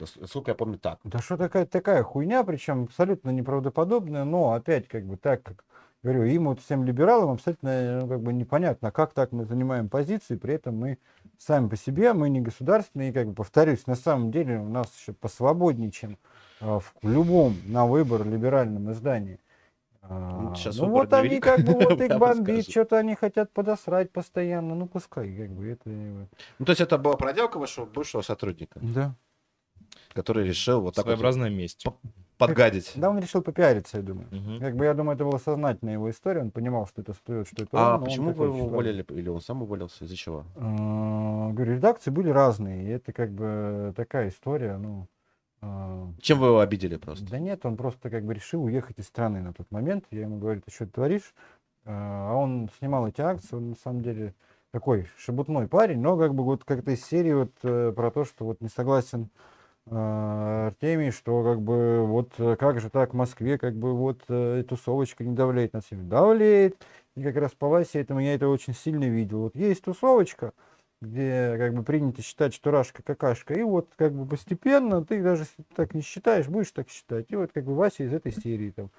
Нас- 0.00 0.16
Насколько 0.16 0.50
я 0.52 0.54
помню, 0.54 0.78
так. 0.78 0.98
Да 1.04 1.18
что 1.18 1.36
такая 1.36 1.66
такая 1.66 2.02
хуйня, 2.02 2.42
причем 2.44 2.84
абсолютно 2.84 3.30
неправдоподобная, 3.30 4.24
но 4.24 4.52
опять 4.52 4.88
как 4.88 5.04
бы 5.06 5.16
так, 5.16 5.42
как 5.42 5.64
говорю, 6.04 6.24
им 6.24 6.44
вот 6.44 6.60
всем 6.60 6.84
либералам 6.84 7.30
абсолютно 7.30 8.02
ну, 8.02 8.08
как 8.08 8.20
бы 8.20 8.32
непонятно, 8.32 8.92
как 8.92 9.14
так 9.14 9.32
мы 9.32 9.46
занимаем 9.46 9.88
позиции, 9.88 10.36
при 10.36 10.54
этом 10.54 10.76
мы 10.76 10.98
сами 11.38 11.68
по 11.68 11.76
себе, 11.76 12.12
мы 12.12 12.28
не 12.28 12.40
государственные, 12.40 13.10
и 13.10 13.12
как 13.12 13.28
бы 13.28 13.34
повторюсь, 13.34 13.86
на 13.86 13.96
самом 13.96 14.30
деле 14.30 14.58
у 14.58 14.68
нас 14.68 14.94
еще 14.98 15.14
посвободнее, 15.14 15.90
чем 15.90 16.18
а, 16.60 16.78
в 16.78 16.92
любом 17.02 17.56
на 17.64 17.86
выбор 17.86 18.26
либеральном 18.26 18.92
издании. 18.92 19.40
А, 20.02 20.52
Ну, 20.52 20.54
ну 20.76 20.88
вот 20.90 21.12
они 21.14 21.40
как 21.40 21.60
бы 21.60 21.72
вот 21.72 21.98
их 21.98 22.18
бомбит, 22.18 22.68
что-то 22.68 22.98
они 22.98 23.14
хотят 23.14 23.50
подосрать 23.52 24.12
постоянно, 24.12 24.74
ну 24.74 24.86
пускай, 24.86 25.34
как 25.34 25.50
бы 25.50 25.68
это... 25.68 25.88
Ну, 25.88 26.64
то 26.66 26.72
есть 26.72 26.82
это 26.82 26.98
была 26.98 27.16
проделка 27.16 27.58
вашего 27.58 27.86
бывшего 27.86 28.20
сотрудника, 28.20 28.78
Да. 28.82 29.14
который 30.12 30.46
решил 30.46 30.82
вот 30.82 30.96
так 30.96 31.06
вот 31.06 31.12
Своеобразная 31.12 31.48
месть. 31.48 31.86
Подгадить. 32.46 32.92
Да, 32.94 33.10
он 33.10 33.18
решил 33.18 33.42
попиариться, 33.42 33.98
я 33.98 34.02
думаю. 34.02 34.28
Мгм. 34.30 34.60
Как 34.60 34.76
бы 34.76 34.84
я 34.84 34.94
думаю, 34.94 35.14
это 35.16 35.24
была 35.24 35.38
сознательная 35.38 35.94
его 35.94 36.10
история, 36.10 36.40
он 36.40 36.50
понимал, 36.50 36.86
что 36.86 37.02
это 37.02 37.12
всплывет, 37.12 37.46
что 37.46 37.64
это 37.64 37.70
А 37.72 37.84
он, 37.84 37.90
но 37.90 37.96
он 37.98 38.04
почему 38.04 38.32
вы 38.32 38.46
его 38.46 38.66
уволили? 38.66 39.04
Или 39.10 39.28
он 39.28 39.40
сам 39.40 39.62
уволился? 39.62 40.04
Из-за 40.04 40.16
чего? 40.16 40.44
А, 40.56 41.50
Говорю, 41.50 41.74
редакции 41.74 42.10
были 42.10 42.30
разные, 42.30 42.84
и 42.84 42.88
это 42.88 43.12
как 43.12 43.30
бы 43.30 43.92
такая 43.96 44.28
история, 44.28 44.76
ну... 44.76 45.06
а, 45.60 46.08
Чем 46.20 46.40
вы 46.40 46.48
его 46.48 46.60
обидели 46.60 46.96
просто? 46.96 47.28
Да 47.30 47.38
нет, 47.38 47.64
он 47.64 47.76
просто 47.76 48.10
как 48.10 48.24
бы 48.24 48.34
решил 48.34 48.64
уехать 48.64 48.98
из 48.98 49.06
страны 49.06 49.40
на 49.40 49.52
тот 49.52 49.70
момент. 49.70 50.04
Я 50.10 50.22
ему 50.22 50.38
говорю, 50.38 50.60
ты 50.60 50.70
что 50.70 50.86
творишь? 50.86 51.34
А 51.86 52.30
а 52.30 52.34
он 52.34 52.70
снимал 52.78 53.06
эти 53.06 53.20
акции, 53.20 53.56
он 53.56 53.70
на 53.70 53.76
самом 53.76 54.00
деле 54.00 54.34
такой 54.72 55.06
шебутной 55.16 55.68
парень, 55.68 56.00
но 56.00 56.16
как 56.16 56.34
бы 56.34 56.42
вот 56.42 56.64
как-то 56.64 56.90
из 56.90 57.04
серии 57.04 57.32
вот 57.32 57.52
э, 57.62 57.92
про 57.94 58.10
то, 58.10 58.24
что 58.24 58.44
вот 58.44 58.60
не 58.60 58.68
согласен 58.68 59.30
Артемий, 59.86 61.10
что 61.10 61.42
как 61.44 61.60
бы 61.60 62.06
вот 62.06 62.32
э, 62.38 62.56
как 62.56 62.80
же 62.80 62.88
так 62.88 63.12
в 63.12 63.16
Москве, 63.16 63.58
как 63.58 63.74
бы 63.74 63.94
вот 63.94 64.22
э, 64.28 64.64
тусовочка 64.66 65.24
не 65.24 65.34
давляет 65.34 65.74
над 65.74 65.84
всеми. 65.84 66.08
Давляет. 66.08 66.76
И 67.16 67.22
как 67.22 67.36
раз 67.36 67.52
по 67.52 67.68
Васе 67.68 68.00
этому 68.00 68.20
я 68.20 68.34
это 68.34 68.48
очень 68.48 68.74
сильно 68.74 69.04
видел. 69.04 69.40
Вот 69.40 69.56
есть 69.56 69.84
тусовочка, 69.84 70.52
где 71.02 71.56
как 71.58 71.74
бы 71.74 71.82
принято 71.82 72.22
считать, 72.22 72.54
что 72.54 72.70
Рашка 72.70 73.02
какашка, 73.02 73.54
и 73.54 73.62
вот 73.62 73.90
как 73.96 74.14
бы 74.14 74.26
постепенно 74.26 75.04
ты 75.04 75.22
даже 75.22 75.44
так 75.76 75.94
не 75.94 76.00
считаешь, 76.00 76.48
будешь 76.48 76.72
так 76.72 76.88
считать. 76.88 77.26
И 77.30 77.36
вот 77.36 77.52
как 77.52 77.64
бы 77.64 77.74
Вася 77.74 78.04
из 78.04 78.12
этой 78.12 78.32
серии 78.32 78.70
там, 78.70 78.90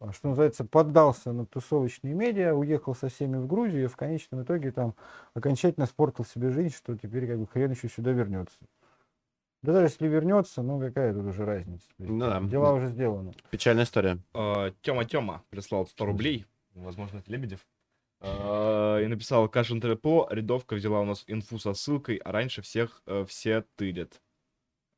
а, 0.00 0.12
что 0.12 0.28
называется, 0.28 0.64
поддался 0.64 1.32
на 1.32 1.46
тусовочные 1.46 2.12
медиа, 2.12 2.54
уехал 2.54 2.94
со 2.94 3.08
всеми 3.08 3.38
в 3.38 3.46
Грузию, 3.46 3.84
и 3.84 3.88
в 3.88 3.96
конечном 3.96 4.42
итоге 4.42 4.70
там 4.70 4.94
окончательно 5.32 5.86
спортил 5.86 6.26
себе 6.26 6.50
жизнь, 6.50 6.74
что 6.74 6.94
теперь 6.96 7.26
как 7.26 7.38
бы 7.38 7.46
хрен 7.46 7.70
еще 7.70 7.88
сюда 7.88 8.12
вернется. 8.12 8.58
Да 9.66 9.72
даже 9.72 9.86
если 9.86 10.06
вернется, 10.06 10.62
ну 10.62 10.78
какая 10.78 11.12
тут 11.12 11.24
уже 11.26 11.44
разница. 11.44 11.84
Ну 11.98 12.20
да. 12.20 12.40
Дела 12.40 12.72
уже 12.72 12.86
сделаны. 12.86 13.34
Печальная 13.50 13.82
история. 13.82 14.18
А, 14.32 14.70
Тёма 14.80 15.04
Тёма 15.04 15.42
прислал 15.50 15.88
100 15.88 16.06
рублей, 16.06 16.46
возможно, 16.74 17.18
это 17.18 17.32
Лебедев, 17.32 17.66
А, 18.20 19.00
и 19.00 19.06
написал, 19.08 19.48
Кашин 19.48 19.80
ТРПО, 19.80 20.28
рядовка 20.30 20.76
взяла 20.76 21.00
у 21.00 21.04
нас 21.04 21.24
инфу 21.26 21.58
со 21.58 21.74
ссылкой, 21.74 22.16
а 22.18 22.30
раньше 22.30 22.62
всех 22.62 23.02
э, 23.06 23.24
все 23.28 23.64
тырят. 23.74 24.20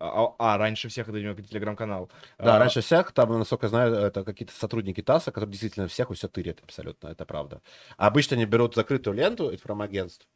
А, 0.00 0.26
а, 0.26 0.34
а, 0.38 0.58
раньше 0.58 0.88
всех 0.88 1.08
это 1.08 1.16
у 1.16 1.20
него 1.20 1.34
телеграм-канал. 1.34 2.10
Да, 2.38 2.56
А, 2.56 2.58
раньше 2.58 2.82
всех, 2.82 3.10
там, 3.12 3.36
насколько 3.38 3.66
я 3.66 3.70
знаю, 3.70 3.94
это 3.94 4.22
какие-то 4.22 4.52
сотрудники 4.54 5.00
ТАССа, 5.02 5.32
которые 5.32 5.50
действительно 5.50 5.88
всех 5.88 6.12
все 6.12 6.28
тырят 6.28 6.60
абсолютно, 6.62 7.08
это 7.08 7.24
правда. 7.24 7.62
А 7.96 8.06
обычно 8.06 8.36
они 8.36 8.44
берут 8.44 8.74
закрытую 8.74 9.16
ленту 9.16 9.50
информагентств, 9.52 10.28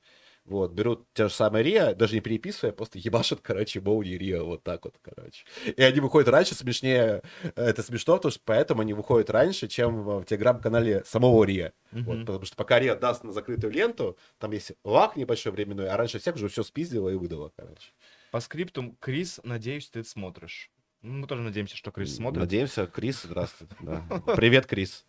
вот, 0.45 0.73
берут 0.73 1.07
те 1.15 1.29
же 1.29 1.35
самые 1.35 1.63
РИА, 1.63 1.95
даже 1.95 2.15
не 2.15 2.21
переписывая, 2.21 2.73
просто 2.73 2.99
ебашат, 2.99 3.41
короче, 3.41 3.81
Боуни 3.81 4.11
и 4.11 4.19
РИА, 4.19 4.43
вот 4.43 4.63
так 4.65 4.85
вот, 4.85 4.95
короче. 5.01 5.45
И 5.65 5.83
они 5.83 6.01
выходят 6.01 6.29
раньше, 6.29 6.55
смешнее, 6.55 7.23
это 7.55 7.83
смешно, 7.83 8.17
потому 8.17 8.33
что 8.33 8.41
поэтому 8.45 8.83
они 8.83 8.93
выходят 8.93 9.31
раньше, 9.31 9.69
чем 9.69 10.03
в 10.03 10.25
телеграм-канале 10.25 11.05
самого 11.05 11.45
РИА. 11.45 11.73
Вот, 11.93 12.17
мгм. 12.17 12.27
потому 12.27 12.45
что 12.45 12.57
пока 12.57 12.81
РИА 12.81 12.97
даст 12.97 13.23
на 13.23 13.33
закрытую 13.33 13.73
ленту, 13.73 14.19
там 14.39 14.51
есть 14.51 14.73
лаг 14.85 15.17
небольшой 15.17 15.53
временной, 15.53 15.89
а 15.89 15.97
раньше 15.97 16.19
всех 16.19 16.35
уже 16.35 16.49
все 16.49 16.65
спиздило 16.65 17.09
и 17.09 17.15
выдало, 17.15 17.53
короче. 17.57 17.93
По 18.33 18.41
скриптум, 18.41 18.97
Крис, 18.99 19.41
надеюсь, 19.45 19.91
ты 19.91 20.03
смотришь. 20.03 20.71
Ну, 21.03 21.13
Мы 21.13 21.27
тоже 21.27 21.43
надеемся, 21.43 21.77
что 21.77 21.91
Крис 21.91 22.17
смотрит. 22.17 22.41
Надеемся, 22.41 22.87
Крис, 22.87 23.23
здравствуй. 23.23 23.69
да. 23.81 24.05
Привет, 24.37 24.67
Крис. 24.67 25.05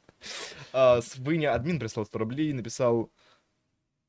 А, 0.72 1.02
Свыня 1.02 1.54
админ 1.54 1.80
прислал 1.80 2.06
100 2.06 2.20
рублей 2.20 2.50
и 2.50 2.54
написал 2.54 3.12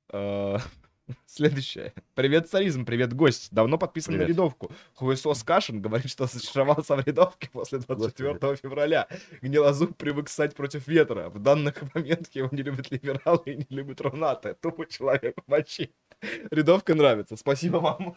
а, 0.09 0.59
следующее. 1.27 1.93
Привет, 2.15 2.49
царизм, 2.49 2.85
привет, 2.85 3.13
гость. 3.13 3.49
Давно 3.53 3.79
подписан 3.79 4.15
на 4.15 4.19
Привет. 4.19 4.31
рядовку. 4.37 4.71
Хуесос 4.95 5.43
Кашин 5.43 5.81
говорит, 5.81 6.11
что 6.11 6.27
зачаровался 6.27 6.97
в 6.97 7.07
рядовке 7.07 7.51
после 7.53 7.79
24 7.79 8.57
февраля. 8.57 9.09
Гнилозуб 9.43 9.97
привык 9.97 10.29
ссать 10.29 10.55
против 10.55 10.87
ветра. 10.87 11.29
В 11.29 11.39
данных 11.39 11.83
моментах 11.95 12.35
его 12.35 12.49
не 12.53 12.63
любят 12.63 12.91
либералы 12.91 13.43
и 13.47 13.57
не 13.57 13.67
любят 13.69 14.01
рунаты. 14.01 14.57
Тупо 14.61 14.87
человек 14.87 15.37
мочи. 15.47 15.93
Рядовка 16.51 16.95
нравится. 16.95 17.37
Спасибо 17.37 17.79
вам. 17.79 18.17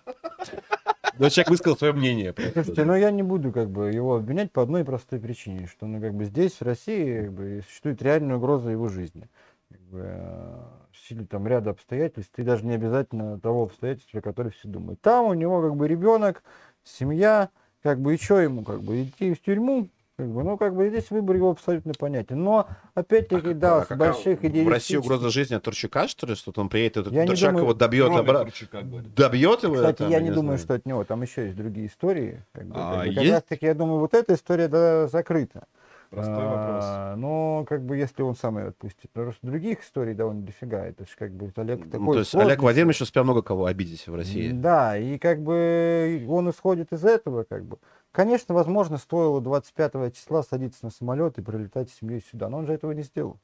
Но 1.19 1.29
человек 1.29 1.49
высказал 1.49 1.77
свое 1.77 1.93
мнение. 1.93 2.33
Слушайте, 2.53 2.85
ну 2.85 2.95
я 2.95 3.11
не 3.11 3.23
буду 3.23 3.51
как 3.51 3.69
бы 3.69 3.91
его 3.91 4.15
обвинять 4.15 4.51
по 4.51 4.61
одной 4.61 4.85
простой 4.85 5.19
причине, 5.19 5.67
что 5.67 5.87
ну 5.87 5.99
как 5.99 6.13
бы 6.13 6.25
здесь, 6.25 6.53
в 6.53 6.61
России, 6.61 7.21
как 7.21 7.33
бы, 7.33 7.63
существует 7.67 8.01
реальная 8.01 8.37
угроза 8.37 8.69
его 8.69 8.87
жизни. 8.87 9.27
Как 9.69 9.81
бы, 9.81 10.01
э, 10.05 10.59
силе 11.07 11.25
там 11.25 11.47
ряда 11.47 11.71
обстоятельств, 11.71 12.33
и 12.37 12.43
даже 12.43 12.65
не 12.65 12.75
обязательно 12.75 13.39
того 13.39 13.63
обстоятельства, 13.63 14.21
которое 14.21 14.51
все 14.51 14.67
думают. 14.67 15.01
Там 15.01 15.25
у 15.27 15.33
него 15.33 15.61
как 15.61 15.75
бы 15.75 15.87
ребенок, 15.87 16.43
семья, 16.83 17.49
как 17.83 17.99
бы 17.99 18.15
и 18.15 18.17
что 18.17 18.39
ему, 18.39 18.63
как 18.63 18.81
бы 18.81 19.03
идти 19.03 19.33
в 19.33 19.41
тюрьму, 19.41 19.89
как 20.17 20.27
бы, 20.29 20.43
ну 20.43 20.57
как 20.57 20.75
бы 20.75 20.89
здесь 20.89 21.09
выбор 21.11 21.35
его 21.35 21.51
абсолютно 21.51 21.93
понятен. 21.93 22.43
Но 22.43 22.67
опять-таки, 22.95 23.53
да, 23.53 23.81
А 23.81 23.85
с 23.85 23.95
больших 23.95 24.41
В 24.41 24.67
России 24.67 24.97
угроза 24.97 25.29
жизни 25.29 25.53
от 25.55 25.63
Турчака, 25.63 26.07
что 26.07 26.25
ли? 26.25 26.35
Что 26.35 26.51
он 26.55 26.69
приедет, 26.69 26.97
этот 26.97 27.13
Я 27.13 27.21
не 27.21 27.27
Турчак 27.27 27.49
думаю- 27.51 27.63
его 27.65 27.73
добьет, 27.75 28.09
обра- 28.11 28.43
Турчака, 28.45 28.81
добьет 28.81 29.63
его? 29.63 29.75
Кстати, 29.75 29.97
там, 29.99 30.09
я 30.09 30.19
не 30.19 30.25
знаю. 30.27 30.35
думаю, 30.41 30.57
что 30.57 30.73
от 30.73 30.85
него. 30.85 31.03
Там 31.03 31.21
еще 31.21 31.45
есть 31.45 31.55
другие 31.55 31.87
истории. 31.87 32.41
Как 32.51 32.65
бы, 32.65 32.73
А, 32.75 33.03
как 33.05 33.13
как 33.13 33.23
есть? 33.23 33.31
раз 33.33 33.43
таки, 33.43 33.65
я 33.67 33.75
думаю, 33.75 33.99
вот 33.99 34.13
эта 34.15 34.33
история 34.33 34.67
да, 34.67 35.07
закрыта. 35.07 35.65
Простой 36.09 36.45
вопрос. 36.45 36.83
А, 36.85 37.15
Но 37.15 37.65
как 37.67 37.83
бы 37.83 37.97
если 37.97 38.21
он 38.21 38.35
сам 38.35 38.57
ее 38.57 38.67
отпустит. 38.67 39.11
Потому 39.11 39.33
что 39.33 39.45
других 39.45 39.83
историй 39.83 40.13
довольно 40.13 40.41
дофига. 40.41 40.85
Это 40.85 41.05
же 41.05 41.11
как 41.17 41.31
бы 41.33 41.51
Олег 41.55 41.85
Ну, 41.85 41.91
такой 41.91 42.13
то 42.13 42.19
есть 42.19 42.31
сложный 42.31 42.51
Олег 42.51 42.61
Владимирович 42.61 43.01
успел 43.01 43.23
много 43.23 43.41
кого 43.41 43.65
обидеть 43.65 44.07
в 44.07 44.15
России. 44.15 44.51
Да, 44.51 44.97
и 44.97 45.17
как 45.17 45.41
бы 45.41 46.25
он 46.29 46.49
исходит 46.49 46.93
из 46.93 47.03
этого, 47.03 47.43
как 47.43 47.65
бы. 47.65 47.77
Конечно, 48.11 48.55
возможно, 48.55 48.97
стоило 48.97 49.41
25 49.41 50.15
числа 50.15 50.43
садиться 50.43 50.85
на 50.85 50.91
самолет 50.91 51.37
и 51.37 51.41
прилетать 51.41 51.89
с 51.89 51.95
семьей 51.99 52.21
сюда, 52.21 52.49
но 52.49 52.59
он 52.59 52.67
же 52.67 52.73
этого 52.73 52.91
не 52.93 53.03
сделал. 53.03 53.37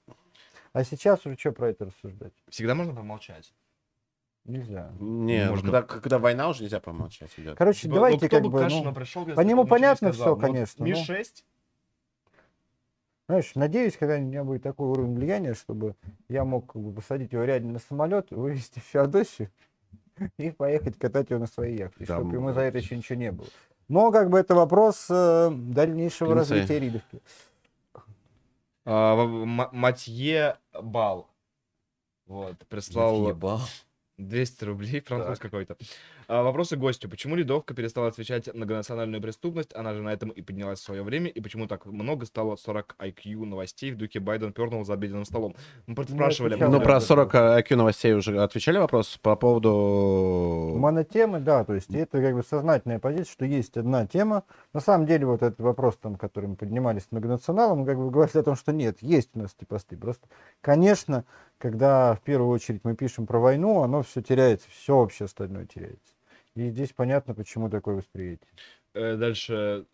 А 0.71 0.83
сейчас 0.83 1.25
уже 1.25 1.37
что 1.37 1.51
про 1.51 1.69
это 1.69 1.85
рассуждать? 1.85 2.33
Всегда 2.49 2.73
можно 2.73 2.95
помолчать. 2.95 3.53
Нельзя. 4.45 4.91
Не, 4.99 5.45
ну, 5.45 5.51
Можно. 5.51 5.71
когда, 5.71 5.81
когда 5.83 6.19
война 6.19 6.49
уже 6.49 6.63
нельзя 6.63 6.81
помолчать 6.81 7.31
идет. 7.37 7.57
Короче, 7.57 7.87
Ну, 7.87 7.95
давайте 7.95 8.27
кто 8.27 8.37
как 8.37 8.43
бы 8.43 8.49
бы, 8.49 8.67
ну, 8.69 8.93
пришел, 8.93 9.25
по 9.25 9.39
нему 9.39 9.65
понятно 9.65 10.11
всё, 10.11 10.35
конечно, 10.35 10.85
ну. 10.85 10.91
Ми-6, 10.91 11.27
знаешь, 13.27 13.51
надеюсь, 13.55 13.97
когда-нибудь 13.97 14.27
у 14.27 14.31
меня 14.31 14.43
будет 14.43 14.63
такой 14.63 14.89
уровень 14.89 15.15
влияния, 15.15 15.53
чтобы 15.53 15.95
я 16.29 16.43
мог 16.43 16.73
как 16.73 16.81
бы, 16.81 16.93
посадить 16.93 17.31
его 17.31 17.43
реально 17.43 17.73
на 17.73 17.79
самолет, 17.79 18.27
вывезти 18.31 18.79
в 18.79 18.83
Феодосию 18.83 19.49
и 20.37 20.51
поехать 20.51 20.97
катать 20.97 21.29
его 21.29 21.39
на 21.39 21.47
своей 21.47 21.77
яхте, 21.77 22.05
Да, 22.05 22.15
чтобы 22.17 22.35
ему 22.35 22.51
за 22.53 22.61
это 22.61 22.77
еще 22.77 22.97
ничего 22.97 23.17
не 23.17 23.31
было. 23.31 23.47
Но 23.87 24.11
как 24.11 24.29
бы 24.29 24.39
это 24.39 24.55
вопрос 24.55 25.07
э, 25.09 25.49
дальнейшего 25.51 26.33
Концы. 26.35 26.53
развития 26.53 26.79
Ридовки. 26.79 27.21
А, 28.85 29.15
Матье 29.71 30.57
Бал. 30.81 31.29
Вот, 32.25 32.57
прислал 32.67 33.27
Ебал. 33.29 33.61
200 34.17 34.63
рублей, 34.65 35.01
француз 35.01 35.39
какой-то. 35.39 35.77
А, 36.27 36.43
вопросы 36.43 36.75
гостю. 36.77 37.09
Почему 37.09 37.35
Ледовка 37.35 37.73
перестала 37.73 38.07
отвечать 38.07 38.47
на 38.47 38.53
многонациональную 38.53 39.21
преступность? 39.21 39.75
Она 39.75 39.93
же 39.93 40.01
на 40.01 40.13
этом 40.13 40.29
и 40.29 40.41
поднялась 40.41 40.79
в 40.79 40.83
свое 40.83 41.03
время. 41.03 41.29
И 41.29 41.41
почему 41.41 41.67
так 41.67 41.85
много 41.85 42.25
стало 42.25 42.55
40 42.55 42.95
IQ 42.99 43.45
новостей 43.45 43.91
в 43.91 43.97
духе 43.97 44.19
Байден 44.19 44.53
пернул 44.53 44.85
за 44.85 44.93
обеденным 44.93 45.25
столом? 45.25 45.55
Мы 45.87 45.95
спрашивали. 46.03 46.53
отвечал 46.53 46.71
Ну, 46.71 46.81
про 46.81 46.97
этот 46.97 47.07
40 47.07 47.35
IQ 47.35 47.75
новостей 47.75 48.13
уже 48.13 48.41
отвечали 48.41 48.77
вопрос 48.77 49.17
по 49.21 49.35
поводу... 49.35 50.75
Монотемы, 50.77 51.39
да, 51.39 51.63
то 51.63 51.73
есть 51.73 51.93
это 51.93 52.21
как 52.21 52.35
бы 52.35 52.43
сознательная 52.43 52.99
позиция, 52.99 53.31
что 53.31 53.45
есть 53.45 53.77
одна 53.77 54.05
тема. 54.05 54.43
На 54.73 54.79
самом 54.79 55.05
деле 55.05 55.25
вот 55.25 55.41
этот 55.41 55.59
вопрос, 55.59 55.97
там, 55.97 56.15
который 56.15 56.47
мы 56.47 56.55
поднимали 56.55 56.99
с 56.99 57.07
многонационалом, 57.11 57.81
он 57.81 57.85
как 57.85 57.97
бы 57.97 58.09
говорит 58.09 58.35
о 58.35 58.43
том, 58.43 58.55
что 58.55 58.71
нет, 58.71 58.97
есть 59.01 59.29
у 59.35 59.39
нас 59.39 59.55
эти 59.57 59.65
посты. 59.65 59.97
Просто, 59.97 60.27
конечно, 60.61 61.25
когда 61.57 62.15
в 62.15 62.21
первую 62.21 62.49
очередь 62.49 62.81
мы 62.83 62.95
пишем 62.95 63.25
про 63.25 63.39
войну, 63.39 63.83
оно 63.83 64.03
все 64.03 64.21
теряется, 64.21 64.67
все 64.69 64.97
вообще 64.97 65.25
остальное 65.25 65.65
теряется. 65.65 66.13
И 66.55 66.69
здесь 66.69 66.93
понятно, 66.93 67.33
почему 67.33 67.69
такое 67.69 67.95
восприятие. 67.95 68.49
Э, 68.93 69.15
Дальше. 69.15 69.87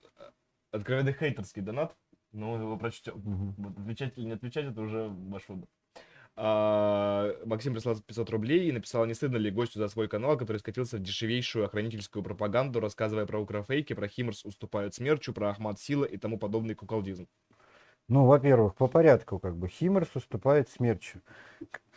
Откровенный 0.72 1.14
хейтерский 1.14 1.61
донат. 1.61 1.95
Ну, 2.31 2.61
его 2.61 2.77
прочтем. 2.77 3.53
Вот 3.57 3.77
отвечать 3.77 4.18
или 4.18 4.26
не 4.26 4.34
отвечать, 4.34 4.65
это 4.65 4.81
уже 4.81 5.07
ваш 5.07 5.48
выбор. 5.48 5.68
А, 6.36 7.36
Максим 7.45 7.73
прислал 7.73 7.99
500 7.99 8.30
рублей 8.30 8.69
и 8.69 8.72
написал, 8.72 9.06
не 9.06 9.14
стыдно 9.14 9.38
ли 9.38 9.52
гостю 9.52 9.80
за 9.80 9.90
свой 9.90 10.07
канал, 10.07 10.38
который 10.38 10.57
скатился 10.57 10.98
в 10.98 11.02
дешевейшую 11.02 11.65
охранительскую 11.65 12.23
пропаганду, 12.23 12.80
рассказывая 12.80 13.26
про 13.26 13.40
укрофейки, 13.40 13.94
про 13.94 14.07
Химмерс 14.07 14.45
уступают 14.45 14.94
смерчу, 14.94 15.34
про 15.34 15.49
Ахмад 15.49 15.80
Сила 15.80 16.06
и 16.06 16.18
тому 16.18 16.38
подобный 16.38 16.76
куколдизм. 16.76 17.27
Ну, 18.10 18.26
во-первых, 18.26 18.73
по 18.73 18.88
порядку, 18.88 19.38
как 19.38 19.56
бы 19.56 19.68
Химмерс 19.68 20.10
уступает 20.15 20.68
смерчу. 20.68 21.19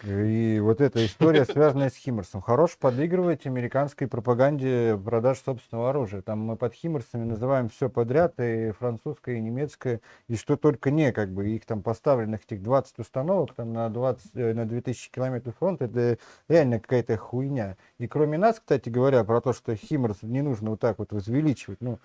И 0.05 0.61
вот 0.61 0.83
эта 0.83 1.07
история, 1.07 1.47
связанная 1.47 1.89
с 1.89 1.95
Химмерсом. 1.95 2.43
Хорош 2.43 2.77
подыгрывать 2.77 3.47
американской 3.47 4.07
пропаганде 4.07 5.01
продаж 5.03 5.39
собственного 5.39 5.89
оружия. 5.89 6.21
Там 6.21 6.41
мы 6.41 6.57
под 6.57 6.75
Химмерсами 6.75 7.25
называем 7.25 7.71
все 7.71 7.89
подряд, 7.89 8.35
и 8.41 8.73
французское, 8.73 9.37
и 9.37 9.41
немецкое, 9.41 10.03
и 10.29 10.37
что 10.37 10.57
только 10.57 10.91
не, 10.91 11.13
как 11.13 11.31
бы, 11.33 11.49
их 11.49 11.65
там 11.65 11.83
поставленных 11.83 12.43
этих 12.45 12.63
20 12.63 12.99
установок 12.99 13.55
там 13.55 13.73
на, 13.73 13.89
20, 13.89 14.31
э, 14.35 14.53
на 14.53 14.67
2000 14.67 15.11
километров 15.13 15.57
фронта, 15.57 15.87
это 15.87 16.19
реально 16.49 16.79
какая-то 16.79 17.17
хуйня. 17.17 17.79
И 17.99 18.07
кроме 18.07 18.37
нас, 18.37 18.59
кстати 18.59 18.91
говоря, 18.91 19.25
про 19.25 19.41
то, 19.41 19.55
что 19.55 19.75
Химмерс 19.75 20.19
не 20.23 20.43
нужно 20.43 20.71
вот 20.71 20.81
так 20.81 20.99
вот 20.99 21.13
возвеличивать, 21.13 21.81
ну, 21.81 22.01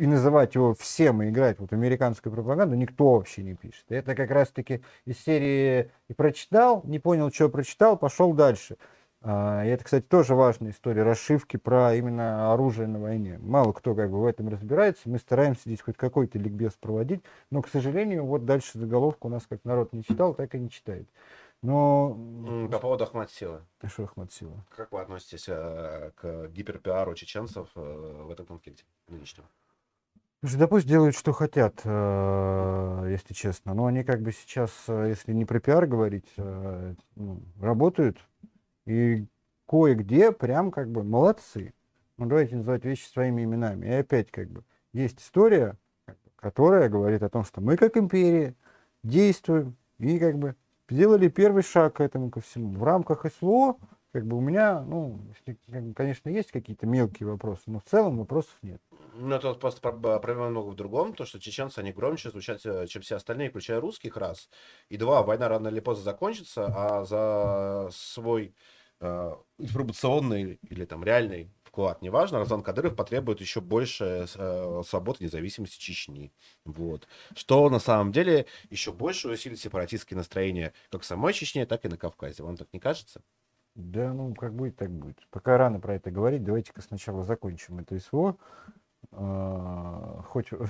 и 0.00 0.06
называть 0.06 0.54
его 0.54 0.72
всем 0.72 1.22
и 1.22 1.28
играть 1.28 1.58
вот 1.58 1.74
американскую 1.74 2.32
пропаганду 2.32 2.74
никто 2.74 3.12
вообще 3.12 3.42
не 3.42 3.54
пишет. 3.54 3.84
И 3.90 3.94
это 3.94 4.14
как 4.14 4.30
раз-таки 4.30 4.82
из 5.04 5.18
серии 5.18 5.90
и 6.08 6.14
прочитал, 6.14 6.80
не 6.84 6.98
понял, 6.98 7.30
что 7.30 7.50
прочитал, 7.50 7.98
пошел 7.98 8.32
дальше. 8.32 8.78
А, 9.20 9.62
и 9.62 9.68
это, 9.68 9.84
кстати, 9.84 10.06
тоже 10.06 10.34
важная 10.34 10.70
история 10.70 11.02
расшивки 11.02 11.58
про 11.58 11.94
именно 11.94 12.50
оружие 12.50 12.88
на 12.88 12.98
войне. 12.98 13.38
Мало 13.42 13.72
кто 13.72 13.94
как 13.94 14.10
бы 14.10 14.22
в 14.22 14.24
этом 14.24 14.48
разбирается. 14.48 15.10
Мы 15.10 15.18
стараемся 15.18 15.62
здесь 15.66 15.82
хоть 15.82 15.98
какой-то 15.98 16.38
ликбез 16.38 16.72
проводить, 16.80 17.22
но, 17.50 17.60
к 17.60 17.68
сожалению, 17.68 18.24
вот 18.24 18.46
дальше 18.46 18.78
заголовку 18.78 19.28
у 19.28 19.30
нас 19.30 19.46
как 19.46 19.62
народ 19.64 19.92
не 19.92 20.02
читал, 20.02 20.32
так 20.32 20.54
и 20.54 20.58
не 20.58 20.70
читает. 20.70 21.06
Но... 21.60 22.16
По 22.72 22.78
поводу 22.78 23.04
Ахмад 23.04 23.30
Силы. 23.30 23.60
Что 23.86 24.04
Ахмад 24.04 24.32
Сила? 24.32 24.64
Как 24.74 24.90
вы 24.92 25.00
относитесь 25.02 25.44
э, 25.46 26.10
к 26.14 26.48
гиперпиару 26.48 27.14
чеченцев 27.14 27.68
э, 27.74 28.22
в 28.24 28.30
этом 28.30 28.46
конфликте 28.46 28.84
нынешнем? 29.08 29.44
Слушай, 30.40 30.56
да 30.56 30.68
пусть 30.68 30.86
делают, 30.86 31.14
что 31.14 31.32
хотят, 31.32 31.82
э, 31.84 33.08
если 33.10 33.34
честно. 33.34 33.74
Но 33.74 33.84
они 33.84 34.02
как 34.04 34.22
бы 34.22 34.32
сейчас, 34.32 34.70
э, 34.88 35.08
если 35.10 35.34
не 35.34 35.44
про 35.44 35.60
пиар 35.60 35.86
говорить, 35.86 36.32
э, 36.38 36.94
ну, 37.14 37.42
работают. 37.60 38.16
И 38.86 39.26
кое-где 39.68 40.32
прям 40.32 40.70
как 40.70 40.90
бы 40.90 41.04
молодцы. 41.04 41.74
Ну, 42.16 42.24
давайте 42.24 42.56
называть 42.56 42.86
вещи 42.86 43.06
своими 43.06 43.44
именами. 43.44 43.86
И 43.86 43.90
опять 43.90 44.30
как 44.30 44.48
бы 44.48 44.64
есть 44.94 45.20
история, 45.20 45.76
которая 46.36 46.88
говорит 46.88 47.22
о 47.22 47.28
том, 47.28 47.44
что 47.44 47.60
мы 47.60 47.76
как 47.76 47.98
империя 47.98 48.54
действуем 49.02 49.76
и 49.98 50.18
как 50.18 50.38
бы 50.38 50.56
сделали 50.88 51.28
первый 51.28 51.62
шаг 51.62 51.96
к 51.96 52.00
этому 52.00 52.30
ко 52.30 52.40
всему. 52.40 52.78
В 52.78 52.82
рамках 52.82 53.26
СВО 53.30 53.76
как 54.12 54.24
бы 54.24 54.38
у 54.38 54.40
меня, 54.40 54.80
ну, 54.80 55.20
конечно, 55.94 56.30
есть 56.30 56.50
какие-то 56.50 56.86
мелкие 56.86 57.28
вопросы, 57.28 57.64
но 57.66 57.78
в 57.78 57.84
целом 57.84 58.16
вопросов 58.16 58.56
нет. 58.62 58.80
Ну, 59.14 59.34
это 59.34 59.48
вот 59.48 59.60
просто 59.60 59.80
про- 59.80 60.18
проблема 60.18 60.50
много 60.50 60.70
в 60.70 60.74
другом, 60.76 61.14
то, 61.14 61.24
что 61.24 61.40
чеченцы, 61.40 61.78
они 61.78 61.92
громче 61.92 62.30
звучат, 62.30 62.64
э, 62.64 62.86
чем 62.86 63.02
все 63.02 63.16
остальные, 63.16 63.50
включая 63.50 63.80
русских 63.80 64.16
раз. 64.16 64.48
И 64.88 64.96
два, 64.96 65.22
война 65.22 65.48
рано 65.48 65.68
или 65.68 65.80
поздно 65.80 66.04
закончится, 66.04 66.66
а 66.66 67.04
за 67.04 67.90
свой 67.92 68.54
э, 69.00 69.34
информационный 69.58 70.58
или 70.68 70.84
там 70.84 71.04
реальный 71.04 71.50
вклад, 71.64 72.02
неважно, 72.02 72.40
Разан 72.40 72.62
Кадыров 72.62 72.96
потребует 72.96 73.40
еще 73.40 73.60
больше 73.60 74.26
э, 74.34 74.82
свободы 74.84 75.24
независимости 75.24 75.78
Чечни. 75.78 76.32
Вот. 76.64 77.06
Что 77.34 77.68
на 77.70 77.78
самом 77.78 78.12
деле 78.12 78.46
еще 78.70 78.92
больше 78.92 79.28
усилит 79.28 79.58
сепаратистские 79.58 80.18
настроения 80.18 80.72
как 80.90 81.02
в 81.02 81.04
самой 81.04 81.32
Чечне, 81.32 81.66
так 81.66 81.84
и 81.84 81.88
на 81.88 81.96
Кавказе. 81.96 82.42
Вам 82.42 82.56
так 82.56 82.68
не 82.72 82.80
кажется? 82.80 83.22
Да, 83.76 84.12
ну, 84.12 84.34
как 84.34 84.54
будет, 84.54 84.76
так 84.76 84.90
будет. 84.90 85.16
Пока 85.30 85.56
рано 85.56 85.78
про 85.78 85.94
это 85.94 86.10
говорить, 86.10 86.42
давайте-ка 86.42 86.82
сначала 86.82 87.22
закончим 87.22 87.78
это 87.78 87.98
СВО. 88.00 88.36
А, 89.12 90.22
Хоть 90.28 90.50
в 90.50 90.68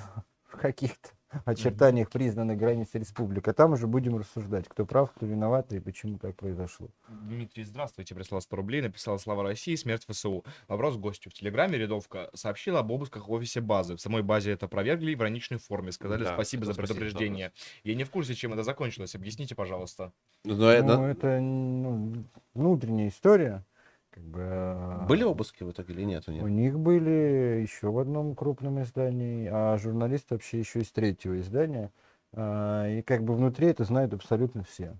каких-то 0.60 1.10
очертаниях 1.44 2.10
признанной 2.10 2.56
границы 2.56 2.98
республик, 2.98 3.46
а 3.48 3.52
там 3.52 3.72
уже 3.72 3.86
будем 3.86 4.16
рассуждать, 4.16 4.68
кто 4.68 4.84
прав, 4.84 5.12
кто 5.12 5.26
виноват 5.26 5.72
и 5.72 5.78
почему 5.78 6.18
так 6.18 6.36
произошло. 6.36 6.88
Дмитрий, 7.08 7.64
здравствуйте, 7.64 8.14
прислал 8.14 8.40
100 8.40 8.56
рублей, 8.56 8.82
написал 8.82 9.18
«Слава 9.18 9.44
России, 9.44 9.76
смерть 9.76 10.04
ФСУ». 10.08 10.44
Вопрос 10.66 10.96
гостю. 10.96 11.30
В 11.30 11.34
Телеграме 11.34 11.78
рядовка 11.78 12.30
сообщила 12.34 12.80
об 12.80 12.90
обысках 12.90 13.28
в 13.28 13.32
офисе 13.32 13.60
базы. 13.60 13.96
В 13.96 14.00
самой 14.00 14.22
базе 14.22 14.52
это 14.52 14.66
опровергли 14.66 15.14
в 15.14 15.20
ироничной 15.20 15.58
форме. 15.58 15.92
Сказали 15.92 16.24
Да, 16.24 16.34
спасибо 16.34 16.64
за 16.64 16.72
спасибо, 16.72 16.98
предупреждение. 16.98 17.52
Я 17.84 17.94
не 17.94 18.04
в 18.04 18.10
курсе, 18.10 18.34
чем 18.34 18.52
это 18.52 18.62
закончилось. 18.64 19.14
Объясните, 19.14 19.54
пожалуйста. 19.54 20.12
Ну, 20.44 20.54
э, 20.54 20.82
Ну, 20.82 20.88
да. 20.88 21.08
это 21.08 21.40
ну, 21.40 22.24
внутренняя 22.54 23.08
история. 23.08 23.64
Как 24.10 24.24
бы, 24.24 24.40
а, 24.42 25.06
Были 25.06 25.22
обыски 25.22 25.62
в 25.62 25.70
итоге 25.70 25.94
или 25.94 26.04
нет? 26.04 26.24
у 26.28 26.32
них? 26.32 26.42
У 26.42 26.48
них 26.48 26.78
были 26.78 27.60
еще 27.62 27.90
в 27.90 27.98
одном 27.98 28.34
крупном 28.34 28.82
издании, 28.82 29.48
а 29.50 29.76
журналист 29.78 30.30
вообще 30.30 30.58
еще 30.58 30.80
из 30.80 30.90
третьего 30.90 31.38
издания. 31.40 31.92
А, 32.32 32.88
И 32.88 33.02
как 33.02 33.22
бы 33.22 33.34
внутри 33.34 33.68
это 33.68 33.84
знают 33.84 34.12
абсолютно 34.12 34.64
все. 34.64 34.96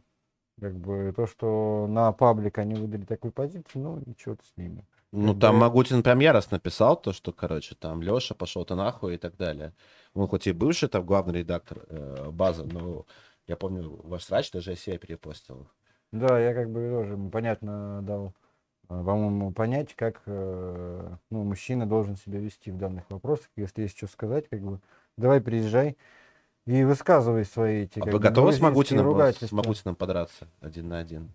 Как 0.61 0.75
бы 0.77 1.13
то, 1.17 1.27
что 1.27 1.87
на 1.89 2.13
паблик 2.13 2.59
они 2.59 2.75
выдали 2.75 3.05
такую 3.05 3.33
позицию, 3.33 3.83
ну, 3.83 4.03
ничего 4.05 4.37
с 4.43 4.57
ними. 4.57 4.85
Ну, 5.13 5.35
там 5.35 5.57
Магутин 5.57 6.03
прям 6.03 6.21
яростно 6.21 6.61
писал 6.61 7.01
то, 7.01 7.13
что, 7.13 7.33
короче, 7.33 7.75
там 7.75 8.01
Леша 8.01 8.35
пошел 8.35 8.65
ты 8.65 8.75
нахуй 8.77 9.15
и 9.15 9.19
так 9.19 9.37
далее. 9.37 9.73
Он 10.15 10.29
хоть 10.29 10.47
и 10.47 10.53
бывший 10.53 10.89
там 10.89 11.05
главный 11.05 11.41
редактор 11.41 11.79
э, 11.89 12.31
базы, 12.31 12.65
но 12.65 13.07
я 13.49 13.57
помню, 13.57 14.01
ваш 14.05 14.25
срач 14.25 14.53
даже 14.53 14.71
я 14.71 14.77
себя 14.77 14.99
перепостил. 14.99 15.67
Да, 16.13 16.39
я 16.39 16.55
как 16.55 16.71
бы 16.71 16.89
тоже 16.91 17.17
понятно 17.33 18.03
дал, 18.03 18.35
по-моему, 18.91 19.53
понять, 19.53 19.95
как 19.95 20.21
э, 20.27 21.11
ну, 21.31 21.45
мужчина 21.45 21.87
должен 21.87 22.17
себя 22.17 22.41
вести 22.41 22.73
в 22.73 22.77
данных 22.77 23.05
вопросах. 23.09 23.49
Если 23.55 23.83
есть 23.83 23.97
что 23.97 24.09
сказать, 24.09 24.49
как 24.49 24.61
бы 24.63 24.81
давай 25.17 25.41
приезжай 25.41 25.97
и 26.67 26.83
высказывай 26.83 27.45
свои 27.45 27.85
эти 27.85 28.01
А 28.01 28.05
вы 28.05 28.11
бы, 28.13 28.19
готовы 28.19 28.53
с 28.53 28.61
Магутиным, 28.61 29.07
с. 29.17 29.53
Магутиным 29.53 29.95
подраться 29.95 30.49
один 30.61 30.89
на 30.89 30.99
один? 30.99 31.31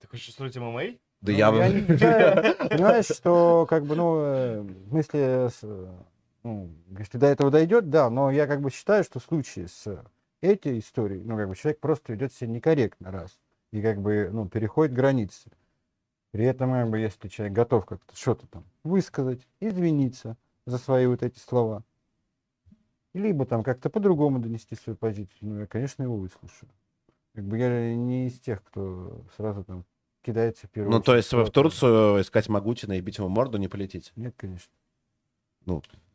Ты 0.00 0.08
хочешь 0.08 0.28
устроить 0.28 0.56
ММА? 0.56 0.82
Да 1.20 1.30
Ну, 1.30 1.38
я... 1.38 1.48
я 1.50 1.68
не- 1.68 1.96
я- 2.00 2.56
Понимаешь, 2.68 3.06
что 3.06 3.64
как 3.70 3.86
бы, 3.86 3.94
ну, 3.94 4.16
э, 4.18 4.60
в 4.62 4.88
смысле, 4.88 5.50
с- 5.50 5.88
Ну, 6.42 6.70
если 6.98 7.18
до 7.18 7.26
этого 7.28 7.52
дойдет, 7.52 7.88
да, 7.90 8.10
но 8.10 8.32
я 8.32 8.48
как 8.48 8.60
бы 8.60 8.70
считаю, 8.72 9.04
что 9.04 9.20
в 9.20 9.22
случае 9.22 9.68
с 9.68 10.04
этой 10.40 10.80
историей, 10.80 11.22
ну, 11.22 11.36
как 11.36 11.48
бы 11.48 11.54
человек 11.54 11.78
просто 11.78 12.12
ведет 12.12 12.32
себя 12.32 12.50
некорректно, 12.50 13.12
раз, 13.12 13.38
и 13.70 13.80
как 13.80 14.00
бы, 14.02 14.28
ну, 14.32 14.48
переходит 14.48 14.92
границы. 14.92 15.52
При 16.32 16.46
этом, 16.46 16.94
если 16.94 17.28
человек 17.28 17.54
готов 17.54 17.84
как-то 17.84 18.16
что-то 18.16 18.46
там 18.46 18.64
высказать, 18.84 19.46
извиниться 19.60 20.36
за 20.64 20.78
свои 20.78 21.06
вот 21.06 21.22
эти 21.22 21.38
слова, 21.38 21.84
либо 23.12 23.44
там 23.44 23.62
как-то 23.62 23.90
по-другому 23.90 24.38
донести 24.38 24.74
свою 24.74 24.96
позицию, 24.96 25.36
ну, 25.42 25.60
я, 25.60 25.66
конечно, 25.66 26.02
его 26.02 26.16
выслушаю. 26.16 26.70
Как 27.34 27.44
бы 27.44 27.58
я 27.58 27.94
не 27.94 28.28
из 28.28 28.40
тех, 28.40 28.64
кто 28.64 29.24
сразу 29.36 29.62
там 29.64 29.84
кидается 30.22 30.66
в 30.66 30.70
первую 30.70 30.92
Ну, 30.92 31.02
то 31.02 31.14
есть 31.14 31.30
вы 31.34 31.44
в. 31.44 31.50
Турцию 31.50 32.22
искать 32.22 32.48
Магутина 32.48 32.94
и 32.94 33.00
бить 33.02 33.18
ему 33.18 33.28
морду 33.28 33.58
не 33.58 33.68
полетите? 33.68 34.12
Нет, 34.16 34.34
конечно. 34.36 34.72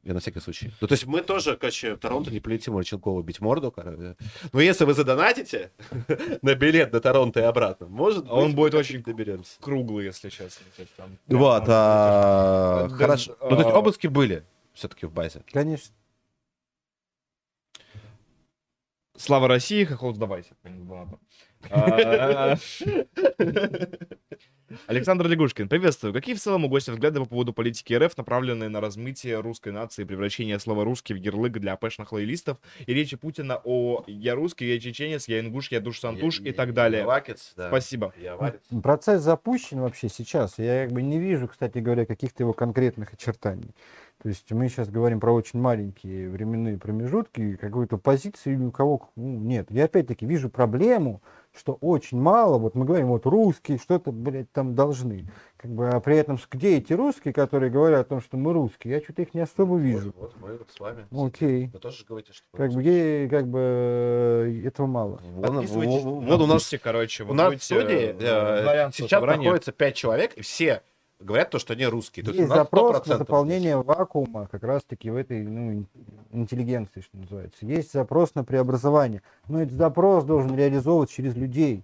Я 0.08 0.14
на 0.14 0.22
всякий 0.22 0.40
случай. 0.40 0.72
Ну, 0.80 0.88
то 0.88 0.94
есть 0.94 1.06
мы 1.06 1.22
тоже, 1.22 1.58
короче, 1.58 1.96
в 1.96 2.00
Торонто 2.00 2.32
не 2.32 2.40
полетим 2.40 2.74
Марченкову 2.76 3.22
бить 3.24 3.42
морду. 3.42 3.72
короче. 3.72 4.16
Но 4.54 4.62
если 4.62 4.86
вы 4.86 4.94
задонатите 4.94 5.70
на 6.42 6.56
билет 6.56 6.92
до 6.92 7.02
Торонто 7.02 7.42
и 7.42 7.44
обратно, 7.44 7.88
может 7.88 8.26
А 8.30 8.34
он 8.36 8.48
быть, 8.48 8.56
будет 8.56 8.74
мы 8.74 8.80
очень 8.80 9.04
доберемся. 9.04 9.60
Круглый, 9.60 10.06
если 10.06 10.30
честно. 10.30 10.66
там- 10.96 11.18
Вот, 11.28 11.64
а, 11.68 12.88
хорошо. 12.90 13.36
да, 13.42 13.50
Ну, 13.50 13.56
то 13.58 13.62
есть 13.64 13.70
а- 13.76 13.78
обыски 13.80 14.08
были 14.08 14.46
все-таки 14.74 15.06
в 15.08 15.12
базе. 15.12 15.42
Конечно. 15.52 15.94
Слава 19.18 19.50
России, 19.50 19.84
хохол 19.84 20.14
сдавайся. 20.14 20.56
А, 21.70 22.58
Александр 24.88 25.28
Лягушкин, 25.28 25.70
приветствую. 25.70 26.14
Какие 26.14 26.36
в 26.36 26.40
целом 26.40 26.66
у 26.66 26.70
гостя 26.70 26.92
взгляды 26.92 27.20
по 27.20 27.26
поводу 27.26 27.54
политики 27.54 27.94
РФ, 27.94 28.18
направленные 28.18 28.70
на 28.70 28.82
размытие 28.82 29.40
русской 29.40 29.72
нации 29.72 30.04
превращение 30.04 30.60
слова 30.60 30.84
«русский» 30.84 31.14
в 31.14 31.18
ярлык 31.18 31.54
для 31.54 31.74
апэшных 31.74 32.12
лоялистов 32.12 32.58
и 32.86 32.94
речи 32.94 33.16
Путина 33.16 33.62
о 33.64 34.04
«я 34.08 34.36
русский, 34.36 34.72
я 34.72 34.80
чеченец, 34.80 35.28
я 35.28 35.40
ингуш, 35.40 35.72
я 35.72 35.80
душ-сантуш» 35.80 36.42
и 36.42 36.52
так 36.52 36.74
далее? 36.74 37.06
Вакец, 37.06 37.54
да. 37.56 37.70
Спасибо. 37.70 38.14
Я 38.22 38.36
варец. 38.36 38.62
Процесс 38.84 39.22
запущен 39.22 39.80
вообще 39.80 40.10
сейчас. 40.10 40.58
Я 40.58 40.86
как 40.86 40.94
бы 40.94 41.02
не 41.02 41.20
вижу, 41.20 41.48
кстати 41.48 41.80
говоря, 41.80 42.06
каких-то 42.06 42.44
его 42.44 42.54
конкретных 42.54 43.14
очертаний. 43.14 43.74
То 44.28 44.32
есть 44.32 44.52
мы 44.52 44.68
сейчас 44.68 44.90
говорим 44.90 45.22
про 45.22 45.32
очень 45.32 45.58
маленькие 45.58 46.30
временные 46.30 46.78
промежутки, 46.78 47.56
какую-то 47.56 47.98
позицию 47.98 48.60
ни 48.60 48.66
у 48.66 48.72
кого 48.72 49.10
ну, 49.16 49.40
нет. 49.40 49.68
Я 49.70 49.86
опять-таки 49.86 50.26
вижу 50.26 50.50
проблему, 50.50 51.22
что 51.56 51.78
очень 51.80 52.20
мало, 52.20 52.58
вот 52.58 52.76
мы 52.76 52.84
говорим, 52.84 53.08
вот 53.08 53.26
русские 53.26 53.78
что-то, 53.78 54.12
блядь, 54.12 54.52
там 54.52 54.76
должны. 54.76 55.30
Как 55.56 55.72
бы, 55.72 55.88
а 55.88 56.02
при 56.02 56.18
этом 56.18 56.38
где 56.52 56.76
эти 56.76 56.92
русские, 56.92 57.34
которые 57.34 57.72
говорят 57.72 58.02
о 58.02 58.10
том, 58.10 58.20
что 58.20 58.36
мы 58.36 58.52
русские? 58.52 58.96
Я 58.96 59.02
что-то 59.02 59.22
их 59.22 59.34
не 59.34 59.40
особо 59.40 59.78
вижу. 59.78 60.14
Вот, 60.18 60.34
вот 60.34 60.42
мы 60.42 60.58
вот 60.58 60.72
с 60.72 60.78
вами. 60.78 61.08
Ну, 61.10 61.28
Окей. 61.28 61.70
Вы 61.72 61.80
тоже 61.80 62.04
говорите, 62.04 62.34
что... 62.34 62.46
Как 62.52 62.74
бы, 62.74 63.28
как 63.32 63.48
бы 63.48 63.60
э, 63.62 64.62
этого 64.66 64.88
мало. 64.88 65.22
Вон- 65.24 65.56
на 65.56 65.62
вон 65.62 66.42
у 66.42 66.48
нас 66.48 66.64
Boosty, 66.64 66.76
короче, 66.76 67.24
У 67.24 67.34
нас 67.34 67.54
в 67.54 67.64
студии 67.64 68.14
э, 68.20 68.88
э, 68.88 68.92
сейчас 68.92 69.24
находится 69.24 69.72
пять 69.72 69.96
человек, 69.96 70.34
и 70.34 70.42
все 70.42 70.84
говорят 71.20 71.50
то, 71.50 71.60
что 71.60 71.74
они 71.74 71.86
русские. 71.86 72.24
То 72.24 72.32
есть, 72.32 72.42
Есть 72.42 72.54
запрос 72.54 72.98
100% 72.98 73.10
на 73.10 73.18
заполнение 73.18 73.78
вакуума 73.78 74.48
как 74.48 74.64
раз-таки 74.64 75.10
в 75.10 75.16
этой 75.16 75.44
ну, 75.44 75.74
ин- 75.74 75.88
интеллигенции, 76.32 77.02
что 77.02 77.18
называется. 77.18 77.66
Есть 77.66 77.92
запрос 77.94 78.36
на 78.36 78.44
преобразование, 78.44 79.22
но 79.48 79.62
этот 79.62 79.76
запрос 79.76 80.24
должен 80.24 80.56
реализовываться 80.56 81.16
через 81.16 81.36
людей. 81.36 81.84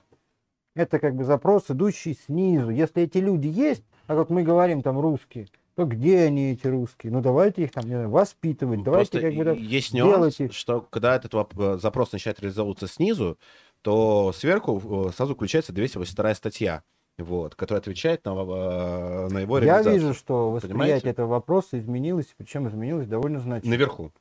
Это 0.76 1.00
как 1.00 1.16
бы 1.16 1.24
запрос, 1.24 1.66
идущий 1.70 2.16
снизу. 2.26 2.70
Если 2.70 3.04
эти 3.04 3.20
люди 3.20 3.48
есть, 3.48 3.84
а 4.08 4.16
вот 4.16 4.30
мы 4.30 4.44
говорим 4.44 4.82
там 4.82 5.00
русские, 5.00 5.48
то 5.76 5.86
где 5.86 6.22
они 6.22 6.52
эти 6.52 6.68
русские? 6.68 7.12
Ну 7.12 7.22
давайте 7.22 7.64
их 7.64 7.72
там 7.72 7.86
не 7.86 7.92
знаю, 7.92 8.10
воспитывать, 8.10 8.84
давайте 8.84 9.12
Просто 9.20 9.32
как 9.32 9.56
бы 9.56 9.62
есть 9.62 9.94
нюанс, 9.94 10.16
делать 10.16 10.40
их. 10.40 10.54
что 10.54 10.82
когда 10.82 11.16
этот 11.16 11.34
э, 11.34 11.78
запрос 11.82 12.12
начинает 12.12 12.40
реализовываться 12.40 12.88
снизу, 12.88 13.38
то 13.82 14.32
сверху 14.34 15.08
э, 15.10 15.12
сразу 15.16 15.36
включается 15.36 15.74
282 15.74 16.36
статья, 16.36 16.84
вот, 17.18 17.56
которая 17.56 17.82
отвечает 17.82 18.26
на, 18.26 18.32
э, 18.32 19.28
на 19.30 19.40
его 19.40 19.60
Я 19.60 19.66
реализацию. 19.66 19.94
вижу, 19.94 20.14
что 20.14 20.58
Понимаете? 20.62 20.68
восприятие 20.68 21.12
этого 21.12 21.28
вопроса 21.28 21.80
изменилось, 21.80 22.34
причем 22.38 22.68
изменилось 22.68 23.08
довольно 23.08 23.40
значительно. 23.40 23.76
Наверху. 23.76 24.12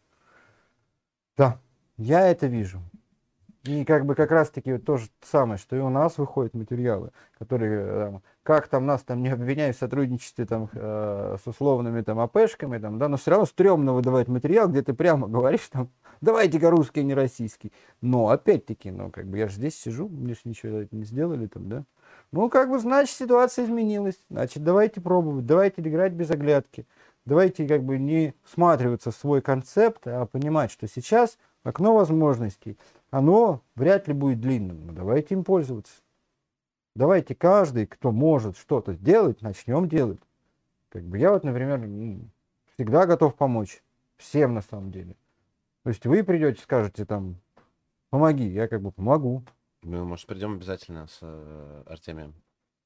Да, 1.36 1.59
я 1.97 2.28
это 2.28 2.47
вижу. 2.47 2.81
И 3.64 3.85
как 3.85 4.06
бы 4.06 4.16
как 4.16 4.32
раз-таки 4.32 4.73
вот 4.73 4.85
то 4.85 4.97
же 4.97 5.09
самое, 5.23 5.56
что 5.56 5.77
и 5.77 5.78
у 5.78 5.89
нас 5.89 6.19
выходят 6.19 6.52
материалы, 6.52 7.12
которые 7.39 7.81
э, 7.81 8.05
там, 8.06 8.23
как 8.43 8.66
там 8.66 8.86
нас 8.86 9.02
там 9.02 9.23
не 9.23 9.28
обвиняют 9.28 9.77
в 9.77 9.78
сотрудничестве 9.78 10.47
там 10.47 10.69
э, 10.73 11.36
с 11.43 11.47
условными 11.47 12.02
там 12.02 12.19
АПшками, 12.19 12.78
там, 12.78 12.98
да, 12.98 13.09
но 13.09 13.16
все 13.16 13.31
равно 13.31 13.47
стрёмно 13.47 13.93
выдавать 13.93 14.27
материал, 14.27 14.69
где 14.69 14.82
ты 14.82 14.94
прямо 14.94 15.28
говоришь 15.28 15.69
там, 15.70 15.90
давайте-ка 16.20 16.70
русский, 16.70 17.01
а 17.01 17.05
не 17.05 17.14
российский. 17.14 17.73
Но 18.01 18.31
опять-таки, 18.31 18.90
ну 18.90 19.10
как 19.10 19.27
бы 19.27 19.39
я 19.39 19.47
же 19.47 19.55
здесь 19.55 19.78
сижу, 19.81 20.09
мне 20.09 20.35
же 20.35 20.40
ничего 20.44 20.85
не 20.90 21.05
сделали 21.05 21.47
там, 21.47 21.69
да. 21.69 21.85
Ну 22.32 22.48
как 22.48 22.70
бы 22.70 22.78
значит 22.78 23.14
ситуация 23.14 23.66
изменилась, 23.66 24.18
значит 24.30 24.64
давайте 24.64 25.00
пробовать, 25.00 25.46
давайте 25.46 25.82
играть 25.82 26.12
без 26.12 26.30
оглядки. 26.30 26.86
Давайте 27.24 27.68
как 27.68 27.84
бы 27.84 27.98
не 27.98 28.34
всматриваться 28.42 29.12
в 29.12 29.14
свой 29.14 29.42
концепт, 29.42 30.06
а 30.06 30.26
понимать, 30.26 30.72
что 30.72 30.88
сейчас 30.88 31.38
окно 31.62 31.94
возможностей, 31.94 32.76
оно 33.10 33.60
вряд 33.76 34.09
ли 34.09 34.14
будет 34.14 34.40
длинным. 34.40 34.88
Ну, 34.88 34.92
давайте 34.92 35.34
им 35.34 35.44
пользоваться. 35.44 35.92
Давайте 36.96 37.34
каждый, 37.34 37.86
кто 37.86 38.10
может 38.10 38.56
что-то 38.56 38.94
сделать, 38.94 39.40
начнем 39.40 39.88
делать. 39.88 40.20
Как 40.88 41.04
бы 41.04 41.18
я 41.18 41.32
вот, 41.32 41.44
например, 41.44 41.80
всегда 42.74 43.06
готов 43.06 43.34
помочь. 43.34 43.82
Всем 44.16 44.54
на 44.54 44.62
самом 44.62 44.90
деле. 44.90 45.16
То 45.84 45.90
есть 45.90 46.04
вы 46.06 46.22
придете, 46.22 46.60
скажете 46.60 47.04
там, 47.04 47.36
помоги, 48.10 48.46
я 48.46 48.68
как 48.68 48.82
бы 48.82 48.90
помогу. 48.92 49.42
Мы, 49.82 50.04
может, 50.04 50.26
придем 50.26 50.54
обязательно 50.54 51.06
с 51.09 51.18
э, 51.22 51.82
Артемием. 51.86 52.34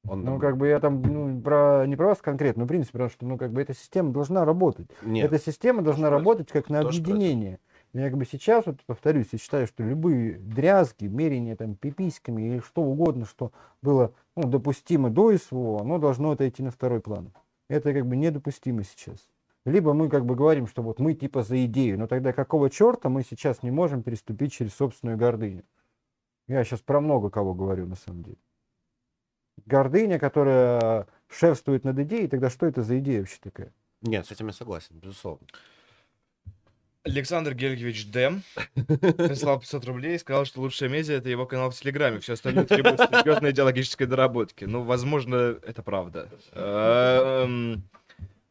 Он 0.09 0.21
Ну, 0.21 0.33
нам- 0.33 0.41
как 0.41 0.57
бы 0.57 0.69
я 0.69 0.81
там, 0.81 1.03
ну, 1.03 1.41
про, 1.41 1.85
не 1.87 1.97
про 1.97 2.07
вас 2.09 2.19
конкретно, 2.23 2.61
но 2.61 2.65
в 2.67 2.69
принципе, 2.69 2.93
потому 2.93 3.11
что, 3.11 3.27
ну, 3.27 3.37
как 3.37 3.53
бы 3.53 3.61
эта 3.61 3.75
система 3.75 4.13
должна 4.13 4.45
работать. 4.45 4.89
Нет, 5.03 5.33
Эта 5.33 5.43
система 5.43 5.83
должна 5.83 6.09
против. 6.09 6.19
работать 6.27 6.53
как 6.53 6.71
на 6.71 6.83
Тоже 6.83 7.01
объединение. 7.01 7.59
Я 7.93 8.11
как 8.11 8.19
бы 8.19 8.25
сейчас, 8.25 8.67
вот 8.67 8.83
повторюсь, 8.87 9.29
я 9.33 9.39
считаю, 9.39 9.67
что 9.67 9.83
любые 9.83 10.39
дрязги, 10.39 11.07
мерения 11.07 11.57
там 11.57 11.75
пиписьками 11.75 12.43
или 12.43 12.59
что 12.61 12.83
угодно, 12.83 13.25
что 13.27 13.53
было 13.83 14.13
ну, 14.37 14.49
допустимо 14.49 15.11
до 15.11 15.37
СВО, 15.37 15.81
оно 15.81 15.99
должно 15.99 16.31
отойти 16.33 16.63
на 16.63 16.71
второй 16.71 17.01
план. 17.01 17.33
Это 17.69 17.93
как 17.93 18.07
бы 18.07 18.17
недопустимо 18.17 18.85
сейчас. 18.85 19.29
Либо 19.65 19.95
мы 19.95 20.09
как 20.09 20.25
бы 20.27 20.37
говорим, 20.37 20.67
что 20.67 20.83
вот 20.83 21.01
мы 21.01 21.15
типа 21.15 21.43
за 21.43 21.65
идею, 21.65 21.99
но 21.99 22.07
тогда 22.07 22.33
какого 22.33 22.71
черта 22.71 23.09
мы 23.09 23.23
сейчас 23.25 23.63
не 23.63 23.71
можем 23.71 24.03
переступить 24.03 24.53
через 24.53 24.75
собственную 24.75 25.17
гордыню? 25.19 25.65
Я 26.49 26.65
сейчас 26.65 26.81
про 26.81 27.01
много 27.01 27.31
кого 27.31 27.55
говорю 27.55 27.87
на 27.87 27.97
самом 27.97 28.23
деле. 28.23 28.39
Гордыня, 29.65 30.19
которая 30.19 31.07
шефствует 31.29 31.85
над 31.85 31.99
идеей, 32.01 32.29
тогда 32.29 32.51
что 32.51 32.67
это 32.67 32.83
за 32.83 32.99
идея 32.99 33.21
вообще 33.21 33.39
такая? 33.43 33.73
нет, 34.03 34.27
с 34.27 34.31
этим 34.31 34.47
я 34.47 34.53
согласен, 34.53 34.99
безусловно. 34.99 35.47
Александр 37.03 37.55
Георгиевич 37.55 38.11
Дэм 38.11 38.43
прислал 38.75 39.61
500 39.61 39.85
рублей 39.85 40.17
и 40.17 40.19
сказал, 40.19 40.45
что 40.45 40.61
лучшая 40.61 40.89
медиа— 40.89 41.15
это 41.19 41.29
его 41.29 41.47
канал 41.47 41.71
в 41.71 41.75
Телеграме. 41.75 42.19
Все 42.19 42.33
остальное 42.33 42.65
требует 42.65 42.99
серьезной 42.99 43.53
идеологической 43.53 44.09
доработки. 44.09 44.65
Ну, 44.65 44.83
возможно, 44.83 45.57
это 45.63 45.83
правда. 45.83 46.29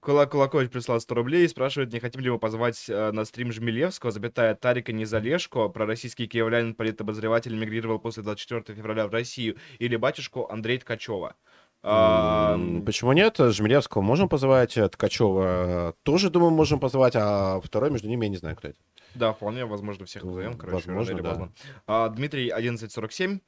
Кула 0.06 0.28
Кулакович 0.28 0.70
прислал 0.70 1.00
100 1.00 1.16
рублей 1.16 1.46
и 1.46 1.48
спрашивает, 1.48 1.92
не 1.92 2.00
хотим 2.00 2.22
ли 2.22 2.30
мы 2.30 2.38
позвать 2.38 2.86
э, 2.88 3.12
на 3.12 3.26
стрим 3.26 3.52
Жмелевского, 3.52 4.12
запятая 4.12 4.54
Тарика 4.54 4.94
Незалешко, 4.94 5.68
пророссийский 5.68 6.28
киевлянин, 6.28 6.76
политобозреватель, 6.76 7.56
мигрировал 7.56 7.98
после 7.98 8.22
24 8.22 8.78
февраля 8.78 9.08
в 9.08 9.12
Россию, 9.12 9.58
или 9.80 9.96
батюшку 9.96 10.48
Андрея 10.48 10.80
Ткачева. 10.80 11.34
Почему 11.82 13.14
нет? 13.14 13.38
Жмелевского 13.40 14.04
можем 14.04 14.30
позвать, 14.30 14.78
э, 14.78 14.88
Ткачева 14.90 15.90
э, 15.90 15.94
тоже, 16.04 16.30
думаю, 16.30 16.52
можем 16.52 16.80
позвать, 16.80 17.16
а 17.16 17.60
второй 17.62 17.90
между 17.90 18.08
ними 18.08 18.26
я 18.26 18.30
не 18.30 18.38
знаю, 18.38 18.56
кто 18.56 18.68
это. 18.68 18.78
Да, 19.16 19.34
вполне 19.34 19.66
возможно, 19.66 20.06
всех 20.06 20.24
назовем, 20.24 20.54
короче, 20.54 20.92
Возможно, 20.92 21.22
да. 21.24 21.50
А, 21.88 22.10
Дмитрий 22.10 22.50
1147. 22.50 23.40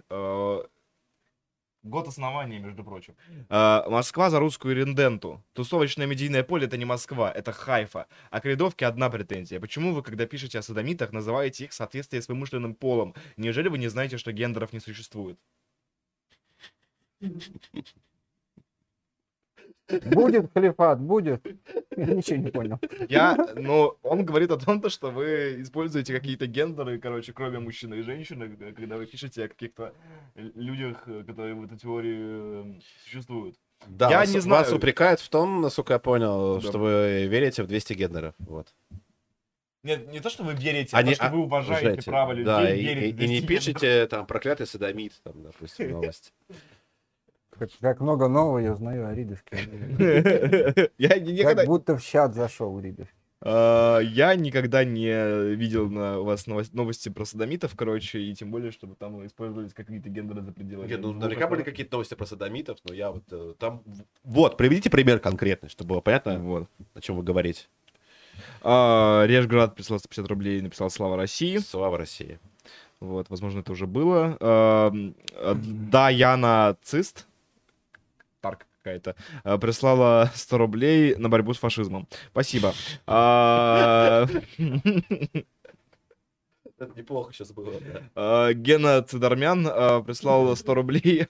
Год 1.87 2.07
основания, 2.07 2.59
между 2.59 2.83
прочим. 2.83 3.15
А, 3.49 3.89
Москва 3.89 4.29
за 4.29 4.39
русскую 4.39 4.75
ренденту. 4.75 5.41
Тусовочное 5.53 6.05
медийное 6.05 6.43
поле 6.43 6.67
это 6.67 6.77
не 6.77 6.85
Москва, 6.85 7.31
это 7.31 7.53
Хайфа. 7.53 8.07
А 8.29 8.41
к 8.41 8.45
одна 8.87 9.09
претензия. 9.09 9.59
Почему 9.59 9.93
вы, 9.93 10.03
когда 10.03 10.25
пишете 10.25 10.59
о 10.59 10.61
садомитах, 10.61 11.13
называете 11.13 11.63
их 11.65 11.71
в 11.71 11.73
соответствии 11.73 12.19
с 12.19 12.27
вымышленным 12.27 12.75
полом? 12.75 13.15
Неужели 13.37 13.69
вы 13.69 13.77
не 13.77 13.87
знаете, 13.87 14.17
что 14.17 14.33
гендеров 14.33 14.73
не 14.73 14.79
существует? 14.79 15.39
Будет 20.05 20.51
халифат, 20.53 20.99
будет. 20.99 21.45
Я 21.95 22.05
ничего 22.05 22.37
не 22.37 22.51
понял. 22.51 22.79
Я, 23.09 23.37
ну, 23.55 23.95
он 24.03 24.25
говорит 24.25 24.51
о 24.51 24.57
том, 24.57 24.81
то, 24.81 24.89
что 24.89 25.09
вы 25.11 25.61
используете 25.61 26.13
какие-то 26.13 26.45
гендеры, 26.47 26.99
короче, 26.99 27.31
кроме 27.33 27.59
мужчины 27.59 27.95
и 27.95 28.01
женщины, 28.01 28.49
когда 28.75 28.97
вы 28.97 29.05
пишете 29.05 29.45
о 29.45 29.47
каких-то 29.47 29.93
людях, 30.35 31.03
э, 31.07 31.23
которые 31.25 31.55
в 31.55 31.63
этой 31.63 31.77
теории 31.77 32.17
э, 32.19 32.79
существуют. 33.05 33.55
Да, 33.87 34.09
Я 34.09 34.17
вас, 34.19 34.33
не 34.33 34.39
знаю. 34.41 34.63
вас 34.63 34.73
упрекают 34.73 35.19
в 35.21 35.29
том, 35.29 35.61
насколько 35.61 35.93
я 35.93 35.99
понял, 35.99 36.55
Да. 36.55 36.67
что 36.67 36.79
вы 36.79 37.27
верите 37.27 37.63
в 37.63 37.67
200 37.67 37.93
гендеров. 37.93 38.33
Вот. 38.39 38.67
Нет, 39.83 40.11
не 40.11 40.19
то, 40.19 40.29
что 40.29 40.43
вы 40.43 40.53
верите, 40.53 40.97
Они- 40.97 41.11
а 41.13 41.15
то, 41.15 41.15
что 41.15 41.25
а, 41.27 41.29
вы 41.31 41.39
уважаете 41.43 41.85
уважаете. 41.87 42.11
право 42.11 42.31
людей 42.33 42.45
Да, 42.45 42.69
и, 42.73 42.81
верить 42.81 43.13
и- 43.13 43.17
в 43.17 43.21
и 43.21 43.27
не 43.27 43.41
пишите 43.41 44.07
там 44.07 44.25
проклятый 44.25 44.67
садомит, 44.67 45.13
там, 45.23 45.43
допустим, 45.43 45.91
новость. 45.91 46.33
Как, 47.59 47.69
как 47.81 47.99
много 48.01 48.27
нового 48.27 48.59
я 48.59 48.73
узнаю 48.73 49.07
о 49.07 49.13
Ридовке. 49.15 49.57
Я 50.97 51.17
ни- 51.19 51.31
никогда, 51.31 51.61
Как 51.61 51.65
будто 51.67 51.97
в 51.97 52.03
чат 52.03 52.33
зашел 52.35 52.79
Ридов. 52.79 53.07
а, 53.41 53.99
я 53.99 54.35
никогда 54.35 54.83
не 54.83 55.55
видел 55.55 55.89
на 55.89 56.19
у 56.19 56.23
вас 56.23 56.47
новос- 56.47 56.69
новости 56.73 57.09
про 57.09 57.25
садомитов, 57.25 57.73
короче, 57.75 58.19
и 58.19 58.33
тем 58.35 58.51
более, 58.51 58.71
чтобы 58.71 58.95
там 58.95 59.25
использовались 59.25 59.73
какие-то 59.73 60.09
гендеры 60.09 60.41
за 60.41 60.51
пределами. 60.51 60.87
Нет, 60.87 61.01
ну, 61.01 61.11
двух 61.11 61.23
наверняка 61.23 61.47
были 61.47 61.63
какие-то 61.63 61.93
новости 61.93 62.13
про 62.15 62.25
садомитов, 62.25 62.77
но 62.87 62.93
я 62.93 63.11
вот 63.11 63.23
э, 63.31 63.53
там... 63.59 63.83
Вот, 64.23 64.57
приведите 64.57 64.89
пример 64.89 65.19
конкретный, 65.19 65.69
чтобы 65.69 65.89
было 65.95 66.01
понятно, 66.01 66.39
Вот. 66.39 66.67
о 66.93 67.01
чем 67.01 67.15
вы 67.17 67.23
говорите. 67.23 67.65
А, 68.61 69.23
Решград 69.25 69.75
прислал 69.75 69.99
150 69.99 70.27
рублей 70.27 70.59
и 70.59 70.61
написал 70.61 70.89
«Слава 70.89 71.15
России». 71.17 71.57
Слава 71.57 71.97
России. 71.97 72.39
Вот, 72.99 73.29
возможно, 73.29 73.59
это 73.59 73.71
уже 73.71 73.85
было. 73.85 74.35
Ам, 74.39 75.13
а, 75.35 75.55
Да, 75.91 76.09
Яна 76.09 76.75
Цист, 76.81 77.26
Тарк 78.41 78.67
какая-то, 78.77 79.15
а, 79.43 79.57
прислала 79.57 80.31
100 80.35 80.57
рублей 80.57 81.15
на 81.15 81.29
борьбу 81.29 81.53
с 81.53 81.57
фашизмом. 81.57 82.07
Спасибо. 82.31 82.73
А, 83.05 84.25
Это 86.63 86.91
неплохо 86.95 87.33
сейчас 87.33 87.51
было, 87.51 87.79
да. 87.81 88.03
а, 88.15 88.53
Гена 88.53 89.01
Цидормян 89.03 89.63
прислал 90.05 90.55
100 90.55 90.73
рублей. 90.73 91.27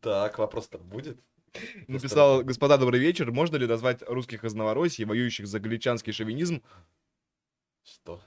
Так, 0.00 0.38
вопрос-то 0.38 0.78
будет? 0.78 1.18
Написал, 1.88 2.42
господа, 2.44 2.76
добрый 2.76 3.00
вечер. 3.00 3.32
Можно 3.32 3.56
ли 3.56 3.66
назвать 3.66 4.02
русских 4.06 4.44
из 4.44 4.54
Новороссии, 4.54 5.02
воюющих 5.04 5.46
за 5.46 5.58
галичанский 5.60 6.12
шовинизм, 6.12 6.62
Что? 7.82 8.20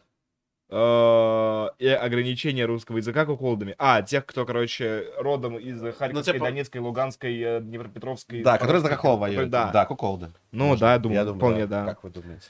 Э, 0.72 1.68
и 1.80 1.88
ограничение 1.88 2.66
русского 2.66 2.98
языка 2.98 3.26
куколдами? 3.26 3.76
А, 3.78 4.02
тех, 4.02 4.26
кто, 4.26 4.46
короче, 4.46 5.06
родом 5.18 5.58
из 5.58 5.80
Харьковской, 5.96 6.34
типа- 6.36 6.46
Донецкой, 6.46 6.82
Луганской, 6.82 7.40
э, 7.40 7.60
Днепропетровской. 7.62 8.42
Да, 8.42 8.58
который 8.58 8.82
за 8.82 8.90
какого 8.90 9.20
воюет? 9.20 9.50
Да. 9.50 9.72
Да, 9.72 9.86
куколды. 9.86 10.32
Ну 10.52 10.68
Можно. 10.70 10.88
да, 10.88 10.94
я 10.94 11.00
думаю, 11.00 11.36
вполне 11.36 11.68
да. 11.68 11.86
Как 11.86 12.04
вы 12.04 12.10
думаете? 12.10 12.48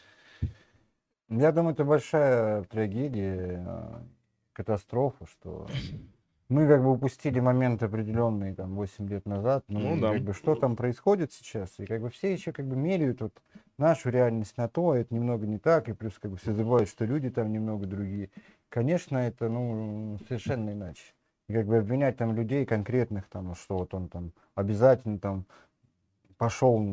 Я 1.30 1.51
думаю, 1.51 1.74
это 1.74 1.83
большая 1.85 2.64
трагедия, 2.66 3.64
э, 3.66 3.93
катастрофа, 4.53 5.25
что 5.27 5.67
мы 6.50 6.67
как 6.67 6.83
бы 6.83 6.91
упустили 6.91 7.40
момент 7.40 7.82
определенный 7.82 8.53
там 8.53 8.75
8 8.75 9.08
лет 9.08 9.25
назад. 9.25 9.64
Ну, 9.69 9.80
Ну 9.80 9.95
и 9.95 10.00
да. 10.01 10.11
как 10.14 10.22
бы 10.24 10.33
что 10.33 10.56
там 10.56 10.75
происходит 10.75 11.32
сейчас? 11.32 11.80
И 11.80 11.85
как 11.85 12.01
бы 12.01 12.09
все 12.09 12.33
еще 12.33 12.51
как 12.51 12.67
бы 12.67 12.75
меряют 12.75 13.22
вот 13.22 13.33
нашу 13.77 14.09
реальность 14.09 14.58
на 14.58 14.67
то, 14.67 14.95
это 14.95 15.14
немного 15.14 15.48
не 15.48 15.58
так, 15.58 15.90
и 15.90 15.93
плюс 15.93 16.17
как 16.19 16.32
бы 16.32 16.38
все 16.38 16.53
забывают, 16.53 16.90
что 16.90 17.06
люди 17.06 17.30
там 17.30 17.51
немного 17.51 17.88
другие. 17.88 18.30
Конечно, 18.69 19.17
это 19.17 19.50
ну 19.50 20.17
совершенно 20.27 20.72
иначе. 20.72 21.03
И 21.50 21.53
как 21.53 21.66
бы 21.66 21.77
обвинять 21.77 22.17
там 22.17 22.33
людей 22.33 22.66
конкретных, 22.66 23.27
там, 23.27 23.53
что 23.56 23.77
вот 23.77 23.93
он 23.93 24.08
там 24.08 24.32
обязательно 24.56 25.19
там 25.19 25.45
пошел 26.41 26.83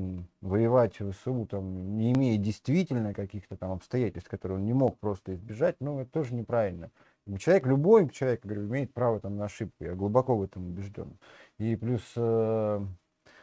воевать 0.42 1.00
в 1.00 1.12
ВСУ, 1.12 1.46
там, 1.46 1.96
не 1.96 2.12
имея 2.12 2.36
действительно 2.36 3.14
каких-то 3.14 3.56
там 3.56 3.72
обстоятельств, 3.72 4.28
которые 4.28 4.58
он 4.58 4.66
не 4.66 4.74
мог 4.74 4.98
просто 4.98 5.34
избежать, 5.34 5.76
ну, 5.80 6.00
это 6.00 6.10
тоже 6.10 6.34
неправильно. 6.34 6.90
Бы 7.24 7.38
Человек, 7.38 7.66
любой 7.66 8.10
человек, 8.10 8.44
говорю, 8.44 8.66
имеет 8.66 8.92
право 8.92 9.20
там 9.20 9.36
на 9.36 9.46
ошибку, 9.46 9.84
я 9.84 9.94
глубоко 9.94 10.36
в 10.36 10.42
этом 10.42 10.66
убежден. 10.66 11.16
И 11.56 11.76
плюс 11.76 12.02
э, 12.16 12.86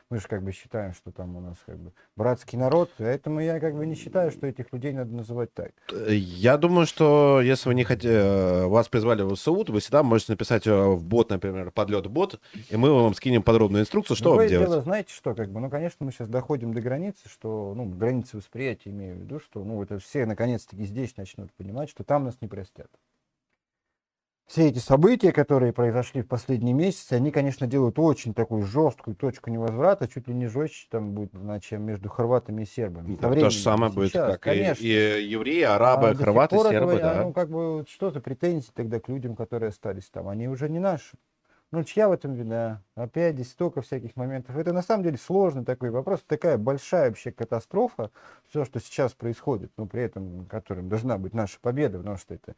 мы 0.09 0.19
же 0.19 0.27
как 0.27 0.43
бы 0.43 0.51
считаем, 0.51 0.93
что 0.93 1.11
там 1.11 1.35
у 1.35 1.41
нас 1.41 1.57
как 1.65 1.79
бы 1.79 1.91
братский 2.15 2.57
народ, 2.57 2.91
поэтому 2.97 3.39
я 3.39 3.59
как 3.59 3.75
бы 3.75 3.85
не 3.85 3.95
считаю, 3.95 4.31
что 4.31 4.45
этих 4.47 4.71
людей 4.71 4.93
надо 4.93 5.13
называть 5.13 5.53
так. 5.53 5.71
Э, 5.91 6.13
Я 6.13 6.57
думаю, 6.57 6.85
что 6.85 7.41
если 7.41 7.69
вы 7.69 7.75
не 7.75 7.83
хотите, 7.83 8.65
вас 8.65 8.87
призвали 8.87 9.23
в 9.23 9.35
СУ, 9.35 9.63
то 9.63 9.73
вы 9.73 9.79
всегда 9.79 10.03
можете 10.03 10.33
написать 10.33 10.67
э, 10.67 10.71
в 10.87 11.03
бот, 11.03 11.29
например, 11.31 11.71
подлет 11.71 12.07
бот, 12.07 12.39
и 12.69 12.77
мы 12.77 12.93
вам 12.93 13.13
скинем 13.15 13.41
подробную 13.43 13.81
инструкцию, 13.83 14.15
что 14.15 14.29
вам 14.29 14.37
Другое 14.39 14.49
делать. 14.49 14.69
дело, 14.69 14.81
знаете 14.81 15.13
что, 15.13 15.33
как 15.33 15.49
бы, 15.49 15.59
ну, 15.59 15.69
конечно, 15.69 16.05
мы 16.05 16.11
сейчас 16.11 16.27
доходим 16.27 16.73
до 16.73 16.81
границы, 16.81 17.27
что, 17.27 17.73
ну, 17.75 17.85
границы 17.85 18.37
восприятия 18.37 18.91
имею 18.91 19.15
в 19.15 19.19
виду, 19.19 19.39
что, 19.39 19.63
ну, 19.63 19.81
это 19.81 19.97
все 19.99 20.25
наконец-таки 20.25 20.83
здесь 20.85 21.17
начнут 21.17 21.51
понимать, 21.53 21.89
что 21.89 22.03
там 22.03 22.25
нас 22.25 22.37
не 22.41 22.47
простят. 22.47 22.87
Все 24.45 24.67
эти 24.67 24.77
события, 24.77 25.31
которые 25.31 25.73
произошли 25.73 26.21
в 26.21 26.27
последние 26.27 26.73
месяцы, 26.73 27.13
они, 27.13 27.31
конечно, 27.31 27.65
делают 27.65 27.97
очень 27.97 28.35
такую 28.35 28.61
жесткую 28.63 29.15
точку 29.15 29.49
невозврата, 29.49 30.07
чуть 30.07 30.27
ли 30.27 30.35
не 30.35 30.45
жестче 30.47 30.85
там 30.91 31.13
будет, 31.13 31.31
чем 31.63 31.81
между 31.81 32.09
хорватами 32.09 32.61
и 32.61 32.65
сербами. 32.65 33.15
Со 33.15 33.31
То 33.31 33.49
же 33.49 33.59
самое 33.59 33.89
не 33.89 33.95
будет, 33.95 34.11
сейчас, 34.11 34.33
как 34.33 34.41
и, 34.41 34.49
конечно. 34.59 34.83
и 34.83 35.23
евреи, 35.25 35.63
А 35.63 35.75
арабы, 35.75 36.09
сих 36.09 36.19
хорваты, 36.19 36.57
сербы, 36.57 36.71
этого, 36.71 36.93
а, 36.93 36.99
да. 36.99 37.23
Ну, 37.23 37.33
как 37.33 37.49
бы, 37.49 37.85
что 37.89 38.11
за 38.11 38.21
претензии 38.21 38.69
тогда 38.71 38.99
к 38.99 39.09
людям, 39.09 39.35
которые 39.35 39.69
остались 39.69 40.09
там? 40.11 40.27
Они 40.27 40.47
уже 40.47 40.69
не 40.69 40.79
наши. 40.79 41.17
Ну, 41.71 41.83
чья 41.83 42.07
в 42.07 42.11
этом 42.11 42.35
вина? 42.35 42.83
Опять 42.93 43.33
здесь 43.33 43.49
столько 43.49 43.81
всяких 43.81 44.15
моментов. 44.15 44.55
Это 44.55 44.73
на 44.73 44.83
самом 44.83 45.03
деле 45.03 45.17
сложный 45.17 45.65
такой 45.65 45.89
вопрос. 45.89 46.23
Такая 46.25 46.59
большая 46.59 47.09
вообще 47.09 47.31
катастрофа, 47.31 48.11
все, 48.47 48.63
что 48.63 48.79
сейчас 48.79 49.13
происходит, 49.13 49.71
но 49.75 49.87
при 49.87 50.03
этом, 50.03 50.45
которым 50.45 50.87
должна 50.87 51.17
быть 51.17 51.33
наша 51.33 51.57
победа, 51.59 51.97
потому 51.97 52.17
что 52.17 52.35
это 52.35 52.55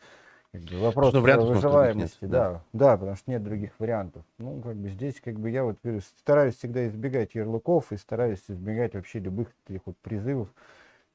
вопрос 0.71 1.13
Ну, 1.13 1.21
вариантов 1.21 1.49
выживаемости. 1.49 2.17
нет, 2.21 2.31
да, 2.31 2.61
да, 2.73 2.97
потому 2.97 3.15
что 3.15 3.31
нет 3.31 3.43
других 3.43 3.71
вариантов. 3.79 4.23
Ну, 4.37 4.61
как 4.61 4.75
бы 4.75 4.89
здесь, 4.89 5.19
как 5.21 5.39
бы 5.39 5.49
я 5.49 5.63
вот 5.63 5.77
стараюсь 6.19 6.55
всегда 6.57 6.87
избегать 6.87 7.35
ярлыков 7.35 7.91
и 7.91 7.97
стараюсь 7.97 8.43
избегать 8.47 8.93
вообще 8.93 9.19
любых 9.19 9.49
таких 9.65 9.81
вот 9.85 9.97
призывов 9.97 10.49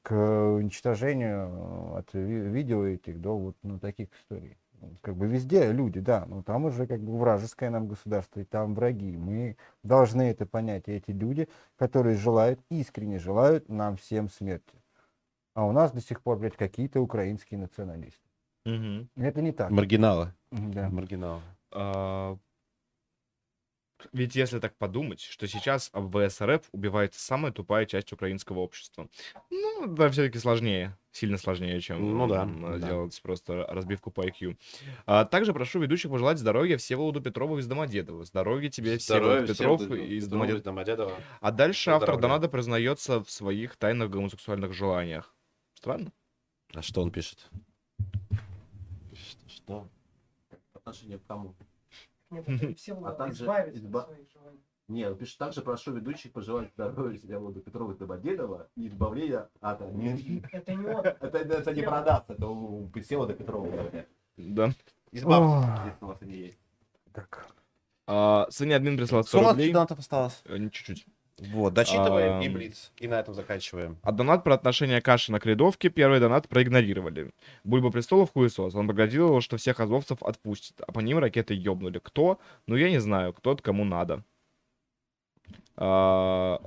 к 0.03 0.13
уничтожению 0.13 1.49
э, 1.95 1.99
от 1.99 2.13
ви- 2.13 2.49
видео 2.49 2.85
этих 2.85 3.21
до 3.21 3.37
вот 3.37 3.55
ну, 3.63 3.79
таких 3.79 4.09
историй. 4.19 4.57
Ну, 4.81 4.91
Как 5.01 5.15
бы 5.15 5.27
везде 5.27 5.71
люди, 5.71 6.01
да, 6.01 6.25
но 6.27 6.43
там 6.43 6.65
уже 6.65 6.85
как 6.87 6.99
бы 6.99 7.17
вражеское 7.17 7.69
нам 7.69 7.87
государство, 7.87 8.41
и 8.41 8.43
там 8.43 8.75
враги. 8.75 9.15
Мы 9.15 9.55
должны 9.81 10.23
это 10.23 10.45
понять. 10.45 10.87
И 10.87 10.91
эти 10.91 11.11
люди, 11.11 11.47
которые 11.77 12.17
желают, 12.17 12.59
искренне 12.69 13.17
желают 13.17 13.69
нам 13.69 13.95
всем 13.95 14.29
смерти. 14.29 14.75
А 15.53 15.65
у 15.65 15.71
нас 15.71 15.91
до 15.91 16.01
сих 16.01 16.21
пор, 16.21 16.37
блядь, 16.39 16.57
какие-то 16.57 16.99
украинские 16.99 17.59
националисты. 17.59 18.19
Мгм. 18.65 19.09
Это 19.15 19.41
не 19.41 19.51
так. 19.51 19.69
Маргиналы. 19.71 20.33
Да. 20.51 20.89
Маргиналы. 20.89 21.41
А, 21.71 22.37
Ведь 24.11 24.35
если 24.35 24.59
так 24.59 24.75
подумать, 24.77 25.21
что 25.21 25.47
сейчас 25.47 25.89
ВСРФ 25.93 26.67
убивается 26.73 27.21
самая 27.21 27.51
тупая 27.53 27.85
часть 27.85 28.11
украинского 28.11 28.59
общества. 28.59 29.07
Ну, 29.49 29.87
да, 29.87 30.09
все-таки 30.09 30.39
сложнее. 30.39 30.97
Сильно 31.11 31.37
сложнее, 31.37 31.79
чем 31.79 32.17
Ну 32.17 32.27
да, 32.27 32.43
м, 32.43 32.79
да. 32.81 32.87
делать 32.87 33.17
просто 33.21 33.65
разбивку 33.67 34.11
по 34.11 34.27
IQ. 34.27 34.57
А, 35.05 35.23
также 35.25 35.53
прошу 35.53 35.79
ведущих 35.79 36.11
пожелать 36.11 36.37
здоровья 36.37 36.75
Всеволоду 36.77 37.21
Петрову 37.21 37.59
из 37.59 37.67
Домодедова. 37.67 38.25
Здоровья 38.25 38.69
тебе, 38.69 38.97
Всеволод 38.97 39.47
Петров 39.47 39.81
из 39.81 40.27
Домодедова. 40.27 40.63
Домодедова. 40.63 41.13
А 41.39 41.51
дальше 41.51 41.91
автор 41.91 42.07
Здоровья. 42.15 42.21
доната 42.21 42.49
признается 42.49 43.23
в 43.23 43.29
своих 43.31 43.77
тайных 43.77 44.09
гомосексуальных 44.09 44.73
желаниях. 44.73 45.33
Странно. 45.75 46.11
А 46.73 46.81
что 46.81 47.01
он 47.01 47.11
пишет? 47.11 47.47
Что? 49.63 49.87
Отношение 50.73 51.19
к 51.19 51.25
кому? 51.25 51.55
Нет, 52.29 52.77
все 52.77 52.93
А 53.03 53.11
также 53.11 53.43
избавиться 53.43 53.79
изба- 53.81 53.99
от 54.01 54.05
своих 54.07 54.29
желаний. 54.31 54.59
Нет, 54.89 55.11
он 55.11 55.17
пишет, 55.17 55.37
также 55.37 55.61
прошу 55.61 55.93
ведущих 55.93 56.33
пожелать 56.33 56.69
здоровья 56.73 57.17
Всеволоду 57.17 57.61
Петрова 57.61 57.93
Домодедова 57.95 58.67
и 58.75 58.87
избавления 58.87 59.49
от... 59.61 59.79
Не- 59.93 60.43
Это 60.51 60.73
не 60.75 60.85
он. 60.87 61.05
Это, 61.05 61.37
это 61.37 61.73
не 61.73 61.83
продастся, 61.83 62.33
это 62.33 62.47
у 62.47 62.91
Всеволода 63.01 63.33
Петрова. 63.33 63.69
Да. 63.71 64.05
Избавьтесь, 64.35 64.95
если 65.11 65.25
у 66.01 66.05
вас 66.07 66.21
они 66.21 66.33
есть. 66.35 66.59
Так. 67.13 67.47
А, 68.07 68.47
Сыне 68.49 68.75
админ 68.75 68.97
прислал 68.97 69.23
100 69.23 69.29
Сколько 69.29 69.43
у 69.43 69.47
нас 69.47 69.53
рублей. 69.53 69.71
донатов 69.71 69.99
осталось? 69.99 70.41
Э, 70.45 70.57
Чуть-чуть. 70.69 71.05
Вот, 71.39 71.73
дочитываем 71.73 72.41
и 72.41 72.49
блиц. 72.49 72.91
И 72.97 73.07
на 73.07 73.19
этом 73.19 73.33
заканчиваем. 73.33 73.97
А 74.03 74.11
донат 74.11 74.43
про 74.43 74.53
отношение 74.53 75.01
Кашина 75.01 75.39
к 75.39 75.45
рядовке 75.45 75.89
первый 75.89 76.19
донат 76.19 76.47
проигнорировали. 76.47 77.31
Бульба 77.63 77.89
престолов 77.91 78.31
хуесос. 78.33 78.75
Он 78.75 78.87
прогнозировал, 78.87 79.41
что 79.41 79.57
всех 79.57 79.79
азовцев 79.79 80.21
отпустит, 80.21 80.79
а 80.87 80.91
по 80.91 80.99
ним 80.99 81.17
ракеты 81.17 81.53
ёбнули. 81.55 81.99
Кто? 81.99 82.39
Ну, 82.67 82.75
я 82.75 82.89
не 82.89 82.99
знаю. 82.99 83.33
Кто-то 83.33 83.63
кому 83.63 83.83
надо. 83.83 84.23
А, 85.75 86.61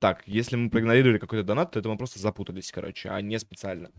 Так, 0.00 0.22
если 0.26 0.56
мы 0.56 0.70
проигнорировали 0.70 1.18
какой-то 1.18 1.44
донат, 1.44 1.72
то 1.72 1.80
это 1.80 1.88
мы 1.88 1.96
просто 1.96 2.20
запутались, 2.20 2.70
короче, 2.70 3.08
а 3.10 3.20
не 3.20 3.38
специально. 3.38 3.90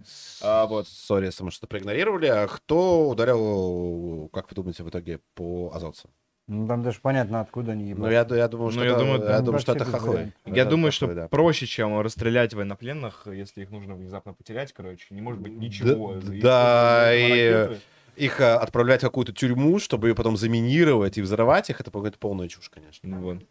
А, 0.42 0.66
вот. 0.66 0.88
Сори, 0.88 1.26
если 1.26 1.44
мы 1.44 1.52
что-то 1.52 1.68
проигнорировали. 1.68 2.28
А 2.28 2.48
кто 2.48 3.10
ударил, 3.10 4.30
как 4.34 4.50
вы 4.50 4.56
думаете, 4.56 4.84
в 4.84 4.90
итоге 4.90 5.20
по 5.36 5.72
азовцам? 5.74 6.12
Ну, 6.52 6.68
там 6.68 6.82
даже 6.82 7.00
понятно, 7.00 7.42
откуда 7.42 7.74
они 7.74 7.94
Ну, 7.94 8.08
ебать. 8.10 8.32
я, 8.32 8.36
я 8.38 8.48
думаю, 8.48 8.66
Ну, 8.68 8.72
что 8.72 8.84
я 8.84 8.90
это, 8.90 9.00
думаю, 9.00 9.22
я 9.24 9.42
думаю, 9.42 9.60
что 9.60 9.74
это 9.74 9.86
хохлы. 9.86 10.34
Я 10.48 10.62
Это 10.64 10.72
думаю, 10.72 10.92
хохлы, 10.92 11.08
что 11.08 11.14
да. 11.16 11.28
проще, 11.28 11.68
чем 11.68 12.00
расстрелять 12.02 12.56
военнопленных, 12.56 13.28
если 13.32 13.62
их 13.62 13.70
нужно 13.70 13.94
внезапно 13.94 14.34
потерять, 14.34 14.74
короче. 14.74 15.06
Не 15.12 15.22
может 15.22 15.42
быть 15.42 15.54
ничего. 15.54 16.16
Да, 16.16 17.12
Если 17.12 17.52
да, 17.52 17.76
и- 17.76 17.78
Их 18.26 18.42
а, 18.42 18.58
отправлять 18.60 19.02
в 19.02 19.06
какую-то 19.06 19.32
тюрьму, 19.32 19.78
чтобы 19.78 20.10
ее 20.10 20.16
потом 20.16 20.38
заминировать 20.38 21.20
и 21.20 21.22
взорвать 21.22 21.70
их, 21.70 21.80
это 21.80 21.92
какая-то 21.92 22.18
полная 22.18 22.48
чушь, 22.48 22.70
конечно. 22.70 23.08
Ну, 23.08 23.20
вот. 23.22 23.44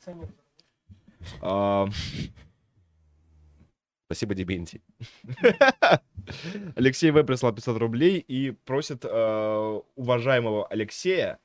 А, 1.41 1.87
Спасибо, 4.07 4.35
Дебенти. 4.35 4.83
Алексей 6.75 7.11
В. 7.13 7.23
прислал 7.23 7.53
500 7.53 7.77
рублей 7.79 8.19
и 8.19 8.51
просит 8.51 9.05
э, 9.05 9.81
уважаемого 9.97 10.67
Алексея 10.67 11.39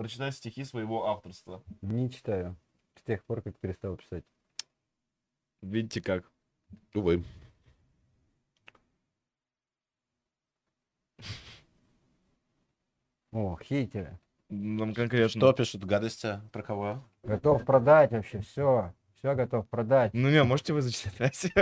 прочитать 0.00 0.34
стихи 0.34 0.64
своего 0.64 1.08
авторства. 1.08 1.62
Не 1.82 2.10
читаю. 2.10 2.56
С 2.96 3.02
тех 3.02 3.22
пор, 3.22 3.42
как 3.42 3.58
перестал 3.58 3.98
писать. 3.98 4.24
Видите 5.60 6.00
как? 6.00 6.24
Увы. 6.94 7.22
О, 13.30 13.58
хейтеры. 13.62 14.18
Нам 14.48 14.94
конкретно. 14.94 15.28
Что 15.28 15.52
пишут 15.52 15.84
гадости 15.84 16.40
про 16.50 16.62
кого? 16.62 17.04
Готов 17.22 17.66
продать 17.66 18.10
вообще, 18.10 18.40
все. 18.40 18.94
Все 19.16 19.34
готов 19.34 19.68
продать. 19.68 20.14
Ну 20.14 20.30
не, 20.30 20.42
можете 20.44 20.72
вы 20.72 20.80
зачитать? 20.80 21.52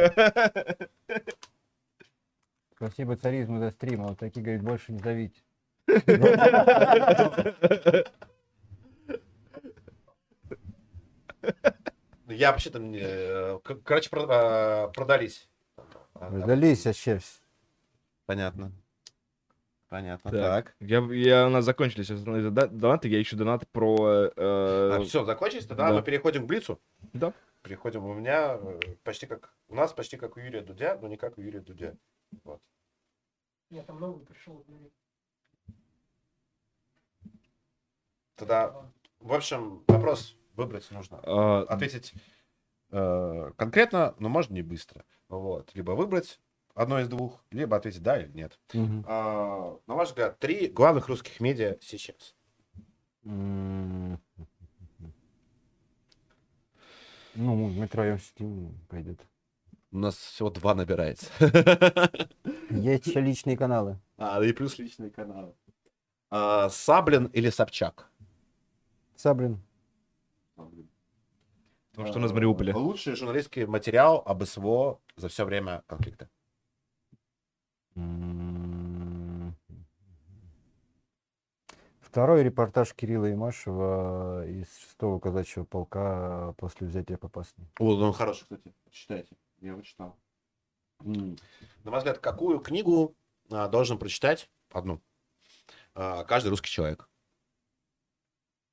Спасибо 2.77 3.17
царизму 3.17 3.59
за 3.59 3.73
стрим, 3.73 4.03
а 4.03 4.09
вот 4.11 4.21
такие, 4.21 4.43
говорит, 4.43 4.63
больше 4.63 4.93
не 4.93 5.01
зовите. 5.01 5.43
Я 12.29 12.53
вообще-то, 12.53 12.79
не, 12.79 13.01
э, 13.01 13.59
короче, 13.85 14.11
э, 14.13 14.89
продались. 14.95 15.49
Сдались 16.15 16.85
вообще. 16.85 17.17
вс- 17.17 17.41
Понятно. 18.27 18.73
Понятно. 19.89 20.31
Так. 20.31 20.67
Так. 20.67 20.77
Я, 20.81 20.99
я, 21.15 21.47
у 21.47 21.51
нас 21.51 21.65
закончились 21.65 22.11
основные 22.11 22.51
донаты, 22.51 23.09
я 23.09 23.23
ищу 23.23 23.37
донаты 23.37 23.67
про... 23.73 24.31
э, 24.37 25.01
все, 25.05 25.25
закончились? 25.25 25.67
Тогда 25.67 25.89
да. 25.89 25.95
мы 25.95 26.03
переходим 26.03 26.45
к 26.45 26.47
Блицу. 26.47 26.79
Да. 27.15 27.33
Переходим 27.63 28.05
у 28.05 28.13
меня 28.13 28.59
э, 28.61 28.79
почти 29.03 29.27
как... 29.27 29.55
У 29.69 29.75
нас 29.75 29.93
почти 29.95 30.19
как 30.19 30.37
у 30.37 30.41
Юрия 30.41 30.61
Дудя, 30.61 30.99
но 31.01 31.09
не 31.09 31.17
как 31.17 31.39
у 31.39 31.41
Юрия 31.41 31.61
Дудя. 31.61 31.97
Вот. 32.45 32.61
Нет, 33.71 33.87
там 33.87 33.99
новый 33.99 34.25
пришел. 34.27 34.63
ну, 34.69 34.91
Тогда, 38.39 38.75
в 39.21 39.33
общем, 39.33 39.83
вопрос 39.89 40.37
выбрать 40.55 40.89
нужно. 40.93 41.21
э, 41.25 41.65
Ответить 41.69 42.15
э, 42.91 43.53
конкретно, 43.57 44.15
но 44.19 44.29
можно 44.29 44.55
не 44.55 44.63
быстро. 44.63 45.05
Вот. 45.29 45.75
Либо 45.75 45.93
выбрать 45.93 46.41
одно 46.75 47.01
из 47.01 47.09
двух, 47.09 47.45
либо 47.51 47.77
ответить 47.77 48.03
да 48.03 48.21
или 48.21 48.31
нет. 48.33 48.59
Мгм. 48.73 49.05
А, 49.09 49.77
на 49.87 49.95
ваш 49.95 50.09
взгляд, 50.11 50.39
три 50.39 50.69
главных 50.69 51.09
русских 51.09 51.41
медиа 51.41 51.77
сейчас. 51.81 52.37
Ну, 53.25 54.19
метро 57.35 58.05
Steam 58.05 58.73
пойдет. 58.89 59.21
У 59.91 59.99
нас 59.99 60.17
всего 60.17 60.51
два 60.51 60.75
набирается. 60.75 61.31
Есть 62.71 63.07
еще 63.07 63.21
личные 63.21 63.57
каналы. 63.57 63.99
А, 64.17 64.43
и 64.43 64.53
плюс 64.53 64.79
личные 64.79 65.11
каналы. 65.11 65.55
А, 66.31 66.69
Саблин 66.69 67.27
или 67.27 67.49
Собчак? 67.51 68.11
Саблин. 69.19 69.61
Потому 70.55 72.09
что 72.09 72.19
у 72.19 72.23
нас 72.23 72.33
Мариуполе. 72.33 72.73
А, 72.73 72.79
Лучший 72.79 73.17
журналистский 73.17 73.67
материал 73.67 74.23
об 74.25 74.45
СВО 74.45 75.01
за 75.17 75.29
все 75.29 75.45
время 75.45 75.83
конфликта. 75.89 76.31
Второй 81.99 82.45
репортаж 82.45 82.95
Кирилла 82.95 83.33
Имашева 83.33 84.47
из 84.47 84.69
6-го 84.69 85.19
казачьего 85.19 85.65
полка 85.65 86.55
после 86.57 86.87
взятия 86.87 87.17
Попасной. 87.17 87.67
О, 87.81 87.97
ну 87.97 88.13
хороший, 88.13 88.43
кстати. 88.43 88.73
Читайте. 88.93 89.37
Я 89.59 89.71
его 89.71 89.83
читал. 89.83 90.17
На 91.01 91.91
ваш 91.91 91.99
взгляд, 91.99 92.19
какую 92.19 92.61
книгу 92.61 93.17
а, 93.51 93.67
должен 93.67 93.99
прочитать 93.99 94.49
одну 94.71 95.01
а, 95.97 96.23
каждый 96.23 96.51
русский 96.51 96.71
человек? 96.71 97.09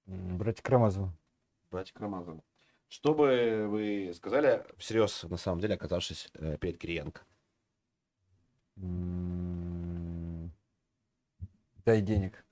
Братья 0.06 0.62
Карамазовы. 0.62 1.12
Братья 1.72 1.94
Карамазовы. 1.94 2.42
Что 2.88 3.14
бы 3.14 3.68
вы 3.68 4.14
сказали 4.16 4.64
всерьез, 4.78 5.24
на 5.24 5.38
самом 5.38 5.60
деле, 5.60 5.76
оказавшись 5.76 6.30
э, 6.36 6.58
перед 6.58 6.78
Кириенко? 6.78 7.22
Дай 11.86 12.02
денег. 12.02 12.46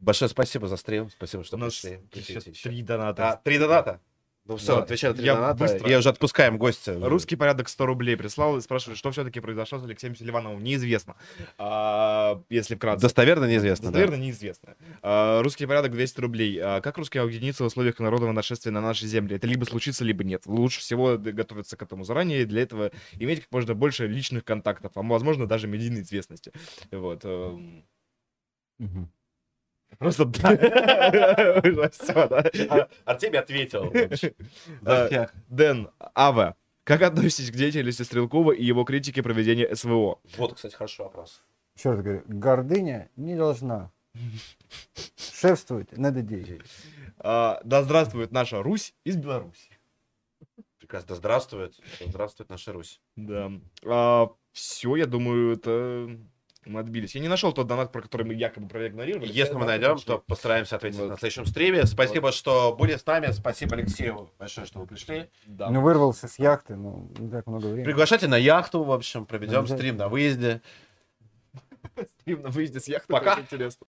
Большое 0.00 0.28
спасибо 0.28 0.66
за 0.66 0.76
стрим. 0.76 1.10
Спасибо, 1.10 1.44
что 1.44 1.56
У 1.56 1.60
нас 1.60 1.80
пришли. 1.80 2.40
три 2.40 2.82
доната. 2.82 3.30
А, 3.32 3.36
три 3.36 3.58
доната? 3.58 4.00
Ну 4.44 4.56
все, 4.56 4.74
Да. 4.76 4.82
отвечай 4.82 5.14
на 5.14 5.20
Я 5.20 5.34
доната. 5.36 5.54
быстро. 5.60 5.88
И 5.88 5.94
уже 5.94 6.08
отпускаем 6.08 6.58
гостя. 6.58 6.98
Русский 7.00 7.36
порядок 7.36 7.68
100 7.68 7.86
рублей 7.86 8.16
прислал 8.16 8.56
и 8.56 8.60
спрашивает, 8.60 8.98
что 8.98 9.12
все-таки 9.12 9.38
произошло 9.38 9.78
с 9.78 9.84
Алексеем 9.84 10.16
Селивановым. 10.16 10.64
Неизвестно. 10.64 11.14
А, 11.58 12.42
если 12.48 12.74
вкратце. 12.74 13.02
Достоверно 13.02 13.44
неизвестно, 13.44 13.92
да. 13.92 13.98
Достоверно 13.98 14.20
неизвестно. 14.20 14.74
А, 15.00 15.42
русский 15.42 15.64
порядок 15.66 15.92
200 15.92 16.20
рублей. 16.20 16.58
А, 16.60 16.80
как 16.80 16.98
русские 16.98 17.22
объединиться 17.22 17.62
в 17.62 17.66
условиях 17.66 18.00
народного 18.00 18.32
нашествия 18.32 18.72
на 18.72 18.80
нашей 18.80 19.06
земле? 19.06 19.36
Это 19.36 19.46
либо 19.46 19.64
случится, 19.64 20.04
либо 20.04 20.24
нет. 20.24 20.42
Лучше 20.46 20.80
всего 20.80 21.16
готовиться 21.18 21.76
к 21.76 21.82
этому 21.82 22.02
заранее, 22.02 22.42
и 22.42 22.44
для 22.44 22.62
этого 22.62 22.90
иметь 23.20 23.42
как 23.42 23.52
можно 23.52 23.74
больше 23.74 24.08
личных 24.08 24.44
контактов, 24.44 24.90
а 24.96 25.02
возможно 25.02 25.46
даже 25.46 25.68
медийной 25.68 26.02
известности. 26.02 26.50
Вот. 26.90 27.22
Мгм. 28.78 29.12
Просто 30.02 30.24
да. 32.28 32.50
А, 32.68 32.88
Артемий 33.04 33.38
ответил. 33.38 33.92
А, 34.84 35.28
Дэн, 35.48 35.90
Ава, 36.14 36.56
как 36.84 37.02
относитесь 37.02 37.50
к 37.50 37.54
деятельности 37.54 38.02
Стрелкова 38.02 38.52
и 38.52 38.64
его 38.64 38.84
критике 38.84 39.22
проведения 39.22 39.74
СВО? 39.74 40.18
Вот, 40.36 40.54
кстати, 40.54 40.74
хороший 40.74 41.02
вопрос. 41.02 41.42
Еще 41.76 41.90
раз 41.90 42.00
говорю, 42.02 42.22
гордыня 42.26 43.10
не 43.16 43.36
должна 43.36 43.90
шефствовать 45.16 45.96
над 45.96 46.16
идеей. 46.18 46.60
А, 47.18 47.60
Да 47.64 47.82
здравствует 47.82 48.32
наша 48.32 48.62
Русь 48.62 48.94
из 49.04 49.16
Беларуси. 49.16 49.70
Прекрасно. 50.78 51.08
Да 51.10 51.14
здравствует. 51.14 51.80
Да 52.00 52.06
здравствует 52.08 52.50
наша 52.50 52.72
Русь. 52.72 53.00
Да. 53.14 53.52
все, 54.52 54.96
я 54.96 55.06
думаю, 55.06 55.54
это 55.54 56.18
мы 56.64 56.80
отбились. 56.80 57.14
Я 57.14 57.20
не 57.20 57.28
нашел 57.28 57.52
тот 57.52 57.66
донат, 57.66 57.92
про 57.92 58.02
который 58.02 58.24
мы 58.26 58.34
якобы 58.34 58.68
проигнорировали. 58.68 59.30
Если 59.32 59.54
мы 59.54 59.66
найдем, 59.66 59.98
то 59.98 60.18
постараемся 60.18 60.76
ответить 60.76 60.98
Вот. 60.98 61.10
на 61.10 61.16
следующем 61.16 61.46
стриме. 61.46 61.86
Спасибо, 61.86 62.32
что 62.32 62.74
были 62.74 62.96
с 62.96 63.04
нами. 63.06 63.30
Спасибо 63.32 63.76
Алексею 63.76 64.30
большое, 64.38 64.66
что 64.66 64.80
вы 64.80 64.86
пришли. 64.86 65.28
Да. 65.46 65.70
Ну, 65.70 65.80
вырвался 65.80 66.28
с 66.28 66.38
яхты, 66.38 66.76
ну, 66.76 67.10
не 67.18 67.30
так 67.30 67.46
много 67.46 67.66
времени. 67.66 67.84
Приглашайте 67.84 68.28
на 68.28 68.36
яхту, 68.36 68.84
в 68.84 68.92
общем, 68.92 69.26
проведем 69.26 69.66
стрим 69.66 69.96
на 69.96 70.08
выезде. 70.08 70.62
Стрим 72.20 72.42
на 72.42 72.50
выезде 72.50 72.80
с 72.80 72.88
яхты. 72.88 73.12
Пока. 73.12 73.40
Интересно. 73.40 73.80